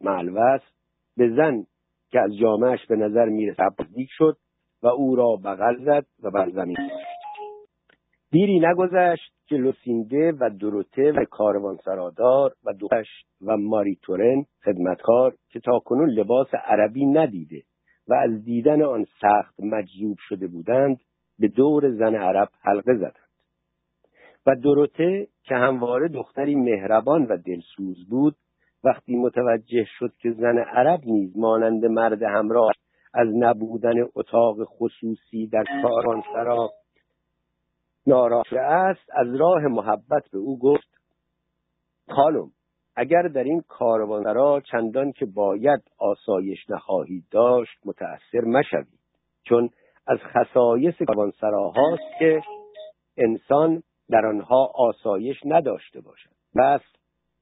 معلوس 0.00 0.60
به 1.16 1.30
زن 1.36 1.64
که 2.10 2.20
از 2.20 2.36
جامعش 2.36 2.86
به 2.86 2.96
نظر 2.96 3.24
می‌رسد 3.24 3.74
نزدیک 3.80 4.08
شد 4.12 4.36
و 4.82 4.86
او 4.86 5.16
را 5.16 5.36
بغل 5.44 5.84
زد 5.84 6.06
و 6.22 6.30
بر 6.30 6.50
زمین 6.50 6.76
دیری 8.30 8.60
نگذشت 8.60 9.32
که 9.46 9.56
لوسینده 9.56 10.32
و 10.40 10.50
دروته 10.60 11.12
و 11.12 11.24
کاروان 11.24 11.76
سرادار 11.84 12.54
و 12.64 12.72
دوش 12.72 13.06
و 13.46 13.56
ماری 13.56 13.98
تورن 14.02 14.44
خدمتکار 14.64 15.34
که 15.48 15.60
تاکنون 15.60 16.10
لباس 16.10 16.48
عربی 16.66 17.06
ندیده 17.06 17.62
و 18.08 18.14
از 18.14 18.44
دیدن 18.44 18.82
آن 18.82 19.04
سخت 19.20 19.60
مجذوب 19.60 20.16
شده 20.28 20.46
بودند 20.46 21.00
به 21.38 21.48
دور 21.48 21.90
زن 21.90 22.14
عرب 22.14 22.48
حلقه 22.60 22.94
زدند. 22.94 23.27
و 24.48 24.54
دروته 24.54 25.28
که 25.42 25.54
همواره 25.54 26.08
دختری 26.08 26.54
مهربان 26.54 27.24
و 27.24 27.36
دلسوز 27.36 28.08
بود 28.10 28.36
وقتی 28.84 29.16
متوجه 29.16 29.84
شد 29.98 30.12
که 30.18 30.30
زن 30.32 30.58
عرب 30.58 31.00
نیز 31.04 31.38
مانند 31.38 31.84
مرد 31.84 32.22
همراه 32.22 32.72
از 33.14 33.28
نبودن 33.34 33.94
اتاق 34.14 34.56
خصوصی 34.64 35.46
در 35.46 35.64
کاروانسرا 35.82 36.70
ناراحت 38.06 38.52
است 38.52 39.10
از 39.14 39.34
راه 39.34 39.62
محبت 39.62 40.22
به 40.32 40.38
او 40.38 40.58
گفت 40.58 40.88
خانم 42.10 42.50
اگر 42.96 43.22
در 43.22 43.44
این 43.44 43.62
کاروانسرا 43.68 44.62
چندان 44.70 45.12
که 45.12 45.26
باید 45.26 45.80
آسایش 45.98 46.70
نخواهید 46.70 47.24
داشت 47.30 47.78
متأثر 47.84 48.40
مشوید 48.46 48.98
چون 49.44 49.70
از 50.06 50.18
خصایص 50.18 50.94
کاروانسراهاست 51.06 52.18
که 52.18 52.42
انسان 53.16 53.82
در 54.10 54.26
آنها 54.26 54.72
آسایش 54.74 55.36
نداشته 55.44 56.00
باشد. 56.00 56.30
بس 56.56 56.80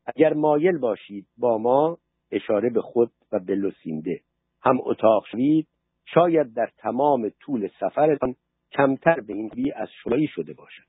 اگر 0.07 0.33
مایل 0.33 0.79
باشید 0.79 1.27
با 1.39 1.59
ما 1.59 1.99
اشاره 2.31 2.71
به 2.71 2.81
خود 2.81 3.11
و 3.33 3.39
به 3.39 3.55
لسینده 3.55 4.21
هم 4.63 4.79
اتاق 4.81 5.27
شوید 5.31 5.67
شاید 6.05 6.55
در 6.55 6.71
تمام 6.79 7.29
طول 7.41 7.69
سفرتان 7.81 8.35
کمتر 8.73 9.21
به 9.21 9.33
این 9.33 9.49
بی 9.49 9.73
از 9.73 9.89
شمایی 10.03 10.27
شده 10.27 10.53
باشد. 10.53 10.83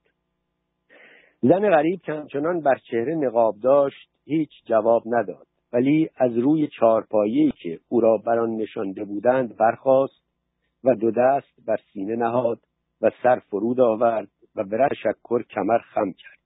زن 1.42 1.70
غریب 1.70 2.02
که 2.02 2.14
همچنان 2.14 2.62
بر 2.62 2.78
چهره 2.92 3.16
نقاب 3.16 3.56
داشت 3.60 4.10
هیچ 4.26 4.50
جواب 4.66 5.04
نداد. 5.06 5.48
ولی 5.74 6.10
از 6.16 6.38
روی 6.38 6.68
چارپایی 6.68 7.52
که 7.52 7.80
او 7.90 8.02
را 8.02 8.18
بر 8.18 8.40
آن 8.40 8.56
نشانده 8.56 9.04
بودند 9.04 9.58
برخاست 9.58 10.22
و 10.84 10.96
دو 10.96 11.12
دست 11.12 11.66
بر 11.66 11.78
سینه 11.94 12.16
نهاد 12.16 12.60
و 13.02 13.12
سر 13.24 13.40
فرود 13.40 13.80
آورد. 13.80 14.28
و 14.58 14.64
به 14.64 14.88
شکر 14.96 15.44
کمر 15.44 15.78
خم 15.78 16.12
کرد. 16.12 16.38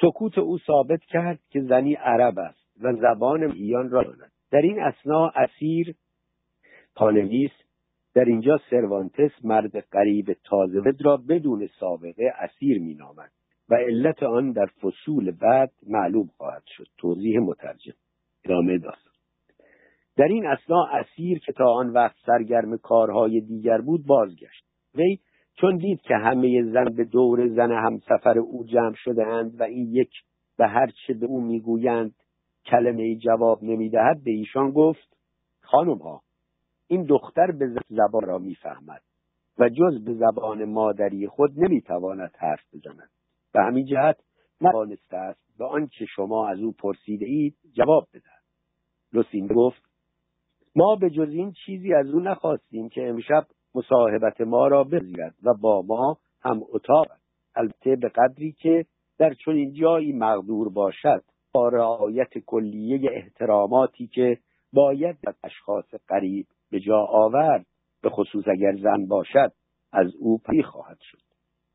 سکوت 0.00 0.38
او 0.38 0.58
ثابت 0.58 1.00
کرد 1.00 1.40
که 1.50 1.60
زنی 1.60 1.94
عرب 1.94 2.38
است 2.38 2.82
و 2.82 2.92
زبان 2.92 3.52
ایان 3.52 3.90
را 3.90 4.02
داند. 4.02 4.32
در 4.50 4.62
این 4.62 4.80
اسنا 4.80 5.32
اسیر 5.34 5.94
پانویس 6.94 7.50
در 8.14 8.24
اینجا 8.24 8.60
سروانتس 8.70 9.30
مرد 9.44 9.76
قریب 9.76 10.36
تازه 10.44 10.80
را 11.04 11.16
بدون 11.16 11.68
سابقه 11.80 12.32
اسیر 12.38 12.78
مینامد 12.78 13.30
و 13.68 13.74
علت 13.74 14.22
آن 14.22 14.52
در 14.52 14.66
فصول 14.66 15.30
بعد 15.30 15.72
معلوم 15.86 16.26
خواهد 16.36 16.62
شد. 16.66 16.86
توضیح 16.98 17.38
مترجم. 17.38 17.94
ادامه 18.44 18.78
داستان 18.78 19.12
در 20.16 20.24
این 20.24 20.46
اسنا 20.46 20.84
اسیر 20.84 21.38
که 21.38 21.52
تا 21.52 21.64
آن 21.64 21.90
وقت 21.90 22.16
سرگرم 22.26 22.76
کارهای 22.76 23.40
دیگر 23.40 23.80
بود 23.80 24.06
بازگشت. 24.06 24.64
وی 24.94 25.18
چون 25.60 25.76
دید 25.76 26.00
که 26.00 26.14
همه 26.14 26.62
زن 26.62 26.84
به 26.84 27.04
دور 27.04 27.48
زن 27.48 27.72
همسفر 27.72 28.38
او 28.38 28.64
جمع 28.64 28.94
شدهاند 28.94 29.60
و 29.60 29.62
این 29.62 29.94
یک 29.94 30.10
به 30.58 30.66
هر 30.66 30.90
چه 31.06 31.14
به 31.14 31.26
او 31.26 31.40
می‌گویند 31.40 32.14
کلمه 32.66 33.16
جواب 33.16 33.62
نمی‌دهد 33.62 34.24
به 34.24 34.30
ایشان 34.30 34.70
گفت 34.70 35.16
خانم 35.60 35.98
ها 35.98 36.22
این 36.88 37.02
دختر 37.02 37.50
به 37.50 37.66
زبان 37.88 38.22
را 38.22 38.38
می‌فهمد 38.38 39.02
و 39.58 39.68
جز 39.68 40.04
به 40.04 40.14
زبان 40.14 40.64
مادری 40.64 41.26
خود 41.26 41.50
نمی‌تواند 41.56 42.32
حرف 42.38 42.74
بزند. 42.74 43.10
به 43.52 43.62
همین 43.62 43.86
جهت 43.86 44.16
نتوانسته 44.60 45.16
است 45.16 45.40
به 45.58 45.64
آنچه 45.64 46.06
شما 46.16 46.48
از 46.48 46.60
او 46.60 46.72
پرسیده 46.72 47.26
اید 47.26 47.56
جواب 47.72 48.08
بدهد. 48.14 48.42
لوسین 49.12 49.46
گفت 49.46 49.82
ما 50.76 50.96
به 50.96 51.10
جز 51.10 51.28
این 51.28 51.52
چیزی 51.52 51.94
از 51.94 52.10
او 52.10 52.20
نخواستیم 52.20 52.88
که 52.88 53.08
امشب 53.08 53.46
مصاحبت 53.76 54.40
ما 54.40 54.68
را 54.68 54.84
بزیرد 54.84 55.34
و 55.42 55.54
با 55.54 55.82
ما 55.82 56.18
هم 56.42 56.60
اتاق 56.72 57.06
البته 57.56 57.96
به 57.96 58.08
قدری 58.08 58.52
که 58.52 58.86
در 59.18 59.34
چنین 59.34 59.72
جایی 59.72 60.12
مقدور 60.12 60.68
باشد 60.68 61.24
با 61.52 61.68
رعایت 61.68 62.38
کلیه 62.38 63.10
احتراماتی 63.12 64.06
که 64.06 64.38
باید 64.72 65.16
از 65.26 65.34
اشخاص 65.44 65.94
قریب 66.08 66.46
به 66.70 66.80
جا 66.80 66.98
آورد 66.98 67.66
به 68.02 68.10
خصوص 68.10 68.44
اگر 68.48 68.76
زن 68.76 69.06
باشد 69.06 69.52
از 69.92 70.14
او 70.20 70.38
پی 70.38 70.62
خواهد 70.62 70.98
شد. 71.00 71.22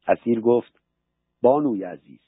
اسیر 0.07 0.41
گفت 0.41 0.81
بانوی 1.41 1.83
عزیز 1.83 2.19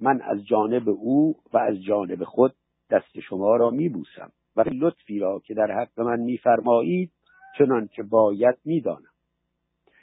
من 0.00 0.20
از 0.22 0.46
جانب 0.46 0.88
او 0.88 1.36
و 1.52 1.58
از 1.58 1.82
جانب 1.82 2.24
خود 2.24 2.54
دست 2.90 3.20
شما 3.20 3.56
را 3.56 3.70
میبوسم 3.70 4.32
و 4.56 4.64
لطفی 4.72 5.18
را 5.18 5.40
که 5.44 5.54
در 5.54 5.72
حق 5.80 6.00
من 6.00 6.20
میفرمایید 6.20 7.12
چنان 7.58 7.88
که 7.88 8.02
باید 8.02 8.58
می‌دانم. 8.64 9.12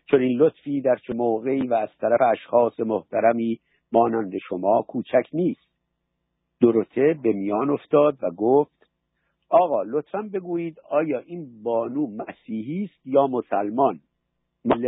چون 0.05 0.21
این 0.21 0.37
لطفی 0.37 0.81
در 0.81 0.95
چه 0.95 1.13
موقعی 1.13 1.67
و 1.67 1.73
از 1.73 1.89
طرف 2.01 2.21
اشخاص 2.31 2.79
محترمی 2.79 3.59
مانند 3.91 4.37
شما 4.37 4.81
کوچک 4.81 5.27
نیست. 5.33 5.67
دروته 6.61 7.19
به 7.23 7.33
میان 7.33 7.69
افتاد 7.69 8.17
و 8.21 8.31
گفت 8.31 8.89
آقا 9.49 9.83
لطفا 9.83 10.29
بگویید 10.33 10.77
آیا 10.89 11.19
این 11.19 11.63
بانو 11.63 12.07
مسیحی 12.07 12.83
است 12.83 13.07
یا 13.07 13.27
مسلمان؟ 13.27 13.99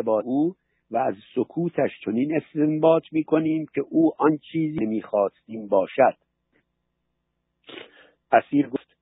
با 0.05 0.21
او 0.21 0.55
و 0.91 0.97
از 0.97 1.15
سکوتش 1.35 1.91
چنین 2.05 2.35
استنباط 2.35 3.03
می‌کنیم 3.11 3.65
که 3.75 3.81
او 3.89 4.11
آن 4.17 4.37
چیزی 4.51 4.77
نمی‌خواستیم 4.85 5.67
باشد. 5.67 6.17
اسیر 8.31 8.69
گفت 8.69 8.97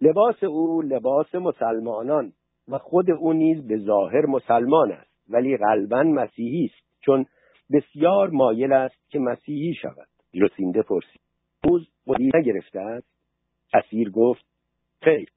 لباس 0.00 0.44
او 0.44 0.82
لباس 0.82 1.34
مسلمانان. 1.34 2.32
و 2.70 2.78
خود 2.78 3.10
او 3.10 3.32
نیز 3.32 3.66
به 3.66 3.78
ظاهر 3.78 4.26
مسلمان 4.26 4.92
است 4.92 5.10
ولی 5.28 5.56
قلبا 5.56 6.02
مسیحی 6.02 6.64
است 6.64 7.00
چون 7.00 7.26
بسیار 7.72 8.30
مایل 8.30 8.72
است 8.72 9.10
که 9.10 9.18
مسیحی 9.18 9.74
شود. 9.74 10.08
لوسینده 10.34 10.82
پرسید 10.82 11.20
روز 11.64 11.88
مدیر 12.06 12.36
نگرفته 12.36 12.80
است؟ 12.80 13.06
اسیر 13.74 14.10
گفت 14.10 14.44
خیر 15.02 15.28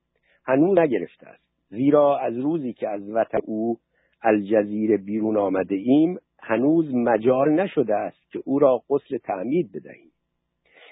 هنوز 0.45 0.80
نگرفته 0.80 1.28
است. 1.28 1.44
زیرا 1.70 2.18
از 2.18 2.38
روزی 2.38 2.74
که 2.74 2.90
از 2.90 3.10
وطن 3.10 3.40
او 3.44 3.80
الجزیره 4.22 4.98
بیرون 4.98 5.38
آمده 5.38 5.76
ایم 5.76 6.18
هنوز 6.40 6.95
مجال 6.95 7.50
نشده 7.50 7.95
است 7.95 8.32
که 8.32 8.40
او 8.45 8.60
را 8.60 8.84
قسل 8.90 9.18
تعمید 9.18 9.72
بدهیم. 9.72 10.12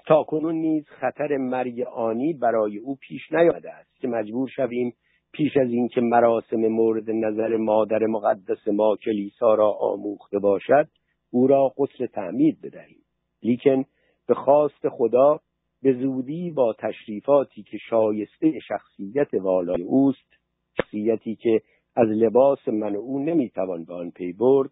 تا 0.05 0.23
کنون 0.23 0.55
نیز 0.55 0.85
خطر 0.87 1.37
مرگ 1.37 1.81
آنی 1.81 2.33
برای 2.33 2.77
او 2.77 2.95
پیش 2.95 3.31
نیامده 3.31 3.73
است 3.73 3.99
که 4.01 4.07
مجبور 4.07 4.49
شویم 4.49 4.93
پیش 5.33 5.57
از 5.57 5.69
اینکه 5.69 6.01
مراسم 6.01 6.67
مورد 6.67 7.09
نظر 7.09 7.57
مادر 7.57 8.05
مقدس 8.05 8.67
ما 8.67 8.95
کلیسا 8.95 9.53
را 9.53 9.71
آموخته 9.71 10.39
باشد 10.39 10.87
او 11.31 11.47
را 11.47 11.73
قسل 11.77 12.05
تعمید 12.05 12.61
بدهیم. 12.61 13.01
لیکن 13.43 13.85
به 14.27 14.33
خواست 14.33 14.89
خدا 14.89 15.39
به 15.81 15.93
زودی 15.93 16.51
با 16.51 16.75
تشریفاتی 16.79 17.63
که 17.63 17.77
شایسته 17.77 18.59
شخصیت 18.59 19.33
والای 19.33 19.81
اوست 19.81 20.37
شخصیتی 20.77 21.35
که 21.35 21.61
از 21.95 22.07
لباس 22.07 22.67
من 22.67 22.95
او 22.95 23.19
نمی‌توان 23.19 23.85
به 23.85 23.93
آن 23.93 24.11
پی 24.11 24.33
برد 24.33 24.71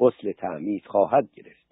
غسل 0.00 0.32
تعمید 0.32 0.86
خواهد 0.86 1.28
گرفت. 1.34 1.66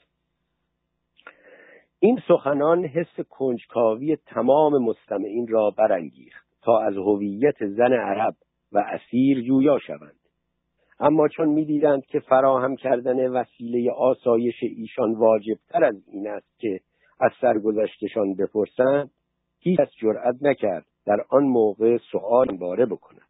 این 1.98 2.20
سخنان 2.28 2.84
حس 2.84 3.20
کنجکاوی 3.30 4.16
تمام 4.16 4.82
مستمعین 4.82 5.48
را 5.48 5.70
برانگیخت. 5.70 6.43
تا 6.64 6.78
از 6.78 6.96
هویت 6.96 7.66
زن 7.66 7.92
عرب 7.92 8.34
و 8.72 8.78
اسیر 8.78 9.40
جویا 9.40 9.78
شوند. 9.78 10.18
اما 11.00 11.28
چون 11.28 11.48
می‌دیدند 11.48 12.04
که 12.06 12.20
فراهم 12.20 12.76
کردن 12.76 13.28
وسیله 13.28 13.92
آسایش 13.92 14.54
ایشان 14.62 15.14
واجبتر 15.14 15.84
از 15.84 16.08
این 16.08 16.28
است 16.28 16.58
که 16.58 16.80
از 17.20 17.30
سرگذشتشان 17.40 18.34
بپرسند 18.34 19.10
هیچ 19.60 19.78
جرأت 20.00 20.36
نکرد 20.40 20.86
در 21.06 21.24
آن 21.30 21.44
موقع 21.44 21.98
سؤال 22.12 22.56
باره 22.56 22.86
بکند. 22.86 23.28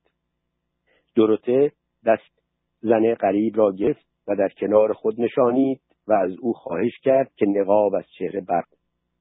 دروته 1.17 1.73
دست 2.07 2.43
زن 2.81 3.15
قریب 3.15 3.57
را 3.57 3.73
گرفت 3.73 4.07
و 4.29 4.37
در 4.37 4.49
کنار 4.49 4.93
خود 4.93 5.21
نشانید 5.21 5.81
و 6.07 6.13
از 6.13 6.31
او 6.41 6.53
خواهش 6.53 6.99
کرد 7.03 7.31
که 7.37 7.47
نقاب 7.47 7.95
از 7.95 8.05
چهره 8.19 8.41
بر 8.41 8.63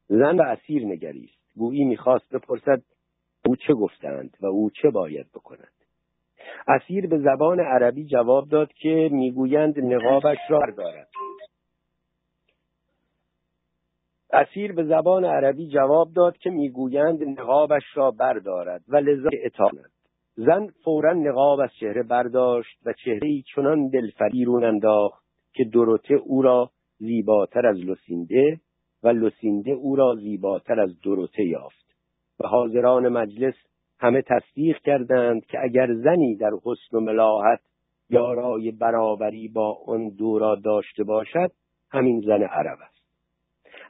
زن 0.07 0.39
و 0.39 0.41
اسیر 0.41 0.85
نگریست. 0.85 1.43
گویی 1.55 1.83
می‌خواست 1.83 2.35
بپرسد 2.35 2.81
او 3.45 3.55
چه 3.55 3.73
گفتند 3.73 4.37
و 4.41 4.45
او 4.45 4.69
چه 4.69 4.89
باید 4.89 5.27
بکند. 5.33 5.73
اسیر 6.67 7.07
به 7.07 7.19
زبان 7.19 7.59
عربی 7.59 8.05
جواب 8.05 8.49
داد 8.49 8.73
که 8.73 9.09
می‌گویند 9.11 9.79
نقابش 9.79 10.37
را 10.49 10.59
بردارد. 10.59 11.07
اسیر 14.33 14.73
به 14.73 14.83
زبان 14.83 15.25
عربی 15.25 15.67
جواب 15.67 16.13
داد 16.13 16.37
که 16.37 16.49
می‌گویند 16.49 17.23
نقابش 17.23 17.83
را 17.95 18.11
بردارد 18.11 18.81
و 18.87 18.97
لذا 18.97 19.29
اطاعت. 19.33 19.91
زن 20.35 20.67
فورا 20.83 21.13
نقاب 21.13 21.59
از 21.59 21.69
چهره 21.79 22.03
برداشت 22.03 22.77
و 22.85 22.93
چهره 22.93 23.27
ای 23.27 23.43
چنان 23.55 23.89
دلفریرون 23.89 24.63
انداخت 24.63 25.23
که 25.53 25.63
دروته 25.63 26.13
او 26.13 26.41
را 26.41 26.69
زیباتر 26.97 27.67
از 27.67 27.77
لوسینده 27.77 28.59
و 29.03 29.07
لوسینده 29.07 29.71
او 29.71 29.95
را 29.95 30.15
زیباتر 30.15 30.79
از 30.79 31.01
دروته 31.01 31.43
یافت. 31.43 31.82
و 32.39 32.47
حاضران 32.47 33.09
مجلس 33.09 33.55
همه 33.99 34.21
تصدیق 34.21 34.77
کردند 34.77 35.45
که 35.45 35.59
اگر 35.63 35.93
زنی 35.93 36.35
در 36.35 36.51
حسن 36.63 36.97
و 36.97 36.99
ملاحت 36.99 37.59
یارای 38.09 38.71
برابری 38.71 39.47
با 39.47 39.77
آن 39.87 40.09
دو 40.09 40.39
را 40.39 40.55
داشته 40.55 41.03
باشد 41.03 41.51
همین 41.91 42.21
زن 42.21 42.43
عرب 42.43 42.77
است. 42.81 43.03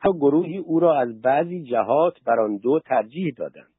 هم 0.01 0.11
گروهی 0.11 0.57
او 0.57 0.79
را 0.79 0.99
از 0.99 1.21
بعضی 1.21 1.63
جهات 1.63 2.23
بر 2.25 2.39
آن 2.39 2.57
دو 2.57 2.79
ترجیح 2.79 3.33
دادند 3.37 3.73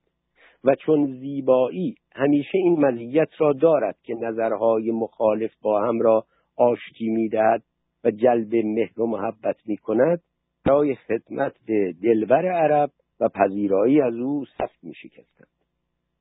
و 0.64 0.74
چون 0.74 1.06
زیبایی 1.06 1.94
همیشه 2.14 2.58
این 2.58 2.86
مزیت 2.86 3.28
را 3.38 3.52
دارد 3.52 3.96
که 4.02 4.14
نظرهای 4.14 4.90
مخالف 4.90 5.50
با 5.62 5.82
هم 5.82 6.00
را 6.00 6.24
آشتی 6.56 7.08
می‌دهد 7.08 7.62
و 8.04 8.10
جلب 8.10 8.54
مهر 8.54 9.00
و 9.00 9.06
محبت 9.06 9.56
می 9.66 9.76
کند 9.76 10.20
برای 10.64 10.94
خدمت 10.94 11.52
به 11.66 11.94
دلبر 12.02 12.46
عرب 12.46 12.90
پذیرایی 13.28 14.00
از 14.00 14.14
او 14.14 14.44
سخت 14.58 14.84
می 14.84 14.94
شکستند 14.94 15.48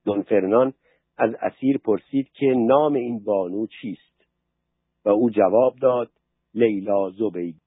دون 0.04 0.22
فرنان 0.22 0.72
از 1.18 1.34
اسیر 1.40 1.78
پرسید 1.78 2.28
که 2.32 2.46
نام 2.46 2.94
این 2.94 3.24
بانو 3.24 3.66
چیست؟ 3.66 4.26
و 5.04 5.08
او 5.08 5.30
جواب 5.30 5.76
داد 5.80 6.10
لیلا 6.54 7.10
زبید. 7.10 7.60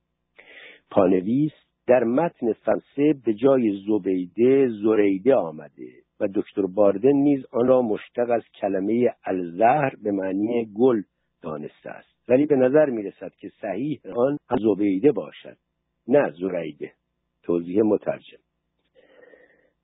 پانویس 0.90 1.52
در 1.88 2.04
متن 2.04 2.54
فلسه 2.54 3.14
به 3.26 3.34
جای 3.34 3.84
زبیده 3.88 4.70
زریده 4.84 5.36
آمده 5.36 5.92
و 6.20 6.28
دکتر 6.36 6.62
باردن 6.62 7.14
نیز 7.14 7.46
آن 7.52 7.68
را 7.68 7.82
مشتق 7.82 8.30
از 8.30 8.44
کلمه 8.62 9.16
الزهر 9.26 9.96
به 10.04 10.12
معنی 10.12 10.66
گل 10.78 11.02
دانسته 11.42 11.90
است. 11.90 12.30
ولی 12.30 12.46
به 12.46 12.56
نظر 12.56 12.86
می 12.86 13.04
رسد 13.04 13.32
که 13.40 13.52
صحیح 13.62 14.02
آن 14.16 14.38
زبیده 14.64 15.12
باشد 15.12 15.58
نه 16.08 16.32
زریده. 16.32 16.92
توضیح 17.44 17.82
مترجم. 17.82 18.38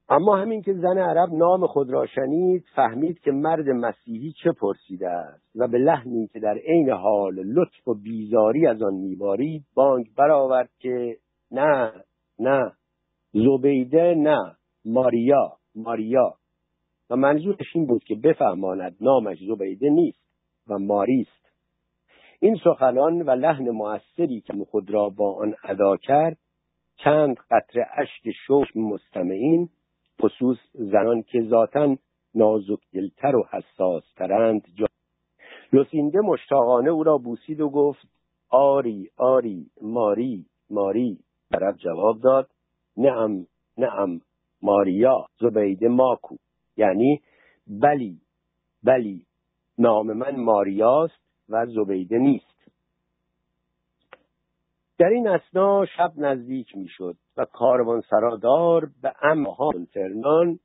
اما 0.09 0.37
همین 0.37 0.61
که 0.61 0.73
زن 0.73 0.97
عرب 0.97 1.33
نام 1.33 1.67
خود 1.67 1.89
را 1.89 2.05
شنید 2.05 2.65
فهمید 2.75 3.19
که 3.19 3.31
مرد 3.31 3.69
مسیحی 3.69 4.33
چه 4.43 4.51
پرسیده 4.51 5.09
است 5.09 5.51
و 5.55 5.67
به 5.67 5.77
لحنی 5.77 6.27
که 6.27 6.39
در 6.39 6.57
عین 6.57 6.89
حال 6.89 7.33
لطف 7.33 7.87
و 7.87 7.93
بیزاری 7.93 8.67
از 8.67 8.81
آن 8.81 8.93
میبارید 8.93 9.63
بانک 9.75 10.07
برآورد 10.17 10.69
که 10.79 11.17
نه 11.51 11.91
نه. 12.39 12.71
زبیده 13.33 14.15
نه. 14.17 14.55
ماریا 14.85 15.57
ماریا. 15.75 16.33
و 17.09 17.15
منظورش 17.15 17.75
این 17.75 17.85
بود 17.85 18.03
که 18.03 18.15
بفهماند 18.15 18.95
نامش 19.01 19.37
زبیده 19.47 19.89
نیست 19.89 20.23
و 20.67 20.79
ماریست 20.79 21.43
این 22.39 22.55
سخنان 22.63 23.21
و 23.21 23.31
لحن 23.31 23.69
موثری 23.69 24.41
که 24.41 24.53
خود 24.71 24.89
را 24.89 25.09
با 25.09 25.35
آن 25.35 25.55
ادا 25.63 25.97
کرد 25.97 26.37
چند 26.95 27.37
قطره 27.51 27.87
اشک 27.97 28.31
شوش 28.47 28.67
مستمعین 28.75 29.69
خصوص 30.23 30.57
زنان 30.73 31.23
که 31.23 31.41
ذاتا 31.41 31.97
نازک 32.35 32.79
دلتر 32.93 33.35
و 33.35 33.47
حساسترند 33.51 34.61
جا 34.75 34.85
لوسینده 35.73 36.19
مشتاقانه 36.19 36.89
او 36.89 37.03
را 37.03 37.17
بوسید 37.17 37.61
و 37.61 37.69
گفت 37.69 38.07
آری 38.49 39.09
آری 39.17 39.65
ماری 39.81 40.45
ماری. 40.69 41.19
طرف 41.51 41.77
جواب 41.77 42.21
داد 42.21 42.49
نعم 42.97 43.47
نعم 43.77 44.21
ماریا 44.61 45.27
زبیده 45.39 45.87
ماکو. 45.87 46.35
یعنی 46.77 47.21
بلی 47.67 48.21
بلی. 48.83 49.25
نام 49.77 50.13
من 50.13 50.35
ماریاست 50.35 51.21
و 51.49 51.65
زبیده 51.65 52.17
نیست. 52.17 52.69
در 54.97 55.09
این 55.09 55.27
اسنا 55.27 55.85
شب 55.85 56.13
نزدیک 56.17 56.77
می‌شد. 56.77 57.15
و 57.37 57.45
کاروان 57.45 58.01
سرادار 58.01 58.89
به 59.01 59.13
امها 59.21 59.71
فرنان 59.93 60.59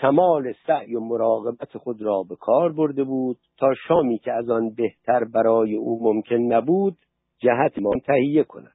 کمال 0.00 0.52
سعی 0.66 0.94
و 0.94 1.00
مراقبت 1.00 1.78
خود 1.78 2.02
را 2.02 2.22
به 2.28 2.36
کار 2.36 2.72
برده 2.72 3.04
بود 3.04 3.36
تا 3.58 3.74
شامی 3.88 4.18
که 4.18 4.32
از 4.32 4.50
آن 4.50 4.70
بهتر 4.70 5.24
برای 5.24 5.76
او 5.76 5.98
ممکن 6.02 6.36
نبود 6.36 6.96
جهت 7.38 7.78
ما 7.78 7.90
تهیه 8.06 8.44
کند. 8.44 8.74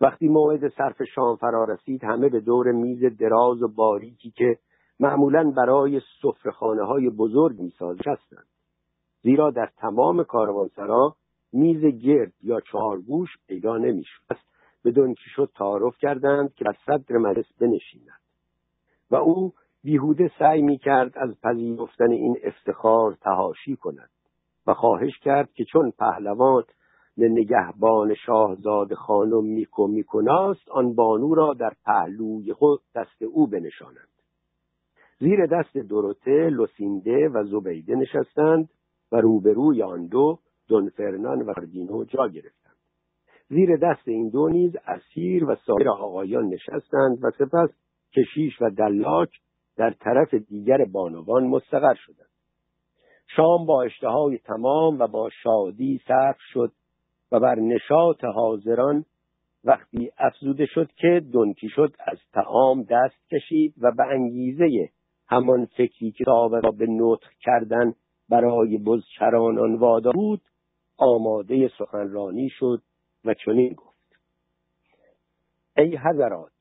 وقتی 0.00 0.28
موعد 0.28 0.68
صرف 0.68 1.02
شام 1.14 1.36
فرا 1.36 1.64
رسید 1.64 2.04
همه 2.04 2.28
به 2.28 2.40
دور 2.40 2.72
میز 2.72 3.04
دراز 3.04 3.62
و 3.62 3.68
باریکی 3.68 4.30
که 4.30 4.58
معمولا 5.00 5.52
برای 5.56 6.00
سفرخانه 6.22 6.82
های 6.82 7.10
بزرگ 7.10 7.60
می‌سازد 7.60 8.08
هستند 8.08 8.46
زیرا 9.22 9.50
در 9.50 9.68
تمام 9.76 10.24
کاروانسرا 10.24 11.14
میز 11.52 11.84
گرد 11.84 12.32
یا 12.42 12.60
چهارگوش 12.60 13.28
پیدا 13.48 13.76
نمی‌شد. 13.76 14.36
به 14.84 15.14
شد 15.36 15.50
تعارف 15.54 15.98
کردند 15.98 16.54
که 16.54 16.64
از 16.68 16.74
صدر 16.86 17.16
مجلس 17.16 17.52
بنشیند. 17.60 18.20
و 19.10 19.16
او 19.16 19.52
بیهوده 19.84 20.30
سعی 20.38 20.62
می 20.62 20.78
کرد 20.78 21.18
از 21.18 21.40
پذیرفتن 21.42 22.10
این 22.10 22.36
افتخار 22.42 23.14
تهاشی 23.14 23.76
کند 23.76 24.10
و 24.66 24.74
خواهش 24.74 25.18
کرد 25.18 25.52
که 25.52 25.64
چون 25.64 25.90
پهلوان 25.90 26.64
نگهبان 27.18 28.14
شاهزاده 28.14 28.94
خانم 28.94 29.44
میکو 29.44 29.86
میکناست 29.86 30.68
آن 30.70 30.94
بانو 30.94 31.34
را 31.34 31.54
در 31.54 31.72
پهلوی 31.84 32.52
خود 32.52 32.80
دست 32.94 33.22
او 33.22 33.46
بنشانند 33.46 34.08
زیر 35.20 35.46
دست 35.46 35.76
دروته 35.76 36.50
لوسینده 36.50 37.28
و 37.28 37.44
زبیده 37.44 37.94
نشستند 37.94 38.68
و 39.12 39.16
روبروی 39.16 39.82
آن 39.82 40.06
دو 40.06 40.38
دونفرنان 40.68 41.42
و 41.42 41.52
فردینو 41.52 42.04
جا 42.04 42.28
گرفتند. 42.28 42.67
زیر 43.48 43.76
دست 43.76 44.08
این 44.08 44.28
دو 44.28 44.48
نیز 44.48 44.76
اسیر 44.86 45.44
و 45.44 45.56
سایر 45.66 45.88
آقایان 45.88 46.44
نشستند 46.44 47.18
و 47.22 47.30
سپس 47.30 47.70
کشیش 48.16 48.62
و 48.62 48.70
دلاک 48.70 49.30
در 49.76 49.90
طرف 49.90 50.34
دیگر 50.34 50.84
بانوان 50.84 51.46
مستقر 51.46 51.94
شدند. 51.94 52.28
شام 53.36 53.66
با 53.66 53.82
اشتهای 53.82 54.38
تمام 54.38 54.98
و 54.98 55.06
با 55.06 55.30
شادی 55.42 56.00
سرخ 56.08 56.36
شد 56.52 56.72
و 57.32 57.40
بر 57.40 57.54
نشاط 57.54 58.24
حاضران 58.24 59.04
وقتی 59.64 60.10
افزوده 60.18 60.66
شد 60.66 60.90
که 60.96 61.22
دنکی 61.32 61.68
شد 61.68 61.94
از 62.06 62.18
تعام 62.32 62.82
دست 62.82 63.28
کشید 63.30 63.74
و 63.80 63.92
به 63.96 64.06
انگیزه 64.06 64.88
همان 65.28 65.64
فکری 65.64 66.10
که 66.10 66.24
را 66.26 66.70
به 66.78 66.86
نطق 66.88 67.30
کردن 67.40 67.94
برای 68.28 68.78
بزچرانان 68.78 69.74
وادا 69.74 70.10
بود 70.10 70.40
آماده 70.98 71.70
سخنرانی 71.78 72.48
شد 72.48 72.82
و 73.24 73.34
چنین 73.34 73.74
گفت. 73.74 74.20
ای 75.76 75.96
حضرات 75.96 76.52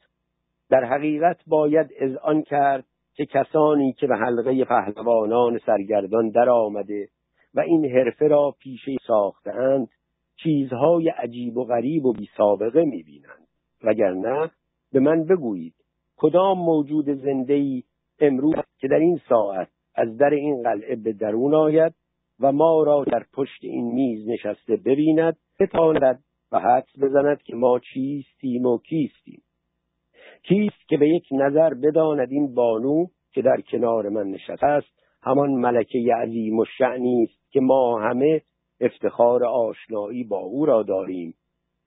در 0.69 0.83
حقیقت 0.83 1.37
باید 1.47 1.87
آن 2.23 2.41
کرد 2.41 2.85
که 3.13 3.25
کسانی 3.25 3.93
که 3.93 4.07
به 4.07 4.15
حلقه 4.15 4.65
پهلوانان 4.65 5.59
سرگردان 5.65 6.29
در 6.29 6.49
آمده 6.49 7.09
و 7.53 7.59
این 7.59 7.85
حرفه 7.85 8.27
را 8.27 8.55
پیشه 8.59 8.95
ساختند 9.07 9.87
چیزهای 10.43 11.09
عجیب 11.09 11.57
و 11.57 11.65
غریب 11.65 12.05
و 12.05 12.13
بی 12.13 12.29
سابقه 12.37 12.83
می‌بینند. 12.83 13.47
وگرنه 13.83 14.51
به 14.91 14.99
من 14.99 15.23
بگویید 15.23 15.73
کدام 16.17 16.57
موجود 16.57 17.09
زنده 17.09 17.53
ای 17.53 17.83
امروز 18.19 18.55
که 18.79 18.87
در 18.87 18.99
این 18.99 19.19
ساعت 19.29 19.67
از 19.95 20.17
در 20.17 20.29
این 20.29 20.63
قلعه 20.63 20.95
به 20.95 21.13
درون 21.13 21.53
آید 21.53 21.93
و 22.39 22.51
ما 22.51 22.83
را 22.83 23.03
در 23.03 23.25
پشت 23.33 23.63
این 23.63 23.93
میز 23.93 24.27
نشسته 24.27 24.75
ببیند 24.75 25.37
بتاند 25.59 26.23
و 26.51 26.59
حدس 26.59 26.99
بزند 27.01 27.41
که 27.41 27.55
ما 27.55 27.79
چیستیم 27.79 28.65
و 28.65 28.77
کیستیم 28.77 29.41
کیست 30.43 30.87
که 30.89 30.97
به 30.97 31.09
یک 31.09 31.27
نظر 31.31 31.73
بداند 31.73 32.31
این 32.31 32.55
بانو 32.55 33.05
که 33.31 33.41
در 33.41 33.61
کنار 33.61 34.09
من 34.09 34.27
نشسته 34.27 34.65
است 34.65 34.87
همان 35.23 35.49
ملکه 35.49 36.15
عظیم 36.23 36.59
و 36.59 36.65
شعنی 36.77 37.23
است 37.23 37.51
که 37.51 37.59
ما 37.59 37.99
همه 37.99 38.41
افتخار 38.81 39.45
آشنایی 39.45 40.23
با 40.23 40.39
او 40.39 40.65
را 40.65 40.83
داریم 40.83 41.33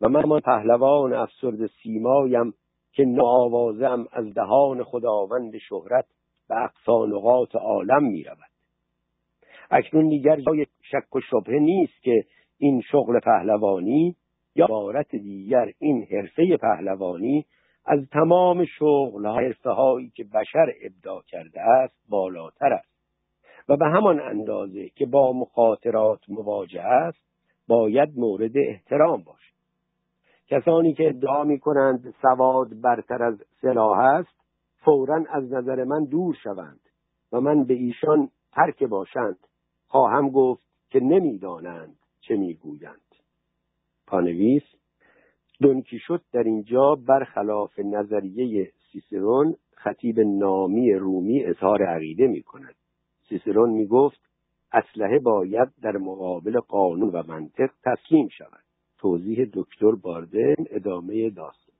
و 0.01 0.09
من 0.09 0.23
همان 0.23 0.41
پهلوان 0.41 1.13
افسرد 1.13 1.67
سیمایم 1.83 2.55
که 2.93 3.05
ناوازم 3.05 4.07
از 4.13 4.35
دهان 4.35 4.85
خداوند 4.85 5.59
شهرت 5.59 6.07
به 6.49 6.65
اقصا 6.65 7.07
نقاط 7.07 7.57
عالم 7.57 8.05
می 8.05 8.25
رود. 8.25 8.51
اکنون 9.71 10.09
دیگر 10.09 10.37
جای 10.37 10.67
شک 10.83 11.17
و 11.17 11.21
شبهه 11.21 11.59
نیست 11.59 12.03
که 12.03 12.25
این 12.59 12.81
شغل 12.81 13.21
پهلوانی 13.21 14.17
یا 14.55 14.67
بارت 14.67 15.11
دیگر 15.17 15.73
این 15.79 16.07
حرفه 16.11 16.57
پهلوانی 16.57 17.47
از 17.87 18.09
تمام 18.12 18.65
شغل 18.65 19.27
حرفه 19.27 19.70
هایی 19.70 20.12
که 20.17 20.25
بشر 20.25 20.73
ابدا 20.83 21.23
کرده 21.27 21.61
است 21.61 21.97
بالاتر 22.09 22.73
است 22.73 22.91
و 23.69 23.77
به 23.77 23.87
همان 23.87 24.20
اندازه 24.20 24.89
که 24.89 25.07
با 25.07 25.33
مخاطرات 25.33 26.20
مواجه 26.29 26.83
است 26.83 27.19
باید 27.69 28.19
مورد 28.19 28.53
احترام 28.57 29.23
باشد. 29.23 29.55
کسانی 30.49 30.95
که 30.95 31.09
ادعا 31.09 31.45
می 31.45 31.59
کنند 31.59 32.15
سواد 32.23 32.81
برتر 32.81 33.23
از 33.23 33.45
سلاح 33.61 33.99
است 33.99 34.41
فورا 34.85 35.25
از 35.31 35.53
نظر 35.53 35.85
من 35.85 36.05
دور 36.05 36.35
شوند 36.43 36.81
و 37.33 37.41
من 37.41 37.65
به 37.65 37.75
ایشان 37.75 38.29
ترک 38.53 38.85
باشند. 38.85 39.39
خواهم 39.87 40.31
گفت 40.31 40.62
که 40.91 41.01
نمی‌دانند 41.01 41.97
چه 42.20 42.37
می‌گویند. 42.37 43.10
پانویس 44.11 44.63
شد 46.07 46.23
در 46.33 46.43
اینجا 46.43 46.95
برخلاف 47.09 47.79
نظریه 47.79 48.73
سیسرون 48.93 49.55
خطیب 49.75 50.21
نامی 50.21 50.93
رومی 50.93 51.45
اظهار 51.45 51.83
عقیده 51.83 52.27
می 52.27 52.43
کند 52.43 52.75
سیسرون 53.29 53.71
می 53.71 53.87
گفت 53.87 54.21
اسلحه 54.73 55.19
باید 55.19 55.69
در 55.83 55.97
مقابل 55.97 56.61
قانون 56.61 57.11
و 57.11 57.23
منطق 57.29 57.71
تسلیم 57.85 58.29
شود. 58.29 58.65
توضیح 58.99 59.47
دکتر 59.55 59.91
باردن 59.91 60.55
ادامه 60.71 61.31
داستان. 61.31 61.75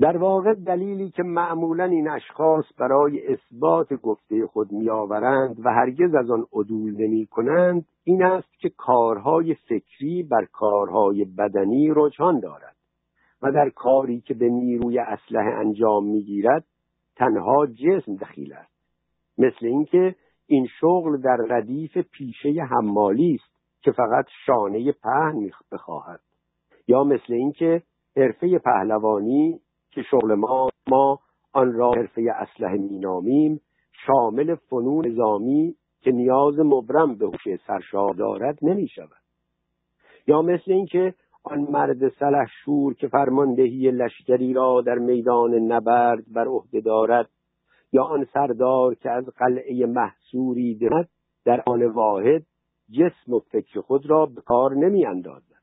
در 0.00 0.16
واقع 0.16 0.54
دلیلی 0.54 1.10
که 1.10 1.22
معمولا 1.22 1.84
این 1.84 2.08
اشخاص 2.08 2.64
برای 2.78 3.32
اثبات 3.32 3.92
گفته 3.92 4.46
خود 4.46 4.72
میآورند 4.72 5.56
و 5.64 5.68
هرگز 5.68 6.14
از 6.14 6.30
آن 6.30 6.46
عدول 6.52 6.94
نمی 6.96 7.26
کنند 7.26 7.86
این 8.04 8.22
است 8.22 8.58
که 8.58 8.68
کارهای 8.68 9.54
فکری 9.54 10.22
بر 10.22 10.44
کارهای 10.52 11.24
بدنی 11.24 11.92
رجحان 11.96 12.40
دارد 12.40 12.76
و 13.42 13.52
در 13.52 13.70
کاری 13.70 14.20
که 14.20 14.34
به 14.34 14.48
نیروی 14.48 14.98
اسلحه 14.98 15.50
انجام 15.50 16.06
می‌گیرد 16.06 16.64
تنها 17.16 17.66
جسم 17.66 18.16
دخیل 18.16 18.52
است. 18.52 18.74
مثل 19.38 19.66
اینکه 19.66 20.14
این 20.46 20.66
شغل 20.80 21.20
در 21.20 21.36
ردیف 21.36 21.98
پیشه 21.98 22.48
حمالی 22.70 23.38
است 23.40 23.54
که 23.82 23.92
فقط 23.92 24.24
شانه 24.46 24.92
پهن 24.92 25.50
بخواهد. 25.72 26.20
یا 26.88 27.04
مثل 27.04 27.32
اینکه 27.32 27.82
حرفه 28.16 28.58
پهلوانی 28.58 29.60
که 29.90 30.02
شغل 30.02 30.34
ما 30.34 30.68
ما 30.88 31.18
آن 31.52 31.72
را 31.72 31.92
حرفه 31.92 32.34
اسلحه 32.36 32.76
مینامیم 32.76 33.60
شامل 34.06 34.54
فنون 34.54 35.06
نظامی 35.06 35.74
که 36.04 36.12
نیاز 36.12 36.58
مبرم 36.58 37.14
به 37.14 37.26
هوش 37.26 37.60
سرشار 37.66 38.14
دارد 38.14 38.58
نمی 38.62 38.88
شود 38.88 39.24
یا 40.26 40.42
مثل 40.42 40.72
اینکه 40.72 41.14
آن 41.44 41.60
مرد 41.60 42.08
سلح 42.08 42.46
شور 42.64 42.94
که 42.94 43.08
فرماندهی 43.08 43.90
لشکری 43.90 44.52
را 44.52 44.80
در 44.80 44.98
میدان 44.98 45.54
نبرد 45.54 46.24
بر 46.32 46.46
عهده 46.46 46.80
دارد 46.80 47.30
یا 47.92 48.04
آن 48.04 48.24
سردار 48.24 48.94
که 48.94 49.10
از 49.10 49.24
قلعه 49.24 49.86
محصوری 49.86 50.74
دهد 50.74 51.08
در 51.44 51.62
آن 51.66 51.86
واحد 51.86 52.42
جسم 52.90 53.32
و 53.32 53.38
فکر 53.38 53.80
خود 53.80 54.10
را 54.10 54.26
به 54.26 54.40
کار 54.40 54.74
نمی 54.74 55.06
اندازد 55.06 55.62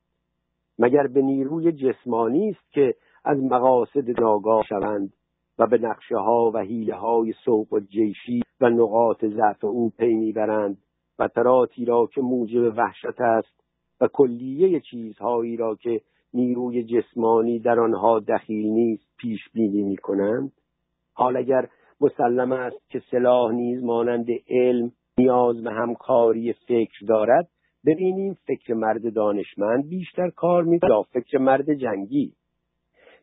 مگر 0.79 1.07
به 1.07 1.21
نیروی 1.21 1.71
جسمانی 1.71 2.49
است 2.49 2.71
که 2.71 2.95
از 3.25 3.37
مقاصد 3.37 4.21
ناگاه 4.21 4.63
شوند؟ 4.69 5.13
و 5.61 5.67
به 5.67 5.77
نقشه 5.77 6.17
ها 6.17 6.51
و 6.53 6.57
حیله 6.57 6.95
های 6.95 7.33
سوق 7.45 7.73
و 7.73 7.80
جیشی 7.80 8.41
و 8.61 8.69
نقاط 8.69 9.25
ضعف 9.25 9.64
او 9.64 9.90
پی 9.90 10.14
می‌برند 10.14 10.77
و 11.19 11.27
تراتی 11.27 11.85
را 11.85 12.09
که 12.14 12.22
موجب 12.22 12.77
وحشت 12.77 13.22
است 13.22 13.64
و 14.01 14.07
کلیه 14.07 14.80
چیزهایی 14.80 15.57
را 15.57 15.75
که 15.75 16.01
نیروی 16.33 16.83
جسمانی 16.83 17.59
در 17.59 17.80
آنها 17.80 18.19
دخیل 18.19 18.67
نیست 18.67 19.07
پیش 19.17 19.40
بینی 19.53 19.81
می 19.81 19.98
کنند 19.98 20.51
حال 21.14 21.38
اگر 21.38 21.67
مسلم 22.01 22.51
است 22.51 22.90
که 22.90 23.01
سلاح 23.11 23.51
نیز 23.51 23.83
مانند 23.83 24.27
علم 24.49 24.91
نیاز 25.17 25.64
به 25.64 25.72
همکاری 25.72 26.53
فکر 26.53 27.06
دارد 27.07 27.48
ببینیم 27.85 28.33
فکر 28.33 28.73
مرد 28.73 29.14
دانشمند 29.14 29.90
بیشتر 29.90 30.30
کار 30.30 30.64
می 30.64 30.80
یا 30.90 31.01
فکر 31.01 31.38
مرد 31.38 31.73
جنگی. 31.73 32.33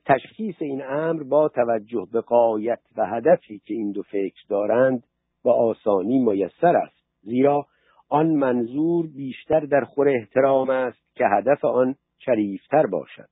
تشخیص 0.06 0.54
این 0.60 0.82
امر 0.82 1.22
با 1.22 1.48
توجه 1.48 2.08
به 2.12 2.20
قایت 2.20 2.80
و 2.96 3.06
هدفی 3.06 3.58
که 3.58 3.74
این 3.74 3.92
دو 3.92 4.02
فکر 4.02 4.42
دارند 4.48 5.02
و 5.44 5.48
آسانی 5.48 6.18
میسر 6.18 6.76
است. 6.76 7.02
زیرا 7.22 7.66
آن 8.08 8.26
منظور 8.26 9.06
بیشتر 9.06 9.60
در 9.60 9.84
خور 9.84 10.08
احترام 10.08 10.70
است 10.70 11.14
که 11.14 11.24
هدف 11.26 11.64
آن 11.64 11.94
شریفتر 12.18 12.86
باشد. 12.86 13.28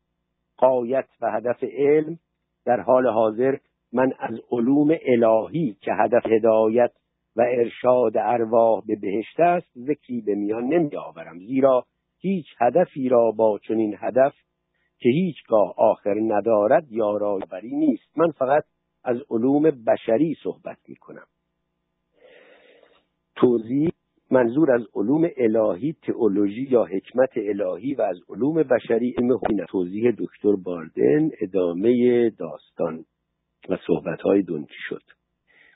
قایت 0.57 1.09
و 1.21 1.33
هدف 1.33 1.65
علم 1.65 2.19
در 2.65 2.81
حال 2.81 3.07
حاضر 3.07 3.57
من 3.93 4.13
از 4.19 4.41
علوم 4.53 4.97
الهی 5.07 5.77
که 5.81 5.93
هدف 5.95 6.27
هدایت 6.27 6.93
و 7.37 7.41
ارشاد 7.41 8.13
ارواح 8.17 8.83
به 8.87 8.97
بهشت 8.97 9.41
است 9.41 9.67
ذکری 9.79 10.21
به 10.21 10.35
میان 10.35 10.65
نمی 10.65 10.97
آورم 10.97 11.39
زیرا 11.39 11.85
هیچ 12.19 12.47
هدفی 12.59 13.09
را 13.09 13.31
با 13.31 13.59
چنین 13.59 13.97
هدف 13.99 14.35
که 14.99 15.09
هیچگاه 15.09 15.75
آخر 15.77 16.15
ندارد 16.29 16.93
یارایبری 16.93 17.77
نیست. 17.77 18.19
من 18.19 18.31
فقط 18.31 18.65
از 19.05 19.23
علوم 19.31 19.63
بشری 19.63 20.37
صحبت 20.43 20.79
می 20.89 20.97
کنم 20.97 21.27
توضیح 23.37 23.89
منظور 24.31 24.75
از 24.75 24.83
علوم 24.95 25.29
الهی 25.37 25.97
تئولوژی 26.03 26.67
یا 26.71 26.85
حکمت 26.85 27.31
الهی 27.37 27.95
و 27.95 28.03
از 28.03 28.17
علوم 28.29 28.63
بشری 28.63 29.15
علم 29.19 29.39
توضیح 29.69 30.11
دکتر 30.11 30.57
باردن 30.65 31.31
ادامه 31.41 32.31
داستان 32.31 33.05
و 33.69 33.77
صحبتهای 33.87 34.43
دنکی 34.43 34.79
شد. 34.89 35.03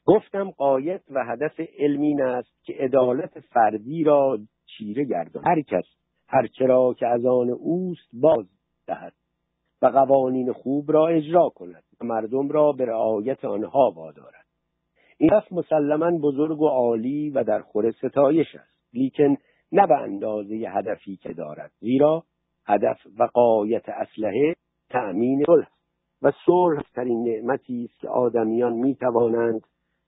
گفتم 0.05 0.51
قایت 0.51 1.03
و 1.11 1.25
هدف 1.25 1.61
علمی 1.79 2.23
است 2.23 2.65
که 2.65 2.73
عدالت 2.73 3.41
فردی 3.41 4.05
را 4.05 4.39
چیره 4.67 5.05
گردان 5.05 5.43
هر 5.47 5.61
کس 5.61 5.85
هر 6.29 6.47
چرا 6.47 6.95
که 6.99 7.07
از 7.07 7.27
آن 7.27 7.51
اوست 7.51 8.09
باز 8.13 8.47
دهد 8.91 9.13
و 9.83 9.87
قوانین 9.87 10.53
خوب 10.53 10.93
را 10.93 11.07
اجرا 11.07 11.49
کند 11.49 11.85
و 12.01 12.05
مردم 12.05 12.49
را 12.49 12.73
به 12.73 12.85
رعایت 12.85 13.45
آنها 13.45 13.93
وادارد. 13.97 14.47
این 15.19 15.33
هدف 15.33 15.53
مسلما 15.53 16.19
بزرگ 16.19 16.61
و 16.61 16.69
عالی 16.69 17.31
و 17.31 17.45
در 17.45 17.61
خور 17.61 17.91
ستایش 17.91 18.55
است 18.55 18.71
لیکن 18.93 19.37
نه 19.73 19.87
به 19.87 19.97
اندازه 19.99 20.55
هدفی 20.55 21.17
که 21.17 21.33
دارد 21.33 21.73
زیرا 21.81 22.25
هدف 22.67 22.99
و 23.19 23.25
قایت 23.25 23.89
اسلحه 23.89 24.55
تأمین 24.91 25.45
صلح 25.47 25.69
و 26.23 26.33
صلح 26.47 26.83
ترین 26.95 27.29
نعمتی 27.29 27.85
است 27.85 28.01
که 28.01 28.09
آدمیان 28.09 28.73
می 28.73 28.95
توانند 28.95 29.61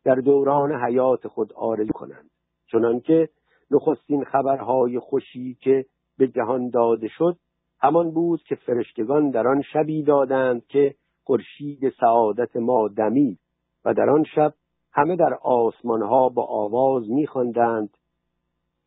در 0.04 0.14
دوران 0.14 0.84
حیات 0.84 1.28
خود 1.28 1.52
آرزو 1.52 1.92
کنند. 1.92 2.30
چنانکه 2.70 3.28
نخستین 3.70 4.24
خبرهای 4.24 4.98
خوشی 4.98 5.54
که 5.60 5.84
به 6.18 6.28
جهان 6.28 6.70
داده 6.70 7.08
شد 7.08 7.36
همان 7.82 8.10
بود 8.10 8.42
که 8.42 8.54
فرشتگان 8.54 9.30
در 9.30 9.48
آن 9.48 9.62
شبی 9.72 10.02
دادند 10.02 10.66
که 10.66 10.94
خورشید 11.24 11.88
سعادت 12.00 12.56
ما 12.56 12.88
دمید 12.88 13.38
و 13.84 13.94
در 13.94 14.10
آن 14.10 14.24
شب 14.34 14.54
همه 14.92 15.16
در 15.16 15.34
آسمانها 15.42 16.28
با 16.28 16.44
آواز 16.44 17.10
میخواندند. 17.10 17.90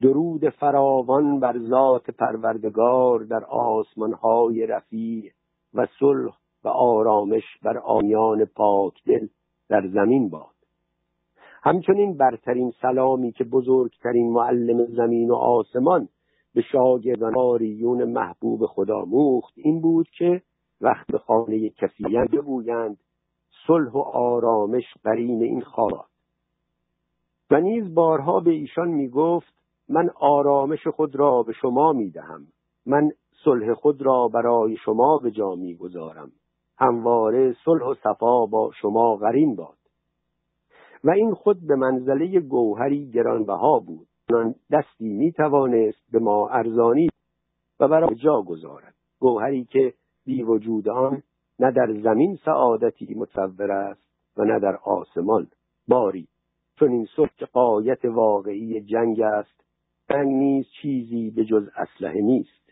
درود 0.02 0.50
فراوان 0.50 1.40
بر 1.40 1.60
ذات 1.60 2.10
پروردگار 2.10 3.20
در 3.20 3.44
آسمانهای 3.50 4.68
رفیع 4.68 5.32
و 5.74 5.88
صلح 6.00 6.34
و 6.64 6.68
آرامش 6.68 7.44
بر 7.64 7.78
آمیان 7.78 8.46
پاک 8.46 8.94
دل 9.06 9.28
در 9.70 9.88
زمین 9.88 10.30
باد. 10.30 10.56
همچنین 11.64 12.18
برترین 12.18 12.74
سلامی 12.82 13.32
که 13.32 13.44
بزرگترین 13.44 14.34
معلم 14.34 14.86
زمین 14.86 15.32
و 15.32 15.36
آسمان 15.36 16.10
به 16.56 16.62
شاگردان 16.62 17.38
آریون 17.38 18.04
محبوب 18.04 18.66
خدا 18.66 19.06
موخت 19.06 19.54
این 19.58 19.82
بود 19.82 20.08
که 20.18 20.42
وقت 20.82 21.08
به 21.08 21.18
خانه 21.18 21.70
کفیان 21.70 22.26
بگویند 22.26 22.98
صلح 23.68 23.92
و 23.92 23.98
آرامش 24.14 24.84
برین 25.04 25.44
این 25.44 25.62
خارات 25.62 26.06
و 27.52 27.62
نیز 27.62 27.94
بارها 27.94 28.40
به 28.40 28.52
ایشان 28.52 28.88
می‌گفت 28.88 29.54
من 29.90 30.10
آرامش 30.20 30.88
خود 30.88 31.16
را 31.16 31.44
به 31.44 31.54
شما 31.54 31.94
می‌دهم 31.94 32.48
من 32.86 33.12
صلح 33.44 33.74
خود 33.74 34.02
را 34.02 34.28
برای 34.28 34.78
شما 34.78 35.18
به 35.18 35.32
جا 35.32 35.56
می‌گذارم. 35.56 36.32
همواره 36.78 37.56
صلح 37.66 37.86
و 37.86 37.94
صفا 37.94 38.46
با 38.46 38.72
شما 38.82 39.16
غرین 39.16 39.56
باد. 39.56 39.78
و 41.04 41.12
این 41.12 41.34
خود 41.34 41.68
به 41.68 41.76
منزله 41.76 42.40
گوهری 42.40 43.12
گرانبها 43.12 43.80
بود. 43.80 44.08
دستی 44.72 45.10
می 45.10 45.32
توانست 45.32 46.12
به 46.12 46.20
ما 46.20 46.50
ارزانی 46.50 47.10
و 47.80 47.88
برای 47.88 48.16
جا 48.16 48.42
گذارد. 48.42 48.94
گوهری 49.20 49.66
که 49.66 49.94
بی 50.26 50.44
وجود 50.44 50.90
آن 50.90 51.24
نه 51.60 51.72
در 51.72 51.94
زمین 52.04 52.36
سعادتی 52.46 53.16
متصور 53.16 53.72
است 53.72 54.10
و 54.38 54.44
نه 54.44 54.60
در 54.60 54.76
آسمان. 54.76 55.48
باری 55.88 56.28
چون 56.80 56.92
این 56.92 57.08
صبح 57.16 57.36
که 57.38 57.46
قایت 57.46 58.06
واقعی 58.06 58.82
جنگ 58.82 59.22
است 59.22 59.66
جنگ 60.10 60.28
نیز 60.28 60.66
چیزی 60.82 61.30
به 61.30 61.46
جز 61.46 61.70
اسلحه 61.76 62.22
نیست. 62.22 62.72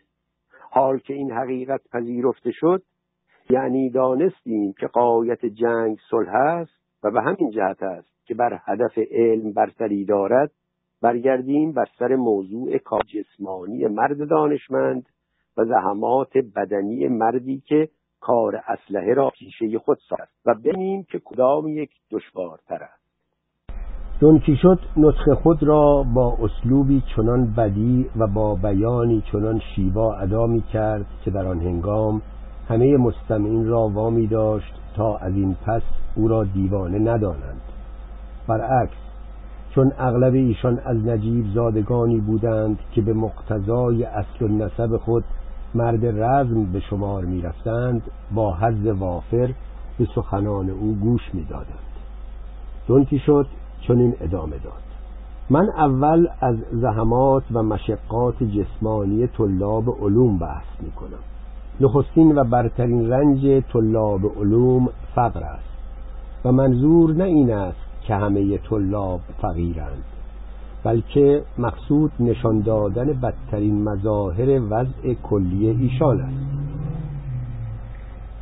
حال 0.70 0.98
که 0.98 1.14
این 1.14 1.30
حقیقت 1.32 1.80
پذیرفته 1.92 2.50
شد 2.50 2.82
یعنی 3.50 3.90
دانستیم 3.90 4.72
که 4.72 4.86
قایت 4.86 5.46
جنگ 5.46 5.98
صلح 6.10 6.34
است 6.34 6.84
و 7.04 7.10
به 7.10 7.22
همین 7.22 7.50
جهت 7.50 7.82
است 7.82 8.26
که 8.26 8.34
بر 8.34 8.60
هدف 8.64 8.98
علم 9.10 9.52
برتری 9.52 10.04
دارد 10.04 10.50
برگردیم 11.04 11.72
بر 11.72 11.88
سر 11.98 12.16
موضوع 12.16 12.78
کار 12.78 13.00
جسمانی 13.00 13.86
مرد 13.86 14.28
دانشمند 14.28 15.06
و 15.56 15.64
زحمات 15.64 16.38
بدنی 16.56 17.08
مردی 17.08 17.62
که 17.66 17.88
کار 18.20 18.62
اسلحه 18.66 19.14
را 19.14 19.30
پیشه 19.30 19.78
خود 19.78 19.98
ساخت 20.08 20.32
و 20.46 20.54
ببینیم 20.54 21.06
که 21.10 21.20
کدام 21.24 21.68
یک 21.68 21.90
دشوارتر 22.10 22.84
است. 22.84 23.04
دون 24.20 24.38
کیشوت 24.38 24.78
نطخ 24.96 25.28
خود 25.42 25.62
را 25.62 26.04
با 26.14 26.38
اسلوبی 26.42 27.02
چنان 27.16 27.54
بدی 27.54 28.10
و 28.16 28.26
با 28.26 28.54
بیانی 28.54 29.22
چنان 29.32 29.60
شیوا 29.74 30.14
ادا 30.14 30.46
می 30.46 30.62
کرد 30.62 31.06
که 31.24 31.30
در 31.30 31.46
آن 31.46 31.60
هنگام 31.60 32.22
همه 32.68 32.96
مستمعین 32.96 33.66
را 33.66 33.88
وامی 33.88 34.26
داشت 34.26 34.74
تا 34.96 35.16
از 35.16 35.34
این 35.34 35.56
پس 35.66 35.82
او 36.16 36.28
را 36.28 36.44
دیوانه 36.44 36.98
ندانند. 36.98 37.62
برعکس 38.48 39.03
چون 39.74 39.92
اغلب 39.98 40.34
ایشان 40.34 40.78
از 40.84 40.96
نجیب 40.96 41.46
زادگانی 41.54 42.20
بودند 42.20 42.78
که 42.92 43.02
به 43.02 43.12
مقتضای 43.12 44.04
اصل 44.04 44.44
و 44.44 44.48
نسب 44.48 44.96
خود 44.96 45.24
مرد 45.74 46.06
رزم 46.06 46.64
به 46.64 46.80
شمار 46.80 47.24
می 47.24 47.42
رفتند 47.42 48.02
با 48.34 48.54
حز 48.54 48.86
وافر 48.86 49.50
به 49.98 50.08
سخنان 50.14 50.70
او 50.70 50.96
گوش 51.00 51.34
می 51.34 51.44
دادند 51.44 51.94
دونکی 52.86 53.18
شد 53.18 53.46
چنین 53.80 54.14
ادامه 54.20 54.58
داد. 54.58 54.84
من 55.50 55.68
اول 55.76 56.28
از 56.40 56.56
زحمات 56.72 57.42
و 57.52 57.62
مشقات 57.62 58.42
جسمانی 58.42 59.26
طلاب 59.26 59.96
علوم 60.02 60.38
بحث 60.38 60.66
می 60.80 60.90
کنم 60.90 61.22
نخستین 61.80 62.38
و 62.38 62.44
برترین 62.44 63.10
رنج 63.10 63.62
طلاب 63.72 64.20
علوم 64.38 64.88
فقر 65.14 65.42
است 65.42 65.74
و 66.44 66.52
منظور 66.52 67.14
نه 67.14 67.24
این 67.24 67.52
است 67.52 67.93
که 68.04 68.14
همه 68.14 68.58
طلاب 68.58 69.20
فقیرند 69.42 70.04
بلکه 70.84 71.42
مقصود 71.58 72.12
نشان 72.20 72.60
دادن 72.60 73.06
بدترین 73.06 73.82
مظاهر 73.82 74.60
وضع 74.70 75.14
کلی 75.22 75.68
ایشان 75.68 76.20
است. 76.20 76.54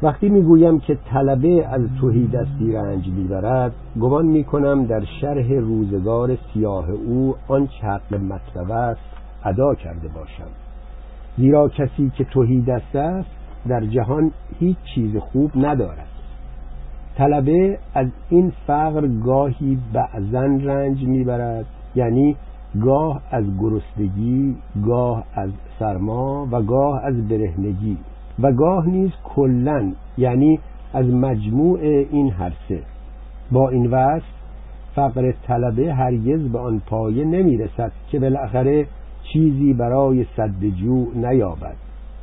وقتی 0.02 0.28
می‌گویم 0.28 0.80
که 0.80 0.98
طلبه 1.10 1.66
از 1.66 1.80
توهی 2.00 2.26
دستی 2.26 2.72
رنج 2.72 3.08
می‌برد 3.08 3.72
گمان 4.00 4.26
می‌کنم 4.26 4.86
در 4.86 5.04
شرح 5.20 5.52
روزگار 5.52 6.38
سیاه 6.54 6.90
او 6.90 7.34
آنچه 7.48 7.86
حق 7.86 8.14
مطلب 8.14 8.70
است 8.70 9.00
ادا 9.44 9.74
کرده 9.74 10.08
باشم. 10.08 10.50
زیرا 11.38 11.68
کسی 11.68 12.12
که 12.16 12.24
توهی 12.24 12.60
دست 12.60 12.96
است 12.96 13.30
در 13.68 13.80
جهان 13.80 14.30
هیچ 14.60 14.76
چیز 14.94 15.16
خوب 15.16 15.50
ندارد. 15.56 16.11
طلبه 17.16 17.78
از 17.94 18.06
این 18.30 18.52
فقر 18.66 19.06
گاهی 19.06 19.78
بعضا 19.92 20.44
رنج 20.44 21.04
می‌برد. 21.04 21.66
یعنی 21.94 22.36
گاه 22.80 23.22
از 23.30 23.44
گرسنگی 23.60 24.56
گاه 24.86 25.24
از 25.34 25.50
سرما 25.78 26.48
و 26.50 26.62
گاه 26.62 27.04
از 27.04 27.28
برهنگی. 27.28 27.96
و 28.38 28.52
گاه 28.52 28.88
نیز 28.88 29.10
کلا 29.24 29.92
یعنی 30.18 30.58
از 30.94 31.06
مجموع 31.06 31.78
این 32.10 32.30
هر 32.30 32.52
سه. 32.68 32.80
با 33.52 33.68
این 33.68 33.86
وصف 33.86 34.24
فقر 34.94 35.32
طلبه 35.46 35.94
هرگز 35.94 36.40
به 36.48 36.58
آن 36.58 36.82
پایه 36.86 37.24
نمی‌رسد 37.24 37.92
که 38.10 38.18
بالاخره 38.18 38.86
چیزی 39.32 39.74
برای 39.74 40.26
صد 40.36 40.64
جو 40.82 41.06
نیابد. 41.14 41.76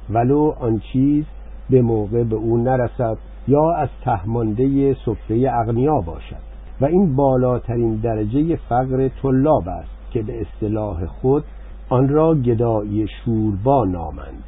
ولو 0.09 0.53
آن 0.59 0.81
چیز 0.93 1.25
به 1.69 1.81
موقع 1.81 2.23
به 2.23 2.35
او 2.35 2.57
نرسد. 2.57 3.17
یا 3.47 3.71
از 3.71 3.89
تهمانده 4.01 4.93
سفره 4.93 5.51
اغنیا 5.53 6.01
باشد. 6.01 6.49
و 6.81 6.85
این 6.85 7.15
بالاترین 7.15 7.95
درجه 7.95 8.55
فقر 8.55 9.07
طلاب 9.21 9.69
است 9.69 10.11
که 10.11 10.21
به 10.21 10.41
اصطلاح 10.41 11.05
خود 11.05 11.43
آن 11.89 12.09
را 12.09 12.35
گدایی 12.35 13.07
شوربا 13.07 13.85
نامند. 13.85 14.43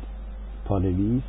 پانویس 0.65 1.23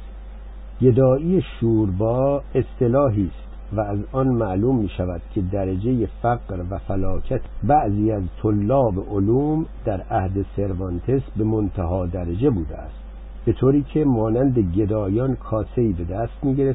گدایی 0.81 1.42
شوربا 1.60 2.42
اصطلاحی 2.55 3.26
است 3.26 3.76
و 3.76 3.81
از 3.81 3.99
آن 4.12 4.28
معلوم 4.28 4.78
می 4.78 4.89
شود 4.89 5.20
که 5.34 5.41
درجه 5.41 6.08
فقر 6.23 6.65
و 6.70 6.78
فلاکت 6.78 7.41
بعضی 7.62 8.12
از 8.12 8.23
طلاب 8.42 8.94
علوم 9.10 9.66
در 9.84 10.00
عهد 10.00 10.47
سروانتس 10.57 11.23
به 11.36 11.44
منتها 11.44 12.07
درجه 12.07 12.50
بوده 12.50 12.76
است. 12.76 13.01
به 13.44 13.52
طوری 13.52 13.82
که 13.82 14.04
مانند 14.04 14.58
گدایان 14.58 15.36
کاسهی 15.36 15.92
به 15.92 16.04
دست 16.04 16.44
می 16.44 16.74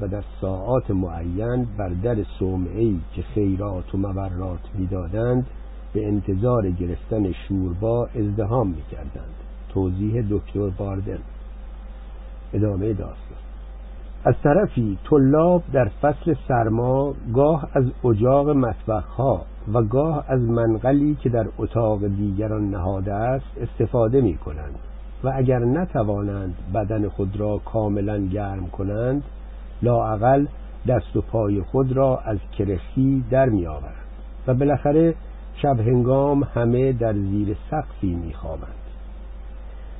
و 0.00 0.08
در 0.08 0.24
ساعات 0.40 0.90
معین 0.90 1.66
بر 1.76 1.88
در 1.88 2.16
صومعی 2.38 3.00
که 3.12 3.22
خیرات 3.22 3.94
و 3.94 3.98
مبرات 3.98 4.60
می 4.78 4.86
دادند 4.86 5.46
به 5.92 6.06
انتظار 6.06 6.70
گرفتن 6.70 7.32
شوربا 7.32 8.08
ازدهام 8.16 8.68
می 8.68 8.82
کردند 8.90 9.34
توضیح 9.68 10.24
دکتر 10.30 10.68
باردن. 10.68 11.18
ادامه 12.52 12.92
داستان. 12.92 13.38
از 14.24 14.34
طرفی 14.42 14.98
طلاب 15.10 15.62
در 15.72 15.88
فصل 16.02 16.34
سرما 16.48 17.14
گاه 17.34 17.68
از 17.74 17.84
اجاق 18.04 18.50
مطبخها 18.50 19.42
و 19.74 19.82
گاه 19.82 20.24
از 20.28 20.40
منقلی 20.40 21.16
که 21.22 21.28
در 21.28 21.46
اتاق 21.58 22.06
دیگران 22.06 22.70
نهاده 22.70 23.14
است 23.14 23.46
استفاده 23.60 24.20
می 24.20 24.36
کنند 24.36 24.78
و 25.24 25.32
اگر 25.34 25.58
نتوانند 25.58 26.54
بدن 26.74 27.08
خود 27.08 27.36
را 27.40 27.58
کاملا 27.58 28.18
گرم 28.18 28.66
کنند 28.66 29.22
لاعقل 29.82 30.46
دست 30.88 31.16
و 31.16 31.20
پای 31.20 31.62
خود 31.62 31.92
را 31.92 32.18
از 32.24 32.38
کرخی 32.58 33.24
در 33.30 33.48
می 33.48 33.66
آورند 33.66 33.94
و 34.46 34.54
بالاخره 34.54 35.14
شب 35.62 35.80
هنگام 35.80 36.42
همه 36.54 36.92
در 36.92 37.12
زیر 37.12 37.56
سقفی 37.70 38.14
می 38.14 38.32
خوابند. 38.32 38.74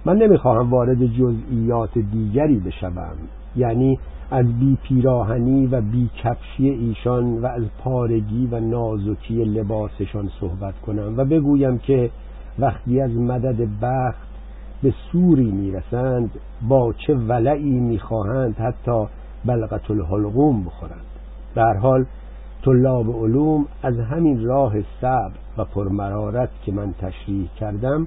من 0.05 0.17
نمی‌خواهم 0.17 0.71
وارد 0.71 1.07
جزئیات 1.07 1.99
دیگری 1.99 2.59
بشوم 2.61 3.17
یعنی 3.57 3.99
از 4.31 4.59
بی 4.61 4.79
پیراهنی 4.83 5.67
و 5.67 5.81
بی 5.81 6.11
کفشی 6.23 6.69
ایشان 6.69 7.39
و 7.39 7.47
از 7.47 7.63
پارگی 7.85 8.49
و 8.51 8.61
نازکی 8.61 9.45
لباسشان 9.45 10.31
صحبت 10.41 10.75
کنم 10.87 11.15
و 11.17 11.25
بگویم 11.25 11.79
که 11.79 12.11
وقتی 12.59 13.01
از 13.01 13.11
مدد 13.11 13.69
بخت 13.83 14.28
به 14.83 14.95
سوری 15.13 15.51
می‌رسند 15.51 16.31
با 16.69 16.95
چه 17.07 17.15
ولعی 17.15 17.81
می‌خواهند 17.81 18.57
حتی 18.57 19.07
بلغت 19.45 19.91
الحلقوم 19.91 20.65
بخورند 20.65 21.07
در 21.55 21.77
حال 21.77 22.05
طلاب 22.65 23.25
علوم 23.25 23.67
از 23.83 23.99
همین 23.99 24.45
راه 24.45 24.75
صبر 25.01 25.33
و 25.59 25.65
پرمرارت 25.65 26.49
که 26.65 26.73
من 26.73 26.93
تشریح 26.93 27.49
کردم 27.61 28.07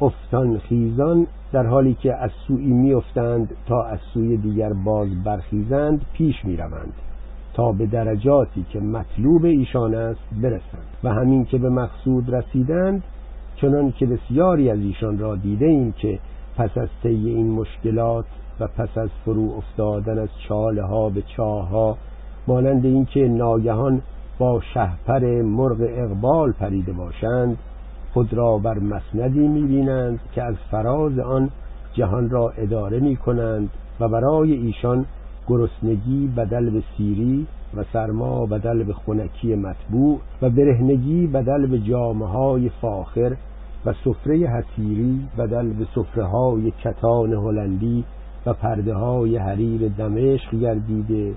افتان 0.00 0.58
خیزان 0.58 1.26
در 1.52 1.66
حالی 1.66 1.94
که 1.94 2.14
از 2.14 2.30
سوی 2.46 2.64
میافتند 2.64 3.54
تا 3.66 3.82
از 3.82 3.98
سوی 4.14 4.36
دیگر 4.36 4.72
باز 4.72 5.08
برخیزند 5.24 6.06
پیش 6.12 6.44
می‌روند 6.44 6.92
تا 7.54 7.72
به 7.72 7.86
درجاتی 7.86 8.66
که 8.70 8.80
مطلوب 8.80 9.44
ایشان 9.44 9.94
است 9.94 10.20
برسند 10.42 10.88
و 11.04 11.08
همین 11.08 11.44
که 11.44 11.58
به 11.58 11.70
مقصود 11.70 12.34
رسیدند 12.34 13.02
چنان 13.60 13.92
که 13.92 14.06
بسیاری 14.06 14.70
از 14.70 14.78
ایشان 14.78 15.18
را 15.18 15.36
دیده 15.36 15.66
ایم 15.66 15.92
که 15.92 16.18
پس 16.56 16.78
از 16.78 16.88
طی 17.02 17.08
این 17.08 17.50
مشکلات 17.50 18.24
و 18.60 18.66
پس 18.66 18.98
از 18.98 19.08
فرو 19.24 19.54
افتادن 19.56 20.18
از 20.18 20.28
چاله 20.48 20.82
ها 20.82 21.08
به 21.08 21.22
چاه 21.36 21.68
ها 21.68 21.96
مانند 22.46 22.84
اینکه 22.84 23.28
ناگهان 23.28 24.02
با 24.38 24.60
شهپر 24.74 25.42
مرغ 25.42 25.76
اقبال 25.80 26.52
پریده 26.52 26.92
باشند 26.92 27.58
خود 28.12 28.34
را 28.34 28.58
بر 28.58 28.78
مسندی 28.78 29.48
می‌بینند 29.48 30.20
که 30.34 30.42
از 30.42 30.54
فراز 30.70 31.18
آن 31.18 31.50
جهان 31.92 32.30
را 32.30 32.52
اداره 32.58 33.00
می 33.00 33.16
کنند 33.16 33.70
و 34.00 34.08
برای 34.08 34.52
ایشان 34.52 35.04
گرسنگی 35.48 36.32
بدل 36.36 36.70
به 36.70 36.82
سیری 36.96 37.46
و 37.76 37.84
سرما 37.92 38.46
بدل 38.46 38.82
به 38.82 38.92
خونکی 38.92 39.54
مطبوع 39.54 40.20
و 40.42 40.50
برهنگی 40.50 41.26
بدل 41.26 41.66
به 41.66 41.78
جامعه 41.78 42.28
های 42.28 42.68
فاخر 42.68 43.36
سفره 43.92 44.36
حسیری 44.36 45.28
بدل 45.38 45.72
به 45.72 45.86
سفره 45.94 46.24
های 46.24 46.70
کتان 46.70 47.32
هلندی 47.32 48.04
و 48.46 48.52
پرده 48.52 48.94
های 48.94 49.36
حریر 49.36 49.88
دمشق 49.88 50.54
گردیده 50.54 51.34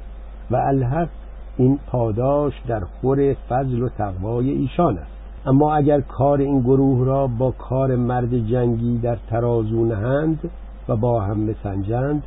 و 0.52 0.56
الحق 0.56 1.10
این 1.58 1.80
پاداش 1.88 2.54
در 2.68 2.80
خور 2.80 3.34
فضل 3.50 3.82
و 3.82 3.90
تقوای 3.90 4.50
ایشان 4.50 4.98
است. 4.98 5.12
اما 5.46 5.76
اگر 5.76 6.02
کار 6.02 6.40
این 6.40 6.62
گروه 6.62 7.06
را 7.06 7.28
با 7.28 7.52
کار 7.52 7.96
مرد 7.96 8.48
جنگی 8.48 8.98
در 8.98 9.18
ترازو 9.30 9.86
نهند 9.86 10.50
و 10.88 10.96
با 10.96 11.22
هم 11.22 11.46
بسنجند 11.46 12.24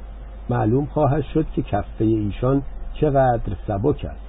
معلوم 0.51 0.87
خواهد 0.87 1.23
شد 1.35 1.47
که 1.55 1.63
کفه 1.63 2.05
ایشان 2.05 2.63
چقدر 3.01 3.53
سبک 3.67 4.05
است. 4.05 4.25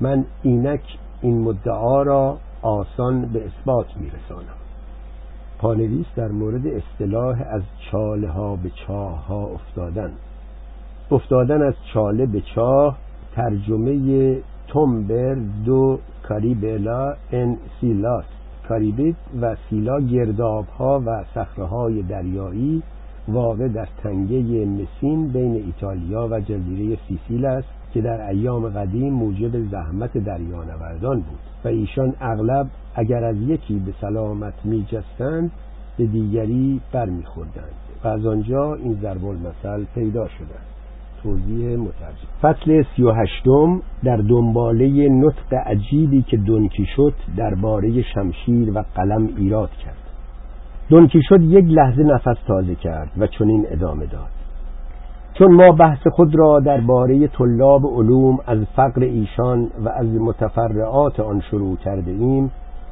من 0.00 0.24
اینک 0.42 0.98
این 1.20 1.40
مدعا 1.42 2.02
را 2.02 2.36
آسان 2.62 3.22
به 3.22 3.46
اثبات 3.46 3.86
میرسانم. 3.96 4.61
پانویس 5.62 6.06
در 6.16 6.28
مورد 6.28 6.66
اصطلاح 6.66 7.42
از 7.50 7.62
چاله 7.90 8.28
ها 8.28 8.56
به 8.56 8.70
چاه 8.86 9.26
ها 9.26 9.46
افتادن. 9.46 10.10
افتادن 11.10 11.62
از 11.62 11.74
چاله 11.94 12.26
به 12.26 12.40
چاه 12.54 12.98
ترجمه 13.34 14.38
تومبر 14.68 15.36
دو 15.64 15.98
کاریبلا 16.28 17.14
ان 17.32 17.56
سیلاس 17.80 18.24
کاریبیت 18.68 19.16
و 19.40 19.56
سیلا 19.70 20.00
گرداب 20.00 20.66
ها 20.66 21.02
و 21.06 21.24
صخره 21.34 21.64
های 21.64 22.02
دریایی 22.02 22.82
واقع 23.28 23.68
در 23.68 23.88
تنگه 24.02 24.66
مسین 24.66 25.28
بین 25.28 25.54
ایتالیا 25.54 26.28
و 26.30 26.40
جزیره 26.40 26.98
سیسیل 27.08 27.44
است 27.44 27.68
که 27.94 28.00
در 28.00 28.28
ایام 28.30 28.68
قدیم 28.68 29.12
موجب 29.12 29.70
زحمت 29.70 30.18
دریانوردان 30.18 31.16
بود. 31.16 31.51
و 31.64 31.68
ایشان 31.68 32.14
اغلب 32.20 32.66
اگر 32.94 33.24
از 33.24 33.36
یکی 33.36 33.78
به 33.78 33.92
سلامت 34.00 34.54
می 34.64 34.86
جستند 34.90 35.50
به 35.98 36.06
دیگری 36.06 36.80
برمیخوردند. 36.92 37.72
و 38.04 38.08
از 38.08 38.26
آنجا 38.26 38.74
این 38.74 38.98
ضرب 39.02 39.24
المثل 39.24 39.84
پیدا 39.94 40.28
شدند. 40.28 40.66
توضیح 41.22 41.76
مترجم. 41.76 42.28
فصل 42.42 42.82
سی 42.96 43.02
و 43.02 43.12
هشتم 43.12 43.82
در 44.04 44.16
دنباله 44.16 45.08
نطق 45.08 45.54
عجیبی 45.66 46.22
که 46.22 46.36
دنکی 46.36 46.86
شد 46.96 47.14
درباره 47.36 48.02
شمشیر 48.02 48.78
و 48.78 48.84
قلم 48.94 49.28
ایراد 49.36 49.70
کرد. 49.70 49.96
دنکی 50.90 51.20
شد 51.28 51.42
یک 51.42 51.64
لحظه 51.68 52.02
نفس 52.02 52.42
تازه 52.46 52.74
کرد 52.74 53.10
و 53.18 53.26
چنین 53.26 53.66
ادامه 53.70 54.06
داد. 54.06 54.41
چون 55.34 55.52
ما 55.52 55.72
بحث 55.72 56.06
خود 56.06 56.34
را 56.34 56.60
درباره 56.60 57.28
طلاب 57.28 57.86
علوم 57.86 58.38
از 58.46 58.58
فقر 58.76 59.02
ایشان 59.02 59.70
و 59.84 59.88
از 59.88 60.06
متفرعات 60.06 61.20
آن 61.20 61.40
شروع 61.40 61.76
کرده 61.76 62.10
ایم 62.10 62.50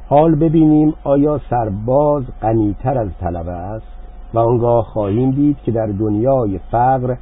حال 0.08 0.34
ببینیم 0.34 0.94
آیا 1.04 1.40
سرباز 1.50 2.24
غنیتر 2.42 2.98
از 2.98 3.08
طلبه 3.20 3.52
است 3.52 3.86
و 4.34 4.38
آنگاه 4.38 4.84
خواهیم 4.84 5.30
دید 5.30 5.56
که 5.64 5.72
در 5.72 5.86
دنیای 5.86 6.60
فقر 6.70 7.14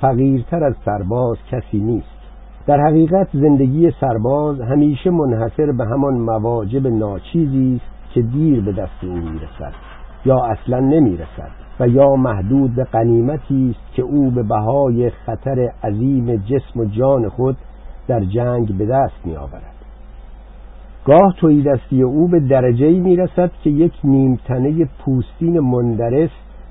فقیرتر 0.00 0.64
از 0.64 0.74
سرباز 0.84 1.36
کسی 1.50 1.78
نیست. 1.78 2.18
در 2.66 2.80
حقیقت 2.80 3.28
زندگی 3.32 3.90
سرباز 4.00 4.60
همیشه 4.60 5.10
منحصر 5.10 5.72
به 5.72 5.84
همان 5.84 6.14
مواجب 6.14 6.86
ناچیزی 6.86 7.80
است 7.84 8.14
که 8.14 8.22
دیر 8.22 8.60
به 8.60 8.72
دست 8.72 9.04
او 9.04 9.12
می‌رسد 9.12 9.72
یا 10.24 10.44
اصلا 10.44 10.80
نمی‌رسد. 10.80 11.67
و 11.80 11.88
یا 11.88 12.16
محدود 12.16 12.74
به 12.74 12.84
قنیمتی 12.84 13.74
است 13.76 13.94
که 13.94 14.02
او 14.02 14.30
به 14.30 14.42
بهای 14.42 15.10
خطر 15.10 15.72
عظیم 15.84 16.36
جسم 16.36 16.80
و 16.80 16.84
جان 16.84 17.28
خود 17.28 17.56
در 18.08 18.20
جنگ 18.20 18.78
به 18.78 18.86
دست 18.86 19.26
میآورد. 19.26 19.74
گاه 21.04 21.34
توی 21.40 21.62
دستی 21.62 22.02
او 22.02 22.28
به 22.28 22.40
درجه 22.40 22.90
می 22.90 23.16
رسد 23.16 23.50
که 23.64 23.70
یک 23.70 23.92
نیمتنه 24.04 24.88
پوستین 25.04 25.60
مندرس 25.60 26.30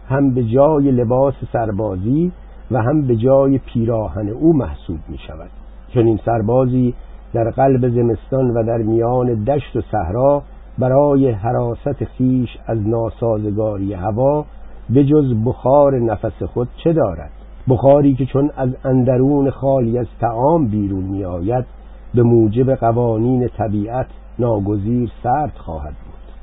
هم 0.10 0.34
به 0.34 0.44
جای 0.44 0.92
لباس 0.92 1.34
سربازی 1.53 2.32
و 2.72 2.82
هم 2.82 3.08
به 3.08 3.16
جای 3.16 3.58
پیراهن 3.58 4.30
او 4.30 4.53
محسوب 4.53 5.00
می 5.10 5.18
شود 5.18 5.50
چنین 5.94 6.19
سربازی 6.26 6.94
در 7.34 7.50
قلب 7.50 7.90
زمستان 7.90 8.52
و 8.52 8.64
در 8.64 8.77
میان 8.77 9.44
دشت 9.44 9.76
و 9.76 9.82
صحرا 9.92 10.44
برای 10.80 11.32
حراست 11.32 12.03
خیش 12.03 12.50
از 12.68 12.88
ناسازگاری 12.88 13.94
هوا 13.94 14.45
به 14.90 15.06
جز 15.06 15.34
بخار 15.46 16.00
نفس 16.00 16.44
خود 16.44 16.68
چه 16.84 16.94
دارد؟ 16.94 17.32
بخاری 17.70 18.16
که 18.16 18.26
چون 18.26 18.52
از 18.58 18.70
اندرون 18.86 19.50
خالی 19.50 19.98
از 19.98 20.08
تعام 20.20 20.68
بیرون 20.68 21.04
می 21.04 21.26
آید 21.26 21.66
به 22.14 22.24
موجب 22.24 22.76
قوانین 22.76 23.48
طبیعت 23.48 24.08
ناگزیر 24.40 25.12
سرد 25.24 25.54
خواهد 25.58 25.94
بود. 25.94 26.34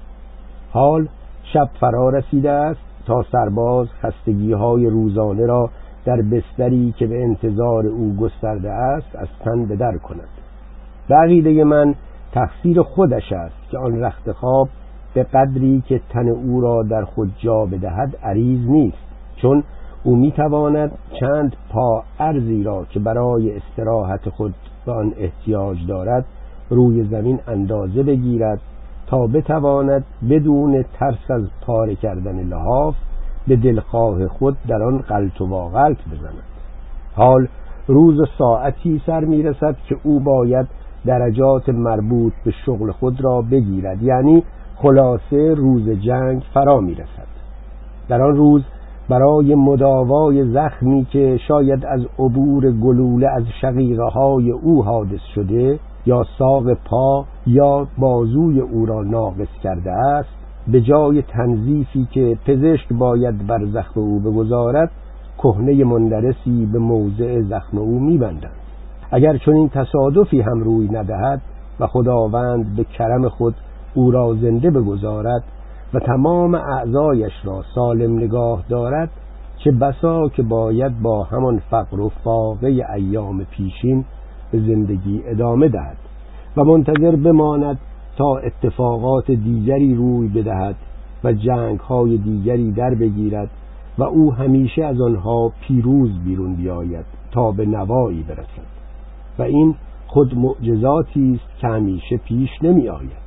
حال 0.72 1.08
شب 1.52 1.68
فرا 1.80 2.08
رسیده 2.08 2.50
است 2.50 2.80
تا 3.06 3.24
سرباز 3.32 3.88
خستگی 4.02 4.52
های 4.52 4.86
روزانه 4.86 5.46
را 5.46 5.70
در 6.04 6.22
بستری 6.22 6.94
که 6.98 7.06
به 7.06 7.22
انتظار 7.22 7.86
او 7.86 8.16
گسترده 8.16 8.70
است 8.70 9.16
از 9.16 9.28
تن 9.40 9.66
به 9.66 9.76
در 9.76 9.96
کند. 9.96 10.28
به 11.08 11.64
من 11.64 11.94
تقصیر 12.32 12.82
خودش 12.82 13.32
است 13.32 13.70
که 13.70 13.78
آن 13.78 14.00
رخت 14.00 14.32
خواب 14.32 14.68
به 15.14 15.22
قدری 15.22 15.82
که 15.88 16.00
تن 16.10 16.28
او 16.28 16.60
را 16.60 16.82
در 16.82 17.04
خود 17.04 17.32
جا 17.38 17.64
بدهد 17.66 18.16
عریض 18.22 18.68
نیست. 18.68 18.98
چون 19.36 19.62
او 20.04 20.16
می‌تواند 20.16 20.92
چند 21.20 21.56
پا 21.70 22.02
ارزی 22.18 22.62
را 22.62 22.84
که 22.90 23.00
برای 23.00 23.56
استراحت 23.56 24.28
خود 24.28 24.54
به 24.86 24.92
آن 24.92 25.12
احتیاج 25.18 25.86
دارد 25.86 26.24
روی 26.70 27.04
زمین 27.04 27.38
اندازه 27.48 28.02
بگیرد 28.02 28.60
تا 29.06 29.26
بتواند 29.26 30.04
بدون 30.30 30.84
ترس 30.98 31.30
از 31.30 31.42
پاره 31.66 31.94
کردن 31.94 32.42
لحاف 32.48 32.94
به 33.48 33.56
دلخواه 33.56 34.28
خود 34.28 34.56
در 34.68 34.82
آن 34.82 34.98
قلط 34.98 35.40
و 35.40 35.46
واقلت 35.46 35.98
بزند. 36.12 36.42
حال 37.14 37.48
روز 37.86 38.28
ساعتی 38.38 39.02
سر 39.06 39.24
می‌رسد 39.24 39.76
که 39.88 39.96
او 40.02 40.20
باید 40.20 40.66
درجات 41.06 41.68
مربوط 41.68 42.32
به 42.44 42.50
شغل 42.66 42.90
خود 42.90 43.20
را 43.20 43.42
بگیرد. 43.42 44.02
یعنی 44.02 44.42
خلاصه 44.84 45.54
روز 45.54 45.88
جنگ 45.88 46.42
فرا 46.54 46.80
می‌رسد. 46.80 47.28
در 48.08 48.22
آن 48.22 48.36
روز 48.36 48.62
برای 49.08 49.54
مداوای 49.54 50.52
زخمی 50.52 51.04
که 51.04 51.38
شاید 51.48 51.86
از 51.86 52.00
عبور 52.18 52.70
گلوله 52.70 53.28
از 53.28 53.42
شقیقه 53.60 54.04
های 54.04 54.50
او 54.50 54.84
حادث 54.84 55.20
شده 55.34 55.78
یا 56.06 56.24
ساق 56.38 56.74
پا 56.74 57.24
یا 57.46 57.86
بازوی 57.98 58.60
او 58.60 58.86
را 58.86 59.02
ناقص 59.02 59.48
کرده 59.62 59.92
است 59.92 60.28
به 60.68 60.80
جای 60.80 61.22
تنظیفی 61.22 62.08
که 62.10 62.38
پزشک 62.46 62.92
باید 62.92 63.46
بر 63.46 63.64
زخم 63.64 64.00
او 64.00 64.20
بگذارد 64.20 64.90
کهنه 65.38 65.84
مندرسی 65.84 66.68
به 66.72 66.78
موضع 66.78 67.42
زخم 67.42 67.78
او 67.78 68.00
میبندند. 68.00 68.56
اگر 69.10 69.36
چون 69.36 69.54
این 69.54 69.68
تصادفی 69.68 70.40
هم 70.40 70.60
روی 70.60 70.88
ندهد 70.88 71.40
و 71.80 71.86
خداوند 71.86 72.76
به 72.76 72.84
کرم 72.84 73.28
خود 73.28 73.54
او 73.94 74.10
را 74.10 74.34
زنده 74.34 74.70
بگذارد 74.70 75.44
و 75.94 75.98
تمام 75.98 76.54
اعضایش 76.54 77.32
را 77.44 77.62
سالم 77.74 78.18
نگاه 78.18 78.64
دارد 78.68 79.10
چه 79.64 79.70
بسا 79.70 80.28
که 80.28 80.42
باید 80.42 81.02
با 81.02 81.24
همان 81.24 81.62
فقر 81.70 82.00
و 82.00 82.08
فاقه 82.24 82.86
ایام 82.94 83.44
پیشین 83.44 84.04
به 84.52 84.58
زندگی 84.58 85.22
ادامه 85.26 85.68
دهد 85.68 85.96
و 86.56 86.64
منتظر 86.64 87.16
بماند 87.16 87.78
تا 88.16 88.36
اتفاقات 88.36 89.30
دیگری 89.30 89.94
روی 89.94 90.28
بدهد 90.28 90.76
و 91.24 91.32
جنگ 91.32 91.80
های 91.80 92.16
دیگری 92.16 92.72
در 92.72 92.94
بگیرد 92.94 93.50
و 93.98 94.02
او 94.02 94.34
همیشه 94.34 94.84
از 94.84 95.00
آنها 95.00 95.52
پیروز 95.60 96.10
بیرون 96.24 96.54
بیاید 96.54 97.04
تا 97.32 97.52
به 97.52 97.66
نوایی 97.66 98.22
برسد 98.22 98.74
و 99.38 99.42
این 99.42 99.74
خود 100.06 100.38
معجزاتی 100.38 101.34
است 101.34 101.60
که 101.60 101.68
همیشه 101.68 102.16
پیش 102.16 102.50
نمی 102.62 102.88
آید 102.88 103.23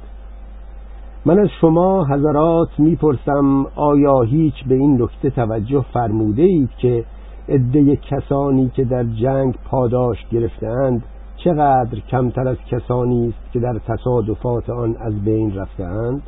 من 1.25 1.39
از 1.39 1.49
شما 1.61 2.05
حضرات 2.05 2.69
می‌پرسم 2.77 3.65
آیا 3.75 4.21
هیچ 4.21 4.53
به 4.67 4.75
این 4.75 5.01
نکته 5.01 5.29
توجه 5.29 5.85
فرموده 5.93 6.41
اید 6.41 6.69
که 6.77 7.05
عده 7.49 7.95
کسانی 7.95 8.71
که 8.75 8.83
در 8.83 9.03
جنگ 9.03 9.55
پاداش 9.65 10.17
گرفتهاند 10.31 11.03
چقدر 11.43 11.99
کمتر 11.99 12.47
از 12.47 12.57
کسانی 12.71 13.27
است 13.27 13.53
که 13.53 13.59
در 13.59 13.79
تصادفات 13.87 14.69
آن 14.69 14.95
از 14.99 15.23
بین 15.23 15.55
رفتهاند؟ 15.55 16.21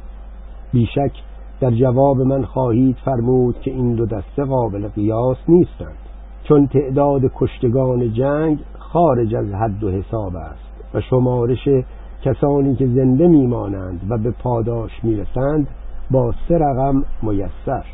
بیشک 0.74 1.12
در 1.60 1.72
جواب 1.72 2.22
من 2.22 2.44
خواهید 2.44 2.98
فرمود 3.06 3.62
که 3.62 3.72
این 3.72 3.96
دو 3.96 4.06
دسته 4.06 4.46
قابل 4.46 4.88
قیاس 4.88 5.38
نیستند 5.48 5.98
چون 6.44 6.68
تعداد 6.68 7.22
کشتگان 7.36 8.14
جنگ 8.14 8.60
خارج 8.80 9.36
از 9.36 9.54
حد 9.54 9.84
و 9.84 9.92
حساب 9.92 10.36
است 10.36 10.94
و 10.94 11.02
شمارش 11.02 11.70
کسانی 12.24 12.76
که 12.76 12.88
زنده 12.88 13.28
میمانند 13.28 14.02
و 14.10 14.18
به 14.18 14.32
پاداش 14.32 14.92
می‌رسند 15.04 15.68
با 16.12 16.34
سه 16.48 16.58
رقم 16.58 17.04
میسر. 17.22 17.86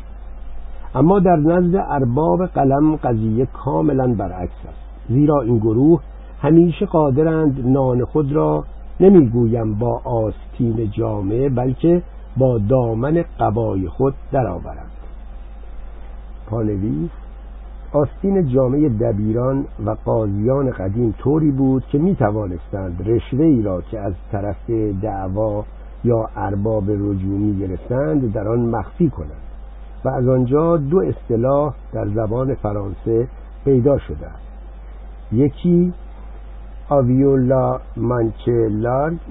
اما 0.94 1.18
در 1.18 1.36
نزد 1.36 1.76
ارباب 1.88 2.46
قلم 2.46 2.96
قضیه 2.96 3.46
کاملا 3.46 4.14
برعکس 4.14 4.66
است. 4.68 5.08
زیرا 5.08 5.40
این 5.40 5.58
گروه 5.58 6.00
همیشه 6.42 6.86
قادرند 6.86 7.66
نان 7.66 8.04
خود 8.04 8.32
را 8.32 8.64
نمی‌گویم 9.00 9.74
با 9.74 10.00
آستین 10.04 10.90
جامعه 10.90 11.48
بلکه 11.48 12.02
با 12.36 12.58
دامن 12.58 13.24
قبای 13.40 13.88
خود 13.88 14.14
درآورند. 14.32 14.90
پانویس 16.46 17.10
آستین 17.96 18.48
جامعه 18.48 18.88
دبیران 18.88 19.64
و 19.86 19.90
قاضیان 19.90 20.70
قدیم 20.70 21.14
طوری 21.18 21.50
بود 21.50 21.84
که 21.92 21.98
می 21.98 22.16
توانستند 22.16 23.08
رشوه 23.08 23.44
ای 23.44 23.62
را 23.62 23.80
که 23.80 24.00
از 24.00 24.12
طرف 24.32 24.70
دعوا 25.02 25.64
یا 26.04 26.28
ارباب 26.36 26.90
رجومی 26.90 27.58
گرفتند 27.58 28.32
در 28.32 28.48
آن 28.48 28.58
مخفی 28.58 29.10
کنند 29.10 29.46
و 30.04 30.08
از 30.08 30.28
آنجا 30.28 30.76
دو 30.76 30.98
اصطلاح 30.98 31.74
در 31.92 32.08
زبان 32.08 32.54
فرانسه 32.54 33.28
پیدا 33.64 33.98
شده 33.98 34.26
است. 34.26 34.46
یکی 35.32 35.92
آویولا 36.88 37.80
مانچه 37.96 38.70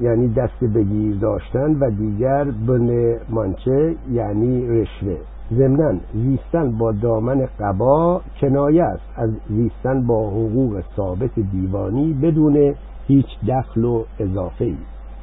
یعنی 0.02 0.28
دست 0.28 0.64
بگیر 0.64 1.16
داشتن 1.16 1.80
و 1.80 1.90
دیگر 1.90 2.44
بن 2.44 3.16
مانچه 3.30 3.96
یعنی 4.12 4.68
رشوه. 4.68 5.18
ضمنا 5.54 5.94
زیستن 6.14 6.72
با 6.72 6.92
دامن 6.92 7.48
قبا 7.60 8.22
کنایه 8.42 8.84
است. 8.84 9.04
از 9.16 9.30
زیستن 9.50 10.08
با 10.08 10.30
حقوق 10.30 10.82
ثابت 10.96 11.40
دیوانی 11.40 12.14
بدون 12.14 12.76
هیچ 13.08 13.26
دخل 13.48 13.84
و 13.84 14.04
اضافه 14.20 14.66
ای 14.66 14.78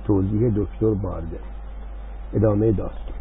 توضیح 0.06 0.48
دکتر 0.56 0.94
بارده. 1.02 1.38
ادامه 2.34 2.72
داستان 2.72 3.12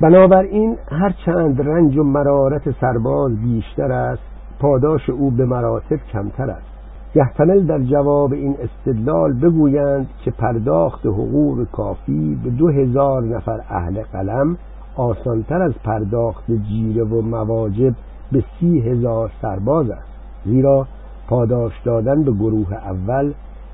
بنابراین 0.00 0.76
هرچند 0.90 1.68
رنج 1.68 1.98
و 1.98 2.02
مرارت 2.02 2.70
سرباز 2.80 3.36
بیشتر 3.36 3.92
است 3.92 4.22
پاداش 4.60 5.10
او 5.10 5.30
به 5.30 5.44
مراتب 5.46 5.96
کمتر 6.12 6.50
است. 6.50 6.74
یحتمل 7.14 7.66
در 7.66 7.78
جواب 7.78 8.32
این 8.32 8.56
استدلال 8.62 9.32
بگویند 9.32 10.06
که 10.24 10.30
پرداخت 10.30 11.06
حقوق 11.06 11.64
کافی 11.72 12.38
به 12.44 12.50
دو 12.50 12.68
هزار 12.68 13.22
نفر 13.22 13.60
اهل 13.70 14.02
قلم 14.02 14.56
آسانتر 14.96 15.62
از 15.62 15.72
پرداخت 15.84 16.44
جیره 16.68 17.04
و 17.04 17.22
مواجب 17.22 17.94
به 18.32 18.44
سی 18.60 18.80
هزار 18.80 19.30
سرباز 19.42 19.90
است. 19.90 20.08
زیرا 20.44 20.86
پاداش 21.28 21.72
دادن 21.84 22.22
به 22.22 22.32
گروه 22.32 22.72
اول 22.72 23.32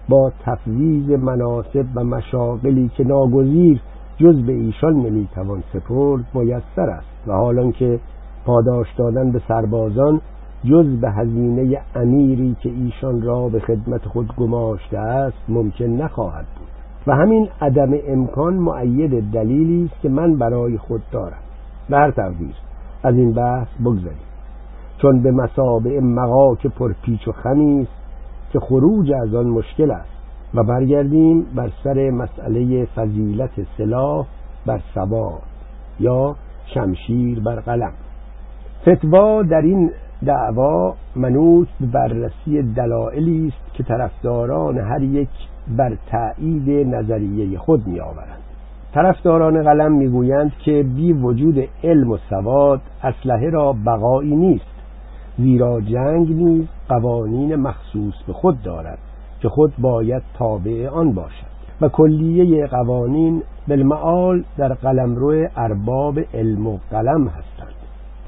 با 0.08 0.32
تفویض 0.44 1.10
مناسب 1.10 1.86
و 1.94 2.04
مشاقلی 2.04 2.90
که 2.96 3.04
ناگزیر 3.04 3.80
جز 4.18 4.42
به 4.42 4.52
ایشان 4.52 4.94
نمی‌توان 4.94 5.62
سپرد 5.72 6.24
میسر 6.34 6.90
است. 6.90 7.06
و 7.26 7.32
حالان 7.32 7.72
که 7.72 8.00
پاداش 8.44 8.86
دادن 8.96 9.30
به 9.30 9.42
سربازان 9.48 10.20
جز 10.64 10.86
به 10.86 11.10
هزینه 11.10 11.80
امیری 11.94 12.56
که 12.60 12.70
ایشان 12.70 13.22
را 13.22 13.48
به 13.48 13.60
خدمت 13.60 14.06
خود 14.06 14.32
گماشته 14.36 14.98
است 14.98 15.38
ممکن 15.48 15.84
نخواهد 15.84 16.46
بود. 16.58 16.69
و 17.06 17.14
همین 17.14 17.48
عدم 17.60 17.90
امکان 18.06 18.54
معید 18.54 19.32
دلیلی 19.32 19.90
است 19.92 20.02
که 20.02 20.08
من 20.08 20.36
برای 20.36 20.78
خود 20.78 21.02
دارم. 21.12 21.42
به 21.88 21.96
هر 21.96 22.10
تقدیر 22.10 22.54
از 23.02 23.14
این 23.14 23.32
بحث 23.32 23.68
بگذاریم 23.84 24.30
چون 25.02 25.22
به 25.22 25.30
مسابع 25.30 26.00
مقاک 26.00 26.66
پرپیچ 26.66 27.28
و 27.28 27.32
خمی 27.32 27.82
است 27.82 27.92
که 28.52 28.60
خروج 28.60 29.12
از 29.12 29.34
آن 29.34 29.46
مشکل 29.46 29.90
است 29.90 30.10
و 30.54 30.62
برگردیم 30.62 31.46
بر 31.54 31.70
سر 31.84 32.10
مسئله 32.10 32.84
فضیلت 32.84 33.50
سلاح 33.78 34.26
بر 34.66 34.80
سوار 34.94 35.38
یا 36.00 36.36
شمشیر 36.74 37.40
بر 37.40 37.56
قلم. 37.56 37.92
فتوا 38.88 39.42
در 39.42 39.60
این 39.62 39.90
دعوا 40.26 40.94
منوط 41.16 41.68
به 41.80 41.86
بررسی 41.86 42.62
دلایلی 42.62 43.48
است 43.48 43.74
که 43.74 43.82
طرفداران 43.82 44.78
هر 44.78 45.02
یک 45.02 45.28
بر 45.76 45.96
تایید 46.10 46.94
نظریه 46.94 47.58
خود 47.58 47.86
می 47.86 48.00
آورند 48.00 48.40
طرفداران 48.94 49.62
قلم 49.62 49.92
می‌گویند 49.92 50.52
که 50.64 50.82
بی 50.82 51.12
وجود 51.12 51.68
علم 51.84 52.10
و 52.10 52.18
سواد 52.30 52.80
اسلحه 53.02 53.50
را 53.50 53.74
بقایی 53.86 54.36
نیست 54.36 54.64
زیرا 55.38 55.80
جنگ 55.80 56.32
نیز 56.32 56.66
قوانین 56.88 57.56
مخصوص 57.56 58.14
به 58.26 58.32
خود 58.32 58.62
دارد 58.62 58.98
که 59.40 59.48
خود 59.48 59.72
باید 59.78 60.22
تابع 60.38 60.88
آن 60.88 61.12
باشد. 61.12 61.50
و 61.80 61.88
کلیه 61.88 62.66
قوانین 62.66 63.42
بالمعال 63.68 64.44
در 64.58 64.74
قلمرو 64.74 65.48
ارباب 65.56 66.18
علم 66.34 66.66
و 66.66 66.78
قلم 66.90 67.28
هستند. 67.28 67.74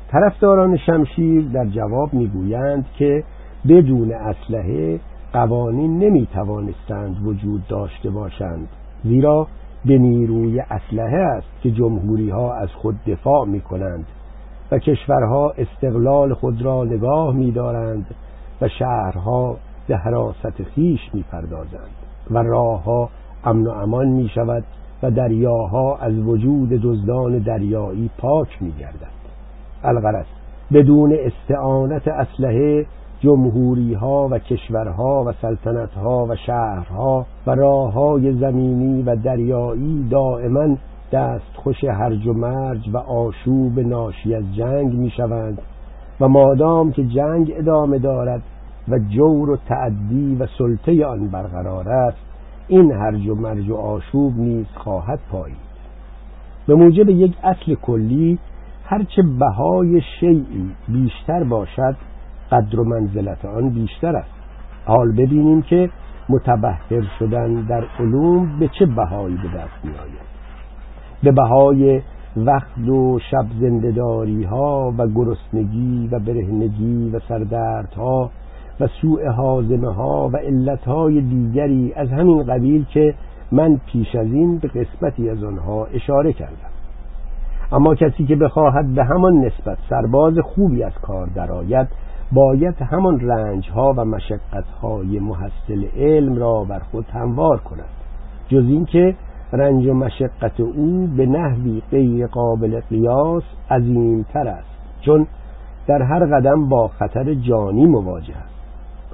طرفداران 0.09 0.77
شمشیر 0.77 1.49
در 1.53 1.67
جواب 1.67 2.15
می‌گویند 2.15 2.87
که 2.99 3.25
بدون 3.69 4.13
اسلحه 4.13 5.01
قوانین 5.33 5.99
نمی 5.99 6.27
توانستند 6.27 7.27
وجود 7.27 7.67
داشته 7.69 8.11
باشند 8.11 8.69
زیرا 9.05 9.47
به 9.85 9.99
نیروی 9.99 10.61
اسلحه 10.61 11.19
است 11.19 11.49
که 11.63 11.71
جمهوری 11.71 12.31
ها 12.31 12.55
از 12.55 12.69
خود 12.69 13.05
دفاع 13.07 13.47
می 13.47 13.61
کنند 13.61 14.07
و 14.73 14.79
کشورها 14.79 15.55
استقلال 15.59 16.35
خود 16.35 16.63
را 16.63 16.85
نگاه 16.85 17.35
می 17.35 17.53
دارند 17.53 18.07
و 18.61 18.69
شهرها 18.69 19.57
به 19.89 19.97
حراست 19.97 20.63
خیش 20.75 21.01
می 21.15 21.25
پردازند 21.31 21.97
و 22.31 22.39
راهها 22.39 23.09
امن 23.45 23.67
و 23.67 23.71
امان 23.71 24.09
می 24.09 24.29
شود 24.29 24.65
و 25.03 25.11
دریاها 25.11 25.97
از 25.97 26.19
وجود 26.19 26.69
دزدان 26.69 27.39
دریایی 27.39 28.11
پاک 28.19 28.63
می 28.63 28.73
گردند 28.73 29.23
بدون 30.73 31.13
استعانت 31.13 32.09
اسلحه 32.09 32.87
جمهوری 33.23 33.95
ها 33.95 34.29
و 34.31 34.39
کشورها 34.39 35.25
و 35.27 35.33
سلطنت 35.33 35.95
ها 35.95 36.27
و 36.27 36.37
شهرها 36.37 37.27
و 37.47 37.51
راه 37.51 37.93
های 37.93 38.33
زمینی 38.33 39.03
و 39.03 39.17
دریایی 39.17 40.09
دائما 40.11 40.77
دست 41.13 41.57
خوش 41.57 41.85
هرج 41.85 42.27
و 42.27 42.33
مرج 42.33 42.89
و 42.93 42.97
آشوب 42.97 43.79
ناشی 43.79 44.35
از 44.35 44.55
جنگ 44.55 44.95
می 44.95 45.11
شوند 45.11 45.63
و 46.21 46.29
مادام 46.29 46.93
که 46.93 47.05
جنگ 47.05 47.53
ادامه 47.57 47.99
دارد 47.99 48.43
و 48.89 48.99
جور 48.99 49.51
و 49.51 49.57
تعدی 49.69 50.37
و 50.41 50.47
سلطه 50.59 51.07
آن 51.07 51.29
برقرار 51.29 51.89
است 51.89 52.19
این 52.69 52.93
هرج 52.93 53.29
و 53.29 53.35
مرج 53.35 53.71
و 53.71 53.77
آشوب 53.77 54.39
نیز 54.39 54.67
خواهد 54.75 55.19
پایید. 55.31 55.57
به 56.67 56.75
موجب 56.75 57.09
یک 57.09 57.35
اصل 57.43 57.75
کلی 57.75 58.39
هرچه 58.85 59.23
بهای 59.39 60.01
شیعی 60.21 60.71
بیشتر 60.89 61.45
باشد 61.45 61.97
قدر 62.53 62.81
و 62.81 62.85
منزلت 62.85 63.45
آن 63.45 63.69
بیشتر 63.69 64.17
است. 64.17 64.31
حال 64.85 65.13
ببینیم 65.13 65.63
که 65.63 65.91
متبهر 66.29 67.03
شدن 67.19 67.55
در 67.55 67.85
علوم 67.99 68.59
به 68.59 68.69
چه 68.79 68.87
بهایی 68.87 69.37
به 69.37 69.49
دست 69.49 69.85
می 69.85 69.91
آید 69.91 70.33
به 71.23 71.33
بهای 71.33 72.03
وقت 72.37 72.79
و 72.79 73.19
شب 73.31 73.47
زندداری 73.61 74.45
ها 74.45 74.95
و 74.99 75.09
گرسنگی 75.09 76.09
و 76.13 76.19
برهنگی 76.19 77.11
و 77.11 77.21
سردردها 77.29 78.31
و 78.81 78.87
سوء 78.87 79.31
حازمه 79.31 79.95
ها 79.95 80.31
و 80.33 80.37
علتهای 80.37 81.21
دیگری 81.21 81.93
از 81.97 82.09
همین 82.09 82.43
قبیل 82.43 82.85
که 82.85 83.15
من 83.53 83.81
پیش 83.87 84.15
از 84.15 84.27
این 84.27 84.59
به 84.59 84.69
قسمتی 84.69 85.31
از 85.31 85.45
آنها 85.45 85.85
اشاره 85.85 86.33
کردم. 86.33 86.73
اما 87.73 87.95
کسی 87.95 88.25
که 88.25 88.37
بخواهد 88.37 88.95
به 88.95 89.05
همان 89.05 89.35
نسبت 89.35 89.79
سرباز 89.91 90.35
خوبی 90.39 90.83
از 90.83 90.93
کار 91.03 91.27
درآید 91.27 91.89
باید 92.35 92.75
همان 92.83 93.21
رنج 93.21 93.71
ها 93.71 93.95
و 93.97 94.05
مشقت 94.05 94.65
های 94.83 95.19
محصل 95.19 95.85
علم 95.97 96.37
را 96.37 96.65
بر 96.65 96.79
خود 96.79 97.07
هموار 97.13 97.59
کند. 97.59 97.89
جز 98.49 98.65
اینکه 98.65 99.15
رنج 99.53 99.87
و 99.87 99.95
مشقت 99.95 100.61
او 100.61 101.09
به 101.17 101.27
نحوی 101.27 101.83
غیر 101.91 102.27
قابل 102.27 102.81
قیاس 102.81 103.43
عظیمتر 103.71 104.49
است 104.49 104.69
چون 105.01 105.27
در 105.87 106.03
هر 106.03 106.27
قدم 106.27 106.69
با 106.69 106.89
خطر 106.89 107.35
جانی 107.35 107.87
مواجه 107.87 108.37
است. 108.37 108.55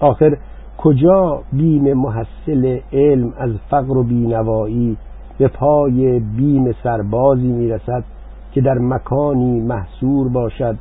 آخر 0.00 0.36
کجا 0.78 1.42
بیم 1.52 1.92
محصل 1.92 2.78
علم 2.92 3.32
از 3.38 3.50
فقر 3.70 3.96
و 3.96 4.02
بینوایی 4.02 4.96
به 5.38 5.48
پای 5.48 6.20
بیم 6.20 6.72
سربازی 6.82 7.52
می‌رسد 7.52 8.04
که 8.52 8.60
در 8.60 8.78
مکانی 8.78 9.60
محصور 9.60 10.28
باشد 10.28 10.76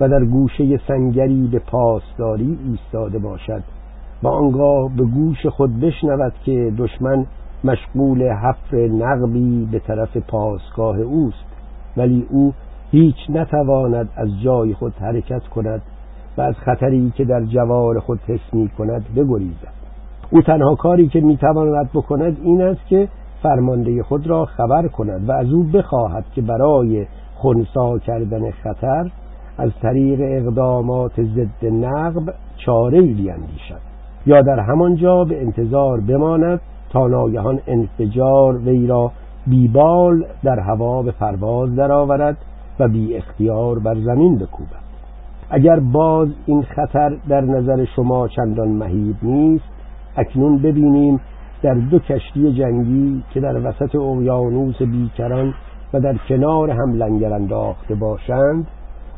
و 0.00 0.08
در 0.08 0.24
گوشه 0.24 0.80
سنگری 0.88 1.48
به 1.52 1.58
پاسداری 1.58 2.58
ایستاده 2.64 3.18
باشد 3.18 3.62
و 4.22 4.28
آنگاه 4.28 4.90
به 4.96 5.04
گوش 5.04 5.46
خود 5.46 5.80
بشنود 5.80 6.32
که 6.44 6.72
دشمن 6.78 7.26
مشغول 7.64 8.22
حفر 8.22 8.76
نقبی 8.76 9.68
به 9.72 9.78
طرف 9.78 10.16
پاسگاه 10.16 10.98
اوست 10.98 11.44
ولی 11.96 12.26
او 12.30 12.54
هیچ 12.90 13.16
نتواند 13.28 14.08
از 14.16 14.28
جای 14.42 14.74
خود 14.74 14.94
حرکت 15.00 15.42
کند 15.46 15.82
و 16.38 16.40
از 16.40 16.54
خطری 16.54 17.12
که 17.16 17.24
در 17.24 17.44
جوار 17.44 18.00
خود 18.00 18.20
حس 18.26 18.54
می 18.54 18.68
کند 18.68 19.04
بگریزد. 19.16 19.80
او 20.30 20.42
تنها 20.42 20.74
کاری 20.74 21.08
که 21.08 21.20
می‌تواند 21.20 21.90
بکند 21.94 22.36
این 22.42 22.62
است 22.62 22.86
که 22.86 23.08
فرمانده 23.42 24.02
خود 24.02 24.26
را 24.26 24.44
خبر 24.44 24.88
کند 24.88 25.28
و 25.28 25.32
از 25.32 25.52
او 25.52 25.62
بخواهد 25.62 26.24
که 26.34 26.42
برای 26.42 27.06
خونسا 27.34 27.98
کردن 27.98 28.50
خطر 28.50 29.10
از 29.60 29.70
طریق 29.82 30.20
اقدامات 30.22 31.22
ضد 31.22 31.66
نقب 31.66 32.34
چاره 32.56 33.00
بیندیشد 33.00 33.80
یا 34.26 34.42
در 34.42 34.60
همانجا 34.60 35.24
به 35.24 35.42
انتظار 35.42 36.00
بماند 36.00 36.60
تا 36.90 37.06
ناگهان 37.06 37.60
انفجار 37.66 38.58
وی 38.58 38.86
را 38.86 39.12
بیبال 39.46 40.24
در 40.42 40.58
هوا 40.60 41.02
به 41.02 41.10
پرواز 41.10 41.76
درآورد 41.76 42.36
و 42.80 42.88
بی 42.88 43.16
اختیار 43.16 43.78
بر 43.78 43.94
زمین 43.94 44.38
بکوبد. 44.38 44.90
اگر 45.50 45.80
باز 45.80 46.28
این 46.46 46.62
خطر 46.62 47.16
در 47.28 47.40
نظر 47.40 47.84
شما 47.84 48.28
چندان 48.28 48.68
مهیب 48.68 49.16
نیست 49.22 49.64
اکنون 50.16 50.58
ببینیم 50.58 51.20
در 51.62 51.74
دو 51.74 51.98
کشتی 51.98 52.52
جنگی 52.52 53.22
که 53.30 53.40
در 53.40 53.68
وسط 53.68 53.94
اقیانوس 53.94 54.82
بیکران 54.82 55.54
و 55.92 56.00
در 56.00 56.16
کنار 56.28 56.70
هم 56.70 56.92
لنگر 56.92 57.32
انداخته 57.32 57.94
باشند 57.94 58.66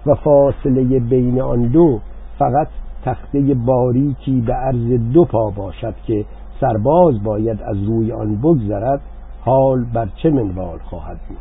و 0.06 0.14
فاصله 0.14 0.98
بین 0.98 1.40
آن 1.40 1.62
دو 1.62 2.00
فقط 2.38 2.68
تخته 3.04 3.54
باریکی 3.54 4.40
به 4.40 4.54
عرض 4.54 5.12
دو 5.12 5.24
پا 5.24 5.50
باشد 5.50 5.94
که 6.06 6.24
سرباز 6.60 7.22
باید 7.22 7.62
از 7.62 7.82
روی 7.82 8.12
آن 8.12 8.36
بگذرد 8.36 9.00
حال 9.40 9.84
بر 9.94 10.08
چه 10.22 10.30
منوال 10.30 10.78
خواهد 10.78 11.18
بود؟ 11.28 11.38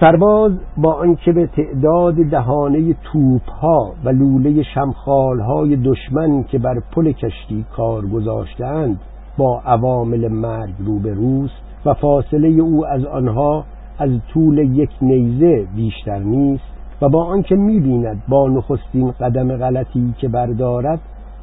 سرباز 0.00 0.52
با 0.76 0.92
آنکه 0.92 1.32
به 1.32 1.46
تعداد 1.46 2.14
دهانه 2.14 2.94
توپها 3.12 3.92
و 4.04 4.08
لوله 4.08 4.62
شمخالهای 4.62 5.76
دشمن 5.76 6.42
که 6.42 6.58
بر 6.58 6.82
پل 6.92 7.12
کشتی 7.12 7.64
کار 7.76 8.06
گذاشتند 8.06 9.00
با 9.38 9.60
عوامل 9.66 10.28
مرگ 10.28 10.74
روبروست 10.78 11.54
و 11.86 11.94
فاصله 11.94 12.48
او 12.48 12.86
از 12.86 13.04
آنها 13.04 13.64
از 13.98 14.10
طول 14.32 14.58
یک 14.58 14.90
نیزه 15.02 15.66
بیشتر 15.76 16.18
نیست 16.18 16.77
و 17.02 17.08
با 17.08 17.24
آنکه 17.24 17.56
می‌بیند 17.56 18.22
با 18.28 18.48
نخستین 18.48 19.10
قدم 19.10 19.56
غلطی 19.56 20.14
که 20.18 20.28
بردارد 20.28 21.00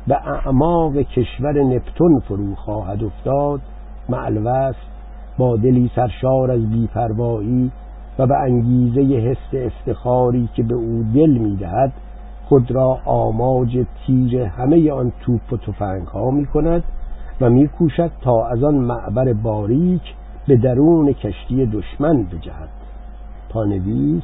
به 0.08 0.27
اعماق 0.27 0.98
کشور 0.98 1.64
نپتون 1.64 2.19
فرو 2.19 2.56
خواهد 2.56 3.03
افتاد 3.03 3.61
معلوست 4.09 4.88
با 5.38 5.58
دلی 5.58 5.92
سرشار 5.95 6.51
از 6.51 6.69
بیپروایی 6.69 7.72
و 8.19 8.27
به 8.27 8.35
انگیزه 8.35 9.01
حس 9.01 9.53
افتخاری 9.53 10.50
که 10.56 10.64
به 10.64 10.75
او 10.75 11.06
دل 11.16 11.30
می‌دهد 11.30 11.92
خود 12.45 12.72
را 12.72 13.00
آماج 13.06 13.85
تیر 14.06 14.42
همه 14.42 14.92
آن 14.92 15.11
توپ 15.22 15.53
و 15.53 15.58
تفنگ 15.58 16.08
ها 16.08 16.32
می 16.32 16.45
کند 16.45 16.84
و 17.42 17.50
میکوشد 17.50 18.11
تا 18.22 18.48
از 18.48 18.64
آن 18.64 18.75
معبر 18.75 19.34
باریک 19.34 20.14
به 20.48 20.58
درون 20.58 21.14
کشتی 21.14 21.66
دشمن 21.66 22.24
بجهد. 22.24 22.69
پانویس 23.50 24.24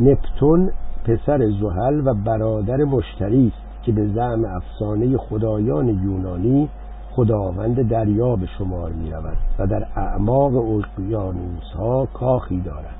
نپتون 0.00 0.70
پسر 1.04 1.50
زحل 1.60 2.02
و 2.06 2.14
برادر 2.14 2.76
مشتری 2.76 3.46
است 3.46 3.84
که 3.84 3.92
به 3.92 4.06
زعم 4.06 4.44
افسانه 4.44 5.16
خدایان 5.16 5.88
یونانی 5.88 6.68
خداوند 7.10 7.88
دریا 7.88 8.36
به 8.36 8.46
شمار 8.58 8.90
می 8.90 9.10
رود 9.10 9.36
و 9.58 9.66
در 9.66 9.86
اعماق 9.96 10.56
اقیانوس 10.56 11.72
ها 11.78 12.06
کاخی 12.14 12.60
دارد. 12.60 12.96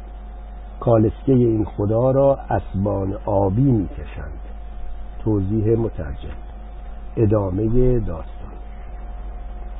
کالسکه 0.80 1.32
این 1.32 1.64
خدا 1.64 2.10
را 2.10 2.38
اسبان 2.50 3.14
آبی 3.26 3.72
می 3.72 3.88
کشند 3.88 4.40
توضیح 5.24 5.78
مترجم. 5.78 6.36
ادامه 7.16 7.98
داستان. 7.98 8.50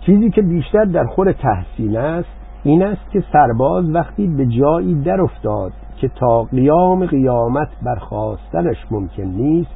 چیزی 0.07 0.31
که 0.31 0.43
بیشتر 0.43 0.85
در 0.85 1.05
خور 1.05 1.33
تحسین 1.33 1.97
است 1.97 2.29
این 2.65 2.83
است 2.83 3.11
که 3.11 3.25
سرباز 3.33 3.91
وقتی 3.91 4.27
به 4.27 4.47
جایی 4.47 5.03
در 5.03 5.21
افتاد 5.21 5.73
که 6.01 6.09
تا 6.09 6.43
قیام 6.43 7.07
قیامت 7.07 7.69
برخواستنش 7.83 8.77
ممکن 8.91 9.23
نیست 9.23 9.71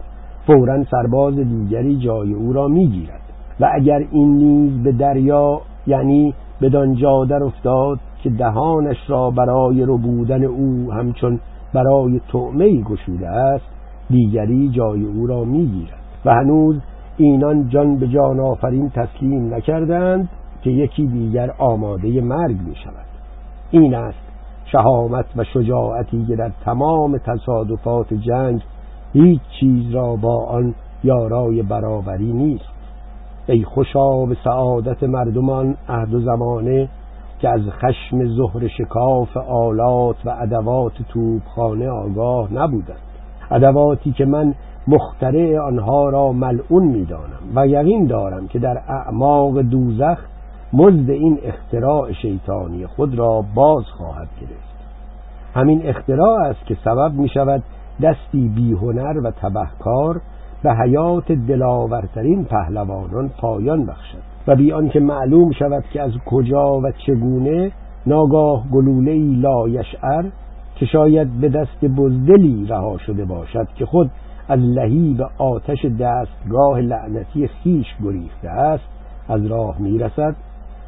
فورا 0.47 0.85
سرباز 0.85 1.35
دیگری 1.35 1.97
جای 1.97 2.33
او 2.33 2.53
را 2.53 2.69
می‌گیرد. 2.69 3.21
و 3.61 3.71
اگر 3.73 4.05
این 4.11 4.37
نیز 4.37 4.83
به 4.83 4.93
دریا 4.93 5.61
یعنی 5.87 6.35
بدان 6.61 6.95
جا 6.95 7.25
در 7.25 7.45
افتاد 7.45 7.99
که 8.23 8.31
دهانش 8.31 8.97
را 9.09 9.31
برای 9.31 9.83
ربودن 9.83 10.45
او 10.45 10.93
همچون 10.93 11.41
برای 11.75 12.21
تعمه 12.33 12.83
گشوده 12.83 13.29
است 13.29 13.65
دیگری 14.11 14.69
جای 14.69 15.05
او 15.05 15.27
را 15.27 15.45
می‌گیرد. 15.45 16.01
و 16.25 16.35
هنوز 16.35 16.77
اینان 17.17 17.69
جان 17.69 17.97
به 17.97 18.09
جان 18.09 18.41
آفرین 18.41 18.91
تسلیم 18.91 19.55
نکردند 19.55 20.29
که 20.63 20.71
یکی 20.71 21.07
دیگر 21.07 21.51
آماده 21.59 22.21
مرگ 22.21 22.57
می 22.69 22.75
شود 22.75 23.07
این 23.71 23.95
است 23.95 24.24
شهامت 24.65 25.27
و 25.37 25.45
شجاعتی 25.45 26.25
که 26.27 26.37
در 26.37 26.51
تمام 26.65 27.19
تصادفات 27.19 28.15
جنگ 28.15 28.63
هیچ 29.13 29.41
چیز 29.61 29.95
را 29.95 30.17
با 30.17 30.45
آن 30.45 30.75
یارای 31.05 31.63
برابری 31.63 32.33
نیست. 32.33 32.75
ای 33.47 33.65
خوشا 33.65 34.27
به 34.27 34.37
سعادت 34.45 35.03
مردمان 35.03 35.77
عهد 35.89 36.15
و 36.15 36.21
زمانه 36.21 36.89
که 37.39 37.49
از 37.49 37.61
خشم 37.71 38.25
زهر 38.25 38.69
شکاف 38.69 39.37
آلات 39.37 40.17
و 40.25 40.37
ادوات 40.41 40.93
توبخانه 41.09 41.89
آگاه 41.89 42.53
نبودند. 42.53 42.99
ادواتی 43.51 44.13
که 44.13 44.25
من 44.25 44.55
مخترع 44.89 45.59
آنها 45.59 46.09
را 46.09 46.33
ملعون 46.33 46.85
می‌دانم 46.85 47.41
و 47.55 47.67
یقین 47.67 48.07
دارم 48.07 48.49
که 48.49 48.59
در 48.59 48.83
اعماق 48.89 49.61
دوزخ 49.61 50.19
مزد 50.75 51.11
این 51.11 51.39
اختراع 51.45 52.13
شیطانی 52.13 52.87
خود 52.87 53.19
را 53.19 53.45
باز 53.55 53.85
خواهد 53.85 54.29
گرفت. 54.41 54.75
همین 55.55 55.87
اختراع 55.87 56.41
است 56.41 56.67
که 56.67 56.77
سبب 56.85 57.13
می 57.13 57.29
شود 57.29 57.63
دستی 58.03 58.49
بیهنر 58.49 59.21
و 59.25 59.31
تبهکار 59.31 60.21
به 60.63 60.75
حیات 60.75 61.33
دلاورترین 61.33 62.45
پهلوانان 62.45 63.29
پایان 63.29 63.87
بخشد 63.87 64.23
و 64.47 64.57
بیان 64.57 64.89
که 64.89 65.01
معلوم 65.01 65.53
شود 65.53 65.85
که 65.93 66.03
از 66.03 66.13
کجا 66.27 66.81
و 66.81 66.93
چگونه 67.07 67.73
ناگاه 68.07 68.69
گلوله 68.73 69.15
لایشعر 69.41 70.25
که 70.77 70.87
شاید 70.87 71.41
به 71.41 71.49
دست 71.49 71.85
بزدلی 71.85 72.67
رها 72.67 72.99
شده 72.99 73.25
باشد 73.25 73.69
که 73.77 73.87
خود 73.87 74.11
از 74.49 74.61
لهیب 74.61 75.23
آتش 75.39 75.85
دستگاه 75.85 76.81
لعنتی 76.81 77.49
خیش 77.49 77.87
گریخته 78.05 78.49
است 78.49 78.85
از 79.29 79.47
راه 79.47 79.79
می‌رسد 79.79 80.35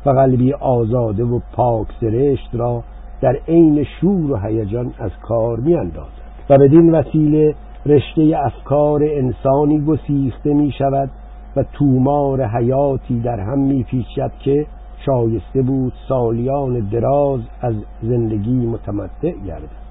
و 0.06 0.10
قلبی 0.10 0.52
آزاده 0.52 1.24
و 1.24 1.40
پاک 1.52 1.86
سرشت 2.00 2.50
را 2.52 2.82
در 3.20 3.36
عین 3.48 3.84
شور 4.00 4.32
و 4.32 4.36
هیجان 4.36 4.92
از 4.98 5.10
کار 5.22 5.60
میاندازد. 5.60 6.26
و 6.50 6.58
بدین 6.58 6.94
وسیله 6.94 7.54
رشته 7.86 8.38
افکار 8.44 9.02
انسانی 9.04 9.80
گسیخته 9.80 10.54
می 10.54 10.72
شود 10.78 11.10
و 11.56 11.64
تومار 11.72 12.44
حیاتی 12.44 13.20
در 13.20 13.40
هم 13.40 13.58
می 13.58 13.86
که 14.40 14.66
شایسته 15.06 15.62
بود 15.62 15.92
سالیان 16.08 16.88
دراز 16.92 17.40
از 17.60 17.74
زندگی 18.02 18.66
متمتع 18.66 19.30
گردد. 19.46 19.86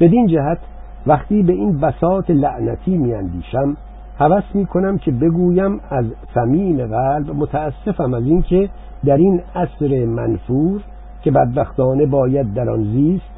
بدین 0.00 0.26
جهت 0.26 0.58
وقتی 1.06 1.42
به 1.42 1.52
این 1.52 1.80
بساط 1.80 2.30
لعنتی 2.30 2.96
میاندیشم 2.96 3.76
هوس 4.18 4.44
می 4.54 4.66
کنم 4.66 4.98
که 4.98 5.10
بگویم 5.10 5.80
از 5.90 6.04
صمیم 6.34 6.86
قلب 6.86 7.30
متاسفم 7.30 8.14
از 8.14 8.24
اینکه 8.24 8.68
در 9.04 9.16
این 9.16 9.42
عصر 9.54 10.04
منفور 10.04 10.80
که 11.22 11.30
بدبختانه 11.30 12.06
باید 12.06 12.54
در 12.54 12.70
آن 12.70 12.84
زیست 12.84 13.30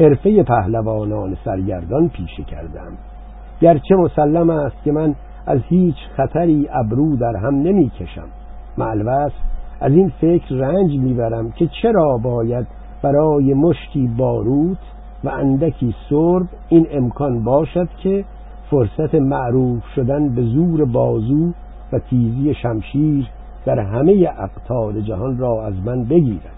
حرفه 0.00 0.42
پهلوانان 0.42 1.36
سرگردان 1.44 2.08
پیشه 2.08 2.42
کردم. 2.42 2.92
گرچه 3.60 3.96
مسلم 3.96 4.50
است 4.50 4.76
که 4.84 4.92
من 4.92 5.14
از 5.46 5.60
هیچ 5.68 5.96
خطری 6.16 6.68
ابرو 6.72 7.16
در 7.16 7.36
هم 7.36 7.54
نمی 7.54 7.90
کشم 7.90 8.28
معلوست 8.78 9.36
از 9.80 9.92
این 9.92 10.12
فکر 10.20 10.54
رنج 10.54 10.98
می‌برم 10.98 11.50
که 11.50 11.68
چرا 11.82 12.16
باید 12.16 12.66
برای 13.02 13.54
مشتی 13.54 14.10
باروت 14.16 14.78
و 15.24 15.28
اندکی 15.28 15.94
سرب 16.10 16.46
این 16.68 16.86
امکان 16.90 17.44
باشد 17.44 17.88
که 18.02 18.24
فرصت 18.70 19.14
معروف 19.14 19.82
شدن 19.94 20.28
به 20.28 20.42
زور 20.42 20.84
بازو 20.84 21.52
و 21.92 21.98
تیزی 21.98 22.54
شمشیر 22.54 23.28
در 23.66 23.78
همه 23.78 24.32
اقطار 24.38 25.00
جهان 25.00 25.38
را 25.38 25.66
از 25.66 25.74
من 25.84 26.04
بگیرد. 26.04 26.54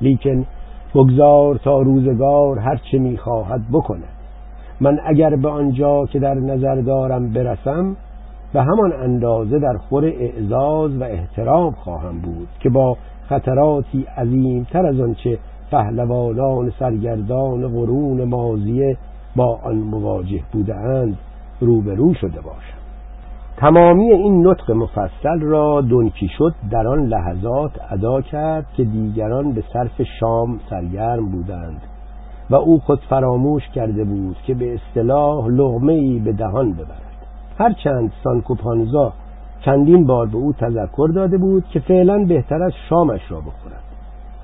لیکن 0.00 0.46
بگذار 0.94 1.56
تا 1.56 1.80
روزگار 1.80 2.58
هرچه 2.58 2.98
می‌خواهد 2.98 3.60
بکند. 3.72 4.20
من 4.80 5.00
اگر 5.04 5.36
به 5.36 5.48
آنجا 5.48 6.06
که 6.06 6.18
در 6.18 6.34
نظر 6.34 6.74
دارم 6.74 7.32
برسم 7.32 7.96
به 8.52 8.62
همان 8.62 8.92
اندازه 8.92 9.58
در 9.58 9.76
خور 9.76 10.04
اعزاز 10.04 10.96
و 10.96 11.04
احترام 11.04 11.72
خواهم 11.72 12.18
بود 12.18 12.48
که 12.60 12.70
با 12.70 12.96
خطراتی 13.28 14.06
عظیمتر 14.16 14.86
از 14.86 15.00
آنچه 15.00 15.38
پهلوانان 15.70 16.72
سرگردان 16.78 17.68
قرون 17.68 18.24
مازیه 18.24 18.96
با 19.36 19.58
آن 19.64 19.76
مواجه 19.76 20.40
بودند 20.52 21.18
روبرو 21.60 22.14
شده 22.14 22.40
باشم. 22.40 22.79
تمامی 23.60 24.10
این 24.12 24.46
نطق 24.46 24.70
مفصل 24.70 25.40
را 25.40 25.80
دنکی 25.80 26.28
شد 26.38 26.54
در 26.70 26.86
آن 26.86 27.06
لحظات 27.06 27.70
ادا 27.90 28.20
کرد 28.20 28.66
که 28.76 28.84
دیگران 28.84 29.52
به 29.52 29.64
صرف 29.72 30.02
شام 30.20 30.60
سرگرم 30.70 31.26
بودند 31.26 31.82
و 32.50 32.54
او 32.54 32.80
خود 32.80 33.00
فراموش 33.10 33.68
کرده 33.68 34.04
بود 34.04 34.36
که 34.46 34.54
به 34.54 34.74
اصطلاح 34.74 35.46
لغمه 35.46 35.92
ای 35.92 36.18
به 36.18 36.32
دهان 36.32 36.72
ببرد. 36.72 37.26
هرچند 37.58 38.12
سانکوپانزا 38.24 39.12
چندین 39.64 40.06
بار 40.06 40.26
به 40.26 40.36
او 40.36 40.52
تذکر 40.52 41.08
داده 41.14 41.38
بود 41.38 41.64
که 41.70 41.80
فعلا 41.80 42.24
بهتر 42.24 42.62
از 42.62 42.72
شامش 42.88 43.20
را 43.30 43.40
بخورد 43.40 43.82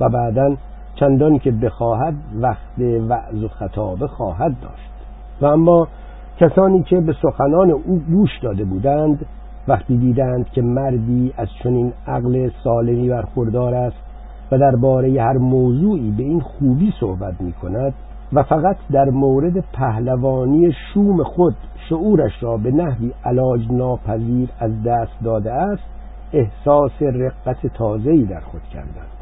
و 0.01 0.09
بعدا 0.09 0.57
چندان 0.95 1.39
که 1.39 1.51
بخواهد 1.51 2.15
وقت 2.41 2.79
وعظ 3.09 3.45
و 3.45 3.49
خطابه 3.49 4.07
خواهد 4.07 4.57
داشت. 4.63 4.93
و 5.41 5.47
اما 5.47 5.89
کسانی 6.41 6.83
که 6.83 7.01
به 7.01 7.15
سخنان 7.23 7.71
او 7.71 8.03
گوش 8.11 8.31
داده 8.43 8.65
بودند 8.65 9.27
وقتی 9.69 9.97
دیدند 9.97 10.49
که 10.49 10.63
مردی 10.63 11.33
از 11.37 11.49
چنین 11.63 11.93
عقل 12.07 12.51
سالمی 12.65 13.09
برخوردار 13.09 13.75
است 13.75 13.97
و 14.53 14.59
درباره 14.59 15.23
هر 15.23 15.37
موضوعی 15.39 16.11
به 16.11 16.23
این 16.23 16.41
خوبی 16.41 16.93
صحبت 17.01 17.41
می 17.41 17.53
کند 17.53 17.95
و 18.33 18.43
فقط 18.43 18.77
در 18.93 19.05
مورد 19.05 19.65
پهلوانی 19.73 20.73
شوم 20.95 21.23
خود 21.23 21.55
شعورش 21.89 22.43
را 22.43 22.57
به 22.57 22.71
نحوی 22.71 23.13
علاج 23.25 23.61
ناپذیر 23.71 24.49
از 24.61 24.83
دست 24.83 25.25
داده 25.25 25.53
است 25.53 25.83
احساس 26.33 27.03
رقت 27.03 27.67
تازه‌ای 27.67 28.25
در 28.25 28.41
خود 28.41 28.63
کردند. 28.63 29.17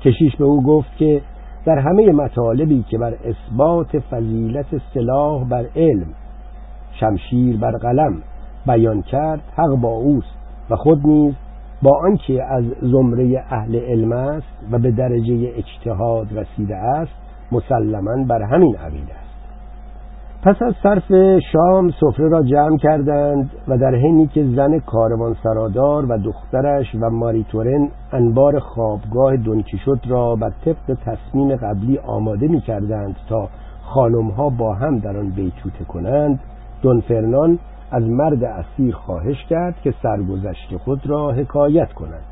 کشیش 0.00 0.36
به 0.36 0.44
او 0.44 0.62
گفت 0.62 0.96
که 0.96 1.22
در 1.64 1.78
همه 1.78 2.12
مطالبی 2.12 2.84
که 2.90 2.98
بر 2.98 3.14
اثبات 3.24 3.98
فضیلت 3.98 4.66
سلاح 4.94 5.44
بر 5.48 5.64
علم 5.76 6.06
شمشیر 7.00 7.56
بر 7.56 7.70
قلم 7.70 8.22
بیان 8.66 9.02
کرد 9.02 9.40
حق 9.56 9.74
با 9.80 9.88
اوست 9.88 10.34
و 10.70 10.76
خود 10.76 11.06
نیز 11.06 11.34
با 11.82 12.00
آنکه 12.04 12.44
از 12.44 12.64
زمره 12.82 13.44
اهل 13.50 13.76
علم 13.76 14.12
است 14.12 14.46
و 14.72 14.78
به 14.78 14.90
درجه 14.90 15.52
اجتهاد 15.56 16.38
رسیده 16.38 16.76
است 16.76 17.12
مسلما 17.52 18.24
بر 18.24 18.42
همین 18.42 18.76
عقیده 18.76 19.14
است. 19.14 19.30
پس 20.42 20.62
از 20.62 20.74
صرف 20.82 21.38
شام 21.52 21.90
سفره 21.90 22.28
را 22.28 22.42
جمع 22.42 22.76
کردند 22.76 23.50
و 23.68 23.78
در 23.78 23.94
حینی 23.94 24.26
که 24.26 24.44
زن 24.44 24.78
کاروان 24.78 25.36
سرادار 25.42 26.12
و 26.12 26.18
دخترش 26.18 26.94
و 26.94 27.10
ماریتورن 27.10 27.88
انبار 28.12 28.58
خوابگاه 28.58 29.36
دونکیشوت 29.36 30.00
را 30.08 30.36
بر 30.36 30.52
طبق 30.64 30.96
تصمیم 31.04 31.56
قبلی 31.56 31.98
آماده 31.98 32.48
می 32.48 32.60
کردند 32.60 33.16
تا 33.28 33.48
خانمها 33.82 34.48
با 34.48 34.74
هم 34.74 34.98
در 34.98 35.16
آن 35.16 35.30
بیتوته 35.30 35.84
کنند 35.84 36.40
دون 36.82 37.00
فرنان 37.00 37.58
از 37.90 38.02
مرد 38.02 38.44
اسیر 38.44 38.94
خواهش 38.94 39.44
کرد 39.44 39.74
که 39.84 39.94
سرگذشت 40.02 40.76
خود 40.76 41.06
را 41.06 41.32
حکایت 41.32 41.92
کند 41.92 42.24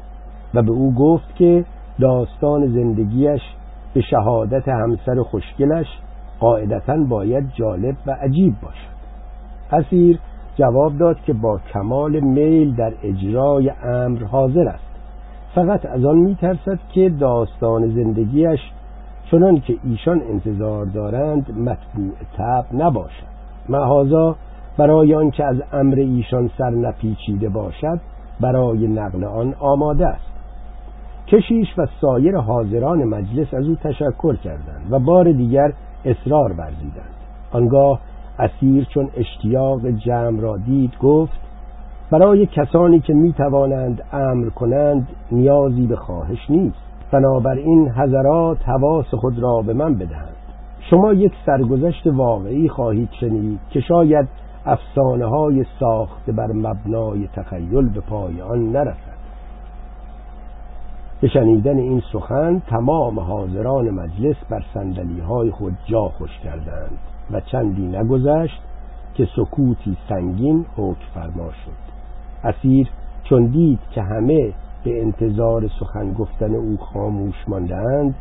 و 0.55 0.63
به 0.63 0.71
او 0.71 0.95
گفت 0.95 1.35
که 1.37 1.65
داستان 2.01 2.67
زندگیش 2.67 3.41
به 3.95 4.01
شهادت 4.01 4.69
همسر 4.69 5.23
خوشگلش 5.23 5.87
قاعدتا 6.41 6.97
باید 6.97 7.45
جالب 7.55 7.97
و 8.07 8.11
عجیب 8.11 8.55
باشد. 8.63 8.99
اسیر 9.73 10.19
جواب 10.57 10.99
داد 10.99 11.17
که 11.21 11.33
با 11.33 11.61
کمال 11.73 12.21
میل 12.21 12.77
در 12.77 12.93
اجرای 13.03 13.71
امر 13.83 14.25
حاضر 14.25 14.69
است. 14.69 14.89
فقط 15.55 15.87
از 15.87 16.05
آن 16.05 16.19
میترسد 16.19 16.79
که 16.93 17.09
داستان 17.09 17.89
زندگیش 17.89 18.61
چنان 19.31 19.61
که 19.61 19.77
ایشان 19.85 20.23
انتظار 20.23 20.87
دارند 20.87 21.59
مطبوع 21.59 22.15
تب 22.39 22.65
نباشد. 22.73 23.38
محازا 23.69 24.37
برای 24.79 25.15
آنکه 25.15 25.45
از 25.45 25.57
امر 25.73 25.95
ایشان 25.95 26.51
سر 26.59 26.71
نپیچیده 26.71 27.49
باشد 27.49 28.01
برای 28.41 28.89
نقل 28.89 29.25
آن 29.25 29.55
آماده 29.61 30.07
است. 30.07 30.29
کشیش 31.27 31.69
و 31.79 31.87
سایر 32.01 32.37
حاضران 32.37 33.05
مجلس 33.05 33.55
از 33.55 33.69
او 33.69 33.75
تشکر 33.75 34.37
کردند 34.37 34.87
و 34.91 34.99
بار 34.99 35.33
دیگر 35.33 35.73
اصرار 36.05 36.53
ورزیدند. 36.53 37.15
آنگاه 37.53 38.01
اسیر 38.39 38.85
چون 38.85 39.09
اشتیاق 39.17 39.87
جمع 39.87 40.41
را 40.41 40.57
دید 40.57 40.93
گفت 41.03 41.41
برای 42.11 42.47
کسانی 42.47 43.01
که 43.01 43.15
می 43.15 43.33
توانند 43.33 44.03
امر 44.13 44.49
کنند 44.49 45.09
نیازی 45.33 45.87
به 45.87 45.97
خواهش 45.97 46.51
نیست. 46.51 46.79
بنابراین 47.13 47.91
حضرات 47.91 48.69
حواس 48.69 49.15
خود 49.15 49.39
را 49.39 49.63
به 49.63 49.73
من 49.73 49.95
بدهند. 49.95 50.38
شما 50.91 51.13
یک 51.13 51.33
سرگذشت 51.47 52.07
واقعی 52.07 52.69
خواهید 52.69 53.09
شنید 53.21 53.61
که 53.71 53.81
شاید 53.81 54.29
افسانه 54.67 55.27
های 55.27 55.65
ساخته 55.81 56.33
بر 56.33 56.53
مبنای 56.53 57.29
تخیل 57.35 57.89
به 57.89 58.01
پای 58.01 58.43
آن 58.43 58.73
نرسد. 58.73 59.19
به 61.21 61.29
شنیدن 61.29 61.79
این 61.79 62.03
سخن 62.13 62.63
تمام 62.67 63.21
حاضران 63.21 63.91
مجلس 63.91 64.37
بر 64.51 64.63
سندلی 64.75 65.21
های 65.21 65.51
خود 65.51 65.77
جا 65.87 66.09
خوش 66.09 66.39
کردند 66.45 66.99
و 67.31 67.41
چندی 67.41 67.87
نگذشت 67.87 68.63
که 69.15 69.29
سکوتی 69.37 69.97
سنگین 70.09 70.67
حکم 70.77 71.05
فرما 71.15 71.51
شد. 71.51 71.89
اسیر 72.45 72.89
چون 73.25 73.47
دید 73.47 73.81
که 73.91 74.03
همه 74.03 74.53
به 74.85 75.03
انتظار 75.03 75.69
سخن 75.81 76.13
گفتن 76.13 76.55
او 76.55 76.77
خاموش 76.77 77.49
ماندند 77.49 78.15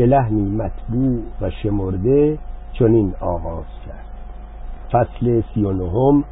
به 0.00 0.06
لحنی 0.06 0.50
مطبوع 0.50 1.18
و 1.40 1.50
شمرده 1.50 2.38
چنین 2.72 3.14
آغاز 3.20 3.64
کرد. 3.86 4.04
فصل 4.92 5.42
سی 5.54 5.64
و 5.64 5.72
نهم 5.72 6.24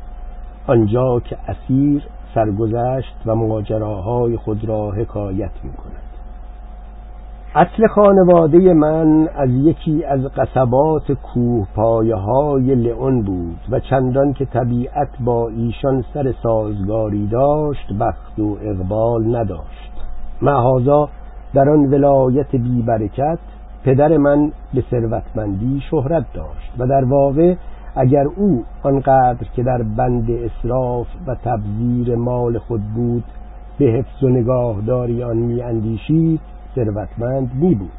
آنجا 0.67 1.21
که 1.21 1.37
اسیر 1.49 2.03
سرگذشت 2.35 3.17
و 3.27 3.35
ماجراهای 3.35 4.37
خود 4.37 4.65
را 4.65 4.91
حکایت 4.91 5.51
می 5.65 5.73
کند 5.73 6.03
اصل 7.55 7.87
خانواده 7.87 8.75
من 8.75 9.29
از 9.29 9.51
یکی 9.51 10.05
از 10.05 10.21
قصبات 10.21 11.13
کوه 11.13 11.67
پایه 11.75 12.17
های 12.17 12.75
لئون 12.75 13.23
بود 13.23 13.61
و 13.71 13.81
چندان 13.81 14.33
که 14.33 14.45
طبیعت 14.45 15.09
با 15.21 15.49
ایشان 15.49 16.05
سر 16.15 16.35
سازگاری 16.43 17.27
داشت 17.27 17.93
بخت 18.01 18.39
و 18.39 18.57
اقبال 18.63 19.37
نداشت. 19.37 19.93
محازا 20.43 21.09
در 21.55 21.69
آن 21.69 21.87
ولایت 21.87 22.57
بیبرکت 22.57 23.39
پدر 23.89 24.17
من 24.17 24.53
به 24.75 24.85
ثروتمندی 24.91 25.83
شهرت 25.91 26.25
داشت 26.35 26.73
و 26.79 26.87
در 26.87 27.05
واقع 27.05 27.55
اگر 27.97 28.25
او 28.37 28.65
آنقدر 28.83 29.47
که 29.57 29.63
در 29.63 29.83
بند 29.83 30.31
اصراف 30.31 31.07
و 31.27 31.35
تبذیر 31.35 32.17
مال 32.17 32.59
خود 32.59 32.81
بود 32.95 33.25
به 33.79 33.85
حفظ 33.85 34.23
و 34.23 34.29
نگاهداری 34.29 35.23
آن 35.23 35.37
می 35.37 35.63
اندیشید 35.63 36.41
ثروتمند 36.75 37.51
می 37.55 37.75
بود 37.75 37.91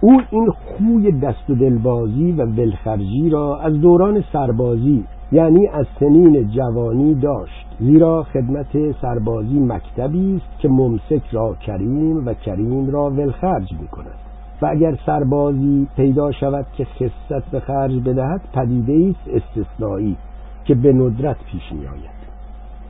او 0.00 0.20
این 0.30 0.50
خوی 0.50 1.12
دست 1.12 1.50
و 1.50 1.54
دلبازی 1.54 2.32
و 2.32 2.46
ولخرجی 2.46 3.30
را 3.30 3.58
از 3.58 3.80
دوران 3.80 4.24
سربازی 4.32 5.04
یعنی 5.32 5.66
از 5.68 5.86
سنین 6.00 6.50
جوانی 6.50 7.14
داشت 7.14 7.66
زیرا 7.80 8.22
خدمت 8.22 8.92
سربازی 9.02 9.60
مکتبی 9.60 10.36
است 10.36 10.58
که 10.58 10.68
ممسک 10.68 11.22
را 11.32 11.54
کریم 11.54 12.26
و 12.26 12.34
کریم 12.34 12.90
را 12.90 13.10
ولخرج 13.10 13.72
می 13.80 13.88
کند 13.88 14.21
و 14.62 14.66
اگر 14.66 14.98
سربازی 15.06 15.88
پیدا 15.96 16.32
شود 16.32 16.66
که 16.76 16.84
خصت 16.84 17.50
به 17.50 17.60
خرج 17.60 18.00
بدهد 18.00 18.40
پدیده 18.52 19.10
است 19.10 19.28
استثنایی 19.28 20.16
که 20.64 20.74
به 20.74 20.92
ندرت 20.92 21.36
پیش 21.44 21.72
می 21.72 21.86
آید 21.86 22.22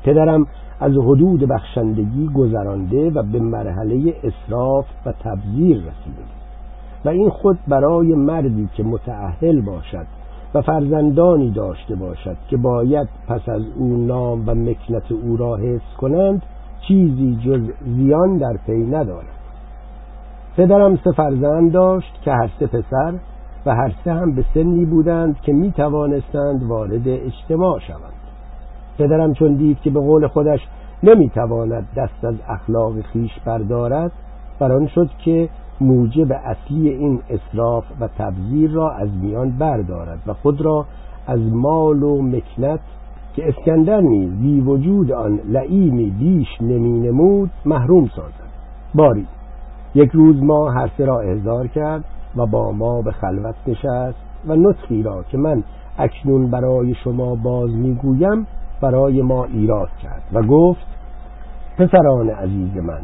پدرم 0.05 0.47
از 0.81 0.93
حدود 0.93 1.41
بخشندگی 1.41 2.31
گذرانده 2.35 3.11
و 3.11 3.23
به 3.23 3.41
مرحله 3.41 4.15
اصراف 4.25 4.87
و 5.07 5.13
تبذیر 5.13 5.77
رسیده. 5.77 6.23
و 7.05 7.09
این 7.09 7.31
خود 7.31 7.59
برای 7.69 8.15
مردی 8.15 8.69
که 8.75 8.83
متعهل 8.83 9.61
باشد 9.61 10.07
و 10.55 10.63
فرزندانی 10.63 11.51
داشته 11.51 11.95
باشد 11.95 12.37
که 12.49 12.57
باید 12.57 13.09
پس 13.29 13.49
از 13.49 13.63
او 13.77 14.07
نام 14.07 14.43
و 14.47 14.55
مکنت 14.55 15.13
او 15.13 15.37
را 15.37 15.57
حفظ 15.57 15.97
کنند 15.99 16.43
چیزی 16.89 17.39
جز 17.45 17.71
زیان 17.97 18.39
در 18.39 18.57
پی 18.67 18.87
ندارد. 18.87 19.42
پدرم 20.57 20.97
سه 20.97 21.13
فرزند 21.13 21.73
داشت 21.73 22.23
که 22.23 22.33
هر 22.33 22.51
سه 22.59 22.67
پسر 22.67 23.15
و 23.67 23.75
هر 23.75 23.93
سه 24.05 24.13
هم 24.13 24.35
به 24.35 24.45
سنی 24.55 24.85
بودند 24.85 25.41
که 25.41 25.53
می 25.53 25.73
توانستند 25.73 26.63
وارد 26.63 27.09
اجتماع 27.09 27.79
شوند. 27.79 28.23
پدرم 28.99 29.35
چون 29.35 29.55
دید 29.55 29.81
که 29.81 29.91
به 29.91 30.01
قول 30.01 30.27
خودش 30.27 30.61
نمی‌تواند 31.03 31.89
دست 31.97 32.25
از 32.25 32.35
اخلاق 32.49 33.01
خیش 33.01 33.31
بردارد 33.45 34.13
بران 34.59 34.87
شد 34.87 35.11
که 35.25 35.49
موجب 35.81 36.33
اصلی 36.33 36.89
این 36.89 37.21
اصراف 37.31 37.85
و 38.01 38.09
تبذیر 38.19 38.71
را 38.71 38.91
از 38.91 39.09
میان 39.23 39.51
بردارد 39.51 40.19
و 40.27 40.35
خود 40.35 40.61
را 40.61 40.87
از 41.27 41.41
مال 41.41 42.03
و 42.03 42.23
مکنت 42.23 42.81
که 43.37 43.49
اسکندر 43.49 44.01
نیز 44.01 44.31
بی 44.31 44.61
وجود 44.61 45.13
آن 45.13 45.41
لعیمی 45.49 46.11
بیش 46.11 46.49
نمی 46.61 47.01
نمود 47.01 47.51
محروم 47.65 48.07
سازد. 48.07 48.53
باری 48.95 49.27
یک 49.95 50.11
روز 50.11 50.43
ما 50.43 50.71
هر 50.71 50.91
را 50.99 51.21
احضار 51.21 51.67
کرد 51.67 52.05
و 52.37 52.47
با 52.47 52.73
ما 52.73 53.03
به 53.03 53.13
خلوت 53.13 53.55
نشست 53.67 54.19
و 54.47 54.57
نطخی 54.57 55.03
را 55.03 55.23
که 55.23 55.39
من 55.39 55.63
اکنون 55.99 56.51
برای 56.51 56.95
شما 56.95 57.35
باز 57.35 57.71
می‌گویم 57.71 58.47
برای 58.81 59.23
ما 59.23 59.45
ایراد 59.45 59.89
کرد 60.03 60.23
و 60.33 60.43
گفت 60.43 60.87
پسران 61.79 62.31
عزیز 62.31 62.77
من 62.77 63.01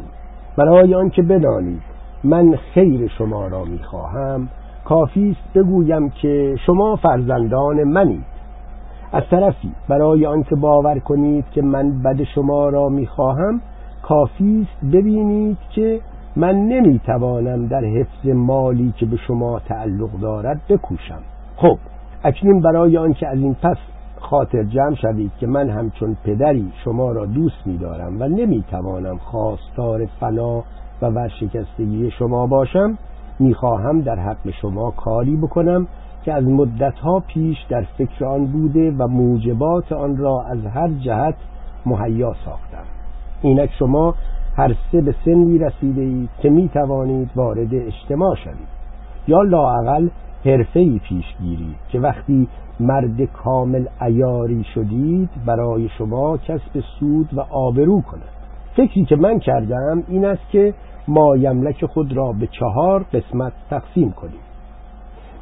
برای 0.57 0.95
آنکه 0.95 1.21
بدانید 1.21 1.81
من 2.23 2.55
خیر 2.73 3.07
شما 3.07 3.47
را 3.47 3.63
می‌خواهم 3.63 4.47
کافی 4.85 5.31
است 5.31 5.57
بگویم 5.57 6.09
که 6.09 6.55
شما 6.65 6.95
فرزندان 6.95 7.83
منید. 7.83 8.25
از 9.11 9.23
طرفی 9.31 9.71
برای 9.87 10.25
آنکه 10.25 10.55
باور 10.55 10.99
کنید 10.99 11.45
که 11.51 11.61
من 11.61 12.01
بد 12.03 12.23
شما 12.23 12.69
را 12.69 12.89
می‌خواهم 12.89 13.61
کافی 14.03 14.67
است 14.67 14.93
ببینید 14.93 15.57
که 15.69 15.99
من 16.39 16.55
نمی‌توانم 16.55 17.67
در 17.67 17.85
حفظ 17.85 18.27
مالی 18.27 18.93
که 18.97 19.05
به 19.05 19.17
شما 19.17 19.59
تعلق 19.59 20.09
دارد 20.21 20.61
بکوشم. 20.69 21.19
خب 21.55 21.77
اکنون 22.23 22.61
برای 22.61 22.97
آنکه 22.97 23.27
از 23.27 23.39
این 23.39 23.53
پس 23.53 23.77
خاطر 24.19 24.63
جمع 24.63 24.95
شوید 24.95 25.31
که 25.39 25.47
من 25.47 25.69
همچون 25.69 26.17
پدری 26.23 26.71
شما 26.83 27.11
را 27.11 27.25
دوست 27.25 27.67
می‌دارم 27.67 28.21
و 28.21 28.27
نمی‌توانم 28.27 29.17
خواستار 29.17 30.05
فنا 30.19 30.63
و 31.01 31.05
ورشکستگی 31.05 32.11
شما 32.11 32.47
باشم 32.47 32.97
می‌خواهم 33.39 34.01
در 34.01 34.19
حق 34.19 34.49
شما 34.61 34.91
کاری 34.91 35.35
بکنم 35.35 35.87
که 36.23 36.33
از 36.33 36.43
مدتها 36.43 37.19
پیش 37.27 37.57
در 37.69 37.81
فکر 37.97 38.25
آن 38.25 38.45
بوده 38.45 38.91
و 38.91 39.07
موجبات 39.07 39.91
آن 39.91 40.17
را 40.17 40.41
از 40.41 40.65
هر 40.65 40.87
جهت 40.87 41.35
مهیا 41.85 42.35
ساختم. 42.45 42.85
اینک 43.41 43.69
شما 43.79 44.15
هر 44.59 44.75
سه 44.91 45.01
به 45.01 45.15
سنی 45.25 45.57
رسیده 45.57 46.01
اید 46.01 46.29
که 46.41 46.49
می 46.49 46.69
توانید 46.69 47.29
وارد 47.35 47.73
اجتماع 47.73 48.35
شوید. 48.35 48.67
یا 49.27 49.41
لاعقل 49.41 50.09
حرفه 50.45 50.97
پیش 50.97 51.25
گیرید 51.41 51.75
که 51.89 51.99
وقتی 51.99 52.47
مرد 52.79 53.23
کامل 53.23 53.85
ایاری 54.01 54.65
شدید 54.73 55.29
برای 55.45 55.89
شما 55.97 56.37
کسب 56.37 56.83
سود 56.99 57.29
و 57.33 57.41
آبرو 57.41 58.01
کند. 58.01 58.21
فکری 58.75 59.05
که 59.05 59.15
من 59.15 59.39
کردم 59.39 60.03
این 60.07 60.25
است 60.25 60.49
که 60.51 60.73
ما 61.07 61.37
یملک 61.37 61.85
خود 61.85 62.13
را 62.13 62.31
به 62.31 62.47
چهار 62.47 63.05
قسمت 63.13 63.53
تقسیم 63.69 64.11
کنیم. 64.11 64.41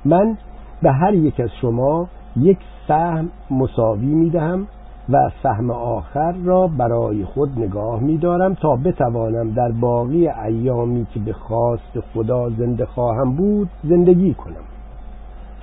من 0.05 0.37
به 0.81 0.91
هر 0.91 1.13
یک 1.13 1.39
از 1.39 1.49
شما 1.61 2.07
یک 2.35 2.57
سهم 2.87 3.29
مساوی 3.51 4.15
می 4.15 4.29
دهم 4.29 4.67
و 5.09 5.29
سهم 5.43 5.71
آخر 5.71 6.31
را 6.31 6.67
برای 6.67 7.25
خود 7.25 7.59
نگاه 7.59 7.99
می 7.99 8.17
دارم 8.17 8.53
تا 8.53 8.75
بتوانم 8.75 9.51
در 9.51 9.71
باقی 9.71 10.29
ایامی 10.29 11.07
که 11.13 11.19
به 11.19 11.33
خواست 11.33 11.99
خدا 12.13 12.49
زنده 12.49 12.85
خواهم 12.85 13.35
بود 13.35 13.69
زندگی 13.83 14.33
کنم. 14.33 14.65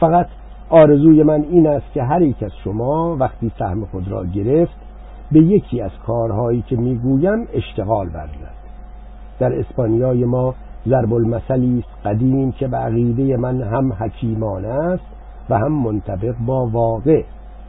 فقط 0.01 0.27
آرزوی 0.71 1.23
من 1.23 1.45
این 1.51 1.67
است 1.67 1.93
که 1.95 2.03
هر 2.03 2.23
یک 2.23 2.43
از 2.43 2.53
شما 2.65 3.17
وقتی 3.21 3.53
سهم 3.59 3.85
خود 3.85 4.09
را 4.09 4.25
گرفت 4.25 4.77
به 5.33 5.41
یکی 5.41 5.81
از 5.81 5.91
کارهایی 6.07 6.63
که 6.63 6.77
می‌گویم 6.77 7.47
اشتغال 7.55 8.07
ورزد. 8.07 8.55
در 9.39 9.59
اسپانیای 9.59 10.25
ما 10.25 10.55
ضرب 10.87 11.13
المثلی 11.13 11.79
است 11.79 12.07
قدیم 12.07 12.53
که 12.53 12.69
به 12.69 12.77
عقیده 12.77 13.37
من 13.37 13.63
هم 13.63 13.93
حکیمانه 13.93 14.69
است 14.69 15.05
و 15.51 15.59
هم 15.59 15.73
منطبق 15.73 16.35
با 16.47 16.67
واقع 16.67 17.23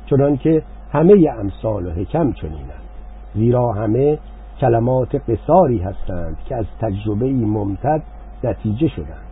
چنانکه 0.06 0.64
همه 0.96 1.30
امثال 1.40 1.86
و 1.86 1.92
حکم 1.92 2.32
چنینند. 2.32 2.86
زیرا 3.34 3.72
همه 3.72 4.20
کلمات 4.60 5.16
قصاری 5.30 5.80
هستند 5.80 6.38
که 6.46 6.56
از 6.56 6.66
تجربه 6.82 7.34
ممتد 7.34 8.02
نتیجه 8.44 8.88
شدند. 8.88 9.26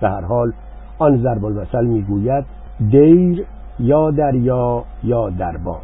به 0.00 0.08
هر 0.08 0.24
حال 0.24 0.52
آن 0.98 1.22
ضرب 1.22 1.44
المثل 1.44 1.84
می‌گوید 1.84 2.44
دیر 2.90 3.46
یا 3.78 4.10
دریا 4.10 4.84
یا 5.04 5.30
دربار. 5.30 5.82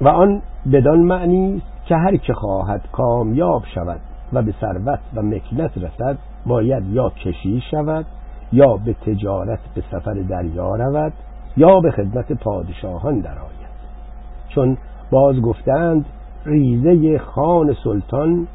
و 0.00 0.08
آن 0.08 0.42
بدان 0.72 1.00
معنی 1.00 1.56
است 1.56 1.86
که 1.86 1.96
هر 1.96 2.16
که 2.16 2.32
خواهد 2.32 2.88
کامیاب 2.92 3.62
شود 3.74 4.00
و 4.32 4.42
به 4.42 4.54
ثروت 4.60 5.00
و 5.14 5.22
مکنت 5.22 5.78
رسد 5.78 6.18
باید 6.46 6.86
یا 6.86 7.10
کشی 7.10 7.62
شود 7.70 8.06
یا 8.52 8.76
به 8.76 8.94
تجارت 8.94 9.60
به 9.74 9.82
سفر 9.90 10.14
دریا 10.14 10.76
رود 10.76 11.12
یا 11.56 11.80
به 11.80 11.90
خدمت 11.90 12.32
پادشاهان 12.32 13.20
درآید. 13.20 13.59
چون 14.54 14.76
باز 15.10 15.40
گفتند 15.40 16.04
ریزه 16.46 17.18
خان 17.18 17.76
سلطان 17.84 18.46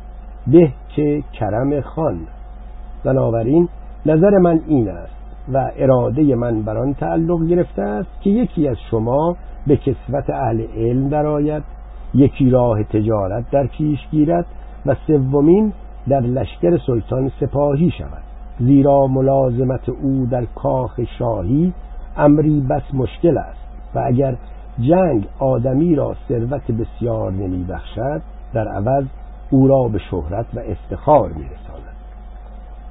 به 0.48 0.72
که 0.96 1.24
کرم 1.34 1.82
خان. 1.82 2.20
بنابراین 3.04 3.70
نظر 4.06 4.38
من 4.38 4.60
این 4.68 4.90
است 4.90 5.16
و 5.54 5.72
اراده 5.78 6.36
من 6.36 6.62
بر 6.62 6.78
آن 6.78 6.94
تعلق 6.94 7.48
گرفته 7.48 7.82
است 7.82 8.10
که 8.22 8.30
یکی 8.30 8.68
از 8.68 8.78
شما 8.92 9.36
به 9.68 9.78
کسوت 9.78 10.30
اهل 10.30 10.62
علم 10.78 11.10
درآید 11.10 11.64
یکی 12.14 12.50
راه 12.50 12.84
تجارت 12.84 13.52
در 13.52 13.68
پیش 13.68 14.00
گیرد 14.12 14.46
و 14.86 14.96
سومین 15.08 15.74
در 16.08 16.20
لشکر 16.20 16.78
سلطان 16.78 17.32
سپاهی 17.40 17.92
شود. 17.92 18.24
زیرا 18.60 19.08
ملازمت 19.08 19.90
او 19.90 20.28
در 20.32 20.46
کاخ 20.46 21.00
شاهی 21.20 21.74
امری 22.18 22.62
بس 22.70 22.84
مشکل 22.94 23.38
است 23.38 23.60
و 23.96 24.02
اگر 24.06 24.36
جنگ 24.80 25.28
آدمی 25.40 25.96
را 25.96 26.16
ثروت 26.28 26.72
بسیار 26.72 27.32
نمی 27.32 27.64
بخشد 27.64 28.22
در 28.54 28.68
عوض 28.68 29.06
او 29.50 29.68
را 29.68 29.88
به 29.88 30.00
شهرت 30.00 30.46
و 30.54 30.60
افتخار 30.60 31.30
می 31.30 31.44
رساند 31.44 31.96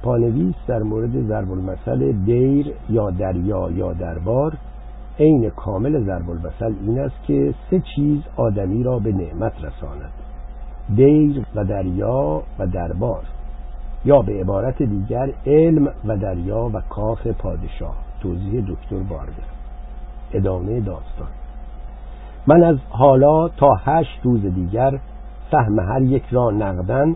پانویس 0.03 0.55
در 0.67 0.83
مورد 0.83 1.27
ضرب 1.27 1.51
المثل 1.51 2.11
دیر 2.11 2.73
یا 2.89 3.09
دریا 3.09 3.71
یا 3.71 3.93
دربار 3.93 4.53
عین 5.19 5.49
کامل 5.49 6.03
ضرب 6.03 6.29
المثل 6.29 6.73
این 6.87 6.99
است 6.99 7.23
که 7.27 7.53
سه 7.69 7.81
چیز 7.95 8.21
آدمی 8.37 8.83
را 8.83 8.99
به 8.99 9.11
نعمت 9.11 9.53
رساند 9.57 10.11
دیر 10.95 11.45
و 11.55 11.63
دریا 11.63 12.43
و 12.59 12.67
دربار 12.67 13.23
یا 14.05 14.21
به 14.21 14.41
عبارت 14.41 14.83
دیگر 14.83 15.33
علم 15.45 15.93
و 16.05 16.17
دریا 16.17 16.69
و 16.73 16.81
کاخ 16.89 17.27
پادشاه. 17.27 17.95
توضیح 18.21 18.61
دکتر 18.67 18.97
بارگر 19.09 19.49
ادامه 20.33 20.79
داستان. 20.79 21.27
من 22.47 22.63
از 22.63 22.77
حالا 22.89 23.47
تا 23.47 23.73
هشت 23.73 24.19
روز 24.23 24.41
دیگر 24.41 24.99
سهم 25.51 25.79
هر 25.79 26.01
یک 26.01 26.23
را 26.31 26.51
نقدن 26.51 27.15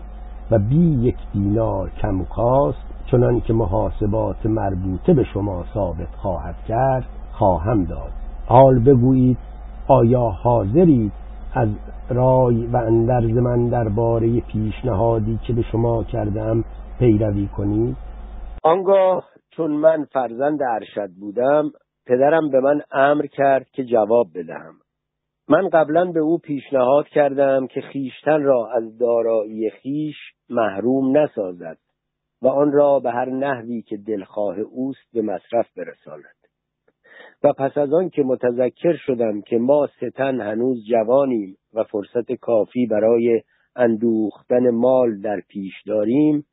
و 0.50 0.58
بی 0.58 0.90
یک 1.02 1.16
دینار 1.32 1.90
کم 1.90 2.24
کاست 2.24 2.84
چنان 3.10 3.40
که 3.40 3.52
محاسبات 3.52 4.46
مربوطه 4.46 5.14
به 5.14 5.24
شما 5.24 5.64
ثابت 5.74 6.14
خواهد 6.16 6.54
کرد 6.68 7.04
خواهم 7.32 7.84
داد. 7.84 8.12
حال 8.46 8.78
بگویید 8.78 9.38
آیا 9.88 10.28
حاضرید 10.28 11.12
از 11.54 11.68
رای 12.08 12.66
و 12.66 12.76
اندرز 12.76 13.36
من 13.36 13.68
درباره 13.68 14.40
پیشنهادی 14.40 15.38
که 15.46 15.52
به 15.52 15.62
شما 15.62 16.04
کردم 16.04 16.64
پیروی 16.98 17.46
کنید؟ 17.46 17.96
آنگاه 18.62 19.24
چون 19.50 19.70
من 19.70 20.04
فرزند 20.12 20.62
ارشد 20.62 21.10
بودم 21.20 21.70
پدرم 22.06 22.50
به 22.50 22.60
من 22.60 22.80
امر 22.92 23.26
کرد 23.26 23.66
که 23.72 23.84
جواب 23.84 24.26
بدهم. 24.34 24.74
من 25.50 25.68
قبلا 25.68 26.04
به 26.04 26.20
او 26.20 26.38
پیشنهاد 26.38 27.08
کردم 27.08 27.66
که 27.66 27.80
خیشتن 27.80 28.42
را 28.42 28.68
از 28.72 28.98
دارایی 28.98 29.70
خیش 29.70 30.16
محروم 30.50 31.18
نسازد 31.18 31.78
و 32.42 32.48
آن 32.48 32.72
را 32.72 33.00
به 33.00 33.10
هر 33.10 33.30
نحوی 33.30 33.82
که 33.82 33.96
دلخواه 33.96 34.58
اوست 34.58 35.12
به 35.12 35.22
مصرف 35.22 35.66
برساند. 35.76 36.24
و 37.44 37.52
پس 37.52 37.78
از 37.78 37.92
آن 37.92 38.08
که 38.08 38.22
متذکر 38.22 38.96
شدم 38.96 39.40
که 39.40 39.58
ما 39.58 39.86
ستن 39.86 40.40
هنوز 40.40 40.84
جوانیم 40.90 41.56
و 41.74 41.84
فرصت 41.84 42.32
کافی 42.32 42.86
برای 42.86 43.42
اندوختن 43.76 44.70
مال 44.70 45.20
در 45.20 45.40
پیش 45.48 45.82
داریم 45.86 46.44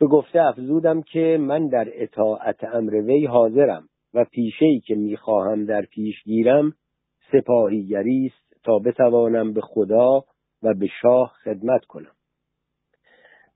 به 0.00 0.06
گفته 0.06 0.42
افزودم 0.42 1.02
که 1.02 1.38
من 1.40 1.68
در 1.68 1.88
اطاعت 1.92 2.64
امر 2.64 2.94
وی 2.94 3.26
حاضرم 3.26 3.88
و 4.14 4.24
پیشهی 4.24 4.80
که 4.80 4.94
می‌خواهم 4.94 5.64
در 5.64 5.82
پیش 5.82 6.22
گیرم 6.24 6.72
سپاهیگری 7.32 8.32
است 8.34 8.64
تا 8.64 8.78
بتوانم 8.78 9.52
به 9.52 9.60
خدا 9.60 10.24
و 10.62 10.74
به 10.74 10.88
شاه 11.02 11.32
خدمت 11.44 11.84
کنم. 11.84 12.12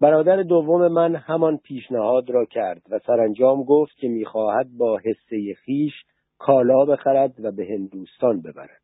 برادر 0.01 0.43
دوم 0.43 0.89
من 0.89 1.17
همان 1.17 1.57
پیشنهاد 1.57 2.31
را 2.31 2.45
کرد 2.45 2.83
و 2.91 2.99
سرانجام 2.99 3.65
گفت 3.65 3.97
که 3.97 4.09
می‌خواهد 4.09 4.67
با 4.79 4.99
حسه 4.99 5.55
خیش 5.55 5.93
کالا 6.39 6.85
بخرد 6.85 7.45
و 7.45 7.53
به 7.53 7.67
هندوستان 7.67 8.43
ببرد. 8.43 8.83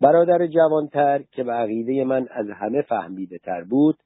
برادر 0.00 0.46
جوانتر 0.46 1.22
که 1.32 1.44
به 1.44 1.52
عقیده 1.52 2.04
من 2.04 2.28
از 2.30 2.46
همه 2.50 2.82
فهمیده 2.82 3.38
تر 3.38 3.64
بود 3.64 3.96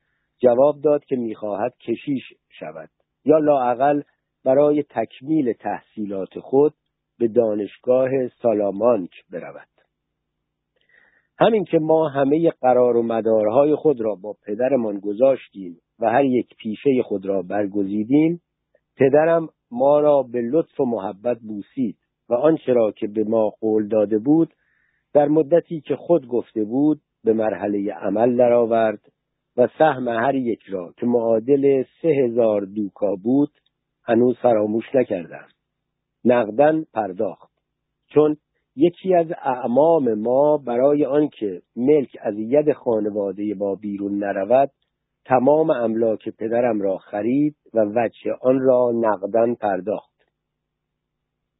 جواب 0.42 0.80
داد 0.80 1.04
که 1.04 1.16
می‌خواهد 1.16 1.76
کشیش 1.76 2.22
شود 2.58 2.90
یا 3.24 3.38
لاعقل 3.38 4.02
برای 4.44 4.82
تکمیل 4.82 5.52
تحصیلات 5.52 6.38
خود 6.38 6.74
به 7.18 7.28
دانشگاه 7.28 8.10
سالامانک 8.28 9.10
برود. 9.30 9.68
همین 11.38 11.64
که 11.64 11.78
ما 11.78 12.08
همه 12.08 12.50
قرار 12.50 12.96
و 12.96 13.02
مدارهای 13.02 13.74
خود 13.74 14.00
را 14.00 14.14
با 14.14 14.36
پدرمان 14.46 15.00
گذاشتیم 15.00 15.76
و 15.98 16.10
هر 16.10 16.24
یک 16.24 16.56
پیشه 16.58 17.02
خود 17.04 17.26
را 17.26 17.42
برگزیدیم 17.42 18.40
پدرم 18.96 19.48
ما 19.70 20.00
را 20.00 20.22
به 20.22 20.40
لطف 20.40 20.80
و 20.80 20.84
محبت 20.84 21.38
بوسید 21.38 21.96
و 22.28 22.34
آنچه 22.34 22.72
را 22.72 22.92
که 22.92 23.06
به 23.06 23.24
ما 23.24 23.50
قول 23.60 23.88
داده 23.88 24.18
بود 24.18 24.54
در 25.14 25.28
مدتی 25.28 25.80
که 25.80 25.96
خود 25.96 26.26
گفته 26.26 26.64
بود 26.64 27.00
به 27.24 27.32
مرحله 27.32 27.92
عمل 27.92 28.36
درآورد 28.36 29.00
و 29.56 29.68
سهم 29.78 30.08
هر 30.08 30.34
یک 30.34 30.62
را 30.68 30.94
که 30.96 31.06
معادل 31.06 31.84
سه 32.02 32.08
هزار 32.08 32.60
دوکا 32.60 33.16
بود 33.16 33.50
هنوز 34.04 34.36
فراموش 34.36 34.84
نکردم 34.94 35.46
نقدن 36.24 36.84
پرداخت. 36.94 37.52
چون 38.14 38.36
یکی 38.76 39.14
از 39.14 39.26
اعمام 39.42 40.14
ما 40.14 40.56
برای 40.56 41.04
آنکه 41.04 41.62
ملک 41.76 42.16
از 42.20 42.34
ید 42.38 42.72
خانواده 42.72 43.54
با 43.54 43.74
بیرون 43.74 44.24
نرود 44.24 44.70
تمام 45.24 45.70
املاک 45.70 46.28
پدرم 46.28 46.80
را 46.80 46.96
خرید 46.96 47.56
و 47.74 47.80
وجه 47.94 48.32
آن 48.42 48.60
را 48.60 48.92
نقدن 48.94 49.54
پرداخت. 49.54 50.14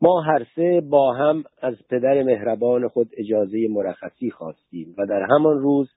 ما 0.00 0.20
هر 0.20 0.46
سه 0.56 0.82
با 0.90 1.12
هم 1.12 1.44
از 1.62 1.74
پدر 1.90 2.22
مهربان 2.22 2.88
خود 2.88 3.10
اجازه 3.16 3.68
مرخصی 3.70 4.30
خواستیم 4.30 4.94
و 4.98 5.06
در 5.06 5.26
همان 5.30 5.58
روز 5.58 5.88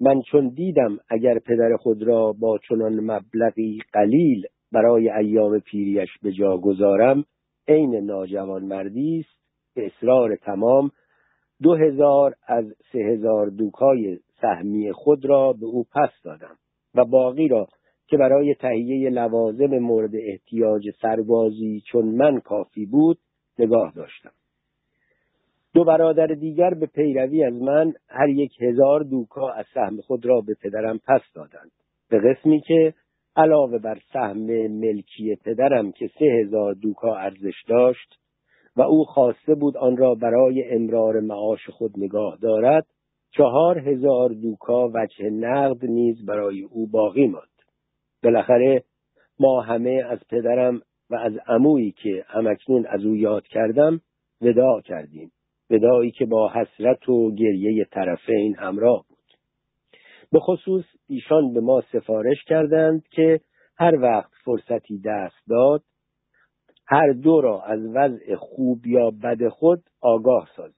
من 0.00 0.20
چون 0.30 0.48
دیدم 0.48 0.98
اگر 1.10 1.38
پدر 1.38 1.76
خود 1.76 2.02
را 2.02 2.32
با 2.32 2.58
چنان 2.68 3.00
مبلغی 3.00 3.78
قلیل 3.92 4.42
برای 4.72 5.10
ایام 5.10 5.58
پیریش 5.58 6.10
به 6.22 6.32
جا 6.32 6.56
گذارم 6.56 7.24
عین 7.68 7.94
ناجوان 7.94 8.64
مردی 8.64 9.20
است. 9.20 9.44
اصرار 9.76 10.36
تمام. 10.36 10.90
دو 11.62 11.74
هزار 11.74 12.34
از 12.46 12.64
سه 12.92 12.98
هزار 12.98 13.46
دوکای 13.46 14.18
سهمی 14.40 14.92
خود 14.92 15.24
را 15.24 15.52
به 15.52 15.66
او 15.66 15.84
پس 15.84 16.10
دادم 16.24 16.56
و 16.94 17.04
باقی 17.04 17.48
را 17.48 17.66
که 18.06 18.16
برای 18.16 18.54
تهیه 18.54 19.10
لوازم 19.10 19.78
مورد 19.78 20.10
احتیاج 20.14 20.90
سربازی 21.02 21.82
چون 21.86 22.04
من 22.04 22.40
کافی 22.40 22.86
بود 22.86 23.18
نگاه 23.58 23.92
داشتم. 23.96 24.32
دو 25.74 25.84
برادر 25.84 26.26
دیگر 26.26 26.74
به 26.74 26.86
پیروی 26.86 27.44
از 27.44 27.54
من 27.54 27.92
هر 28.08 28.28
یک 28.28 28.62
هزار 28.62 29.02
دوکا 29.02 29.50
از 29.50 29.64
سهم 29.74 30.00
خود 30.00 30.26
را 30.26 30.40
به 30.40 30.54
پدرم 30.62 30.98
پس 30.98 31.22
دادند. 31.34 31.70
به 32.10 32.18
قسمی 32.18 32.60
که 32.60 32.94
علاوه 33.36 33.78
بر 33.78 33.98
سهم 34.12 34.68
ملکی 34.68 35.36
پدرم 35.44 35.92
که 35.92 36.10
سه 36.18 36.24
هزار 36.24 36.74
دوکا 36.74 37.16
ارزش 37.16 37.62
داشت 37.68 38.14
و 38.76 38.82
او 38.82 39.04
خواسته 39.04 39.54
بود 39.54 39.76
آن 39.76 39.96
را 39.96 40.14
برای 40.14 40.64
امرار 40.74 41.20
معاش 41.20 41.70
خود 41.70 41.92
نگاه 41.96 42.38
دارد 42.42 42.86
چهار 43.30 43.78
هزار 43.78 44.28
دوکا 44.28 44.88
وجه 44.94 45.30
نقد 45.30 45.84
نیز 45.84 46.26
برای 46.26 46.62
او 46.62 46.86
باقی 46.86 47.26
ماند. 47.26 47.48
بالاخره 48.22 48.84
ما 49.40 49.60
همه 49.60 50.04
از 50.10 50.18
پدرم 50.30 50.80
و 51.10 51.14
از 51.14 51.32
عمویی 51.46 51.92
که 51.92 52.24
همکنون 52.28 52.86
از 52.86 53.04
او 53.04 53.16
یاد 53.16 53.46
کردم 53.46 54.00
وداع 54.40 54.80
کردیم. 54.80 55.32
وداعی 55.70 56.10
که 56.10 56.26
با 56.26 56.52
حسرت 56.52 57.08
و 57.08 57.34
گریه 57.34 57.84
طرفین 57.84 58.56
همراه 58.56 59.04
بود. 59.08 59.13
به 60.34 60.40
خصوص 60.40 60.84
ایشان 61.08 61.52
به 61.52 61.60
ما 61.60 61.82
سفارش 61.92 62.44
کردند 62.46 63.08
که 63.10 63.40
هر 63.76 63.94
وقت 63.94 64.30
فرصتی 64.44 65.00
دست 65.04 65.48
داد 65.48 65.82
هر 66.86 67.12
دو 67.12 67.40
را 67.40 67.62
از 67.62 67.80
وضع 67.94 68.34
خوب 68.34 68.86
یا 68.86 69.10
بد 69.10 69.48
خود 69.48 69.82
آگاه 70.00 70.48
سازیم. 70.56 70.76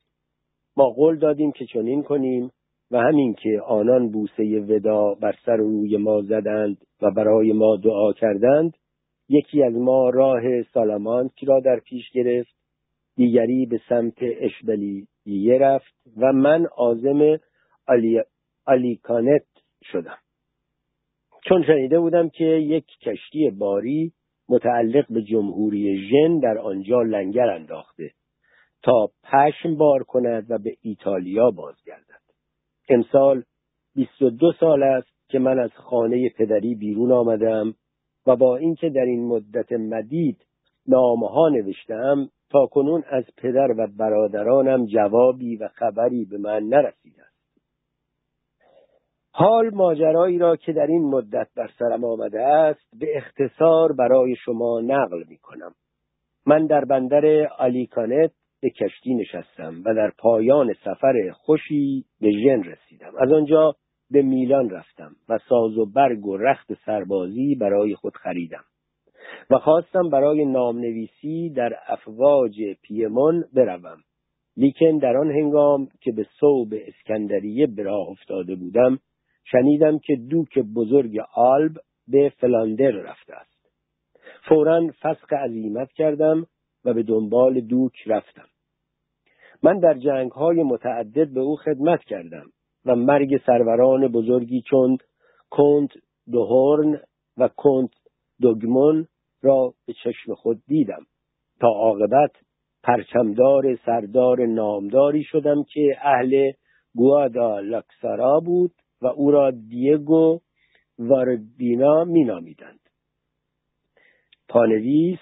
ما 0.76 0.85
قول 0.85 1.18
دادیم 1.18 1.52
که 1.52 1.67
چنین 1.67 2.02
کنیم 2.02 2.51
و 2.91 2.99
همین 2.99 3.35
که 3.35 3.60
آنان 3.67 4.10
بوسه 4.10 4.60
ودا 4.60 5.15
بر 5.15 5.35
سر 5.47 5.57
روی 5.57 5.97
ما 5.97 6.23
زدند 6.23 6.76
و 7.02 7.10
برای 7.10 7.52
ما 7.52 7.76
دعا 7.76 8.12
کردند 8.12 8.76
یکی 9.28 9.62
از 9.62 9.75
ما 9.75 10.10
راه 10.10 10.62
سالامانک 10.62 11.44
را 11.44 11.60
در 11.60 11.81
پیش 11.81 12.10
گرفت 12.10 12.57
دیگری 13.17 13.67
به 13.67 13.81
سمت 13.89 14.18
اشبلیه 14.20 15.59
رفت 15.59 15.94
و 16.17 16.33
من 16.33 16.67
آلی... 17.86 18.20
آلیکانت 18.67 19.47
شدم. 19.85 20.19
چون 21.49 21.65
شنیده 21.67 22.01
بودم 22.01 22.28
که 22.28 22.45
یک 22.45 22.86
کشتی 23.03 23.51
باری 23.51 24.12
متعلق 24.49 25.07
به 25.11 25.23
جمهوری 25.23 26.09
ژن 26.09 26.39
در 26.39 26.59
آنجا 26.59 27.03
لنگر 27.03 27.49
انداخته 27.49 28.11
تا 28.83 29.11
پشم 29.23 29.77
بار 29.77 30.03
کند 30.03 30.51
و 30.51 30.59
به 30.59 30.77
ایتالیا 30.83 31.51
بازگردد. 31.51 32.20
امسال 32.89 33.43
22 33.95 34.53
سال 34.61 34.83
است 34.83 35.09
که 35.28 35.39
من 35.39 35.59
از 35.59 35.70
خانه 35.70 36.28
پدری 36.28 36.75
بیرون 36.75 37.12
آمدم 37.12 37.75
و 38.27 38.36
با 38.36 38.57
اینکه 38.57 38.89
در 38.89 39.05
این 39.05 39.27
مدت 39.27 39.73
مدید 39.73 40.47
نامه 40.86 41.51
نوشتم 41.53 42.28
تا 42.51 42.67
کنون 42.67 43.05
از 43.11 43.25
پدر 43.36 43.75
و 43.78 43.86
برادرانم 43.99 44.86
جوابی 44.86 45.57
و 45.57 45.69
خبری 45.69 46.25
به 46.25 46.39
من 46.39 46.62
نرسیده 46.62 47.26
حال 49.39 49.70
ماجرایی 49.74 50.39
را 50.39 50.56
که 50.56 50.73
در 50.73 50.86
این 50.86 51.05
مدت 51.05 51.48
بر 51.56 51.70
سرم 51.78 52.05
آمده 52.05 52.42
است 52.42 53.00
به 53.00 53.16
اختصار 53.16 53.92
برای 53.92 54.36
شما 54.44 54.81
نقل 54.81 55.24
می 55.28 55.39
کنم. 55.39 55.74
من 56.47 56.66
در 56.66 56.84
بندر 56.84 57.48
آلیکانت 57.58 58.31
به 58.62 58.70
کشتی 58.70 59.15
نشستم 59.15 59.82
و 59.84 59.94
در 59.94 60.12
پایان 60.18 60.73
سفر 60.84 61.31
خوشی 61.34 62.05
به 62.20 62.31
ژن 62.31 62.62
رسیدم 62.62 63.12
از 63.18 63.32
آنجا 63.32 63.74
به 64.10 64.23
میلان 64.23 64.70
رفتم 64.70 65.10
و 65.28 65.39
ساز 65.48 65.78
و 65.78 65.86
برگ 65.86 66.26
و 66.26 66.36
رخت 66.36 66.73
سربازی 66.86 67.55
برای 67.55 67.94
خود 67.94 68.16
خریدم 68.16 68.65
و 69.50 69.58
خواستم 69.58 70.08
برای 70.08 70.44
نامنویسی 70.44 71.50
در 71.50 71.73
افواج 71.89 72.55
پیمون 72.82 73.44
بروم 73.55 73.98
لیکن 74.56 74.98
در 74.98 75.16
آن 75.16 75.31
هنگام 75.31 75.89
که 76.00 76.12
به 76.12 76.26
صوب 76.40 76.74
اسکندریه 76.86 77.66
به 77.66 77.82
راه 77.82 78.08
افتاده 78.08 78.55
بودم 78.55 78.98
شنیدم 79.50 79.99
که 79.99 80.16
دوک 80.16 80.58
بزرگ 80.58 81.18
آلب 81.34 81.73
به 82.08 82.33
فلاندر 82.41 82.91
رفته 82.91 83.34
است. 83.34 83.70
فورا 84.49 84.91
فسق 85.02 85.33
عظیمت 85.33 85.92
کردم 85.92 86.47
و 86.84 86.94
به 86.94 87.02
دنبال 87.02 87.60
دوک 87.60 87.92
رفتم. 88.07 88.47
من 89.62 89.78
در 89.78 89.94
جنگ 89.94 90.31
های 90.31 90.62
متعدد 90.62 91.34
به 91.34 91.41
او 91.41 91.57
خدمت 91.57 92.00
کردم 92.00 92.47
و 92.84 92.97
مرگ 92.97 93.41
سروران 93.47 94.08
بزرگی 94.08 94.62
چون 94.70 94.99
کنت 95.50 95.91
دوهورن 96.33 97.00
و 97.36 97.49
کنت 97.57 97.91
دوگمون 98.41 99.07
را 99.42 99.75
به 99.86 99.92
چشم 99.92 100.34
خود 100.34 100.62
دیدم. 100.66 101.07
تا 101.60 101.68
عاقبت 101.68 102.31
پرچمدار 102.83 103.76
سردار 103.86 104.47
نامداری 104.47 105.23
شدم 105.25 105.65
که 105.65 105.97
اهل 106.02 106.52
گوادا 106.94 107.60
لکسارا 107.60 108.41
بود 108.41 108.73
و 109.02 109.07
او 109.07 109.31
را 109.31 109.50
دیگو 109.50 110.41
واردینا 110.99 112.05
مینامیدند. 112.05 112.81
پانویس 114.49 115.18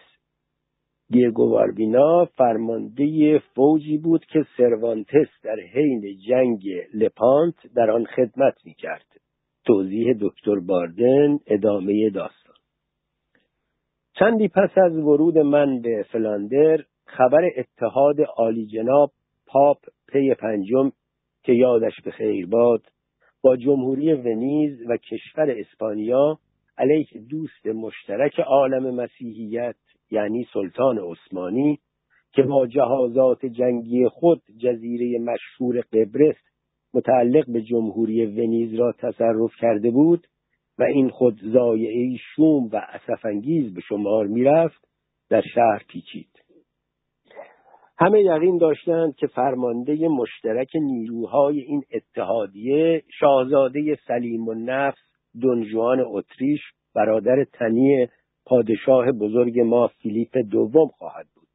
دیگو 1.11 1.51
واربینا 1.51 2.25
فرمانده 2.25 3.39
فوجی 3.39 3.99
بود 3.99 4.25
که 4.25 4.47
سروانتس 4.57 5.29
در 5.43 5.57
حین 5.73 6.17
جنگ 6.29 6.63
لپانت 6.95 7.55
در 7.77 7.91
آن 7.91 8.05
خدمت 8.05 8.55
می‌کرد. 8.65 9.07
توضیح 9.67 10.15
دکتر 10.21 10.61
باردن 10.61 11.39
ادامه 11.47 12.11
داستان. 12.11 12.55
چندی 14.19 14.49
پس 14.49 14.79
از 14.79 14.97
ورود 14.97 15.39
من 15.39 15.81
به 15.81 16.07
فلاندر 16.13 16.85
خبر 17.07 17.51
اتحاد 17.57 18.21
عالی 18.37 18.67
جناب 18.67 19.13
پاپ 19.47 19.79
پی 20.09 20.35
پنجم 20.35 20.93
که 21.43 21.53
یادش 21.53 22.01
به 22.05 22.11
خیر 22.11 22.47
باد 22.47 22.83
با 23.45 23.57
جمهوری 23.57 24.13
ونیز 24.13 24.83
و 24.89 24.97
کشور 24.97 25.51
اسپانیا 25.51 26.39
علیه 26.79 27.07
دوست 27.31 27.67
مشترک 27.67 28.41
عالم 28.41 28.95
مسیحیت 28.95 29.77
یعنی 30.11 30.47
سلطان 30.53 30.99
عثمانی 30.99 31.79
که 32.33 32.43
با 32.43 32.67
جهازات 32.67 33.47
جنگی 33.47 34.09
خود 34.09 34.43
جزیره 34.59 35.19
مشهور 35.19 35.81
قبرس 35.81 36.37
متعلق 36.95 37.53
به 37.53 37.63
جمهوری 37.63 38.27
ونیز 38.27 38.75
را 38.75 38.93
تصرف 38.93 39.53
کرده 39.61 39.91
بود 39.91 40.27
و 40.79 40.83
این 40.83 41.09
خود 41.09 41.41
زایعه 41.43 42.17
شوم 42.37 42.69
و 42.73 42.77
اسفانگیز 42.77 43.75
به 43.75 43.81
شمار 43.81 44.27
می‌رفت 44.27 44.89
در 45.31 45.43
شهر 45.55 45.85
پیچید. 45.89 46.34
همه 47.99 48.21
یقین 48.21 48.59
داشتند 48.59 49.17
که 49.17 49.27
فرمانده 49.27 50.09
مشترک 50.09 50.77
نیروهای 50.77 51.61
این 51.61 51.83
اتحادیه 51.93 53.03
شاهزاده 53.21 53.99
سلیم 54.09 54.49
و 54.49 54.55
نفس 54.55 54.99
دنجوان 55.43 56.05
اتریش 56.07 56.61
برادر 56.95 57.45
تنی 57.45 58.09
پادشاه 58.47 59.13
بزرگ 59.13 59.61
ما 59.61 59.87
فیلیپ 59.87 60.39
دوم 60.51 60.89
خواهد 60.89 61.27
بود. 61.35 61.49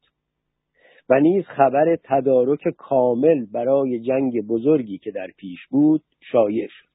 و 1.08 1.20
نیز 1.20 1.44
خبر 1.44 1.96
تدارک 2.04 2.68
کامل 2.78 3.46
برای 3.52 4.00
جنگ 4.00 4.46
بزرگی 4.46 4.98
که 4.98 5.10
در 5.10 5.26
پیش 5.36 5.66
بود 5.70 6.02
شایع 6.32 6.66
شد. 6.68 6.90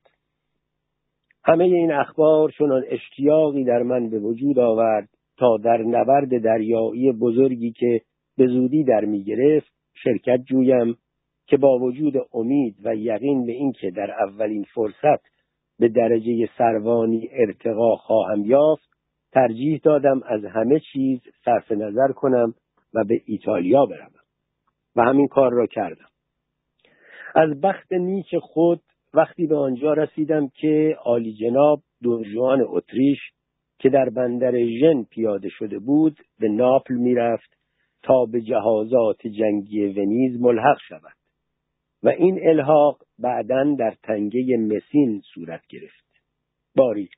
همه 1.44 1.64
این 1.64 1.92
اخبار 1.92 2.52
چنان 2.58 2.84
اشتیاقی 2.88 3.64
در 3.64 3.84
من 3.84 4.10
به 4.10 4.20
وجود 4.20 4.60
آورد 4.60 5.10
تا 5.38 5.58
در 5.58 5.78
نبرد 5.78 6.44
دریایی 6.44 7.12
بزرگی 7.12 7.72
که 7.72 8.02
به 8.38 8.48
زودی 8.48 8.84
در 8.84 9.06
می 9.06 9.24
گرفت 9.24 9.74
شرکت 10.04 10.40
جویم 10.46 10.98
که 11.48 11.58
با 11.58 11.78
وجود 11.78 12.14
امید 12.34 12.76
و 12.84 12.96
یقین 12.96 13.46
به 13.46 13.52
اینکه 13.52 13.92
در 13.92 14.12
اولین 14.12 14.64
فرصت 14.64 15.26
به 15.80 15.88
درجه 15.88 16.50
سروانی 16.58 17.30
ارتقا 17.32 17.96
خواهم 17.96 18.46
یافت 18.46 18.90
ترجیح 19.32 19.80
دادم 19.84 20.22
از 20.26 20.46
همه 20.46 20.80
چیز 20.94 21.20
صرف 21.46 21.72
نظر 21.72 22.12
کنم 22.12 22.54
و 22.94 23.04
به 23.04 23.22
ایتالیا 23.26 23.86
بروم 23.86 24.12
و 24.96 25.02
همین 25.02 25.28
کار 25.28 25.52
را 25.52 25.68
کردم. 25.68 26.06
از 27.36 27.62
بخت 27.62 27.94
نیک 27.94 28.38
خود 28.42 28.82
وقتی 29.14 29.48
به 29.48 29.56
آنجا 29.56 29.94
رسیدم 29.94 30.48
که 30.48 30.98
عالی 31.04 31.34
جناب 31.34 31.82
دونجوان 32.04 32.66
اتریش 32.68 33.20
که 33.80 33.90
در 33.90 34.10
بندر 34.10 34.66
ژن 34.66 35.04
پیاده 35.04 35.50
شده 35.50 35.80
بود 35.80 36.18
به 36.40 36.50
ناپل 36.50 36.96
می‌رفت 36.96 37.58
تا 38.06 38.26
به 38.26 38.42
جهازات 38.42 39.28
جنگی 39.28 39.86
ونیز 39.86 40.42
ملحق 40.42 40.78
شود 40.90 41.16
و 42.04 42.10
این 42.10 42.40
الحاق 42.50 42.98
بعدا 43.20 43.76
در 43.80 43.94
تنگه 44.04 44.58
مسین 44.58 45.22
صورت 45.34 45.62
گرفت. 45.70 46.06
باری 46.76 47.10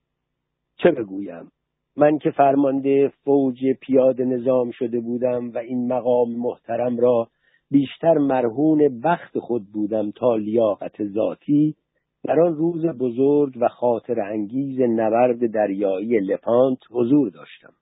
چه 0.78 0.92
بگویم؟ 0.92 1.52
من 1.98 2.18
که 2.18 2.32
فرمانده 2.32 3.12
فوج 3.24 3.66
پیاده 3.82 4.26
نظام 4.26 4.72
شده 4.72 5.00
بودم 5.00 5.50
و 5.50 5.58
این 5.58 5.94
مقام 5.94 6.36
محترم 6.36 6.98
را 7.00 7.28
بیشتر 7.72 8.14
مرهون 8.14 9.02
بخت 9.02 9.40
خود 9.40 9.72
بودم 9.74 10.12
تا 10.12 10.36
لیاقت 10.36 11.04
ذاتی 11.04 11.76
در 12.24 12.40
آن 12.40 12.56
روز 12.56 12.86
بزرگ 12.86 13.54
و 13.62 13.68
خاطر 13.68 14.22
انگیز 14.22 14.82
نبرد 14.82 15.52
دریایی 15.52 16.20
لپانت 16.20 16.80
حضور 16.92 17.30
داشتم. 17.30 17.74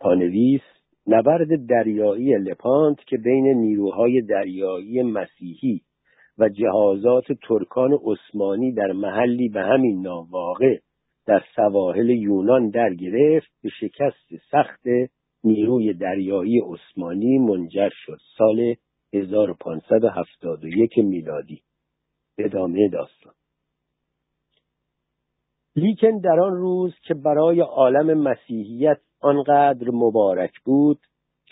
پانویس 0.00 0.79
نبرد 1.06 1.66
دریایی 1.66 2.34
لپانت 2.38 2.98
که 3.06 3.16
بین 3.16 3.46
نیروهای 3.46 4.22
دریایی 4.22 5.02
مسیحی 5.02 5.80
و 6.38 6.48
جهازات 6.48 7.24
ترکان 7.48 7.98
عثمانی 8.04 8.72
در 8.72 8.92
محلی 8.92 9.48
به 9.48 9.60
همین 9.62 10.02
نام 10.02 10.28
در 11.26 11.42
سواحل 11.56 12.10
یونان 12.10 12.70
در 12.70 12.94
گرفت 12.94 13.50
به 13.62 13.68
شکست 13.80 14.50
سخت 14.50 14.82
نیروی 15.44 15.94
دریایی 15.94 16.60
عثمانی 16.60 17.38
منجر 17.38 17.90
شد 17.92 18.18
سال 18.38 18.74
1571 19.12 20.98
میلادی. 20.98 21.62
ادامه 22.38 22.88
داستان. 22.88 23.32
لیکن 25.76 26.18
در 26.18 26.40
آن 26.40 26.52
روز 26.52 26.94
که 27.02 27.14
برای 27.14 27.60
عالم 27.60 28.22
مسیحیت 28.22 29.00
آنقدر 29.20 29.90
مبارک 29.92 30.60
بود 30.64 30.98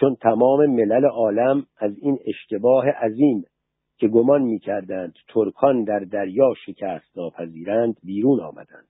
چون 0.00 0.14
تمام 0.14 0.66
ملل 0.66 1.04
عالم 1.04 1.66
از 1.78 1.98
این 1.98 2.18
اشتباه 2.26 2.88
عظیم 2.88 3.44
که 3.98 4.08
گمان 4.08 4.42
می‌کردند 4.42 5.14
ترکان 5.28 5.84
در 5.84 5.98
دریا 5.98 6.54
شکست 6.66 7.18
ناپذیرند 7.18 7.96
بیرون 8.02 8.40
آمدند. 8.40 8.88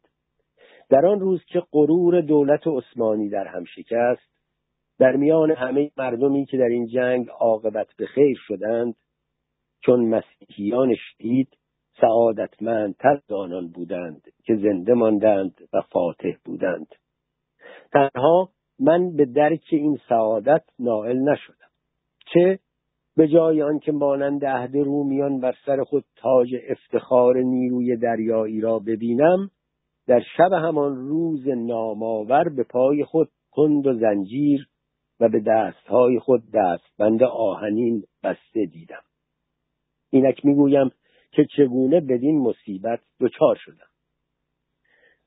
در 0.91 1.07
آن 1.07 1.21
روز 1.21 1.45
که 1.45 1.63
غرور 1.73 2.21
دولت 2.21 2.67
عثمانی 2.67 3.29
در 3.29 3.47
هم 3.47 3.65
شکست 3.65 4.39
در 4.99 5.17
میان 5.17 5.51
همه 5.51 5.91
مردمی 5.97 6.47
که 6.47 6.57
در 6.57 6.65
این 6.65 6.87
جنگ 6.87 7.29
عاقبت 7.41 7.87
به 7.99 8.07
خیر 8.07 8.37
شدند 8.47 8.95
چون 9.85 10.09
مسیحیان 10.09 10.95
شدید 10.95 11.49
سعادتمندتر 12.01 13.21
آنان 13.31 13.69
بودند 13.69 14.23
که 14.45 14.57
زنده 14.57 14.95
ماندند 14.95 15.69
و 15.73 15.81
فاتح 15.81 16.33
بودند. 16.45 16.87
تنها 17.93 18.51
من 18.81 19.17
به 19.17 19.25
درک 19.25 19.69
این 19.71 19.99
سعادت 20.09 20.63
نائل 20.79 21.19
نشدم. 21.19 21.69
چه؟ 22.33 22.59
به 23.17 23.29
جای 23.29 23.63
آنکه 23.63 23.93
مانند 23.93 24.45
عهد 24.45 24.77
رومیان 24.77 25.41
بر 25.41 25.55
سر 25.67 25.85
خود 25.85 26.05
تاج 26.17 26.49
افتخار 26.69 27.39
نیروی 27.39 27.97
دریایی 27.97 28.61
را 28.61 28.79
ببینم 28.79 29.51
در 30.07 30.23
شب 30.37 30.53
همان 30.53 30.97
روز 30.97 31.49
نامآور 31.49 32.49
به 32.49 32.65
پای 32.65 33.05
خود 33.05 33.31
کند 33.51 33.87
و 33.87 33.95
زنجیر 33.95 34.69
و 35.21 35.29
به 35.29 35.41
دستهای 35.41 36.19
خود 36.19 36.43
دستبند 36.55 37.23
آهنین 37.23 38.05
بسته 38.23 38.67
دیدم. 38.67 39.03
اینک 40.11 40.45
می‌گویم 40.45 40.91
که 41.31 41.47
چگونه 41.57 42.01
بدین 42.01 42.39
مصیبت 42.39 43.01
دچار 43.21 43.57
شدم. 43.65 43.89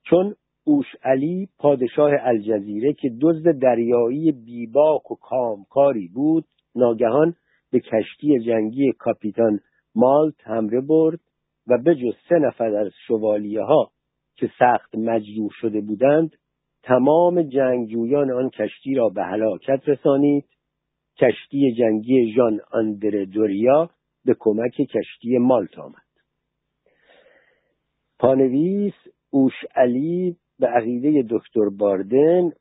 چون 0.04 0.36
اوش 0.64 0.86
علی 1.04 1.50
پادشاه 1.58 2.12
الجزیره 2.22 2.94
که 2.94 3.10
دزد 3.22 3.60
دریایی 3.60 4.32
بیباک 4.32 5.12
و 5.12 5.16
کامکاری 5.16 6.08
بود 6.08 6.46
ناگهان 6.76 7.36
به 7.72 7.80
کشتی 7.80 8.40
جنگی 8.40 8.92
کاپیتان 8.92 9.60
مالت 9.96 10.36
حمله 10.44 10.82
برد 10.82 11.20
و 11.68 11.78
به 11.78 11.96
جز 11.96 12.14
سه 12.30 12.36
نفر 12.36 12.76
از 12.76 12.92
شوالیه 13.08 13.62
ها 13.62 13.92
که 14.36 14.52
سخت 14.60 14.96
مجروح 14.96 15.50
شده 15.62 15.82
بودند 15.82 16.36
تمام 16.84 17.42
جنگجویان 17.42 18.32
آن 18.32 18.50
کشتی 18.50 18.96
را 18.96 19.10
به 19.10 19.24
هلاکت 19.24 19.90
رسانید. 19.90 20.46
کشتی 21.18 21.74
جنگی 21.78 22.34
ژان 22.36 22.60
آندر 22.72 23.26
دوریا 23.34 23.90
به 24.26 24.36
کمک 24.40 24.72
کشتی 24.72 25.38
مالت 25.38 25.80
آمد. 25.80 26.12
پانویس 28.20 28.94
اوش 29.30 29.54
علی 29.76 30.38
به 30.62 30.68
عقیده 30.68 31.24
دکتر 31.30 31.70
باردن 31.80 32.52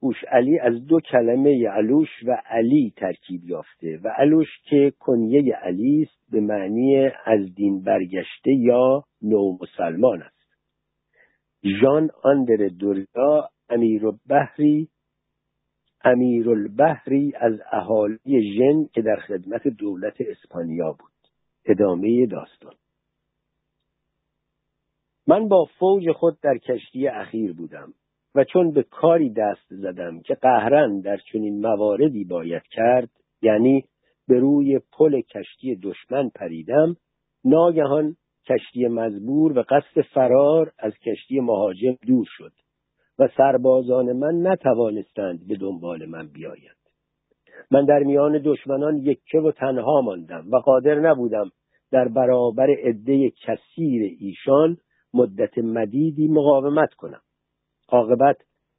اوش 0.00 0.16
علی 0.28 0.58
از 0.58 0.86
دو 0.86 1.00
کلمه 1.00 1.68
علوش 1.68 2.08
و 2.26 2.42
علی 2.46 2.92
ترکیب 2.96 3.44
یافته 3.44 4.00
و 4.04 4.08
علوش 4.08 4.48
که 4.64 4.92
کنیه 4.98 5.54
علی 5.54 6.02
است 6.02 6.30
به 6.32 6.40
معنی 6.40 7.10
از 7.24 7.54
دین 7.54 7.82
برگشته 7.82 8.52
یا 8.52 9.04
نو 9.22 9.58
مسلمان 9.60 10.22
است. 10.22 10.56
ژان 11.80 12.10
آندر 12.24 12.68
دوریا 12.78 13.48
امیر 13.68 14.02
بحری 14.28 14.88
امیر 16.04 16.50
البحری 16.50 17.32
از 17.40 17.60
اهالی 17.72 18.54
ژن 18.56 18.84
که 18.94 19.02
در 19.02 19.16
خدمت 19.16 19.68
دولت 19.68 20.14
اسپانیا 20.20 20.96
بود. 20.98 21.12
ادامه 21.66 22.26
داستان. 22.26 22.74
من 25.32 25.48
با 25.48 25.64
فوج 25.78 26.12
خود 26.12 26.40
در 26.42 26.58
کشتی 26.58 27.08
اخیر 27.08 27.52
بودم 27.52 27.92
و 28.34 28.44
چون 28.44 28.72
به 28.72 28.82
کاری 28.82 29.30
دست 29.30 29.66
زدم 29.68 30.20
که 30.20 30.34
قهرن 30.34 31.00
در 31.00 31.16
چنین 31.32 31.60
مواردی 31.60 32.24
باید 32.24 32.62
کرد 32.62 33.08
یعنی 33.42 33.84
به 34.28 34.38
روی 34.38 34.80
پل 34.92 35.20
کشتی 35.20 35.76
دشمن 35.76 36.28
پریدم 36.34 36.96
ناگهان 37.44 38.16
کشتی 38.48 38.86
مزبور 38.86 39.58
و 39.58 39.64
قصد 39.68 40.00
فرار 40.14 40.72
از 40.78 40.92
کشتی 41.06 41.40
مهاجم 41.40 41.96
دور 42.06 42.26
شد 42.28 42.52
و 43.18 43.28
سربازان 43.36 44.12
من 44.12 44.46
نتوانستند 44.46 45.48
به 45.48 45.56
دنبال 45.56 46.06
من 46.06 46.28
بیایند. 46.28 46.82
من 47.70 47.84
در 47.84 47.98
میان 47.98 48.42
دشمنان 48.44 48.96
یکه 48.96 49.38
و 49.38 49.52
تنها 49.52 50.00
ماندم 50.00 50.44
و 50.52 50.56
قادر 50.56 50.94
نبودم 50.94 51.50
در 51.92 52.08
برابر 52.08 52.70
عده 52.70 53.30
کثیر 53.30 54.16
ایشان 54.20 54.76
مدت 55.14 55.58
مدیدی 55.58 56.28
مقاومت 56.28 56.94
کنم. 56.94 57.20
عاقبت 57.88 58.36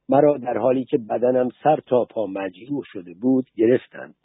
مرا 0.08 0.38
در 0.38 0.58
حالی 0.58 0.84
که 0.84 0.98
بدنم 0.98 1.48
سر 1.62 1.80
تا 1.86 2.04
پا 2.04 2.26
مجروح 2.26 2.82
شده 2.84 3.14
بود 3.14 3.46
گرفتند. 3.56 4.16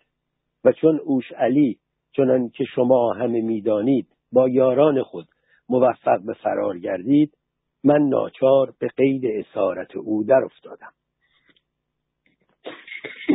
و 0.64 0.72
چون 0.72 1.00
اوش 1.04 1.32
علی 1.32 1.80
چنان 2.12 2.50
که 2.50 2.64
شما 2.76 3.14
همه 3.14 3.42
می‌دانید 3.42 4.08
با 4.32 4.50
یاران 4.50 5.04
خود 5.04 5.28
موفق 5.70 6.22
به 6.26 6.34
فرار 6.34 6.80
گردید 6.80 7.38
من 7.84 8.02
ناچار 8.10 8.74
به 8.80 8.88
قید 8.88 9.26
اسارت 9.26 9.96
او 9.96 10.24
در 10.24 10.44
افتادم. 10.44 10.94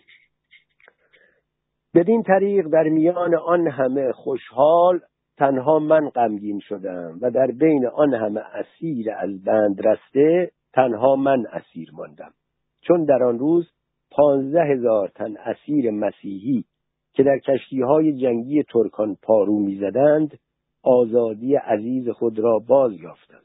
بدین 1.95 2.23
طریق 2.23 2.67
در 2.67 2.83
میان 2.83 3.35
آن 3.35 3.67
همه 3.67 4.11
خوشحال 4.11 4.99
تنها 5.37 5.79
من 5.79 6.09
غمگین 6.09 6.59
شدم 6.59 7.19
و 7.21 7.31
در 7.31 7.47
بین 7.47 7.87
آن 7.87 8.13
همه 8.13 8.39
اسیر 8.39 9.11
از 9.11 9.43
بند 9.43 9.87
رسته 9.87 10.51
تنها 10.73 11.15
من 11.15 11.45
اسیر 11.51 11.89
ماندم. 11.93 12.33
چون 12.81 13.05
در 13.05 13.23
آن 13.23 13.39
روز 13.39 13.69
پانزده 14.11 14.63
هزار 14.63 15.07
تن 15.15 15.37
اسیر 15.37 15.91
مسیحی 15.91 16.65
که 17.13 17.23
در 17.23 17.39
کشتی 17.39 17.81
های 17.81 18.13
جنگی 18.13 18.63
ترکان 18.63 19.17
پارو 19.21 19.59
می‌زدند 19.59 20.39
آزادی 20.83 21.55
عزیز 21.55 22.09
خود 22.09 22.39
را 22.39 22.59
باز 22.59 22.91
یافتند. 22.93 23.43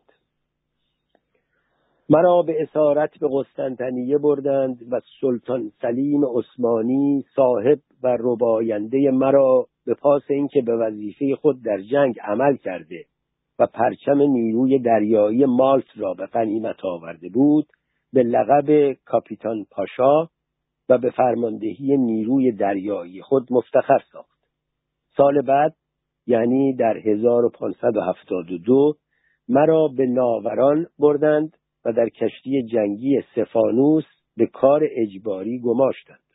مرا 2.11 2.43
به 2.43 2.63
اسارت 2.63 3.19
به 3.19 3.29
قسطنطنیه 3.33 4.19
بردند 4.19 4.93
و 4.93 5.01
سلطان 5.21 5.73
سلیم 5.83 6.25
عثمانی 6.25 7.25
صاحب 7.37 7.79
و 8.03 8.17
رباینده 8.21 9.11
مرا 9.11 9.67
به 9.89 9.95
پاس 9.95 10.23
اینکه 10.31 10.63
به 10.63 10.77
وظیفه 10.77 11.37
خود 11.37 11.63
در 11.63 11.79
جنگ 11.81 12.21
عمل 12.21 12.57
کرده 12.57 13.05
و 13.59 13.67
پرچم 13.67 14.19
نیروی 14.23 14.79
دریایی 14.79 15.45
مالت 15.45 15.85
را 15.97 16.15
به 16.15 16.27
غنیمت 16.27 16.85
آورده 16.85 17.29
بود 17.29 17.67
به 18.13 18.23
لقب 18.23 18.93
کاپیتان 18.93 19.67
پاشا 19.71 20.29
و 20.89 20.99
به 20.99 21.11
فرماندهی 21.11 21.97
نیروی 21.97 22.53
دریایی 22.53 23.23
خود 23.23 23.49
مفتخر 23.51 23.99
ساخت. 24.13 24.39
سال 25.17 25.43
بعد 25.43 25.75
یعنی 26.27 26.77
در 26.77 26.97
1572 26.97 28.95
مرا 29.49 29.89
به 29.97 30.07
ناوران 30.07 30.87
بردند 30.99 31.57
و 31.85 31.93
در 31.93 32.09
کشتی 32.09 32.63
جنگی 32.63 33.23
سفانوس 33.35 34.05
به 34.37 34.47
کار 34.47 34.89
اجباری 34.97 35.61
گماشتند. 35.61 36.28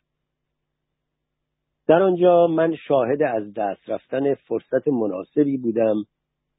در 1.88 2.02
آنجا 2.02 2.46
من 2.46 2.76
شاهد 2.88 3.22
از 3.22 3.54
دست 3.54 3.90
رفتن 3.90 4.34
فرصت 4.34 4.88
مناسبی 4.88 5.56
بودم 5.56 5.94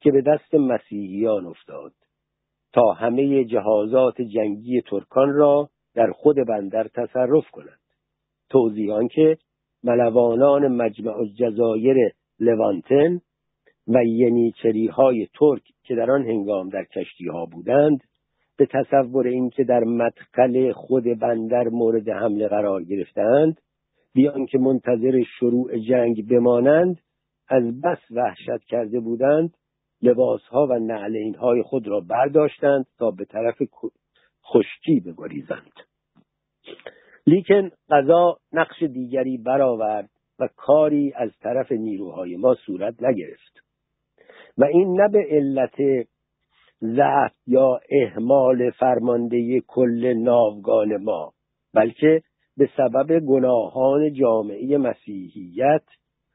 که 0.00 0.10
به 0.10 0.22
دست 0.22 0.54
مسیحیان 0.54 1.46
افتاد 1.46 1.92
تا 2.72 2.92
همه 2.92 3.44
جهازات 3.44 4.22
جنگی 4.22 4.80
ترکان 4.80 5.32
را 5.32 5.68
در 5.94 6.10
خود 6.10 6.36
بندر 6.36 6.88
تصرف 6.88 7.50
کنند. 7.50 7.80
توضیحان 8.50 9.08
که 9.08 9.36
ملوانان 9.84 10.68
مجمع 10.68 11.16
الجزایر 11.16 11.96
لوانتن 12.40 13.20
و 13.88 14.04
ینیچری 14.04 14.86
های 14.86 15.28
ترک 15.34 15.62
که 15.84 15.94
در 15.94 16.10
آن 16.10 16.22
هنگام 16.22 16.68
در 16.68 16.84
کشتی 16.84 17.28
ها 17.28 17.46
بودند 17.46 18.00
به 18.56 18.66
تصور 18.66 19.26
اینکه 19.26 19.64
در 19.64 19.84
مدخل 19.84 20.72
خود 20.72 21.04
بندر 21.04 21.68
مورد 21.68 22.08
حمله 22.08 22.48
قرار 22.48 22.82
گرفتند 22.82 23.60
بیان 24.16 24.46
که 24.46 24.58
منتظر 24.58 25.22
شروع 25.38 25.78
جنگ 25.78 26.28
بمانند 26.28 27.00
از 27.48 27.80
بس 27.80 27.98
وحشت 28.10 28.64
کرده 28.68 29.00
بودند 29.00 29.54
لباسها 30.02 30.66
و 30.70 30.98
های 31.38 31.62
خود 31.62 31.88
را 31.88 32.00
برداشتند 32.00 32.86
تا 32.98 33.10
به 33.10 33.24
طرف 33.24 33.62
خشکی 34.44 35.00
بگریزند. 35.00 35.72
لیکن 37.26 37.70
قضا 37.90 38.38
نقش 38.52 38.82
دیگری 38.82 39.38
برآورد 39.38 40.10
و 40.38 40.48
کاری 40.56 41.12
از 41.16 41.30
طرف 41.42 41.72
نیروهای 41.72 42.36
ما 42.36 42.54
صورت 42.54 43.02
نگرفت. 43.02 43.60
و 44.58 44.64
این 44.64 45.00
نه 45.00 45.08
به 45.08 45.26
علت 45.30 46.06
ضعف 46.80 47.32
یا 47.46 47.80
اهمال 47.90 48.70
فرمانده 48.70 49.60
کل 49.66 50.14
ناوگان 50.14 50.96
ما 50.96 51.32
بلکه 51.74 52.22
به 52.56 52.68
سبب 52.76 53.18
گناهان 53.18 54.12
جامعه 54.12 54.78
مسیحیت 54.78 55.84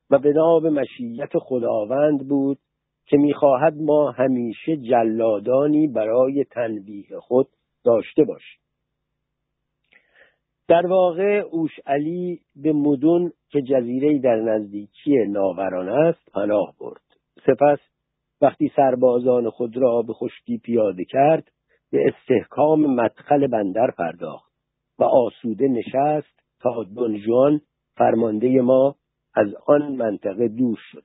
و 0.09 0.19
به 0.19 0.33
نام 0.33 0.69
مشیت 0.69 1.38
خداوند 1.38 2.27
بود 2.27 2.58
که 3.06 3.17
می‌خواهد 3.17 3.74
ما 3.77 4.11
همیشه 4.11 4.77
جلادانی 4.77 5.88
برای 5.88 6.43
تنبیه 6.43 7.19
خود 7.19 7.48
داشته 7.83 8.24
باشیم. 8.24 8.61
در 10.67 10.88
واقع 10.88 11.43
اوش 11.51 11.72
علی 11.85 12.40
به 12.56 12.74
مدون 12.74 13.32
که 13.50 13.61
جزیره 13.61 14.19
در 14.19 14.35
نزدیکی 14.35 15.17
ناوران 15.27 15.90
است 15.90 16.32
پناه 16.33 16.74
برد. 16.80 17.01
سپس 17.45 17.80
وقتی 18.41 18.72
سربازان 18.75 19.50
خود 19.50 19.77
را 19.77 20.01
به 20.01 20.14
خشکی 20.14 20.58
پیاده 20.58 21.06
کرد 21.06 21.51
به 21.91 22.00
استحکام 22.08 22.95
مدخل 22.95 23.48
بندر 23.48 23.91
پرداخت. 23.98 24.51
و 25.02 25.04
آسوده 25.04 25.68
نشست 25.68 26.40
تا 26.60 26.86
دنجوان 26.96 27.62
فرمانده 27.96 28.62
ما 28.62 28.96
از 29.34 29.48
آن 29.68 29.96
منطقه 29.96 30.48
دور 30.48 30.78
شد. 30.92 31.04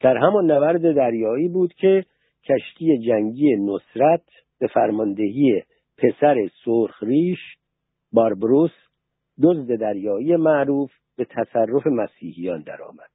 در 0.00 0.16
همان 0.16 0.50
نبرد 0.50 0.94
دریایی 0.96 1.48
بود 1.48 1.74
که 1.74 2.04
کشتی 2.44 2.98
جنگی 2.98 3.56
نصرت 3.56 4.24
به 4.58 4.66
فرماندهی 4.66 5.62
پسر 5.98 6.48
سرخریش 6.64 7.38
باربروس 8.12 8.70
دزد 9.42 9.80
دریایی 9.80 10.36
معروف 10.36 10.90
به 11.16 11.24
تصرف 11.24 11.86
مسیحیان 11.86 12.62
درآمد. 12.62 13.10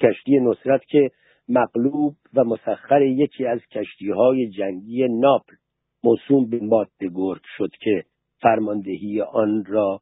کشتی 0.00 0.40
نصرت 0.40 0.84
که 0.84 1.10
مغلوب 1.48 2.16
و 2.34 2.44
مسخر 2.44 3.02
یکی 3.02 3.46
از 3.46 3.60
کشتی 3.70 4.10
های 4.10 4.50
جنگی 4.50 5.08
ناپل 5.08 5.56
موسوم 6.04 6.50
به 6.50 6.60
ماده 6.62 7.08
گرد 7.14 7.40
شد 7.56 7.70
که 7.80 8.04
فرماندهی 8.42 9.20
آن 9.20 9.64
را 9.64 10.00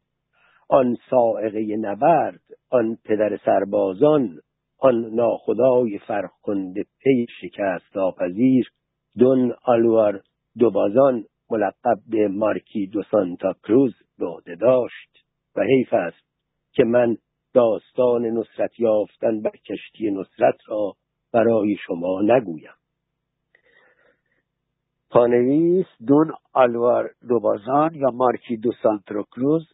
آن 0.68 0.96
سائقه 1.10 1.76
نبرد 1.76 2.40
آن 2.70 2.98
پدر 3.04 3.36
سربازان 3.44 4.40
آن 4.78 5.14
ناخدای 5.14 5.98
فرخنده 5.98 6.84
پی 7.02 7.26
شکست 7.40 7.96
آپذیر 7.96 8.70
دون 9.18 9.54
آلوار 9.64 10.20
دوبازان 10.58 11.24
ملقب 11.50 11.98
به 12.10 12.28
مارکی 12.28 12.86
دو 12.86 13.02
سانتا 13.02 13.52
کروز 13.64 13.94
به 14.18 14.56
داشت. 14.56 15.10
و 15.56 15.62
حیف 15.62 15.92
است 15.92 16.24
که 16.72 16.84
من 16.84 17.16
داستان 17.54 18.26
نصرت 18.26 18.80
یافتن 18.80 19.40
بر 19.42 19.50
کشتی 19.50 20.10
نصرت 20.10 20.58
را 20.66 20.92
برای 21.32 21.76
شما 21.86 22.20
نگویم. 22.22 22.79
پانویس 25.10 25.86
دون 26.06 26.32
آلوار 26.52 27.10
دوبازان 27.28 27.94
یا 27.94 28.10
مارکی 28.10 28.56
دو 28.56 28.70
کروز 29.30 29.68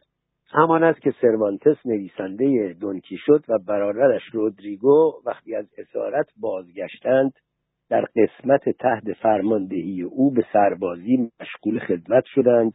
همان 0.48 0.84
است 0.84 1.00
که 1.00 1.14
سروانتس 1.20 1.86
نویسنده 1.86 2.76
دونکی 2.80 3.16
شد 3.18 3.44
و 3.48 3.58
برادرش 3.58 4.22
رودریگو 4.32 5.12
وقتی 5.26 5.54
از 5.54 5.66
اسارت 5.78 6.26
بازگشتند 6.40 7.32
در 7.88 8.04
قسمت 8.16 8.68
تحت 8.68 9.12
فرماندهی 9.22 10.02
او 10.02 10.30
به 10.30 10.44
سربازی 10.52 11.30
مشغول 11.40 11.78
خدمت 11.78 12.24
شدند 12.26 12.72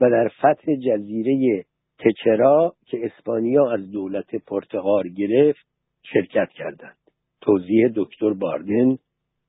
و 0.00 0.10
در 0.10 0.28
فتح 0.28 0.74
جزیره 0.86 1.64
تچرا 1.98 2.74
که 2.86 2.98
اسپانیا 3.02 3.72
از 3.72 3.90
دولت 3.90 4.36
پرتغال 4.46 5.08
گرفت 5.08 5.66
شرکت 6.02 6.48
کردند. 6.48 6.96
توضیح 7.40 7.88
دکتر 7.96 8.32
باردن 8.32 8.98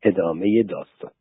ادامه 0.04 0.64
داستان. 0.64 1.12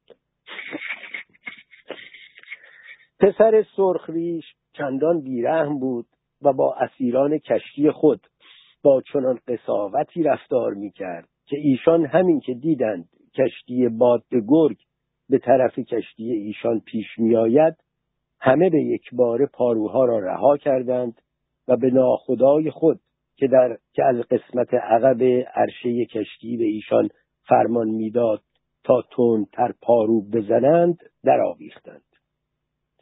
پسر 3.21 3.65
سرخریش 3.77 4.45
چندان 4.73 5.21
بیرحم 5.21 5.79
بود 5.79 6.07
و 6.43 6.53
با 6.53 6.75
اسیران 6.75 7.39
کشتی 7.39 7.91
خود 7.91 8.27
با 8.83 9.03
چنان 9.13 9.39
قصاوتی 9.49 10.23
رفتار 10.23 10.75
می‌کرد 10.75 11.29
که 11.47 11.57
ایشان 11.57 12.07
همین 12.07 12.41
که 12.41 12.55
دیدند 12.55 13.09
کشتی 13.35 13.89
باد 13.89 14.25
گرگ 14.49 14.77
به 15.29 15.39
طرف 15.39 15.79
کشتی 15.79 16.33
ایشان 16.33 16.81
پیش 16.81 17.07
میآید 17.19 17.75
همه 18.41 18.71
به 18.71 18.83
یک 18.83 19.03
بار 19.13 19.47
پاروها 19.47 20.05
را 20.05 20.19
رها 20.19 20.57
کردند 20.57 21.21
و 21.69 21.77
به 21.77 21.91
ناخدای 21.91 22.71
خود 22.71 23.01
که 23.37 23.47
در 23.47 23.79
که 23.93 24.05
از 24.05 24.17
قسمت 24.17 24.75
عقب 24.75 25.23
عرشه 25.55 26.05
کشتی 26.05 26.57
به 26.57 26.65
ایشان 26.65 27.09
فرمان 27.49 27.89
می‌داد 27.89 28.43
تا 28.85 29.03
تر 29.53 29.75
پارو 29.83 30.23
بزنند 30.31 30.99
در 31.25 31.41
آویختند 31.41 32.14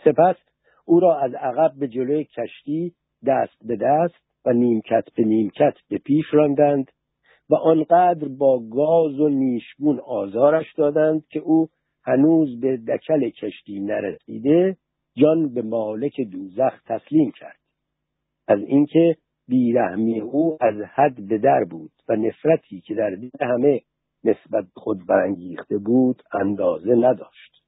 سپس 0.04 0.36
او 0.84 1.00
را 1.00 1.18
از 1.18 1.34
عقب 1.34 1.72
به 1.78 1.88
جلوی 1.88 2.24
کشتی 2.24 2.94
دست 3.26 3.66
به 3.66 3.76
دست 3.76 4.22
و 4.44 4.52
نیمکت 4.52 5.04
به 5.16 5.24
نیمکت 5.24 5.74
به 5.88 5.98
پیش 5.98 6.24
راندند 6.32 6.90
و 7.50 7.54
آنقدر 7.54 8.28
با 8.28 8.58
گاز 8.70 9.20
و 9.20 9.28
نیشگون 9.28 10.00
آزارش 10.00 10.74
دادند 10.76 11.26
که 11.26 11.40
او 11.40 11.68
هنوز 12.04 12.60
به 12.60 12.76
دکل 12.76 13.30
کشتی 13.30 13.80
نرسیده 13.80 14.76
جان 15.16 15.54
به 15.54 15.62
مالک 15.62 16.20
دوزخ 16.20 16.82
تسلیم 16.86 17.30
کرد. 17.30 17.58
از 18.48 18.60
اینکه 18.60 19.16
بیرحمی 19.48 20.20
او 20.20 20.58
از 20.60 20.74
حد 20.94 21.28
به 21.28 21.38
در 21.38 21.64
بود 21.64 21.92
و 22.08 22.16
نفرتی 22.16 22.80
که 22.80 22.94
در 22.94 23.10
دل 23.10 23.46
همه 23.46 23.80
نسبت 24.24 24.64
خود 24.74 25.06
برانگیخته 25.06 25.78
بود 25.78 26.22
اندازه 26.32 26.94
نداشت. 26.94 27.61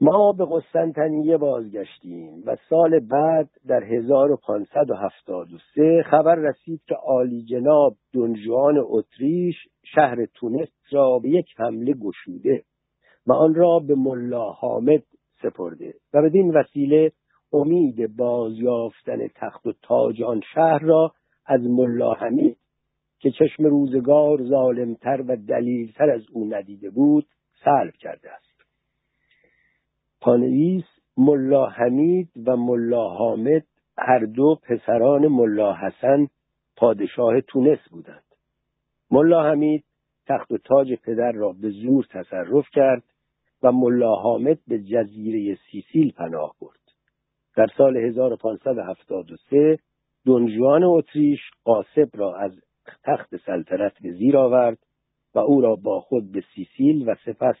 ما 0.00 0.32
به 0.32 0.46
قسطنطنیه 0.50 1.36
بازگشتیم 1.36 2.42
و 2.46 2.56
سال 2.68 3.00
بعد 3.00 3.50
در 3.66 3.84
1573 3.84 6.02
خبر 6.10 6.34
رسید 6.34 6.80
که 6.86 6.94
عالی 6.94 7.42
جناب 7.42 7.96
دنجوان 8.14 8.78
اتریش 8.78 9.56
شهر 9.94 10.26
تونس 10.34 10.68
را 10.92 11.18
به 11.18 11.28
یک 11.28 11.46
حمله 11.56 11.92
گشوده 11.92 12.62
و 13.26 13.32
آن 13.32 13.54
را 13.54 13.78
به 13.78 13.94
ملا 13.94 14.50
حامد 14.50 15.02
سپرده 15.42 15.94
و 16.14 16.22
بدین 16.22 16.54
وسیله 16.54 17.12
امید 17.52 18.16
بازیافتن 18.16 19.28
تخت 19.34 19.66
و 19.66 19.72
تاج 19.82 20.22
آن 20.22 20.40
شهر 20.54 20.78
را 20.78 21.12
از 21.46 21.60
ملا 21.60 22.12
حمید 22.12 22.56
که 23.18 23.30
چشم 23.30 23.64
روزگار 23.64 24.44
ظالمتر 24.44 25.24
و 25.28 25.36
دلیلتر 25.36 26.10
از 26.10 26.22
او 26.32 26.44
ندیده 26.44 26.90
بود 26.90 27.26
سلب 27.64 27.92
کرده 27.92 28.32
است. 28.32 28.55
پانویس 30.20 30.84
ملا 31.16 31.66
حمید 31.66 32.30
و 32.46 32.56
ملا 32.56 33.08
حامد 33.08 33.66
هر 33.98 34.18
دو 34.18 34.58
پسران 34.62 35.28
ملا 35.28 35.74
حسن 35.74 36.26
پادشاه 36.76 37.40
تونس 37.40 37.78
بودند. 37.90 38.24
ملا 39.10 39.50
حمید 39.50 39.84
تخت 40.26 40.52
و 40.52 40.58
تاج 40.58 40.92
پدر 40.92 41.32
را 41.32 41.52
به 41.52 41.70
زور 41.70 42.06
تصرف 42.10 42.64
کرد 42.72 43.02
و 43.62 43.72
ملا 43.72 44.14
حامد 44.14 44.58
به 44.68 44.78
جزیره 44.78 45.58
سیسیل 45.70 46.12
پناه 46.12 46.54
برد. 46.60 46.80
در 47.56 47.66
سال 47.76 47.96
1573 47.96 49.78
دنجوان 50.26 50.84
اتریش 50.84 51.40
قاسب 51.64 52.08
را 52.14 52.36
از 52.36 52.52
تخت 53.04 53.36
سلطنت 53.36 53.92
به 54.02 54.12
زیر 54.12 54.36
آورد 54.36 54.78
و 55.34 55.38
او 55.38 55.60
را 55.60 55.76
با 55.76 56.00
خود 56.00 56.32
به 56.32 56.42
سیسیل 56.54 57.08
و 57.08 57.14
سپس 57.24 57.56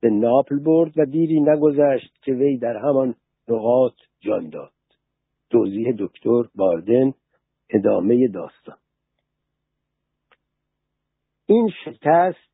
به 0.00 0.10
ناپل 0.10 0.58
برد 0.58 0.98
و 0.98 1.04
دیری 1.04 1.40
نگذشت 1.40 2.22
که 2.22 2.32
وی 2.32 2.58
در 2.58 2.76
همان 2.76 3.14
نقاط 3.48 3.94
جان 4.20 4.48
داد. 4.48 4.72
توضیح 5.50 5.94
دکتر 5.98 6.42
باردن 6.54 7.14
ادامه 7.70 8.28
داستان. 8.28 8.76
این 11.46 11.70
شکست 11.84 12.48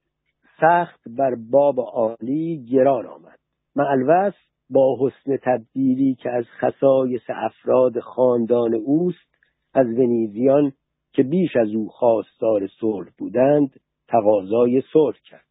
سخت 0.61 1.01
بر 1.07 1.35
باب 1.51 1.81
عالی 1.81 2.67
گران 2.71 3.07
آمد. 3.07 3.39
معلوس 3.77 4.35
با 4.71 4.97
حسن 5.01 5.37
تدبیری 5.43 6.15
که 6.15 6.31
از 6.31 6.45
خصایص 6.61 7.23
افراد 7.29 8.01
خاندان 8.01 8.75
اوست 8.75 9.35
از 9.75 9.87
ونیزیان 9.87 10.73
که 11.13 11.23
بیش 11.23 11.57
از 11.57 11.75
او 11.75 11.89
خواستار 11.89 12.67
صلح 12.81 13.09
بودند 13.19 13.81
تقاضای 14.09 14.83
صلح 14.93 15.17
کرد. 15.25 15.45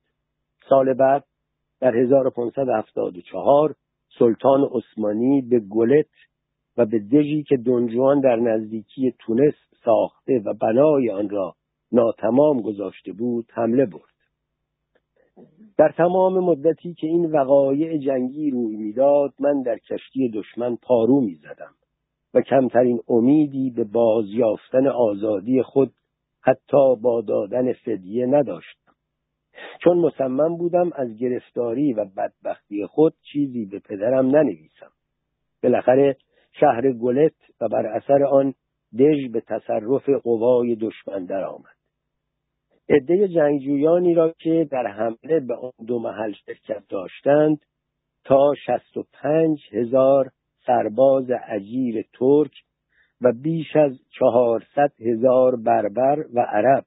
سال 0.69 0.93
بعد 0.93 1.23
در 1.83 1.97
1574 1.97 3.75
سلطان 4.19 4.69
عثمانی 4.71 5.41
به 5.41 5.59
گلت 5.59 6.05
و 6.77 6.85
به 6.85 6.99
دژی 6.99 7.43
که 7.43 7.57
دنجوان 7.57 8.19
در 8.19 8.35
نزدیکی 8.35 9.13
تونس 9.19 9.53
ساخته 9.85 10.41
و 10.45 10.53
بنای 10.53 11.09
آن 11.09 11.29
را 11.29 11.55
ناتمام 11.91 12.61
گذاشته 12.61 13.11
بود 13.11 13.45
حمله 13.53 13.85
برد. 13.85 14.13
در 15.77 15.93
تمام 15.97 16.39
مدتی 16.39 16.93
که 16.93 17.07
این 17.07 17.31
وقایع 17.31 17.97
جنگی 17.97 18.51
روی 18.51 18.75
می‌داد 18.75 19.33
من 19.39 19.61
در 19.61 19.77
کشتی 19.77 20.29
دشمن 20.29 20.75
پارو 20.75 21.21
می‌زدم 21.21 21.73
و 22.33 22.41
کمترین 22.41 22.99
امیدی 23.07 23.69
به 23.69 23.83
بازیافتن 23.83 24.87
آزادی 24.87 25.61
خود 25.61 25.91
حتی 26.41 26.95
با 27.01 27.21
دادن 27.21 27.73
فدیه 27.73 28.25
نداشتم. 28.25 28.82
چون 29.83 29.97
مصمم 29.97 30.57
بودم 30.57 30.91
از 30.95 31.17
گرفتاری 31.17 31.93
و 31.93 32.05
بدبختی 32.05 32.85
خود 32.85 33.13
چیزی 33.31 33.65
به 33.65 33.79
پدرم 33.79 34.25
ننویسم. 34.25 34.91
بالاخره 35.63 36.17
شهر 36.59 36.91
گلت 36.91 37.35
و 37.61 37.67
بر 37.67 37.85
اثر 37.85 38.23
آن 38.23 38.53
دژ 38.99 39.31
به 39.31 39.41
تصرف 39.41 40.09
قوای 40.09 40.75
دشمن 40.75 41.25
درآمد. 41.25 41.75
عده 42.89 43.27
جنگجویانی 43.27 44.13
را 44.13 44.33
که 44.39 44.67
در 44.71 44.87
حمله 44.87 45.39
به 45.39 45.55
آن 45.55 45.71
دو 45.87 45.99
محل 45.99 46.33
شرکت 46.45 46.83
داشتند 46.89 47.57
تا 48.23 48.53
شست 48.65 48.97
و 48.97 49.03
پنج 49.13 49.59
هزار 49.71 50.31
سرباز 50.65 51.31
عجیر 51.31 52.05
ترک 52.13 52.51
و 53.21 53.31
بیش 53.43 53.75
از 53.75 53.91
چهارصد 54.19 54.91
هزار 55.01 55.55
بربر 55.55 56.25
و 56.33 56.39
عرب 56.39 56.85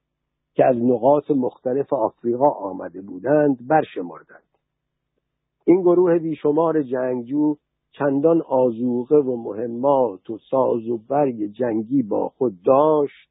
که 0.57 0.65
از 0.65 0.75
نقاط 0.77 1.31
مختلف 1.31 1.93
آفریقا 1.93 2.49
آمده 2.49 3.01
بودند 3.01 3.67
برشمردند. 3.67 4.43
این 5.65 5.81
گروه 5.81 6.19
بیشمار 6.19 6.83
جنگجو 6.83 7.55
چندان 7.91 8.41
آزوقه 8.41 9.15
و 9.15 9.35
مهمات 9.43 10.29
و 10.29 10.37
ساز 10.51 10.89
و 10.89 10.97
برگ 10.97 11.51
جنگی 11.51 12.03
با 12.03 12.29
خود 12.29 12.53
داشت 12.65 13.29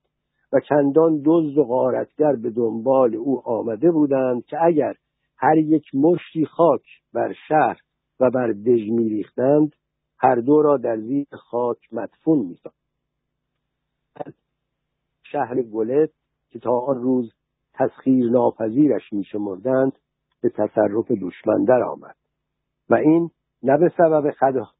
و 0.52 0.60
چندان 0.68 1.22
دزد 1.24 1.58
و 1.58 1.64
غارتگر 1.64 2.36
به 2.36 2.50
دنبال 2.50 3.14
او 3.14 3.48
آمده 3.48 3.90
بودند 3.90 4.44
که 4.44 4.56
اگر 4.64 4.94
هر 5.38 5.58
یک 5.58 5.94
مشتی 5.94 6.46
خاک 6.46 6.84
بر 7.12 7.34
شهر 7.48 7.80
و 8.20 8.30
بر 8.30 8.52
دژ 8.52 8.90
میریختند 8.90 9.72
هر 10.18 10.34
دو 10.34 10.62
را 10.62 10.76
در 10.76 10.96
زیر 10.96 11.26
خاک 11.32 11.78
مدفون 11.92 12.38
میساخت. 12.38 12.76
شهر 15.22 15.62
گلت 15.62 16.10
که 16.50 16.58
تا 16.58 16.78
آن 16.78 17.02
روز 17.02 17.32
تسخیر 17.74 18.30
ناپذیرش 18.30 19.12
میشمردند 19.12 19.92
به 20.42 20.48
تصرف 20.48 21.10
دشمن 21.10 21.64
در 21.64 21.82
آمد 21.82 22.16
و 22.90 22.94
این 22.94 23.30
نه 23.62 23.78
به 23.78 23.92
سبب 23.96 24.30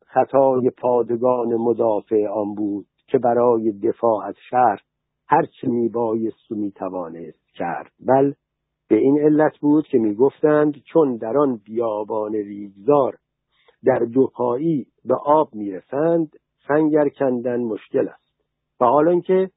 خطای 0.07 0.71
پادگان 0.71 1.57
مدافع 1.57 2.27
آن 2.27 2.55
بود 2.55 2.87
که 3.07 3.19
برای 3.19 3.73
دفاع 3.73 4.25
از 4.25 4.35
شهر 4.51 4.81
هرچه 5.29 5.69
میبایست 5.69 6.53
و 6.53 6.55
می‌توانست 6.55 7.47
کرد 7.55 7.93
بل 8.01 8.33
به 8.89 8.97
این 8.97 9.19
علت 9.19 9.59
بود 9.59 9.87
که 9.87 9.99
می‌گفتند 9.99 10.75
چون 10.93 11.17
در 11.17 11.39
آن 11.39 11.61
بیابان 11.65 12.33
ریگزار 12.33 13.19
در 13.85 13.99
دو 13.99 14.27
پایی 14.27 14.87
به 15.05 15.15
آب 15.25 15.55
می‌رسند 15.55 16.37
سنگر 16.69 17.09
کندن 17.09 17.61
مشکل 17.61 18.09
است. 18.09 18.27
و 18.81 18.85
حالا 18.85 19.21
که 19.21 19.51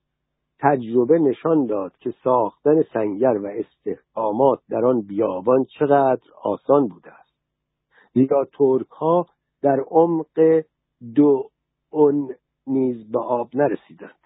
تجربه 0.59 1.19
نشان 1.19 1.65
داد 1.65 1.97
که 1.97 2.13
ساختن 2.23 2.81
سنگر 2.93 3.37
و 3.37 3.47
استحکامات 3.47 4.59
در 4.69 4.85
آن 4.85 5.01
بیابان 5.01 5.65
چقدر 5.79 6.31
آسان 6.43 6.87
بوده 6.87 7.11
است. 7.11 7.33
زیرا 8.13 8.47
ترک 8.53 8.87
ها 8.87 9.25
در 9.61 9.79
عمق 9.87 10.63
دو 11.15 11.49
اون 11.89 12.35
نیز 12.67 13.11
به 13.11 13.19
آب 13.19 13.55
نرسیدند. 13.55 14.19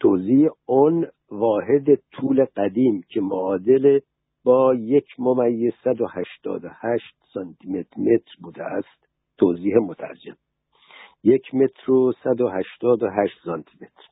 توضیح 0.00 0.48
اون 0.66 1.06
واحد 1.30 1.94
طول 1.94 2.44
قدیم 2.44 3.02
که 3.08 3.20
معادل 3.20 4.00
با 4.44 4.74
یک 4.74 5.06
ممیز 5.18 5.72
188 5.84 7.04
سانتی 7.34 7.68
متر 7.96 8.32
بوده 8.42 8.64
است 8.64 9.08
توضیح 9.38 9.76
مترجم. 9.76 10.36
یک 11.24 11.54
متر 11.54 11.90
و 11.90 12.12
188 12.12 13.34
سانتی 13.44 13.78
متر 13.80 14.09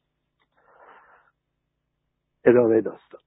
ادامه 2.44 2.80
داستان. 2.80 3.20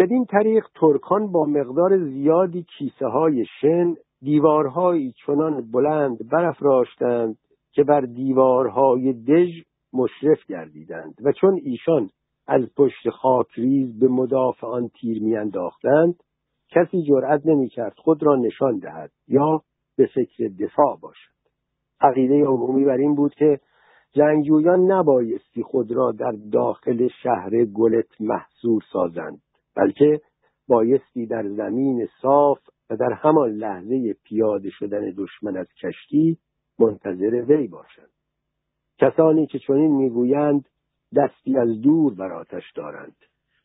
بدین 0.00 0.24
طریق 0.24 0.66
ترکان 0.74 1.32
با 1.32 1.44
مقدار 1.44 1.98
زیادی 1.98 2.66
کیسه 2.78 3.06
های 3.06 3.46
شن 3.60 3.94
دیوارهایی 4.22 5.14
چنان 5.26 5.70
بلند 5.70 6.28
برافراشتند 6.28 7.38
که 7.72 7.84
بر 7.84 8.00
دیوارهای 8.00 9.12
دژ 9.12 9.62
مشرف 9.92 10.46
گردیدند 10.48 11.14
و 11.24 11.32
چون 11.32 11.60
ایشان 11.62 12.10
از 12.46 12.62
پشت 12.76 13.10
خاکریز 13.10 13.98
به 13.98 14.08
مدافعان 14.08 14.88
تیر 14.88 15.22
میانداختند 15.22 16.14
کسی 16.68 17.02
جرأت 17.02 17.46
نمی‌کرد 17.46 17.94
خود 17.96 18.22
را 18.22 18.36
نشان 18.36 18.78
دهد 18.78 19.10
یا 19.28 19.62
به 19.96 20.06
فکر 20.14 20.48
دفاع 20.60 20.98
باشد. 21.00 21.36
عقیده 22.00 22.44
عمومی 22.44 22.84
بر 22.84 22.96
این 22.96 23.14
بود 23.14 23.34
که 23.34 23.60
جنگجویان 24.16 24.92
نبایستی 24.92 25.62
خود 25.62 25.92
را 25.92 26.12
در 26.12 26.32
داخل 26.52 27.08
شهر 27.22 27.64
گلت 27.64 28.20
محصور 28.20 28.82
سازند 28.92 29.40
بلکه 29.76 30.20
بایستی 30.68 31.26
در 31.26 31.48
زمین 31.48 32.08
صاف 32.22 32.58
و 32.90 32.96
در 32.96 33.12
همان 33.12 33.50
لحظه 33.50 34.14
پیاده 34.24 34.70
شدن 34.70 35.14
دشمن 35.16 35.56
از 35.56 35.66
کشتی 35.82 36.38
منتظر 36.78 37.44
وی 37.48 37.66
باشند. 37.68 38.10
کسانی 38.98 39.46
که 39.46 39.58
چنین 39.58 39.96
می‌گویند 39.96 40.68
دستی 41.16 41.58
از 41.58 41.80
دور 41.80 42.14
بر 42.14 42.32
آتش 42.32 42.72
دارند 42.74 43.16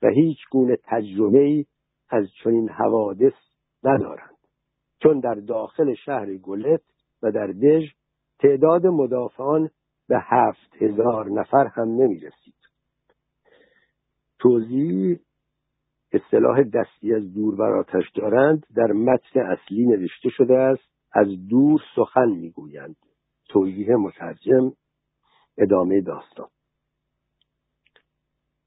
و 0.02 0.08
هیچ 0.08 0.38
گونه 0.52 0.78
تجربه 0.84 1.66
از 2.10 2.28
چنین 2.44 2.70
حوادث 2.70 3.34
ندارند. 3.84 4.38
چون 5.04 5.20
در 5.20 5.36
داخل 5.36 5.94
شهر 5.94 6.38
گلت 6.38 6.82
و 7.24 7.32
در 7.32 7.48
دژ 7.48 7.84
تعداد 8.40 8.88
مدافعان 8.88 9.70
به 10.12 10.20
هفت 10.20 10.76
هزار 10.82 11.30
نفر 11.30 11.68
هم 11.68 11.88
نمی 11.88 12.20
رسید. 12.20 12.56
توضیح 14.40 15.20
اصطلاح 16.14 16.64
دستی 16.64 17.14
از 17.14 17.34
دور 17.34 17.56
بر 17.56 17.72
آتش 17.78 18.12
دارند 18.16 18.66
در 18.76 18.92
متن 18.92 19.40
اصلی 19.40 19.86
نوشته 19.86 20.30
شده 20.30 20.58
است 20.58 20.84
از 21.14 21.28
دور 21.50 21.82
سخن 21.96 22.30
می‌گویند 22.30 22.96
توضیح 23.50 23.96
مترجم 23.96 24.72
ادامه 25.58 26.02
داستان 26.02 26.48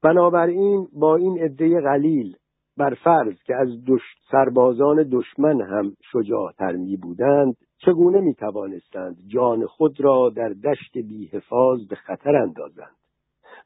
بنابراین 0.03 0.87
با 0.93 1.15
این 1.15 1.39
عده 1.43 1.81
قلیل 1.81 2.37
بر 2.77 2.93
فرض 3.03 3.43
که 3.45 3.55
از 3.55 3.67
دش... 3.87 4.01
سربازان 4.31 5.09
دشمن 5.11 5.61
هم 5.61 5.97
شجاعتر 6.11 6.71
می 6.71 6.97
بودند 6.97 7.57
چگونه 7.77 8.19
می 8.19 8.33
توانستند 8.33 9.17
جان 9.27 9.65
خود 9.65 10.01
را 10.01 10.29
در 10.35 10.49
دشت 10.49 10.97
بیحفاظ 10.97 11.87
به 11.89 11.95
خطر 11.95 12.35
اندازند 12.35 12.95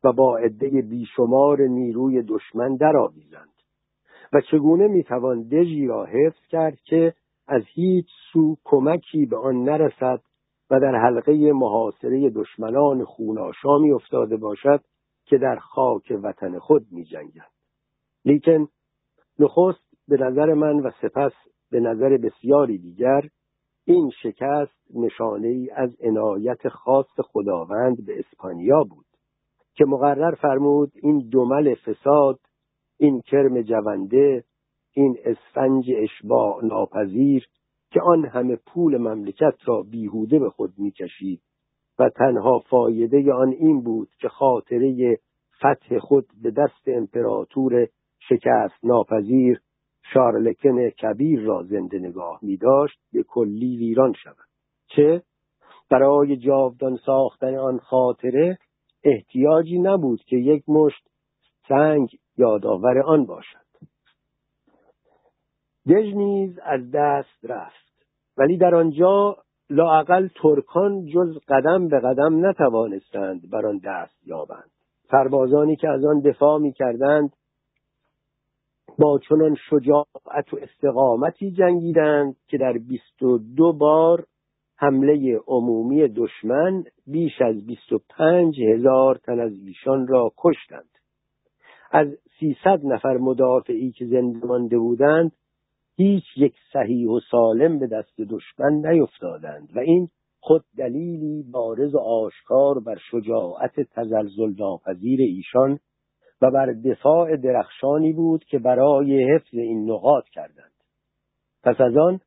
و 0.03 0.13
با 0.13 0.37
عده 0.37 0.81
بیشمار 0.81 1.61
نیروی 1.61 2.23
دشمن 2.23 2.75
درآویزند 2.75 3.49
و 4.33 4.41
چگونه 4.51 4.87
می‌توان 4.87 5.43
دژی 5.43 5.87
را 5.87 6.05
حفظ 6.05 6.45
کرد 6.49 6.79
که 6.79 7.13
از 7.47 7.63
هیچ 7.73 8.07
سو 8.33 8.57
کمکی 8.63 9.25
به 9.25 9.37
آن 9.37 9.63
نرسد 9.63 10.21
و 10.69 10.79
در 10.79 10.95
حلقه 10.95 11.53
محاصره 11.53 12.29
دشمنان 12.29 13.05
خوناشامی 13.05 13.91
افتاده 13.91 14.37
باشد 14.37 14.81
که 15.25 15.37
در 15.37 15.55
خاک 15.55 16.19
وطن 16.23 16.59
خود 16.59 16.85
می 16.91 17.03
جنگند. 17.03 17.51
لیکن 18.25 18.67
نخست 19.39 19.89
به 20.07 20.17
نظر 20.17 20.53
من 20.53 20.79
و 20.79 20.91
سپس 21.01 21.31
به 21.71 21.79
نظر 21.79 22.17
بسیاری 22.17 22.77
دیگر 22.77 23.29
این 23.89 24.11
شکست 24.23 24.95
نشانه 24.95 25.47
ای 25.47 25.69
از 25.69 25.95
عنایت 26.01 26.69
خاص 26.69 27.19
خداوند 27.23 28.05
به 28.05 28.19
اسپانیا 28.19 28.83
بود 28.83 29.05
که 29.75 29.85
مقرر 29.85 30.35
فرمود 30.35 30.91
این 30.95 31.29
دمل 31.33 31.75
فساد 31.75 32.39
این 32.99 33.21
کرم 33.21 33.61
جونده 33.61 34.43
این 34.93 35.17
اسفنج 35.25 35.85
اشباع 35.97 36.65
ناپذیر 36.65 37.45
که 37.91 38.01
آن 38.01 38.25
همه 38.25 38.55
پول 38.55 38.97
مملکت 38.97 39.55
را 39.65 39.81
بیهوده 39.81 40.39
به 40.39 40.49
خود 40.49 40.73
می‌کشید 40.77 41.41
و 41.99 42.09
تنها 42.09 42.59
فایده 42.59 43.33
آن 43.33 43.49
این 43.49 43.81
بود 43.81 44.09
که 44.19 44.29
خاطره 44.29 45.19
فتح 45.57 45.99
خود 45.99 46.27
به 46.43 46.51
دست 46.51 46.87
امپراتور 46.87 47.87
شکست 48.29 48.83
ناپذیر 48.83 49.61
شارلکن 50.13 50.89
کبیر 50.89 51.41
را 51.41 51.63
زنده 51.63 51.99
نگاه 51.99 52.39
می 52.41 52.57
داشت 52.57 52.99
به 53.13 53.23
کلی 53.23 53.77
ویران 53.77 54.13
شود. 54.13 54.35
چه؟ 54.95 55.21
برای 55.91 56.37
جاودان 56.37 56.97
ساختن 57.05 57.55
آن 57.55 57.77
خاطره 57.77 58.57
احتیاجی 59.03 59.79
نبود 59.79 60.21
که 60.21 60.35
یک 60.35 60.63
مشت 60.67 61.07
سنگ 61.67 62.09
یادآور 62.37 62.99
آن 62.99 63.25
باشد. 63.25 63.69
دژ 65.89 66.13
نیز 66.13 66.59
از 66.63 66.91
دست 66.93 67.45
رفت 67.45 68.05
ولی 68.37 68.57
در 68.57 68.75
آنجا 68.75 69.37
لاعقل 69.69 70.27
ترکان 70.41 71.05
جز 71.05 71.37
قدم 71.47 71.87
به 71.87 71.99
قدم 71.99 72.45
نتوانستند 72.45 73.49
بر 73.49 73.67
آن 73.67 73.81
دست 73.83 74.27
یابند. 74.27 74.71
سربازانی 75.11 75.75
که 75.75 75.89
از 75.89 76.05
آن 76.05 76.19
دفاع 76.19 76.59
می 76.59 76.73
کردند 76.73 77.33
با 78.99 79.19
چنان 79.29 79.55
شجاعت 79.69 80.53
و 80.53 80.57
استقامتی 80.61 81.51
جنگیدند 81.51 82.35
که 82.47 82.57
در 82.57 82.73
بیست 82.73 83.23
و 83.23 83.37
دو 83.37 83.73
بار 83.73 84.25
حمله 84.77 85.39
عمومی 85.47 86.07
دشمن 86.07 86.83
بیش 87.07 87.41
از 87.41 87.65
بیست 87.65 87.91
و 87.91 87.99
پنج 88.09 88.61
هزار 88.61 89.15
تن 89.15 89.39
از 89.39 89.51
ایشان 89.51 90.07
را 90.07 90.31
کشتند. 90.37 90.89
از 91.91 92.07
سیصد 92.39 92.85
نفر 92.85 93.17
مدافعی 93.17 93.91
که 93.91 94.05
زنده 94.05 94.47
مانده 94.47 94.77
بودند 94.77 95.31
هیچ 95.97 96.23
یک 96.37 96.53
صحیح 96.73 97.09
و 97.09 97.19
سالم 97.31 97.79
به 97.79 97.87
دست 97.87 98.21
دشمن 98.21 98.85
نیفتادند 98.85 99.69
و 99.75 99.79
این 99.79 100.07
خود 100.39 100.63
دلیلی 100.77 101.43
بارز 101.51 101.95
و 101.95 101.99
آشکار 101.99 102.79
بر 102.79 102.97
شجاعت 103.11 103.79
تزلزل 103.95 104.53
ناپذیر 104.59 105.21
ایشان 105.21 105.79
و 106.41 106.51
بر 106.51 106.73
دفاع 106.73 107.35
درخشانی 107.35 108.13
بود 108.13 108.43
که 108.43 108.59
برای 108.59 109.33
حفظ 109.33 109.53
این 109.53 109.91
نقاط 109.91 110.23
کردند. 110.25 110.73
پس 111.63 111.81
از 111.81 111.97
آن 111.97 112.19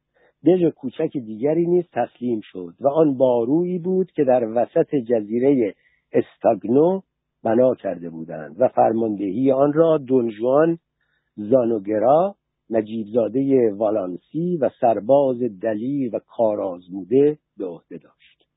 دژ 0.47 0.65
کوچک 0.65 1.13
دیگری 1.13 1.67
نیز 1.67 1.85
تسلیم 1.93 2.41
شد 2.43 2.75
و 2.81 2.89
آن 2.89 3.17
بارویی 3.17 3.79
بود 3.79 4.11
که 4.11 4.25
در 4.25 4.45
وسط 4.45 4.95
جزیره 4.95 5.75
استاگنو 6.13 7.01
بنا 7.45 7.75
کرده 7.75 8.11
بودند 8.11 8.57
و 8.61 8.69
فرماندهی 8.69 9.53
آن 9.53 9.73
را 9.73 9.99
دونجوان 9.99 10.79
زانوگرا 11.37 12.35
نجیبزاده 12.71 13.73
والانسی 13.73 14.57
و 14.57 14.71
سرباز 14.81 15.39
دلیر 15.63 16.17
و 16.17 16.19
کارازموده 16.19 17.39
به 17.57 17.67
عهده 17.67 17.99
داشت. 17.99 18.49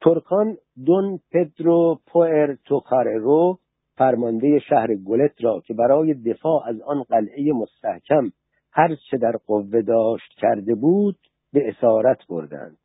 ترکان 0.00 0.56
دون 0.86 1.20
پدرو 1.32 1.98
پوئرتوکاررو 2.06 3.58
فرمانده 3.96 4.58
شهر 4.58 4.94
گلت 4.94 5.44
را 5.44 5.60
که 5.66 5.74
برای 5.74 6.14
دفاع 6.14 6.68
از 6.68 6.80
آن 6.80 7.02
قلعه 7.02 7.52
مستحکم 7.52 8.30
هر 8.72 8.96
چه 9.10 9.16
در 9.16 9.32
قوه 9.46 9.82
داشت 9.82 10.32
کرده 10.36 10.74
بود 10.74 11.16
به 11.52 11.68
اسارت 11.68 12.26
بردند. 12.28 12.78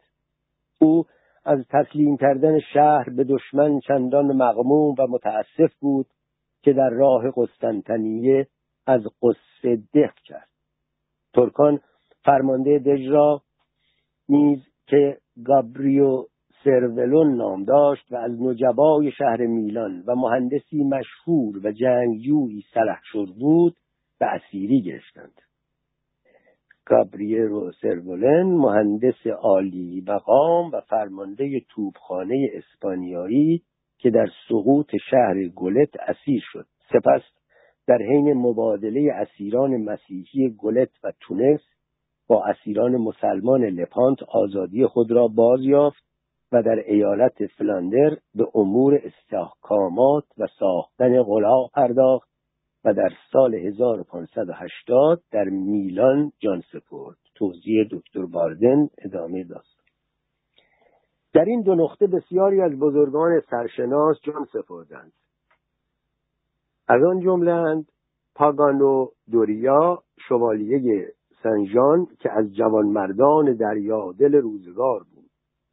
او 0.81 1.05
از 1.45 1.59
تسلیم 1.69 2.17
کردن 2.17 2.59
شهر 2.73 3.09
به 3.09 3.23
دشمن 3.23 3.79
چندان 3.79 4.25
مغموم 4.25 4.95
و 4.99 5.07
متاسف 5.09 5.75
بود 5.79 6.05
که 6.61 6.73
در 6.73 6.89
راه 6.89 7.23
قسطنطنیه 7.35 8.47
از 8.87 9.01
قصه 9.21 9.75
دق 9.93 10.13
کرد. 10.25 10.49
ترکان 11.33 11.79
فرمانده 12.25 12.79
دژ 12.79 13.09
را 13.09 13.41
نیز 14.29 14.59
که 14.87 15.17
گابریو 15.45 16.25
سرولون 16.63 17.35
نام 17.35 17.63
داشت 17.63 18.11
و 18.11 18.15
از 18.15 18.41
نجبای 18.41 19.11
شهر 19.11 19.45
میلان 19.45 20.03
و 20.07 20.15
مهندسی 20.15 20.83
مشهور 20.83 21.59
و 21.63 21.71
جنگجویی 21.71 22.63
شد 23.11 23.27
بود 23.39 23.75
به 24.19 24.25
اسیری 24.25 24.81
گرفتند. 24.81 25.41
گابریرو 26.85 27.71
سرولن 27.71 28.43
مهندس 28.43 29.27
عالی 29.27 30.03
مقام 30.07 30.71
و 30.73 30.81
فرمانده 30.81 31.61
توپخانه 31.69 32.49
اسپانیایی 32.53 33.61
که 33.97 34.09
در 34.09 34.27
سقوط 34.49 34.95
شهر 35.09 35.47
گلت 35.55 35.89
اسیر 36.07 36.43
شد. 36.51 36.65
سپس 36.93 37.21
در 37.87 37.97
حین 37.97 38.33
مبادله 38.33 39.13
اسیران 39.13 39.77
مسیحی 39.77 40.55
گلت 40.57 40.89
و 41.03 41.11
تونس 41.19 41.61
با 42.27 42.45
اسیران 42.45 42.97
مسلمان 42.97 43.63
لپانت 43.63 44.23
آزادی 44.23 44.85
خود 44.85 45.11
را 45.11 45.27
باز 45.27 45.59
یافت 45.61 46.08
و 46.51 46.63
در 46.63 46.83
ایالت 46.85 47.45
فلاندر 47.45 48.17
به 48.35 48.47
امور 48.55 49.01
استحکامات 49.03 50.23
و 50.37 50.47
ساختن 50.59 51.23
غلا 51.23 51.67
پرداخت 51.73 52.29
و 52.85 52.93
در 52.93 53.09
سال 53.31 53.55
1580 53.55 55.23
در 55.31 55.43
میلان 55.43 56.31
جان 56.39 56.61
سپرد. 56.71 57.17
توضیح 57.35 57.87
دکتر 57.91 58.25
باردن 58.25 58.87
ادامه 58.97 59.43
داست 59.43 59.79
در 61.33 61.45
این 61.45 61.61
دو 61.61 61.75
نقطه 61.75 62.07
بسیاری 62.07 62.61
از 62.61 62.71
بزرگان 62.71 63.41
سرشناس 63.49 64.17
جان 64.23 64.45
سپردند. 64.53 65.11
از 66.87 67.03
آن 67.03 67.19
جملند 67.19 67.91
پاگانو 68.35 69.07
دوریا 69.31 70.03
شوالیه 70.27 71.07
سنجان 71.43 72.07
که 72.19 72.31
از 72.31 72.55
جوانمردان 72.55 73.53
دریا 73.53 74.11
دل 74.19 74.33
روزگار 74.35 74.99
بود. 74.99 75.18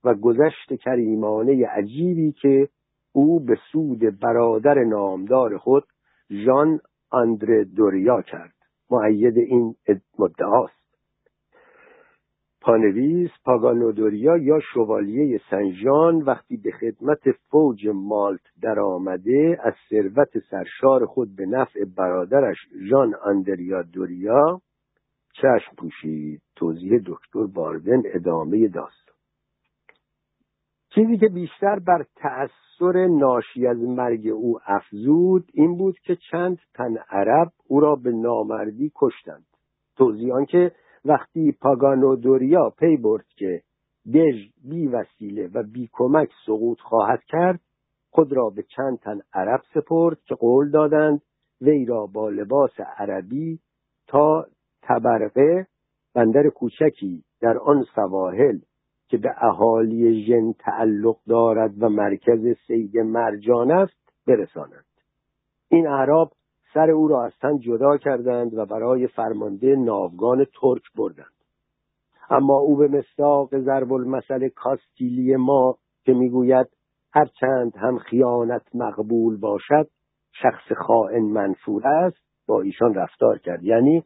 و 0.06 0.14
گذشت 0.14 0.74
کریمانه 0.74 1.66
عجیبی 1.66 2.32
که 2.32 2.68
او 3.12 3.40
به 3.40 3.58
سود 3.72 4.20
برادر 4.20 4.84
نامدار 4.84 5.58
خود 5.58 5.84
ژان 6.30 6.80
آندره 7.10 7.64
دوریا 7.64 8.22
کرد. 8.22 8.54
معید 8.90 9.38
این 9.38 9.74
مدعاست 10.18 10.86
پانویس 12.60 13.30
پاگانودوریا 13.44 14.36
یا 14.36 14.60
شوالیه 14.74 15.40
سنجان 15.50 16.22
وقتی 16.22 16.56
به 16.56 16.70
خدمت 16.70 17.32
فوج 17.50 17.88
مالت 17.94 18.40
درآمده 18.62 19.58
از 19.62 19.74
ثروت 19.90 20.38
سرشار 20.50 21.06
خود 21.06 21.36
به 21.36 21.46
نفع 21.46 21.84
برادرش 21.96 22.56
ژان 22.90 23.14
آندریا 23.14 23.82
دوریا 23.82 24.60
چشم 25.34 25.74
پوشید. 25.78 26.42
توضیح 26.56 27.00
دکتر 27.06 27.46
باردن 27.54 28.02
ادامه 28.14 28.68
داستان 28.68 29.05
چیزی 30.96 31.18
که 31.18 31.28
بیشتر 31.28 31.78
بر 31.78 32.04
تأثیر 32.16 33.06
ناشی 33.06 33.66
از 33.66 33.78
مرگ 33.78 34.28
او 34.28 34.58
افزود 34.66 35.50
این 35.54 35.76
بود 35.76 35.98
که 35.98 36.16
چند 36.30 36.58
تن 36.74 36.96
عرب 37.10 37.52
او 37.68 37.80
را 37.80 37.96
به 37.96 38.12
نامردی 38.12 38.92
کشتند. 38.94 39.46
توضیح 39.96 40.44
که 40.48 40.72
وقتی 41.04 41.52
پاگانو 41.60 42.16
دوریا 42.16 42.70
پی 42.78 42.96
برد 42.96 43.24
که 43.36 43.62
دژ 44.14 44.48
بی 44.68 44.86
وسیله 44.86 45.50
و 45.54 45.62
بی 45.62 45.88
کمک 45.92 46.28
سقوط 46.46 46.80
خواهد 46.80 47.22
کرد 47.28 47.60
خود 48.10 48.32
را 48.32 48.50
به 48.50 48.62
چند 48.62 48.98
تن 48.98 49.20
عرب 49.34 49.60
سپرد 49.74 50.18
که 50.24 50.34
قول 50.34 50.70
دادند 50.70 51.22
وی 51.60 51.84
را 51.84 52.06
با 52.06 52.28
لباس 52.28 52.80
عربی 52.96 53.60
تا 54.06 54.46
تبرقه 54.82 55.66
بندر 56.14 56.48
کوچکی 56.48 57.24
در 57.40 57.58
آن 57.58 57.84
سواحل 57.94 58.58
که 59.08 59.16
به 59.16 59.34
اهالی 59.36 60.24
ژن 60.26 60.52
تعلق 60.52 61.16
دارد 61.28 61.82
و 61.82 61.88
مرکز 61.88 62.56
سید 62.66 62.98
مرجان 62.98 63.70
است 63.70 64.12
برسانند. 64.26 64.84
این 65.68 65.86
اعراب 65.86 66.32
سر 66.74 66.90
او 66.90 67.08
را 67.08 67.24
از 67.24 67.32
تن 67.40 67.58
جدا 67.58 67.96
کردند 67.96 68.54
و 68.54 68.66
برای 68.66 69.06
فرمانده 69.06 69.76
ناوگان 69.76 70.44
ترک 70.44 70.82
بردند. 70.96 71.36
اما 72.30 72.58
او 72.58 72.76
به 72.76 72.88
مستاق 72.88 73.58
ضرب 73.58 73.92
المثل 73.92 74.48
کاستیلی 74.48 75.36
ما 75.36 75.76
که 76.04 76.12
می‌گوید 76.12 76.66
هرچند 77.12 77.76
هم 77.76 77.98
خیانت 77.98 78.62
مقبول 78.74 79.36
باشد 79.40 79.88
شخص 80.32 80.72
خائن 80.86 81.22
منفور 81.22 81.88
است 81.88 82.18
با 82.48 82.60
ایشان 82.60 82.94
رفتار 82.94 83.38
کرد. 83.38 83.64
یعنی 83.64 84.04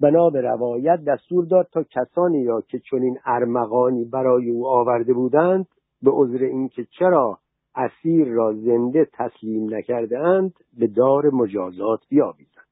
بنا 0.00 0.30
به 0.30 0.40
روایت 0.40 1.04
دستور 1.04 1.44
داد 1.44 1.68
تا 1.72 1.82
کسانی 1.82 2.44
را 2.44 2.60
که 2.60 2.78
چنین 2.78 3.18
ارمغانی 3.24 4.04
برای 4.04 4.50
او 4.50 4.66
آورده 4.66 5.12
بودند 5.12 5.66
به 6.02 6.10
عذر 6.14 6.44
اینکه 6.44 6.86
چرا 6.98 7.38
اسیر 7.74 8.28
را 8.28 8.52
زنده 8.52 9.08
تسلیم 9.12 9.74
نکرده 9.74 10.18
اند 10.18 10.54
به 10.78 10.86
دار 10.86 11.30
مجازات 11.30 12.00
بیاویزند. 12.08 12.66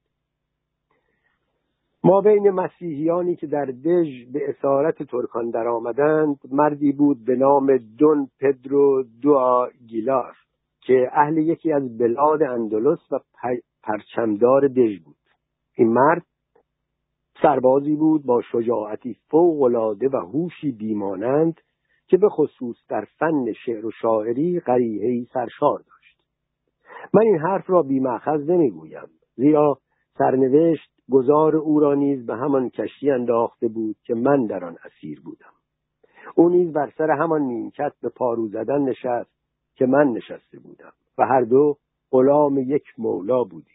ما 2.03 2.21
بین 2.21 2.49
مسیحیانی 2.49 3.35
که 3.35 3.47
در 3.47 3.65
دژ 3.65 4.25
به 4.33 4.49
اسارت 4.49 5.03
ترکان 5.03 5.49
درآمدند 5.49 6.39
مردی 6.51 6.91
بود 6.91 7.25
به 7.25 7.35
نام 7.35 7.77
دون 7.77 8.29
پدرو 8.39 9.03
دو 9.21 9.67
گیلار 9.87 10.33
که 10.81 11.09
اهل 11.13 11.37
یکی 11.37 11.71
از 11.71 11.97
بلاد 11.97 12.43
اندلس 12.43 13.11
و 13.11 13.19
پرچمدار 13.83 14.67
دژ 14.67 14.99
بود. 14.99 15.15
این 15.75 15.93
مرد 15.93 16.25
سربازی 17.41 17.95
بود 17.95 18.25
با 18.25 18.41
شجاعتی 18.41 19.17
فوقالعاده 19.29 20.09
و 20.09 20.17
هوشی 20.17 20.71
بیمانند 20.71 21.61
که 22.07 22.17
به 22.17 22.29
خصوص 22.29 22.75
در 22.89 23.05
فن 23.19 23.53
شعر 23.65 23.85
و 23.85 23.91
شاعری 23.91 24.59
غریحهای 24.59 25.25
سرشار 25.33 25.79
داشت. 25.79 26.21
من 27.13 27.21
این 27.21 27.37
حرف 27.37 27.69
را 27.69 27.81
بیمخز 27.81 28.49
نمی‌گویم 28.49 29.07
زیرا 29.35 29.79
سرنوشت 30.17 30.91
گذار 31.11 31.55
او 31.55 31.79
را 31.79 31.93
نیز 31.93 32.25
به 32.25 32.35
همان 32.35 32.69
کشتی 32.69 33.11
انداخته 33.11 33.67
بود 33.67 33.95
که 34.03 34.15
من 34.15 34.45
در 34.45 34.65
آن 34.65 34.77
اسیر 34.85 35.21
بودم. 35.21 35.53
او 36.35 36.49
نیز 36.49 36.73
بر 36.73 36.93
سر 36.97 37.11
همان 37.11 37.41
نیمکت 37.41 37.93
به 38.01 38.09
پارو 38.09 38.47
زدن 38.47 38.81
نشست 38.81 39.31
که 39.75 39.85
من 39.85 40.07
نشسته 40.07 40.59
بودم 40.59 40.93
و 41.17 41.25
هر 41.25 41.41
دو 41.41 41.77
غلام 42.11 42.57
یک 42.57 42.83
مولا 42.97 43.43
بودیم. 43.43 43.74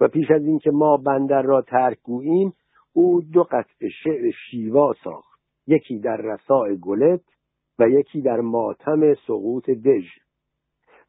و 0.00 0.08
پیش 0.08 0.30
از 0.30 0.44
اینکه 0.44 0.70
ما 0.70 0.96
بندر 0.96 1.42
را 1.42 1.62
ترک 1.62 1.98
گوییم 2.02 2.52
او 2.92 3.22
دو 3.32 3.42
قطع 3.42 3.88
شعر 4.02 4.30
شیوا 4.30 4.94
ساخت. 5.04 5.40
یکی 5.66 5.98
در 5.98 6.16
رساء 6.16 6.74
گلت 6.74 7.20
و 7.78 7.88
یکی 7.88 8.22
در 8.22 8.40
ماتم 8.40 9.14
سقوط 9.14 9.70
دژ. 9.70 10.04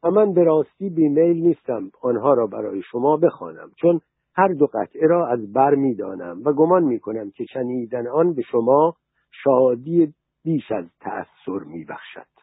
و 0.02 0.10
من 0.10 0.32
به 0.32 0.44
راستی 0.44 0.90
بیمیل 0.90 1.46
نیستم 1.46 1.90
آنها 2.02 2.34
را 2.34 2.46
برای 2.46 2.82
شما 2.82 3.16
بخوانم 3.16 3.70
چون 3.76 4.00
هر 4.34 4.48
دو 4.48 4.66
قطعه 4.66 5.06
را 5.06 5.26
از 5.26 5.52
بر 5.52 5.74
می‌دانم 5.74 6.42
و 6.44 6.52
گمان 6.52 6.84
می‌کنم 6.84 7.30
که 7.30 7.44
شنیدن 7.44 8.06
آن 8.06 8.34
به 8.34 8.42
شما 8.42 8.96
شادی 9.44 10.14
بیش 10.44 10.72
از 10.72 10.84
تأثیر 11.00 11.62
میبخشد 11.66 12.37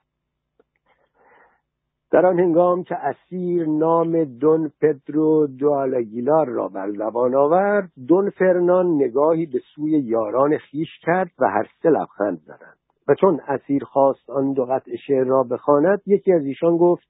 در 2.15 2.25
آن 2.25 2.39
هنگام 2.39 2.83
که 2.83 2.95
اسیر 2.95 3.65
نام 3.67 4.23
دون 4.23 4.71
پدرو 4.81 5.47
دوالگیلار 5.47 6.47
را 6.47 6.67
بر 6.67 6.91
زبان 6.91 7.35
آورد 7.35 7.91
دون 8.07 8.29
فرنان 8.29 8.85
نگاهی 8.85 9.45
به 9.45 9.59
سوی 9.75 9.91
یاران 9.91 10.57
خیش 10.57 10.89
کرد 11.01 11.31
و 11.39 11.45
هر 11.49 11.67
سه 11.81 11.89
لبخند 11.89 12.39
زدند. 12.39 12.77
و 13.07 13.15
چون 13.15 13.39
اسیر 13.47 13.83
خواست 13.83 14.29
آن 14.29 14.53
دو 14.53 14.65
قطع 14.65 14.95
شعر 15.07 15.23
را 15.23 15.43
بخواند 15.43 16.01
یکی 16.05 16.33
از 16.33 16.45
ایشان 16.45 16.77
گفت 16.77 17.07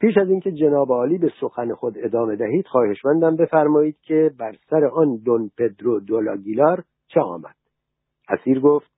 پیش 0.00 0.18
از 0.18 0.28
اینکه 0.28 0.52
جناب 0.52 0.90
عالی 0.90 1.18
به 1.18 1.32
سخن 1.40 1.74
خود 1.74 1.94
ادامه 1.96 2.36
دهید 2.36 2.66
خواهشمندم 2.66 3.36
بفرمایید 3.36 3.96
که 4.00 4.30
بر 4.38 4.56
سر 4.70 4.84
آن 4.84 5.16
دون 5.24 5.50
پدرو 5.58 6.00
دولاگیلار 6.00 6.84
چه 7.08 7.20
آمد. 7.20 7.56
اسیر 8.28 8.60
گفت 8.60 8.95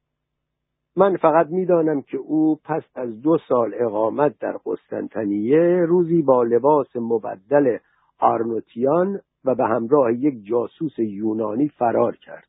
من 0.98 1.16
فقط 1.16 1.46
می‌دانم 1.46 2.02
که 2.02 2.16
او 2.16 2.56
پس 2.64 2.82
از 2.94 3.20
دو 3.20 3.38
سال 3.48 3.74
اقامت 3.78 4.38
در 4.38 4.56
قسطنطنیه 4.66 5.84
روزی 5.88 6.22
با 6.22 6.42
لباس 6.42 6.96
مبدل 6.96 7.78
آرنوتیان 8.18 9.20
و 9.44 9.54
به 9.54 9.64
همراه 9.64 10.12
یک 10.12 10.46
جاسوس 10.46 10.98
یونانی 10.98 11.68
فرار 11.68 12.16
کرد 12.16 12.48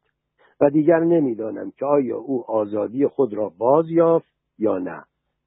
و 0.61 0.69
دیگر 0.69 0.99
نمی‌دانم 0.99 1.71
که 1.77 1.85
آیا 1.85 2.17
او 2.17 2.51
آزادی 2.51 3.07
خود 3.07 3.33
را 3.33 3.51
باز 3.57 3.89
یافت 3.89 4.33
یا 4.57 4.77
نه. 4.77 5.03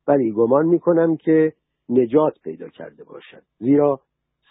ولی 0.08 0.32
گمان 0.32 0.66
می‌کنم 0.66 1.16
که 1.16 1.52
نجات 1.88 2.34
پیدا 2.44 2.68
کرده 2.68 3.04
باشد. 3.04 3.42
زیرا 3.58 4.00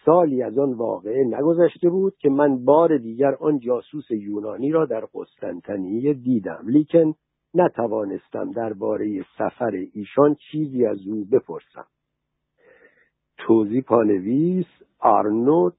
سالی 0.06 0.44
از 0.44 0.58
آن 0.58 0.74
واقعه 0.74 1.24
نگذشته 1.24 1.90
بود 1.90 2.14
که 2.18 2.30
من 2.30 2.66
بار 2.66 2.98
دیگر 2.98 3.36
آن 3.40 3.60
جاسوس 3.60 4.12
یونانی 4.12 4.72
را 4.72 4.86
در 4.86 5.04
قسطنطنیه 5.14 6.14
دیدم. 6.14 6.64
لیکن 6.68 7.14
نتوانستم 7.54 8.52
درباره 8.52 9.26
سفر 9.38 9.72
ایشان 9.94 10.36
چیزی 10.36 10.86
از 10.86 11.08
او 11.08 11.26
بپرسم. 11.26 11.86
توزی 13.38 13.82
پانویس 13.82 14.68
آرنوت 15.00 15.74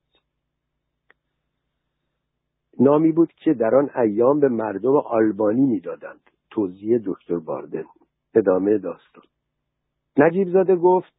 نامی 2.80 3.12
بود 3.12 3.32
که 3.32 3.54
در 3.54 3.74
آن 3.74 3.90
ایام 3.96 4.40
به 4.40 4.48
مردم 4.48 4.96
آلبانی 4.96 5.66
می‌دادند. 5.66 6.30
توضیح 6.50 6.98
دکتر 7.04 7.38
باردن. 7.38 7.84
ادامه 8.34 8.78
داستان. 8.78 9.24
نجیب 10.16 10.48
زاده 10.48 10.76
گفت 10.76 11.12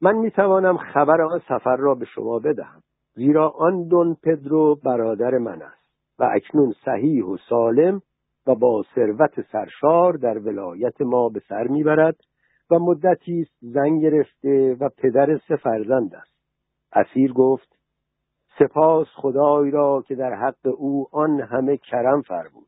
من 0.00 0.14
می‌توانم 0.16 0.76
خبر 0.76 1.20
آن 1.20 1.38
سفر 1.38 1.76
را 1.76 1.94
به 1.94 2.04
شما 2.04 2.38
بدهم. 2.38 2.82
زیرا 3.14 3.48
آن 3.48 3.88
دون 3.88 4.16
پدرو 4.22 4.74
برادر 4.74 5.38
من 5.38 5.62
است 5.62 5.90
و 6.18 6.30
اکنون 6.34 6.74
صحیح 6.84 7.24
و 7.24 7.36
سالم 7.48 8.02
و 8.46 8.54
با 8.54 8.84
ثروت 8.94 9.40
سرشار 9.52 10.12
در 10.12 10.38
ولایت 10.38 11.00
ما 11.00 11.28
به 11.28 11.40
سر 11.48 11.66
می‌برد 11.66 12.16
و 12.70 12.78
مدتی 12.78 13.40
است 13.40 13.56
زن 13.60 13.98
گرفته 13.98 14.76
و 14.80 14.88
پدر 14.98 15.38
سه 15.48 15.56
فرزند 15.56 16.14
است. 16.14 16.36
اسیر 16.92 17.32
گفت 17.32 17.76
سپاس 18.58 19.06
خدای 19.16 19.70
را 19.70 20.04
که 20.08 20.14
در 20.14 20.34
حق 20.34 20.74
او 20.78 21.06
آن 21.12 21.40
همه 21.40 21.76
کرم 21.76 22.22
فرمود. 22.22 22.66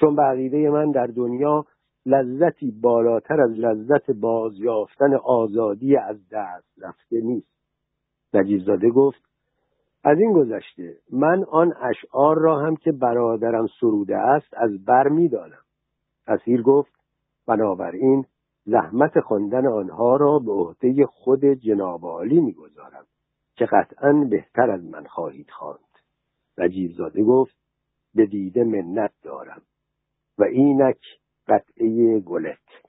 چون 0.00 0.16
به 0.16 0.70
من 0.70 0.90
در 0.90 1.06
دنیا 1.06 1.64
لذتی 2.06 2.70
بالاتر 2.82 3.40
از 3.40 3.50
لذت 3.50 4.10
بازیافتن 4.10 5.14
آزادی 5.14 5.96
از 5.96 6.28
دست 6.30 6.82
رفته 6.82 7.20
نیست. 7.20 7.52
نجیبزاده 8.34 8.90
گفت 8.90 9.31
از 10.04 10.18
این 10.18 10.32
گذشته 10.32 10.96
من 11.12 11.44
آن 11.44 11.74
اشعار 11.80 12.38
را 12.38 12.58
هم 12.58 12.76
که 12.76 12.92
برادرم 12.92 13.66
سروده 13.80 14.16
است 14.18 14.54
از 14.56 14.84
بر 14.84 15.08
می‌دانم. 15.08 15.62
اسیر 16.26 16.62
گفت 16.62 16.92
بنابراین 17.46 18.26
زحمت 18.64 19.20
خواندن 19.20 19.66
آنها 19.66 20.16
را 20.16 20.38
به 20.38 20.52
عهده 20.52 21.06
خود 21.06 21.44
جناب 21.44 22.04
عالی 22.04 22.40
می‌گذارم 22.40 23.06
که 23.56 23.64
قطعا 23.64 24.12
بهتر 24.12 24.70
از 24.70 24.84
من 24.84 25.04
خواهید 25.04 25.50
خواند. 25.50 25.78
نجیبزاده 26.58 27.24
گفت 27.24 27.56
به 28.14 28.26
دیده 28.26 28.64
منت 28.64 29.12
دارم 29.22 29.62
و 30.38 30.44
اینک 30.44 31.00
قطعه 31.48 32.20
گلت. 32.20 32.81